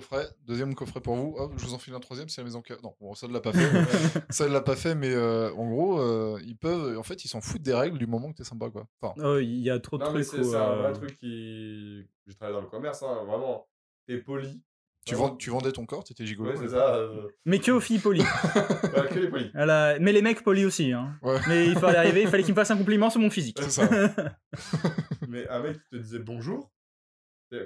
coffret, 0.00 0.26
deuxième 0.46 0.74
coffret 0.74 1.00
pour 1.00 1.16
vous, 1.16 1.34
hop, 1.38 1.52
je 1.56 1.64
vous 1.64 1.74
en 1.74 1.78
file 1.78 1.94
un 1.94 2.00
troisième, 2.00 2.28
c'est 2.28 2.40
la 2.40 2.44
maison 2.44 2.60
que 2.62 2.74
non 2.82 2.94
bon 3.00 3.14
ça 3.14 3.26
ne 3.28 3.32
l'a 3.32 3.40
pas 3.40 3.52
fait, 3.52 3.72
mais- 3.72 3.80
ça 4.30 4.46
ne 4.46 4.52
l'a 4.52 4.60
pas 4.60 4.76
fait, 4.76 4.94
mais 4.94 5.12
euh, 5.14 5.50
en 5.54 5.68
gros 5.70 6.00
euh, 6.00 6.38
ils 6.44 6.56
peuvent, 6.56 6.98
en 6.98 7.02
fait 7.02 7.24
ils 7.24 7.28
s'en 7.28 7.40
foutent 7.40 7.62
des 7.62 7.74
règles 7.74 7.98
du 7.98 8.06
moment 8.06 8.30
que 8.32 8.36
t'es 8.36 8.44
sympa 8.44 8.68
quoi. 8.70 8.86
Enfin, 9.00 9.14
Oh, 9.24 9.38
Il 9.38 9.58
y 9.60 9.70
a 9.70 9.78
trop 9.80 9.96
de 9.98 10.04
Non, 10.04 10.10
trucs. 10.10 10.24
c'est 10.24 10.38
un 10.54 10.70
euh, 10.70 10.82
vrai 10.82 10.92
truc 10.92 11.16
qui. 11.18 12.02
Je 12.26 12.32
travaille 12.34 12.54
dans 12.54 12.60
le 12.60 12.66
commerce, 12.68 13.02
hein, 13.02 13.24
vraiment. 13.26 13.66
T'es 14.06 14.18
poli. 14.18 14.62
tu, 15.06 15.14
tu 15.38 15.50
vendais 15.50 15.72
ton 15.72 15.86
corps, 15.86 16.04
t'étais 16.04 16.26
gigolo. 16.26 16.50
Ouais, 16.50 16.56
c'est 16.58 16.68
ça. 16.68 16.96
euh, 16.96 17.28
Mais 17.44 17.58
que 17.60 17.70
aux 17.70 17.80
filles 17.80 17.98
polies. 18.00 18.20
ouais, 18.54 19.08
que 19.08 19.18
les 19.18 19.28
polis. 19.28 19.50
Voilà. 19.54 19.98
Mais 20.00 20.12
les 20.12 20.22
mecs 20.22 20.42
polis 20.42 20.66
aussi. 20.66 20.92
Hein. 20.92 21.16
Ouais. 21.22 21.38
Mais 21.48 21.66
il 21.68 21.78
fallait 21.78 21.98
arriver, 21.98 22.22
il 22.22 22.28
fallait 22.28 22.42
qu'il 22.42 22.52
me 22.52 22.56
fasse 22.58 22.70
un 22.70 22.76
compliment 22.76 23.08
sur 23.10 23.20
mon 23.20 23.30
physique. 23.30 23.60
Ça. 23.62 23.88
Mais 25.28 25.48
un 25.48 25.60
mec 25.60 25.78
qui 25.78 25.88
te 25.90 25.96
disait 25.96 26.18
bonjour, 26.18 26.70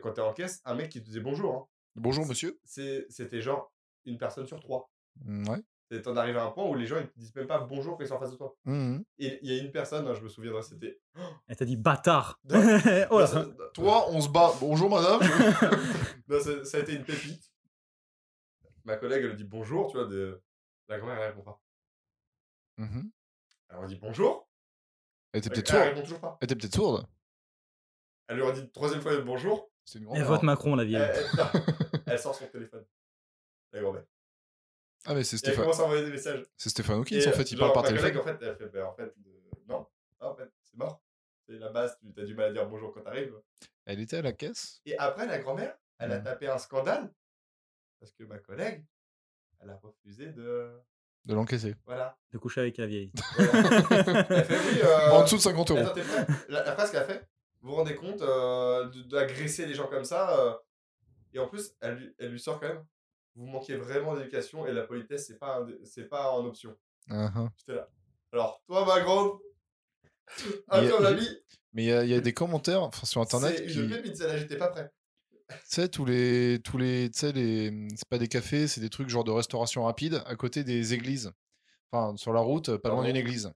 quand 0.02 0.12
t'es 0.12 0.20
en 0.20 0.32
caisse, 0.32 0.61
un 0.65 0.74
mec 0.74 0.89
qui 0.90 1.01
te 1.01 1.07
disait 1.07 1.20
bonjour, 1.20 1.55
hein, 1.55 1.66
Bonjour 1.96 2.26
monsieur. 2.26 2.58
c'est- 2.64 3.06
c'était 3.10 3.40
genre 3.40 3.72
une 4.04 4.18
personne 4.18 4.46
sur 4.46 4.60
trois. 4.60 4.90
Mm, 5.24 5.48
Ouais. 5.48 5.62
Et 5.92 6.00
T'en 6.02 6.14
arrives 6.16 6.36
à 6.36 6.44
un 6.44 6.52
point 6.52 6.64
où 6.68 6.74
les 6.76 6.86
gens 6.86 6.98
ils 7.00 7.08
te 7.08 7.18
disent 7.18 7.34
même 7.34 7.48
pas 7.48 7.58
bonjour 7.58 7.96
quand 7.98 8.04
ils 8.04 8.06
sont 8.06 8.14
en 8.14 8.20
face 8.20 8.30
de 8.30 8.36
toi. 8.36 8.54
Mhm. 8.64 9.04
Et 9.18 9.40
il 9.42 9.52
y 9.52 9.58
a 9.58 9.60
une 9.62 9.72
personne, 9.72 10.06
hein, 10.06 10.14
je 10.14 10.20
me 10.22 10.28
souviendrai, 10.28 10.62
c'était. 10.62 11.00
Elle 11.48 11.56
t'a 11.56 11.64
dit 11.64 11.76
bâtard. 11.76 12.38
Oh 13.10 13.18
là. 13.18 13.26
Ça- 13.26 13.44
Toi, 13.74 14.08
on 14.10 14.20
se 14.20 14.28
bat. 14.28 14.52
Bonjour 14.60 14.88
madame. 14.88 15.18
non, 16.28 16.40
ça, 16.40 16.64
ça 16.64 16.76
a 16.78 16.80
été 16.80 16.94
une 16.94 17.04
pépite. 17.04 17.50
Ma 18.84 18.96
collègue, 18.96 19.24
elle 19.24 19.36
dit 19.36 19.44
bonjour, 19.44 19.90
tu 19.90 19.96
vois, 19.98 20.06
de... 20.06 20.40
la 20.88 20.98
grand-mère, 20.98 21.18
elle 21.20 21.30
répond 21.30 21.42
pas. 21.42 21.60
Mhm. 22.78 23.10
Alors 23.68 23.82
on 23.82 23.86
dit 23.86 23.96
bonjour, 23.96 24.48
Elle 25.32 25.38
était 25.40 25.48
elle, 25.48 25.54
peut-être 25.54 25.70
elle 25.74 25.76
sourde. 25.82 25.88
répond 25.88 26.02
toujours 26.02 26.20
pas. 26.20 26.38
Elle 26.40 26.44
était 26.46 26.54
peut-être 26.56 26.74
sourde. 26.74 27.06
Elle 28.28 28.36
lui 28.36 28.44
a 28.44 28.52
dit 28.52 28.60
une 28.60 28.70
troisième 28.70 29.00
fois 29.02 29.20
bonjour, 29.22 29.70
C'est 29.90 29.98
une 29.98 30.08
Elle 30.14 30.22
vote 30.22 30.44
Macron, 30.44 30.76
la 30.76 30.84
vieille. 30.84 31.02
elle- 32.06 32.18
sort 32.20 32.32
son 32.34 32.46
téléphone. 32.46 32.84
La 33.72 33.80
grand-mère. 33.80 34.04
Ah 35.04 35.14
mais 35.14 35.24
c'est 35.24 35.34
Et 35.34 35.38
elle 35.38 35.38
Stéphane. 35.54 35.64
commence 35.64 35.80
à 35.80 35.84
envoyer 35.84 36.04
des 36.04 36.10
messages. 36.12 36.44
C'est 36.56 36.68
Stéphane 36.70 36.98
Hawkins 36.98 37.16
Et, 37.18 37.26
en 37.26 37.32
fait, 37.32 37.50
il 37.50 37.58
parle 37.58 37.72
par 37.72 37.82
téléphone. 37.82 38.16
en 38.18 38.22
fait, 38.22 38.38
elle 38.40 38.56
fait, 38.56 38.66
bah, 38.68 38.86
en 38.88 38.94
fait, 38.94 39.02
euh, 39.02 39.50
non, 39.68 39.86
Ah, 40.20 40.28
en 40.28 40.36
fait, 40.36 40.48
c'est 40.62 40.76
mort. 40.76 41.02
C'est 41.48 41.58
la 41.58 41.70
base, 41.70 41.98
tu 42.14 42.20
as 42.20 42.24
du 42.24 42.34
mal 42.36 42.50
à 42.50 42.52
dire 42.52 42.66
bonjour 42.68 42.92
quand 42.94 43.00
t'arrives. 43.00 43.34
Elle 43.86 43.98
était 43.98 44.18
à 44.18 44.22
la 44.22 44.32
caisse. 44.32 44.80
Et 44.86 44.96
après, 44.96 45.26
la 45.26 45.38
grand-mère, 45.40 45.76
elle 45.98 46.12
a 46.12 46.20
Mm. 46.20 46.24
tapé 46.24 46.46
un 46.48 46.58
scandale 46.58 47.12
parce 47.98 48.12
que 48.12 48.22
ma 48.22 48.38
collègue, 48.38 48.84
elle 49.60 49.70
a 49.70 49.76
refusé 49.76 50.26
de. 50.28 50.70
De 51.26 51.34
l'encaisser. 51.34 51.74
Voilà. 51.84 52.16
De 52.30 52.38
coucher 52.38 52.60
avec 52.60 52.76
la 52.78 52.86
vieille. 52.86 53.10
Voilà. 53.36 53.52
elle 54.30 54.44
fait 54.44 54.58
oui. 54.58 54.80
euh, 54.84 55.10
En 55.10 55.22
dessous 55.24 55.36
de 55.36 55.40
50 55.42 55.70
euros. 55.72 55.80
Attends, 55.80 55.94
t'es 55.94 56.02
prêt? 56.02 56.26
La, 56.48 56.62
la 56.62 56.72
phrase 56.74 56.90
qu'elle 56.92 57.02
a 57.02 57.04
fait, 57.06 57.26
vous 57.60 57.70
vous 57.70 57.76
rendez 57.76 57.94
compte 57.94 58.22
euh, 58.22 58.88
d'agresser 59.06 59.66
les 59.66 59.74
gens 59.74 59.86
comme 59.88 60.04
ça 60.04 60.38
euh, 60.38 60.54
Et 61.34 61.38
en 61.38 61.46
plus, 61.48 61.72
elle, 61.80 61.94
lui- 61.96 62.14
elle 62.18 62.30
lui 62.32 62.40
sort 62.40 62.58
quand 62.60 62.68
même, 62.68 62.84
vous 63.36 63.46
manquez 63.46 63.76
vraiment 63.76 64.16
d'éducation 64.16 64.66
et 64.66 64.72
la 64.72 64.82
politesse, 64.84 65.26
c'est 65.26 65.38
pas, 65.38 65.64
c'est 65.84 66.08
pas 66.08 66.30
en 66.32 66.44
option. 66.44 66.76
Ah, 67.10 67.30
ah. 67.34 67.48
J'étais 67.56 67.74
là. 67.74 67.88
Alors, 68.32 68.62
toi, 68.66 68.84
ma 68.86 69.00
grande, 69.00 69.38
Mais 71.72 71.84
il 71.84 71.88
y, 71.88 71.92
a- 71.92 72.04
il 72.04 72.10
y 72.10 72.14
a 72.14 72.20
des 72.20 72.32
commentaires 72.32 72.82
enfin, 72.82 73.06
sur 73.06 73.20
internet 73.20 73.60
une 73.66 73.90
pépite, 73.90 74.16
celle-là, 74.16 74.36
j'étais 74.38 74.56
pas 74.56 74.68
prêt. 74.68 74.90
Tu 75.48 75.56
sais, 75.64 75.88
tous 75.88 76.04
les. 76.04 76.60
Tous 76.62 76.78
les, 76.78 77.10
tu 77.10 77.18
sais, 77.18 77.32
les... 77.32 77.88
C'est 77.96 78.08
pas 78.08 78.18
des 78.18 78.28
cafés, 78.28 78.68
c'est 78.68 78.80
des 78.80 78.88
trucs 78.90 79.08
genre 79.08 79.24
de 79.24 79.32
restauration 79.32 79.82
rapide 79.84 80.22
à 80.26 80.36
côté 80.36 80.62
des 80.62 80.94
églises. 80.94 81.32
Enfin, 81.90 82.16
sur 82.16 82.32
la 82.32 82.40
route, 82.40 82.76
pas 82.76 82.88
loin 82.90 83.02
Ah 83.02 83.06
d'une 83.06 83.16
église. 83.16 83.52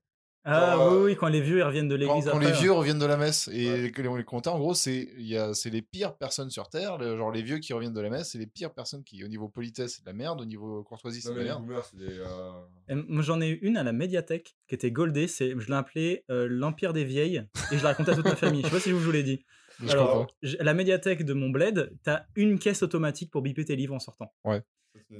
Ah 0.47 0.73
Genre, 0.77 0.89
oui, 0.93 0.95
euh, 0.99 1.05
oui, 1.05 1.17
quand 1.17 1.29
les 1.29 1.41
vieux 1.41 1.59
ils 1.59 1.63
reviennent 1.63 1.89
de 1.89 1.95
Quand, 1.97 2.01
l'église 2.15 2.25
quand 2.27 2.37
après. 2.37 2.45
les 2.47 2.53
ouais. 2.53 2.59
vieux 2.61 2.73
reviennent 2.73 2.99
de 2.99 3.07
la 3.07 3.17
messe 3.17 3.49
et 3.53 3.67
Ouais. 3.85 3.91
que 3.91 4.03
les, 4.03 4.09
les 4.09 4.25
en 4.49 4.59
gros, 4.59 4.75
c'est 4.75 5.09
il 5.17 5.27
y 5.27 5.39
a- 5.39 5.55
c'est 5.55 5.71
les 5.71 5.81
pires 5.81 6.15
personnes 6.17 6.51
sur 6.51 6.69
Terre. 6.69 6.99
le- 6.99 7.17
genre 7.17 7.31
les 7.33 7.41
vieux 7.43 7.59
qui 7.59 7.73
reviennent 7.73 7.95
de 7.95 8.01
la 8.01 8.11
messe, 8.11 8.33
c'est 8.33 8.39
les 8.39 8.47
pires 8.47 8.75
personnes 8.75 9.05
qui, 9.05 9.25
au 9.25 9.29
niveau 9.29 9.49
politesse, 9.49 9.95
c'est 9.97 10.03
de 10.03 10.07
la 10.07 10.13
merde, 10.13 10.43
au 10.43 10.45
niveau 10.45 10.83
courtoisie, 10.83 11.23
c'est 11.23 11.31
Non, 11.31 11.35
de 11.37 11.39
la 11.41 11.45
merde. 11.47 11.63
boomers, 11.63 11.85
c'est 11.87 11.97
des. 11.97 12.19
euh, 12.19 13.23
j'en 13.23 13.41
ai 13.41 13.49
eu 13.49 13.59
une 13.63 13.77
à 13.79 13.83
la 13.83 13.93
médiathèque 13.93 14.55
qui 14.69 14.75
était 14.75 14.91
goldée. 14.91 15.29
C'est, 15.29 15.55
je 15.59 15.67
l'ai 15.69 15.75
appelée 15.77 16.25
euh, 16.31 16.47
l'Empire 16.51 16.93
des 16.93 17.05
Vieilles 17.05 17.43
et 17.73 17.79
je 17.79 17.83
la 17.83 17.91
racontais 17.91 18.11
à 18.11 18.15
toute 18.17 18.27
ma 18.27 18.37
famille. 18.37 18.61
Je 18.63 18.67
sais 18.69 18.73
pas 18.75 18.81
si 18.81 18.91
je 18.91 18.95
vous 18.97 19.13
l'ai 19.13 19.23
dit. 19.23 19.45
Alors, 19.89 20.27
la 20.43 20.75
médiathèque 20.75 21.25
de 21.25 21.33
mon 21.33 21.49
bled, 21.51 21.91
t'as 22.05 22.25
une 22.37 22.59
caisse 22.59 22.83
automatique 22.83 23.31
pour 23.31 23.41
biper 23.43 23.65
tes 23.65 23.77
livres 23.77 23.95
en 23.95 23.99
sortant. 23.99 24.31
des- 24.45 24.61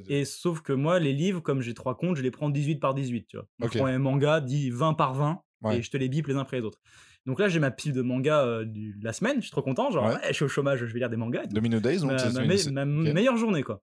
Et 0.09 0.25
sauf 0.25 0.61
que 0.63 0.73
moi, 0.73 0.99
les 0.99 1.13
livres, 1.13 1.41
comme 1.41 1.61
j'ai 1.61 1.75
trois 1.75 1.97
comptes, 1.97 2.17
je 2.17 2.23
les 2.23 2.31
prends 2.31 2.51
18 2.51 2.77
par 2.77 2.95
18, 2.95 3.27
tu 3.27 3.37
vois. 3.37 3.47
Je 3.61 3.79
prends 3.79 3.87
un 3.87 3.99
manga, 3.99 4.41
dit 4.41 4.71
20 4.71 4.95
par 4.95 5.15
20, 5.15 5.41
Ouais. 5.63 5.79
et 5.79 5.83
je 5.83 5.91
te 5.91 5.97
les 5.97 6.09
bip 6.09 6.27
les 6.27 6.35
uns 6.35 6.41
après 6.41 6.59
les 6.59 6.63
autres. 6.63 6.81
Donc 7.27 7.41
là, 7.41 7.49
j'ai 7.49 7.59
ma 7.59 7.71
pile 7.71 7.93
de 7.93 8.03
mangas 8.03 8.45
euh, 8.45 8.65
du- 8.67 8.95
de 8.97 9.05
la 9.05 9.13
semaine, 9.15 9.37
je 9.37 9.43
suis 9.43 9.51
trop 9.51 9.63
content. 9.63 9.91
Genre, 9.91 10.05
Ouais. 10.05 10.13
ouais, 10.15 10.21
je 10.29 10.33
suis 10.35 10.45
au 10.45 10.49
chômage, 10.49 10.81
je 10.85 10.93
vais 10.93 10.99
lire 10.99 11.09
des 11.09 11.17
mangas. 11.17 11.47
Domino 11.47 11.81
Days, 11.81 12.01
donc 12.01 12.13
c'est 12.19 12.71
ma 12.73 12.83
une- 12.83 13.13
meilleure 13.13 13.37
journée, 13.39 13.63
quoi. 13.63 13.83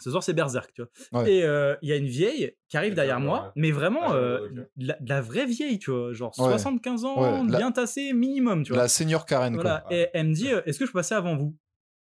Ce 0.00 0.10
soir, 0.10 0.22
c'est 0.22 0.34
Berserk, 0.34 0.70
tu 0.74 0.82
vois. 1.10 1.22
Ouais. 1.22 1.32
Et 1.32 1.42
euh, 1.44 1.74
il 1.82 1.88
y 1.88 1.92
a 1.92 1.96
une 1.96 2.06
vieille 2.06 2.52
qui 2.68 2.76
arrive 2.76 2.94
derrière 2.94 3.18
moi, 3.18 3.44
ouais. 3.46 3.50
mais 3.56 3.70
vraiment 3.72 4.12
Ah, 4.12 4.14
euh, 4.14 4.48
la, 4.76 5.20
vraie 5.20 5.46
vieille, 5.46 5.78
tu 5.80 5.90
vois. 5.90 6.12
Genre 6.12 6.32
Ouais. 6.38 6.44
75 6.50 7.04
ans, 7.04 7.42
la- 7.46 7.56
bien 7.58 7.72
tassée, 7.72 8.12
minimum, 8.12 8.62
tu 8.62 8.72
vois. 8.74 8.82
La 8.82 8.88
senior 8.88 9.26
Karen, 9.26 9.54
Voilà. 9.54 9.82
quoi. 9.88 9.96
Et 9.96 10.08
elle 10.14 10.28
me 10.28 10.34
dit, 10.34 10.52
euh, 10.52 10.60
est-ce 10.66 10.78
que 10.78 10.86
je 10.86 10.92
peux 10.92 10.98
passer 10.98 11.14
avant 11.16 11.36
vous? 11.36 11.56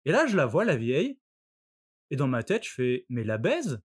Et 0.06 0.10
là, 0.12 0.26
je 0.26 0.36
la 0.36 0.46
vois, 0.46 0.64
la 0.64 0.74
vieille. 0.76 1.18
Et 2.10 2.16
dans 2.16 2.28
ma 2.28 2.42
tête, 2.42 2.64
je 2.64 2.70
fais, 2.72 3.06
mais 3.08 3.24
la 3.24 3.38
baise 3.38 3.80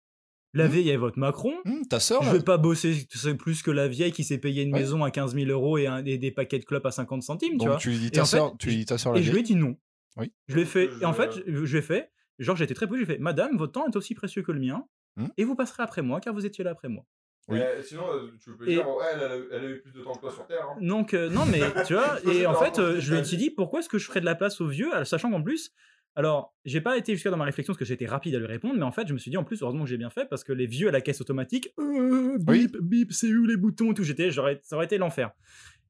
La 0.53 0.68
Hmm. 0.68 0.72
vieille, 0.72 0.89
elle 0.89 0.98
vote 0.99 1.18
Macron. 1.18 1.53
Hum, 1.65 1.85
ta 1.88 1.99
sœur, 1.99 2.23
Je 2.23 2.31
vais 2.31 2.41
pas 2.41 2.57
bosser 2.57 3.06
plus 3.38 3.61
que 3.61 3.69
la 3.69 3.88
vieille 3.89 4.14
qui 4.14 4.23
s'est 4.23 4.38
payé 4.38 4.64
une 4.64 4.73
Ouais. 4.73 4.80
maison 4.80 5.03
à 5.03 5.11
15 5.11 5.35
000 5.35 5.52
euros 5.52 5.77
et, 5.77 5.88
un- 5.88 6.03
et 6.03 6.18
des 6.18 6.31
paquets 6.31 6.57
de 6.57 6.64
clopes 6.65 6.85
à 6.85 6.91
50 6.91 7.22
centimes, 7.22 7.52
tu 7.52 7.57
Donc 7.57 7.68
vois. 7.68 7.77
tu 7.77 7.89
lui 7.89 7.98
dis 7.99 8.11
ta 8.11 8.22
fait, 8.22 8.27
sœur, 8.38 8.56
tu 8.57 8.69
dis 8.69 8.85
ta 8.85 8.98
sœur 8.98 9.14
la 9.14 9.19
Et 9.19 9.23
je 9.23 9.31
lui 9.31 9.39
ai 9.39 9.44
dit 9.44 9.56
non. 9.56 9.76
Oui. 10.15 10.31
Je 10.48 10.56
l'ai 10.56 10.65
fait. 10.65 10.89
Et 11.02 11.06
en 11.06 11.14
fait, 11.14 11.31
je, 11.45 11.65
je 11.65 11.76
l'ai 11.76 11.81
fait. 11.84 12.10
Genre, 12.39 12.56
j'étais 12.56 12.73
très 12.73 12.88
poli. 12.88 13.02
J'ai 13.02 13.06
fait, 13.06 13.18
Madame, 13.19 13.56
votre 13.57 13.73
temps 13.73 13.85
est 13.88 13.95
aussi 13.98 14.15
précieux 14.15 14.41
que 14.41 14.52
le 14.53 14.60
mien. 14.61 14.85
Hmm. 15.18 15.27
Et 15.38 15.44
vous 15.44 15.53
passerez 15.56 15.84
après 15.84 16.02
moi, 16.02 16.22
car 16.22 16.34
vous 16.34 16.45
étiez 16.45 16.64
là 16.64 16.72
après 16.72 16.88
moi. 16.88 17.03
Oui. 17.49 17.60
Mais 17.60 17.84
sinon, 17.84 18.03
euh, 18.11 18.31
tu 18.41 18.56
peux 18.56 18.68
Et- 18.69 18.76
dire, 18.76 18.88
ouais, 18.88 19.06
elle, 19.14 19.19
elle, 19.22 19.31
a- 19.31 19.45
elle 19.57 19.65
a 19.65 19.69
eu 19.69 19.81
plus 19.81 19.91
de 19.91 20.02
temps 20.02 20.14
que 20.14 20.22
toi 20.22 20.31
sur 20.31 20.48
Terre. 20.48 20.65
hein. 20.72 20.77
Donc, 20.81 21.14
euh, 21.14 21.30
non, 21.30 21.45
mais 21.45 21.60
tu 21.85 21.94
vois, 21.94 22.18
et 22.44 22.48
en 22.48 22.56
fait, 22.56 22.80
euh, 22.80 22.99
je 22.99 23.11
lui 23.14 23.19
ai 23.19 23.38
dit 23.38 23.52
pourquoi 23.52 23.81
est-ce 23.81 23.89
que 23.89 23.98
je 23.99 24.06
ferais 24.07 24.22
de 24.22 24.26
la 24.26 24.35
place 24.35 24.60
aux 24.61 24.68
vieux, 24.68 24.89
sachant 25.06 25.30
qu'en 25.30 25.44
plus, 25.44 25.72
alors, 26.18 26.56
j'ai 26.65 26.81
pas 26.81 26.98
été 26.98 27.14
jusqu'à 27.14 27.30
dans 27.30 27.38
ma 27.38 27.45
réflexion 27.45 27.72
parce 27.73 27.80
que 27.80 27.85
j'ai 27.85 27.94
été 27.94 28.07
rapide 28.07 28.34
à 28.35 28.39
lui 28.39 28.48
répondre, 28.48 28.76
mais 28.76 28.84
en 28.84 28.91
fait, 28.91 29.07
je 29.07 29.14
me 29.14 29.18
suis 29.19 29.30
dit 29.31 29.38
en 29.38 29.44
plus, 29.44 29.61
heureusement 29.61 29.84
que 29.84 29.89
j'ai 29.89 29.98
bien 29.98 30.10
fait 30.10 30.26
parce 30.26 30.44
que 30.44 30.52
les 30.52 30.65
vieux 30.65 30.88
à 30.88 30.91
la 30.91 30.99
caisse 31.02 31.22
automatique, 31.22 31.72
euh, 31.80 32.38
Oui. 32.48 32.68
bip, 32.68 32.77
bip, 32.81 33.14
c'est 33.14 33.31
où 33.31 33.45
les 33.45 33.56
boutons 33.56 33.91
et 33.91 33.94
tout, 33.94 34.03
j'étais, 34.03 34.31
j'aurais, 34.31 34.60
ça 34.64 34.76
aurait 34.76 34.85
été 34.85 34.98
l'enfer. 34.98 35.31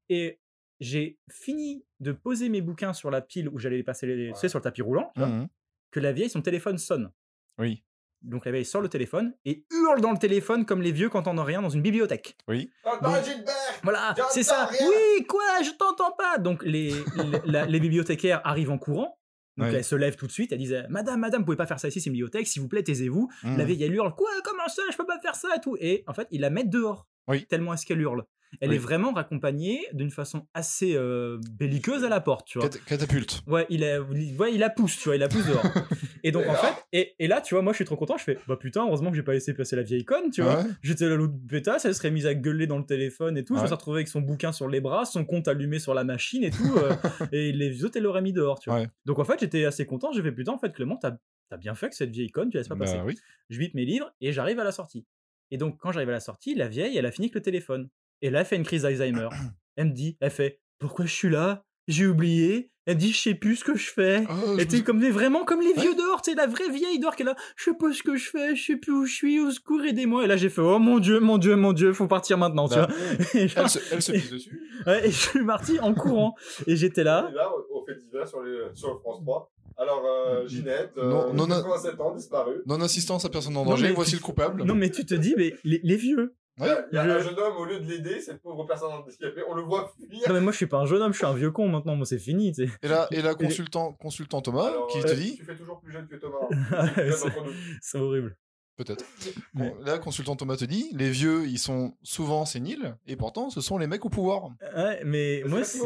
Et 0.09 0.39
j'ai 0.79 1.17
fini 1.31 1.85
de 2.01 2.11
poser 2.11 2.49
mes 2.49 2.61
bouquins 2.61 2.93
sur 2.93 3.09
la 3.09 3.21
pile 3.21 3.49
où 3.49 3.57
j'allais 3.57 3.77
les 3.77 3.83
passer, 3.83 4.05
les, 4.05 4.31
tu 4.33 4.39
sais, 4.39 4.49
sur 4.49 4.59
le 4.59 4.63
tapis 4.63 4.81
roulant, 4.81 5.11
vois, 5.15 5.27
hum. 5.27 5.47
que 5.91 5.99
la 6.01 6.11
vieille, 6.11 6.29
son 6.29 6.41
téléphone 6.41 6.77
sonne. 6.77 7.09
Oui. 7.57 7.83
Donc 8.21 8.45
la 8.45 8.51
vieille 8.51 8.65
sort 8.65 8.81
le 8.81 8.89
téléphone 8.89 9.33
et 9.45 9.65
hurle 9.71 10.01
dans 10.01 10.11
le 10.11 10.17
téléphone 10.17 10.65
comme 10.65 10.81
les 10.81 10.91
vieux 10.91 11.07
quand 11.09 11.27
on 11.27 11.41
rien 11.43 11.61
dans 11.61 11.69
une 11.69 11.81
bibliothèque. 11.83 12.35
Donc- 12.47 13.23
Gilbert? 13.23 13.53
Voilà, 13.83 14.15
c'est 14.31 14.43
ça. 14.43 14.65
rien. 14.65 14.87
Oui, 14.89 15.25
quoi, 15.25 15.61
je 15.63 15.69
t'entends 15.77 16.11
pas. 16.11 16.37
Donc 16.39 16.63
les, 16.63 16.89
les, 17.15 17.39
la- 17.45 17.65
les 17.65 17.79
bibliothécaires 17.79 18.41
arrivent 18.43 18.71
en 18.71 18.77
courant. 18.79 19.17
Donc 19.57 19.69
Oui. 19.69 19.75
elle 19.75 19.83
se 19.83 19.95
lève 19.95 20.15
tout 20.15 20.27
de 20.27 20.31
suite, 20.31 20.51
elle 20.51 20.59
disait 20.59 20.85
Madame, 20.89 21.19
madame, 21.19 21.41
vous 21.41 21.45
pouvez 21.45 21.57
pas 21.57 21.65
faire 21.65 21.79
ça 21.79 21.87
ici, 21.87 21.99
c'est 21.99 22.07
une 22.09 22.13
bibliothèque, 22.13 22.45
s'il 22.47 22.61
vous 22.61 22.67
plaît, 22.67 22.83
taisez-vous. 22.83 23.29
La 23.43 23.65
vieille, 23.65 23.83
elle 23.83 23.93
hurle 23.93 24.13
Quoi, 24.15 24.29
comment 24.43 24.67
ça, 24.67 24.83
je 24.91 24.97
peux 24.97 25.05
pas 25.05 25.19
faire 25.19 25.35
ça 25.35 25.49
et 25.55 25.59
tout. 25.59 25.75
Et 25.79 26.03
en 26.07 26.13
fait, 26.13 26.27
ils 26.31 26.41
la 26.41 26.49
mettent 26.49 26.69
dehors. 26.69 27.07
Oui. 27.27 27.45
Tellement 27.47 27.73
est-ce 27.73 27.85
qu'elle 27.85 27.99
hurle. 28.01 28.23
Elle 28.61 28.69
Oui. 28.69 28.75
est 28.75 28.79
vraiment 28.79 29.11
raccompagnée 29.13 29.85
d'une 29.93 30.09
façon 30.11 30.47
assez 30.53 30.95
euh, 30.95 31.37
belliqueuse 31.59 32.03
à 32.03 32.09
la 32.09 32.21
porte, 32.21 32.47
tu 32.47 32.59
vois. 32.59 32.69
Cat- 32.69 32.79
Catapulte. 32.85 33.41
Ouais, 33.47 33.65
il 33.69 33.83
a, 33.83 34.01
ouais, 34.01 34.53
il 34.53 34.59
la 34.59 34.69
pousse, 34.69 34.97
tu 34.97 35.05
vois, 35.09 35.15
il 35.15 35.19
la 35.19 35.27
pousse 35.27 35.45
dehors. 35.45 35.63
et 36.23 36.31
donc, 36.31 36.47
en 36.47 36.53
fait, 36.55 36.73
et, 36.93 37.15
et 37.19 37.27
là, 37.27 37.41
tu 37.41 37.53
vois, 37.55 37.61
moi, 37.61 37.73
je 37.73 37.77
suis 37.77 37.85
trop 37.85 37.97
content. 37.97 38.17
Je 38.17 38.23
fais, 38.23 38.37
bah 38.47 38.55
putain, 38.57 38.85
heureusement 38.87 39.09
que 39.11 39.15
j'ai 39.17 39.23
pas 39.23 39.33
laissé 39.33 39.53
passer 39.53 39.75
la 39.75 39.83
vieille 39.83 40.05
conne, 40.05 40.29
tu 40.31 40.41
vois. 40.41 40.61
Ouais. 40.63 40.69
J'étais 40.81 41.07
là, 41.09 41.15
l'autre 41.15 41.33
pétasse, 41.47 41.85
elle 41.85 41.93
serait 41.95 42.11
mise 42.11 42.25
à 42.25 42.33
gueuler 42.33 42.67
dans 42.67 42.77
le 42.77 42.85
téléphone 42.85 43.37
et 43.37 43.43
tout. 43.43 43.55
Je 43.57 43.61
me 43.61 43.65
suis 43.67 43.73
retrouvé 43.75 43.97
avec 43.97 44.07
son 44.07 44.21
bouquin 44.21 44.51
sur 44.51 44.67
les 44.69 44.79
bras, 44.81 45.05
son 45.05 45.25
compte 45.25 45.47
allumé 45.47 45.79
sur 45.79 45.93
la 45.93 46.03
machine 46.03 46.43
et 46.43 46.49
tout. 46.51 46.77
euh, 46.77 46.93
et 47.31 47.51
les 47.51 47.83
autres, 47.83 47.97
elle 47.97 48.03
l'aurait 48.03 48.21
mis 48.21 48.33
dehors, 48.33 48.59
tu 48.59 48.69
vois. 48.69 48.83
Donc, 49.05 49.19
en 49.19 49.25
fait, 49.25 49.39
j'étais 49.39 49.65
assez 49.65 49.85
content. 49.85 50.11
J'ai 50.13 50.21
fait, 50.21 50.31
putain, 50.31 50.53
en 50.53 50.57
fait, 50.59 50.73
Clément, 50.73 50.95
t'as 50.97 51.11
as 51.51 51.57
bien 51.57 51.75
fait 51.75 51.89
que 51.89 51.95
cette 51.95 52.09
vieille 52.11 52.29
conne, 52.29 52.49
tu 52.49 52.57
laisses 52.57 52.67
pas 52.67 52.75
passer. 52.75 52.97
Bah 52.97 53.03
oui. 53.05 53.17
Je 53.49 53.57
bite 53.57 53.73
mes 53.73 53.85
livres 53.85 54.13
et 54.19 54.33
j'arrive 54.33 54.59
à 54.59 54.65
la 54.65 54.73
sortie. 54.73 55.05
Et 55.49 55.57
donc, 55.57 55.77
quand 55.79 55.93
j'arrive 55.93 56.09
à 56.09 56.13
la 56.13 56.19
sortie, 56.19 56.55
la 56.55 56.67
vieille, 56.67 56.97
elle 56.97 57.05
a 57.05 57.11
fini 57.11 57.27
avec 57.27 57.35
le 57.35 57.41
téléphone. 57.41 57.87
Et 58.21 58.29
là, 58.29 58.39
elle 58.41 58.45
fait 58.45 58.55
une 58.55 58.63
crise 58.63 58.83
d'Alzheimer. 58.83 59.29
elle 59.75 59.87
me 59.87 59.93
dit, 59.93 60.17
elle 60.19 60.31
fait, 60.31 60.59
pourquoi 60.79 61.05
je 61.05 61.13
suis 61.13 61.29
là? 61.29 61.63
J'ai 61.87 62.05
oublié. 62.07 62.71
Elle 62.85 62.95
me 62.95 62.99
dit, 63.01 63.11
je 63.11 63.19
sais 63.19 63.35
plus 63.35 63.57
ce 63.57 63.63
que 63.65 63.75
je 63.75 63.89
fais. 63.91 64.23
Oh, 64.29 64.57
Et 64.57 64.65
me- 64.65 64.81
comme 64.81 64.99
des, 64.99 65.09
vraiment 65.11 65.43
comme 65.43 65.59
les 65.61 65.73
vieux 65.73 65.93
dehors, 65.93 66.21
tu 66.21 66.31
sais, 66.31 66.37
la 66.37 66.47
vraie 66.47 66.69
vieille 66.69 66.99
dehors 66.99 67.15
qui 67.17 67.23
est 67.23 67.25
là, 67.25 67.35
je 67.57 67.65
sais 67.65 67.73
pas 67.77 67.91
ce 67.91 68.01
que 68.01 68.15
je 68.15 68.29
fais, 68.29 68.55
je 68.55 68.63
sais 68.63 68.75
plus 68.77 68.91
où 68.93 69.05
je 69.05 69.13
suis, 69.13 69.39
au 69.41 69.51
secours, 69.51 69.81
aidez-moi. 69.83 70.23
Et 70.23 70.27
là, 70.27 70.37
j'ai 70.37 70.49
fait, 70.49 70.61
oh 70.61 70.79
mon 70.79 70.99
dieu, 70.99 71.19
mon 71.19 71.37
dieu, 71.37 71.55
mon 71.57 71.73
dieu, 71.73 71.91
faut 71.93 72.07
partir 72.07 72.37
maintenant, 72.37 72.67
tu 72.69 72.75
Bah, 72.75 72.87
vois. 72.87 73.25
Elle 73.33 73.49
se, 73.69 73.79
elle 73.91 74.01
se 74.01 74.11
pisse 74.13 74.31
dessus. 74.31 74.61
ouais, 74.87 75.07
et 75.07 75.11
je 75.11 75.17
suis 75.17 75.45
parti 75.45 75.79
en 75.79 75.93
courant. 75.93 76.35
Et 76.65 76.75
j'étais 76.77 77.03
là. 77.03 77.27
Et 77.31 77.35
là, 77.35 77.49
au 77.71 77.85
fait 77.85 77.95
divers 77.99 78.27
sur, 78.27 78.41
les, 78.41 78.57
sur 78.73 78.99
France 79.01 79.19
3. 79.21 79.51
Alors, 79.79 80.03
euh, 80.05 80.47
Ginette, 80.47 80.93
euh, 80.97 81.09
Non, 81.09 81.33
non, 81.33 81.45
non. 81.47 81.55
87 81.61 81.99
ans, 82.01 82.15
disparue. 82.15 82.61
Non-assistance 82.65 83.25
à 83.25 83.29
personne 83.29 83.55
en 83.57 83.65
danger, 83.65 83.91
voici 83.91 84.11
tu- 84.11 84.17
le 84.17 84.23
coupable. 84.23 84.63
Non, 84.63 84.75
mais 84.75 84.89
tu 84.89 85.05
te 85.05 85.13
dis, 85.13 85.35
mais 85.37 85.53
les, 85.63 85.79
les 85.83 85.95
vieux. 85.97 86.35
Ouais. 86.59 86.69
Il 86.91 86.95
y 86.95 86.97
a 86.97 87.03
Je- 87.05 87.09
un 87.11 87.19
jeune 87.19 87.37
homme, 87.39 87.55
au 87.57 87.65
lieu 87.65 87.79
de 87.79 87.85
l'aider, 87.89 88.19
cette 88.19 88.41
pauvre 88.41 88.65
personne 88.65 88.91
handicapée, 88.91 89.41
on 89.47 89.53
le 89.53 89.61
voit 89.61 89.93
fuir. 89.95 90.21
Non, 90.27 90.33
mais 90.33 90.41
moi, 90.41 90.51
je 90.51 90.57
suis 90.57 90.65
pas 90.67 90.77
un 90.79 90.85
jeune 90.85 91.01
homme, 91.01 91.13
je 91.13 91.17
suis 91.17 91.25
un 91.27 91.33
vieux 91.33 91.51
con 91.51 91.69
maintenant, 91.69 91.95
moi, 91.95 92.05
c'est 92.05 92.17
fini, 92.19 92.51
tu 92.51 92.65
sais. 92.67 92.73
Et 92.81 92.87
là, 92.87 93.07
et 93.11 93.21
là 93.21 93.35
consultant, 93.35 93.93
consultant 93.93 94.41
Thomas, 94.41 94.67
Alors, 94.69 94.87
qui 94.87 94.99
euh, 94.99 95.03
te 95.03 95.13
dit, 95.13 95.35
Tu 95.37 95.45
fais 95.45 95.55
toujours 95.55 95.79
plus 95.81 95.91
jeune 95.93 96.07
que 96.07 96.15
Thomas. 96.15 96.47
hein. 96.71 96.89
C'est 97.81 97.99
horrible. 97.99 98.35
peut-être. 98.75 99.05
Bon, 99.53 99.75
Là, 99.85 99.97
consultant 99.99 100.35
Thomas 100.35 100.55
te 100.57 100.65
dit, 100.65 100.89
les 100.93 101.09
vieux, 101.09 101.45
ils 101.47 101.59
sont 101.59 101.95
souvent 102.03 102.45
séniles, 102.45 102.95
et 103.05 103.15
pourtant, 103.15 103.49
ce 103.49 103.61
sont 103.61 103.77
les 103.77 103.87
mecs 103.87 104.05
au 104.05 104.09
pouvoir. 104.09 104.49
Ouais, 104.75 105.01
mais 105.05 105.41
C'est 105.43 105.49
moi, 105.49 105.63
c'est-. 105.63 105.81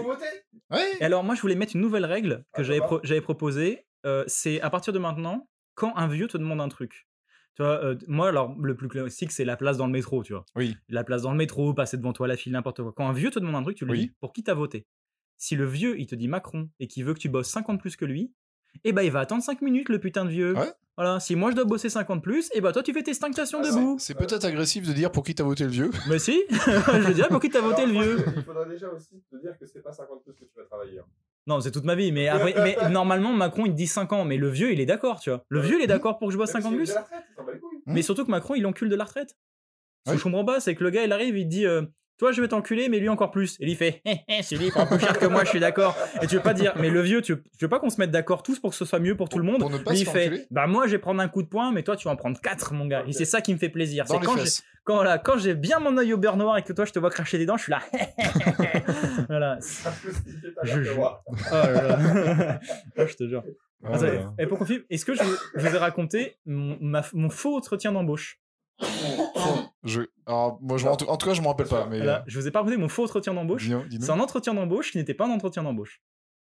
Ouais. 0.72 0.92
Et 1.00 1.04
alors, 1.04 1.24
moi, 1.24 1.36
je 1.36 1.42
voulais 1.42 1.56
mettre 1.56 1.76
une 1.76 1.82
nouvelle 1.82 2.06
règle 2.06 2.46
que 2.54 2.62
Ah, 2.62 2.64
j'avais 2.64 2.80
pro- 2.80 3.00
j'avais 3.04 3.22
proposée. 3.22 3.86
euh, 4.06 4.24
c'est 4.28 4.60
à 4.62 4.70
partir 4.70 4.94
de 4.94 5.00
maintenant, 5.00 5.48
quand 5.76 5.96
un 5.96 6.08
vieux 6.08 6.28
te 6.28 6.38
demande 6.38 6.60
un 6.62 6.70
truc. 6.70 7.08
Tu 7.56 7.64
vois, 7.64 7.84
euh, 7.84 7.96
moi, 8.08 8.30
alors, 8.30 8.56
le 8.62 8.76
plus 8.76 8.88
classique, 8.88 9.32
c'est 9.32 9.44
la 9.46 9.58
place 9.58 9.78
dans 9.78 9.86
le 9.86 9.92
métro, 9.92 10.24
tu 10.24 10.34
vois. 10.34 10.46
Oui. 10.56 10.76
La 10.90 11.04
place 11.04 11.24
dans 11.24 11.32
le 11.32 11.38
métro, 11.38 11.74
passer 11.74 11.98
devant 11.98 12.14
toi, 12.14 12.28
la 12.28 12.38
file, 12.38 12.54
n'importe 12.54 12.82
quoi. 12.82 12.94
Quand 12.96 13.08
un 13.08 13.14
vieux 13.14 13.30
te 13.30 13.40
demande 13.40 13.56
un 13.56 13.64
truc, 13.64 13.76
tu 13.78 13.86
lui 13.86 13.92
Oui. 13.92 14.00
dis 14.00 14.12
pour 14.20 14.32
qui 14.34 14.44
t'as 14.44 14.54
voté? 14.54 14.86
Si 15.38 15.56
le 15.56 15.66
vieux, 15.66 16.00
il 16.00 16.06
te 16.08 16.16
dit 16.16 16.28
Macron 16.28 16.70
et 16.80 16.88
qu'il 16.88 17.04
veut 17.04 17.14
que 17.14 17.20
tu 17.20 17.28
bosses 17.30 17.50
50 17.50 17.80
plus 17.82 17.96
que 17.96 18.06
lui, 18.06 18.32
eh 18.86 18.94
ben, 18.94 19.02
il 19.02 19.12
va 19.12 19.20
attendre 19.20 19.44
5 19.44 19.62
minutes, 19.62 19.90
le 19.90 20.00
putain 20.00 20.24
de 20.24 20.30
vieux. 20.30 20.56
Ouais. 20.56 20.72
Voilà, 20.98 21.20
si 21.20 21.36
moi 21.36 21.50
je 21.52 21.56
dois 21.56 21.66
bosser 21.66 21.90
50 21.90 22.22
plus, 22.24 22.50
eh 22.54 22.62
ben, 22.62 22.72
toi, 22.72 22.84
tu 22.84 22.94
fais 22.94 23.02
tes 23.04 23.14
stinctations 23.14 23.60
Ah, 23.64 23.68
debout. 23.70 23.98
C'est 24.00 24.14
peut-être 24.16 24.46
agressif 24.46 24.88
de 24.88 24.94
dire 24.94 25.12
pour 25.12 25.24
qui 25.24 25.34
t'as 25.36 25.44
voté 25.44 25.64
le 25.66 25.72
vieux. 25.72 25.90
Mais 26.08 26.20
si, 26.20 26.42
je 26.50 27.12
dirais 27.14 27.28
pour 27.30 27.40
qui 27.42 27.50
t'as 27.50 27.62
voté 27.62 27.86
le 27.86 27.92
vieux. 27.94 28.18
Il 28.38 28.44
faudra 28.44 28.66
déjà 28.66 28.88
aussi 28.90 29.22
te 29.30 29.36
dire 29.42 29.58
que 29.60 29.66
c'est 29.66 29.82
pas 29.82 29.92
50 29.92 30.24
plus 30.24 30.34
que 30.34 30.40
tu 30.46 30.52
vas 30.56 30.64
travailler. 30.66 31.00
Non, 31.48 31.60
c'est 31.60 31.72
toute 31.72 31.86
ma 31.86 31.96
vie, 31.96 32.12
mais, 32.12 32.28
après, 32.28 32.54
mais 32.58 32.78
normalement, 32.90 33.34
Macron, 33.34 33.66
il 33.66 33.72
te 33.72 33.78
dit 33.78 33.88
5 33.88 34.14
ans, 34.14 34.26
mais 34.26 34.38
le 34.38 34.50
vieux, 34.50 34.72
il 34.72 34.80
est 34.80 34.86
d'accord, 34.86 35.20
tu 35.20 35.32
vois. 35.32 35.44
Le 35.50 35.60
vieux, 35.60 35.80
il 35.80 35.84
est 35.84 35.88
d'accord 35.88 36.20
pour 36.20 36.28
que 36.28 36.34
je 36.34 36.38
bosse 36.38 36.54
Même 36.54 36.64
50 36.64 36.86
s'il 36.86 36.94
plus. 36.94 37.02
est 37.02 37.54
de 37.54 37.60
couilles. 37.60 37.80
Mais 37.88 38.02
surtout 38.04 38.26
que 38.26 38.32
Macron, 38.32 38.56
il 38.56 38.66
encule 38.66 38.90
de 38.90 38.96
la 38.96 39.06
retraite. 39.06 39.36
Ce 40.06 40.12
que 40.12 40.18
je 40.18 40.24
comprends 40.24 40.46
pas, 40.46 40.60
c'est 40.60 40.76
que 40.76 40.84
le 40.84 40.90
gars, 40.90 41.04
il 41.04 41.12
arrive, 41.12 41.38
il 41.38 41.46
te 41.46 41.50
dit 41.50 41.66
euh, 41.66 41.84
Toi, 42.22 42.32
je 42.32 42.40
vais 42.40 42.48
t'enculer, 42.48 42.88
mais 42.88 43.00
lui 43.00 43.10
encore 43.10 43.32
plus. 43.32 43.58
Et 43.60 43.64
lui, 43.66 43.72
il 43.72 43.76
fait 43.76 44.00
Hé, 44.06 44.18
hé, 44.28 44.44
celui, 44.44 44.66
il 44.66 44.72
prend 44.72 44.86
plus 44.86 45.00
cher 45.00 45.18
que 45.18 45.26
moi, 45.26 45.44
je 45.44 45.50
suis 45.50 45.60
d'accord. 45.60 45.98
Et 46.22 46.28
tu 46.28 46.36
veux 46.36 46.44
pas 46.44 46.54
dire 46.54 46.72
Mais 46.76 46.92
le 46.92 47.02
vieux, 47.02 47.20
tu 47.24 47.34
veux, 47.34 47.42
tu 47.58 47.66
veux 47.66 47.70
pas 47.70 47.80
qu'on 47.80 47.90
se 47.90 48.00
mette 48.00 48.12
d'accord 48.12 48.44
tous 48.44 48.60
pour 48.60 48.70
que 48.70 48.76
ce 48.76 48.86
soit 48.86 49.00
mieux 49.00 49.18
pour 49.18 49.28
tout 49.28 49.40
le 49.40 49.44
monde? 49.44 49.60
Pour 49.60 49.72
ne 49.72 49.80
pas 49.80 49.90
Lui, 49.90 49.98
se 49.98 50.04
il 50.04 50.06
faire 50.06 50.14
fait 50.14 50.28
enculer? 50.28 50.46
Bah, 50.52 50.68
moi, 50.68 50.86
je 50.86 50.92
vais 50.92 50.98
prendre 51.00 51.20
un 51.20 51.28
coup 51.28 51.42
de 51.42 51.48
poing, 51.48 51.72
mais 51.72 51.82
toi, 51.82 51.96
tu 51.96 52.08
vas 52.08 52.12
en 52.12 52.16
prendre 52.16 52.40
4, 52.40 52.76
mon 52.76 52.86
gars. 52.86 53.04
Et 53.08 53.12
c'est 53.14 53.26
ça 53.26 53.42
qui 53.42 53.52
me 53.52 53.58
fait 53.58 53.70
plaisir. 53.70 54.06
C'est 54.08 54.20
quand 54.20 54.38
j'ai 54.38 54.50
quand, 54.84 55.02
là, 55.02 55.18
quand 55.18 55.40
j'ai 55.40 55.56
bien 55.56 55.80
mon 55.80 55.98
œil 55.98 56.14
au 56.14 56.18
beurre 56.20 56.38
noir 56.38 56.60
et 56.60 56.64
que 56.64 56.74
toi, 56.74 56.86
je 56.86 56.92
te 56.92 57.00
vois 57.00 57.10
cracher 57.10 57.40
des 57.40 57.48
dents, 57.48 57.58
je 57.58 57.64
suis 57.64 57.72
là. 57.72 57.82
voilà. 59.28 59.58
Je 60.64 60.94
moi. 60.94 61.24
Oh 61.28 61.34
là 61.52 61.98
là. 61.98 62.60
Oh, 63.00 63.04
je 63.08 63.16
te 63.16 63.28
jure. 63.28 63.44
Ah, 63.84 63.88
Attends, 63.96 63.98
voilà. 64.06 64.34
et 64.38 64.46
pour 64.46 64.60
confirmer, 64.60 64.84
est-ce 64.92 65.06
que 65.06 65.16
je, 65.16 65.24
vous- 65.24 65.38
je 65.56 65.68
vous 65.68 65.76
ai 65.76 65.80
raconté 65.80 66.36
mon, 66.46 66.78
ma- 66.82 67.04
mon 67.14 67.32
faux 67.32 67.58
entretien 67.58 67.92
d'embauche? 67.92 68.40
Je... 69.84 70.02
Alors, 70.26 70.60
moi, 70.62 70.78
je 70.78 70.88
en 70.88 70.96
tout 70.96 71.06
en 71.06 71.18
tout 71.18 71.28
cas, 71.28 71.34
je 71.34 71.42
m'en 71.42 71.50
rappelle 71.50 71.68
pas. 71.68 71.86
Mais 71.88 71.98
Voilà, 71.98 72.24
Je 72.28 72.40
vous 72.40 72.48
ai 72.48 72.52
pas 72.52 72.60
raconté 72.60 72.78
mon 72.78 72.88
faux 72.90 73.04
entretien 73.04 73.34
euh, 73.34 73.36
d'embauche. 73.36 73.68
C'est 74.00 74.10
un 74.12 74.20
entretien 74.20 74.54
d'embauche 74.54 74.92
qui 74.92 74.98
n'était 74.98 75.14
pas 75.14 75.26
un 75.26 75.32
entretien 75.32 75.64
d'embauche. 75.64 76.02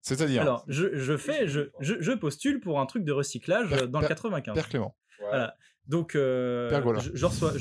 C'est-à-dire, 0.01 0.43
Alors, 0.43 0.65
je, 0.69 0.97
je 0.97 1.17
fais, 1.17 1.49
je, 1.49 1.71
je, 1.81 1.95
je 2.01 2.13
postule 2.13 2.61
pour 2.61 2.81
un 2.81 2.87
truc 2.87 3.05
de 3.05 3.13
recyclage 3.13 3.69
Père- 3.69 3.83
euh, 3.83 3.87
dans 3.87 4.01
le 4.01 4.07
Père- 4.07 4.17
95. 4.17 4.55
Père 4.55 4.69
Clément. 4.69 4.97
Voilà. 5.21 5.55
Donc, 5.87 6.15
euh, 6.15 6.69
je, 7.15 7.27
reçois, 7.27 7.53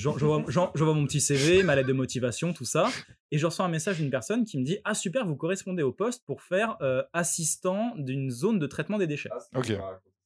vois, 0.75 0.93
mon 0.93 1.05
petit 1.05 1.21
CV, 1.21 1.63
ma 1.63 1.75
lettre 1.75 1.87
de 1.87 1.93
motivation, 1.93 2.53
tout 2.53 2.65
ça, 2.65 2.89
et 3.31 3.37
je 3.37 3.45
reçois 3.45 3.65
un 3.65 3.69
message 3.69 3.97
d'une 3.97 4.09
personne 4.09 4.43
qui 4.45 4.59
me 4.59 4.63
dit 4.65 4.79
Ah 4.83 4.93
super, 4.93 5.25
vous 5.25 5.35
correspondez 5.37 5.81
au 5.81 5.91
poste 5.93 6.25
pour 6.25 6.41
faire 6.41 6.77
euh, 6.81 7.03
assistant 7.13 7.93
d'une 7.97 8.29
zone 8.29 8.59
de 8.59 8.67
traitement 8.67 8.97
des 8.97 9.07
déchets. 9.07 9.29
Ah, 9.31 9.59
Ok. 9.59 9.71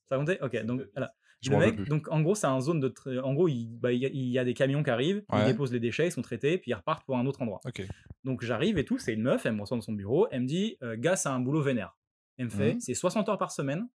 Ça 0.10 0.18
comptait 0.18 0.40
Ok, 0.42 0.66
donc 0.66 0.82
voilà. 0.94 1.14
Je 1.44 1.50
Le 1.50 1.56
m'en 1.56 1.60
mec, 1.60 1.70
rappelle 1.72 1.84
plus. 1.86 1.90
donc 1.90 2.08
en 2.10 2.22
gros, 2.22 2.36
c'est 2.36 2.46
un 2.48 2.60
zone 2.62 2.80
de. 2.80 2.94
En 3.22 3.34
gros, 3.34 3.48
il, 3.48 3.78
bah, 3.80 3.92
il 3.92 4.00
y 4.00 4.06
a- 4.06 4.10
il 4.10 4.28
y 4.30 4.38
a 4.38 4.44
des 4.46 4.54
camions 4.54 4.84
qui 4.84 4.90
arrivent, 4.92 5.24
Ouais. 5.32 5.42
ils 5.42 5.46
déposent 5.48 5.74
les 5.74 5.80
déchets, 5.80 6.08
ils 6.08 6.12
sont 6.12 6.22
traités, 6.22 6.58
puis 6.60 6.70
ils 6.72 6.74
repartent 6.76 7.04
pour 7.06 7.18
un 7.18 7.26
autre 7.26 7.42
endroit. 7.42 7.60
Donc 8.24 8.44
j'arrive 8.44 8.78
et 8.78 8.86
tout, 8.86 9.00
c'est 9.00 9.14
une 9.14 9.24
meuf, 9.24 9.46
elle 9.46 9.54
me 9.54 9.62
reçoit 9.62 9.76
dans 9.78 9.82
son 9.82 9.94
bureau, 9.94 10.28
elle 10.30 10.42
me 10.42 10.48
dit 10.48 10.78
euh, 10.84 10.96
Gars, 10.98 11.16
c'est 11.16 11.30
un 11.30 11.40
boulot 11.40 11.62
vénère. 11.62 11.98
Elle 12.38 12.46
me 12.46 12.50
fait 12.52 12.74
Mhm. 12.76 12.80
C'est 12.82 12.94
60 12.94 13.28
heures 13.30 13.40
par 13.40 13.52
semaine, 13.52 13.88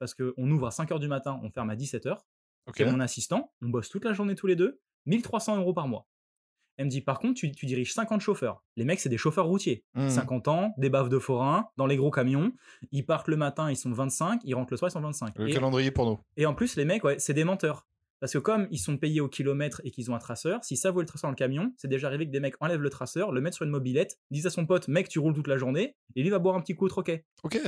parce 0.00 0.12
qu'on 0.14 0.50
ouvre 0.50 0.66
à 0.66 0.70
5 0.72 0.90
heures 0.90 0.98
du 1.00 1.08
matin, 1.08 1.38
on 1.44 1.50
ferme 1.50 1.70
à 1.70 1.76
17 1.76 2.06
heures. 2.06 2.26
T'es 2.74 2.84
mon 2.90 2.98
assistant, 3.00 3.52
on 3.62 3.68
bosse 3.68 3.88
toute 3.88 4.04
la 4.04 4.12
journée 4.12 4.34
tous 4.34 4.48
les 4.48 4.56
deux, 4.56 4.80
1300 5.06 5.56
euros 5.58 5.72
par 5.72 5.86
mois. 5.86 6.08
Elle 6.76 6.86
me 6.86 6.90
dit 6.90 7.00
Par 7.00 7.18
contre, 7.18 7.34
tu, 7.34 7.50
tu 7.52 7.66
diriges 7.66 7.92
50 7.94 8.20
chauffeurs. 8.20 8.62
Les 8.76 8.84
mecs, 8.84 9.00
c'est 9.00 9.08
des 9.08 9.18
chauffeurs 9.18 9.46
routiers. 9.46 9.84
Mhm. 9.94 10.10
50 10.10 10.48
ans, 10.48 10.72
des 10.78 10.90
baves 10.90 11.08
de 11.08 11.18
forain, 11.18 11.68
dans 11.76 11.86
les 11.86 11.96
gros 11.96 12.10
camions. 12.10 12.52
Ils 12.92 13.04
partent 13.06 13.28
le 13.28 13.36
matin, 13.36 13.70
ils 13.70 13.76
sont 13.76 13.90
25, 13.92 14.40
ils 14.44 14.54
rentrent 14.54 14.72
le 14.72 14.76
soir, 14.76 14.90
ils 14.90 14.92
sont 14.92 15.00
25. 15.00 15.38
Le 15.38 15.48
Et- 15.48 15.52
calendrier 15.52 15.90
porno. 15.90 16.20
et 16.36 16.46
en 16.46 16.54
plus, 16.54 16.76
les 16.76 16.84
mecs, 16.84 17.04
ouais, 17.04 17.18
c'est 17.18 17.34
des 17.34 17.44
menteurs. 17.44 17.86
Parce 18.18 18.32
que 18.32 18.38
comme 18.38 18.66
ils 18.70 18.78
sont 18.78 18.96
payés 18.96 19.20
au 19.20 19.28
kilomètre 19.28 19.82
et 19.84 19.90
qu'ils 19.90 20.10
ont 20.10 20.14
un 20.14 20.18
traceur, 20.18 20.64
si 20.64 20.78
ça 20.78 20.90
vaut 20.90 21.00
le 21.00 21.06
traceur 21.06 21.28
dans 21.28 21.32
le 21.32 21.36
camion, 21.36 21.72
c'est 21.76 21.86
déjà 21.88 22.06
arrivé 22.06 22.26
que 22.26 22.30
des 22.32 22.40
mecs 22.40 22.54
enlèvent 22.60 22.80
le 22.80 22.88
traceur, 22.88 23.30
le 23.30 23.42
mettent 23.42 23.52
sur 23.54 23.66
une 23.66 23.70
mobilette, 23.70 24.16
disent 24.30 24.46
à 24.46 24.50
son 24.50 24.64
pote, 24.64 24.88
mec, 24.88 25.08
tu 25.10 25.18
roules 25.18 25.34
toute 25.34 25.48
la 25.48 25.58
journée, 25.58 25.96
et 26.14 26.22
lui 26.22 26.30
va 26.30 26.38
boire 26.38 26.56
un 26.56 26.62
petit 26.62 26.74
coup 26.74 26.86
de 26.86 26.90
troquet. 26.90 27.26
Ok. 27.42 27.58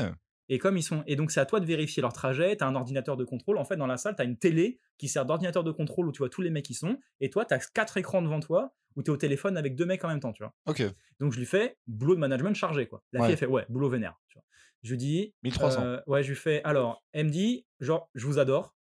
Et 0.50 0.58
comme 0.58 0.76
ils 0.78 0.82
sont, 0.82 1.02
et 1.06 1.14
donc 1.16 1.30
c'est 1.30 1.40
à 1.40 1.46
toi 1.46 1.60
de 1.60 1.66
vérifier 1.66 2.00
leur 2.00 2.12
trajet. 2.12 2.56
Tu 2.56 2.64
as 2.64 2.66
un 2.66 2.74
ordinateur 2.74 3.16
de 3.16 3.24
contrôle. 3.24 3.58
En 3.58 3.64
fait, 3.64 3.76
dans 3.76 3.86
la 3.86 3.96
salle, 3.98 4.16
tu 4.16 4.22
as 4.22 4.24
une 4.24 4.38
télé 4.38 4.80
qui 4.96 5.06
sert 5.08 5.26
d'ordinateur 5.26 5.62
de 5.64 5.70
contrôle 5.72 6.08
où 6.08 6.12
tu 6.12 6.18
vois 6.18 6.28
tous 6.30 6.40
les 6.42 6.50
mecs 6.50 6.64
qui 6.64 6.74
sont. 6.74 6.98
Et 7.20 7.28
toi, 7.30 7.44
tu 7.44 7.52
as 7.54 7.58
quatre 7.58 7.96
écrans 7.98 8.22
devant 8.22 8.40
toi 8.40 8.72
où 8.96 9.02
tu 9.02 9.10
es 9.10 9.14
au 9.14 9.16
téléphone 9.18 9.56
avec 9.56 9.76
deux 9.76 9.84
mecs 9.86 10.02
en 10.04 10.08
même 10.08 10.20
temps, 10.20 10.32
tu 10.32 10.42
vois. 10.42 10.54
Ok. 10.66 10.82
Donc 11.20 11.32
je 11.32 11.38
lui 11.38 11.46
fais 11.46 11.76
boulot 11.86 12.14
de 12.14 12.20
management 12.20 12.54
chargé, 12.54 12.86
quoi. 12.86 13.02
La 13.12 13.20
Ouais. 13.20 13.26
fille, 13.26 13.32
elle 13.34 13.38
fait 13.38 13.46
ouais, 13.46 13.66
boulot 13.68 13.88
vénère. 13.90 14.18
Tu 14.28 14.34
vois. 14.38 14.44
Je 14.82 14.90
lui 14.90 14.96
dis 14.98 15.34
1300. 15.42 15.82
euh, 15.84 16.00
ouais, 16.06 16.22
je 16.22 16.30
lui 16.30 16.36
fais 16.36 16.62
alors, 16.64 17.04
elle 17.12 17.26
me 17.26 17.30
dit 17.30 17.66
genre, 17.80 18.08
je 18.14 18.26
vous 18.26 18.38
adore. 18.38 18.74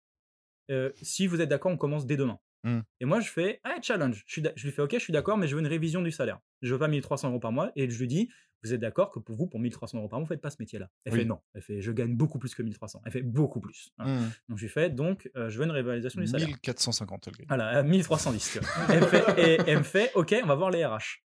Euh, 0.71 0.91
si 1.03 1.27
vous 1.27 1.41
êtes 1.41 1.49
d'accord, 1.49 1.73
on 1.73 1.77
commence 1.77 2.07
dès 2.07 2.17
demain. 2.17 2.39
Hmm. 2.67 2.81
Et 3.01 3.05
moi, 3.05 3.21
je 3.21 3.31
fais 3.31 3.61
ah, 3.65 3.77
challenge. 3.81 4.25
Je, 4.27 4.33
suis 4.33 4.43
d'a- 4.43 4.53
je 4.57 4.65
lui 4.67 4.73
fais 4.73 4.83
ok, 4.83 4.93
je 4.95 4.99
suis 4.99 5.13
d'accord, 5.13 5.39
mais 5.39 5.47
je 5.47 5.55
veux 5.55 5.61
une 5.61 5.69
révision 5.69 6.03
du 6.03 6.11
salaire. 6.11 6.41
Je 6.63 6.73
veux 6.73 6.79
pas 6.81 6.89
1300 6.89 7.29
euros 7.31 7.39
par 7.39 7.53
mois. 7.53 7.71
Et 7.77 7.89
je 7.89 7.99
lui 7.99 8.09
dis 8.09 8.29
vous 8.65 8.73
êtes 8.75 8.81
d'accord 8.81 9.11
que 9.11 9.21
pour 9.21 9.37
vous, 9.37 9.47
pour 9.47 9.61
1300 9.61 9.99
euros 9.99 10.09
par 10.09 10.19
mois, 10.19 10.25
vous 10.25 10.29
faites 10.35 10.41
pas 10.41 10.51
ce 10.51 10.57
métier-là. 10.59 10.91
Elle 11.05 11.13
Oui. 11.13 11.19
fait 11.21 11.25
non. 11.25 11.39
Elle 11.55 11.63
fait 11.63 11.81
je 11.81 11.93
gagne 11.93 12.17
beaucoup 12.17 12.39
plus 12.41 12.55
que 12.55 12.63
1300. 12.63 13.03
Elle 13.05 13.13
fait 13.13 13.23
beaucoup 13.23 13.61
plus. 13.61 13.91
Voilà. 13.99 14.19
Hmm. 14.21 14.31
Donc 14.49 14.59
je 14.59 14.65
lui 14.65 14.69
fais 14.71 14.91
donc 14.91 15.31
euh, 15.37 15.49
je 15.49 15.59
veux 15.59 15.65
une 15.65 15.71
réalisation 15.71 16.21
du 16.21 16.27
salaire. 16.27 16.49
1450, 16.49 17.29
elle 17.29 17.35
gagne. 17.35 17.47
Voilà, 17.49 17.69
à 17.69 17.83
1310. 17.85 18.51
tu 18.53 18.59
vois. 18.59 18.69
elle, 18.95 19.01
me 19.01 19.07
fait, 19.07 19.25
et 19.39 19.61
elle 19.71 19.79
me 19.79 19.83
fait 19.85 20.11
ok, 20.15 20.35
on 20.43 20.47
va 20.47 20.55
voir 20.57 20.71
les 20.71 20.85
RH. 20.85 21.23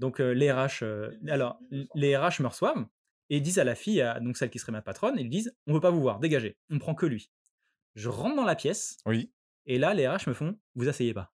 Donc 0.00 0.18
euh, 0.20 0.32
les 0.32 0.50
RH, 0.50 0.82
euh, 0.82 1.12
alors 1.28 1.60
les 1.94 2.16
RH 2.16 2.40
me 2.40 2.48
reçoivent 2.48 2.84
et 3.30 3.40
disent 3.40 3.60
à 3.60 3.64
la 3.64 3.76
fille, 3.76 4.00
à- 4.02 4.18
donc 4.18 4.36
celle 4.36 4.50
qui 4.50 4.58
serait 4.58 4.72
ma 4.72 4.82
patronne, 4.82 5.14
ils 5.18 5.28
disent 5.30 5.54
on 5.68 5.74
veut 5.74 5.80
pas 5.80 5.90
vous 5.90 6.00
voir, 6.00 6.18
dégagez, 6.18 6.56
on 6.70 6.80
prend 6.80 6.96
que 6.96 7.06
lui. 7.06 7.30
Je 7.94 8.08
rentre 8.08 8.34
dans 8.34 8.44
la 8.44 8.56
pièce 8.56 8.96
Oui. 9.06 9.30
Et 9.66 9.78
là 9.78 9.94
les 9.94 10.06
RH 10.08 10.28
me 10.28 10.32
font 10.34 10.56
vous 10.74 10.88
asseyez 10.88 11.14
pas. 11.14 11.32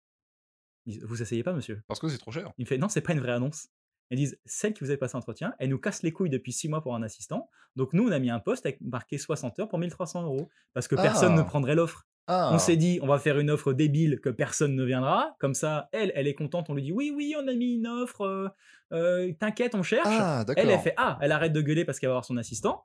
Ils 0.86 0.94
disent, 0.94 1.04
vous 1.04 1.22
asseyez 1.22 1.42
pas 1.42 1.52
monsieur. 1.52 1.82
Parce 1.88 1.98
que 2.00 2.08
c'est 2.08 2.18
trop 2.18 2.30
cher. 2.32 2.52
Il 2.58 2.62
me 2.64 2.66
fait 2.68 2.78
non 2.78 2.88
c'est 2.88 3.00
pas 3.00 3.12
une 3.12 3.20
vraie 3.20 3.32
annonce. 3.32 3.68
Ils 4.10 4.16
disent 4.18 4.38
celle 4.44 4.72
qui 4.72 4.84
vous 4.84 4.90
avez 4.90 4.98
passé 4.98 5.16
entretien, 5.16 5.52
elle 5.58 5.68
nous 5.70 5.78
casse 5.80 6.04
les 6.04 6.12
couilles 6.12 6.30
depuis 6.30 6.52
6 6.52 6.68
mois 6.68 6.80
pour 6.80 6.94
un 6.94 7.02
assistant. 7.02 7.50
Donc 7.74 7.92
nous 7.92 8.06
on 8.06 8.12
a 8.12 8.18
mis 8.20 8.30
un 8.30 8.38
poste 8.38 8.64
avec 8.64 8.80
marqué 8.80 9.18
60 9.18 9.58
heures 9.58 9.68
pour 9.68 9.78
1300 9.80 10.22
euros 10.24 10.48
parce 10.74 10.86
que 10.86 10.94
personne 10.94 11.32
Ah. 11.32 11.38
ne 11.38 11.42
prendrait 11.42 11.74
l'offre. 11.74 12.06
Ah. 12.28 12.50
On 12.52 12.58
s'est 12.58 12.76
dit, 12.76 12.98
on 13.02 13.06
va 13.06 13.18
faire 13.20 13.38
une 13.38 13.50
offre 13.50 13.72
débile 13.72 14.20
que 14.20 14.28
personne 14.28 14.74
ne 14.74 14.84
viendra. 14.84 15.36
Comme 15.38 15.54
ça, 15.54 15.88
elle, 15.92 16.10
elle 16.16 16.26
est 16.26 16.34
contente. 16.34 16.68
On 16.68 16.74
lui 16.74 16.82
dit, 16.82 16.90
oui, 16.90 17.12
oui, 17.14 17.36
on 17.40 17.46
a 17.46 17.52
mis 17.54 17.74
une 17.74 17.86
offre. 17.86 18.22
euh, 18.22 18.48
euh, 18.92 19.32
T'inquiète, 19.38 19.76
on 19.76 19.84
cherche. 19.84 20.08
Ah, 20.10 20.44
elle, 20.56 20.70
elle 20.70 20.80
fait, 20.80 20.94
ah, 20.96 21.18
elle 21.20 21.30
arrête 21.30 21.52
de 21.52 21.60
gueuler 21.60 21.84
parce 21.84 22.00
qu'elle 22.00 22.08
va 22.08 22.14
voir 22.14 22.24
son 22.24 22.36
assistant. 22.36 22.84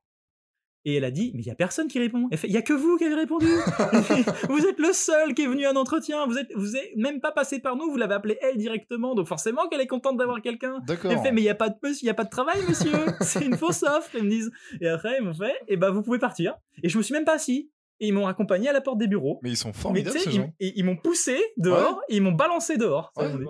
Et 0.84 0.96
elle 0.96 1.04
a 1.04 1.12
dit, 1.12 1.32
mais 1.36 1.44
il 1.44 1.48
y 1.48 1.52
a 1.52 1.56
personne 1.56 1.88
qui 1.88 2.00
répond. 2.00 2.28
Elle 2.32 2.38
fait, 2.38 2.48
il 2.48 2.54
y 2.54 2.58
a 2.58 2.62
que 2.64 2.74
vous 2.74 2.98
qui 2.98 3.06
avez 3.06 3.16
répondu. 3.16 3.46
vous 4.50 4.66
êtes 4.66 4.80
le 4.80 4.94
seul 4.94 5.36
qui 5.36 5.44
est 5.44 5.48
venu 5.48 5.66
à 5.66 5.72
un 5.72 5.76
entretien. 5.76 6.26
Vous 6.26 6.38
êtes, 6.38 6.52
vous 6.56 6.76
êtes 6.76 6.96
même 6.96 7.22
pas 7.22 7.32
passé 7.32 7.60
par 7.60 7.76
nous. 7.76 7.92
Vous 7.92 7.98
l'avez 7.98 8.16
appelé 8.16 8.38
elle 8.42 8.58
directement. 8.58 9.14
Donc 9.14 9.28
forcément 9.28 9.68
qu'elle 9.68 9.82
est 9.82 9.88
contente 9.88 10.18
d'avoir 10.18 10.42
quelqu'un. 10.42 10.80
Elle 10.88 11.20
fait, 11.20 11.32
mais 11.32 11.42
il 11.42 11.46
n'y 11.46 11.50
a 11.50 11.56
pas 11.56 11.70
de 11.70 11.76
il 11.84 12.06
y 12.06 12.10
a 12.10 12.14
pas 12.14 12.24
de 12.24 12.30
travail, 12.30 12.62
monsieur. 12.68 12.94
C'est 13.22 13.46
une 13.46 13.58
fausse 13.58 13.84
offre. 13.84 14.10
Ils 14.16 14.24
me 14.24 14.30
disent. 14.30 14.52
Et 14.80 14.88
après, 14.88 15.18
ils 15.20 15.24
m'ont 15.24 15.34
fait, 15.34 15.56
et 15.68 15.78
ben, 15.78 15.92
vous 15.92 16.02
pouvez 16.02 16.20
partir. 16.20 16.56
Et 16.84 16.90
je 16.90 16.98
me 16.98 17.04
suis 17.04 17.14
même 17.14 17.26
pas 17.26 17.36
assis. 17.36 17.70
Et 18.02 18.08
ils 18.08 18.14
m'ont 18.14 18.28
accompagné 18.28 18.68
à 18.68 18.74
la 18.74 18.82
porte 18.82 18.98
des 18.98 19.08
bureaux. 19.08 19.40
Mais 19.44 19.52
ils 19.52 19.56
sont 19.58 19.70
Mais 19.70 19.74
formidables, 19.74 20.16
tu 20.18 20.24
sais, 20.24 20.30
ces 20.32 20.36
ils, 20.36 20.42
gens. 20.42 20.54
et 20.60 20.74
ils 20.76 20.84
m'ont 20.84 20.98
poussé 20.98 21.40
dehors 21.58 22.02
et 22.10 22.16
ils 22.18 22.22
m'ont 22.22 22.32
balancé 22.32 22.76
dehors. 22.78 23.14
Ouais. 23.16 23.32
De 23.32 23.46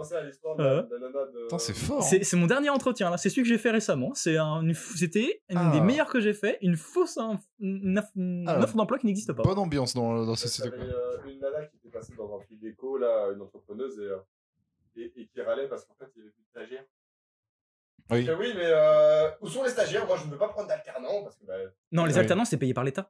Euh. 0.59 0.83
c'est 1.57 1.73
fort. 1.75 2.03
C'est 2.03 2.33
mon 2.35 2.45
dernier 2.47 2.69
entretien 2.69 3.09
là, 3.09 3.17
c'est 3.17 3.29
celui 3.29 3.43
que 3.43 3.47
j'ai 3.49 3.57
fait 3.57 3.71
récemment. 3.71 4.11
Un- 4.27 4.61
une 4.61 4.73
c'était 4.73 5.41
une 5.49 5.57
Ah. 5.57 5.71
des 5.71 5.79
meilleurs 5.81 6.09
que 6.09 6.19
j'ai 6.19 6.33
fait, 6.33 6.57
une 6.61 6.75
fausse 6.75 7.17
un- 7.17 7.39
une, 7.59 7.97
off- 7.99 8.11
une 8.15 8.47
Alors, 8.47 8.63
offre 8.65 8.75
d'emploi 8.75 8.97
qui 8.99 9.05
n'existe 9.07 9.31
pas. 9.33 9.41
Bonne 9.43 9.57
ambiance 9.57 9.93
dans, 9.95 10.25
dans 10.25 10.35
ce 10.35 10.47
site. 10.47 10.65
euh, 10.65 11.17
une 11.27 11.39
nana 11.39 11.65
qui 11.65 11.77
était 11.77 11.89
passée 11.89 12.13
dans 12.17 12.35
un 12.35 12.39
truc 12.43 12.59
d'éco, 12.59 12.97
là, 12.97 13.31
une 13.33 13.41
entrepreneuse, 13.41 13.97
et, 13.99 14.03
euh, 14.03 14.17
et, 14.97 15.13
et 15.15 15.27
qui 15.27 15.41
râlait 15.41 15.67
parce 15.69 15.85
qu'en 15.85 15.93
fait, 15.95 16.11
il 16.15 16.19
y 16.19 16.21
avait 16.23 16.31
plus 16.31 16.43
de 16.43 16.47
stagiaires. 16.49 16.85
Oui. 18.09 18.27
Oui, 18.37 18.53
mais 18.55 18.65
euh, 18.65 19.29
où 19.39 19.47
sont 19.47 19.63
les 19.63 19.69
stagiaires? 19.69 20.05
Moi, 20.05 20.17
je 20.17 20.25
ne 20.25 20.31
veux 20.31 20.37
pas 20.37 20.49
prendre 20.49 20.67
d'alternants 20.67 21.23
parce 21.23 21.37
que. 21.37 21.45
Bah, 21.45 21.53
Non, 21.93 22.03
les 22.05 22.13
Oui. 22.15 22.19
alternants 22.19 22.43
c'est 22.43 22.57
payé 22.57 22.73
par 22.73 22.83
l'État. 22.83 23.09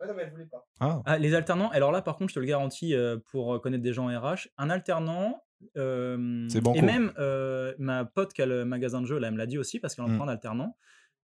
Ouais, 0.00 0.06
non, 0.06 0.14
mais 0.14 0.22
elle 0.24 0.30
voulait 0.30 0.46
pas. 0.46 0.66
Ah. 0.80 1.02
Ah, 1.06 1.18
les 1.18 1.34
alternants, 1.34 1.70
alors 1.70 1.92
là 1.92 2.02
par 2.02 2.16
contre 2.16 2.30
je 2.30 2.34
te 2.36 2.40
le 2.40 2.46
garantis 2.46 2.94
euh, 2.94 3.16
pour 3.30 3.54
euh, 3.54 3.58
connaître 3.58 3.82
des 3.82 3.92
gens 3.92 4.06
RH, 4.06 4.48
un 4.58 4.70
alternant. 4.70 5.42
euh, 5.76 6.46
C'est 6.48 6.62
et 6.76 6.82
même 6.82 7.12
euh, 7.18 7.74
ma 7.78 8.04
pote 8.04 8.32
qui 8.32 8.42
a 8.42 8.46
le 8.46 8.64
magasin 8.64 9.00
de 9.00 9.06
jeux, 9.06 9.18
là, 9.18 9.28
elle 9.28 9.34
me 9.34 9.38
l'a 9.38 9.46
dit 9.46 9.58
aussi 9.58 9.80
parce 9.80 9.94
qu'elle 9.94 10.04
en 10.04 10.08
Mm. 10.08 10.16
prend 10.16 10.24
un 10.28 10.32
alternant. 10.32 10.76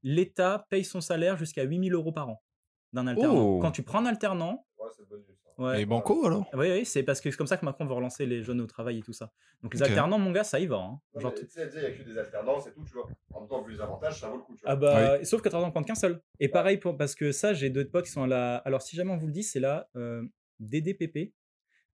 L'État 0.03 0.67
paye 0.71 0.85
son 0.85 1.01
salaire 1.01 1.37
jusqu'à 1.39 1.63
8000 1.63 1.95
euros 1.95 2.13
par 2.13 2.29
an 2.29 2.43
d'un 2.93 3.07
alternant. 3.07 3.35
Oh. 3.43 3.59
Quand 3.61 3.71
tu 3.71 3.83
prends 3.83 4.01
un 4.01 4.07
alternant, 4.07 4.67
Ouais, 4.79 4.89
ouais, 5.59 5.83
Et 5.83 5.87
Banco, 5.87 6.27
alors? 6.27 6.47
Oui, 6.55 6.67
oui, 6.71 6.85
c'est 6.85 7.03
parce 7.03 7.21
que 7.21 7.31
c'est 7.31 7.37
comme 7.37 7.47
ça 7.47 7.57
que 7.57 7.65
Macron 7.65 7.87
veut 7.87 7.95
relancer 7.95 8.27
les 8.27 8.43
jeunes 8.43 8.61
au 8.61 8.67
travail 8.67 8.99
et 8.99 9.03
tout 9.03 9.13
ça. 9.13 9.33
Donc 9.63 9.75
les 9.75 9.83
alternants, 9.83 10.19
mon 10.19 10.31
gars, 10.33 10.45
ça 10.45 10.59
y 10.61 10.67
va. 10.67 10.77
hein. 10.77 11.01
Genre, 11.17 11.35
Tu 11.35 11.47
sais, 11.49 11.69
il 11.75 11.81
n'y 11.81 11.87
a 11.87 11.91
que 11.93 12.03
des 12.03 12.19
alternances 12.19 12.67
et 12.67 12.73
tout, 12.73 12.85
tu 12.85 12.93
vois. 12.95 13.09
En 13.33 13.41
même 13.41 13.49
temps, 13.49 13.63
vu 13.63 13.73
les 13.75 13.81
avantages, 13.81 14.21
ça 14.21 14.29
vaut 14.29 14.37
le 14.37 14.43
coup, 14.43 14.55
tu 14.55 14.63
vois. 14.63 14.73
ah 14.73 14.77
bah, 14.77 15.25
sauf 15.25 15.41
que 15.43 15.49
t'as 15.49 15.59
en 15.59 15.71
prendre 15.71 15.87
qu'un 15.87 15.95
seul. 15.95 16.21
Et 16.41 16.49
pareil, 16.49 16.79
pour, 16.79 16.97
parce 16.97 17.15
que 17.15 17.33
ça, 17.33 17.53
j'ai 17.55 17.71
deux 17.71 17.87
potes 17.87 18.05
qui 18.07 18.11
sont 18.13 18.23
à 18.25 18.27
la. 18.27 18.57
Alors, 18.59 18.83
si 18.83 18.97
jamais 18.97 19.13
on 19.13 19.17
vous 19.17 19.27
le 19.27 19.33
dit, 19.33 19.43
c'est 19.43 19.61
la 19.61 19.89
euh, 19.97 20.23
DDPP. 20.61 21.33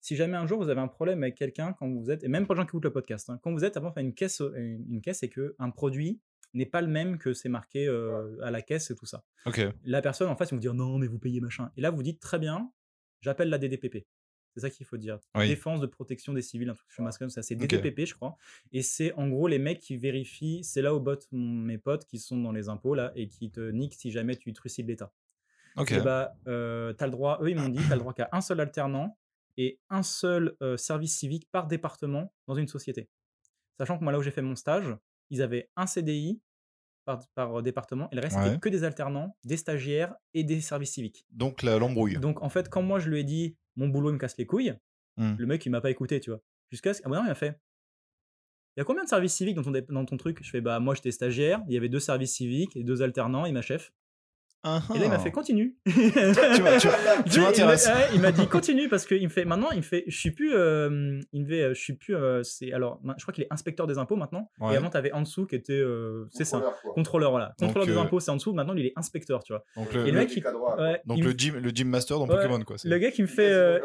Si 0.02 0.16
jamais 0.16 0.38
un 0.38 0.46
jour 0.46 0.62
vous 0.62 0.70
avez 0.70 0.82
un 0.82 0.88
problème 0.88 1.24
avec 1.24 1.36
quelqu'un, 1.36 1.74
quand 1.74 1.90
vous 1.92 2.12
êtes, 2.12 2.24
et 2.24 2.28
même 2.28 2.46
pour 2.46 2.54
les 2.54 2.62
gens 2.62 2.66
qui 2.66 2.70
écoutent 2.72 2.84
le 2.84 2.94
podcast, 2.94 3.28
hein, 3.32 3.40
quand 3.42 3.52
vous 3.52 3.66
êtes 3.66 3.76
avant 3.76 3.92
faire 3.92 4.04
une 4.04 4.14
caisse, 4.14 4.40
euh, 4.42 4.54
une, 4.56 4.86
une 4.88 5.02
caisse, 5.02 5.20
c'est 5.20 5.30
que 5.30 5.56
un 5.58 5.72
produit 5.72 6.22
n'est 6.54 6.68
pas 6.68 6.82
le 6.82 6.88
même 6.88 7.18
que 7.18 7.34
c'est 7.34 7.50
marqué 7.50 7.88
euh, 7.88 8.38
à 8.44 8.52
la 8.52 8.62
caisse 8.62 8.92
et 8.92 8.96
tout 8.96 9.08
ça. 9.08 9.24
Ok. 9.48 9.62
La 9.84 10.02
personne 10.04 10.30
en 10.30 10.36
face, 10.36 10.52
ils 10.52 10.54
vont 10.54 10.60
dire 10.60 10.76
non, 10.76 11.00
mais 11.00 11.08
vous 11.08 11.18
payez 11.18 11.42
machin. 11.42 11.72
Et 11.76 11.82
là, 11.82 11.90
vous 11.90 12.04
dites 12.04 12.22
très 12.22 12.38
bien, 12.38 12.72
j'appelle 13.26 13.50
la 13.50 13.58
DDPP. 13.58 14.06
C'est 14.54 14.62
ça 14.62 14.70
qu'il 14.70 14.86
faut 14.86 14.96
dire. 14.96 15.20
Oui. 15.36 15.50
Défense 15.50 15.82
de 15.82 15.86
protection 15.86 16.32
des 16.32 16.42
civils, 16.42 16.70
un 16.70 16.74
truc 16.76 16.88
je 16.90 17.18
comme 17.20 17.30
ça. 17.30 17.42
C'est. 17.44 17.56
DDPP, 17.56 18.06
je 18.06 18.16
crois. 18.16 18.38
Et 18.72 18.82
c'est 18.82 19.12
en 19.14 19.28
gros 19.28 19.50
les 19.50 19.60
mecs 19.60 19.80
qui 19.80 19.98
vérifient, 19.98 20.64
c'est 20.64 20.82
là 20.82 20.96
où 20.96 21.00
bottent 21.02 21.28
mon- 21.34 21.40
mes 21.66 21.78
potes 21.78 22.06
qui 22.06 22.20
sont 22.20 22.38
dans 22.38 22.54
les 22.54 22.70
impôts 22.70 22.96
là 22.96 23.12
et 23.16 23.28
qui 23.28 23.52
te 23.52 23.60
niquent 23.72 23.96
si 23.96 24.12
jamais 24.12 24.38
tu 24.38 24.54
trucides 24.54 24.88
l'État. 24.88 25.12
Ok. 25.76 25.92
Et 25.92 26.00
bah, 26.00 26.38
euh, 26.48 26.94
t'as 26.94 27.06
le 27.08 27.12
droit, 27.12 27.40
eux 27.42 27.50
ils 27.50 27.58
m'ont 27.58 27.68
dit, 27.68 27.82
t'as 27.90 27.96
le 27.96 28.00
droit 28.00 28.14
qu'à 28.14 28.30
un 28.32 28.40
seul 28.40 28.62
alternant 28.62 29.18
et 29.58 29.80
un 29.90 30.04
seul 30.04 30.56
euh, 30.62 30.78
service 30.78 31.18
civique 31.18 31.50
par 31.52 31.68
département 31.68 32.34
dans 32.48 32.56
une 32.56 32.68
société. 32.68 33.10
Sachant 33.78 33.98
que 33.98 34.04
moi 34.04 34.14
là 34.14 34.20
où 34.20 34.22
j'ai 34.22 34.32
fait 34.32 34.42
mon 34.42 34.56
stage, 34.56 34.96
ils 35.32 35.42
avaient 35.42 35.70
un 35.76 35.86
CDI 35.86 36.40
par, 37.06 37.20
par 37.36 37.62
département 37.64 38.10
et 38.12 38.16
le 38.16 38.22
reste 38.22 38.36
Ouais. 38.38 38.44
c'était 38.46 38.60
que 38.60 38.70
des 38.70 38.84
alternants, 38.84 39.38
des 39.46 39.58
stagiaires 39.58 40.16
et 40.34 40.44
des 40.44 40.60
services 40.62 40.92
civiques. 40.94 41.26
Donc 41.32 41.64
l'embrouille. 41.64 42.18
Donc 42.18 42.42
en 42.44 42.50
fait, 42.50 42.70
quand 42.70 42.82
moi 42.82 43.00
je 43.00 43.10
lui 43.10 43.20
ai 43.20 43.24
dit 43.24 43.56
mon 43.76 43.88
boulot 43.88 44.10
il 44.10 44.14
me 44.14 44.20
casse 44.20 44.38
les 44.38 44.46
couilles, 44.46 44.74
Hmm. 45.18 45.36
le 45.38 45.46
mec 45.46 45.66
il 45.66 45.70
m'a 45.70 45.80
pas 45.80 45.92
écouté, 45.92 46.20
tu 46.20 46.30
vois. 46.32 46.42
Jusqu'à 46.72 46.94
ce 46.94 47.02
ah 47.06 47.10
bah 47.10 47.16
non, 47.18 47.24
il 47.24 47.28
m'a 47.30 47.36
fait. 47.36 47.58
Il 48.76 48.80
y 48.80 48.82
a 48.82 48.84
combien 48.84 49.04
de 49.06 49.10
services 49.10 49.34
civiques 49.34 49.56
dans 49.56 49.64
ton, 49.64 49.72
dans 49.72 50.04
ton 50.06 50.18
truc? 50.18 50.40
Je 50.44 50.50
fais 50.50 50.60
bah 50.60 50.80
moi 50.82 50.94
j'étais 50.96 51.12
stagiaire, 51.12 51.62
il 51.70 51.74
y 51.74 51.78
avait 51.78 51.88
deux 51.88 52.00
services 52.02 52.34
civiques 52.36 52.76
et 52.76 52.84
deux 52.84 53.02
alternants 53.02 53.46
et 53.46 53.54
ma 53.54 53.62
chef. 53.62 53.94
Ah, 54.68 54.82
Et 54.96 54.98
là 54.98 55.06
il 55.06 55.10
m'a 55.12 55.20
fait 55.20 55.32
continue. 55.32 55.76
Tu 55.86 57.40
m'intéresses. 57.40 57.88
Il 58.14 58.20
m'a 58.22 58.32
dit 58.32 58.48
continue 58.48 58.90
parce 58.90 59.06
qu'il 59.06 59.22
me 59.24 59.30
fait 59.30 59.46
maintenant 59.46 59.70
il 59.72 59.78
me 59.78 59.82
fait 59.84 60.04
je 60.08 60.18
suis 60.18 60.32
plus 60.32 60.54
euh, 60.56 61.20
il 61.34 61.44
me 61.44 61.48
fait 61.48 61.70
je 61.76 61.80
suis 61.80 61.94
plus 61.94 62.16
euh, 62.16 62.42
c'est 62.44 62.72
alors 62.74 63.00
je 63.18 63.24
crois 63.24 63.34
qu'il 63.34 63.44
est 63.44 63.48
inspecteur 63.54 63.86
des 63.88 63.98
impôts 63.98 64.16
maintenant 64.16 64.50
Ouais. 64.60 64.74
et 64.74 64.78
avant 64.78 64.90
tu 64.90 64.98
avais 64.98 65.12
en 65.12 65.22
dessous 65.22 65.46
qui 65.46 65.56
était 65.56 65.74
euh, 65.74 66.26
c'est 66.32 66.46
ça 66.46 66.58
Contrôleur, 66.58 66.82
quoi. 66.82 66.94
contrôleur 66.94 67.32
voilà 67.32 67.46
Donc, 67.60 67.74
contrôleur 67.74 67.88
des 67.88 67.98
impôts 67.98 68.20
c'est 68.20 68.32
en 68.32 68.36
dessous 68.38 68.54
maintenant 68.54 68.74
il 68.76 68.86
est 68.88 68.94
inspecteur 68.96 69.44
tu 69.44 69.54
vois 69.54 69.64
Donc 69.76 69.90
et 69.94 69.98
le, 69.98 70.04
le 70.06 70.12
le- 70.12 70.18
mec 70.18 70.36
il, 70.36 70.42
droit, 70.44 70.78
ouais, 70.82 71.02
donc 71.06 71.18
il 71.20 71.24
le 71.24 71.32
gym, 71.32 71.58
le 71.58 71.70
gym 71.70 71.88
master 71.90 72.18
dans 72.18 72.28
Ouais, 72.28 72.36
Pokémon 72.36 72.60
quoi. 72.64 72.78
c'est- 72.78 72.90
le 72.90 72.98
gars 72.98 73.12
qui 73.12 73.22
me 73.22 73.28
fait 73.28 73.80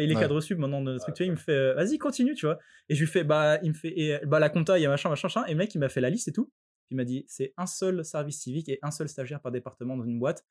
il 0.00 0.10
est 0.10 0.14
cadre 0.14 0.40
sub 0.40 0.58
maintenant 0.58 0.82
de 0.82 0.98
truc, 0.98 1.14
il 1.20 1.30
me 1.30 1.36
fait 1.36 1.74
vas-y 1.74 1.98
continue, 1.98 2.34
tu 2.34 2.46
vois. 2.46 2.58
Et 2.88 2.94
je 2.94 3.00
lui 3.00 3.06
fais 3.06 3.22
bah 3.24 3.58
il 3.62 3.70
me 3.70 3.74
fait 3.74 3.92
et, 3.96 4.18
bah 4.26 4.38
la 4.40 4.48
compta, 4.48 4.78
il 4.78 4.82
y 4.82 4.86
a 4.86 4.88
machin 4.88 5.08
machin 5.08 5.28
machin 5.28 5.44
et 5.46 5.52
le 5.52 5.56
mec 5.58 5.74
il 5.74 5.78
m'a 5.78 5.88
fait 5.88 6.00
la 6.00 6.10
liste 6.10 6.28
et 6.28 6.32
tout. 6.32 6.50
Il 6.90 6.96
m'a 6.96 7.04
dit 7.04 7.24
c'est 7.28 7.52
un 7.56 7.66
seul 7.66 8.04
service 8.04 8.40
civique 8.40 8.68
et 8.68 8.78
un 8.82 8.90
seul 8.90 9.08
stagiaire 9.08 9.40
par 9.40 9.52
département 9.52 9.96
dans 9.96 10.04
une 10.04 10.18
boîte. 10.18 10.44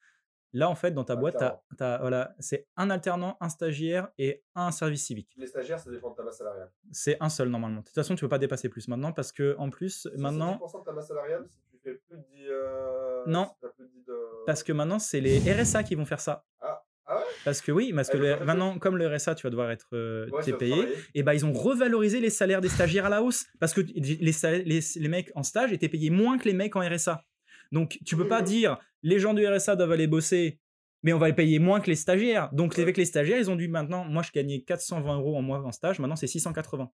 Là 0.55 0.69
en 0.69 0.75
fait 0.75 0.91
dans 0.91 1.03
ta 1.03 1.15
boîte 1.15 1.35
t'as, 1.39 1.61
t'as- 1.77 1.97
voilà, 1.99 2.35
c'est 2.39 2.67
un 2.75 2.89
alternant, 2.91 3.37
un 3.41 3.49
stagiaire 3.49 4.09
et 4.19 4.43
un 4.53 4.71
service 4.71 5.03
civique. 5.05 5.33
Les 5.37 5.47
stagiaires, 5.47 5.79
ça 5.79 5.89
dépend 5.89 6.11
de 6.11 6.15
ta 6.15 6.21
masse 6.23 6.37
salariale. 6.37 6.71
C'est 6.91 7.17
un 7.19 7.29
seul 7.29 7.49
normalement. 7.49 7.79
De 7.79 7.85
toute 7.85 7.95
façon, 7.95 8.13
tu 8.15 8.21
peux 8.21 8.29
pas 8.29 8.37
dépasser 8.37 8.69
plus 8.69 8.87
maintenant 8.87 9.13
parce 9.13 9.31
que 9.31 9.55
en 9.57 9.69
plus 9.71 10.03
Ça, 10.03 10.09
c'est 10.13 10.21
maintenant 10.21 10.59
10% 10.61 10.79
de 10.81 10.85
ta 10.85 10.91
masse 10.91 11.07
salariale 11.07 11.45
si 11.49 11.57
tu 11.71 11.79
fais 11.79 11.95
plus 11.95 12.17
de 12.17 12.23
10. 12.23 12.45
euh, 12.49 13.23
Non. 13.25 13.45
si 13.45 13.61
t'as 13.61 13.69
plus 13.69 13.85
de 13.85 13.89
10 13.89 14.05
de- 14.05 14.45
parce 14.45 14.61
que 14.61 14.73
maintenant 14.73 14.99
c'est 14.99 15.21
les 15.21 15.39
RSA 15.39 15.81
qui 15.83 15.95
vont 15.95 16.05
faire 16.05 16.19
ça. 16.19 16.45
Ah. 16.61 16.82
Ah 17.13 17.17
ouais 17.19 17.23
Parce 17.45 17.61
que 17.61 17.71
oui, 17.71 17.91
parce 17.93 18.09
Ah, 18.09 18.13
que 18.13 18.17
le- 18.17 18.39
maintenant 18.45 18.77
comme 18.79 18.97
le 18.97 19.07
RSA, 19.07 19.35
tu 19.35 19.43
vas 19.43 19.49
devoir 19.49 19.71
être 19.71 19.87
euh, 19.93 20.27
Ouais, 20.29 20.53
payé. 20.53 20.87
et 21.15 21.23
bah 21.23 21.33
ils 21.35 21.45
ont 21.45 21.53
revalorisé 21.53 22.19
les 22.19 22.29
salaires 22.29 22.61
des 22.61 22.69
stagiaires 22.69 23.05
à 23.05 23.09
la 23.09 23.21
hausse 23.21 23.45
parce 23.59 23.73
que 23.73 23.81
les, 23.81 24.17
les, 24.65 24.79
les 24.95 25.07
mecs 25.07 25.31
en 25.35 25.43
stage 25.43 25.71
étaient 25.73 25.89
payés 25.89 26.09
moins 26.09 26.37
que 26.37 26.45
les 26.45 26.53
mecs 26.53 26.75
en 26.75 26.81
RSA. 26.81 27.23
Donc 27.71 27.99
tu 28.05 28.15
peux 28.15 28.27
pas 28.27 28.39
Oui. 28.39 28.45
dire 28.45 28.77
les 29.01 29.19
gens 29.19 29.33
du 29.33 29.45
RSA 29.47 29.75
doivent 29.75 29.91
aller 29.91 30.07
bosser, 30.07 30.59
mais 31.03 31.11
on 31.13 31.17
va 31.19 31.27
les 31.27 31.33
payer 31.33 31.59
moins 31.59 31.79
que 31.81 31.87
les 31.87 31.95
stagiaires. 31.95 32.49
Donc 32.53 32.73
Ouais. 32.75 32.81
avec 32.83 32.97
les 32.97 33.05
stagiaires, 33.05 33.37
ils 33.39 33.49
ont 33.51 33.55
dû 33.55 33.67
maintenant, 33.67 34.05
moi 34.05 34.23
je 34.23 34.31
gagnais 34.31 34.61
420 34.61 35.17
euros 35.17 35.35
en 35.37 35.41
mois 35.41 35.59
en 35.63 35.71
stage, 35.71 35.99
maintenant 35.99 36.15
c'est 36.15 36.27
680. 36.27 36.89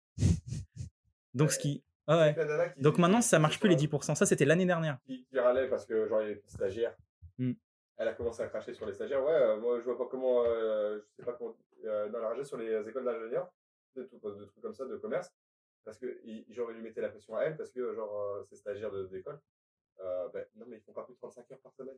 Donc 1.33 1.51
ce 1.51 1.59
qui, 1.59 1.83
ah 2.07 2.31
Donc 2.77 2.97
maintenant 2.97 3.21
ça 3.21 3.39
marche 3.39 3.59
plus 3.59 3.69
les 3.69 3.75
qui- 3.75 3.87
10%. 3.87 4.15
Ça 4.15 4.25
c'était 4.25 4.45
l'année 4.45 4.65
dernière. 4.65 4.97
Qui, 5.05 5.25
qui 5.29 5.39
râlait 5.39 5.67
parce 5.67 5.85
que 5.85 6.07
genre 6.07 6.21
il 6.21 6.27
y 6.29 6.31
avait 6.31 6.41
stagiaires. 6.47 6.95
Hmm. 7.37 7.53
Elle 7.97 8.07
a 8.09 8.13
commencé 8.13 8.41
à 8.43 8.47
cracher 8.47 8.73
sur 8.73 8.85
les 8.85 8.93
stagiaires. 8.93 9.23
Ouais, 9.23 9.31
euh, 9.31 9.57
moi 9.57 9.80
je 9.80 9.85
vois 9.85 9.97
pas 9.97 10.07
comment. 10.09 10.43
euh, 10.45 10.99
je 10.99 11.15
sais 11.15 11.23
pas 11.26 11.34
comment. 11.34 11.55
Euh, 11.85 12.09
dans 12.09 12.19
la 12.19 12.30
rage 12.30 12.43
sur 12.43 12.57
les 12.57 12.88
écoles 12.89 13.05
d'ingénieurs, 13.05 13.49
de, 13.95 14.03
tout- 14.03 14.19
de 14.19 14.45
trucs 14.45 14.61
comme 14.61 14.73
ça, 14.76 14.85
de 14.85 14.97
commerce. 14.97 15.30
Parce 15.85 15.97
que 15.97 16.19
il- 16.26 16.45
genre 16.53 16.72
il 16.72 16.77
lui 16.77 16.84
mettait 16.84 17.01
la 17.01 17.09
pression 17.09 17.35
à 17.38 17.43
elle 17.43 17.55
parce 17.57 17.72
que 17.72 17.93
genre 17.93 18.13
euh, 18.19 18.43
ces 18.49 18.55
stagiaires 18.55 18.91
de- 18.91 19.05
d'école. 19.07 19.39
Euh, 20.01 20.27
ben, 20.34 20.45
non 20.55 20.65
mais 20.67 20.77
ils 20.77 20.81
font 20.81 20.91
pas 20.93 21.03
plus 21.03 21.13
de 21.13 21.19
35 21.19 21.49
heures 21.51 21.59
par 21.59 21.73
semaine. 21.73 21.95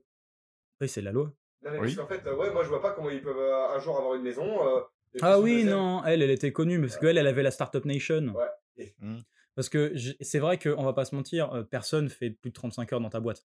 Oui, 0.81 0.87
c'est 0.89 1.01
la 1.01 1.11
loi. 1.11 1.31
Non, 1.63 1.71
mais 1.71 1.79
Oui. 1.79 1.95
parce 1.95 1.95
qu'en 1.95 2.07
fait, 2.15 2.27
euh, 2.29 2.35
ouais, 2.35 2.51
moi 2.51 2.63
je 2.63 2.69
vois 2.69 2.81
pas 2.81 2.91
comment 2.91 3.09
ils 3.09 3.23
peuvent 3.23 3.39
euh, 3.39 3.69
un 3.69 3.79
jour 3.79 3.97
avoir 3.97 4.13
une 4.13 4.21
maison. 4.21 4.67
euh, 4.67 4.81
Ah 5.23 5.39
oui, 5.39 5.63
non, 5.63 6.03
elle, 6.05 6.21
elle 6.21 6.29
était 6.29 6.51
connue 6.51 6.79
parce 6.79 6.97
qu'elle, 6.97 7.17
elle 7.17 7.25
avait 7.27 7.41
la 7.43 7.49
Startup 7.51 7.83
Nation. 7.85 8.35
Ouais. 8.35 8.45
Et- 8.77 8.93
Hmm. 8.99 9.21
Parce 9.55 9.69
que 9.69 9.95
j- 9.95 10.15
c'est 10.21 10.37
vrai 10.37 10.59
qu'on 10.59 10.83
va 10.83 10.93
pas 10.93 11.05
se 11.05 11.15
mentir, 11.15 11.65
personne 11.71 12.09
fait 12.09 12.29
plus 12.29 12.51
de 12.51 12.53
35 12.53 12.93
heures 12.93 12.99
dans 13.01 13.09
ta 13.09 13.19
boîte. 13.19 13.43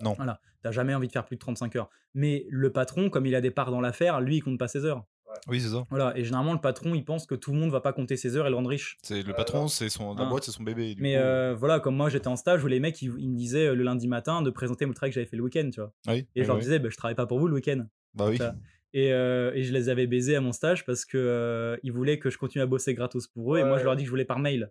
Non. 0.00 0.14
Voilà, 0.14 0.40
t'as 0.62 0.70
jamais 0.72 0.94
envie 0.94 1.06
de 1.06 1.12
faire 1.12 1.24
plus 1.24 1.36
de 1.36 1.40
35 1.40 1.76
heures. 1.76 1.90
Mais 2.14 2.46
le 2.50 2.70
patron, 2.72 3.10
comme 3.10 3.26
il 3.26 3.34
a 3.34 3.40
des 3.40 3.50
parts 3.50 3.70
dans 3.70 3.80
l'affaire, 3.80 4.20
lui, 4.20 4.36
il 4.36 4.40
compte 4.42 4.58
pas 4.58 4.68
ses 4.68 4.84
heures. 4.84 5.04
Oui, 5.48 5.60
c'est 5.62 5.70
ça. 5.70 5.84
Voilà, 5.88 6.12
et 6.16 6.24
généralement, 6.24 6.52
le 6.52 6.60
patron, 6.60 6.94
il 6.94 7.04
pense 7.06 7.24
que 7.26 7.34
tout 7.34 7.52
le 7.52 7.58
monde 7.58 7.70
va 7.70 7.80
pas 7.80 7.94
compter 7.94 8.16
ses 8.18 8.36
heures 8.36 8.46
et 8.46 8.50
le 8.50 8.56
rendre 8.56 8.68
riche. 8.68 8.98
C'est 9.02 9.22
le 9.22 9.30
Ah, 9.32 9.36
patron, 9.36 9.66
c'est 9.66 9.88
son 9.88 10.14
la 10.14 10.24
Ah. 10.24 10.28
boîte, 10.28 10.44
c'est 10.44 10.50
son 10.50 10.62
bébé. 10.62 10.94
du 10.94 11.00
Mais 11.02 11.14
coup, 11.14 11.20
euh, 11.20 11.54
voilà, 11.58 11.80
comme 11.80 11.96
moi, 11.96 12.10
j'étais 12.10 12.28
en 12.28 12.36
stage 12.36 12.62
où 12.62 12.66
les 12.66 12.80
mecs, 12.80 13.00
ils, 13.00 13.12
ils 13.18 13.30
me 13.30 13.36
disaient 13.36 13.68
euh, 13.68 13.74
le 13.74 13.82
lundi 13.82 14.08
matin 14.08 14.42
de 14.42 14.50
présenter 14.50 14.84
mon 14.84 14.92
travail 14.92 15.10
que 15.10 15.14
j'avais 15.14 15.26
fait 15.26 15.38
le 15.38 15.42
week-end, 15.42 15.70
tu 15.72 15.80
vois. 15.80 15.92
oui, 16.08 16.18
Et 16.18 16.40
oui, 16.40 16.42
je 16.42 16.46
leur 16.48 16.56
oui. 16.56 16.62
disais, 16.62 16.78
bah, 16.78 16.90
je 16.90 16.96
travaille 16.98 17.14
pas 17.14 17.24
pour 17.26 17.38
vous 17.38 17.48
le 17.48 17.54
week-end. 17.54 17.86
Bah 18.14 18.26
oui. 18.28 18.36
ça. 18.36 18.54
Et, 18.92 19.10
euh, 19.14 19.52
et 19.54 19.62
je 19.64 19.72
les 19.72 19.88
avais 19.88 20.06
baisés 20.06 20.36
à 20.36 20.42
mon 20.42 20.52
stage 20.52 20.84
parce 20.84 21.06
que 21.06 21.16
euh, 21.16 21.78
ils 21.82 21.92
voulaient 21.92 22.18
que 22.18 22.28
je 22.28 22.36
continue 22.36 22.60
à 22.62 22.66
bosser 22.66 22.92
gratos 22.92 23.26
pour 23.26 23.54
eux. 23.54 23.58
Et 23.58 23.64
moi, 23.64 23.78
je 23.78 23.84
leur 23.84 23.94
ai 23.94 23.96
dit 23.96 24.02
que 24.02 24.06
je 24.06 24.10
voulais 24.10 24.26
par 24.26 24.38
mail. 24.38 24.70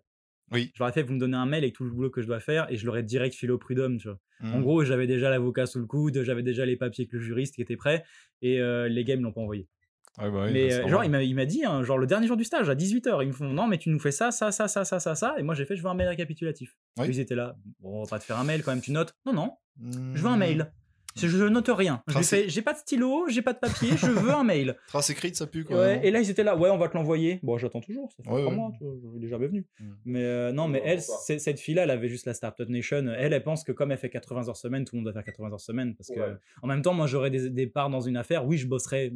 Oui. 0.50 0.70
Je 0.74 0.82
leur 0.82 0.88
ai 0.88 0.92
fait, 0.92 1.02
vous 1.02 1.14
me 1.14 1.18
donnez 1.20 1.36
un 1.36 1.46
mail 1.46 1.62
avec 1.64 1.74
tout 1.74 1.84
le 1.84 1.90
boulot 1.90 2.10
que 2.10 2.20
je 2.20 2.26
dois 2.26 2.40
faire 2.40 2.66
et 2.70 2.76
je 2.76 2.84
leur 2.84 2.96
ai 2.96 3.02
direct 3.02 3.34
filé 3.34 3.52
au 3.52 3.58
prud'homme, 3.58 3.98
tu 3.98 4.08
vois. 4.08 4.18
En 4.42 4.58
Hmm. 4.58 4.62
gros, 4.62 4.84
j'avais 4.84 5.06
déjà 5.06 5.30
l'avocat 5.30 5.66
sous 5.66 5.78
le 5.78 5.86
coude, 5.86 6.22
j'avais 6.24 6.42
déjà 6.42 6.66
les 6.66 6.76
papiers 6.76 7.02
avec 7.04 7.12
le 7.12 7.20
juriste 7.20 7.54
qui 7.54 7.62
était 7.62 7.76
prêt 7.76 8.04
et 8.42 8.60
euh, 8.60 8.88
les 8.88 9.04
gars, 9.04 9.14
ils 9.14 9.20
me 9.20 9.24
l'ont 9.24 9.32
pas 9.32 9.40
envoyé. 9.40 9.68
Ouais, 10.18 10.30
bah 10.30 10.44
oui, 10.46 10.52
mais 10.52 10.74
euh, 10.74 10.88
genre, 10.88 11.04
il 11.04 11.10
m'a, 11.10 11.22
il 11.22 11.34
m'a 11.34 11.46
dit, 11.46 11.64
hein, 11.64 11.82
genre 11.84 11.96
le 11.96 12.06
dernier 12.06 12.26
jour 12.26 12.36
du 12.36 12.44
stage, 12.44 12.68
à 12.68 12.74
18h, 12.74 13.22
ils 13.22 13.28
me 13.28 13.32
font, 13.32 13.48
non, 13.48 13.66
mais 13.66 13.78
tu 13.78 13.88
nous 13.88 13.98
fais 13.98 14.10
ça, 14.10 14.30
ça, 14.30 14.52
ça, 14.52 14.68
ça, 14.68 14.84
ça, 14.84 15.00
ça, 15.00 15.14
ça. 15.14 15.34
Et 15.38 15.42
moi, 15.42 15.54
j'ai 15.54 15.64
fait, 15.64 15.74
je 15.76 15.82
veux 15.82 15.88
un 15.88 15.94
mail 15.94 16.08
récapitulatif. 16.08 16.76
Oui. 16.98 17.06
Ils 17.08 17.18
étaient 17.20 17.34
là, 17.34 17.56
bon, 17.80 18.00
on 18.00 18.02
va 18.02 18.10
pas 18.10 18.18
te 18.18 18.24
faire 18.24 18.38
un 18.38 18.44
mail 18.44 18.62
quand 18.62 18.72
même, 18.72 18.82
tu 18.82 18.90
notes. 18.92 19.14
Non, 19.24 19.32
non, 19.32 19.52
je 19.80 20.20
veux 20.20 20.28
un 20.28 20.36
mail. 20.36 20.70
Je, 21.14 21.46
note 21.48 21.68
rien. 21.68 22.02
J'ai 22.48 22.62
pas 22.62 22.72
de 22.72 22.78
stylo, 22.78 23.26
j'ai 23.28 23.42
pas 23.42 23.52
de 23.52 23.58
papier, 23.58 23.90
je 23.96 24.06
veux 24.06 24.30
un 24.30 24.44
mail. 24.44 24.76
Trace 24.88 25.10
écrite, 25.10 25.36
ça 25.36 25.46
pue 25.46 25.64
quoi. 25.64 25.76
Ouais, 25.78 26.06
et 26.06 26.10
là, 26.10 26.20
ils 26.20 26.30
étaient 26.30 26.44
là, 26.44 26.56
ouais, 26.56 26.70
on 26.70 26.78
va 26.78 26.88
te 26.88 26.96
l'envoyer. 26.96 27.38
Bon, 27.42 27.58
j'attends 27.58 27.80
toujours, 27.80 28.10
ça 28.12 28.22
fait 28.22 28.30
Ouais, 28.30 28.40
trois 28.40 28.50
ouais. 28.52 28.56
mois, 28.56 28.72
je 28.80 29.10
suis 29.10 29.20
déjà 29.20 29.36
venu. 29.38 29.66
Mm. 29.80 29.84
Mais 30.06 30.24
euh, 30.24 30.52
non, 30.52 30.68
mais 30.68 30.78
Non, 30.80 30.84
elle, 30.86 30.96
pas. 30.98 31.02
c'est- 31.02 31.38
cette 31.38 31.60
fille-là, 31.60 31.82
elle 31.84 31.90
avait 31.90 32.08
juste 32.08 32.26
la 32.26 32.34
Startup 32.34 32.68
Nation. 32.68 33.06
Elle, 33.16 33.32
elle 33.32 33.42
pense 33.42 33.64
que 33.64 33.72
comme 33.72 33.92
elle 33.92 33.98
fait 33.98 34.10
80 34.10 34.48
heures 34.48 34.56
semaine, 34.56 34.84
tout 34.84 34.94
le 34.96 35.00
monde 35.00 35.04
doit 35.04 35.12
faire 35.12 35.24
80 35.24 35.52
heures 35.52 35.60
semaine. 35.60 35.94
Parce 35.94 36.08
que, 36.08 36.38
en 36.62 36.66
même 36.66 36.82
temps, 36.82 36.94
moi, 36.94 37.06
j'aurais 37.06 37.30
des, 37.30 37.50
des 37.50 37.66
parts 37.66 37.90
dans 37.90 38.00
une 38.00 38.16
affaire. 38.16 38.46
Oui, 38.46 38.56
je 38.58 38.66
bosserais 38.66 39.10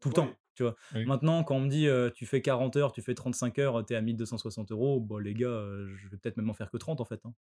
tout 0.00 0.08
le 0.08 0.14
Oui. 0.20 0.26
temps, 0.26 0.30
tu 0.54 0.62
vois. 0.64 0.74
Oui. 0.94 1.04
Maintenant, 1.06 1.42
quand 1.44 1.56
on 1.56 1.60
me 1.60 1.68
dit, 1.68 1.86
euh, 1.88 2.10
tu 2.10 2.26
fais 2.26 2.40
40 2.42 2.76
heures, 2.76 2.92
tu 2.92 3.02
fais 3.02 3.14
35 3.14 3.58
heures, 3.58 3.84
t'es 3.84 3.94
à 3.94 4.00
1260 4.00 4.70
euros, 4.72 5.00
bon, 5.00 5.18
les 5.18 5.34
gars, 5.34 5.46
euh, 5.48 5.88
je 5.96 6.08
vais 6.08 6.16
peut-être 6.16 6.36
même 6.36 6.50
en 6.50 6.54
faire 6.54 6.70
que 6.70 6.76
30 6.76 7.00
en 7.00 7.04
fait. 7.04 7.20
hein. 7.24 7.32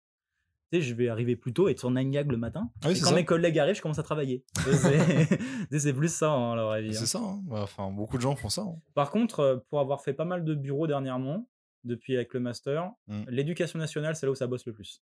Tu 0.73 0.77
sais, 0.77 0.83
je 0.83 0.95
vais 0.95 1.09
arriver 1.09 1.35
plus 1.37 1.53
tôt, 1.53 1.69
être 1.69 1.79
sur 1.81 1.91
Nine 1.91 2.11
Gag 2.11 2.31
le 2.31 2.37
matin. 2.37 2.71
Oui, 2.85 2.93
et 2.93 2.95
c'est 2.95 3.03
quand 3.03 3.11
ça. 3.11 3.15
mes 3.17 3.25
collègues 3.25 3.59
arrivent, 3.59 3.75
je 3.75 3.83
commence 3.83 3.99
à 3.99 4.03
travailler. 4.05 4.45
C'est 5.79 5.93
plus 5.93 6.13
ça, 6.13 6.31
hein, 6.33 6.57
avis. 6.71 6.89
hein. 6.91 6.93
C'est 6.93 7.07
ça. 7.07 7.19
hein. 7.21 7.43
Enfin, 7.51 7.91
beaucoup 7.91 8.17
de 8.17 8.23
gens 8.23 8.37
font 8.37 8.49
ça. 8.49 8.63
hein. 8.63 8.77
Par 8.95 9.11
contre, 9.11 9.41
euh, 9.41 9.57
pour 9.69 9.81
avoir 9.81 10.01
fait 10.03 10.13
pas 10.15 10.25
mal 10.25 10.45
de 10.45 10.55
bureaux 10.55 10.87
dernièrement, 10.87 11.49
depuis 11.85 12.15
avec 12.15 12.35
le 12.35 12.41
master, 12.41 12.91
Mm. 13.09 13.23
l'éducation 13.29 13.79
nationale, 13.79 14.15
c'est 14.15 14.27
là 14.27 14.33
où 14.33 14.35
ça 14.37 14.47
bosse 14.47 14.67
le 14.67 14.73
plus. 14.73 15.03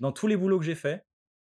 Dans 0.00 0.12
tous 0.12 0.26
les 0.28 0.36
boulots 0.36 0.58
que 0.58 0.64
j'ai 0.64 0.74
faits, 0.74 1.04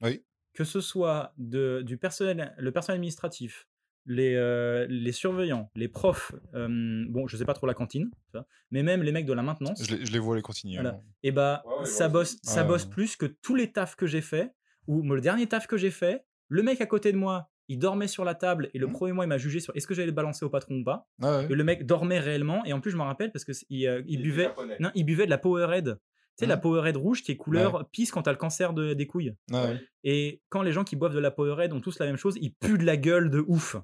Oui. 0.03 0.23
que 0.55 0.65
ce 0.65 0.81
soit 0.81 1.33
de, 1.39 1.83
du 1.85 1.97
personnel, 1.97 2.55
le 2.59 2.71
personnel 2.73 2.97
administratif, 2.97 3.67
les, 4.07 4.35
euh, 4.35 4.87
les 4.89 5.13
surveillants, 5.13 5.71
les 5.77 5.89
profs, 5.89 6.33
euh, 6.55 7.05
bon, 7.09 7.27
je 7.29 7.37
sais 7.37 7.45
pas 7.45 7.55
trop 7.55 7.67
la 7.67 7.75
cantine, 7.75 8.11
tu 8.11 8.33
vois, 8.35 8.47
mais 8.71 8.83
même 8.83 9.03
les 9.03 9.13
mecs 9.13 9.27
de 9.27 9.33
la 9.33 9.43
maintenance, 9.43 9.83
Je 9.85 9.95
les, 9.97 10.05
je 10.07 10.13
les 10.13 10.19
vois 10.19 10.35
les 10.37 10.43
continuer. 10.43 10.75
Voilà. 10.75 10.91
hein. 10.97 11.01
et 11.23 11.31
bah, 11.33 11.63
Ouais, 11.67 11.73
ouais, 11.81 11.85
ça, 11.87 12.09
bosse, 12.09 12.37
ça 12.43 12.63
Ouais, 12.63 12.69
bosse 12.69 12.85
plus 12.85 13.17
que 13.17 13.27
tous 13.27 13.55
les 13.55 13.71
tafs 13.73 13.95
que 13.97 14.07
j'ai 14.07 14.21
faits, 14.23 14.53
ou 14.89 15.03
le 15.03 15.21
dernier 15.21 15.47
taf 15.47 15.67
que 15.67 15.77
j'ai 15.77 15.91
fait, 15.93 16.25
le 16.49 16.63
mec 16.63 16.81
à 16.81 16.87
côté 16.87 17.13
de 17.13 17.17
moi, 17.17 17.49
il 17.69 17.79
dormait 17.79 18.09
sur 18.09 18.25
la 18.25 18.35
table, 18.35 18.69
et 18.75 18.79
le 18.79 18.87
Mhm. 18.89 18.93
premier 18.93 19.13
mois, 19.13 19.25
il 19.25 19.29
m'a 19.29 19.39
jugé 19.39 19.61
sur 19.61 19.75
est-ce 19.77 19.87
que 19.87 19.95
j'allais 19.95 20.07
le 20.07 20.13
balancer 20.13 20.45
au 20.45 20.51
patron 20.51 20.75
ou 20.81 20.85
pas. 20.85 21.07
Ah 21.23 21.39
ouais. 21.39 21.47
Et 21.49 21.55
le 21.55 21.63
mec 21.65 21.87
dormait 21.87 22.19
réellement. 22.19 22.65
Et 22.65 22.73
en 22.73 22.81
plus, 22.81 22.91
je 22.91 22.97
me 22.97 23.03
rappelle 23.03 23.31
parce 23.33 23.45
que 23.45 23.53
il, 23.71 23.87
euh, 23.87 24.03
il 24.07 24.21
buvait. 24.21 24.51
Non, 24.81 24.91
il 24.97 25.05
buvait 25.05 25.25
de 25.27 25.31
la 25.31 25.39
Powerade. 25.39 25.99
Tu 26.37 26.45
sais, 26.45 26.47
la 26.47 26.57
Mhm. 26.57 26.63
Powerade 26.63 26.97
rouge 26.97 27.23
qui 27.23 27.33
est 27.33 27.37
couleur 27.37 27.89
pisse 27.93 28.11
quand 28.11 28.23
t'as 28.23 28.33
le 28.33 28.37
cancer 28.39 28.73
de- 28.73 28.95
des 28.95 29.07
couilles. 29.07 29.35
Ah 29.53 29.67
ouais. 29.67 29.81
Et 30.03 30.43
quand 30.49 30.63
les 30.63 30.73
gens 30.73 30.83
qui 30.83 30.97
boivent 30.97 31.15
de 31.15 31.19
la 31.21 31.31
Powerade 31.31 31.73
ont 31.73 31.81
tous 31.81 31.99
la 32.01 32.07
même 32.07 32.17
chose, 32.17 32.37
ils 32.41 32.53
puent 32.53 32.79
de 32.79 32.85
la 32.85 32.97
gueule 32.97 33.31
de 33.31 33.45
ouf. 33.47 33.77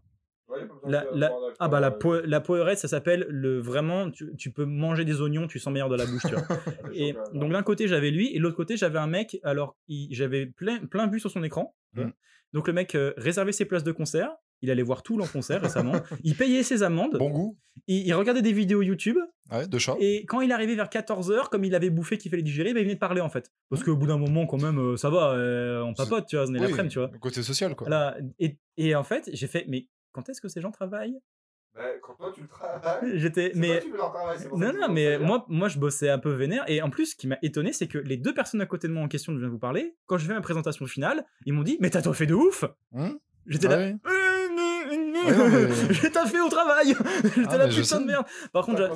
Ouais, 0.48 0.66
La- 0.86 1.04
la- 1.14 1.32
Ah 1.58 1.68
bah 1.68 1.80
la, 1.80 1.88
euh, 1.88 1.90
po 1.90 2.20
la 2.20 2.40
Powerade, 2.40 2.78
ça 2.78 2.88
s'appelle 2.88 3.26
le 3.28 3.60
vraiment. 3.60 4.10
Tu, 4.10 4.34
tu 4.36 4.50
peux 4.50 4.64
manger 4.64 5.04
des 5.04 5.20
oignons, 5.20 5.46
tu 5.46 5.58
sens 5.58 5.72
meilleur 5.72 5.88
de 5.90 5.96
la 5.96 6.06
bouche. 6.06 6.22
Tu 6.26 6.34
vois. 6.34 6.42
Et 6.94 7.14
donc 7.34 7.52
d'un 7.52 7.62
côté 7.62 7.86
j'avais 7.88 8.10
lui 8.10 8.34
et 8.34 8.38
de 8.38 8.42
l'autre 8.42 8.56
côté 8.56 8.76
j'avais 8.76 8.98
un 8.98 9.06
mec. 9.06 9.38
Alors 9.42 9.76
j'avais 10.10 10.46
plein 10.46 10.78
plein 10.86 11.06
vu 11.06 11.20
sur 11.20 11.30
son 11.30 11.42
écran. 11.44 11.74
Mhm. 11.94 12.12
Donc 12.54 12.66
le 12.66 12.72
mec 12.72 12.94
euh, 12.94 13.12
réservait 13.18 13.52
ses 13.52 13.66
places 13.66 13.84
de 13.84 13.92
concert. 13.92 14.30
Il 14.60 14.70
allait 14.72 14.82
voir 14.82 15.02
tout 15.04 15.20
en 15.20 15.26
concert 15.26 15.60
récemment. 15.62 15.92
il 16.24 16.34
payait 16.34 16.62
ses 16.64 16.82
amendes. 16.82 17.16
Bon 17.18 17.30
goût. 17.30 17.56
Il, 17.86 18.06
il 18.06 18.12
regardait 18.14 18.42
des 18.42 18.52
vidéos 18.52 18.82
YouTube. 18.82 19.18
Ouais, 19.52 19.68
de 19.68 19.78
chat. 19.78 19.94
Et 20.00 20.24
quand 20.26 20.40
il 20.40 20.50
arrivait 20.50 20.74
vers 20.74 20.88
14h, 20.88 21.48
comme 21.48 21.64
il 21.64 21.74
avait 21.76 21.90
bouffé 21.90 22.18
qu'il 22.18 22.30
fallait 22.30 22.42
digérer, 22.42 22.72
bah, 22.74 22.80
il 22.80 22.84
venait 22.84 22.94
de 22.94 22.98
parler 22.98 23.20
en 23.20 23.28
fait. 23.28 23.52
Parce 23.70 23.84
qu'au 23.84 23.96
bout 23.96 24.06
d'un 24.08 24.18
moment, 24.18 24.46
quand 24.46 24.60
même, 24.60 24.78
euh, 24.80 24.96
ça 24.96 25.10
va, 25.10 25.32
euh, 25.34 25.80
on 25.82 25.94
papote, 25.94 26.26
tu 26.26 26.36
vois, 26.36 26.46
on 26.48 26.54
est 26.54 26.58
Oui, 26.58 26.64
l'après-midi, 26.66 26.92
tu 26.92 26.98
vois. 26.98 27.10
Le 27.12 27.18
côté 27.18 27.42
social, 27.42 27.76
quoi. 27.76 28.16
Et, 28.40 28.58
et 28.76 28.94
en 28.96 29.04
fait, 29.04 29.30
j'ai 29.32 29.46
fait, 29.46 29.64
mais 29.68 29.86
quand 30.18 30.28
est-ce 30.28 30.40
que 30.40 30.48
ces 30.48 30.60
gens 30.60 30.70
travaillent? 30.72 31.18
Bah, 31.74 31.82
quand 32.02 32.14
toi 32.14 32.32
tu 32.34 32.40
le 32.40 32.48
travailles. 32.48 32.98
J'étais, 33.18 33.50
toi 33.50 33.60
mais. 33.60 33.80
leur 33.96 34.10
travail, 34.12 34.38
Non, 34.56 34.72
non, 34.72 34.88
mais 34.90 35.16
moi, 35.18 35.44
moi, 35.48 35.68
je 35.68 35.78
bossais 35.78 36.08
un 36.10 36.18
peu 36.18 36.32
vénère. 36.32 36.64
Et 36.68 36.82
en 36.82 36.90
plus, 36.90 37.06
ce 37.12 37.14
qui 37.16 37.28
m'a 37.28 37.38
étonné, 37.42 37.72
c'est 37.72 37.86
que 37.86 37.98
les 37.98 38.16
deux 38.16 38.34
personnes 38.34 38.60
à 38.60 38.66
côté 38.66 38.88
de 38.88 38.92
moi 38.92 39.02
en 39.04 39.08
question 39.08 39.32
dont 39.32 39.38
je 39.38 39.42
viens 39.42 39.48
de 39.48 39.52
vous 39.52 39.60
parler, 39.60 39.94
quand 40.06 40.18
je 40.18 40.26
fais 40.26 40.34
ma 40.34 40.40
présentation 40.40 40.86
finale, 40.86 41.24
ils 41.46 41.52
m'ont 41.52 41.62
dit, 41.62 41.76
mais 41.80 41.90
t'as 41.90 42.02
fait 42.12 42.26
de 42.26 42.34
ouf 42.34 42.64
Hum 42.92 43.18
J'étais 43.46 43.66
Ah 43.68 43.70
là. 43.70 43.76
ouais. 43.78 43.96
Euh, 44.06 44.48
non, 44.48 44.80
non, 44.86 45.28
Ouais, 45.28 45.66
mais- 45.68 45.94
J'ai 45.94 46.10
taffé 46.10 46.40
au 46.40 46.48
travail 46.48 46.94
J'étais 47.24 47.42
Ah, 47.48 47.58
là, 47.58 47.68
putain 47.68 47.80
de 47.80 47.84
sais. 47.84 48.04
merde 48.04 48.26
Par 48.52 48.64
contre. 48.66 48.90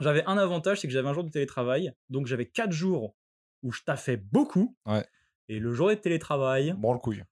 J'avais 0.00 0.24
un 0.26 0.36
avantage, 0.38 0.80
c'est 0.80 0.86
que 0.88 0.92
j'avais 0.92 1.08
un 1.08 1.12
jour 1.14 1.24
de 1.24 1.30
télétravail. 1.30 1.92
Donc 2.10 2.26
j'avais 2.26 2.46
quatre 2.46 2.72
jours 2.72 3.14
où 3.62 3.72
je 3.72 3.82
taffais 3.82 4.16
beaucoup. 4.16 4.76
Ouais. 4.86 5.06
Et 5.48 5.58
le 5.58 5.72
jour 5.72 5.88
de 5.88 5.94
télétravail. 5.94 6.74
Bon, 6.78 6.92
le 6.92 6.98
couille. 6.98 7.22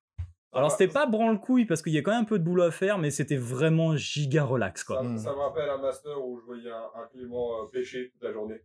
Alors 0.55 0.71
c'était 0.71 0.89
pas 0.93 1.07
branle-couille 1.07 1.65
parce 1.67 1.83
qu'il 1.83 1.93
y 1.93 1.99
a 1.99 2.03
quand 2.03 2.13
même 2.13 2.23
un 2.23 2.25
peu 2.25 2.39
de 2.39 2.45
boulot 2.45 2.63
à 2.65 2.71
faire, 2.71 2.99
mais 2.99 3.11
c'était 3.11 3.37
vraiment 3.37 3.97
giga 3.97 4.45
relax 4.45 4.85
quoi. 4.85 5.03
Ça, 5.03 5.19
ça 5.25 5.31
me 5.33 5.39
rappelle 5.39 5.69
un 5.69 5.79
master 5.79 6.25
où 6.27 6.39
je 6.41 6.45
voyais 6.45 6.71
un, 6.71 7.01
un 7.03 7.07
Clément 7.13 7.63
euh, 7.63 7.67
pêcher 7.73 8.11
toute 8.13 8.23
la 8.23 8.33
journée. 8.33 8.63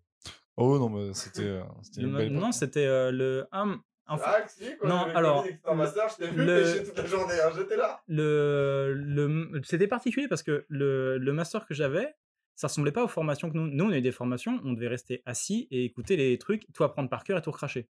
Oh 0.58 0.78
non, 0.78 0.90
mais 0.90 1.14
c'était 1.14 1.42
euh, 1.44 1.62
c'était 1.82 2.02
une 2.02 2.12
Le- 2.12 2.18
belle 2.18 2.34
non, 2.34 2.52
c'était 2.52 2.86
euh, 2.86 3.12
le. 3.12 3.48
ah, 3.52 3.66
enfin, 4.08 4.26
Ah, 4.28 4.48
si, 4.48 4.66
quand 4.80 4.88
non, 4.88 5.04
alors, 5.16 5.46
un 5.66 5.74
master, 5.76 6.10
je 6.10 6.16
t'ai 6.18 6.28
vu 6.32 6.46
le- 6.46 6.64
pêcher 6.64 6.84
toute 6.84 6.98
la 6.98 7.06
journée, 7.06 7.34
hein, 7.42 7.50
j'étais 7.56 7.78
là. 7.78 8.02
le, 8.08 8.94
le, 8.94 9.62
c'était 9.64 9.88
particulier 9.88 10.28
parce 10.28 10.44
que 10.44 10.66
le, 10.68 11.18
le 11.18 11.34
master 11.34 11.66
que 11.66 11.74
j'avais, 11.74 12.14
ça 12.56 12.68
ressemblait 12.68 12.92
pas 12.92 13.04
aux 13.06 13.08
formations 13.08 13.50
que 13.50 13.56
nous. 13.56 13.68
Nous, 13.68 13.86
on 13.86 13.90
a 13.92 13.98
eu 13.98 14.02
des 14.02 14.12
formations, 14.12 14.60
on 14.66 14.74
devait 14.74 14.90
rester 14.90 15.24
assis 15.26 15.68
et 15.72 15.86
écouter 15.86 16.18
les 16.18 16.38
trucs, 16.38 16.68
tout 16.74 16.84
apprendre 16.84 17.10
par 17.10 17.24
cœur 17.24 17.38
et 17.38 17.42
tout 17.42 17.52
recracher. 17.52 17.88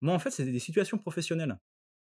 Moi, 0.00 0.14
en 0.14 0.18
fait, 0.20 0.30
c'était 0.30 0.52
des 0.52 0.58
situations 0.60 0.98
professionnelles. 0.98 1.58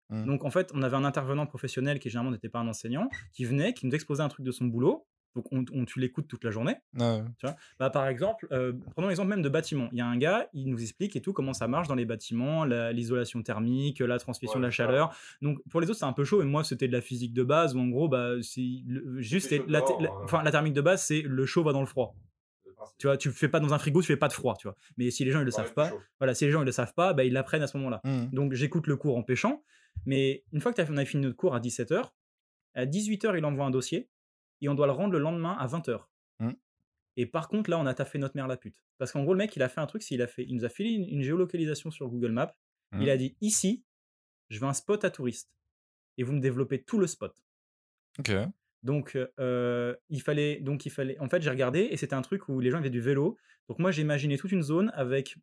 Mm. 0.09 0.25
Donc, 0.25 0.45
en 0.45 0.51
fait, 0.51 0.71
on 0.73 0.81
avait 0.83 0.95
un 0.95 1.05
intervenant 1.05 1.45
professionnel 1.45 1.99
qui 1.99 2.09
généralement 2.09 2.31
n'était 2.31 2.49
pas 2.49 2.59
un 2.59 2.67
enseignant, 2.67 3.09
qui 3.33 3.45
venait, 3.45 3.73
qui 3.73 3.85
nous 3.87 3.93
exposait 3.95 4.23
un 4.23 4.29
truc 4.29 4.45
de 4.45 4.51
son 4.51 4.65
boulot. 4.65 5.05
Donc, 5.35 5.51
on, 5.51 5.65
on- 5.73 5.83
tu 5.83 5.99
l'écoutes 5.99 6.29
toute 6.29 6.45
la 6.45 6.51
journée. 6.51 6.75
Ah 6.97 7.17
ouais. 7.17 7.49
Bah, 7.77 7.89
par 7.89 8.07
exemple, 8.07 8.47
euh, 8.53 8.71
prenons 8.91 9.09
l'exemple 9.09 9.27
même 9.29 9.41
de 9.41 9.49
bâtiments. 9.49 9.89
Il 9.91 9.97
y 9.97 10.01
a 10.01 10.05
un 10.05 10.15
gars, 10.15 10.47
il 10.53 10.69
nous 10.69 10.81
explique 10.81 11.17
et 11.17 11.21
tout 11.21 11.33
comment 11.33 11.51
ça 11.51 11.67
marche 11.67 11.89
dans 11.89 11.95
les 11.95 12.05
bâtiments, 12.05 12.63
la- 12.63 12.93
l'isolation 12.93 13.43
thermique, 13.43 13.99
la 13.99 14.17
transmission 14.17 14.59
Ouais, 14.59 14.61
de 14.61 14.65
la 14.67 14.71
ça. 14.71 14.75
chaleur. 14.85 15.13
Donc 15.41 15.59
pour 15.69 15.81
les 15.81 15.89
autres, 15.89 15.99
c'est 15.99 16.05
un 16.05 16.13
peu 16.13 16.23
chaud. 16.23 16.41
Et 16.41 16.45
moi, 16.45 16.63
c'était 16.63 16.87
de 16.87 16.93
la 16.93 17.01
physique 17.01 17.33
de 17.33 17.43
base 17.43 17.75
où 17.75 17.79
en 17.79 17.87
gros, 17.89 18.07
bah, 18.07 18.35
c'est 18.41 18.83
juste 19.17 19.51
la, 19.67 19.81
dehors, 19.81 20.01
la- 20.01 20.13
enfin, 20.23 20.41
la 20.41 20.51
thermique 20.51 20.73
de 20.73 20.79
base, 20.81 21.03
c'est 21.03 21.21
le 21.21 21.45
chaud 21.45 21.63
va 21.63 21.73
dans 21.73 21.81
le 21.81 21.85
froid. 21.87 22.15
Tu 22.99 23.07
vois, 23.07 23.17
tu 23.17 23.31
fais 23.31 23.49
pas 23.49 23.59
dans 23.59 23.73
un 23.73 23.79
frigo, 23.79 23.99
tu 24.01 24.07
fais 24.07 24.15
pas 24.17 24.27
de 24.27 24.33
froid, 24.33 24.55
tu 24.57 24.67
vois. 24.67 24.75
Mais 24.97 25.09
si 25.09 25.25
les 25.25 25.31
gens 25.31 25.39
ils 25.39 25.43
le 25.43 25.47
Ouais, 25.47 25.51
savent 25.51 25.73
pas, 25.73 25.89
chaud. 25.89 25.99
voilà, 26.19 26.33
si 26.35 26.45
les 26.45 26.51
gens 26.51 26.61
ils 26.61 26.65
le 26.65 26.71
savent 26.71 26.93
pas, 26.93 27.13
bah, 27.13 27.23
ils 27.25 27.33
l'apprennent 27.33 27.63
à 27.63 27.67
ce 27.67 27.75
moment-là. 27.77 27.99
Hum. 28.05 28.29
Donc 28.31 28.53
j'écoute 28.53 28.87
le 28.87 28.95
cours 28.95 29.17
en 29.17 29.23
pêchant, 29.23 29.63
mais 30.05 30.43
une 30.51 30.61
fois 30.61 30.71
que 30.71 30.77
t'as- 30.81 30.91
on 30.91 30.97
a 30.97 31.05
fini 31.05 31.23
notre 31.23 31.37
cours 31.37 31.55
à 31.55 31.59
17h, 31.59 32.13
à 32.73 32.85
18h 32.85 33.37
il 33.37 33.45
envoie 33.45 33.65
un 33.65 33.71
dossier 33.71 34.09
et 34.61 34.69
on 34.69 34.75
doit 34.75 34.85
le 34.87 34.91
rendre 34.93 35.13
le 35.13 35.19
lendemain 35.19 35.55
à 35.57 35.67
20h. 35.67 36.09
Hmm. 36.39 36.51
Et 37.17 37.25
par 37.25 37.47
contre 37.47 37.69
là 37.69 37.79
on 37.79 37.85
a 37.85 37.93
taffé 37.93 38.17
notre 38.17 38.35
mère 38.35 38.47
la 38.47 38.57
pute. 38.57 38.75
Parce 38.97 39.11
qu'en 39.11 39.23
gros 39.23 39.33
le 39.33 39.37
mec 39.37 39.55
il 39.55 39.63
a 39.63 39.69
fait 39.69 39.81
un 39.81 39.87
truc, 39.87 40.09
il 40.11 40.21
a 40.21 40.27
fait, 40.27 40.43
il 40.43 40.55
nous 40.55 40.65
a 40.65 40.69
filé 40.69 40.89
une, 40.91 41.07
une 41.07 41.21
géolocalisation 41.21 41.91
sur 41.91 42.09
Google 42.09 42.31
Maps. 42.31 42.53
Hmm. 42.91 43.01
Il 43.01 43.09
a 43.09 43.17
dit 43.17 43.37
ici, 43.41 43.83
je 44.49 44.59
veux 44.59 44.67
un 44.67 44.73
spot 44.73 45.03
à 45.05 45.09
touristes 45.09 45.51
et 46.17 46.23
vous 46.23 46.33
me 46.33 46.41
développez 46.41 46.83
tout 46.83 46.99
le 46.99 47.07
spot. 47.07 47.35
Ok. 48.19 48.31
Donc, 48.83 49.17
euh, 49.39 49.95
il 50.09 50.21
fallait, 50.21 50.59
donc 50.61 50.85
il 50.85 50.91
fallait. 50.91 51.17
En 51.19 51.27
fait, 51.27 51.41
j'ai 51.41 51.49
regardé 51.49 51.79
et 51.89 51.97
c'était 51.97 52.13
un 52.13 52.21
truc 52.21 52.47
où 52.49 52.59
les 52.59 52.69
gens 52.69 52.77
faisaient 52.77 52.91
du 52.91 53.01
vélo. 53.01 53.35
Donc 53.67 53.79
moi, 53.79 53.89
j'ai 53.89 54.03
imaginé 54.03 54.37
toute 54.37 54.51
une 54.51 54.61
zone 54.61 54.91
avec 54.93 55.37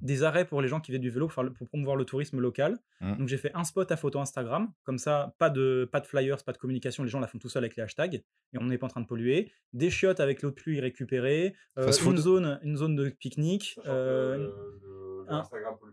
des 0.00 0.22
arrêts 0.22 0.44
pour 0.44 0.60
les 0.60 0.68
gens 0.68 0.80
qui 0.80 0.92
faisaient 0.92 0.98
du 0.98 1.10
vélo 1.10 1.28
pour, 1.28 1.68
promouvoir 1.68 1.96
le 1.96 2.04
tourisme 2.04 2.40
local. 2.40 2.78
Mhm. 3.00 3.18
Donc 3.18 3.28
j'ai 3.28 3.36
fait 3.36 3.50
un 3.54 3.64
spot 3.64 3.90
à 3.90 3.96
photo 3.96 4.20
Instagram, 4.20 4.72
comme 4.84 4.98
ça, 4.98 5.34
pas 5.38 5.50
de 5.50 5.88
pas 5.90 6.00
de 6.00 6.06
flyers, 6.06 6.42
pas 6.44 6.52
de 6.52 6.58
communication, 6.58 7.02
les 7.02 7.10
gens 7.10 7.20
la 7.20 7.26
font 7.26 7.38
tout 7.38 7.48
seuls 7.48 7.64
avec 7.64 7.76
les 7.76 7.82
hashtags 7.82 8.14
et 8.14 8.58
on 8.58 8.64
n'est 8.64 8.78
pas 8.78 8.86
en 8.86 8.90
train 8.90 9.00
de 9.00 9.06
polluer. 9.06 9.52
Des 9.72 9.90
chiottes 9.90 10.20
avec 10.20 10.42
l'eau 10.42 10.50
de 10.50 10.54
pluie 10.54 10.80
récupérée, 10.80 11.54
euh, 11.78 11.90
une 11.90 12.16
zone, 12.16 12.60
une 12.62 12.76
zone 12.76 12.96
de 12.96 13.08
pique-nique. 13.08 13.78
Euh, 13.86 14.50
Instagram 15.28 15.76
pour 15.78 15.88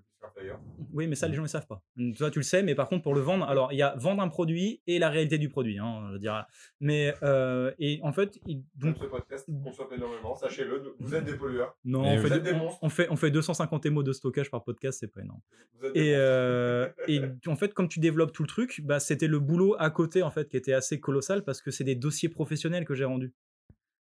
Oui, 0.94 1.08
mais 1.08 1.16
ça, 1.16 1.28
les 1.28 1.34
gens 1.34 1.42
ne 1.42 1.46
le 1.46 1.50
savent 1.50 1.68
pas. 1.68 1.82
Toi, 2.18 2.32
tu 2.32 2.40
le 2.40 2.44
sais, 2.44 2.64
mais 2.64 2.76
par 2.76 2.90
contre, 2.90 3.04
pour 3.04 3.14
le 3.16 3.22
vendre, 3.22 3.46
alors 3.46 3.72
il 3.72 3.78
y 3.78 3.82
a 3.82 3.96
vendre 3.98 4.22
un 4.22 4.28
produit 4.28 4.82
et 4.88 5.00
la 5.00 5.10
réalité 5.10 5.38
du 5.38 5.50
produit. 5.50 5.78
Hein, 5.80 6.04
je 6.08 6.14
veux 6.14 6.20
dire. 6.20 6.46
Mais, 6.80 7.14
euh, 7.24 7.72
et 7.80 8.00
en 8.04 8.12
fait, 8.12 8.40
il- 8.46 8.64
Donc, 8.76 8.98
ce 9.00 9.06
podcast 9.06 9.48
consomme 9.64 9.88
énormément, 9.96 10.36
sachez-le, 10.36 10.96
vous 11.00 11.16
êtes 11.16 11.26
des 11.26 11.36
pollueurs. 11.36 11.78
non, 11.86 12.04
on 12.04 12.18
vous 12.18 12.28
fait, 12.28 12.36
êtes 12.38 12.44
des 12.44 12.54
on- 12.54 12.58
monstres. 12.58 12.80
on, 12.82 12.90
fait, 12.90 13.08
on 13.10 13.16
fait 13.16 13.32
250 13.32 13.86
émos 13.86 14.04
de 14.04 14.12
stockage 14.14 14.50
par 14.52 14.64
podcast, 14.64 15.00
c'est 15.00 15.08
pas 15.08 15.22
énorme. 15.22 15.42
Vous 15.80 15.86
êtes 15.88 15.94
des 15.94 16.00
Et, 16.08 16.16
euh, 16.16 16.90
et 17.08 17.22
en 17.48 17.56
fait, 17.56 17.74
comme 17.74 17.88
tu 17.88 18.00
développes 18.00 18.34
tout 18.34 18.44
le 18.44 18.48
truc, 18.50 18.82
bah, 18.84 19.00
c'était 19.00 19.28
le 19.28 19.40
boulot 19.40 19.76
à 19.80 19.90
côté 19.90 20.24
en 20.24 20.32
fait 20.32 20.50
qui 20.50 20.58
était 20.58 20.74
assez 20.74 21.00
colossal 21.00 21.44
parce 21.44 21.62
que 21.62 21.72
c'est 21.72 21.84
des 21.84 21.96
dossiers 21.96 22.30
professionnels 22.30 22.86
que 22.86 22.96
j'ai 22.96 23.06
rendus. 23.06 23.34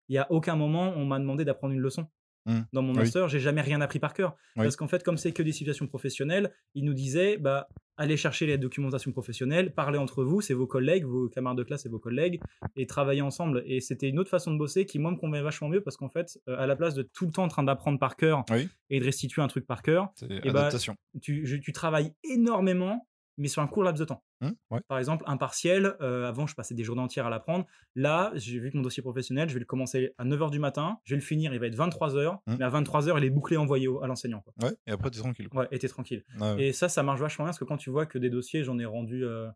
Il 0.09 0.15
y 0.15 0.17
a 0.17 0.29
aucun 0.31 0.55
moment 0.57 0.93
on 0.95 1.05
m'a 1.05 1.19
demandé 1.19 1.45
d'apprendre 1.45 1.73
une 1.73 1.79
leçon. 1.79 2.05
Hmm. 2.47 2.61
Dans 2.73 2.81
mon 2.81 2.93
Oui. 2.93 2.99
master, 2.99 3.29
j'ai 3.29 3.39
jamais 3.39 3.61
rien 3.61 3.81
appris 3.81 3.99
par 3.99 4.13
cœur 4.13 4.35
Oui. 4.55 4.63
parce 4.63 4.75
qu'en 4.75 4.87
fait, 4.87 5.03
comme 5.03 5.17
c'est 5.17 5.31
que 5.31 5.43
des 5.43 5.51
situations 5.51 5.85
professionnelles, 5.87 6.51
ils 6.73 6.83
nous 6.83 6.93
disaient 6.95 7.37
bah 7.37 7.67
allez 7.97 8.17
chercher 8.17 8.47
les 8.47 8.57
documentations 8.57 9.11
professionnelles, 9.11 9.75
parlez 9.75 9.99
entre 9.99 10.23
vous, 10.23 10.41
c'est 10.41 10.55
vos 10.55 10.65
collègues, 10.65 11.05
vos 11.05 11.29
camarades 11.29 11.59
de 11.59 11.63
classe 11.63 11.85
et 11.85 11.89
vos 11.89 11.99
collègues 11.99 12.39
et 12.75 12.87
travaillez 12.87 13.21
ensemble. 13.21 13.61
Et 13.67 13.79
c'était 13.79 14.09
une 14.09 14.17
autre 14.17 14.29
façon 14.31 14.51
de 14.51 14.57
bosser 14.57 14.85
qui 14.87 14.97
moi 14.97 15.11
me 15.11 15.17
convient 15.17 15.43
vachement 15.43 15.69
mieux 15.69 15.81
parce 15.81 15.97
qu'en 15.97 16.09
fait, 16.09 16.39
euh, 16.49 16.57
à 16.57 16.65
la 16.65 16.75
place 16.75 16.95
de 16.95 17.03
tout 17.03 17.27
le 17.27 17.31
temps 17.31 17.43
en 17.43 17.47
train 17.47 17.61
d'apprendre 17.63 17.99
par 17.99 18.15
cœur 18.15 18.43
Oui. 18.49 18.67
et 18.89 18.99
de 18.99 19.05
restituer 19.05 19.43
un 19.43 19.47
truc 19.47 19.67
par 19.67 19.83
cœur, 19.83 20.09
Et 20.27 20.39
bah, 20.51 20.61
adaptation. 20.61 20.95
tu, 21.21 21.45
je- 21.45 21.57
tu 21.57 21.73
travailles 21.73 22.13
énormément, 22.23 23.07
mais 23.41 23.47
sur 23.49 23.61
un 23.61 23.67
court 23.67 23.83
laps 23.83 23.99
de 23.99 24.05
temps. 24.05 24.23
Ouais. 24.69 24.79
Par 24.87 24.97
exemple, 24.97 25.23
un 25.27 25.35
partiel, 25.37 25.95
euh, 26.01 26.27
avant, 26.27 26.47
je 26.47 26.55
passais 26.55 26.73
des 26.73 26.83
journées 26.83 27.01
entières 27.01 27.25
à 27.25 27.29
l'apprendre. 27.29 27.65
Là, 27.95 28.31
j'ai 28.35 28.57
vu 28.59 28.71
que 28.71 28.77
mon 28.77 28.83
dossier 28.83 29.03
professionnel, 29.03 29.49
je 29.49 29.53
vais 29.55 29.59
le 29.59 29.65
commencer 29.65 30.13
à 30.17 30.23
9h 30.25 30.49
du 30.51 30.59
matin, 30.59 30.99
je 31.03 31.13
vais 31.15 31.19
le 31.19 31.25
finir, 31.25 31.53
il 31.53 31.59
va 31.59 31.67
être 31.67 31.75
23h, 31.75 32.39
Hum. 32.47 32.55
mais 32.57 32.63
à 32.65 32.69
23h, 32.69 33.17
il 33.17 33.23
est 33.25 33.29
bouclé 33.29 33.57
envoyé 33.57 33.87
au- 33.87 34.01
à 34.01 34.07
l'enseignant. 34.07 34.41
quoi. 34.41 34.53
Ouais, 34.69 34.75
et 34.87 34.91
après, 34.91 35.09
tu 35.11 35.17
es 35.19 35.21
tranquille. 35.21 35.47
Ouais, 35.53 35.67
et 35.71 35.79
t'es 35.79 35.87
tranquille. 35.89 36.23
Ouais. 36.39 36.63
Et 36.63 36.73
ça, 36.73 36.87
ça 36.89 37.03
marche 37.03 37.19
vachement 37.19 37.43
bien, 37.45 37.49
parce 37.49 37.59
que 37.59 37.65
quand 37.65 37.77
tu 37.77 37.89
vois 37.89 38.05
que 38.05 38.17
des 38.17 38.29
dossiers, 38.29 38.63
j'en 38.63 38.79
ai 38.79 38.85
rendu 38.85 39.25
euh, 39.25 39.49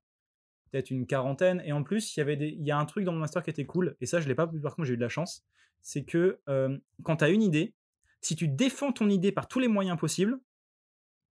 peut-être 0.72 0.90
une 0.92 1.06
quarantaine, 1.08 1.62
et 1.66 1.72
en 1.72 1.84
plus, 1.84 2.16
il 2.16 2.20
y 2.20 2.22
avait 2.22 2.36
des- 2.36 2.50
il 2.50 2.66
y 2.66 2.72
a 2.72 2.78
un 2.78 2.86
truc 2.86 3.06
dans 3.06 3.14
mon 3.14 3.20
master 3.20 3.44
qui 3.44 3.50
était 3.50 3.66
cool, 3.66 3.96
et 4.02 4.06
ça, 4.06 4.20
je 4.20 4.28
l'ai 4.28 4.36
pas, 4.36 4.48
par 4.48 4.76
contre, 4.76 4.88
j'ai 4.88 4.94
eu 4.94 4.98
de 4.98 5.02
la 5.02 5.10
chance, 5.10 5.46
c'est 5.82 6.04
que 6.04 6.40
euh, 6.50 6.78
quand 7.04 7.18
tu 7.18 7.24
as 7.24 7.30
une 7.30 7.44
idée, 7.44 7.74
si 8.22 8.36
tu 8.36 8.48
défends 8.48 8.92
ton 8.92 9.08
idée 9.10 9.32
par 9.32 9.48
tous 9.48 9.60
les 9.60 9.68
moyens 9.68 9.98
possibles, 10.00 10.40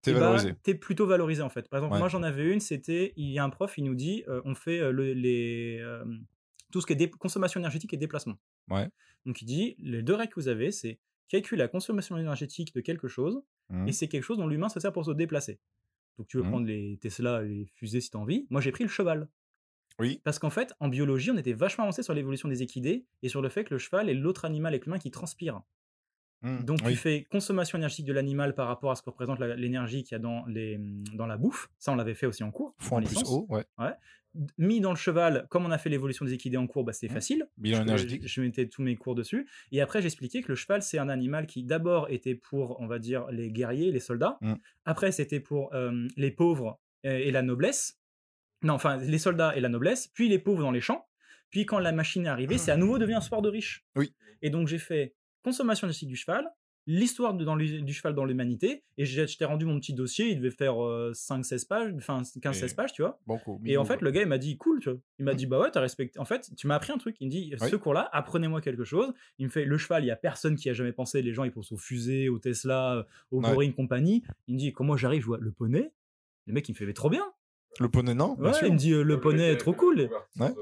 T'es 0.05 0.11
eh 0.11 0.13
ben, 0.13 0.19
valorisé. 0.21 0.53
t'es 0.63 0.75
plutôt 0.75 1.05
valorisé 1.07 1.41
en 1.41 1.49
fait. 1.49 1.67
Par 1.69 1.79
exemple, 1.79 1.93
Ouais. 1.93 1.99
moi 1.99 2.07
j'en 2.09 2.23
avais 2.23 2.51
une, 2.53 2.59
c'était 2.59 3.13
il 3.17 3.29
y 3.31 3.39
a 3.39 3.43
un 3.43 3.49
prof, 3.49 3.77
il 3.77 3.83
nous 3.83 3.95
dit 3.95 4.23
euh, 4.27 4.41
on 4.45 4.55
fait 4.55 4.79
euh, 4.79 4.91
le- 4.91 5.13
les 5.13 5.79
euh, 5.81 6.05
tout 6.71 6.81
ce 6.81 6.85
qui 6.87 6.93
est 6.93 6.95
dé- 6.95 7.09
consommation 7.09 7.59
énergétique 7.59 7.93
et 7.93 7.97
déplacement. 7.97 8.37
Ouais. 8.69 8.89
Donc 9.25 9.41
il 9.41 9.45
dit 9.45 9.75
les 9.79 10.01
deux 10.03 10.13
règles 10.15 10.33
que 10.33 10.39
vous 10.39 10.47
avez, 10.47 10.71
c'est 10.71 10.99
calculer 11.27 11.59
la 11.59 11.67
consommation 11.67 12.17
énergétique 12.17 12.73
de 12.75 12.81
quelque 12.81 13.07
chose 13.07 13.41
Mhm. 13.69 13.87
et 13.87 13.91
c'est 13.91 14.07
quelque 14.07 14.23
chose 14.23 14.37
dont 14.37 14.47
l'humain 14.47 14.69
se 14.69 14.79
sert 14.79 14.93
pour 14.93 15.03
se 15.05 15.11
déplacer. 15.11 15.59
Donc 16.17 16.27
tu 16.27 16.37
veux 16.37 16.43
Mhm. 16.43 16.49
prendre 16.49 16.67
les 16.67 16.97
Tesla, 17.01 17.41
les 17.41 17.65
fusées 17.65 17.99
si 18.01 18.09
t'as 18.11 18.19
envie. 18.19 18.45
Moi 18.49 18.61
j'ai 18.61 18.71
pris 18.71 18.83
le 18.83 18.89
cheval. 18.89 19.27
Oui. 19.97 20.19
Parce 20.25 20.39
qu'en 20.39 20.49
fait, 20.49 20.73
en 20.81 20.89
biologie, 20.89 21.31
on 21.31 21.37
était 21.37 21.53
vachement 21.53 21.85
avancé 21.85 22.03
sur 22.03 22.13
l'évolution 22.13 22.49
des 22.49 22.61
équidés 22.61 23.05
et 23.23 23.29
sur 23.29 23.41
le 23.41 23.47
fait 23.49 23.63
que 23.63 23.73
le 23.73 23.77
cheval 23.77 24.09
est 24.09 24.13
l'autre 24.13 24.43
animal 24.43 24.73
avec 24.73 24.85
l'humain 24.85 24.99
qui 24.99 25.09
transpire. 25.09 25.61
Mhm. 26.41 26.63
Donc 26.63 26.79
oui. 26.85 26.91
tu 26.93 26.97
fais 26.97 27.23
consommation 27.23 27.77
énergétique 27.77 28.05
de 28.05 28.13
l'animal 28.13 28.53
par 28.55 28.67
rapport 28.67 28.91
à 28.91 28.95
ce 28.95 29.01
que 29.01 29.09
représente 29.09 29.39
l'énergie 29.39 30.03
qu'il 30.03 30.13
y 30.13 30.15
a 30.15 30.19
dans, 30.19 30.45
les, 30.45 30.77
dans 31.13 31.25
la 31.27 31.37
bouffe. 31.37 31.69
Ça, 31.79 31.91
on 31.91 31.95
l'avait 31.95 32.13
fait 32.13 32.25
aussi 32.27 32.43
en 32.43 32.51
cours. 32.51 32.75
Fois 32.77 32.99
en 32.99 33.01
plus 33.01 33.23
haut, 33.25 33.47
ouais. 33.49 33.63
Mis 34.57 34.81
dans 34.81 34.89
le 34.89 34.97
cheval, 34.97 35.47
comme 35.49 35.65
on 35.65 35.71
a 35.71 35.77
fait 35.77 35.89
l'évolution 35.89 36.25
des 36.25 36.33
équidés 36.33 36.57
en 36.57 36.67
cours, 36.67 36.83
bah, 36.83 36.91
c'est 36.91 37.07
Mhm. 37.07 37.13
facile. 37.13 37.47
Bilan 37.57 37.77
Je- 37.77 37.81
énergétique. 37.83 38.27
Je, 38.27 38.41
mettais 38.41 38.67
tous 38.67 38.81
mes 38.81 38.97
cours 38.97 39.15
dessus. 39.15 39.47
Et 39.71 39.79
après, 39.79 40.01
j'expliquais 40.01 40.41
que 40.41 40.49
le 40.49 40.55
cheval, 40.55 40.81
c'est 40.81 40.97
un 40.97 41.07
animal 41.07 41.47
qui 41.47 41.63
d'abord 41.63 42.09
était 42.09 42.35
pour, 42.35 42.79
on 42.81 42.85
va 42.87 42.99
dire, 42.99 43.27
les 43.31 43.49
guerriers, 43.49 43.91
les 43.93 43.99
soldats. 44.01 44.37
Après, 44.83 45.13
c'était 45.13 45.39
pour 45.39 45.73
euh, 45.73 46.05
les 46.17 46.31
pauvres 46.31 46.81
euh, 47.05 47.17
et 47.17 47.31
la 47.31 47.43
noblesse. 47.43 47.97
Non, 48.61 48.73
enfin, 48.73 48.97
les 48.97 49.19
soldats 49.19 49.55
et 49.55 49.61
la 49.61 49.69
noblesse. 49.69 50.07
Puis 50.13 50.27
les 50.27 50.39
pauvres 50.39 50.63
dans 50.63 50.71
les 50.71 50.81
champs. 50.81 51.07
Puis 51.49 51.65
quand 51.65 51.79
la 51.79 51.93
machine 51.93 52.25
est 52.25 52.29
arrivée, 52.29 52.57
c'est 52.57 52.71
à 52.71 52.77
nouveau 52.77 52.97
devenu 52.97 53.15
un 53.15 53.21
sport 53.21 53.41
de 53.41 53.47
riches. 53.49 53.85
Oui. 53.95 54.13
Et 54.41 54.49
donc 54.49 54.67
j'ai 54.67 54.79
fait 54.79 55.13
consommation 55.45 55.85
énergétique 55.87 56.09
du 56.09 56.15
cheval, 56.17 56.45
l'histoire 56.87 57.33
du 57.33 57.93
cheval 57.93 58.13
dans 58.13 58.25
l'humanité, 58.25 58.83
et 58.97 59.05
j'ai- 59.05 59.25
je 59.25 59.37
t'ai 59.39 59.45
rendu 59.45 59.65
mon 59.65 59.79
petit 59.79 59.93
dossier, 59.93 60.29
il 60.29 60.37
devait 60.37 60.51
faire 60.51 60.75
5-16 61.13 61.65
pages, 61.65 61.91
enfin 61.97 62.21
15-16 62.41 62.73
Et- 62.73 62.75
pages, 62.75 62.93
tu 62.93 63.01
vois. 63.01 63.19
Banco. 63.25 63.59
Et 63.65 63.77
en 63.77 63.85
fait, 63.85 64.01
le 64.01 64.11
gars, 64.11 64.21
il 64.21 64.27
m'a 64.27 64.37
dit, 64.37 64.55
cool, 64.57 64.79
tu 64.81 64.89
vois. 64.91 64.99
Il 65.17 65.25
m'a 65.25 65.33
dit, 65.33 65.47
bah 65.47 65.59
ouais, 65.59 65.71
t'as 65.71 65.81
respecté. 65.81 66.19
En 66.19 66.25
fait, 66.25 66.51
tu 66.55 66.67
m'as 66.67 66.75
appris 66.75 66.91
un 66.91 66.97
truc. 66.99 67.15
Il 67.21 67.25
me 67.27 67.31
dit, 67.31 67.55
Oui. 67.59 67.69
ce 67.69 67.75
cours-là, 67.75 68.07
apprenez-moi 68.13 68.61
quelque 68.61 68.83
chose. 68.83 69.13
Il 69.39 69.45
me 69.47 69.51
fait, 69.51 69.65
le 69.65 69.77
cheval, 69.79 70.03
il 70.03 70.07
y 70.07 70.11
a 70.11 70.15
personne 70.15 70.55
qui 70.55 70.69
a 70.69 70.73
jamais 70.73 70.91
pensé. 70.93 71.21
Les 71.23 71.33
gens, 71.33 71.43
ils 71.43 71.51
pensent 71.51 71.71
aux 71.71 71.77
fusées, 71.77 72.29
aux 72.29 72.37
Tesla, 72.39 72.97
euh, 72.97 73.03
aux 73.31 73.41
Ouais. 73.41 73.49
Boring 73.51 73.73
compagnie. 73.73 74.23
Il 74.47 74.53
me 74.55 74.59
dit, 74.59 74.71
comment 74.73 74.95
j'arrive, 74.95 75.21
je 75.21 75.27
vois 75.27 75.39
le 75.39 75.51
poney. 75.51 75.91
Le 76.45 76.53
mec, 76.53 76.69
il 76.69 76.73
me 76.73 76.77
fait, 76.77 76.85
mais 76.85 76.93
trop 76.93 77.09
bien. 77.09 77.25
Le 77.79 77.89
poney, 77.89 78.13
non 78.13 78.35
bien 78.35 78.45
Ouais, 78.51 78.53
sûr. 78.53 78.67
il 78.67 78.73
me 78.73 78.77
dit, 78.77 78.93
euh, 78.93 79.03
le 79.03 79.19
poney 79.19 79.51
est 79.51 79.57
trop 79.57 79.73
cool. 79.73 80.07
Ouais. 80.39 80.53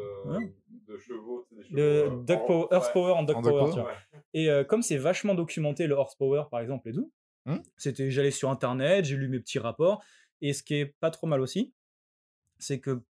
De, 0.88 0.98
chevaux, 0.98 1.48
des 1.52 1.58
Le 1.58 1.64
chevaux, 1.64 1.80
euh, 1.80 2.24
Duck 2.24 2.40
en- 2.42 2.46
Power, 2.48 2.62
ouais. 2.64 2.76
Horsepower 2.78 3.12
en 3.14 3.24
Duck 3.24 3.38
En 3.38 3.42
Power. 3.42 3.60
Duck 3.66 3.70
tu 3.70 3.74
Power. 3.76 3.82
vois. 3.84 3.92
Ouais. 3.92 4.20
Et 4.34 4.50
euh, 4.50 4.64
comme 4.64 4.82
c'est 4.82 4.98
vachement 4.98 5.36
documenté 5.36 5.88
le 5.88 5.96
horsepower 5.96 6.44
par 6.52 6.60
exemple 6.60 6.90
et 6.90 6.94
tout, 6.94 7.12
Hmm. 7.46 7.58
c'était 7.76 8.10
j'allais 8.10 8.32
sur 8.32 8.50
internet, 8.50 9.04
j'ai 9.06 9.18
lu 9.18 9.28
mes 9.28 9.40
petits 9.40 9.60
rapports 9.60 10.02
et 10.42 10.54
ce 10.54 10.64
qui 10.64 10.76
est 10.76 10.86
pas 11.02 11.12
trop 11.12 11.28
mal 11.28 11.42
aussi, 11.42 11.74
c'est 12.58 12.80
que 12.80 13.02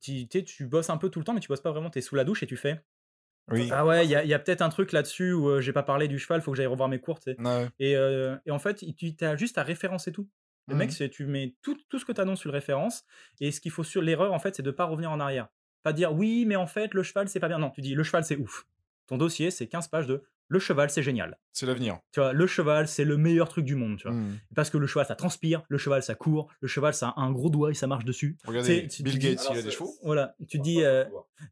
tu, 0.00 0.28
bosses 0.66 0.90
un 0.90 0.96
peu 0.96 1.08
tout 1.08 1.18
le 1.18 1.24
temps 1.24 1.32
mais 1.34 1.40
tu 1.40 1.48
bosses 1.48 1.60
pas 1.60 1.72
vraiment, 1.72 1.90
tu 1.90 1.98
es 1.98 2.02
sous 2.02 2.14
la 2.14 2.22
douche 2.24 2.42
et 2.42 2.46
tu 2.46 2.56
fais 2.56 2.80
Oui. 3.48 3.68
ah 3.72 3.84
ouais, 3.84 4.04
il 4.06 4.10
y 4.10 4.14
a, 4.14 4.22
il 4.22 4.28
y 4.30 4.34
a 4.34 4.38
peut-être 4.38 4.62
un 4.62 4.68
truc 4.68 4.92
là-dessus 4.92 5.32
où 5.32 5.48
euh, 5.48 5.60
j'ai 5.60 5.72
pas 5.72 5.82
parlé 5.82 6.06
du 6.06 6.18
cheval, 6.20 6.40
faut 6.40 6.52
que 6.52 6.56
j'aille 6.56 6.66
revoir 6.68 6.88
mes 6.88 7.00
cours. 7.00 7.18
Ouais. 7.26 7.68
Et, 7.80 7.96
euh, 7.96 8.36
et 8.46 8.52
en 8.52 8.60
fait, 8.60 8.84
tu 8.96 9.14
as 9.22 9.36
juste 9.36 9.58
à 9.58 9.64
référencer 9.64 10.12
tout. 10.12 10.28
Le 10.68 10.76
mec, 10.76 10.92
c'est 10.92 11.08
tu 11.08 11.26
mets 11.26 11.56
tout, 11.62 11.76
tout 11.88 11.98
ce 11.98 12.04
que 12.04 12.12
tu 12.12 12.20
annonces 12.20 12.38
sur 12.38 12.50
le 12.50 12.54
référence. 12.54 13.04
Et 13.40 13.50
ce 13.50 13.60
qu'il 13.60 13.72
faut 13.72 13.82
sur 13.82 14.02
l'erreur, 14.02 14.32
en 14.32 14.38
fait, 14.38 14.54
c'est 14.54 14.62
de 14.62 14.70
pas 14.70 14.84
revenir 14.84 15.10
en 15.10 15.18
arrière. 15.18 15.48
Pas 15.82 15.92
dire 15.92 16.12
oui, 16.12 16.44
mais 16.46 16.56
en 16.56 16.66
fait, 16.66 16.92
le 16.94 17.02
cheval, 17.02 17.28
c'est 17.28 17.40
pas 17.40 17.48
bien. 17.48 17.58
Non, 17.58 17.70
tu 17.70 17.80
dis 17.80 17.94
le 17.94 18.02
cheval, 18.02 18.24
c'est 18.24 18.36
ouf. 18.36 18.66
Ton 19.06 19.16
dossier, 19.18 19.50
c'est 19.50 19.66
15 19.66 19.88
pages 19.88 20.06
de 20.06 20.22
le 20.52 20.58
cheval, 20.58 20.90
c'est 20.90 21.02
génial. 21.04 21.38
C'est 21.52 21.64
l'avenir. 21.64 22.00
Tu 22.10 22.18
vois, 22.18 22.32
le 22.32 22.44
cheval, 22.48 22.88
c'est 22.88 23.04
le 23.04 23.16
meilleur 23.16 23.48
truc 23.48 23.64
du 23.64 23.76
monde. 23.76 23.98
Tu 23.98 24.08
vois. 24.08 24.16
Mhm. 24.16 24.36
Parce 24.56 24.68
que 24.68 24.78
le 24.78 24.86
cheval, 24.88 25.06
ça 25.06 25.14
transpire, 25.14 25.62
le 25.68 25.78
cheval, 25.78 26.02
ça 26.02 26.16
court, 26.16 26.48
le 26.60 26.66
cheval, 26.66 26.92
ça 26.92 27.10
a 27.10 27.20
un 27.20 27.30
gros 27.30 27.50
doigt 27.50 27.70
et 27.70 27.74
ça 27.74 27.86
marche 27.86 28.04
dessus. 28.04 28.36
Regardez, 28.44 28.82
C'est- 28.82 28.88
tu- 28.88 29.02
Bill 29.04 29.12
tu 29.12 29.18
dis- 29.20 29.26
Gates, 29.28 29.40
Alors, 29.42 29.52
il 29.54 29.58
a 29.60 29.62
des 29.62 29.70
chevaux. 29.70 29.94
Voilà, 30.02 30.34
tu 30.48 30.56
Enfin, 30.56 30.62
dis. 30.64 30.82
euh, 30.82 31.04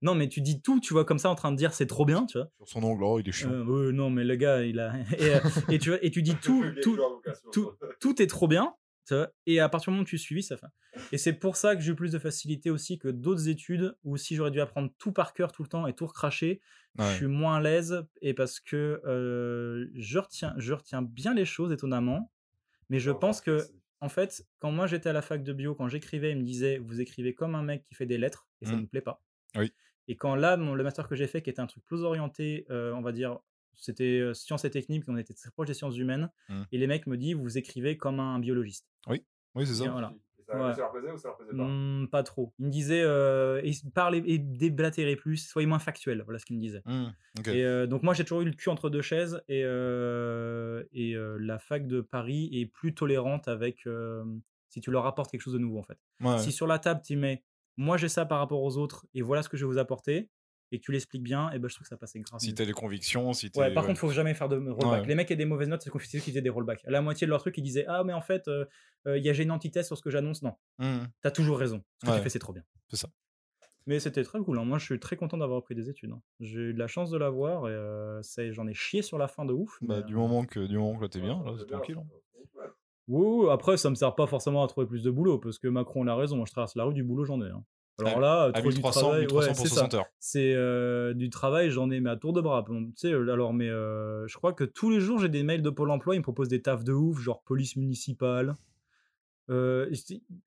non, 0.03 0.17
mais 0.17 0.29
tu 0.29 0.41
dis 0.41 0.61
tout, 0.61 0.81
tu 0.81 0.93
vois, 0.95 1.05
comme 1.05 1.21
ça, 1.21 1.31
en 1.31 1.37
train 1.37 1.53
de 1.53 1.57
dire 1.57 1.73
c'est 1.75 1.87
trop 1.87 2.05
bien, 2.05 2.27
tu 2.27 2.39
vois. 2.39 2.49
Sur 2.57 2.69
son 2.69 2.83
ongle, 2.83 3.05
oh, 3.05 3.21
il 3.21 3.29
est 3.29 3.33
chiant. 3.33 3.51
Euh, 3.53 3.93
non, 3.93 4.11
mais 4.11 4.25
le 4.25 4.35
gars, 4.35 4.65
il 4.65 4.81
a. 4.81 4.93
Et, 5.19 5.35
euh, 5.35 5.39
et 5.71 5.79
tu, 5.79 5.91
vois, 5.91 5.99
et 6.05 6.11
tu 6.11 6.23
dis 6.23 6.35
tout, 6.43 6.65
tout, 6.83 6.99
tout- 7.53 7.73
tout 8.01 8.21
est 8.23 8.27
trop 8.27 8.49
bien. 8.49 8.75
Et 9.47 9.61
à 9.61 9.69
partir 9.69 9.87
du 9.91 9.95
moment 9.95 10.03
où 10.03 10.07
tu 10.07 10.19
suivis, 10.19 10.43
ça 10.43 10.57
fait. 10.57 10.67
Et 11.13 11.19
c'est 11.19 11.33
pour 11.35 11.57
ça 11.57 11.77
que 11.77 11.83
j'ai 11.83 11.93
eu 11.93 11.95
plus 11.95 12.13
de 12.13 12.19
facilité 12.19 12.71
aussi 12.71 12.99
que 12.99 13.09
d'autres 13.09 13.49
études 13.49 13.97
où 14.05 14.17
si 14.17 14.35
j'aurais 14.37 14.51
dû 14.51 14.61
apprendre 14.61 14.91
tout 14.99 15.13
par 15.13 15.33
cœur 15.35 15.53
tout 15.53 15.63
le 15.63 15.69
temps 15.69 15.87
et 15.87 15.95
tout 15.95 16.07
recracher, 16.07 16.61
Ouais. 16.99 17.05
je 17.11 17.15
suis 17.17 17.27
moins 17.27 17.57
à 17.57 17.61
l'aise. 17.61 18.03
Et 18.23 18.35
parce 18.35 18.59
que 18.61 19.01
euh, 19.07 19.87
je, 19.95 20.19
retiens, 20.19 20.55
je 20.57 20.73
retiens 20.73 21.03
bien 21.03 21.33
les 21.35 21.45
choses 21.45 21.71
étonnamment. 21.73 22.33
Mais 22.89 22.99
je 22.99 23.11
pense 23.11 23.41
que, 23.41 23.63
en 24.01 24.09
fait, 24.09 24.45
quand 24.59 24.73
moi 24.73 24.87
j'étais 24.87 25.09
à 25.11 25.13
la 25.13 25.23
fac 25.23 25.43
de 25.45 25.53
bio, 25.53 25.75
quand 25.75 25.89
j'écrivais, 25.89 26.33
ils 26.33 26.39
me 26.39 26.43
disaient 26.45 26.79
Vous 26.79 27.01
écrivez 27.01 27.35
comme 27.35 27.55
un 27.55 27.63
mec 27.63 27.85
qui 27.85 27.95
fait 27.95 28.07
des 28.07 28.19
lettres, 28.19 28.49
et 28.63 28.67
ça 28.67 28.73
Mm. 28.73 28.77
ne 28.77 28.81
me 28.83 28.87
plaît 28.87 29.01
pas. 29.03 29.23
Oui. 29.57 29.73
Et 30.09 30.17
quand 30.17 30.35
là, 30.35 30.57
mon, 30.57 30.75
le 30.75 30.83
master 30.83 31.07
que 31.07 31.15
j'ai 31.15 31.27
fait, 31.27 31.43
qui 31.43 31.51
était 31.51 31.61
un 31.61 31.67
truc 31.67 31.85
plus 31.85 32.03
orienté, 32.03 32.67
euh, 32.71 32.93
on 32.95 33.03
va 33.03 33.13
dire, 33.13 33.39
c'était 33.79 34.23
sciences 34.35 34.65
et 34.65 34.71
techniques, 34.71 35.05
on 35.09 35.17
était 35.17 35.35
très 35.35 35.51
proche 35.51 35.69
des 35.69 35.75
sciences 35.75 35.97
humaines, 35.97 36.31
Mm. 36.49 36.63
et 36.73 36.79
les 36.79 36.87
mecs 36.87 37.07
me 37.07 37.17
disent 37.17 37.35
Vous 37.37 37.57
écrivez 37.59 37.97
comme 37.97 38.21
un 38.21 38.39
biologiste. 38.39 38.87
Oui, 39.07 39.25
c'est 39.57 39.63
Et 39.63 39.75
ça. 39.87 39.89
voilà. 39.91 40.13
Et 40.39 40.43
ça, 40.43 40.57
Ouais. 40.57 40.73
ça 40.75 40.79
leur 40.81 40.93
plaisait 40.93 41.11
ou 41.13 41.17
ça 41.17 41.29
leur 41.29 41.37
plaisait 41.37 41.57
pas? 41.57 41.65
Mm, 41.65 42.09
pas 42.11 42.23
trop. 42.23 42.53
Il 42.59 42.67
me 42.67 42.71
disait 42.71 43.03
euh, 43.03 43.61
et 43.65 43.73
parlez 43.95 44.23
et 44.27 44.39
déblatérez 44.39 45.17
plus, 45.17 45.37
soyez 45.39 45.67
moins 45.67 45.79
factuel. 45.79 46.23
Voilà 46.25 46.39
ce 46.39 46.45
qu'il 46.47 46.57
me 46.57 46.61
disait. 46.61 46.83
Mhm. 46.87 47.13
Ok. 47.39 47.49
Et 47.49 47.65
euh, 47.65 47.87
donc 47.87 48.03
moi 48.03 48.15
j'ai 48.15 48.25
toujours 48.25 48.43
eu 48.43 48.45
le 48.47 48.53
cul 48.53 48.69
entre 48.69 48.89
deux 48.91 49.03
chaises 49.03 49.43
et, 49.49 49.63
euh, 49.65 50.85
et 50.93 51.15
euh, 51.17 51.37
la 51.41 51.59
fac 51.59 51.87
de 51.87 52.01
Paris 52.01 52.49
est 52.53 52.67
plus 52.67 52.95
tolérante 52.95 53.49
avec 53.49 53.87
euh, 53.87 54.25
si 54.69 54.81
tu 54.81 54.91
leur 54.91 55.07
apportes 55.07 55.31
quelque 55.31 55.41
chose 55.43 55.55
de 55.55 55.59
nouveau 55.59 55.79
en 55.79 55.83
fait. 55.83 55.99
Ouais. 56.21 56.39
Si 56.39 56.53
sur 56.53 56.67
la 56.67 56.79
table 56.79 57.01
tu 57.05 57.17
mets 57.17 57.43
moi 57.77 57.97
j'ai 57.97 58.09
ça 58.09 58.25
par 58.27 58.39
rapport 58.39 58.63
aux 58.63 58.77
autres 58.77 59.07
et 59.15 59.23
voilà 59.23 59.43
ce 59.43 59.49
que 59.49 59.57
je 59.57 59.65
vais 59.67 59.73
vous 59.73 59.79
apporter 59.79 60.31
et 60.73 60.78
que 60.78 60.85
tu 60.85 60.93
l'expliques 60.93 61.23
bien, 61.23 61.51
et 61.53 61.59
ben 61.59 61.69
je 61.69 61.74
trouve 61.74 61.85
que 61.85 61.89
ça 61.89 61.97
passait 61.97 62.20
grave. 62.20 62.40
Si 62.40 62.55
t'as 62.55 62.65
les 62.65 62.73
convictions, 62.73 63.32
si 63.32 63.51
t'es. 63.51 63.59
Ouais, 63.59 63.73
par 63.73 63.85
ouais. 63.85 63.89
contre, 63.89 64.01
faut 64.01 64.11
jamais 64.11 64.35
faire 64.35 64.49
de 64.49 64.57
rollback. 64.57 65.03
Ouais. 65.03 65.07
Les 65.09 65.15
mecs 65.15 65.28
qui 65.28 65.35
ont 65.35 65.36
des 65.36 65.45
mauvaises 65.45 65.69
notes, 65.69 65.82
c'est 65.82 65.90
fait 65.90 65.99
qu'ils 66.19 66.20
faisaient 66.32 66.43
des 66.43 66.51
rollbacks. 66.51 66.82
La 66.86 67.01
moitié 67.01 67.27
de 67.27 67.31
leur 67.31 67.40
truc, 67.40 67.57
ils 67.59 67.62
disaient 67.62 67.85
Ah, 67.89 68.05
mais 68.05 68.12
en 68.12 68.20
fait, 68.20 68.49
euh, 68.49 68.65
euh, 69.07 69.16
il 69.19 69.24
y 69.24 69.31
a 69.31 69.35
une 69.43 69.51
antithèse 69.51 69.86
sur 69.86 69.97
ce 69.97 70.03
que 70.03 70.11
j'annonce. 70.11 70.43
Non, 70.43 70.55
Mhm. 70.78 71.09
t'as 71.23 71.31
toujours 71.31 71.59
raison. 71.59 71.82
Ce 72.03 72.11
que 72.11 72.16
tu 72.16 72.23
fais, 72.23 72.28
c'est 72.28 72.39
trop 72.39 72.53
bien. 72.53 72.62
C'est 72.89 72.97
ça. 72.97 73.09
Mais 73.86 74.01
c'était 74.01 74.23
très 74.23 74.39
cool. 74.40 74.59
hein. 74.59 74.65
Moi, 74.66 74.77
je 74.77 74.85
suis 74.85 75.01
très 75.01 75.16
content 75.16 75.39
d'avoir 75.39 75.57
repris 75.61 75.74
des 75.74 75.89
études. 75.89 76.11
hein. 76.11 76.20
J'ai 76.40 76.61
eu 76.61 76.74
de 76.74 76.78
la 76.78 76.89
chance 76.89 77.11
de 77.11 77.16
l'avoir 77.16 77.69
et 77.69 77.73
euh, 77.73 78.20
j'en 78.51 78.66
ai 78.66 78.74
chié 78.74 79.01
sur 79.01 79.16
la 79.16 79.28
fin 79.28 79.47
de 79.47 79.55
ouf. 79.55 79.78
Bah, 79.81 79.97
mais, 79.99 80.03
du 80.03 80.15
moment 80.15 80.45
que 80.45 80.61
du 80.61 80.77
moment 80.77 80.97
que 80.99 81.03
là 81.05 81.09
t'es 81.09 81.20
bien, 81.20 81.43
là 81.43 81.53
c'est 81.59 81.66
tranquille. 81.66 81.97
hein. 81.99 82.05
oui, 83.09 83.27
oui, 83.45 83.51
après, 83.51 83.78
ça 83.78 83.89
me 83.89 83.95
sert 83.95 84.15
pas 84.15 84.27
forcément 84.27 84.62
à 84.62 84.69
trouver 84.69 84.86
plus 84.86 85.03
de 85.03 85.11
boulot 85.11 85.39
parce 85.39 85.59
que 85.59 85.69
Macron 85.69 86.05
il 86.05 86.09
a 86.11 86.15
raison. 86.16 86.36
Moi, 86.36 86.45
je 86.47 86.53
traverse 86.53 86.77
la 86.77 86.85
rue, 86.85 86.93
du 86.93 87.03
boulot, 87.03 87.24
j'en 87.24 87.40
ai. 87.40 87.49
hein. 87.49 87.65
Alors 88.01 88.19
À- 88.19 88.20
là, 88.20 88.43
À 88.45 88.53
trouver 88.53 88.69
du 88.70 88.77
1300, 88.77 89.01
travail, 89.01 89.20
1300 89.27 89.39
ouais, 89.41 89.47
pour 89.49 89.57
c'est 89.66 89.69
ça. 89.69 89.75
60 89.77 89.95
heures. 89.95 90.07
C'est 90.20 90.55
euh, 90.55 91.15
du 91.15 91.31
travail, 91.31 91.70
j'en 91.70 91.91
ai 91.91 92.01
mais 92.01 92.11
à 92.11 92.16
tour 92.16 92.33
de 92.33 92.41
bras. 92.41 92.62
Bon, 92.62 92.87
Tu 92.87 92.93
sais, 92.97 93.12
euh, 93.12 93.33
alors, 93.33 93.53
mais 93.53 93.69
euh, 93.69 94.27
je 94.29 94.37
crois 94.37 94.53
que 94.53 94.65
tous 94.65 94.91
les 94.91 95.01
jours, 95.01 95.19
j'ai 95.19 95.29
des 95.29 95.43
mails 95.43 95.62
de 95.62 95.70
Pôle 95.70 95.91
emploi, 95.91 96.15
ils 96.15 96.19
me 96.19 96.23
proposent 96.23 96.49
des 96.49 96.62
tafs 96.62 96.85
de 96.85 96.93
ouf, 96.93 97.20
genre 97.20 97.43
police 97.43 97.77
municipale, 97.77 98.55
Euh, 99.51 99.91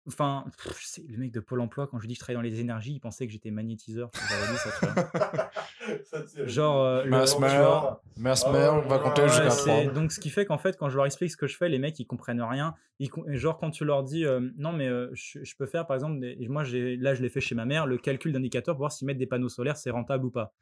enfin, 0.08 0.46
sais, 0.80 1.04
le 1.10 1.18
mec 1.18 1.32
de 1.32 1.40
Pôle 1.40 1.60
emploi, 1.62 1.88
quand 1.88 1.98
je 1.98 2.02
lui 2.04 2.08
dis 2.10 2.14
que 2.14 2.20
je 2.20 2.24
travaille 2.24 2.36
dans 2.36 2.48
les 2.48 2.60
énergies, 2.60 2.94
il 2.94 3.00
pensait 3.00 3.26
que 3.26 3.34
j'étais 3.34 3.50
magnétiseur. 3.52 4.12
Ça, 6.06 6.28
c'est- 6.28 6.48
Genre, 6.48 6.84
euh, 6.84 7.04
le- 7.04 7.10
Mesmer, 7.12 7.48
tu 7.50 7.56
vois, 7.58 8.02
Mesmer, 8.18 8.52
Ah, 8.70 8.74
on 8.76 8.88
va 8.88 9.00
compter 9.00 9.22
ouais, 9.24 9.28
jusqu'à 9.30 9.44
Ouais, 9.46 9.50
3. 9.50 9.64
c'est- 9.84 9.88
donc 9.94 10.12
ce 10.12 10.20
qui 10.20 10.30
fait 10.30 10.46
qu'en 10.46 10.58
fait 10.58 10.78
quand 10.78 10.90
je 10.90 10.96
leur 10.98 11.06
explique 11.06 11.32
ce 11.32 11.38
que 11.38 11.48
je 11.48 11.58
fais 11.58 11.70
les 11.70 11.80
mecs 11.80 12.00
ils 12.00 12.06
comprennent 12.06 12.42
rien 12.42 12.76
Ils 13.00 13.10
genre 13.30 13.58
quand 13.58 13.72
tu 13.72 13.84
leur 13.86 14.04
dis 14.04 14.26
euh, 14.26 14.50
non 14.58 14.72
mais 14.74 14.88
euh, 14.88 15.10
je, 15.14 15.40
je 15.44 15.56
peux 15.56 15.66
faire 15.66 15.88
par 15.88 15.96
exemple 15.96 16.20
des- 16.20 16.48
moi 16.48 16.64
j'ai 16.64 16.96
là 16.98 17.14
je 17.16 17.22
l'ai 17.22 17.30
fait 17.30 17.42
chez 17.42 17.56
ma 17.56 17.66
mère 17.66 17.88
le 17.88 17.98
calcul 17.98 18.32
d'indicateurs 18.32 18.76
pour 18.76 18.82
voir 18.82 18.92
si 18.92 19.06
mettre 19.06 19.20
des 19.20 19.26
panneaux 19.28 19.50
solaires 19.50 19.78
c'est 19.78 19.90
rentable 19.90 20.26
ou 20.26 20.32
pas 20.32 20.54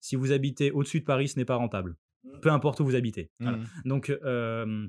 si 0.00 0.16
vous 0.16 0.32
habitez 0.32 0.70
au-dessus 0.70 1.00
de 1.00 1.04
Paris 1.04 1.28
ce 1.28 1.38
n'est 1.38 1.44
pas 1.44 1.56
rentable 1.56 1.96
peu 2.40 2.50
importe 2.50 2.80
où 2.80 2.84
vous 2.84 2.94
habitez 2.96 3.30
Voilà. 3.40 3.58
Mhm. 3.58 3.66
donc 3.84 4.10
euh, 4.10 4.86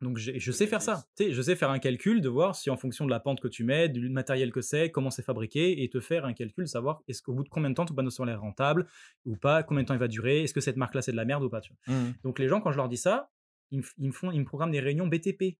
donc 0.00 0.18
je 0.18 0.52
sais 0.52 0.66
faire 0.66 0.82
ça 0.82 1.04
tu 1.16 1.24
sais, 1.24 1.32
je 1.32 1.40
sais 1.40 1.56
faire 1.56 1.70
un 1.70 1.78
calcul 1.78 2.20
de 2.20 2.28
voir 2.28 2.56
si 2.56 2.68
en 2.68 2.76
fonction 2.76 3.04
de 3.06 3.10
la 3.10 3.20
pente 3.20 3.40
que 3.40 3.48
tu 3.48 3.64
mets 3.64 3.88
du 3.88 4.08
matériel 4.10 4.52
que 4.52 4.60
c'est 4.60 4.90
comment 4.90 5.10
c'est 5.10 5.22
fabriqué 5.22 5.82
et 5.82 5.88
te 5.88 6.00
faire 6.00 6.24
un 6.26 6.32
calcul 6.34 6.66
savoir 6.68 7.02
est-ce 7.08 7.22
qu'au 7.22 7.32
bout 7.32 7.44
de 7.44 7.48
combien 7.48 7.70
de 7.70 7.74
temps 7.74 7.86
ton 7.86 7.94
panneau 7.94 8.10
solaire 8.10 8.34
est 8.34 8.38
rentable 8.38 8.86
ou 9.24 9.36
pas 9.36 9.62
combien 9.62 9.82
de 9.82 9.88
temps 9.88 9.94
il 9.94 10.00
va 10.00 10.08
durer 10.08 10.42
est-ce 10.42 10.52
que 10.52 10.60
cette 10.60 10.76
marque 10.76 10.94
là 10.94 11.00
c'est 11.02 11.12
de 11.12 11.16
la 11.16 11.24
merde 11.24 11.42
ou 11.44 11.48
pas 11.48 11.60
tu 11.60 11.72
vois. 11.86 11.94
Mhm. 11.96 12.14
Donc 12.24 12.38
les 12.38 12.48
gens, 12.48 12.60
quand 12.60 12.72
je 12.72 12.76
leur 12.76 12.88
dis 12.88 12.96
ça, 12.98 13.30
ils 13.70 13.78
me, 13.78 13.82
f- 13.82 13.94
ils 13.98 14.08
me 14.08 14.12
font, 14.12 14.30
ils 14.30 14.40
me 14.40 14.44
programment 14.44 14.72
des 14.72 14.80
réunions 14.80 15.06
BTP. 15.06 15.56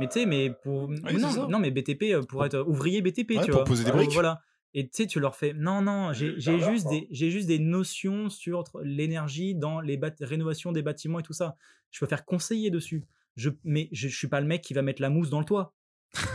Mais 0.00 0.06
tu 0.08 0.12
sais, 0.20 0.26
mais 0.26 0.50
pour 0.50 0.90
c'est 1.06 1.18
ça. 1.18 1.32
non, 1.42 1.48
non, 1.48 1.58
mais 1.60 1.70
BTP 1.70 2.02
euh, 2.12 2.22
pour 2.22 2.44
être 2.44 2.58
ouvrier 2.60 3.00
BTP, 3.00 3.30
Ouais, 3.36 3.44
tu 3.44 3.50
pour 3.52 3.60
vois. 3.60 3.64
poser 3.64 3.84
des 3.84 3.92
briques. 3.92 4.12
Voilà. 4.12 4.42
Et 4.74 4.84
tu 4.84 4.90
sais, 4.92 5.06
tu 5.06 5.20
leur 5.20 5.36
fais 5.36 5.54
non, 5.54 5.80
non, 5.80 6.12
j'ai 6.12 6.38
juste 6.40 6.88
des, 6.88 7.06
juste 7.10 7.46
des 7.46 7.58
notions 7.60 8.28
sur 8.28 8.64
l'énergie 8.82 9.54
dans 9.54 9.80
les 9.80 9.98
rénovations 10.20 10.72
des 10.72 10.82
bâtiments 10.82 11.20
et 11.20 11.22
tout 11.22 11.32
ça. 11.32 11.56
Je 11.92 12.00
peux 12.00 12.06
faire 12.06 12.24
conseiller 12.26 12.70
dessus. 12.70 13.04
Je, 13.36 13.50
mais 13.64 13.88
je, 13.92 14.08
je 14.08 14.16
suis 14.16 14.28
pas 14.28 14.40
le 14.40 14.46
mec 14.46 14.62
qui 14.62 14.74
va 14.74 14.82
mettre 14.82 15.00
la 15.02 15.10
mousse 15.10 15.30
dans 15.30 15.38
le 15.40 15.44
toit. 15.44 15.74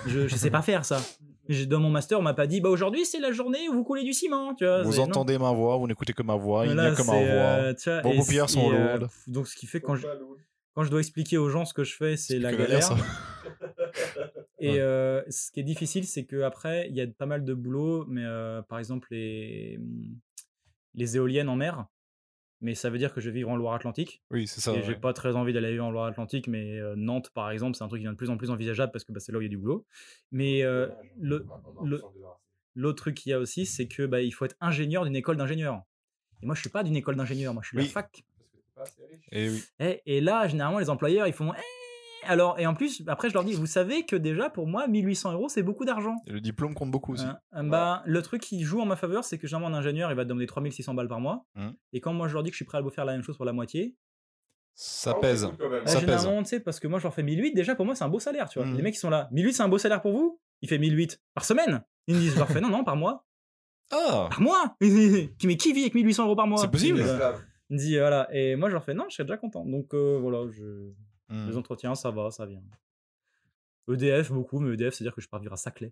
Je, 0.06 0.28
je 0.28 0.36
sais 0.36 0.52
pas 0.52 0.62
faire 0.72 0.86
ça. 0.86 1.02
Dans 1.68 1.80
mon 1.80 1.90
master, 1.90 2.20
on 2.20 2.22
m'a 2.22 2.34
pas 2.36 2.48
dit, 2.48 2.62
bah 2.62 2.70
aujourd'hui 2.70 3.06
c'est 3.06 3.20
la 3.20 3.32
journée 3.32 3.68
où 3.68 3.74
vous 3.74 3.84
coulez 3.84 4.04
du 4.04 4.14
ciment, 4.14 4.54
tu 4.56 4.66
vois. 4.66 4.84
Vous 4.84 4.98
non. 4.98 5.04
entendez 5.04 5.38
ma 5.38 5.52
voix, 5.52 5.78
vous 5.78 5.88
n'écoutez 5.88 6.14
que 6.14 6.22
ma 6.24 6.36
voix, 6.36 6.66
il 6.66 6.74
n'y 6.74 6.80
a 6.80 6.92
que 6.92 7.02
ma 7.02 7.14
voix. 7.14 7.20
euh, 7.90 8.02
Vos 8.04 8.14
paupières 8.14 8.50
sont 8.50 8.72
euh, 8.72 8.98
lourdes. 8.98 9.10
donc 9.28 9.48
ce 9.48 9.56
qui 9.56 9.66
fait 9.68 9.82
quand 9.82 9.96
je, 9.96 10.06
quand 10.76 10.84
je 10.84 10.90
dois 10.92 11.00
expliquer 11.00 11.38
aux 11.38 11.50
gens 11.50 11.66
ce 11.66 11.74
que 11.74 11.84
je 11.84 11.96
fais, 11.96 12.16
c'est 12.16 12.40
la 12.40 12.54
galère. 12.54 12.84
ça. 12.84 12.96
Et 14.60 14.74
Ouais. 14.74 14.80
euh, 14.80 15.24
ce 15.30 15.52
qui 15.52 15.60
est 15.60 15.64
difficile, 15.64 16.06
c'est 16.06 16.26
qu'après, 16.26 16.88
il 16.90 16.96
y 16.96 17.02
a 17.02 17.08
pas 17.08 17.26
mal 17.26 17.44
de 17.44 17.54
boulot, 17.56 18.06
mais 18.08 18.22
euh, 18.24 18.62
par 18.62 18.78
exemple, 18.78 19.08
les, 19.10 19.80
les 20.94 21.18
éoliennes 21.18 21.50
en 21.50 21.56
mer. 21.56 21.86
Mais 22.62 22.76
ça 22.76 22.90
veut 22.92 22.98
dire 23.00 23.12
que 23.14 23.22
je 23.22 23.30
vais 23.30 23.36
vivre 23.38 23.50
en 23.50 23.56
Loire-Atlantique. 23.56 24.22
Oui, 24.30 24.46
c'est 24.48 24.62
ça. 24.62 24.74
et 24.74 24.82
j'ai 24.84 24.90
ouais. 24.94 25.00
pas 25.00 25.14
très 25.14 25.36
envie 25.36 25.52
d'aller 25.52 25.72
vivre 25.72 25.86
en 25.86 25.92
Loire-Atlantique, 25.92 26.48
mais 26.48 26.80
euh, 26.80 26.94
Nantes, 26.96 27.32
par 27.34 27.50
exemple, 27.50 27.76
c'est 27.76 27.84
un 27.84 27.88
truc 27.88 28.00
qui 28.02 28.06
devient 28.06 28.14
de 28.14 28.18
plus 28.18 28.30
en 28.30 28.38
plus 28.38 28.52
envisageable 28.52 28.92
parce 28.92 29.04
que 29.04 29.12
bah, 29.12 29.20
c'est 29.20 29.32
là 29.32 29.40
où 29.40 29.42
il 29.42 29.46
y 29.46 29.48
a 29.48 29.50
du 29.50 29.58
boulot. 29.58 29.86
Mais 30.32 30.62
euh, 30.64 30.88
le, 31.20 31.46
le- 31.84 32.02
l'autre 32.76 32.98
truc 33.00 33.16
qu'il 33.16 33.32
y 33.32 33.34
a 33.34 33.40
aussi, 33.40 33.66
c'est 33.66 33.88
que 33.88 34.06
bah, 34.06 34.22
il 34.22 34.32
faut 34.32 34.46
être 34.46 34.56
ingénieur 34.62 35.04
d'une 35.06 35.16
école 35.16 35.38
d'ingénieur. 35.38 35.82
Et 36.44 36.46
moi, 36.46 36.54
je 36.56 36.62
suis 36.62 36.70
pas 36.70 36.84
d'une 36.84 36.96
école 36.96 37.16
d'ingénieur, 37.16 37.54
moi, 37.54 37.64
je 37.64 37.70
suis 37.70 37.78
de 37.78 37.82
Oui. 37.82 37.88
la 37.88 37.92
fac. 37.94 38.24
Et 39.32 39.50
oui. 39.50 39.64
Eh, 39.80 40.02
et 40.06 40.22
là, 40.22 40.48
généralement, 40.48 40.80
les 40.80 40.90
employeurs, 40.90 41.28
ils 41.28 41.34
font. 41.34 41.52
Eh 41.54 41.60
alors, 42.28 42.60
et 42.60 42.66
en 42.68 42.74
plus, 42.74 43.04
après, 43.08 43.30
je 43.30 43.34
leur 43.34 43.44
dis, 43.44 43.54
vous 43.54 43.66
savez 43.66 44.06
que 44.06 44.16
déjà, 44.16 44.50
pour 44.50 44.68
moi, 44.68 44.88
1800 44.88 45.34
euros, 45.34 45.50
c'est 45.50 45.64
beaucoup 45.64 45.86
d'argent. 45.86 46.16
Et 46.28 46.32
le 46.32 46.42
diplôme 46.42 46.74
compte 46.74 46.92
beaucoup 46.92 47.14
aussi. 47.14 47.26
Hein, 47.26 47.40
euh, 47.56 47.64
bah, 47.64 48.04
le 48.06 48.22
truc 48.22 48.42
qui 48.42 48.62
joue 48.64 48.80
en 48.82 48.86
ma 48.86 48.96
faveur, 48.96 49.24
c'est 49.24 49.38
que 49.38 49.48
généralement, 49.48 49.76
un 49.76 49.80
ingénieur, 49.80 50.12
il 50.12 50.16
va 50.16 50.24
te 50.24 50.30
demander 50.30 50.46
3600 50.48 50.94
balles 50.94 51.08
par 51.08 51.20
mois. 51.20 51.46
Mhm. 51.56 51.74
Et 51.94 52.02
quand 52.02 52.14
moi, 52.14 52.28
je 52.28 52.34
leur 52.34 52.44
dis 52.44 52.50
que 52.50 52.54
je 52.54 52.58
suis 52.58 52.66
prêt 52.66 52.78
à 52.78 52.82
vous 52.82 52.90
faire 52.90 53.06
la 53.06 53.14
même 53.14 53.24
chose 53.24 53.38
pour 53.38 53.46
la 53.46 53.54
moitié, 53.54 53.96
Ça 54.74 55.14
pèse. 55.16 55.46
bah, 55.60 55.82
Ça 55.86 56.00
pèse. 56.00 56.00
généralement, 56.02 56.44
tu 56.44 56.50
sais, 56.50 56.60
parce 56.60 56.80
que 56.80 56.88
moi, 56.88 57.00
je 57.00 57.04
leur 57.04 57.14
fais 57.14 57.24
1008, 57.24 57.54
déjà, 57.54 57.76
pour 57.76 57.86
moi, 57.86 57.96
c'est 57.96 58.04
un 58.04 58.10
beau 58.10 58.20
salaire, 58.20 58.50
tu 58.50 58.60
vois. 58.60 58.68
Mhm. 58.68 58.78
Les 58.78 58.82
mecs, 58.84 58.96
ils 58.96 59.00
sont 59.00 59.10
là. 59.10 59.28
1008, 59.32 59.54
c'est 59.54 59.64
un 59.64 59.68
beau 59.70 59.78
salaire 59.78 60.02
pour 60.02 60.12
vous? 60.14 60.40
Il 60.62 60.70
fait 60.70 60.78
1008 60.78 61.20
par 61.34 61.44
semaine 61.46 61.84
Ils 62.08 62.16
me 62.16 62.20
disent, 62.20 62.34
je 62.34 62.40
leur 62.40 62.48
fais, 62.48 62.62
non, 62.62 62.70
non, 62.70 62.84
par 62.84 62.96
mois. 62.96 63.26
Ah 63.92 64.28
Par 64.30 64.42
mois? 64.42 64.76
Qui- 64.82 65.30
Mais 65.46 65.58
qui 65.58 65.74
vit 65.74 65.82
avec 65.82 65.94
1800 65.96 66.26
euros 66.26 66.36
par 66.36 66.48
mois? 66.48 66.60
C'est 66.60 66.72
possible. 66.72 67.00
Il 67.00 67.04
me 67.04 67.08
dit, 67.18 67.24
Il 67.72 67.76
me 67.76 67.80
dit, 67.82 67.98
voilà. 67.98 68.28
Et 68.32 68.56
moi, 68.56 68.70
je 68.70 68.74
leur 68.74 68.84
fais, 68.86 68.94
non, 68.94 69.06
je 69.10 69.16
serais 69.16 69.26
déjà 69.26 69.38
content. 69.38 69.66
Donc, 69.66 69.94
euh, 69.94 70.18
voilà, 70.22 70.50
je. 70.52 70.92
Les 71.32 71.58
entretiens, 71.58 71.96
ça 71.96 72.12
va, 72.12 72.30
ça 72.32 72.46
vient. 72.46 72.62
EDF, 73.90 74.32
beaucoup, 74.32 74.60
mais 74.60 74.74
EDF, 74.74 74.94
c'est-à-dire 74.94 75.16
que 75.16 75.22
je 75.22 75.28
pars 75.28 75.40
vivre 75.40 75.54
à 75.54 75.58
Saclay. 75.58 75.92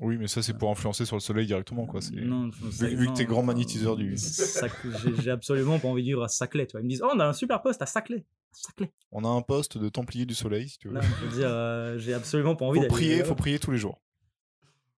Oui, 0.00 0.16
mais 0.16 0.28
ça, 0.28 0.42
c'est 0.42 0.54
pour 0.54 0.70
influencer 0.70 1.04
sur 1.04 1.16
le 1.16 1.20
soleil 1.20 1.46
directement, 1.46 1.84
quoi. 1.86 1.98
Non, 2.12 2.50
Vu, 2.50 2.96
vu 2.96 3.06
que 3.08 3.14
t'es 3.14 3.24
grand 3.24 3.42
magnétiseur 3.42 3.96
du. 3.96 4.16
J'ai- 5.22 5.30
absolument 5.30 5.80
pas 5.80 5.88
envie 5.88 6.02
de 6.02 6.06
vivre 6.06 6.22
à 6.22 6.28
Saclay. 6.28 6.66
Tu 6.66 6.72
vois. 6.72 6.80
Ils 6.82 6.84
me 6.84 6.88
disent, 6.90 7.02
oh, 7.02 7.10
on 7.12 7.18
a 7.18 7.26
un 7.26 7.32
super 7.32 7.60
poste 7.62 7.82
à 7.82 7.86
Saclay. 7.86 8.24
Saclay. 8.52 8.92
On 9.10 9.24
a 9.24 9.28
un 9.28 9.42
poste 9.42 9.76
de 9.76 9.88
templier 9.88 10.24
du 10.24 10.34
soleil, 10.34 10.68
si 10.68 10.78
tu 10.78 10.88
veux. 10.88 10.94
Là, 10.94 11.00
je 11.00 11.24
veux 11.26 11.36
dire, 11.36 11.48
euh, 11.50 11.98
j'ai 11.98 12.14
absolument 12.14 12.54
pas 12.54 12.66
envie 12.66 12.78
faut 12.78 12.82
d'aller. 12.82 12.94
prier, 12.94 13.14
vivre 13.16 13.26
faut 13.26 13.34
prier 13.34 13.58
tous 13.58 13.72
les 13.72 13.78
jours. 13.78 14.00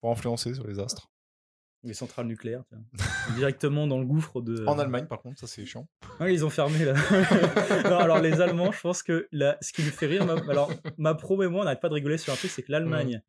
Pour 0.02 0.10
influencer 0.10 0.52
sur 0.54 0.66
les 0.66 0.78
astres. 0.78 1.10
Les 1.82 1.94
centrales 1.94 2.26
nucléaires. 2.26 2.62
Directement 3.36 3.86
dans 3.86 3.98
le 3.98 4.04
gouffre 4.04 4.42
de. 4.42 4.64
En 4.66 4.78
Allemagne, 4.78 5.06
par 5.06 5.20
contre, 5.20 5.40
ça 5.40 5.46
c'est 5.46 5.64
chiant. 5.64 5.88
Ouais, 6.20 6.34
ils 6.34 6.44
ont 6.44 6.50
fermé 6.50 6.84
là. 6.84 6.94
non, 7.84 7.98
alors 7.98 8.20
les 8.20 8.40
Allemands, 8.40 8.70
je 8.70 8.80
pense 8.80 9.02
que 9.02 9.28
là, 9.32 9.56
ce 9.62 9.72
qui 9.72 9.82
me 9.82 9.90
fait 9.90 10.06
rire, 10.06 10.26
ma, 10.26 10.34
alors 10.50 10.70
ma 10.98 11.14
pro 11.14 11.42
et 11.42 11.48
moi, 11.48 11.62
on 11.62 11.64
n'arrête 11.64 11.80
pas 11.80 11.88
de 11.88 11.94
rigoler 11.94 12.18
sur 12.18 12.32
un 12.32 12.36
truc, 12.36 12.50
c'est 12.50 12.62
que 12.62 12.72
l'Allemagne, 12.72 13.22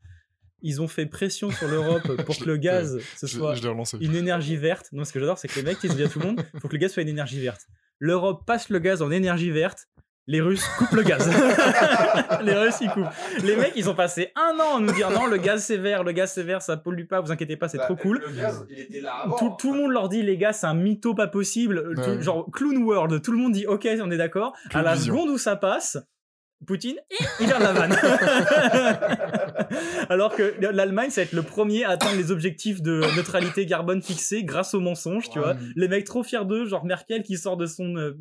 ils 0.61 0.81
ont 0.81 0.87
fait 0.87 1.05
pression 1.05 1.49
sur 1.49 1.67
l'Europe 1.67 2.23
pour 2.25 2.37
que 2.37 2.45
le 2.45 2.57
gaz 2.57 2.99
ce 3.15 3.27
soit 3.27 3.55
je 3.55 3.97
une 3.99 4.15
énergie 4.15 4.57
verte. 4.57 4.89
Non, 4.91 5.05
ce 5.05 5.13
que 5.13 5.19
j'adore, 5.19 5.37
c'est 5.37 5.47
que 5.47 5.55
les 5.55 5.63
mecs 5.63 5.79
disent 5.79 5.95
bien 5.95 6.07
à 6.07 6.09
tout 6.09 6.19
le 6.19 6.27
monde, 6.27 6.43
il 6.53 6.59
faut 6.59 6.67
que 6.67 6.73
le 6.73 6.79
gaz 6.79 6.91
soit 6.91 7.03
une 7.03 7.09
énergie 7.09 7.39
verte. 7.39 7.67
L'Europe 7.99 8.45
passe 8.45 8.69
le 8.69 8.79
gaz 8.79 9.01
en 9.01 9.11
énergie 9.11 9.51
verte. 9.51 9.87
Les 10.27 10.39
Russes 10.39 10.65
coupent 10.77 10.91
le 10.93 11.01
gaz. 11.03 11.27
les 12.43 12.53
Russes, 12.53 12.77
ils 12.81 12.89
coupent. 12.89 13.07
Les 13.43 13.55
mecs, 13.55 13.73
ils 13.75 13.89
ont 13.89 13.95
passé 13.95 14.31
un 14.35 14.57
an 14.59 14.77
à 14.77 14.79
nous 14.79 14.91
dire 14.93 15.09
non, 15.09 15.25
le 15.25 15.37
gaz 15.37 15.63
c'est 15.63 15.77
vert, 15.77 16.03
le 16.03 16.11
gaz 16.11 16.31
c'est 16.33 16.43
vert, 16.43 16.61
ça 16.61 16.77
pollue 16.77 17.05
pas, 17.05 17.21
vous 17.21 17.31
inquiétez 17.31 17.57
pas, 17.57 17.67
c'est 17.67 17.79
Bah, 17.79 17.85
trop 17.85 17.95
cool. 17.95 18.21
Le 18.27 18.33
gaz, 18.41 18.65
il 18.69 18.79
était 18.79 19.01
là 19.01 19.13
avant. 19.23 19.35
Tout, 19.35 19.55
tout 19.59 19.73
le 19.73 19.79
monde 19.79 19.91
leur 19.91 20.09
dit, 20.09 20.21
les 20.21 20.37
gars, 20.37 20.53
c'est 20.53 20.67
un 20.67 20.73
mytho 20.75 21.15
pas 21.15 21.27
possible. 21.27 21.95
Tout- 21.95 22.21
genre, 22.21 22.47
Clown 22.51 22.77
World. 22.83 23.21
Tout 23.21 23.31
le 23.31 23.37
monde 23.39 23.53
dit, 23.53 23.65
ok, 23.65 23.87
on 24.01 24.11
est 24.11 24.17
d'accord. 24.17 24.53
À 24.73 24.81
la 24.81 24.93
Vision. 24.93 25.15
seconde 25.15 25.29
où 25.31 25.37
ça 25.37 25.55
passe, 25.55 25.97
Poutine, 26.65 26.97
il 27.39 27.47
de 27.47 27.51
la 27.51 27.73
vanne. 27.73 27.97
Alors 30.09 30.35
que 30.35 30.53
l'Allemagne, 30.71 31.09
ça 31.09 31.21
va 31.21 31.25
être 31.25 31.33
le 31.33 31.41
premier 31.41 31.85
à 31.85 31.89
atteindre 31.89 32.17
les 32.17 32.31
objectifs 32.31 32.83
de 32.83 33.01
neutralité 33.15 33.65
carbone 33.65 34.01
fixés 34.03 34.43
grâce 34.43 34.75
au 34.75 34.79
mensonge, 34.79 35.29
tu 35.29 35.39
vois. 35.39 35.55
Les 35.75 35.87
mecs 35.87 36.05
trop 36.05 36.21
fiers 36.21 36.45
d'eux, 36.45 36.65
genre 36.65 36.85
Merkel 36.85 37.23
qui 37.23 37.37
sort 37.37 37.57
de 37.57 37.65
son 37.65 37.95
euh, 37.95 38.15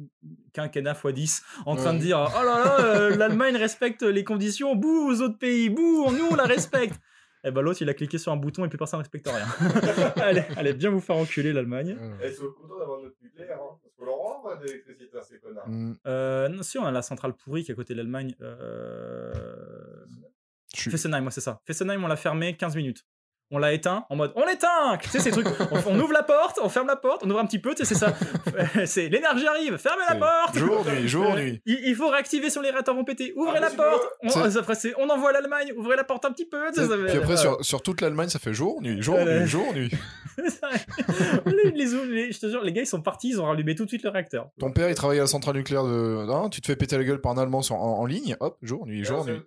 quinquennat 0.54 0.94
x10 0.94 1.42
en 1.66 1.76
train 1.76 1.92
de 1.92 1.98
dire 1.98 2.30
Oh 2.34 2.44
là 2.44 2.64
là, 2.64 2.80
euh, 2.80 3.16
l'Allemagne 3.16 3.56
respecte 3.56 4.02
les 4.02 4.24
conditions, 4.24 4.74
bouh 4.74 5.10
aux 5.10 5.20
autres 5.20 5.38
pays, 5.38 5.68
bouh, 5.68 6.10
nous 6.10 6.28
on 6.30 6.34
la 6.34 6.44
respecte. 6.44 6.98
Et 7.44 7.50
ben 7.50 7.62
l'autre 7.62 7.80
il 7.80 7.88
a 7.88 7.94
cliqué 7.94 8.18
sur 8.18 8.32
un 8.32 8.36
bouton 8.36 8.64
et 8.64 8.68
plus 8.68 8.76
personne 8.78 8.98
ne 8.98 9.02
respecte 9.02 9.26
rien. 9.28 9.46
allez, 10.22 10.44
allez, 10.56 10.74
bien 10.74 10.90
vous 10.90 11.00
faire 11.00 11.16
enculer 11.16 11.52
l'Allemagne. 11.52 11.96
Euh, 11.98 12.28
Ils 12.28 12.34
sont 12.34 12.50
contents 12.52 12.78
d'avoir 12.78 13.00
notre 13.00 13.16
nucléaire, 13.22 13.58
hein. 13.60 13.78
Parce 13.82 13.94
qu'on 13.96 14.04
leur 14.04 14.14
rend 14.16 14.56
de 14.56 14.64
l'électricité 14.66 15.16
à 15.18 15.22
ces 15.22 15.38
connards. 15.38 15.68
hmm, 15.68 15.94
Euh, 16.06 16.48
non, 16.48 16.62
si 16.62 16.78
on 16.78 16.84
a 16.84 16.90
la 16.90 17.02
centrale 17.02 17.32
pourrie 17.34 17.64
qui 17.64 17.70
est 17.70 17.74
à 17.74 17.76
côté 17.76 17.94
de 17.94 17.98
l'Allemagne. 17.98 18.34
Euh... 18.42 19.32
je 20.74 20.80
suis- 20.80 20.90
Fessenheim, 20.90 21.22
moi 21.22 21.30
c'est 21.30 21.40
ça. 21.40 21.60
Fessenheim, 21.66 22.02
on 22.04 22.08
l'a 22.08 22.16
fermé 22.16 22.56
15 22.56 22.76
minutes. 22.76 23.04
On 23.52 23.58
l'a 23.58 23.72
éteint 23.72 24.04
en 24.10 24.14
mode 24.16 24.32
on 24.36 24.46
l'éteint 24.46 24.96
Tu 25.02 25.08
sais, 25.08 25.18
ces 25.18 25.30
trucs. 25.32 25.46
On, 25.72 25.78
on 25.92 25.98
ouvre 26.00 26.12
la 26.12 26.22
porte, 26.22 26.60
on 26.62 26.68
ferme 26.68 26.86
la 26.86 26.94
porte, 26.96 27.22
on 27.24 27.30
ouvre 27.30 27.40
un 27.40 27.46
petit 27.46 27.58
peu, 27.58 27.70
tu 27.74 27.84
sais, 27.84 27.94
c'est 27.94 27.94
ça. 27.98 28.14
c'est 28.86 29.08
l'énergie 29.08 29.46
arrive, 29.46 29.76
fermez 29.76 30.04
la 30.08 30.14
porte 30.14 30.56
Jour, 30.56 30.84
nuit, 30.86 31.08
jour, 31.08 31.32
Euh, 31.32 31.40
nuit. 31.42 31.62
Il, 31.66 31.80
il 31.86 31.94
faut 31.96 32.08
réactiver 32.08 32.48
sur 32.48 32.62
les 32.62 32.70
réacteurs 32.70 32.94
vont 32.94 33.02
péter. 33.04 33.32
Ouvrez 33.36 33.56
Ah, 33.56 33.60
la 33.60 33.70
porte. 33.70 34.04
On, 34.22 34.28
C'est- 34.28 34.56
après, 34.56 34.74
c'est- 34.76 34.94
on 34.98 35.08
envoie 35.10 35.32
l'Allemagne. 35.32 35.72
Ouvrez 35.76 35.96
la 35.96 36.04
porte 36.04 36.24
un 36.24 36.30
petit 36.32 36.44
peu. 36.46 36.58
tu 36.72 36.80
sais, 36.80 36.86
ça 36.86 36.94
Puis 36.96 37.16
après, 37.18 37.32
euh, 37.32 37.36
sur, 37.36 37.64
sur 37.64 37.82
toute 37.82 38.00
l'Allemagne, 38.00 38.28
ça 38.28 38.38
fait 38.38 38.54
jour, 38.54 38.80
nuit, 38.82 39.02
jour, 39.02 39.18
nuit, 39.18 39.46
jour, 39.46 39.72
nuit. 39.74 39.90
les, 41.46 41.70
les- 41.72 41.86
les- 42.06 42.32
je 42.32 42.38
te 42.40 42.48
jure, 42.48 42.62
les 42.62 42.72
gars, 42.72 42.82
ils 42.82 42.86
sont 42.86 43.02
partis, 43.02 43.30
ils 43.30 43.40
ont 43.40 43.46
rallumé 43.46 43.74
tout 43.74 43.84
de 43.84 43.88
suite 43.90 44.04
le 44.04 44.10
réacteur. 44.10 44.48
Ton 44.58 44.70
père, 44.70 44.88
il 44.88 44.94
travaille 44.94 45.18
à 45.18 45.22
la 45.22 45.26
centrale 45.26 45.56
nucléaire 45.56 45.84
de. 45.84 46.26
Hein, 46.30 46.48
tu 46.50 46.60
te 46.60 46.66
fais 46.66 46.76
péter 46.76 46.96
la 46.96 47.04
gueule 47.04 47.20
par 47.20 47.32
un 47.32 47.38
Allemand 47.38 47.62
sur- 47.62 47.74
en, 47.76 47.98
en 47.98 48.06
ligne, 48.06 48.36
hop, 48.40 48.56
jour, 48.62 48.86
nuit, 48.86 49.04
jour, 49.04 49.24
nuit. 49.24 49.42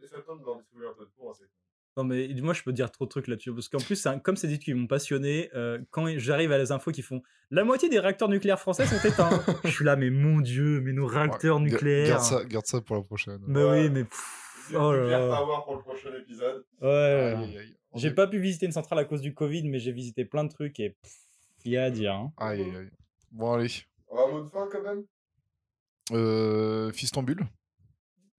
Non, 1.95 2.03
mais 2.03 2.28
moi, 2.41 2.53
je 2.53 2.64
peux 2.64 2.74
dire 2.74 2.90
trop 2.90 3.06
de 3.06 3.10
trucs 3.10 3.28
là-dessus. 3.28 3.53
Parce 3.53 3.70
qu'en 3.70 3.78
plus, 3.78 4.03
un- 4.07 4.18
comme 4.20 4.36
c'est 4.36 4.48
des 4.48 4.56
trucs 4.56 4.65
qui 4.65 4.74
m'ont 4.74 4.88
passionné, 4.88 5.49
euh, 5.53 5.80
quand 5.91 6.07
j'arrive 6.18 6.52
à 6.52 6.57
les 6.57 6.72
infos 6.72 6.91
qui 6.91 7.03
font 7.03 7.22
la 7.52 7.64
moitié 7.64 7.88
des 7.90 7.99
réacteurs 7.99 8.30
nucléaires 8.30 8.60
français 8.60 8.86
sont 8.88 9.07
éteints. 9.07 9.30
je 9.64 9.70
suis 9.70 9.86
là, 9.86 9.95
mais 9.95 10.10
mon 10.10 10.40
Dieu, 10.41 10.82
mais 10.82 10.91
nos 10.91 11.06
réacteurs 11.06 11.60
nucléaires. 11.60 12.07
Garde 12.15 12.24
ça, 12.24 12.44
garde 12.45 12.65
ça 12.65 12.82
pour 12.82 12.95
la 12.95 13.03
prochaine. 13.03 13.40
Mais 13.48 13.64
Ouais. 13.64 13.82
oui, 13.84 13.90
mais. 13.91 14.03
pff, 14.06 14.74
oh 14.76 14.91
le 14.91 15.10
là 15.10 15.20
là. 15.28 15.41
pour 15.65 15.76
le 15.76 15.82
prochain 15.82 16.10
épisode. 16.20 16.65
Ouais. 16.82 16.90
Aïe, 16.90 17.44
aïe, 17.44 17.57
aïe. 17.60 17.76
On 17.91 17.99
J'ai 17.99 18.07
est- 18.07 18.14
pas 18.15 18.26
pu 18.26 18.40
visiter 18.40 18.65
une 18.65 18.72
centrale 18.72 18.98
à 18.98 19.06
cause 19.06 19.22
du 19.22 19.36
Covid, 19.36 19.70
mais 19.70 19.78
j'ai 19.78 19.91
visité 19.91 20.26
plein 20.26 20.44
de 20.45 20.49
trucs 20.49 20.80
et 20.80 20.95
il 21.64 21.74
y 21.74 21.78
a 21.78 21.84
à 21.84 21.90
dire. 21.91 22.14
hein. 22.14 22.34
Aïe, 22.38 22.61
aïe, 22.64 22.76
aïe. 22.76 22.90
Bon, 23.32 23.53
allez. 23.53 23.70
On 24.10 24.15
va 24.15 24.24
un 24.24 24.32
mot 24.32 24.41
de 24.44 24.49
fin 24.49 24.68
quand 24.72 24.82
même? 24.82 25.03
Euh, 26.11 26.91
Fistambule 26.91 27.45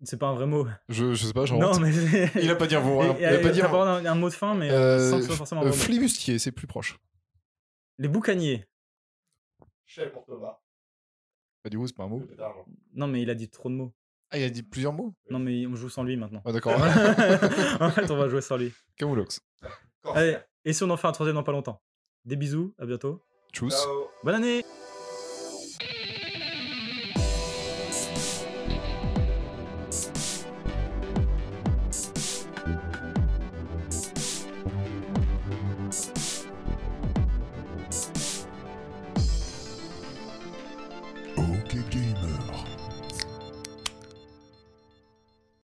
C'est 0.04 0.18
pas 0.18 0.26
un 0.28 0.34
vrai 0.34 0.46
mot. 0.46 0.66
je, 0.88 1.14
je 1.14 1.26
sais 1.26 1.32
pas, 1.32 1.46
j'en 1.46 1.58
Non, 1.58 1.78
mais. 1.78 1.90
Il 2.42 2.50
a 2.50 2.56
pas 2.56 2.66
dit 2.66 2.74
un 2.76 2.80
mot. 2.80 3.00
hein. 3.00 3.16
Il 3.18 3.24
a 3.24 3.38
pas 3.38 3.50
dit 3.50 3.60
un 3.62 3.64
avoir 3.66 3.86
un, 3.88 4.04
un 4.04 4.14
mot 4.14 4.28
de 4.28 4.34
fin, 4.34 4.54
mais 4.54 4.70
euh, 4.70 5.10
sans 5.10 5.16
que 5.16 5.22
ce 5.22 5.28
soit 5.28 5.36
forcément 5.36 5.60
un 5.62 5.64
euh, 5.64 5.68
mot. 5.68 5.72
Flibustier, 5.74 6.38
c'est 6.38 6.52
plus 6.52 6.66
proche. 6.66 6.98
Les 7.98 8.08
boucaniers. 8.08 8.66
Chef 9.86 10.12
pour 10.12 10.24
Thomas. 10.24 10.58
Bah, 11.62 11.70
du 11.70 11.78
coup, 11.78 11.86
c'est 11.86 11.96
pas 11.96 12.04
un 12.04 12.08
mot. 12.08 12.22
Non, 12.94 13.06
mais 13.06 13.22
il 13.22 13.30
a 13.30 13.34
dit 13.34 13.48
trop 13.48 13.68
de 13.68 13.74
mots. 13.74 13.92
Ah, 14.30 14.38
il 14.38 14.44
a 14.44 14.50
dit 14.50 14.62
plusieurs 14.62 14.92
mots? 14.92 15.14
Non, 15.30 15.38
mais 15.38 15.66
on 15.66 15.76
joue 15.76 15.88
sans 15.88 16.02
lui 16.02 16.16
maintenant. 16.16 16.42
Ah, 16.44 16.52
d'accord. 16.52 16.74
en 17.80 17.90
fait, 17.90 18.10
on 18.10 18.16
va 18.16 18.28
jouer 18.28 18.40
sans 18.40 18.56
lui. 18.56 18.72
Camoulox. 18.96 19.40
Allez, 20.14 20.36
et 20.64 20.72
si 20.72 20.82
on 20.82 20.90
en 20.90 20.96
fait 20.96 21.06
un 21.06 21.12
troisième 21.12 21.36
dans 21.36 21.42
pas 21.44 21.52
longtemps? 21.52 21.80
Des 22.24 22.36
bisous, 22.36 22.74
à 22.78 22.86
bientôt. 22.86 23.22
Tchuss. 23.52 23.74
Ciao. 23.74 24.08
Bonne 24.24 24.34
année 24.36 24.64